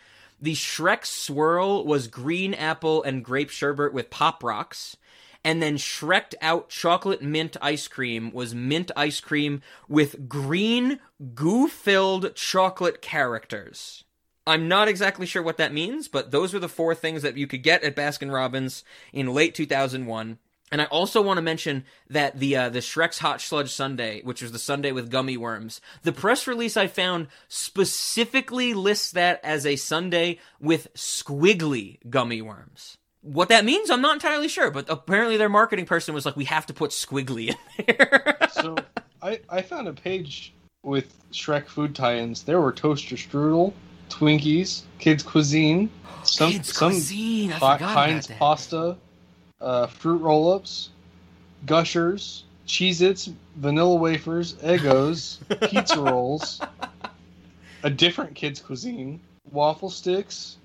The 0.41 0.56
Shrek 0.56 1.06
swirl 1.06 1.86
was 1.86 2.07
green 2.07 2.53
apple 2.53 3.02
and 3.03 3.24
grape 3.24 3.49
sherbet 3.49 3.94
with 3.94 4.10
pop 4.10 4.44
rocks. 4.44 4.98
And 5.45 5.61
then 5.61 5.76
Shreked 5.78 6.36
out 6.41 6.70
chocolate 6.70 7.22
mint 7.22 7.57
ice 7.61 7.88
cream 7.88 8.32
was 8.32 8.56
mint 8.56 8.91
ice 8.95 9.20
cream 9.20 9.61
with 9.88 10.28
green 10.30 10.99
goo 11.34 11.68
filled 11.68 12.36
chocolate 12.36 13.02
characters. 13.02 14.03
I'm 14.45 14.68
not 14.68 14.88
exactly 14.88 15.26
sure 15.26 15.41
what 15.41 15.57
that 15.57 15.74
means, 15.74 16.07
but 16.10 16.32
those 16.32 16.53
were 16.53 16.60
the 16.60 16.70
four 16.70 16.95
things 16.95 17.22
that 17.22 17.38
you 17.38 17.48
could 17.48 17.64
get 17.64 17.84
at 17.84 17.95
Baskin 17.95 18.34
Robbins 18.34 18.84
in 19.14 19.34
late 19.34 19.56
2001. 19.56 20.40
And 20.73 20.81
I 20.81 20.85
also 20.85 21.21
want 21.21 21.37
to 21.37 21.43
mention 21.43 21.85
that 22.09 22.39
the 22.39 22.55
uh, 22.55 22.69
the 22.69 22.79
Shrek's 22.79 23.19
Hot 23.19 23.39
Sludge 23.39 23.71
Sunday, 23.71 24.23
which 24.23 24.41
was 24.41 24.51
the 24.51 24.57
Sunday 24.57 24.91
with 24.91 25.11
gummy 25.11 25.37
worms, 25.37 25.79
the 26.01 26.11
press 26.11 26.47
release 26.47 26.75
I 26.75 26.87
found 26.87 27.27
specifically 27.47 28.73
lists 28.73 29.11
that 29.11 29.39
as 29.43 29.67
a 29.67 29.75
Sunday 29.75 30.39
with 30.59 30.91
squiggly 30.95 31.99
gummy 32.09 32.41
worms. 32.41 32.97
What 33.21 33.49
that 33.49 33.65
means, 33.65 33.91
I'm 33.91 34.01
not 34.01 34.15
entirely 34.15 34.47
sure, 34.47 34.71
but 34.71 34.89
apparently 34.89 35.37
their 35.37 35.47
marketing 35.47 35.85
person 35.85 36.15
was 36.15 36.25
like, 36.25 36.35
"We 36.35 36.45
have 36.45 36.65
to 36.65 36.73
put 36.73 36.89
squiggly 36.89 37.49
in 37.49 37.85
there." 37.85 38.35
so 38.51 38.75
I 39.21 39.41
I 39.49 39.61
found 39.61 39.87
a 39.87 39.93
page 39.93 40.55
with 40.81 41.13
Shrek 41.31 41.67
food 41.67 41.93
tie-ins. 41.93 42.41
There 42.41 42.59
were 42.59 42.71
toaster 42.71 43.15
strudel, 43.15 43.73
Twinkies, 44.09 44.81
kids 44.97 45.21
cuisine, 45.21 45.91
some 46.23 46.51
Kids 46.51 46.73
some 46.73 46.93
cuisine, 46.93 47.53
I 47.53 47.77
Heinz 47.77 48.25
pasta, 48.25 48.97
uh, 49.64 49.88
fruit 49.88 50.18
roll-ups, 50.18 50.90
Gushers, 51.65 52.44
Cheez-Its, 52.68 53.30
vanilla 53.56 53.95
wafers, 53.95 54.56
Eggos, 54.56 55.38
pizza 55.69 55.99
rolls, 55.99 56.61
a 57.84 57.90
different 57.90 58.35
kids 58.35 58.60
cuisine, 58.60 59.19
waffle 59.52 59.90
sticks, 59.90 60.57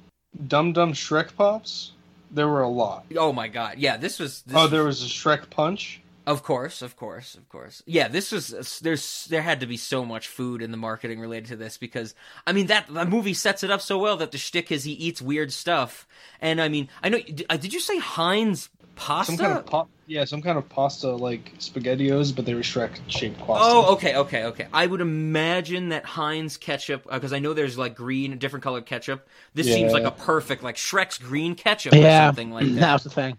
Dum 0.47 0.73
Dum 0.73 0.93
Shrek 0.93 1.35
pops. 1.37 1.93
There 2.31 2.49
were 2.49 2.63
a 2.63 2.69
lot. 2.69 3.07
oh 3.17 3.33
my 3.33 3.49
god, 3.49 3.79
yeah, 3.79 3.97
this 3.97 4.19
was. 4.19 4.43
This 4.43 4.57
oh, 4.57 4.67
there 4.67 4.85
was 4.85 5.03
a 5.03 5.07
Shrek 5.07 5.49
punch. 5.49 6.03
Of 6.29 6.43
course, 6.43 6.83
of 6.83 6.95
course, 6.95 7.35
of 7.37 7.49
course. 7.49 7.83
Yeah, 7.87 8.09
this 8.09 8.33
was 8.33 8.81
there's 8.83 9.25
there 9.31 9.41
had 9.41 9.61
to 9.61 9.67
be 9.67 9.79
so 9.79 10.05
much 10.05 10.29
food 10.29 10.61
in 10.61 10.71
the 10.71 10.77
marketing 10.77 11.21
related 11.21 11.49
to 11.49 11.57
this 11.57 11.79
because 11.79 12.15
I 12.47 12.53
mean 12.53 12.67
that 12.67 12.87
the 12.87 13.07
movie 13.07 13.33
sets 13.33 13.65
it 13.65 13.71
up 13.71 13.81
so 13.81 13.97
well 13.97 14.19
that 14.19 14.31
the 14.31 14.37
shtick 14.37 14.71
is 14.71 14.85
he 14.85 14.93
eats 14.93 15.23
weird 15.23 15.51
stuff, 15.53 16.07
and 16.39 16.61
I 16.61 16.69
mean 16.69 16.91
I 17.03 17.09
know 17.09 17.19
uh, 17.49 17.57
did 17.57 17.73
you 17.73 17.81
say 17.81 17.97
Heinz 17.97 18.69
pasta? 18.99 19.33
Some 19.33 19.39
kind 19.39 19.59
of 19.59 19.67
pa- 19.67 19.87
yeah, 20.07 20.25
some 20.25 20.43
kind 20.43 20.59
of 20.59 20.69
pasta 20.69 21.11
like 21.11 21.53
spaghettios, 21.59 22.35
but 22.35 22.47
they 22.47 22.55
were 22.55 22.61
Shrek 22.63 22.99
shaped 23.09 23.39
pasta. 23.39 23.61
Oh, 23.61 23.93
okay, 23.95 24.17
okay, 24.17 24.45
okay. 24.45 24.67
I 24.73 24.87
would 24.87 25.01
imagine 25.01 25.91
that 25.91 26.05
Heinz 26.05 26.57
ketchup, 26.57 27.07
uh, 27.11 27.15
because 27.15 27.33
I 27.33 27.39
know 27.39 27.53
there's 27.55 27.77
like 27.79 27.95
green, 27.95 28.37
different 28.39 28.63
colored 28.63 28.87
ketchup. 28.87 29.29
This 29.55 29.67
seems 29.73 29.93
like 29.93 30.05
a 30.05 30.11
perfect, 30.11 30.63
like 30.63 30.77
Shrek's 30.77 31.19
green 31.19 31.55
ketchup 31.55 31.93
or 31.95 31.97
Yeah, 31.97 32.31
something 32.31 32.51
like 32.51 32.67
that. 32.75 32.81
that 32.81 32.93
was 32.95 33.05
the 33.05 33.11
thing. 33.11 33.37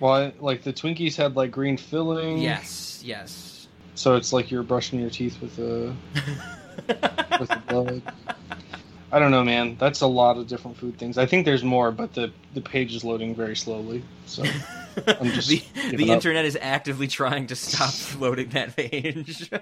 Well, 0.00 0.32
like 0.40 0.62
the 0.62 0.72
Twinkies 0.72 1.16
had 1.16 1.36
like 1.36 1.50
green 1.50 1.76
filling. 1.76 2.38
Yes, 2.42 3.02
yes. 3.04 3.68
So 3.94 4.16
it's 4.16 4.32
like 4.32 4.50
you're 4.50 4.62
brushing 4.62 5.00
your 5.00 5.10
teeth 5.10 5.40
with 5.40 5.58
a 5.58 5.94
with 7.38 7.54
a 7.54 7.58
bug. 7.58 8.02
I 9.12 9.18
don't 9.18 9.30
know, 9.30 9.44
man. 9.44 9.76
That's 9.78 10.00
a 10.00 10.06
lot 10.06 10.38
of 10.38 10.46
different 10.48 10.76
food 10.78 10.98
things. 10.98 11.18
I 11.18 11.26
think 11.26 11.44
there's 11.44 11.62
more, 11.62 11.90
but 11.92 12.14
the 12.14 12.32
the 12.54 12.60
page 12.62 12.94
is 12.94 13.04
loading 13.04 13.34
very 13.34 13.54
slowly. 13.56 14.02
So 14.26 14.42
I'm 14.42 14.48
just 14.52 14.81
the 14.94 15.62
the 15.96 16.10
up. 16.10 16.16
internet 16.16 16.44
is 16.44 16.58
actively 16.60 17.06
trying 17.06 17.46
to 17.46 17.56
stop 17.56 17.94
loading 18.20 18.48
that 18.50 18.76
page. 18.76 19.50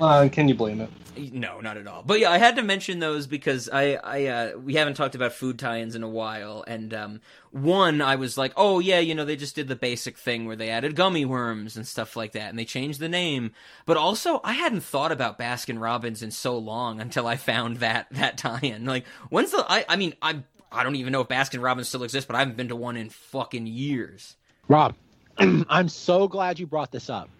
Uh, 0.00 0.28
can 0.30 0.48
you 0.48 0.54
blame 0.56 0.80
it? 0.80 1.32
No, 1.32 1.60
not 1.60 1.76
at 1.76 1.86
all. 1.86 2.02
But 2.04 2.18
yeah, 2.18 2.30
I 2.30 2.38
had 2.38 2.56
to 2.56 2.62
mention 2.62 2.98
those 2.98 3.28
because 3.28 3.68
I, 3.72 3.94
I, 3.94 4.26
uh, 4.26 4.58
we 4.58 4.74
haven't 4.74 4.94
talked 4.94 5.14
about 5.14 5.32
food 5.32 5.56
tie-ins 5.58 5.94
in 5.94 6.02
a 6.02 6.08
while, 6.08 6.64
and 6.66 6.92
um, 6.92 7.20
one 7.52 8.02
I 8.02 8.16
was 8.16 8.36
like, 8.36 8.52
oh 8.56 8.80
yeah, 8.80 8.98
you 8.98 9.14
know, 9.14 9.24
they 9.24 9.36
just 9.36 9.54
did 9.54 9.68
the 9.68 9.76
basic 9.76 10.18
thing 10.18 10.46
where 10.46 10.56
they 10.56 10.70
added 10.70 10.96
gummy 10.96 11.24
worms 11.24 11.76
and 11.76 11.86
stuff 11.86 12.16
like 12.16 12.32
that, 12.32 12.50
and 12.50 12.58
they 12.58 12.64
changed 12.64 12.98
the 12.98 13.08
name. 13.08 13.52
But 13.86 13.96
also, 13.96 14.40
I 14.42 14.54
hadn't 14.54 14.80
thought 14.80 15.12
about 15.12 15.38
Baskin 15.38 15.80
Robbins 15.80 16.22
in 16.22 16.32
so 16.32 16.58
long 16.58 17.00
until 17.00 17.26
I 17.28 17.36
found 17.36 17.76
that 17.78 18.08
that 18.10 18.36
tie-in. 18.36 18.84
Like, 18.84 19.06
when's 19.30 19.52
the? 19.52 19.64
I, 19.68 19.84
I 19.88 19.96
mean, 19.96 20.14
I'm. 20.20 20.44
I 20.72 20.82
don't 20.82 20.96
even 20.96 21.12
know 21.12 21.20
if 21.20 21.28
Baskin 21.28 21.62
Robbins 21.62 21.88
still 21.88 22.02
exists, 22.02 22.26
but 22.26 22.36
I 22.36 22.40
haven't 22.40 22.56
been 22.56 22.68
to 22.68 22.76
one 22.76 22.96
in 22.96 23.10
fucking 23.10 23.66
years. 23.66 24.36
Rob, 24.68 24.94
I'm 25.38 25.88
so 25.88 26.28
glad 26.28 26.58
you 26.58 26.66
brought 26.66 26.92
this 26.92 27.08
up 27.08 27.30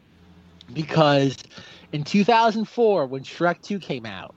because 0.73 1.37
in 1.93 2.03
2004, 2.03 3.07
when 3.07 3.23
Shrek 3.23 3.61
2 3.63 3.79
came 3.79 4.07
out, 4.07 4.35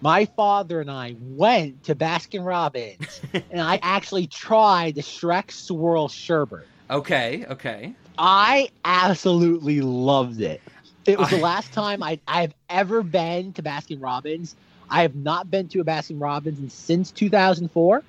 my 0.00 0.24
father 0.24 0.80
and 0.80 0.90
I 0.90 1.14
went 1.20 1.84
to 1.84 1.94
Baskin 1.94 2.44
Robbins 2.44 3.20
and 3.50 3.60
I 3.60 3.78
actually 3.82 4.26
tried 4.26 4.94
the 4.94 5.02
Shrek 5.02 5.50
Swirl 5.50 6.08
Sherbet. 6.08 6.66
Okay, 6.90 7.44
okay. 7.50 7.94
I 8.18 8.70
absolutely 8.84 9.80
loved 9.82 10.40
it. 10.40 10.62
It 11.06 11.18
was 11.18 11.28
the 11.30 11.36
last 11.36 11.72
time 11.72 12.02
I, 12.02 12.18
I've 12.26 12.54
ever 12.70 13.02
been 13.02 13.52
to 13.54 13.62
Baskin 13.62 14.02
Robbins. 14.02 14.56
I 14.88 15.02
have 15.02 15.14
not 15.14 15.50
been 15.50 15.68
to 15.68 15.80
a 15.80 15.84
Baskin 15.84 16.20
Robbins 16.20 16.72
since 16.72 17.10
2004. 17.12 18.02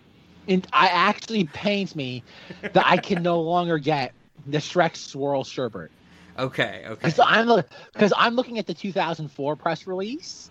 And 0.48 0.68
I 0.74 0.88
actually 0.88 1.46
pains 1.46 1.96
me 1.96 2.24
that 2.62 2.86
I 2.86 2.98
can 2.98 3.24
no 3.24 3.42
longer 3.42 3.78
get 3.78 4.14
the 4.46 4.58
Shrek 4.58 4.96
Swirl 4.96 5.44
Sherbet. 5.44 5.90
Okay, 6.38 6.84
okay. 6.86 6.96
Because 6.96 7.20
I'm 7.20 7.64
because 7.94 8.14
I'm 8.18 8.36
looking 8.36 8.60
at 8.60 8.66
the 8.66 8.74
2004 8.74 9.56
press 9.56 9.88
release, 9.88 10.50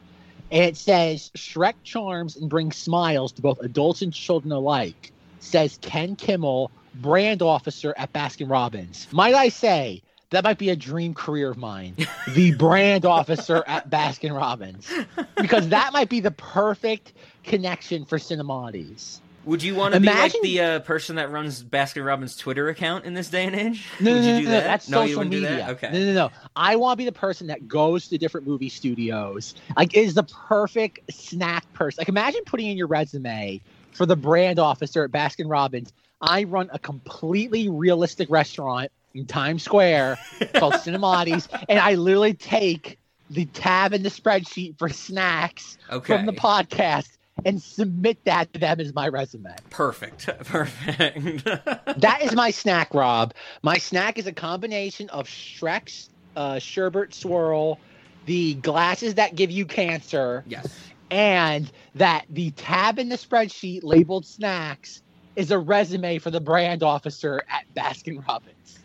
and 0.51 0.64
it 0.64 0.77
says 0.77 1.31
Shrek 1.36 1.74
charms 1.82 2.36
and 2.36 2.48
brings 2.48 2.77
smiles 2.77 3.32
to 3.32 3.43
both 3.43 3.60
adults 3.60 4.02
and 4.02 4.12
children 4.12 4.52
alike. 4.52 5.12
Says 5.40 5.78
Ken 5.82 6.14
Kimmel, 6.14 6.70
brand 6.94 7.43
officer 7.43 7.93
at 7.97 8.12
Baskin 8.12 8.48
Robbins. 8.48 9.09
Might 9.10 9.35
I 9.35 9.48
say 9.48 10.02
that 10.31 10.44
might 10.44 10.59
be 10.59 10.70
a 10.70 10.77
dream 10.77 11.14
career 11.14 11.51
of 11.51 11.59
mine, 11.59 11.97
the 12.28 12.55
brand 12.55 13.05
officer 13.05 13.62
at 13.66 13.90
Baskin 13.90 14.36
Robbins, 14.36 14.90
because 15.36 15.69
that 15.70 15.93
might 15.93 16.09
be 16.09 16.20
the 16.20 16.31
perfect 16.31 17.12
connection 17.43 18.05
for 18.05 18.19
Cinemodies. 18.19 19.20
Would 19.44 19.62
you 19.62 19.74
want 19.74 19.94
to 19.94 20.01
be 20.01 20.06
like 20.06 20.35
the 20.43 20.60
uh, 20.60 20.81
person 20.81 21.16
that 21.16 21.31
runs 21.31 21.64
Baskin 21.64 22.05
Robbins' 22.05 22.36
Twitter 22.36 22.69
account 22.69 23.05
in 23.05 23.14
this 23.14 23.28
day 23.28 23.47
and 23.47 23.55
age? 23.55 23.86
No, 23.98 24.12
Would 24.12 24.20
no, 24.20 24.27
you 24.27 24.32
no, 24.32 24.39
do 24.39 24.44
no, 24.44 24.51
that? 24.52 24.64
That's 24.64 24.89
no, 24.89 25.06
social 25.06 25.24
media. 25.24 25.48
that? 25.48 25.70
Okay. 25.70 25.90
No, 25.93 25.98
no, 25.98 26.12
no. 26.12 26.31
I 26.55 26.77
want 26.77 26.93
to 26.93 26.97
be 26.98 27.05
the 27.05 27.12
person 27.12 27.48
that 27.48 27.66
goes 27.66 28.09
to 28.09 28.19
different 28.19 28.47
movie 28.47 28.69
studios. 28.69 29.55
Like, 29.77 29.97
is 29.97 30.14
the 30.14 30.23
perfect 30.23 31.12
snack 31.12 31.70
person. 31.73 32.01
Like, 32.01 32.09
imagine 32.09 32.43
putting 32.47 32.69
in 32.69 32.77
your 32.77 32.86
resume 32.86 33.60
for 33.93 34.06
the 34.06 34.16
brand 34.16 34.59
officer 34.59 35.05
at 35.05 35.10
Baskin 35.10 35.51
Robbins. 35.51 35.93
I 36.20 36.44
run 36.44 36.70
a 36.73 36.78
completely 36.78 37.69
realistic 37.69 38.31
restaurant 38.31 38.93
in 39.14 39.27
Times 39.27 39.64
Square 39.64 40.19
called 40.55 40.74
Cinemati's, 40.74 41.48
and 41.69 41.81
I 41.81 41.94
literally 41.94 42.35
take 42.35 42.98
the 43.28 43.47
tab 43.47 43.93
in 43.93 44.02
the 44.02 44.09
spreadsheet 44.09 44.78
for 44.78 44.89
snacks 44.89 45.78
from 46.05 46.27
the 46.27 46.32
podcast 46.32 47.09
and 47.44 47.62
submit 47.62 48.24
that 48.24 48.52
to 48.52 48.60
them 48.60 48.81
as 48.81 48.94
my 48.94 49.09
resume. 49.09 49.55
Perfect. 49.70 50.27
Perfect. 50.44 51.48
That 51.98 52.23
is 52.23 52.35
my 52.35 52.51
snack, 52.51 52.94
Rob. 52.94 53.35
My 53.62 53.78
snack 53.78 54.19
is 54.19 54.27
a 54.27 54.32
combination 54.32 55.09
of 55.10 55.27
Shrek's 55.27 56.10
uh, 56.36 56.59
sherbet 56.59 57.14
swirl, 57.14 57.78
the 58.27 58.55
glasses 58.55 59.14
that 59.14 59.35
give 59.35 59.51
you 59.51 59.66
cancer, 59.66 60.43
yes. 60.47 60.74
and 61.10 61.70
that 61.94 62.24
the 62.31 62.51
tab 62.52 62.98
in 62.98 63.09
the 63.09 63.16
spreadsheet 63.16 63.81
labeled 63.82 64.27
snacks 64.27 65.02
is 65.36 65.51
a 65.51 65.59
resume 65.59 66.19
for 66.19 66.31
the 66.31 66.40
brand 66.40 66.82
officer 66.82 67.43
at 67.48 67.64
Baskin 67.74 68.27
Robbins. 68.27 68.78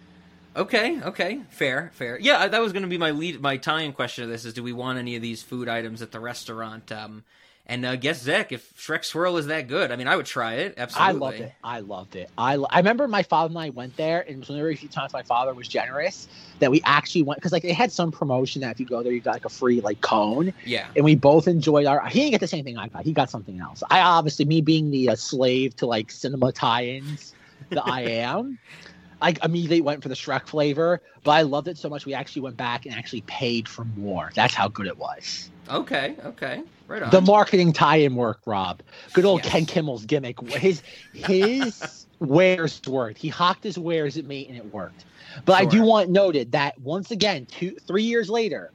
Okay. 0.57 0.99
Okay. 1.01 1.41
Fair. 1.49 1.91
Fair. 1.93 2.19
Yeah, 2.19 2.47
that 2.47 2.61
was 2.61 2.73
going 2.73 2.81
to 2.81 2.89
be 2.89 2.97
my 2.97 3.11
lead. 3.11 3.39
My 3.39 3.57
tie-in 3.57 3.93
question 3.93 4.25
to 4.25 4.31
this 4.31 4.43
is: 4.43 4.53
Do 4.53 4.63
we 4.63 4.73
want 4.73 4.97
any 4.97 5.15
of 5.15 5.21
these 5.21 5.43
food 5.43 5.69
items 5.69 6.01
at 6.01 6.11
the 6.11 6.19
restaurant? 6.19 6.91
Um, 6.91 7.23
and 7.69 7.85
uh, 7.85 7.97
guess 7.97 8.21
Zach, 8.21 8.51
if 8.53 8.73
Shrek 8.77 9.03
Swirl 9.03 9.35
is 9.37 9.47
that 9.47 9.67
good, 9.67 9.91
I 9.91 9.97
mean, 9.97 10.07
I 10.07 10.15
would 10.15 10.25
try 10.25 10.55
it. 10.55 10.75
Absolutely. 10.77 11.07
I 11.07 11.11
loved 11.11 11.39
it. 11.41 11.53
I 11.63 11.79
loved 11.81 12.15
it. 12.15 12.29
I, 12.37 12.55
lo- 12.55 12.67
I 12.69 12.77
remember 12.77 13.07
my 13.09 13.23
father 13.23 13.51
and 13.51 13.59
I 13.59 13.69
went 13.69 13.97
there, 13.97 14.21
and 14.21 14.29
it 14.37 14.39
was 14.39 14.49
one 14.49 14.55
of 14.57 14.59
the 14.59 14.63
very 14.63 14.75
few 14.77 14.87
times 14.87 15.11
my 15.11 15.21
father 15.21 15.53
was 15.53 15.67
generous 15.67 16.29
that 16.59 16.71
we 16.71 16.81
actually 16.85 17.23
went 17.23 17.39
because 17.39 17.51
like 17.51 17.63
they 17.63 17.73
had 17.73 17.91
some 17.91 18.09
promotion 18.11 18.61
that 18.61 18.71
if 18.71 18.79
you 18.79 18.85
go 18.85 19.03
there, 19.03 19.11
you 19.11 19.19
got 19.19 19.33
like 19.33 19.45
a 19.45 19.49
free 19.49 19.81
like 19.81 19.99
cone. 20.01 20.53
Yeah. 20.65 20.87
and 20.95 21.03
we 21.03 21.15
both 21.15 21.47
enjoyed 21.47 21.85
our. 21.85 22.07
He 22.07 22.19
didn't 22.19 22.31
get 22.31 22.39
the 22.39 22.47
same 22.47 22.63
thing 22.63 22.77
I 22.77 22.87
got. 22.87 23.03
He 23.03 23.11
got 23.11 23.29
something 23.29 23.59
else. 23.59 23.83
I 23.89 23.99
obviously, 23.99 24.45
me 24.45 24.61
being 24.61 24.89
the 24.89 25.09
uh, 25.09 25.15
slave 25.15 25.75
to 25.75 25.85
like 25.85 26.09
cinema 26.09 26.53
tie-ins 26.53 27.33
that 27.69 27.85
I 27.85 28.01
am, 28.01 28.59
I 29.21 29.35
immediately 29.43 29.81
went 29.81 30.03
for 30.03 30.09
the 30.09 30.15
Shrek 30.15 30.47
flavor. 30.47 31.01
But 31.23 31.31
I 31.31 31.41
loved 31.41 31.67
it 31.67 31.77
so 31.77 31.89
much, 31.89 32.05
we 32.05 32.13
actually 32.13 32.43
went 32.43 32.57
back 32.57 32.85
and 32.85 32.95
actually 32.95 33.21
paid 33.21 33.67
for 33.67 33.85
more. 33.85 34.31
That's 34.35 34.53
how 34.53 34.67
good 34.67 34.87
it 34.87 34.97
was. 34.97 35.49
Okay. 35.69 36.15
Okay. 36.23 36.63
Right 36.87 37.03
on. 37.03 37.09
The 37.09 37.21
marketing 37.21 37.73
tie-in 37.73 38.15
work, 38.15 38.41
Rob. 38.45 38.81
Good 39.13 39.25
old 39.25 39.43
Ken 39.43 39.65
Kimmel's 39.65 40.05
gimmick. 40.05 40.39
His 40.49 40.81
his 41.13 42.05
wares 42.19 42.81
worked. 42.87 43.17
He 43.17 43.27
hawked 43.27 43.63
his 43.63 43.77
wares 43.77 44.17
at 44.17 44.25
me, 44.25 44.47
and 44.47 44.57
it 44.57 44.73
worked. 44.73 45.03
But 45.45 45.53
I 45.53 45.65
do 45.65 45.83
want 45.83 46.09
noted 46.09 46.53
that 46.53 46.79
once 46.79 47.11
again, 47.11 47.45
two 47.45 47.71
three 47.85 48.03
years 48.03 48.29
later, 48.29 48.71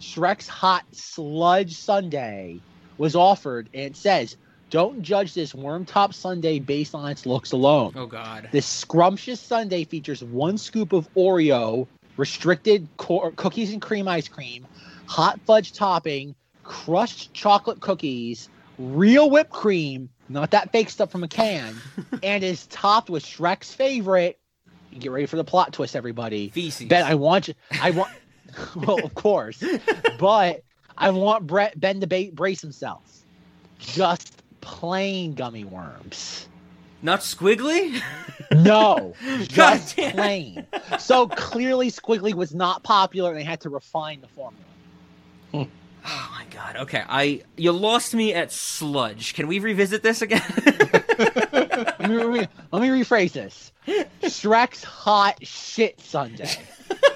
Shrek's 0.00 0.46
Hot 0.46 0.84
Sludge 0.92 1.76
Sunday 1.76 2.60
was 2.98 3.16
offered, 3.16 3.68
and 3.74 3.82
it 3.82 3.96
says 3.96 4.36
Don't 4.70 5.02
judge 5.02 5.32
this 5.34 5.54
worm 5.54 5.84
top 5.84 6.12
Sunday 6.12 6.58
based 6.58 6.94
on 6.94 7.08
its 7.10 7.24
looks 7.24 7.52
alone. 7.52 7.92
Oh 7.94 8.06
God. 8.06 8.48
This 8.50 8.66
scrumptious 8.66 9.40
Sunday 9.40 9.84
features 9.84 10.24
one 10.24 10.58
scoop 10.58 10.92
of 10.92 11.08
Oreo, 11.14 11.86
restricted 12.16 12.88
co- 12.96 13.30
cookies 13.36 13.72
and 13.72 13.80
cream 13.80 14.08
ice 14.08 14.26
cream, 14.26 14.66
hot 15.06 15.40
fudge 15.46 15.72
topping, 15.72 16.34
crushed 16.64 17.32
chocolate 17.32 17.80
cookies, 17.80 18.48
real 18.78 19.30
whipped 19.30 19.50
cream, 19.50 20.08
not 20.28 20.50
that 20.50 20.72
fake 20.72 20.90
stuff 20.90 21.12
from 21.12 21.22
a 21.22 21.28
can, 21.28 21.76
and 22.22 22.42
is 22.42 22.66
topped 22.66 23.08
with 23.08 23.24
Shrek's 23.24 23.72
favorite. 23.72 24.38
Get 24.98 25.12
ready 25.12 25.26
for 25.26 25.36
the 25.36 25.44
plot 25.44 25.74
twist, 25.74 25.94
everybody. 25.94 26.48
Feces. 26.48 26.88
Ben, 26.88 27.04
I 27.04 27.14
want 27.14 27.48
you. 27.48 27.54
I 27.80 27.90
want. 27.90 28.10
well, 28.76 29.04
of 29.04 29.14
course, 29.14 29.62
but 30.18 30.62
I 30.96 31.10
want 31.10 31.46
Brett 31.46 31.78
Ben 31.78 32.00
to 32.00 32.06
ba- 32.06 32.30
brace 32.32 32.62
himself. 32.62 33.02
Just 33.78 34.42
plain 34.66 35.34
gummy 35.34 35.62
worms. 35.62 36.48
Not 37.00 37.20
squiggly. 37.20 38.02
No, 38.50 39.14
just 39.42 39.96
plain. 39.96 40.66
So 40.98 41.28
clearly, 41.28 41.88
Squiggly 41.92 42.34
was 42.34 42.52
not 42.52 42.82
popular, 42.82 43.30
and 43.30 43.38
they 43.38 43.44
had 43.44 43.60
to 43.60 43.70
refine 43.70 44.20
the 44.20 44.26
formula. 44.26 44.64
Hmm. 45.52 45.62
Oh 46.04 46.28
my 46.32 46.44
God. 46.50 46.76
Okay, 46.78 47.04
I 47.08 47.42
you 47.56 47.70
lost 47.70 48.12
me 48.12 48.34
at 48.34 48.50
sludge. 48.50 49.34
Can 49.34 49.46
we 49.46 49.60
revisit 49.60 50.02
this 50.02 50.20
again? 50.20 50.42
Let 51.18 52.00
me, 52.10 52.16
let 52.16 52.28
me- 52.28 52.48
let 52.72 52.82
me 52.82 52.88
rephrase 52.88 53.32
this: 53.32 53.72
Shrek's 54.22 54.82
hot 54.82 55.38
shit 55.46 56.00
Sunday. 56.00 56.50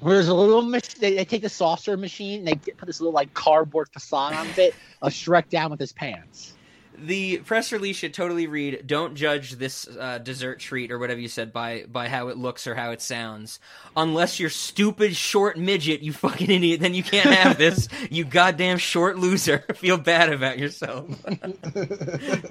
Where 0.00 0.14
there's 0.14 0.28
a 0.28 0.34
little 0.34 0.62
mis- 0.62 0.94
they, 0.94 1.14
they 1.16 1.24
take 1.24 1.42
the 1.42 1.48
saucer 1.48 1.96
machine 1.96 2.40
and 2.40 2.48
they 2.48 2.54
put 2.72 2.86
this 2.86 3.00
little 3.00 3.12
like 3.12 3.34
cardboard 3.34 3.88
facade 3.92 4.34
on 4.34 4.46
it 4.56 4.74
of 5.02 5.12
Shrek 5.12 5.48
down 5.48 5.70
with 5.72 5.80
his 5.80 5.92
pants. 5.92 6.54
the 6.96 7.38
press 7.38 7.70
release 7.72 7.96
should 7.96 8.12
totally 8.14 8.46
read 8.46 8.82
don't 8.86 9.14
judge 9.14 9.52
this 9.52 9.88
uh, 9.88 10.18
dessert 10.18 10.58
treat 10.60 10.90
or 10.92 10.98
whatever 10.98 11.20
you 11.20 11.28
said 11.28 11.52
by 11.52 11.84
by 11.90 12.08
how 12.08 12.28
it 12.28 12.36
looks 12.36 12.66
or 12.66 12.74
how 12.76 12.90
it 12.92 13.00
sounds. 13.00 13.58
Unless 13.96 14.38
you're 14.40 14.50
stupid 14.50 15.14
short 15.16 15.56
midget 15.58 16.00
you 16.00 16.12
fucking 16.12 16.50
idiot 16.50 16.80
then 16.80 16.94
you 16.94 17.02
can't 17.02 17.30
have 17.30 17.58
this. 17.64 17.88
You 18.10 18.24
goddamn 18.24 18.78
short 18.78 19.16
loser. 19.18 19.58
Feel 19.76 19.96
bad 19.98 20.32
about 20.32 20.58
yourself. 20.58 21.06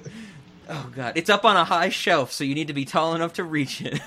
Oh 0.70 0.90
god. 0.94 1.14
It's 1.16 1.30
up 1.30 1.46
on 1.46 1.56
a 1.56 1.64
high 1.64 1.88
shelf 1.88 2.30
so 2.30 2.44
you 2.44 2.54
need 2.54 2.66
to 2.66 2.74
be 2.74 2.84
tall 2.84 3.14
enough 3.14 3.32
to 3.34 3.42
reach 3.44 3.80
it 3.82 3.98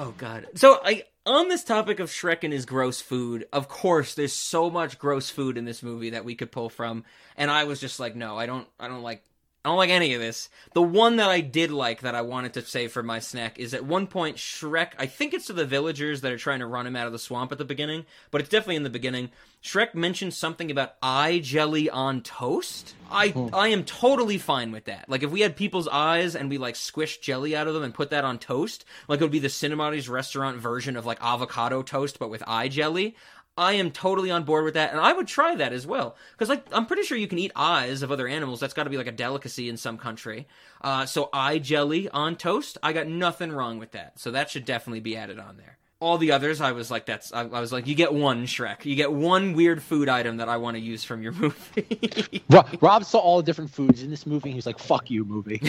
Oh 0.00 0.14
god. 0.16 0.46
So 0.54 0.80
I 0.82 1.04
on 1.26 1.48
this 1.48 1.62
topic 1.62 2.00
of 2.00 2.08
Shrek 2.08 2.42
and 2.42 2.54
his 2.54 2.64
gross 2.64 3.02
food, 3.02 3.46
of 3.52 3.68
course 3.68 4.14
there's 4.14 4.32
so 4.32 4.70
much 4.70 4.98
gross 4.98 5.28
food 5.28 5.58
in 5.58 5.66
this 5.66 5.82
movie 5.82 6.10
that 6.10 6.24
we 6.24 6.34
could 6.34 6.50
pull 6.50 6.70
from 6.70 7.04
and 7.36 7.50
I 7.50 7.64
was 7.64 7.80
just 7.80 8.00
like 8.00 8.16
no, 8.16 8.38
I 8.38 8.46
don't 8.46 8.66
I 8.78 8.88
don't 8.88 9.02
like 9.02 9.22
I 9.62 9.68
don't 9.68 9.76
like 9.76 9.90
any 9.90 10.14
of 10.14 10.22
this. 10.22 10.48
The 10.72 10.80
one 10.80 11.16
that 11.16 11.28
I 11.28 11.42
did 11.42 11.70
like 11.70 12.00
that 12.00 12.14
I 12.14 12.22
wanted 12.22 12.54
to 12.54 12.62
save 12.62 12.92
for 12.92 13.02
my 13.02 13.18
snack 13.18 13.58
is 13.58 13.74
at 13.74 13.84
one 13.84 14.06
point 14.06 14.38
Shrek, 14.38 14.92
I 14.98 15.04
think 15.04 15.34
it's 15.34 15.48
to 15.48 15.52
the 15.52 15.66
villagers 15.66 16.22
that 16.22 16.32
are 16.32 16.38
trying 16.38 16.60
to 16.60 16.66
run 16.66 16.86
him 16.86 16.96
out 16.96 17.06
of 17.06 17.12
the 17.12 17.18
swamp 17.18 17.52
at 17.52 17.58
the 17.58 17.64
beginning, 17.66 18.06
but 18.30 18.40
it's 18.40 18.48
definitely 18.48 18.76
in 18.76 18.84
the 18.84 18.90
beginning. 18.90 19.28
Shrek 19.62 19.94
mentions 19.94 20.34
something 20.34 20.70
about 20.70 20.94
eye 21.02 21.40
jelly 21.40 21.90
on 21.90 22.22
toast. 22.22 22.94
I 23.10 23.28
hmm. 23.28 23.54
I 23.54 23.68
am 23.68 23.84
totally 23.84 24.38
fine 24.38 24.72
with 24.72 24.86
that. 24.86 25.10
Like 25.10 25.22
if 25.22 25.30
we 25.30 25.42
had 25.42 25.56
people's 25.56 25.88
eyes 25.88 26.34
and 26.34 26.48
we 26.48 26.56
like 26.56 26.74
squished 26.74 27.20
jelly 27.20 27.54
out 27.54 27.68
of 27.68 27.74
them 27.74 27.82
and 27.82 27.92
put 27.92 28.08
that 28.10 28.24
on 28.24 28.38
toast, 28.38 28.86
like 29.08 29.20
it 29.20 29.24
would 29.24 29.30
be 29.30 29.40
the 29.40 29.48
Cinemati's 29.48 30.08
restaurant 30.08 30.56
version 30.56 30.96
of 30.96 31.04
like 31.04 31.18
avocado 31.20 31.82
toast 31.82 32.18
but 32.18 32.30
with 32.30 32.42
eye 32.46 32.68
jelly. 32.68 33.14
I 33.56 33.72
am 33.74 33.90
totally 33.90 34.30
on 34.30 34.44
board 34.44 34.64
with 34.64 34.74
that, 34.74 34.90
and 34.92 35.00
I 35.00 35.12
would 35.12 35.26
try 35.26 35.54
that 35.56 35.72
as 35.72 35.86
well. 35.86 36.16
Because 36.32 36.48
like 36.48 36.64
I'm 36.72 36.86
pretty 36.86 37.02
sure 37.02 37.18
you 37.18 37.28
can 37.28 37.38
eat 37.38 37.52
eyes 37.54 38.02
of 38.02 38.10
other 38.10 38.26
animals. 38.26 38.60
That's 38.60 38.72
got 38.74 38.84
to 38.84 38.90
be 38.90 38.96
like 38.96 39.06
a 39.06 39.12
delicacy 39.12 39.68
in 39.68 39.76
some 39.76 39.98
country. 39.98 40.46
Uh, 40.80 41.04
so 41.04 41.28
eye 41.32 41.58
jelly 41.58 42.08
on 42.08 42.36
toast, 42.36 42.78
I 42.82 42.92
got 42.92 43.06
nothing 43.06 43.52
wrong 43.52 43.78
with 43.78 43.92
that. 43.92 44.18
So 44.18 44.30
that 44.30 44.48
should 44.50 44.64
definitely 44.64 45.00
be 45.00 45.16
added 45.16 45.38
on 45.38 45.56
there. 45.58 45.76
All 45.98 46.16
the 46.16 46.32
others, 46.32 46.62
I 46.62 46.72
was 46.72 46.90
like, 46.90 47.04
that's. 47.04 47.30
I, 47.34 47.40
I 47.42 47.60
was 47.60 47.70
like, 47.72 47.86
you 47.86 47.94
get 47.94 48.14
one 48.14 48.46
Shrek. 48.46 48.86
You 48.86 48.96
get 48.96 49.12
one 49.12 49.52
weird 49.52 49.82
food 49.82 50.08
item 50.08 50.38
that 50.38 50.48
I 50.48 50.56
want 50.56 50.76
to 50.78 50.80
use 50.80 51.04
from 51.04 51.22
your 51.22 51.32
movie. 51.34 52.42
Rob, 52.48 52.78
Rob 52.80 53.04
saw 53.04 53.18
all 53.18 53.36
the 53.36 53.42
different 53.42 53.70
foods 53.70 54.02
in 54.02 54.08
this 54.08 54.24
movie. 54.24 54.48
and 54.48 54.58
He 54.58 54.62
like, 54.64 54.78
"Fuck 54.78 55.10
you, 55.10 55.26
movie." 55.26 55.60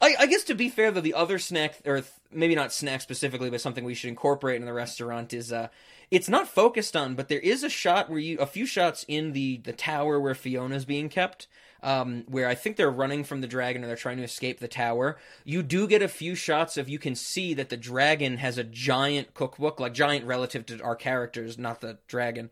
I, 0.00 0.16
I 0.20 0.26
guess 0.26 0.44
to 0.44 0.54
be 0.54 0.68
fair, 0.68 0.90
though, 0.90 1.00
the 1.00 1.14
other 1.14 1.38
snack, 1.38 1.80
or 1.84 2.00
th- 2.00 2.12
maybe 2.30 2.54
not 2.54 2.72
snack 2.72 3.00
specifically, 3.00 3.50
but 3.50 3.60
something 3.60 3.84
we 3.84 3.94
should 3.94 4.08
incorporate 4.08 4.60
in 4.60 4.66
the 4.66 4.72
restaurant 4.72 5.32
is 5.32 5.52
uh, 5.52 5.68
it's 6.10 6.28
not 6.28 6.48
focused 6.48 6.96
on, 6.96 7.14
but 7.14 7.28
there 7.28 7.40
is 7.40 7.62
a 7.62 7.68
shot 7.68 8.08
where 8.10 8.18
you, 8.18 8.38
a 8.38 8.46
few 8.46 8.66
shots 8.66 9.04
in 9.08 9.32
the 9.32 9.58
the 9.58 9.72
tower 9.72 10.20
where 10.20 10.34
Fiona's 10.34 10.84
being 10.84 11.08
kept, 11.08 11.46
um, 11.82 12.24
where 12.28 12.48
I 12.48 12.54
think 12.54 12.76
they're 12.76 12.90
running 12.90 13.24
from 13.24 13.40
the 13.40 13.46
dragon 13.46 13.82
or 13.82 13.86
they're 13.86 13.96
trying 13.96 14.18
to 14.18 14.24
escape 14.24 14.60
the 14.60 14.68
tower. 14.68 15.18
You 15.44 15.62
do 15.62 15.86
get 15.86 16.02
a 16.02 16.08
few 16.08 16.34
shots 16.34 16.76
of 16.76 16.88
you 16.88 16.98
can 16.98 17.14
see 17.14 17.54
that 17.54 17.68
the 17.68 17.76
dragon 17.76 18.38
has 18.38 18.58
a 18.58 18.64
giant 18.64 19.34
cookbook, 19.34 19.80
like 19.80 19.94
giant 19.94 20.24
relative 20.26 20.66
to 20.66 20.82
our 20.82 20.96
characters, 20.96 21.58
not 21.58 21.80
the 21.80 21.98
dragon 22.08 22.50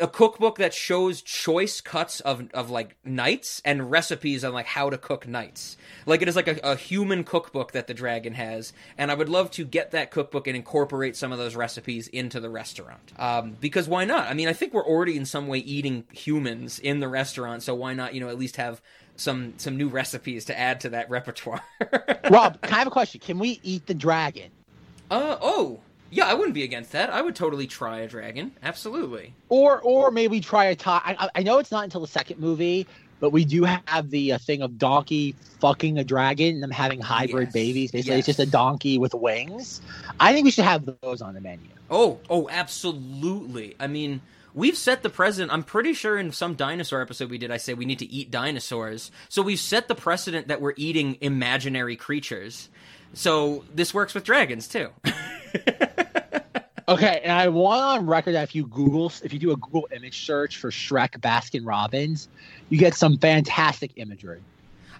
a 0.00 0.08
cookbook 0.08 0.58
that 0.58 0.74
shows 0.74 1.22
choice 1.22 1.80
cuts 1.80 2.20
of 2.20 2.48
of 2.52 2.70
like 2.70 2.96
knights 3.04 3.60
and 3.64 3.90
recipes 3.90 4.44
on 4.44 4.52
like 4.52 4.66
how 4.66 4.90
to 4.90 4.98
cook 4.98 5.26
knights. 5.26 5.76
Like 6.06 6.22
it 6.22 6.28
is 6.28 6.36
like 6.36 6.48
a, 6.48 6.58
a 6.62 6.76
human 6.76 7.24
cookbook 7.24 7.72
that 7.72 7.86
the 7.86 7.94
dragon 7.94 8.34
has, 8.34 8.72
and 8.98 9.10
I 9.10 9.14
would 9.14 9.28
love 9.28 9.50
to 9.52 9.64
get 9.64 9.92
that 9.92 10.10
cookbook 10.10 10.46
and 10.46 10.56
incorporate 10.56 11.16
some 11.16 11.32
of 11.32 11.38
those 11.38 11.54
recipes 11.54 12.08
into 12.08 12.40
the 12.40 12.50
restaurant. 12.50 13.12
Um, 13.18 13.56
because 13.60 13.88
why 13.88 14.04
not? 14.04 14.28
I 14.28 14.34
mean, 14.34 14.48
I 14.48 14.52
think 14.52 14.72
we're 14.72 14.86
already 14.86 15.16
in 15.16 15.26
some 15.26 15.46
way 15.46 15.58
eating 15.58 16.04
humans 16.12 16.78
in 16.78 17.00
the 17.00 17.08
restaurant, 17.08 17.62
so 17.62 17.74
why 17.74 17.94
not? 17.94 18.14
You 18.14 18.20
know, 18.20 18.28
at 18.28 18.38
least 18.38 18.56
have 18.56 18.80
some 19.16 19.54
some 19.58 19.76
new 19.76 19.88
recipes 19.88 20.46
to 20.46 20.58
add 20.58 20.80
to 20.80 20.90
that 20.90 21.10
repertoire. 21.10 21.62
Rob, 22.30 22.58
I 22.62 22.68
have 22.68 22.86
a 22.86 22.90
question? 22.90 23.20
Can 23.20 23.38
we 23.38 23.60
eat 23.62 23.86
the 23.86 23.94
dragon? 23.94 24.50
uh 25.10 25.36
oh. 25.40 25.80
Yeah, 26.10 26.26
I 26.26 26.34
wouldn't 26.34 26.54
be 26.54 26.64
against 26.64 26.92
that. 26.92 27.10
I 27.10 27.22
would 27.22 27.36
totally 27.36 27.66
try 27.66 28.00
a 28.00 28.08
dragon. 28.08 28.52
Absolutely. 28.62 29.34
Or 29.48 29.80
or 29.80 30.10
maybe 30.10 30.40
try 30.40 30.66
a 30.66 30.74
tie. 30.76 31.16
I, 31.18 31.28
I 31.36 31.42
know 31.42 31.58
it's 31.58 31.70
not 31.70 31.84
until 31.84 32.00
the 32.00 32.08
second 32.08 32.40
movie, 32.40 32.86
but 33.20 33.30
we 33.30 33.44
do 33.44 33.64
have 33.64 34.10
the 34.10 34.32
uh, 34.32 34.38
thing 34.38 34.62
of 34.62 34.78
donkey 34.78 35.36
fucking 35.60 35.98
a 35.98 36.04
dragon 36.04 36.54
and 36.54 36.62
them 36.62 36.70
having 36.70 37.00
hybrid 37.00 37.48
Yes, 37.48 37.52
babies. 37.52 37.90
Basically, 37.92 38.16
yes. 38.16 38.28
it's 38.28 38.38
just 38.38 38.48
a 38.48 38.50
donkey 38.50 38.98
with 38.98 39.14
wings. 39.14 39.80
I 40.18 40.32
think 40.32 40.46
we 40.46 40.50
should 40.50 40.64
have 40.64 40.88
those 41.00 41.22
on 41.22 41.34
the 41.34 41.40
menu. 41.40 41.68
Oh, 41.90 42.18
oh, 42.28 42.48
absolutely. 42.50 43.76
I 43.78 43.86
mean, 43.86 44.20
we've 44.54 44.76
set 44.76 45.02
the 45.02 45.10
precedent. 45.10 45.52
I'm 45.52 45.64
pretty 45.64 45.92
sure 45.92 46.18
in 46.18 46.32
some 46.32 46.54
dinosaur 46.54 47.02
episode 47.02 47.30
we 47.30 47.38
did, 47.38 47.50
I 47.50 47.56
say 47.58 47.74
we 47.74 47.84
need 47.84 47.98
to 47.98 48.10
eat 48.10 48.30
dinosaurs. 48.30 49.10
So 49.28 49.42
we've 49.42 49.60
set 49.60 49.88
the 49.88 49.94
precedent 49.94 50.48
that 50.48 50.60
we're 50.60 50.74
eating 50.76 51.18
imaginary 51.20 51.96
creatures. 51.96 52.68
So 53.12 53.64
this 53.74 53.92
works 53.92 54.14
with 54.14 54.24
dragons 54.24 54.68
too. 54.68 54.90
Okay, 56.90 57.20
and 57.22 57.32
I 57.32 57.46
want 57.46 58.00
on 58.00 58.06
record 58.06 58.34
that 58.34 58.42
if 58.42 58.52
you 58.52 58.66
Google, 58.66 59.12
if 59.22 59.32
you 59.32 59.38
do 59.38 59.52
a 59.52 59.56
Google 59.56 59.86
image 59.94 60.26
search 60.26 60.56
for 60.56 60.72
Shrek 60.72 61.10
Baskin 61.20 61.64
Robbins, 61.64 62.26
you 62.68 62.78
get 62.78 62.94
some 62.94 63.16
fantastic 63.16 63.92
imagery. 63.94 64.40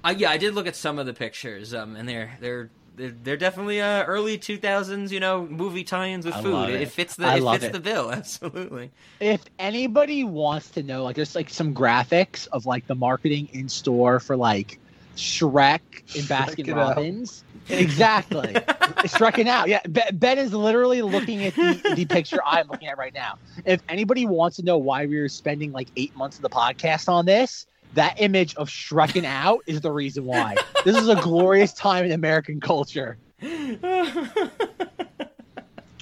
uh, 0.05 0.15
yeah, 0.17 0.31
I 0.31 0.37
did 0.37 0.55
look 0.55 0.69
at 0.69 0.77
some 0.77 1.01
of 1.01 1.07
the 1.07 1.15
pictures, 1.15 1.75
um, 1.75 1.97
and 1.97 2.09
they're 2.09 2.37
they're. 2.41 2.71
They're, 2.97 3.15
they're 3.23 3.37
definitely 3.39 3.81
uh, 3.81 4.05
early 4.05 4.37
2000s, 4.37 5.11
you 5.11 5.21
know, 5.21 5.47
movie 5.47 5.85
tie-ins 5.85 6.27
with 6.27 6.35
I 6.35 6.43
food. 6.43 6.69
It. 6.71 6.83
it. 6.83 6.91
fits 6.91 7.17
the 7.17 7.25
I 7.25 7.37
it 7.37 7.53
fits 7.53 7.65
it. 7.65 7.73
the 7.73 7.81
bill, 7.81 8.13
absolutely. 8.13 8.91
If 9.21 9.43
anybody 9.59 10.23
wants 10.23 10.69
to 10.73 10.83
know, 10.83 11.03
like, 11.05 11.17
there's 11.17 11.35
like 11.35 11.49
some 11.49 11.73
graphics 11.73 12.47
of 12.49 12.67
like 12.67 12.87
the 12.89 12.97
marketing 12.97 13.49
in 13.53 13.71
store 13.71 14.21
for 14.21 14.37
like 14.37 14.79
Shrek 15.17 15.81
and 16.15 16.25
Baskin 16.25 16.69
it 16.69 16.71
out. 16.71 16.97
Robbins. 16.97 17.45
Exactly. 17.69 18.51
it's 18.57 19.17
Shreking 19.17 19.47
out. 19.47 19.69
Yeah. 19.69 19.81
Be- 19.87 20.01
Ben 20.13 20.39
is 20.39 20.53
literally 20.53 21.03
looking 21.03 21.45
at 21.45 21.55
the, 21.55 21.93
the 21.95 22.05
picture 22.05 22.41
I'm 22.45 22.67
looking 22.67 22.89
at 22.89 22.99
right 22.99 23.15
now. 23.15 23.39
If 23.65 23.81
anybody 23.89 24.27
wants 24.27 24.57
to 24.57 24.65
know 24.65 24.77
why 24.77 25.07
we 25.07 25.21
were 25.21 25.29
spending 25.29 25.71
like 25.71 25.87
eight 25.97 26.17
months 26.17 26.35
of 26.37 26.43
the 26.43 26.51
podcast 26.51 27.09
on 27.09 27.27
this, 27.27 27.67
that 27.95 28.21
image 28.21 28.57
of 28.57 28.69
Shreking 28.69 29.25
out 29.25 29.61
is 29.67 29.83
the 29.83 29.93
reason 29.93 30.25
why. 30.25 30.57
This 30.85 30.97
is 30.97 31.09
a 31.09 31.15
glorious 31.17 31.73
time 31.73 32.05
in 32.05 32.11
American 32.11 32.61
culture. 32.61 33.19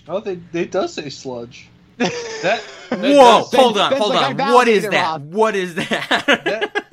Oh, 0.09 0.20
they 0.20 0.37
they 0.53 0.65
does 0.65 0.95
say 0.95 1.11
sludge. 1.11 1.69
That, 1.99 2.12
that 2.43 2.62
Whoa! 2.93 2.99
does- 3.51 3.53
hold 3.53 3.77
on, 3.78 3.91
Ben's 3.91 4.03
hold 4.03 4.15
like, 4.15 4.31
on. 4.31 4.41
I 4.41 4.55
What 4.55 4.69
is 4.69 4.89
that? 4.89 5.20
What 5.20 5.55
is 5.55 5.75
that? 5.75 6.87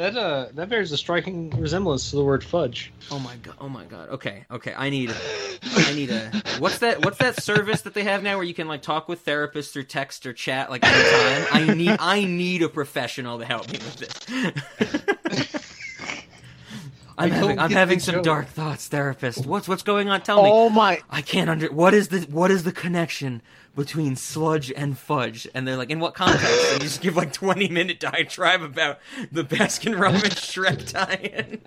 That 0.00 0.16
uh 0.16 0.46
that 0.54 0.70
bears 0.70 0.92
a 0.92 0.96
striking 0.96 1.50
resemblance 1.50 2.08
to 2.08 2.16
the 2.16 2.24
word 2.24 2.42
fudge. 2.42 2.90
Oh 3.10 3.18
my 3.18 3.36
god! 3.36 3.54
Oh 3.60 3.68
my 3.68 3.84
god! 3.84 4.08
Okay, 4.08 4.44
okay. 4.50 4.72
I 4.74 4.88
need, 4.88 5.14
I 5.62 5.92
need 5.92 6.10
a. 6.10 6.42
What's 6.58 6.78
that? 6.78 7.04
What's 7.04 7.18
that 7.18 7.42
service 7.42 7.82
that 7.82 7.92
they 7.92 8.04
have 8.04 8.22
now 8.22 8.36
where 8.36 8.44
you 8.44 8.54
can 8.54 8.66
like 8.66 8.80
talk 8.80 9.08
with 9.08 9.24
therapists 9.26 9.72
through 9.72 9.84
text 9.84 10.24
or 10.24 10.32
chat 10.32 10.70
like 10.70 10.82
anytime? 10.84 11.48
I 11.52 11.74
need, 11.74 11.96
I 12.00 12.24
need 12.24 12.62
a 12.62 12.70
professional 12.70 13.38
to 13.40 13.44
help 13.44 13.70
me 13.70 13.78
with 13.78 13.96
this. 13.96 15.56
I'm 17.20 17.30
having 17.30 17.58
I'm 17.58 17.70
having 17.70 18.00
some 18.00 18.16
joke. 18.16 18.24
dark 18.24 18.48
thoughts, 18.48 18.88
therapist. 18.88 19.46
What's 19.46 19.68
what's 19.68 19.82
going 19.82 20.08
on? 20.08 20.22
Tell 20.22 20.42
me. 20.42 20.50
Oh 20.52 20.68
my! 20.70 21.00
I 21.10 21.22
can't 21.22 21.50
under. 21.50 21.70
What 21.72 21.94
is 21.94 22.08
the 22.08 22.20
what 22.22 22.50
is 22.50 22.64
the 22.64 22.72
connection 22.72 23.42
between 23.76 24.16
sludge 24.16 24.72
and 24.72 24.98
fudge? 24.98 25.46
And 25.54 25.66
they're 25.68 25.76
like, 25.76 25.90
in 25.90 26.00
what 26.00 26.14
context? 26.14 26.72
and 26.72 26.82
you 26.82 26.88
just 26.88 27.00
give 27.00 27.16
like 27.16 27.32
20 27.32 27.68
minute 27.68 28.00
diatribe 28.00 28.62
about 28.62 28.98
the 29.30 29.44
Baskin 29.44 30.00
Robbins 30.00 30.22
Shrek 30.34 30.90
tie-in. 30.90 31.60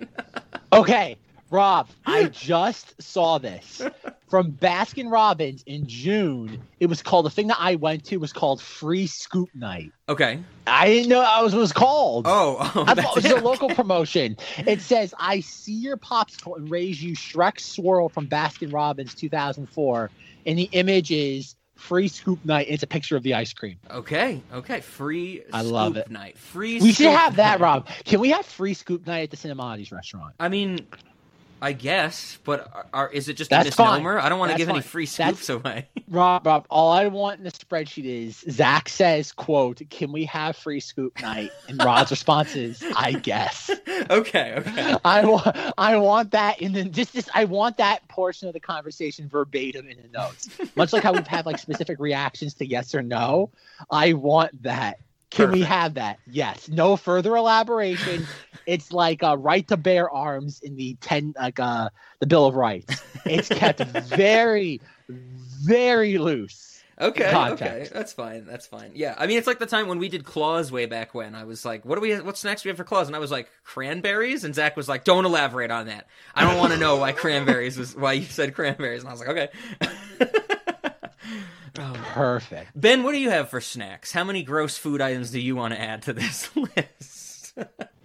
Okay, 0.72 1.16
Rob, 1.54 1.88
I 2.04 2.24
just 2.32 3.00
saw 3.00 3.38
this 3.38 3.80
from 4.28 4.50
Baskin 4.50 5.10
Robbins 5.10 5.62
in 5.66 5.86
June. 5.86 6.60
It 6.80 6.86
was 6.86 7.00
called 7.00 7.26
the 7.26 7.30
thing 7.30 7.46
that 7.46 7.58
I 7.60 7.76
went 7.76 8.06
to 8.06 8.16
was 8.16 8.32
called 8.32 8.60
Free 8.60 9.06
Scoop 9.06 9.48
Night. 9.54 9.92
Okay. 10.08 10.40
I 10.66 10.86
didn't 10.88 11.10
know 11.10 11.20
I 11.20 11.42
was 11.42 11.52
what 11.52 11.58
it 11.58 11.62
was 11.62 11.72
called. 11.72 12.26
Oh, 12.26 12.56
oh 12.74 12.84
I 12.88 12.94
thought 12.96 13.18
it 13.18 13.22
was 13.22 13.26
a 13.26 13.44
local 13.44 13.68
promotion. 13.74 14.36
It 14.58 14.80
says, 14.80 15.14
"I 15.16 15.40
see 15.40 15.74
your 15.74 15.96
popsicle 15.96 16.56
and 16.56 16.68
raise 16.68 17.00
you 17.00 17.14
Shrek 17.14 17.60
Swirl 17.60 18.08
from 18.08 18.26
Baskin 18.26 18.72
Robbins 18.72 19.14
2004," 19.14 20.10
and 20.46 20.58
the 20.58 20.68
image 20.72 21.12
is 21.12 21.54
Free 21.76 22.08
Scoop 22.08 22.44
Night. 22.44 22.66
It's 22.68 22.82
a 22.82 22.88
picture 22.88 23.16
of 23.16 23.22
the 23.22 23.34
ice 23.34 23.52
cream. 23.52 23.76
Okay, 23.88 24.42
okay. 24.52 24.80
Free 24.80 25.42
I 25.52 25.62
love 25.62 25.92
scoop 25.92 26.06
it. 26.06 26.10
night. 26.10 26.36
Free 26.36 26.80
We 26.80 26.92
should 26.92 27.12
have 27.12 27.36
that, 27.36 27.60
night. 27.60 27.64
Rob. 27.64 27.88
Can 28.04 28.18
we 28.18 28.30
have 28.30 28.44
Free 28.44 28.74
Scoop 28.74 29.06
Night 29.06 29.22
at 29.22 29.30
the 29.30 29.36
Cinemati's 29.36 29.92
restaurant? 29.92 30.34
I 30.40 30.48
mean, 30.48 30.86
I 31.64 31.72
guess, 31.72 32.38
but 32.44 32.68
are, 32.74 32.86
are, 32.92 33.10
is 33.10 33.30
it 33.30 33.38
just 33.38 33.48
That's 33.48 33.70
a 33.70 33.72
fine. 33.72 34.02
misnomer? 34.02 34.18
I 34.18 34.28
don't 34.28 34.38
want 34.38 34.50
to 34.50 34.52
That's 34.52 34.58
give 34.58 34.68
any 34.68 34.80
fine. 34.80 34.88
free 34.88 35.06
That's- 35.06 35.36
scoops 35.38 35.48
away. 35.48 35.88
Rob, 36.08 36.46
Rob, 36.46 36.66
all 36.68 36.92
I 36.92 37.06
want 37.06 37.38
in 37.38 37.44
the 37.44 37.50
spreadsheet 37.50 38.04
is 38.04 38.44
Zach 38.50 38.90
says, 38.90 39.32
"quote 39.32 39.80
Can 39.88 40.12
we 40.12 40.26
have 40.26 40.56
free 40.56 40.78
scoop 40.80 41.18
night?" 41.22 41.50
And 41.66 41.82
Rod's 41.82 42.10
response 42.10 42.54
is, 42.54 42.84
"I 42.94 43.12
guess." 43.12 43.70
okay, 44.10 44.54
okay. 44.58 44.96
I 45.06 45.24
want, 45.24 45.56
I 45.78 45.96
want 45.96 46.32
that 46.32 46.60
and 46.60 46.76
then 46.76 46.92
just, 46.92 47.14
just, 47.14 47.30
I 47.34 47.46
want 47.46 47.78
that 47.78 48.06
portion 48.08 48.46
of 48.46 48.52
the 48.52 48.60
conversation 48.60 49.26
verbatim 49.26 49.88
in 49.88 49.96
the 50.02 50.08
notes. 50.08 50.50
Much 50.76 50.92
like 50.92 51.02
how 51.02 51.14
we've 51.14 51.26
had 51.26 51.46
like 51.46 51.58
specific 51.58 51.98
reactions 51.98 52.52
to 52.54 52.66
yes 52.66 52.94
or 52.94 53.00
no, 53.02 53.50
I 53.90 54.12
want 54.12 54.62
that. 54.64 54.98
Can 55.34 55.52
we 55.52 55.62
have 55.62 55.94
that? 55.94 56.18
Yes. 56.30 56.68
No 56.68 56.96
further 56.96 57.36
elaboration. 57.36 58.26
it's 58.66 58.92
like 58.92 59.22
a 59.22 59.36
right 59.36 59.66
to 59.68 59.76
bear 59.76 60.10
arms 60.10 60.60
in 60.60 60.76
the 60.76 60.96
ten, 61.00 61.34
like 61.38 61.60
uh, 61.60 61.90
the 62.20 62.26
Bill 62.26 62.46
of 62.46 62.54
Rights. 62.54 63.02
It's 63.24 63.48
kept 63.48 63.80
very, 63.84 64.80
very 65.08 66.18
loose. 66.18 66.82
Okay, 67.00 67.34
okay, 67.34 67.88
that's 67.92 68.12
fine. 68.12 68.44
That's 68.46 68.66
fine. 68.66 68.92
Yeah, 68.94 69.16
I 69.18 69.26
mean, 69.26 69.36
it's 69.36 69.48
like 69.48 69.58
the 69.58 69.66
time 69.66 69.88
when 69.88 69.98
we 69.98 70.08
did 70.08 70.24
claws 70.24 70.70
way 70.70 70.86
back 70.86 71.12
when. 71.12 71.34
I 71.34 71.42
was 71.42 71.64
like, 71.64 71.84
"What 71.84 71.96
do 71.96 72.00
we? 72.00 72.14
What 72.20 72.38
snacks 72.38 72.62
do 72.62 72.68
we 72.68 72.70
have 72.70 72.76
for 72.76 72.84
claws?" 72.84 73.08
And 73.08 73.16
I 73.16 73.18
was 73.18 73.32
like, 73.32 73.50
"Cranberries." 73.64 74.44
And 74.44 74.54
Zach 74.54 74.76
was 74.76 74.88
like, 74.88 75.02
"Don't 75.02 75.24
elaborate 75.24 75.72
on 75.72 75.86
that. 75.86 76.06
I 76.36 76.44
don't 76.44 76.56
want 76.56 76.72
to 76.72 76.78
know 76.78 76.96
why 76.96 77.10
cranberries 77.12 77.76
was 77.76 77.96
why 77.96 78.12
you 78.12 78.24
said 78.24 78.54
cranberries." 78.54 79.00
And 79.00 79.08
I 79.08 79.12
was 79.12 79.20
like, 79.20 79.50
"Okay." 80.20 80.38
Oh. 81.78 81.92
Perfect. 82.12 82.70
Ben, 82.74 83.02
what 83.02 83.12
do 83.12 83.18
you 83.18 83.30
have 83.30 83.48
for 83.48 83.60
snacks? 83.60 84.12
How 84.12 84.24
many 84.24 84.42
gross 84.42 84.76
food 84.76 85.00
items 85.00 85.30
do 85.30 85.40
you 85.40 85.56
want 85.56 85.74
to 85.74 85.80
add 85.80 86.02
to 86.02 86.12
this 86.12 86.50
list? 86.76 87.54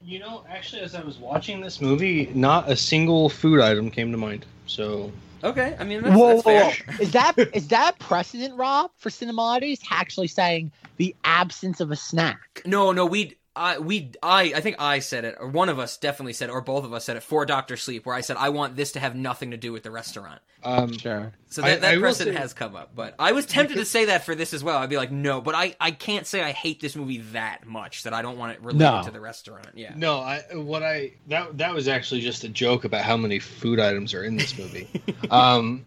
You 0.04 0.20
know, 0.20 0.44
actually, 0.50 0.82
as 0.82 0.96
I 0.96 1.02
was 1.02 1.18
watching 1.18 1.62
this 1.62 1.82
movie, 1.82 2.32
not 2.34 2.70
a 2.70 2.76
single 2.76 3.30
food 3.30 3.60
item 3.60 3.92
came 3.92 4.12
to 4.12 4.18
mind. 4.18 4.46
So 4.66 5.12
okay, 5.44 5.76
I 5.80 5.84
mean, 5.84 6.02
that's, 6.02 6.16
whoa, 6.16 6.36
that's 6.36 6.46
whoa, 6.46 6.70
fair. 6.72 6.96
whoa. 6.96 7.04
Is 7.04 7.12
that 7.12 7.38
is 7.38 7.68
that 7.68 8.00
precedent, 8.00 8.56
Rob, 8.58 8.92
for 8.98 9.10
Cinemati's 9.10 9.82
actually 9.92 10.28
saying 10.28 10.72
the 10.98 11.16
absence 11.24 11.80
of 11.80 11.92
a 11.92 11.96
snack? 11.96 12.62
No, 12.66 12.92
no, 12.92 13.06
we, 13.06 13.38
I, 13.60 13.78
we, 13.80 14.12
I, 14.24 14.54
I 14.56 14.62
think 14.62 14.78
I 14.80 15.00
said 15.00 15.26
it, 15.26 15.36
or 15.40 15.48
one 15.50 15.68
of 15.70 15.78
us 15.80 15.98
definitely 15.98 16.32
said 16.34 16.48
it, 16.50 16.54
or 16.54 16.62
both 16.62 16.86
of 16.86 16.94
us 16.94 17.04
said 17.04 17.18
it 17.18 17.24
for 17.24 17.46
Doctor 17.46 17.76
Sleep, 17.76 18.06
where 18.06 18.16
I 18.16 18.22
said 18.22 18.38
I 18.38 18.50
want 18.50 18.76
this 18.78 18.94
to 18.94 19.00
have 19.02 19.16
nothing 19.16 19.52
to 19.52 19.58
do 19.58 19.74
with 19.74 19.84
the 19.84 19.92
restaurant. 19.92 20.40
um, 20.64 20.94
Sure. 20.94 21.34
So 21.50 21.62
I- 21.64 21.72
that, 21.72 21.82
that 21.82 21.94
I 21.96 22.00
precedent 22.00 22.36
say- 22.38 22.42
has 22.42 22.54
come 22.54 22.76
up, 22.76 22.92
but 22.96 23.16
I 23.20 23.34
was 23.34 23.46
tempted 23.46 23.76
to 23.76 23.84
say 23.86 24.06
that 24.06 24.24
for 24.24 24.34
this 24.34 24.54
as 24.54 24.64
well. 24.64 24.78
I'd 24.78 24.90
be 24.90 24.98
like, 24.98 25.12
no, 25.12 25.42
but 25.42 25.56
I, 25.56 25.76
I 25.80 25.92
can't 25.92 26.26
say 26.26 26.42
I 26.42 26.52
hate 26.52 26.80
this 26.80 26.96
movie 26.96 27.18
that 27.34 27.66
much 27.68 28.04
that 28.04 28.14
I 28.14 28.22
don't 28.22 28.38
want 28.38 28.54
it 28.54 28.62
related 28.62 28.80
No. 28.80 29.04
to 29.04 29.12
the 29.12 29.20
restaurant. 29.20 29.68
Yeah. 29.76 29.94
no, 29.96 30.20
I 30.20 30.40
what 30.54 30.82
I 30.84 31.14
that 31.28 31.58
that 31.58 31.74
was 31.74 31.88
actually 31.90 32.22
just 32.22 32.44
a 32.46 32.50
joke 32.50 32.86
about 32.86 33.02
how 33.04 33.18
many 33.18 33.40
food 33.40 33.80
items 33.80 34.14
are 34.14 34.24
in 34.24 34.38
this 34.38 34.58
movie. 34.58 34.88
um, 35.32 35.86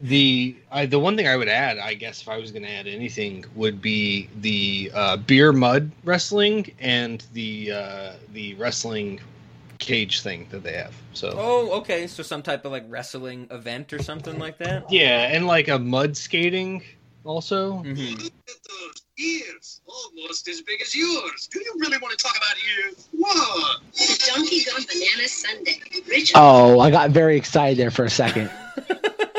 the 0.00 0.56
I, 0.70 0.86
the 0.86 0.98
one 0.98 1.16
thing 1.16 1.26
I 1.26 1.36
would 1.36 1.48
add, 1.48 1.78
I 1.78 1.94
guess, 1.94 2.22
if 2.22 2.28
I 2.28 2.38
was 2.38 2.50
going 2.50 2.62
to 2.62 2.70
add 2.70 2.86
anything, 2.86 3.44
would 3.54 3.80
be 3.80 4.28
the 4.40 4.90
uh, 4.94 5.16
beer 5.16 5.52
mud 5.52 5.90
wrestling 6.04 6.72
and 6.80 7.24
the 7.32 7.72
uh, 7.72 8.12
the 8.32 8.54
wrestling 8.54 9.20
cage 9.78 10.22
thing 10.22 10.46
that 10.50 10.62
they 10.62 10.74
have. 10.74 10.94
So 11.12 11.34
Oh, 11.36 11.78
okay. 11.80 12.06
So 12.06 12.22
some 12.22 12.42
type 12.42 12.64
of 12.64 12.72
like 12.72 12.84
wrestling 12.88 13.48
event 13.50 13.92
or 13.92 14.02
something 14.02 14.38
like 14.38 14.58
that. 14.58 14.90
yeah, 14.90 15.28
and 15.34 15.46
like 15.46 15.68
a 15.68 15.78
mud 15.78 16.16
skating 16.16 16.82
also. 17.24 17.82
Mhm. 17.82 18.30
Ears, 19.18 19.82
almost 19.86 20.48
as 20.48 20.62
big 20.62 20.80
as 20.80 20.96
yours. 20.96 21.48
Do 21.52 21.60
you 21.60 21.74
really 21.78 21.98
want 21.98 22.16
to 22.18 22.24
talk 22.24 22.36
about 22.36 22.56
ears? 22.78 23.08
What? 23.12 23.80
The 23.92 24.32
Donkey 24.34 24.64
Kong 24.64 24.82
Banana 24.88 25.28
Sundae. 25.28 25.78
Rich 26.08 26.32
Oh, 26.34 26.80
I 26.80 26.90
got 26.90 27.10
very 27.10 27.36
excited 27.36 27.76
there 27.78 27.90
for 27.90 28.04
a 28.04 28.10
second. 28.10 28.50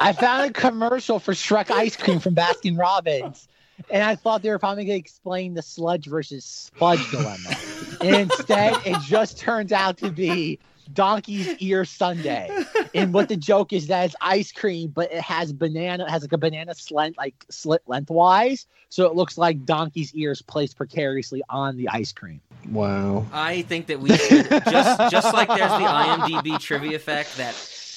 I 0.00 0.12
found 0.14 0.50
a 0.50 0.52
commercial 0.52 1.18
for 1.18 1.32
Shrek 1.32 1.70
ice 1.70 1.96
cream 1.96 2.18
from 2.20 2.34
Baskin 2.34 2.78
Robbins, 2.78 3.46
and 3.90 4.02
I 4.02 4.16
thought 4.16 4.42
they 4.42 4.50
were 4.50 4.58
probably 4.58 4.84
going 4.86 4.96
to 4.96 5.00
explain 5.00 5.54
the 5.54 5.62
sludge 5.62 6.06
versus 6.06 6.70
fudge 6.74 7.10
dilemma. 7.10 7.56
And 8.00 8.16
instead, 8.16 8.74
it 8.86 8.98
just 9.02 9.38
turns 9.38 9.72
out 9.72 9.98
to 9.98 10.10
be 10.10 10.58
Donkey's 10.94 11.54
Ear 11.58 11.84
Sunday. 11.84 12.50
And 12.94 13.12
what 13.12 13.28
the 13.28 13.36
joke 13.36 13.72
is 13.72 13.86
that 13.88 14.06
it's 14.06 14.16
ice 14.20 14.52
cream, 14.52 14.88
but 14.88 15.12
it 15.12 15.20
has 15.20 15.52
banana, 15.52 16.04
it 16.04 16.10
has 16.10 16.22
like 16.22 16.32
a 16.32 16.38
banana 16.38 16.74
slant, 16.74 17.16
like 17.16 17.44
slit 17.50 17.82
lengthwise, 17.86 18.66
so 18.88 19.06
it 19.06 19.14
looks 19.14 19.38
like 19.38 19.64
Donkey's 19.64 20.14
ears 20.14 20.42
placed 20.42 20.76
precariously 20.76 21.42
on 21.48 21.76
the 21.76 21.88
ice 21.88 22.12
cream. 22.12 22.40
Wow. 22.70 23.26
I 23.32 23.62
think 23.62 23.86
that 23.86 24.00
we 24.00 24.16
should 24.16 24.48
just 24.48 25.10
just 25.10 25.32
like 25.32 25.48
there's 25.48 25.70
the 25.70 25.86
IMDb 25.86 26.58
trivia 26.58 26.98
fact 26.98 27.36
that 27.36 27.54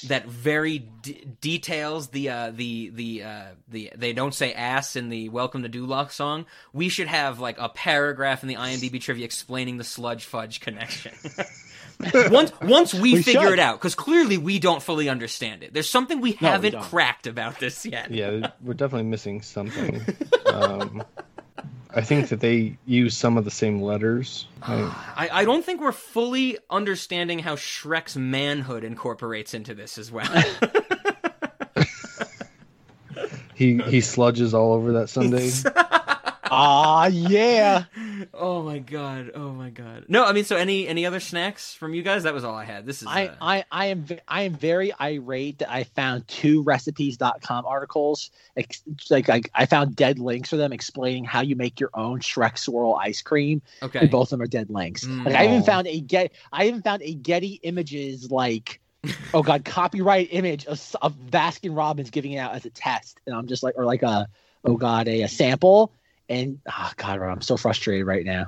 that 0.08 0.26
very 0.26 0.78
d- 0.78 1.26
details 1.40 2.08
the 2.08 2.30
uh, 2.30 2.50
the 2.54 2.90
the 2.94 3.22
uh, 3.22 3.42
the 3.68 3.92
they 3.96 4.12
don't 4.12 4.34
say 4.34 4.52
ass 4.52 4.96
in 4.96 5.08
the 5.08 5.28
Welcome 5.28 5.62
to 5.62 5.68
Duloc 5.68 6.12
song. 6.12 6.46
We 6.72 6.88
should 6.88 7.08
have 7.08 7.40
like 7.40 7.58
a 7.58 7.68
paragraph 7.68 8.42
in 8.42 8.48
the 8.48 8.56
IMDb 8.56 9.00
trivia 9.00 9.24
explaining 9.24 9.76
the 9.78 9.84
sludge 9.84 10.24
fudge 10.24 10.60
connection. 10.60 11.12
once 12.30 12.52
once 12.60 12.92
we, 12.94 13.14
We 13.14 13.22
figure 13.22 13.42
should. 13.42 13.52
it 13.54 13.58
out, 13.58 13.78
because 13.78 13.94
clearly 13.94 14.36
we 14.38 14.58
don't 14.58 14.82
fully 14.82 15.08
understand 15.08 15.62
it. 15.62 15.72
There's 15.72 15.88
something 15.88 16.20
we 16.20 16.36
No, 16.40 16.50
haven't 16.50 16.72
don't. 16.72 16.82
cracked 16.82 17.26
about 17.26 17.60
this 17.60 17.86
yet. 17.86 18.10
Yeah, 18.10 18.50
we're 18.60 18.74
definitely 18.74 19.08
missing 19.08 19.42
something. 19.42 20.02
Um, 20.46 21.02
I 21.96 22.00
think 22.00 22.28
that 22.30 22.40
they 22.40 22.76
use 22.86 23.16
some 23.16 23.38
of 23.38 23.44
the 23.44 23.50
same 23.50 23.80
letters. 23.80 24.46
I, 24.62 25.28
I, 25.32 25.44
don't 25.44 25.64
think 25.64 25.80
we're 25.80 25.92
fully 25.92 26.58
understanding 26.68 27.38
how 27.38 27.54
Shrek's 27.54 28.16
manhood 28.16 28.82
incorporates 28.82 29.54
into 29.54 29.74
this 29.74 29.96
as 29.96 30.10
well. 30.10 30.26
he 33.54 33.78
he 33.78 33.98
sludges 33.98 34.54
all 34.54 34.72
over 34.72 34.92
that 34.92 35.08
Sunday. 35.08 35.50
Ah, 36.54 37.06
yeah. 37.06 37.84
oh 38.32 38.62
my 38.62 38.78
god! 38.78 39.32
Oh 39.34 39.50
my 39.50 39.70
god! 39.70 40.04
No, 40.08 40.24
I 40.24 40.32
mean, 40.32 40.44
so 40.44 40.56
any 40.56 40.86
any 40.86 41.04
other 41.06 41.20
snacks 41.20 41.74
from 41.74 41.94
you 41.94 42.02
guys? 42.02 42.22
That 42.22 42.34
was 42.34 42.44
all 42.44 42.54
I 42.54 42.64
had. 42.64 42.86
This 42.86 43.02
is 43.02 43.08
I, 43.08 43.26
uh, 43.26 43.34
I, 43.40 43.64
I 43.70 43.86
am 43.86 44.06
I 44.28 44.42
am 44.42 44.54
very 44.54 44.92
irate 45.00 45.58
that 45.58 45.70
I 45.70 45.84
found 45.84 46.28
two 46.28 46.62
recipes.com 46.62 47.66
articles 47.66 48.30
ex- 48.56 48.82
like 49.10 49.28
I, 49.28 49.42
I 49.54 49.66
found 49.66 49.96
dead 49.96 50.18
links 50.18 50.50
for 50.50 50.56
them 50.56 50.72
explaining 50.72 51.24
how 51.24 51.40
you 51.40 51.56
make 51.56 51.80
your 51.80 51.90
own 51.94 52.20
Shrek 52.20 52.58
swirl 52.58 52.94
ice 52.94 53.22
cream. 53.22 53.62
okay. 53.82 54.00
And 54.00 54.10
both 54.10 54.28
of 54.28 54.30
them 54.38 54.42
are 54.42 54.46
dead 54.46 54.70
links. 54.70 55.04
Mm. 55.04 55.24
Like 55.26 55.34
I 55.34 55.46
even 55.46 55.62
found 55.62 55.86
a 55.86 56.00
get 56.00 56.32
I 56.52 56.66
even 56.66 56.82
found 56.82 57.02
a 57.02 57.14
Getty 57.14 57.60
Images 57.62 58.30
like 58.30 58.80
oh 59.34 59.42
god 59.42 59.64
copyright 59.64 60.28
image 60.30 60.66
of, 60.66 60.80
of 61.02 61.14
Baskin 61.30 61.76
Robbins 61.76 62.10
giving 62.10 62.32
it 62.32 62.38
out 62.38 62.54
as 62.54 62.64
a 62.64 62.70
test, 62.70 63.20
and 63.26 63.34
I'm 63.34 63.46
just 63.46 63.62
like 63.62 63.74
or 63.76 63.84
like 63.84 64.02
a 64.02 64.28
oh 64.64 64.76
god 64.76 65.08
a, 65.08 65.22
a 65.22 65.28
sample. 65.28 65.92
And 66.28 66.58
oh 66.70 66.92
god, 66.96 67.20
I'm 67.20 67.42
so 67.42 67.56
frustrated 67.56 68.06
right 68.06 68.24
now. 68.24 68.46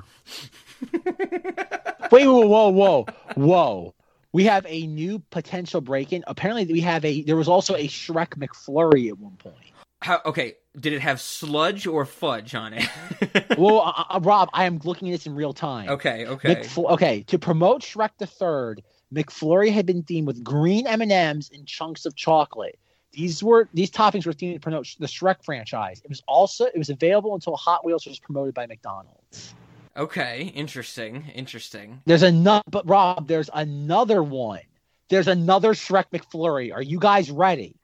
Wait, 2.11 2.25
whoa, 2.25 2.47
whoa, 2.47 2.69
whoa, 2.69 3.05
whoa. 3.35 3.93
We 4.33 4.43
have 4.45 4.65
a 4.67 4.85
new 4.87 5.19
potential 5.31 5.81
break-in. 5.81 6.23
Apparently, 6.27 6.65
we 6.71 6.81
have 6.81 7.03
a. 7.05 7.21
There 7.23 7.35
was 7.35 7.47
also 7.47 7.75
a 7.75 7.87
Shrek 7.87 8.37
McFlurry 8.37 9.09
at 9.09 9.17
one 9.17 9.35
point. 9.37 9.55
How, 10.01 10.21
okay, 10.25 10.55
did 10.79 10.93
it 10.93 10.99
have 10.99 11.19
sludge 11.19 11.87
or 11.87 12.05
fudge 12.05 12.53
on 12.53 12.73
it? 12.73 12.87
well, 13.57 13.79
uh, 13.79 14.03
uh, 14.09 14.19
Rob, 14.21 14.49
I 14.53 14.65
am 14.65 14.79
looking 14.83 15.09
at 15.09 15.13
this 15.13 15.25
in 15.25 15.33
real 15.33 15.53
time. 15.53 15.89
okay, 15.89 16.27
okay. 16.27 16.55
McFl- 16.55 16.91
okay, 16.91 17.23
to 17.23 17.39
promote 17.39 17.81
Shrek 17.81 18.11
the 18.19 18.27
Third, 18.27 18.83
McFlurry 19.13 19.71
had 19.71 19.85
been 19.85 20.03
themed 20.03 20.25
with 20.25 20.43
green 20.43 20.85
M 20.85 21.01
and 21.01 21.11
M's 21.11 21.49
and 21.51 21.65
chunks 21.65 22.05
of 22.05 22.15
chocolate. 22.15 22.77
These 23.17 23.43
were 23.43 23.67
these 23.73 23.89
toppings 23.89 24.27
were 24.27 24.31
themed 24.31 24.53
to 24.53 24.59
promote 24.59 24.95
the 24.99 25.07
Shrek 25.07 25.43
franchise. 25.43 26.01
It 26.03 26.09
was 26.09 26.21
also 26.27 26.65
it 26.65 26.77
was 26.77 26.91
available 26.91 27.33
until 27.33 27.55
Hot 27.55 27.83
Wheels 27.83 28.05
was 28.05 28.19
promoted 28.19 28.53
by 28.53 28.67
McDonald's. 28.67 29.55
Okay, 29.97 30.51
interesting, 30.53 31.25
interesting. 31.33 32.03
There's 32.05 32.21
another, 32.21 32.61
but 32.69 32.87
Rob, 32.87 33.27
there's 33.27 33.49
another 33.51 34.21
one. 34.21 34.61
There's 35.09 35.27
another 35.27 35.73
Shrek 35.73 36.05
McFlurry. 36.13 36.71
Are 36.71 36.83
you 36.83 36.99
guys 36.99 37.31
ready? 37.31 37.75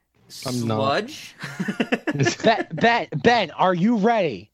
I'm 0.46 0.68
not. 0.68 1.10
Sludge? 1.10 1.34
ben, 2.44 2.66
ben, 2.72 3.08
Ben, 3.16 3.50
are 3.50 3.74
you 3.74 3.96
ready? 3.96 4.52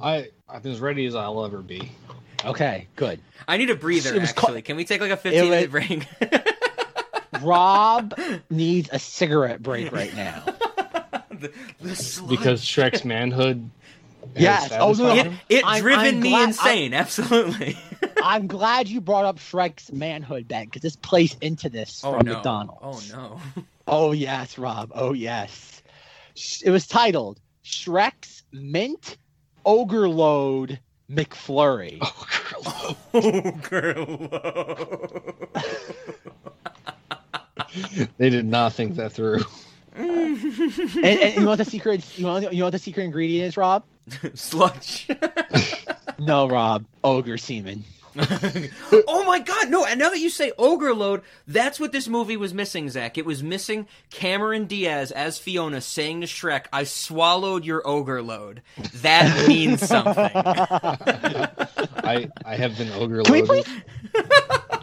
I 0.00 0.30
I'm 0.48 0.64
as 0.64 0.80
ready 0.80 1.04
as 1.04 1.14
I'll 1.14 1.44
ever 1.44 1.58
be. 1.58 1.92
Okay, 2.46 2.88
good. 2.96 3.20
I 3.46 3.58
need 3.58 3.68
a 3.68 3.74
breather. 3.74 4.14
It 4.14 4.20
was 4.22 4.32
ca- 4.32 4.46
Actually, 4.46 4.62
can 4.62 4.76
we 4.76 4.86
take 4.86 5.02
like 5.02 5.10
a 5.10 5.18
15 5.18 5.50
minute 5.50 5.70
break? 5.70 6.06
Rob 7.42 8.18
needs 8.50 8.88
a 8.92 8.98
cigarette 8.98 9.62
break 9.62 9.92
right 9.92 10.14
now. 10.14 10.42
the, 11.30 11.52
the. 11.80 12.24
Because 12.28 12.62
Shrek's 12.64 13.04
manhood. 13.04 13.70
has 14.34 14.42
Yes. 14.42 14.72
Oh, 14.72 14.88
no, 14.92 14.94
satisfied 14.94 15.38
it, 15.48 15.56
it 15.58 15.64
I'm- 15.64 15.80
driven 15.82 16.06
I'm 16.06 16.20
me 16.20 16.30
glad- 16.30 16.48
insane. 16.48 16.94
Absolutely. 16.94 17.78
I'm 18.22 18.46
glad 18.46 18.88
you 18.88 19.00
brought 19.00 19.24
up 19.24 19.38
Shrek's 19.38 19.90
manhood, 19.92 20.46
Ben, 20.48 20.66
because 20.66 20.82
this 20.82 20.96
plays 20.96 21.36
into 21.40 21.68
this 21.68 22.02
Oh 22.04 22.12
from 22.16 22.26
no. 22.26 22.34
McDonald's. 22.34 23.12
Oh 23.12 23.16
no. 23.56 23.62
Oh 23.90 24.12
yes, 24.12 24.58
Rob. 24.58 24.92
Oh 24.94 25.14
yes. 25.14 25.82
It 26.62 26.70
was 26.70 26.86
titled 26.86 27.40
Shrek's 27.64 28.42
Mint 28.52 29.16
Ogre 29.64 30.08
Load 30.10 30.78
McFlurry. 31.10 31.98
They 38.18 38.30
did 38.30 38.46
not 38.46 38.72
think 38.72 38.96
that 38.96 39.12
through. 39.12 39.42
and, 39.94 40.08
and 41.04 41.34
you 41.34 41.40
know 41.40 41.50
what 41.50 41.58
the 41.58 41.64
secret? 41.64 42.18
You 42.18 42.26
know, 42.26 42.38
you 42.38 42.58
know 42.58 42.66
what 42.66 42.70
the 42.70 42.78
secret 42.78 43.04
ingredient 43.04 43.48
is, 43.48 43.56
Rob? 43.56 43.84
Sludge. 44.34 45.08
No, 46.18 46.48
Rob. 46.48 46.84
Ogre 47.04 47.36
semen. 47.38 47.84
oh 48.18 49.24
my 49.26 49.38
god, 49.38 49.70
no, 49.70 49.84
and 49.84 50.00
now 50.00 50.08
that 50.08 50.18
you 50.18 50.30
say 50.30 50.50
ogre 50.58 50.92
load, 50.94 51.22
that's 51.46 51.78
what 51.78 51.92
this 51.92 52.08
movie 52.08 52.36
was 52.36 52.52
missing, 52.52 52.88
Zach. 52.88 53.16
It 53.16 53.24
was 53.24 53.42
missing 53.44 53.86
Cameron 54.10 54.64
Diaz 54.64 55.12
as 55.12 55.38
Fiona 55.38 55.80
saying 55.80 56.22
to 56.22 56.26
Shrek, 56.26 56.66
I 56.72 56.82
swallowed 56.84 57.64
your 57.64 57.86
ogre 57.86 58.22
load. 58.22 58.62
That 58.94 59.46
means 59.46 59.86
something. 59.86 60.30
I 60.34 62.28
I 62.44 62.56
have 62.56 62.76
been 62.76 62.90
ogre 62.92 63.22
Can 63.22 63.32
we 63.32 63.42
loaded. 63.42 63.66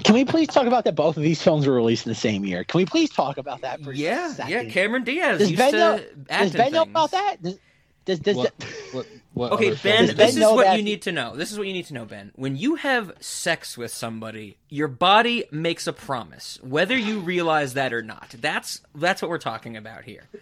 Please? 0.06 0.08
Can 0.08 0.16
we 0.16 0.25
please 0.25 0.48
talk 0.48 0.67
about 0.67 0.84
that? 0.85 0.95
Both 0.95 1.17
of 1.17 1.24
these 1.24 1.42
films 1.42 1.67
were 1.67 1.74
released 1.74 2.06
in 2.06 2.11
the 2.11 2.16
same 2.16 2.45
year. 2.45 2.64
Can 2.64 2.77
we 2.80 2.85
please 2.85 3.09
talk 3.09 3.38
about 3.38 3.61
that 3.61 3.82
for 3.82 3.92
yeah, 3.92 4.32
a 4.32 4.34
second? 4.34 4.51
yeah, 4.51 4.61
Yeah, 4.61 4.69
Cameron 4.69 5.03
Diaz 5.03 5.40
Does 5.40 5.51
used 5.51 5.58
Ben 5.59 5.72
to 5.74 5.77
know? 5.77 5.93
act 6.30 6.43
Does 6.43 6.51
in 6.56 6.58
Ben 6.58 6.72
know 6.74 6.82
about 6.84 7.11
that? 7.11 7.42
Does, 7.42 7.59
does, 8.06 8.19
does 8.19 8.35
What, 8.35 8.53
what, 8.92 9.08
what 9.34 9.51
Okay, 9.53 9.69
Ben, 9.72 9.77
films? 9.77 10.08
Does 10.09 10.17
Ben 10.17 10.27
this 10.27 10.38
is 10.38 10.43
what 10.43 10.66
that- 10.66 10.77
you 10.77 10.84
need 10.84 11.01
to 11.03 11.11
know. 11.11 11.35
This 11.35 11.51
is 11.51 11.58
what 11.58 11.67
you 11.67 11.74
need 11.74 11.85
to 11.88 11.93
know, 11.95 12.06
Ben. 12.06 12.32
When 12.35 12.56
you 12.56 12.75
have 12.75 13.11
sex 13.19 13.77
with 13.77 13.92
somebody, 13.92 14.58
your 14.69 14.88
body 14.88 15.45
makes 15.51 15.88
a 15.88 15.93
promise, 15.93 16.59
whether 16.61 16.95
you 16.95 17.19
realize 17.19 17.74
that 17.74 17.92
or 17.93 18.01
not. 18.03 18.35
That's 18.40 18.82
that's 18.93 19.22
what 19.24 19.30
we're 19.30 19.38
talking 19.40 19.75
about 19.77 20.03
here. 20.03 20.24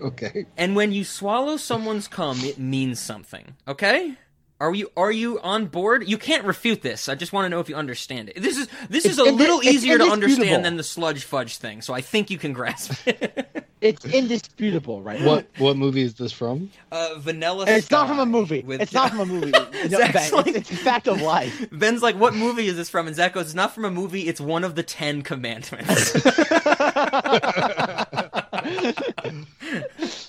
Okay. 0.00 0.46
And 0.56 0.76
when 0.76 0.92
you 0.92 1.02
swallow 1.04 1.56
someone's 1.56 2.06
cum, 2.06 2.38
it 2.42 2.56
means 2.58 3.00
something. 3.00 3.56
Okay? 3.66 4.14
Are 4.60 4.74
you 4.74 4.90
are 4.96 5.12
you 5.12 5.38
on 5.40 5.66
board? 5.66 6.08
You 6.08 6.18
can't 6.18 6.44
refute 6.44 6.82
this. 6.82 7.08
I 7.08 7.14
just 7.14 7.32
want 7.32 7.44
to 7.44 7.48
know 7.48 7.60
if 7.60 7.68
you 7.68 7.76
understand 7.76 8.30
it. 8.30 8.42
This 8.42 8.56
is 8.58 8.66
this 8.90 9.04
is 9.04 9.20
a 9.20 9.24
indi- 9.24 9.36
little 9.38 9.62
easier 9.62 9.98
to 9.98 10.04
understand 10.04 10.64
than 10.64 10.76
the 10.76 10.82
sludge 10.82 11.22
fudge 11.22 11.58
thing, 11.58 11.80
so 11.80 11.94
I 11.94 12.00
think 12.00 12.28
you 12.28 12.38
can 12.38 12.52
grasp 12.52 13.06
it. 13.06 13.64
It's 13.80 14.04
indisputable, 14.04 15.02
right? 15.02 15.20
What 15.22 15.46
what 15.58 15.76
movie 15.76 16.02
is 16.02 16.14
this 16.14 16.32
from? 16.32 16.72
Uh, 16.90 17.10
Vanilla. 17.18 17.64
And 17.66 17.76
it's 17.76 17.92
not 17.92 18.08
from 18.08 18.18
a 18.18 18.26
movie. 18.26 18.62
with- 18.62 18.80
It's 18.80 18.92
not 18.92 19.10
from 19.10 19.20
a 19.20 19.26
movie. 19.34 19.52
No, 19.52 19.70
Zach's 19.86 20.30
ben, 20.30 20.32
like- 20.32 20.46
it's, 20.48 20.56
it's 20.58 20.72
a 20.72 20.76
fact 20.76 21.06
of 21.06 21.22
life. 21.22 21.68
Ben's 21.70 22.02
like, 22.02 22.16
"What 22.16 22.34
movie 22.34 22.66
is 22.66 22.74
this 22.76 22.90
from?" 22.90 23.06
And 23.06 23.14
Zach 23.14 23.34
goes, 23.34 23.44
"It's 23.44 23.54
not 23.54 23.72
from 23.72 23.84
a 23.84 23.90
movie. 23.92 24.22
It's 24.26 24.40
one 24.40 24.64
of 24.64 24.74
the 24.74 24.82
Ten 24.82 25.22
Commandments." 25.22 26.12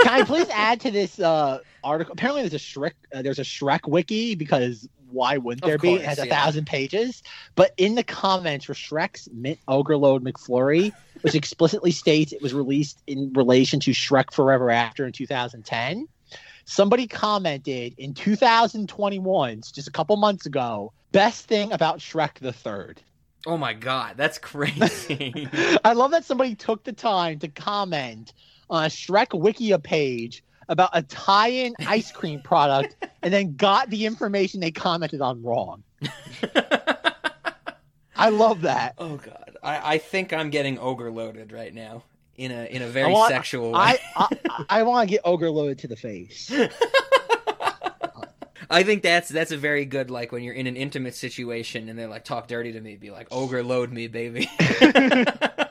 Can 0.00 0.08
I 0.08 0.24
please 0.24 0.48
add 0.50 0.80
to 0.80 0.90
this 0.90 1.18
uh, 1.18 1.58
article? 1.82 2.12
Apparently, 2.12 2.42
there's 2.42 2.54
a 2.54 2.56
Shrek. 2.58 2.92
Uh, 3.14 3.22
there's 3.22 3.38
a 3.38 3.42
Shrek 3.42 3.88
wiki 3.88 4.34
because 4.34 4.88
why 5.10 5.36
wouldn't 5.36 5.64
there 5.64 5.78
be? 5.78 5.88
course, 5.90 6.02
It 6.02 6.06
has 6.06 6.18
a 6.18 6.26
yeah. 6.26 6.42
thousand 6.42 6.66
pages. 6.66 7.22
But 7.54 7.72
in 7.76 7.94
the 7.94 8.02
comments 8.02 8.64
for 8.64 8.74
Shrek's 8.74 9.28
Mint 9.32 9.58
Ogre 9.68 9.96
Load 9.96 10.24
McFlurry, 10.24 10.92
which 11.20 11.34
explicitly 11.34 11.90
states 11.90 12.32
it 12.32 12.40
was 12.42 12.54
released 12.54 13.02
in 13.06 13.32
relation 13.34 13.78
to 13.80 13.90
Shrek 13.90 14.32
Forever 14.32 14.70
After 14.70 15.04
in 15.06 15.12
2010, 15.12 16.08
somebody 16.64 17.06
commented 17.06 17.94
in 17.98 18.14
2021, 18.14 19.62
so 19.62 19.72
just 19.74 19.88
a 19.88 19.92
couple 19.92 20.16
months 20.16 20.46
ago, 20.46 20.92
best 21.12 21.46
thing 21.46 21.72
about 21.72 21.98
Shrek 21.98 22.38
the 22.38 22.52
Third. 22.52 23.02
oh 23.46 23.58
my 23.58 23.74
god, 23.74 24.14
that's 24.16 24.38
crazy. 24.50 25.48
I 25.84 25.92
love 25.92 26.12
that 26.12 26.24
somebody 26.24 26.54
took 26.54 26.84
the 26.84 26.92
time 26.92 27.38
to 27.40 27.48
comment 27.48 28.32
on 28.72 28.84
a 28.84 28.88
Shrek 28.88 29.28
Wikia 29.28 29.80
page 29.80 30.42
about 30.68 30.90
a 30.94 31.02
tie-in 31.02 31.74
ice 31.86 32.10
cream 32.10 32.40
product 32.40 32.96
and 33.22 33.32
then 33.32 33.54
got 33.54 33.90
the 33.90 34.06
information 34.06 34.60
they 34.60 34.70
commented 34.70 35.20
on 35.20 35.42
wrong. 35.42 35.82
I 38.16 38.30
love 38.30 38.62
that. 38.62 38.94
oh 38.98 39.16
god, 39.16 39.56
I, 39.62 39.94
I 39.94 39.98
think 39.98 40.32
I'm 40.32 40.50
getting 40.50 40.78
ogre 40.78 41.10
loaded 41.10 41.52
right 41.52 41.74
now 41.74 42.02
in 42.36 42.50
a 42.50 42.64
in 42.64 42.82
a 42.82 42.88
very 42.88 43.10
I 43.10 43.12
want- 43.12 43.30
sexual 43.30 43.72
way. 43.72 43.78
I 43.78 43.98
I, 44.16 44.64
I 44.70 44.82
want 44.84 45.08
to 45.08 45.14
get 45.14 45.20
ogre 45.24 45.50
loaded 45.50 45.78
to 45.80 45.88
the 45.88 45.96
face. 45.96 46.50
I 48.70 48.84
think 48.84 49.02
that's 49.02 49.28
that's 49.28 49.52
a 49.52 49.58
very 49.58 49.84
good 49.84 50.10
like 50.10 50.32
when 50.32 50.42
you're 50.42 50.54
in 50.54 50.66
an 50.66 50.76
intimate 50.76 51.14
situation 51.14 51.90
and 51.90 51.98
they're 51.98 52.08
like 52.08 52.24
talk 52.24 52.48
dirty 52.48 52.72
to 52.72 52.80
me, 52.80 52.96
be 52.96 53.10
like 53.10 53.28
ogre 53.30 53.62
load 53.62 53.92
me, 53.92 54.06
baby. 54.06 54.48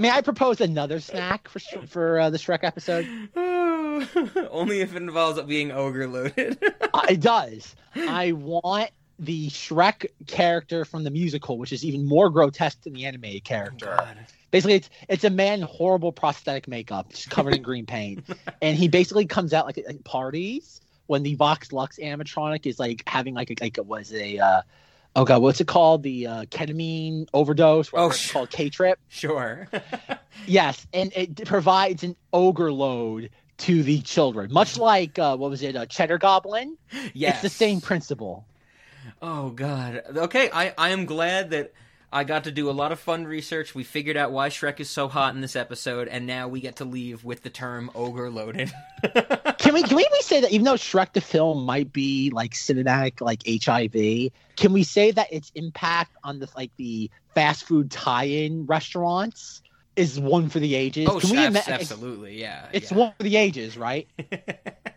May 0.00 0.10
I 0.10 0.20
propose 0.20 0.60
another 0.60 1.00
snack 1.00 1.48
for 1.48 1.58
for 1.86 2.18
uh, 2.18 2.30
the 2.30 2.38
Shrek 2.38 2.60
episode? 2.62 3.06
Only 4.50 4.80
if 4.80 4.94
it 4.94 4.96
involves 4.96 5.40
being 5.42 5.72
ogre 5.72 6.08
loaded. 6.08 6.58
Uh, 6.92 7.06
it 7.08 7.20
does. 7.20 7.74
I 7.94 8.32
want 8.32 8.90
the 9.18 9.48
Shrek 9.48 10.06
character 10.26 10.84
from 10.84 11.04
the 11.04 11.10
musical, 11.10 11.58
which 11.58 11.72
is 11.72 11.84
even 11.84 12.04
more 12.04 12.30
grotesque 12.30 12.82
than 12.82 12.94
the 12.94 13.04
animated 13.06 13.44
character. 13.44 13.96
basically, 14.50 14.74
it's 14.74 14.90
it's 15.08 15.24
a 15.24 15.30
man 15.30 15.60
in 15.60 15.66
horrible 15.66 16.12
prosthetic 16.12 16.66
makeup, 16.66 17.10
just 17.10 17.30
covered 17.30 17.54
in 17.54 17.62
green 17.70 17.86
paint, 17.86 18.24
and 18.60 18.76
he 18.76 18.88
basically 18.88 19.26
comes 19.26 19.52
out 19.52 19.66
like 19.66 19.78
at 19.78 19.86
like, 19.86 20.04
parties 20.04 20.80
when 21.06 21.22
the 21.22 21.34
Vox 21.34 21.72
Lux 21.72 21.98
animatronic 21.98 22.66
is 22.66 22.78
like 22.78 23.02
having 23.06 23.34
like 23.34 23.50
a, 23.50 23.54
like 23.60 23.78
it 23.78 23.86
was 23.86 24.12
a 24.12 24.38
uh, 24.38 24.62
oh 25.16 25.24
god, 25.24 25.42
what's 25.42 25.60
it 25.60 25.66
called? 25.66 26.02
The 26.02 26.26
uh, 26.26 26.44
ketamine 26.46 27.26
overdose. 27.32 27.90
Oh, 27.92 28.08
it's 28.08 28.16
sh- 28.18 28.32
called 28.32 28.50
K 28.50 28.70
trip. 28.70 28.98
sure. 29.08 29.68
Yes, 30.46 30.84
and 30.92 31.10
it 31.14 31.46
provides 31.46 32.02
an 32.02 32.16
ogre 32.32 32.70
load 32.72 33.30
to 33.58 33.82
the 33.82 34.00
children, 34.02 34.52
much 34.52 34.76
like 34.76 35.18
uh, 35.18 35.36
what 35.36 35.48
was 35.48 35.62
it, 35.62 35.74
a 35.76 35.86
Cheddar 35.86 36.18
Goblin? 36.18 36.76
Yes. 37.14 37.34
It's 37.34 37.42
the 37.42 37.48
same 37.48 37.80
principle. 37.80 38.44
Oh 39.22 39.50
god. 39.50 40.02
Okay, 40.14 40.50
I 40.52 40.74
I 40.76 40.90
am 40.90 41.06
glad 41.06 41.50
that 41.50 41.72
I 42.14 42.22
got 42.22 42.44
to 42.44 42.52
do 42.52 42.70
a 42.70 42.72
lot 42.72 42.92
of 42.92 43.00
fun 43.00 43.24
research. 43.24 43.74
We 43.74 43.82
figured 43.82 44.16
out 44.16 44.30
why 44.30 44.48
Shrek 44.48 44.78
is 44.78 44.88
so 44.88 45.08
hot 45.08 45.34
in 45.34 45.40
this 45.40 45.56
episode, 45.56 46.06
and 46.06 46.28
now 46.28 46.46
we 46.46 46.60
get 46.60 46.76
to 46.76 46.84
leave 46.84 47.24
with 47.24 47.42
the 47.42 47.50
term 47.50 47.90
ogre 47.92 48.30
loaded. 48.30 48.72
Can 49.58 49.74
we 49.74 49.82
can 49.82 49.96
we 49.96 50.06
say 50.20 50.40
that 50.40 50.52
even 50.52 50.64
though 50.64 50.74
Shrek 50.74 51.14
the 51.14 51.20
film 51.20 51.64
might 51.64 51.92
be 51.92 52.30
like 52.30 52.52
cinematic 52.52 53.20
like 53.20 53.42
HIV, 53.46 54.30
can 54.56 54.72
we 54.72 54.82
say 54.82 55.10
that 55.10 55.32
its 55.32 55.50
impact 55.54 56.16
on 56.22 56.38
the 56.38 56.48
like 56.54 56.70
the 56.76 57.10
fast 57.34 57.64
food 57.64 57.90
tie-in 57.90 58.66
restaurants 58.66 59.62
is 59.96 60.20
one 60.20 60.50
for 60.50 60.58
the 60.58 60.74
ages? 60.74 61.08
oh, 61.08 61.18
can 61.18 61.30
we 61.30 61.46
ima- 61.46 61.62
absolutely, 61.66 62.38
yeah. 62.38 62.68
It's 62.72 62.92
yeah. 62.92 62.98
one 62.98 63.12
for 63.16 63.22
the 63.22 63.36
ages, 63.36 63.76
right? 63.78 64.06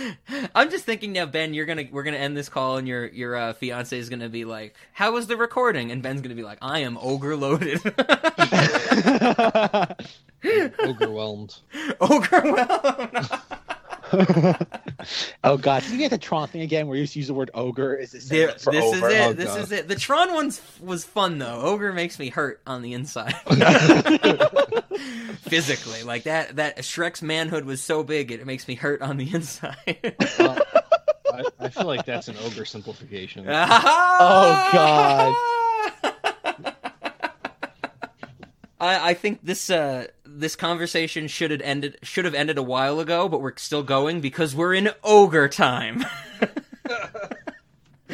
I'm 0.54 0.70
just 0.70 0.84
thinking 0.84 1.12
now, 1.12 1.26
Ben. 1.26 1.54
You're 1.54 1.66
gonna 1.66 1.84
we're 1.90 2.02
gonna 2.02 2.16
end 2.16 2.36
this 2.36 2.48
call, 2.48 2.76
and 2.76 2.88
your 2.88 3.06
your 3.06 3.36
uh, 3.36 3.52
fiance 3.52 3.96
is 3.96 4.08
gonna 4.08 4.28
be 4.28 4.44
like, 4.44 4.74
"How 4.92 5.12
was 5.12 5.26
the 5.26 5.36
recording?" 5.36 5.90
And 5.90 6.02
Ben's 6.02 6.20
gonna 6.20 6.34
be 6.34 6.42
like, 6.42 6.58
"I 6.62 6.80
am 6.80 6.98
ogre 7.00 7.36
loaded." 7.36 7.80
Overwhelmed. 10.80 11.56
ogre 12.00 13.18
oh 15.44 15.56
god, 15.56 15.82
can 15.82 15.92
you 15.92 15.98
get 15.98 16.10
the 16.10 16.18
Tron 16.18 16.48
thing 16.48 16.62
again 16.62 16.86
where 16.86 16.96
you 16.96 17.04
just 17.04 17.16
use 17.16 17.26
the 17.28 17.34
word 17.34 17.50
ogre? 17.54 17.94
Is 17.94 18.12
this 18.12 18.28
There, 18.28 18.48
for 18.58 18.72
this 18.72 18.84
over? 18.84 19.08
is 19.08 19.14
it. 19.14 19.20
Oh, 19.26 19.32
this 19.32 19.46
God. 19.48 19.60
is 19.60 19.72
it. 19.72 19.88
The 19.88 19.96
Tron 19.96 20.32
one's 20.34 20.60
was 20.80 21.04
fun 21.04 21.38
though. 21.38 21.60
Ogre 21.62 21.92
makes 21.92 22.18
me 22.18 22.28
hurt 22.28 22.60
on 22.66 22.82
the 22.82 22.92
inside. 22.94 23.34
Physically, 25.42 26.02
like 26.02 26.24
that. 26.24 26.56
That 26.56 26.78
Shrek's 26.78 27.22
manhood 27.22 27.64
was 27.64 27.82
so 27.82 28.02
big, 28.02 28.30
it 28.32 28.46
makes 28.46 28.68
me 28.68 28.74
hurt 28.74 29.02
on 29.02 29.16
the 29.16 29.32
inside. 29.32 30.14
Uh, 30.38 30.58
I, 31.32 31.44
I 31.60 31.68
feel 31.70 31.86
like 31.86 32.04
that's 32.04 32.28
an 32.28 32.36
ogre 32.44 32.64
simplification. 32.64 33.44
Oh 33.48 34.70
god. 34.72 35.34
I, 38.82 39.10
I 39.10 39.14
think 39.14 39.40
this 39.44 39.70
uh 39.70 40.08
this 40.24 40.56
conversation 40.56 41.28
should 41.28 41.52
have 41.52 41.60
ended 41.60 41.98
should 42.02 42.24
have 42.24 42.34
ended 42.34 42.58
a 42.58 42.62
while 42.62 42.98
ago, 42.98 43.28
but 43.28 43.40
we're 43.40 43.56
still 43.56 43.84
going 43.84 44.20
because 44.20 44.56
we're 44.56 44.74
in 44.74 44.90
ogre 45.02 45.48
time. 45.48 46.04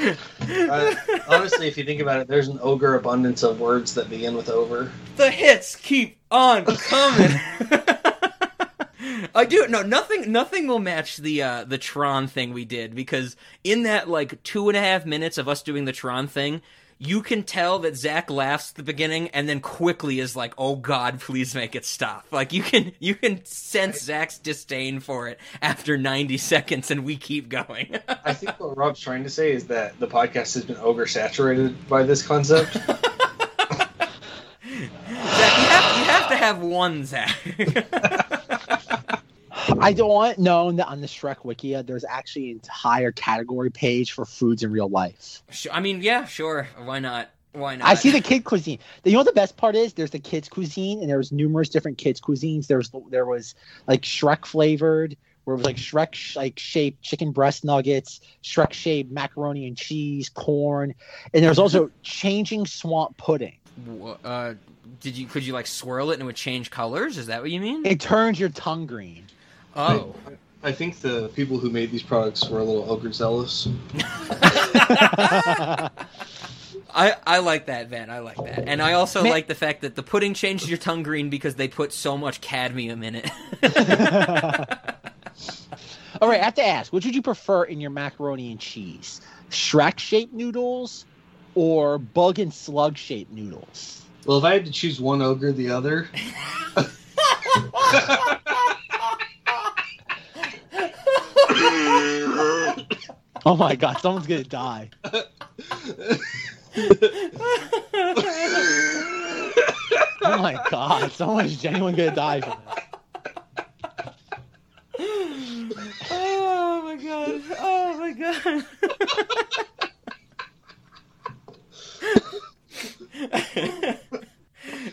Uh, 0.01 0.95
honestly, 1.29 1.67
if 1.67 1.77
you 1.77 1.83
think 1.83 2.01
about 2.01 2.21
it, 2.21 2.29
there's 2.29 2.47
an 2.47 2.61
ogre 2.63 2.95
abundance 2.95 3.43
of 3.43 3.59
words 3.59 3.95
that 3.95 4.09
begin 4.09 4.37
with 4.37 4.49
over. 4.49 4.93
The 5.17 5.29
hits 5.29 5.75
keep 5.75 6.19
on 6.31 6.65
coming. 6.65 7.33
I 9.35 9.45
do 9.45 9.67
no 9.69 9.83
nothing. 9.83 10.31
Nothing 10.31 10.69
will 10.69 10.79
match 10.79 11.17
the 11.17 11.43
uh, 11.43 11.65
the 11.65 11.79
Tron 11.79 12.29
thing 12.29 12.53
we 12.53 12.65
did 12.65 12.95
because 12.95 13.35
in 13.65 13.83
that 13.83 14.09
like 14.09 14.41
two 14.45 14.69
and 14.69 14.77
a 14.77 14.81
half 14.81 15.05
minutes 15.05 15.37
of 15.37 15.49
us 15.49 15.63
doing 15.63 15.85
the 15.85 15.93
Tron 15.93 16.29
thing, 16.29 16.63
you 16.99 17.23
can 17.23 17.45
tell 17.45 17.79
that 17.81 17.97
Zach 17.97 18.31
laughs 18.31 18.71
at 18.71 18.77
the 18.77 18.83
beginning 18.83 19.29
and 19.29 19.49
then 19.49 19.61
quickly 19.61 20.19
is 20.19 20.35
like, 20.35 20.53
"Oh 20.59 20.77
God, 20.77 21.21
please 21.21 21.55
make 21.55 21.75
it 21.75 21.85
stop!" 21.85 22.27
Like 22.31 22.53
you 22.53 22.63
can 22.63 22.93
you 22.99 23.15
can 23.15 23.45
sense 23.45 24.01
Zach's 24.01 24.39
disdain 24.39 25.01
for 25.01 25.29
it 25.29 25.39
after 25.63 25.97
ninety 25.97 26.39
seconds, 26.39 26.91
and 26.91 27.05
we 27.05 27.17
keep 27.17 27.49
going. 27.49 27.99
I 28.25 28.35
think 28.35 28.59
what 28.59 28.77
Rob's 28.77 29.01
trying 29.01 29.23
to 29.25 29.31
say 29.31 29.53
is 29.53 29.69
that 29.69 29.99
the 30.01 30.09
podcast 30.09 30.55
has 30.55 30.65
been 30.65 30.77
ogre 30.79 31.07
saturated 31.07 31.89
by 31.89 32.03
this 32.03 32.27
concept. 32.27 32.73
Zach, 32.89 33.01
you 34.69 34.89
have 35.69 35.99
you 35.99 36.05
have 36.05 36.29
to 36.29 36.37
have 36.37 36.61
one 36.61 37.05
Zach. 37.05 38.35
I 39.81 39.93
don't 39.93 40.09
want 40.09 40.39
known 40.39 40.77
that 40.77 40.89
on 40.89 41.01
the 41.01 41.07
Shrek 41.07 41.39
Wikia, 41.39 41.87
there's 41.87 42.05
actually 42.05 42.51
an 42.51 42.57
entire 42.57 43.13
category 43.13 43.71
page 43.71 44.13
for 44.13 44.25
foods 44.25 44.63
in 44.63 44.71
real 44.71 44.89
life. 44.89 45.43
Sure, 45.51 45.73
I 45.73 45.81
mean, 45.81 46.03
yeah, 46.03 46.25
sure. 46.25 46.69
Why 46.77 46.99
not? 46.99 47.31
Why 47.53 47.77
not? 47.77 47.89
I 47.89 47.95
see 47.95 48.11
the 48.11 48.21
kid 48.21 48.45
cuisine. 48.45 48.79
You 49.05 49.13
know 49.13 49.19
what 49.19 49.27
the 49.27 49.33
best 49.33 49.57
part 49.57 49.75
is? 49.75 49.95
There's 49.95 50.11
the 50.11 50.19
kids 50.19 50.49
cuisine, 50.49 51.01
and 51.01 51.11
there's 51.11 51.33
numerous 51.33 51.69
different 51.69 51.99
kids 51.99 52.21
cuisines. 52.21 52.67
There 52.67 52.79
was 52.79 52.91
there 53.11 53.27
was 53.27 53.55
like 53.87 54.03
Shrek 54.03 54.47
flavored, 54.47 55.17
where 55.45 55.55
it 55.55 55.59
was 55.59 55.67
like 55.67 55.77
Shrek 55.77 56.15
sh- 56.15 56.37
like 56.37 56.59
shaped 56.59 57.03
chicken 57.03 57.33
breast 57.33 57.65
nuggets, 57.65 58.21
Shrek 58.45 58.73
shaped 58.73 59.11
macaroni 59.11 59.67
and 59.67 59.77
cheese, 59.77 60.29
corn, 60.29 60.95
and 61.33 61.43
there's 61.45 61.59
also 61.59 61.91
changing 62.03 62.67
swamp 62.67 63.17
pudding. 63.17 63.57
Uh, 64.25 64.55
did 65.01 65.17
you 65.17 65.27
could 65.27 65.45
you 65.45 65.53
like 65.53 65.67
swirl 65.67 66.11
it 66.11 66.15
and 66.15 66.23
it 66.23 66.27
would 66.27 66.37
change 66.37 66.71
colors? 66.71 67.17
Is 67.17 67.27
that 67.27 67.41
what 67.41 67.51
you 67.51 67.61
mean? 67.61 67.87
It 67.87 68.01
turns 68.01 68.39
your 68.39 68.51
tongue 68.51 68.87
green. 68.87 69.25
Oh, 69.79 70.15
I 70.65 70.73
think 70.73 70.99
the 71.01 71.29
people 71.37 71.59
who 71.59 71.71
made 71.71 71.93
these 71.93 72.03
products 72.03 72.49
were 72.49 72.59
a 72.59 72.65
little 72.65 72.91
ogre 72.91 73.13
zealous. 73.13 73.69
I 76.91 77.15
I 77.25 77.39
like 77.39 77.67
that, 77.67 77.89
Van. 77.89 78.11
I 78.11 78.19
like 78.19 78.39
that, 78.39 78.67
and 78.67 78.83
I 78.83 78.95
also 78.95 79.23
Man- 79.23 79.31
like 79.31 79.47
the 79.47 79.55
fact 79.55 79.83
that 79.83 79.95
the 79.95 80.03
pudding 80.03 80.35
changed 80.35 80.69
your 80.69 80.79
tongue 80.79 81.05
green 81.05 81.31
because 81.31 81.55
they 81.55 81.69
put 81.69 81.93
so 81.93 82.19
much 82.19 82.41
cadmium 82.41 83.05
in 83.05 83.15
it. 83.15 83.31
All 86.21 86.29
right, 86.29 86.41
I 86.41 86.45
have 86.45 86.55
to 86.55 86.67
ask, 86.67 86.93
which 86.93 87.05
would 87.05 87.15
you 87.15 87.23
prefer 87.23 87.63
in 87.63 87.81
your 87.81 87.91
macaroni 87.91 88.51
and 88.51 88.59
cheese? 88.59 89.21
Shrek 89.51 90.01
shaped 90.01 90.33
noodles 90.33 91.05
or 91.55 91.99
bug 91.99 92.41
and 92.41 92.53
slug 92.53 92.97
shaped 92.97 93.31
noodles? 93.31 94.03
Well, 94.27 94.39
if 94.39 94.45
I 94.45 94.55
had 94.55 94.65
to 94.67 94.73
choose 94.73 95.01
one 95.01 95.23
ogre, 95.23 95.53
the 95.53 95.71
other. 95.71 96.09
Oh 103.47 103.57
my 103.57 103.77
god, 103.77 103.99
someone's 104.01 104.27
gonna 104.27 104.45
die. 104.45 104.91
oh 110.23 110.39
my 110.39 110.63
god, 110.71 111.11
someone's 111.13 111.57
genuinely 111.57 111.97
gonna 111.97 112.15
die 112.15 112.41
from 112.41 112.59
this. 112.67 112.85
oh 116.11 116.83
my 116.85 116.97
god! 116.97 117.43
Oh 117.59 117.97
my 117.99 118.13
god! 118.13 118.65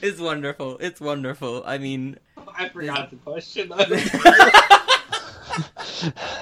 it's 0.02 0.20
wonderful. 0.20 0.78
It's 0.80 1.02
wonderful. 1.02 1.64
I 1.66 1.78
mean, 1.78 2.18
I 2.58 2.70
forgot 2.70 3.10
the 3.12 3.18
question. 3.18 3.72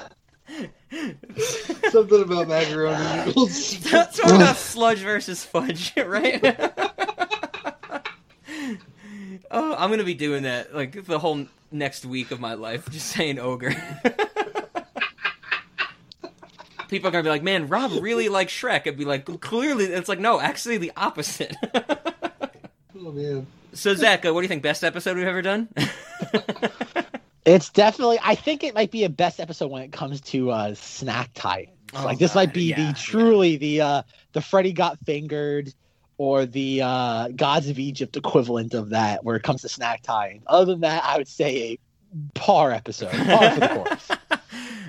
Something 1.90 2.22
about 2.22 2.48
macaroni 2.48 3.26
noodles. 3.26 3.78
That's 3.90 4.22
what 4.22 4.34
about 4.34 4.56
sludge 4.56 4.98
versus 5.00 5.44
fudge, 5.44 5.92
right? 6.06 6.40
oh, 9.50 9.74
I'm 9.76 9.90
gonna 9.90 10.04
be 10.04 10.14
doing 10.14 10.42
that 10.44 10.74
like 10.74 11.04
the 11.06 11.18
whole 11.18 11.46
next 11.72 12.04
week 12.04 12.30
of 12.30 12.40
my 12.40 12.54
life, 12.54 12.88
just 12.90 13.08
saying 13.08 13.38
ogre. 13.38 13.74
People 16.88 17.08
are 17.08 17.10
gonna 17.10 17.24
be 17.24 17.30
like, 17.30 17.42
"Man, 17.42 17.68
Rob 17.68 17.92
really 18.00 18.28
likes 18.28 18.52
Shrek." 18.52 18.86
I'd 18.86 18.98
be 18.98 19.04
like, 19.04 19.24
"Clearly, 19.40 19.86
it's 19.86 20.08
like 20.08 20.20
no, 20.20 20.40
actually 20.40 20.76
the 20.78 20.92
opposite." 20.96 21.56
Oh 22.96 23.10
man. 23.12 23.46
so, 23.72 23.94
Zach, 23.94 24.24
uh, 24.24 24.32
what 24.32 24.40
do 24.40 24.44
you 24.44 24.48
think? 24.48 24.62
Best 24.62 24.84
episode 24.84 25.16
we've 25.16 25.26
ever 25.26 25.42
done? 25.42 25.68
It's 27.44 27.68
definitely. 27.70 28.18
I 28.22 28.34
think 28.34 28.64
it 28.64 28.74
might 28.74 28.90
be 28.90 29.04
a 29.04 29.08
best 29.08 29.40
episode 29.40 29.70
when 29.70 29.82
it 29.82 29.92
comes 29.92 30.20
to 30.22 30.50
uh, 30.50 30.74
snack 30.74 31.30
tie. 31.34 31.68
Oh, 31.94 32.04
like 32.04 32.18
this 32.18 32.34
might 32.34 32.54
be 32.54 32.64
yeah, 32.64 32.92
the 32.92 32.98
truly 32.98 33.56
the 33.56 33.80
uh, 33.80 34.02
the 34.32 34.40
Freddy 34.40 34.72
got 34.72 34.98
fingered 35.04 35.72
or 36.16 36.46
the 36.46 36.80
uh, 36.82 37.28
Gods 37.28 37.68
of 37.68 37.78
Egypt 37.78 38.16
equivalent 38.16 38.74
of 38.74 38.90
that, 38.90 39.24
where 39.24 39.36
it 39.36 39.42
comes 39.42 39.62
to 39.62 39.68
snack 39.68 40.02
tying. 40.02 40.42
Other 40.46 40.72
than 40.72 40.80
that, 40.80 41.04
I 41.04 41.18
would 41.18 41.28
say 41.28 41.72
a 41.72 41.78
par 42.34 42.72
episode, 42.72 43.10
par 43.10 43.50
for 43.50 43.60
the 43.60 43.68
course. 43.84 44.10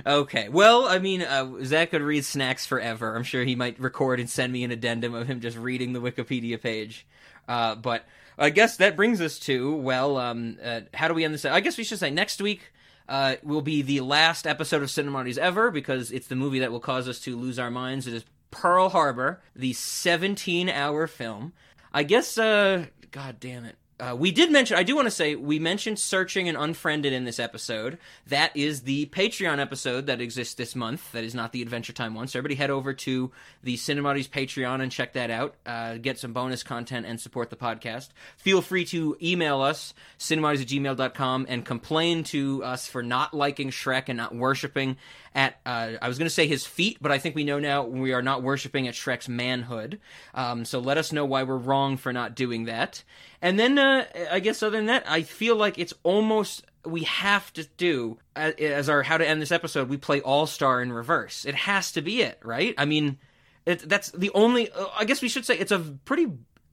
Okay. 0.06 0.50
Well, 0.50 0.86
I 0.86 1.00
mean, 1.00 1.24
uh, 1.24 1.64
Zach 1.64 1.90
could 1.90 2.04
read 2.04 2.26
Snacks 2.26 2.66
forever. 2.66 3.16
I'm 3.16 3.24
sure 3.24 3.44
he 3.44 3.56
might 3.56 3.80
record 3.80 4.20
and 4.20 4.30
send 4.30 4.54
me 4.54 4.64
an 4.64 4.72
addendum 4.72 5.16
of 5.16 5.28
him 5.28 5.42
just 5.42 5.58
reading 5.58 5.94
the 5.94 6.00
Wikipedia 6.00 6.62
page. 6.62 7.08
Uh, 7.48 7.74
but 7.76 8.06
I 8.38 8.50
guess 8.50 8.78
that 8.78 8.96
brings 8.96 9.22
us 9.22 9.40
to 9.40 9.76
well, 9.76 10.18
um, 10.18 10.58
uh, 10.64 10.82
how 10.94 11.08
do 11.08 11.14
we 11.14 11.24
end 11.24 11.34
this? 11.34 11.46
I 11.46 11.60
guess 11.60 11.78
we 11.78 11.84
should 11.84 12.00
say 12.00 12.12
next 12.12 12.42
week 12.42 12.72
uh, 13.08 13.36
will 13.44 13.62
be 13.62 13.82
the 13.82 14.02
last 14.02 14.48
episode 14.48 14.84
of 14.84 14.90
Cinemodies 14.90 15.38
ever 15.38 15.72
because 15.72 16.12
it's 16.12 16.28
the 16.28 16.36
movie 16.36 16.60
that 16.60 16.72
will 16.72 16.80
cause 16.80 17.08
us 17.08 17.20
to 17.22 17.38
lose 17.38 17.60
our 17.60 17.72
minds. 17.72 18.08
It 18.08 18.14
is 18.14 18.26
Pearl 18.52 18.90
Harbor, 18.90 19.42
the 19.56 19.74
17-hour 19.74 21.08
film. 21.08 21.54
I 21.94 22.04
guess. 22.04 22.38
Uh, 22.38 22.88
God 23.12 23.40
damn 23.40 23.66
it. 23.66 23.78
Uh, 23.98 24.14
we 24.18 24.30
did 24.30 24.52
mention, 24.52 24.76
I 24.76 24.84
do 24.84 24.94
want 24.94 25.06
to 25.06 25.12
say, 25.12 25.36
we 25.36 25.58
mentioned 25.58 26.00
searching 26.00 26.50
and 26.50 26.58
unfriended 26.58 27.14
in 27.14 27.24
this 27.24 27.40
episode. 27.40 27.98
That 28.28 28.56
is 28.56 28.82
the 28.82 29.06
Patreon 29.06 29.60
episode 29.60 30.08
that 30.08 30.20
exists 30.20 30.56
this 30.56 30.76
month. 30.76 31.14
That 31.14 31.24
is 31.24 31.34
not 31.34 31.54
the 31.54 31.62
Adventure 31.62 31.94
Time 31.94 32.14
one. 32.14 32.28
So 32.28 32.38
everybody 32.38 32.56
head 32.56 32.70
over 32.70 32.94
to 32.94 33.32
the 33.64 33.78
Cinemodies 33.78 34.30
Patreon 34.30 34.82
and 34.82 34.92
check 34.92 35.14
that 35.14 35.30
out. 35.30 35.56
Uh, 35.66 35.96
get 35.96 36.20
some 36.20 36.34
bonus 36.34 36.62
content 36.62 37.06
and 37.06 37.22
support 37.22 37.50
the 37.50 37.56
podcast. 37.56 38.10
Feel 38.36 38.62
free 38.62 38.84
to 38.86 39.16
email 39.24 39.62
us, 39.62 39.94
cinemodies 40.20 40.62
at 40.62 40.68
gmail.com, 40.68 41.46
and 41.48 41.66
complain 41.66 42.26
to 42.26 42.66
us 42.66 42.90
for 42.90 43.02
not 43.02 43.34
liking 43.34 43.70
Shrek 43.70 44.10
and 44.10 44.18
not 44.18 44.36
worshiping 44.36 44.98
at, 45.36 45.60
uh, 45.66 45.92
I 46.02 46.08
was 46.08 46.18
going 46.18 46.28
to 46.28 46.34
say 46.34 46.48
his 46.48 46.66
feet, 46.66 46.98
but 47.02 47.12
I 47.12 47.18
think 47.18 47.36
we 47.36 47.44
know 47.44 47.60
now 47.60 47.84
we 47.84 48.14
are 48.14 48.22
not 48.22 48.42
worshiping 48.42 48.88
at 48.88 48.94
Shrek's 48.94 49.28
manhood. 49.28 50.00
Um, 50.34 50.64
so 50.64 50.80
let 50.80 50.98
us 50.98 51.12
know 51.12 51.26
why 51.26 51.44
we're 51.44 51.58
wrong 51.58 51.98
for 51.98 52.14
not 52.14 52.36
doing 52.36 52.66
that. 52.66 53.04
And 53.46 53.60
then, 53.60 53.78
uh, 53.78 54.08
I 54.32 54.40
guess 54.40 54.64
other 54.64 54.76
than 54.76 54.88
that, 54.88 55.04
I 55.08 55.22
feel 55.22 55.56
like 55.56 55.78
it's 55.78 55.94
almost 56.02 56.66
we 56.84 57.04
have 57.04 57.54
to 57.54 57.64
do 57.78 58.18
as, 58.36 58.90
our 58.90 59.04
how 59.04 59.20
to 59.20 59.28
end 59.28 59.40
this 59.40 59.52
episode. 59.52 59.88
We 59.88 59.98
play 59.98 60.20
All 60.20 60.48
Star 60.48 60.82
in 60.82 60.92
reverse. 60.92 61.46
It 61.46 61.54
has 61.54 61.92
to 61.92 62.02
be 62.02 62.24
it, 62.24 62.40
right? 62.44 62.74
I 62.76 62.86
mean, 62.86 63.20
it, 63.68 63.88
that's 63.88 64.10
the 64.10 64.32
only. 64.34 64.72
Uh, 64.72 64.88
I 64.98 65.06
guess 65.06 65.22
we 65.22 65.30
should 65.30 65.46
say 65.46 65.60
it's 65.60 65.72
a 65.72 65.78
pretty. 65.78 66.26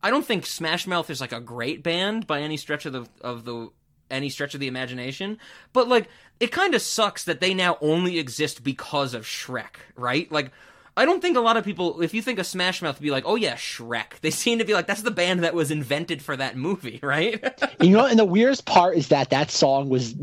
I 0.02 0.08
don't 0.08 0.24
think 0.24 0.46
Smash 0.46 0.86
Mouth 0.86 1.10
is 1.10 1.20
like 1.20 1.32
a 1.32 1.40
great 1.40 1.82
band 1.82 2.26
by 2.26 2.40
any 2.40 2.56
stretch 2.56 2.86
of 2.86 2.94
the 2.94 3.06
of 3.20 3.44
the 3.44 3.68
any 4.10 4.30
stretch 4.30 4.54
of 4.54 4.60
the 4.60 4.66
imagination, 4.66 5.36
but 5.74 5.88
like 5.88 6.08
it 6.40 6.52
kind 6.52 6.74
of 6.74 6.80
sucks 6.80 7.24
that 7.24 7.40
they 7.40 7.52
now 7.52 7.76
only 7.82 8.18
exist 8.18 8.64
because 8.64 9.12
of 9.12 9.24
Shrek, 9.24 9.76
right? 9.94 10.32
Like. 10.32 10.50
I 10.96 11.04
don't 11.06 11.22
think 11.22 11.36
a 11.36 11.40
lot 11.40 11.56
of 11.56 11.64
people, 11.64 12.02
if 12.02 12.12
you 12.12 12.20
think 12.20 12.38
of 12.38 12.46
Smash 12.46 12.82
Mouth, 12.82 12.96
would 12.96 13.02
be 13.02 13.10
like, 13.10 13.24
oh 13.26 13.36
yeah, 13.36 13.54
Shrek. 13.54 14.04
They 14.20 14.30
seem 14.30 14.58
to 14.58 14.64
be 14.64 14.74
like, 14.74 14.86
that's 14.86 15.02
the 15.02 15.10
band 15.10 15.42
that 15.42 15.54
was 15.54 15.70
invented 15.70 16.22
for 16.22 16.36
that 16.36 16.56
movie, 16.56 17.00
right? 17.02 17.42
you 17.80 17.90
know, 17.90 18.06
and 18.06 18.18
the 18.18 18.24
weirdest 18.24 18.66
part 18.66 18.96
is 18.96 19.08
that 19.08 19.30
that 19.30 19.50
song 19.50 19.88
was 19.88 20.14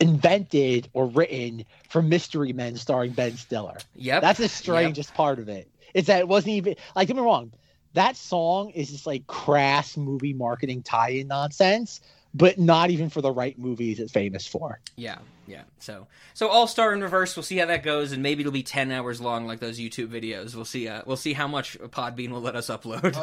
invented 0.00 0.88
or 0.92 1.06
written 1.06 1.64
for 1.88 2.02
Mystery 2.02 2.52
Men 2.52 2.76
starring 2.76 3.12
Ben 3.12 3.36
Stiller. 3.36 3.78
Yep. 3.96 4.22
That's 4.22 4.38
the 4.38 4.48
strangest 4.48 5.14
part 5.14 5.38
of 5.38 5.48
it. 5.48 5.70
Is 5.94 6.06
that 6.06 6.20
it 6.20 6.28
wasn't 6.28 6.52
even 6.54 6.76
like 6.94 7.08
get 7.08 7.16
me 7.16 7.22
wrong. 7.22 7.52
That 7.94 8.16
song 8.16 8.70
is 8.70 8.90
just 8.90 9.06
like 9.06 9.26
crass 9.26 9.96
movie 9.96 10.34
marketing 10.34 10.82
tie-in 10.82 11.26
nonsense, 11.28 12.00
but 12.34 12.58
not 12.58 12.90
even 12.90 13.10
for 13.10 13.20
the 13.22 13.30
right 13.32 13.58
movies 13.58 14.00
it's 14.00 14.12
famous 14.12 14.46
for. 14.46 14.80
Yeah, 14.96 15.18
yeah. 15.46 15.62
So, 15.78 16.06
so 16.34 16.48
All 16.48 16.66
Star 16.66 16.92
in 16.92 17.02
reverse. 17.02 17.36
We'll 17.36 17.42
see 17.42 17.56
how 17.58 17.66
that 17.66 17.82
goes, 17.82 18.12
and 18.12 18.22
maybe 18.22 18.40
it'll 18.40 18.52
be 18.52 18.62
ten 18.62 18.92
hours 18.92 19.20
long, 19.20 19.46
like 19.46 19.60
those 19.60 19.78
YouTube 19.78 20.08
videos. 20.08 20.54
We'll 20.54 20.64
see. 20.64 20.88
Uh, 20.88 21.02
we'll 21.06 21.16
see 21.16 21.32
how 21.32 21.48
much 21.48 21.78
Podbean 21.78 22.30
will 22.30 22.40
let 22.42 22.56
us 22.56 22.68
upload. 22.68 23.14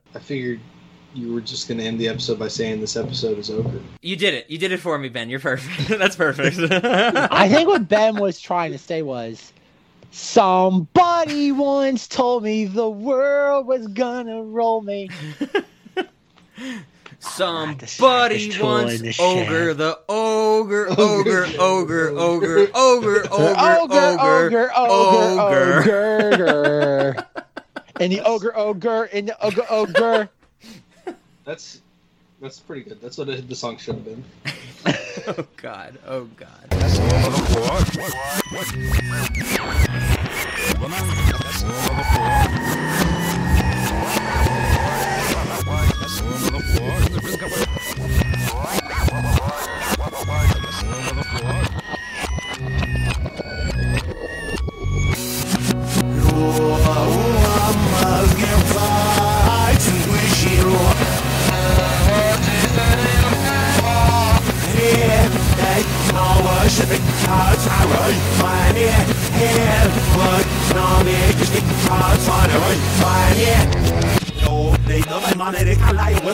I 0.14 0.18
figured 0.18 0.60
you 1.14 1.32
were 1.32 1.40
just 1.40 1.68
going 1.68 1.78
to 1.78 1.84
end 1.84 1.98
the 2.00 2.08
episode 2.08 2.38
by 2.38 2.48
saying 2.48 2.80
this 2.80 2.96
episode 2.96 3.38
is 3.38 3.48
over. 3.48 3.70
you 4.02 4.16
did 4.16 4.34
it. 4.34 4.50
You 4.50 4.58
did 4.58 4.72
it 4.72 4.78
for 4.78 4.98
me, 4.98 5.08
Ben. 5.08 5.30
You're 5.30 5.38
perfect. 5.40 5.88
That's 5.98 6.16
perfect. 6.16 6.56
I 6.72 7.48
think 7.48 7.68
what 7.68 7.88
Ben 7.88 8.16
was 8.16 8.40
trying 8.40 8.72
to 8.72 8.78
say 8.78 9.02
was 9.02 9.52
Somebody 10.10 11.50
once 11.50 12.06
told 12.06 12.44
me 12.44 12.66
the 12.66 12.88
world 12.88 13.66
was 13.66 13.88
gonna 13.88 14.42
roll 14.42 14.80
me. 14.80 15.08
Somebody 17.24 18.50
tool 18.50 18.66
once 18.66 19.00
the 19.00 19.16
ogre 19.18 19.68
shed. 19.70 19.78
the 19.78 19.98
ogre 20.08 20.88
ogre 20.90 21.58
ogre 21.58 22.10
ogre 22.18 22.68
ogre 22.70 22.70
ogre 22.74 23.28
ogre, 23.30 23.30
ogre, 23.30 24.70
ogre, 24.70 24.70
ogre. 24.76 26.32
ogre. 26.32 27.26
and 28.00 28.12
the 28.12 28.20
ogre, 28.20 28.56
ogre, 28.56 29.04
and 29.12 29.28
the 29.28 29.44
ogre, 29.44 29.64
ogre. 29.70 30.28
That's 31.44 31.80
that's 32.40 32.60
pretty 32.60 32.82
good. 32.82 33.00
That's 33.00 33.18
what 33.18 33.28
it, 33.28 33.48
the 33.48 33.54
song 33.54 33.78
should 33.78 33.94
have 33.96 34.04
been. 34.04 34.24
Oh 35.26 35.46
god. 35.56 35.98
Oh 36.06 36.28
god. 36.36 36.74
Zo 41.64 43.23
schrijf 75.64 75.78
maar, 75.78 76.04
hij 76.04 76.12
had 76.22 76.33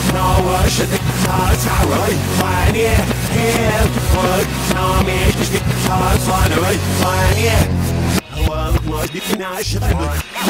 yeah. 2.75 3.85
What? 4.15 4.45
No, 4.75 5.03
me, 5.07 5.31
just 5.31 5.51
think 5.51 5.63
it's 5.63 6.27
alright. 6.29 6.79
Fine, 6.99 7.37
yeah. 7.43 7.91
What 8.47 8.85
was 8.85 9.09
the 9.11 9.37
nice 9.37 9.75
of 9.75 9.81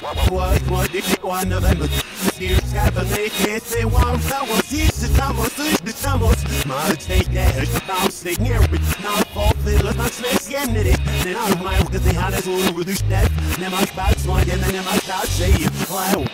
What 0.01 0.31
was 0.31 0.89
the 0.89 1.17
one 1.21 1.51
of 1.51 1.61
them? 1.61 1.89
Here's 2.35 2.71
happening, 2.71 3.29
can't 3.29 3.61
say 3.63 3.85
one 3.85 4.17
flower. 4.19 4.47
This 4.69 5.03
is 5.03 5.15
how 5.17 5.33
much 5.33 5.55
this 5.55 5.79
is 5.81 6.65
My 6.65 6.95
take 6.97 7.27
that, 7.33 7.55
I'm 7.89 8.09
sitting 8.09 8.45
here 8.45 8.61
with 8.71 8.81
now 9.03 9.15
fulfill 9.33 9.87
it. 9.87 9.95
My 9.97 10.07
snakes 10.07 10.47
getting 10.49 10.75
it. 10.75 10.99
Then 11.23 11.35
I'm 11.37 11.63
my 11.63 11.77
because 11.83 12.03
they 12.03 12.13
had 12.13 12.33
us 12.33 12.47
all 12.47 12.73
with 12.73 12.87
this 12.87 12.99
step. 12.99 13.29
My 13.59 13.85
spots 13.85 14.25
one, 14.25 14.49
and 14.49 14.61
then 14.61 14.85
my 14.85 14.97
spots 14.97 15.29
say, 15.29 15.51
wow. 15.89 16.25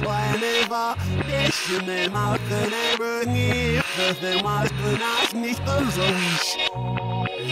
Whenever 0.00 0.96
Deschene 1.26 2.10
machen 2.10 2.72
eben 2.92 3.32
nicht, 3.32 3.84
dass 3.96 4.18
der 4.20 4.42
Meister 4.42 4.74
nach 4.98 5.32
nicht 5.32 5.60
so 5.66 6.02
ist. 6.02 6.58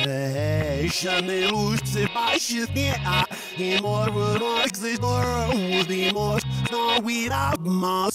Deschene 0.04 1.48
Lust 1.48 1.86
se 1.86 2.08
baixa 2.14 2.66
nie 2.74 2.92
a, 3.04 3.24
e 3.58 3.80
morro 3.80 4.38
no 4.38 4.60
existor, 4.64 5.24
os 5.54 5.86
dimos, 5.86 6.42
não 6.70 7.08
irá 7.08 7.52
mais. 7.60 8.12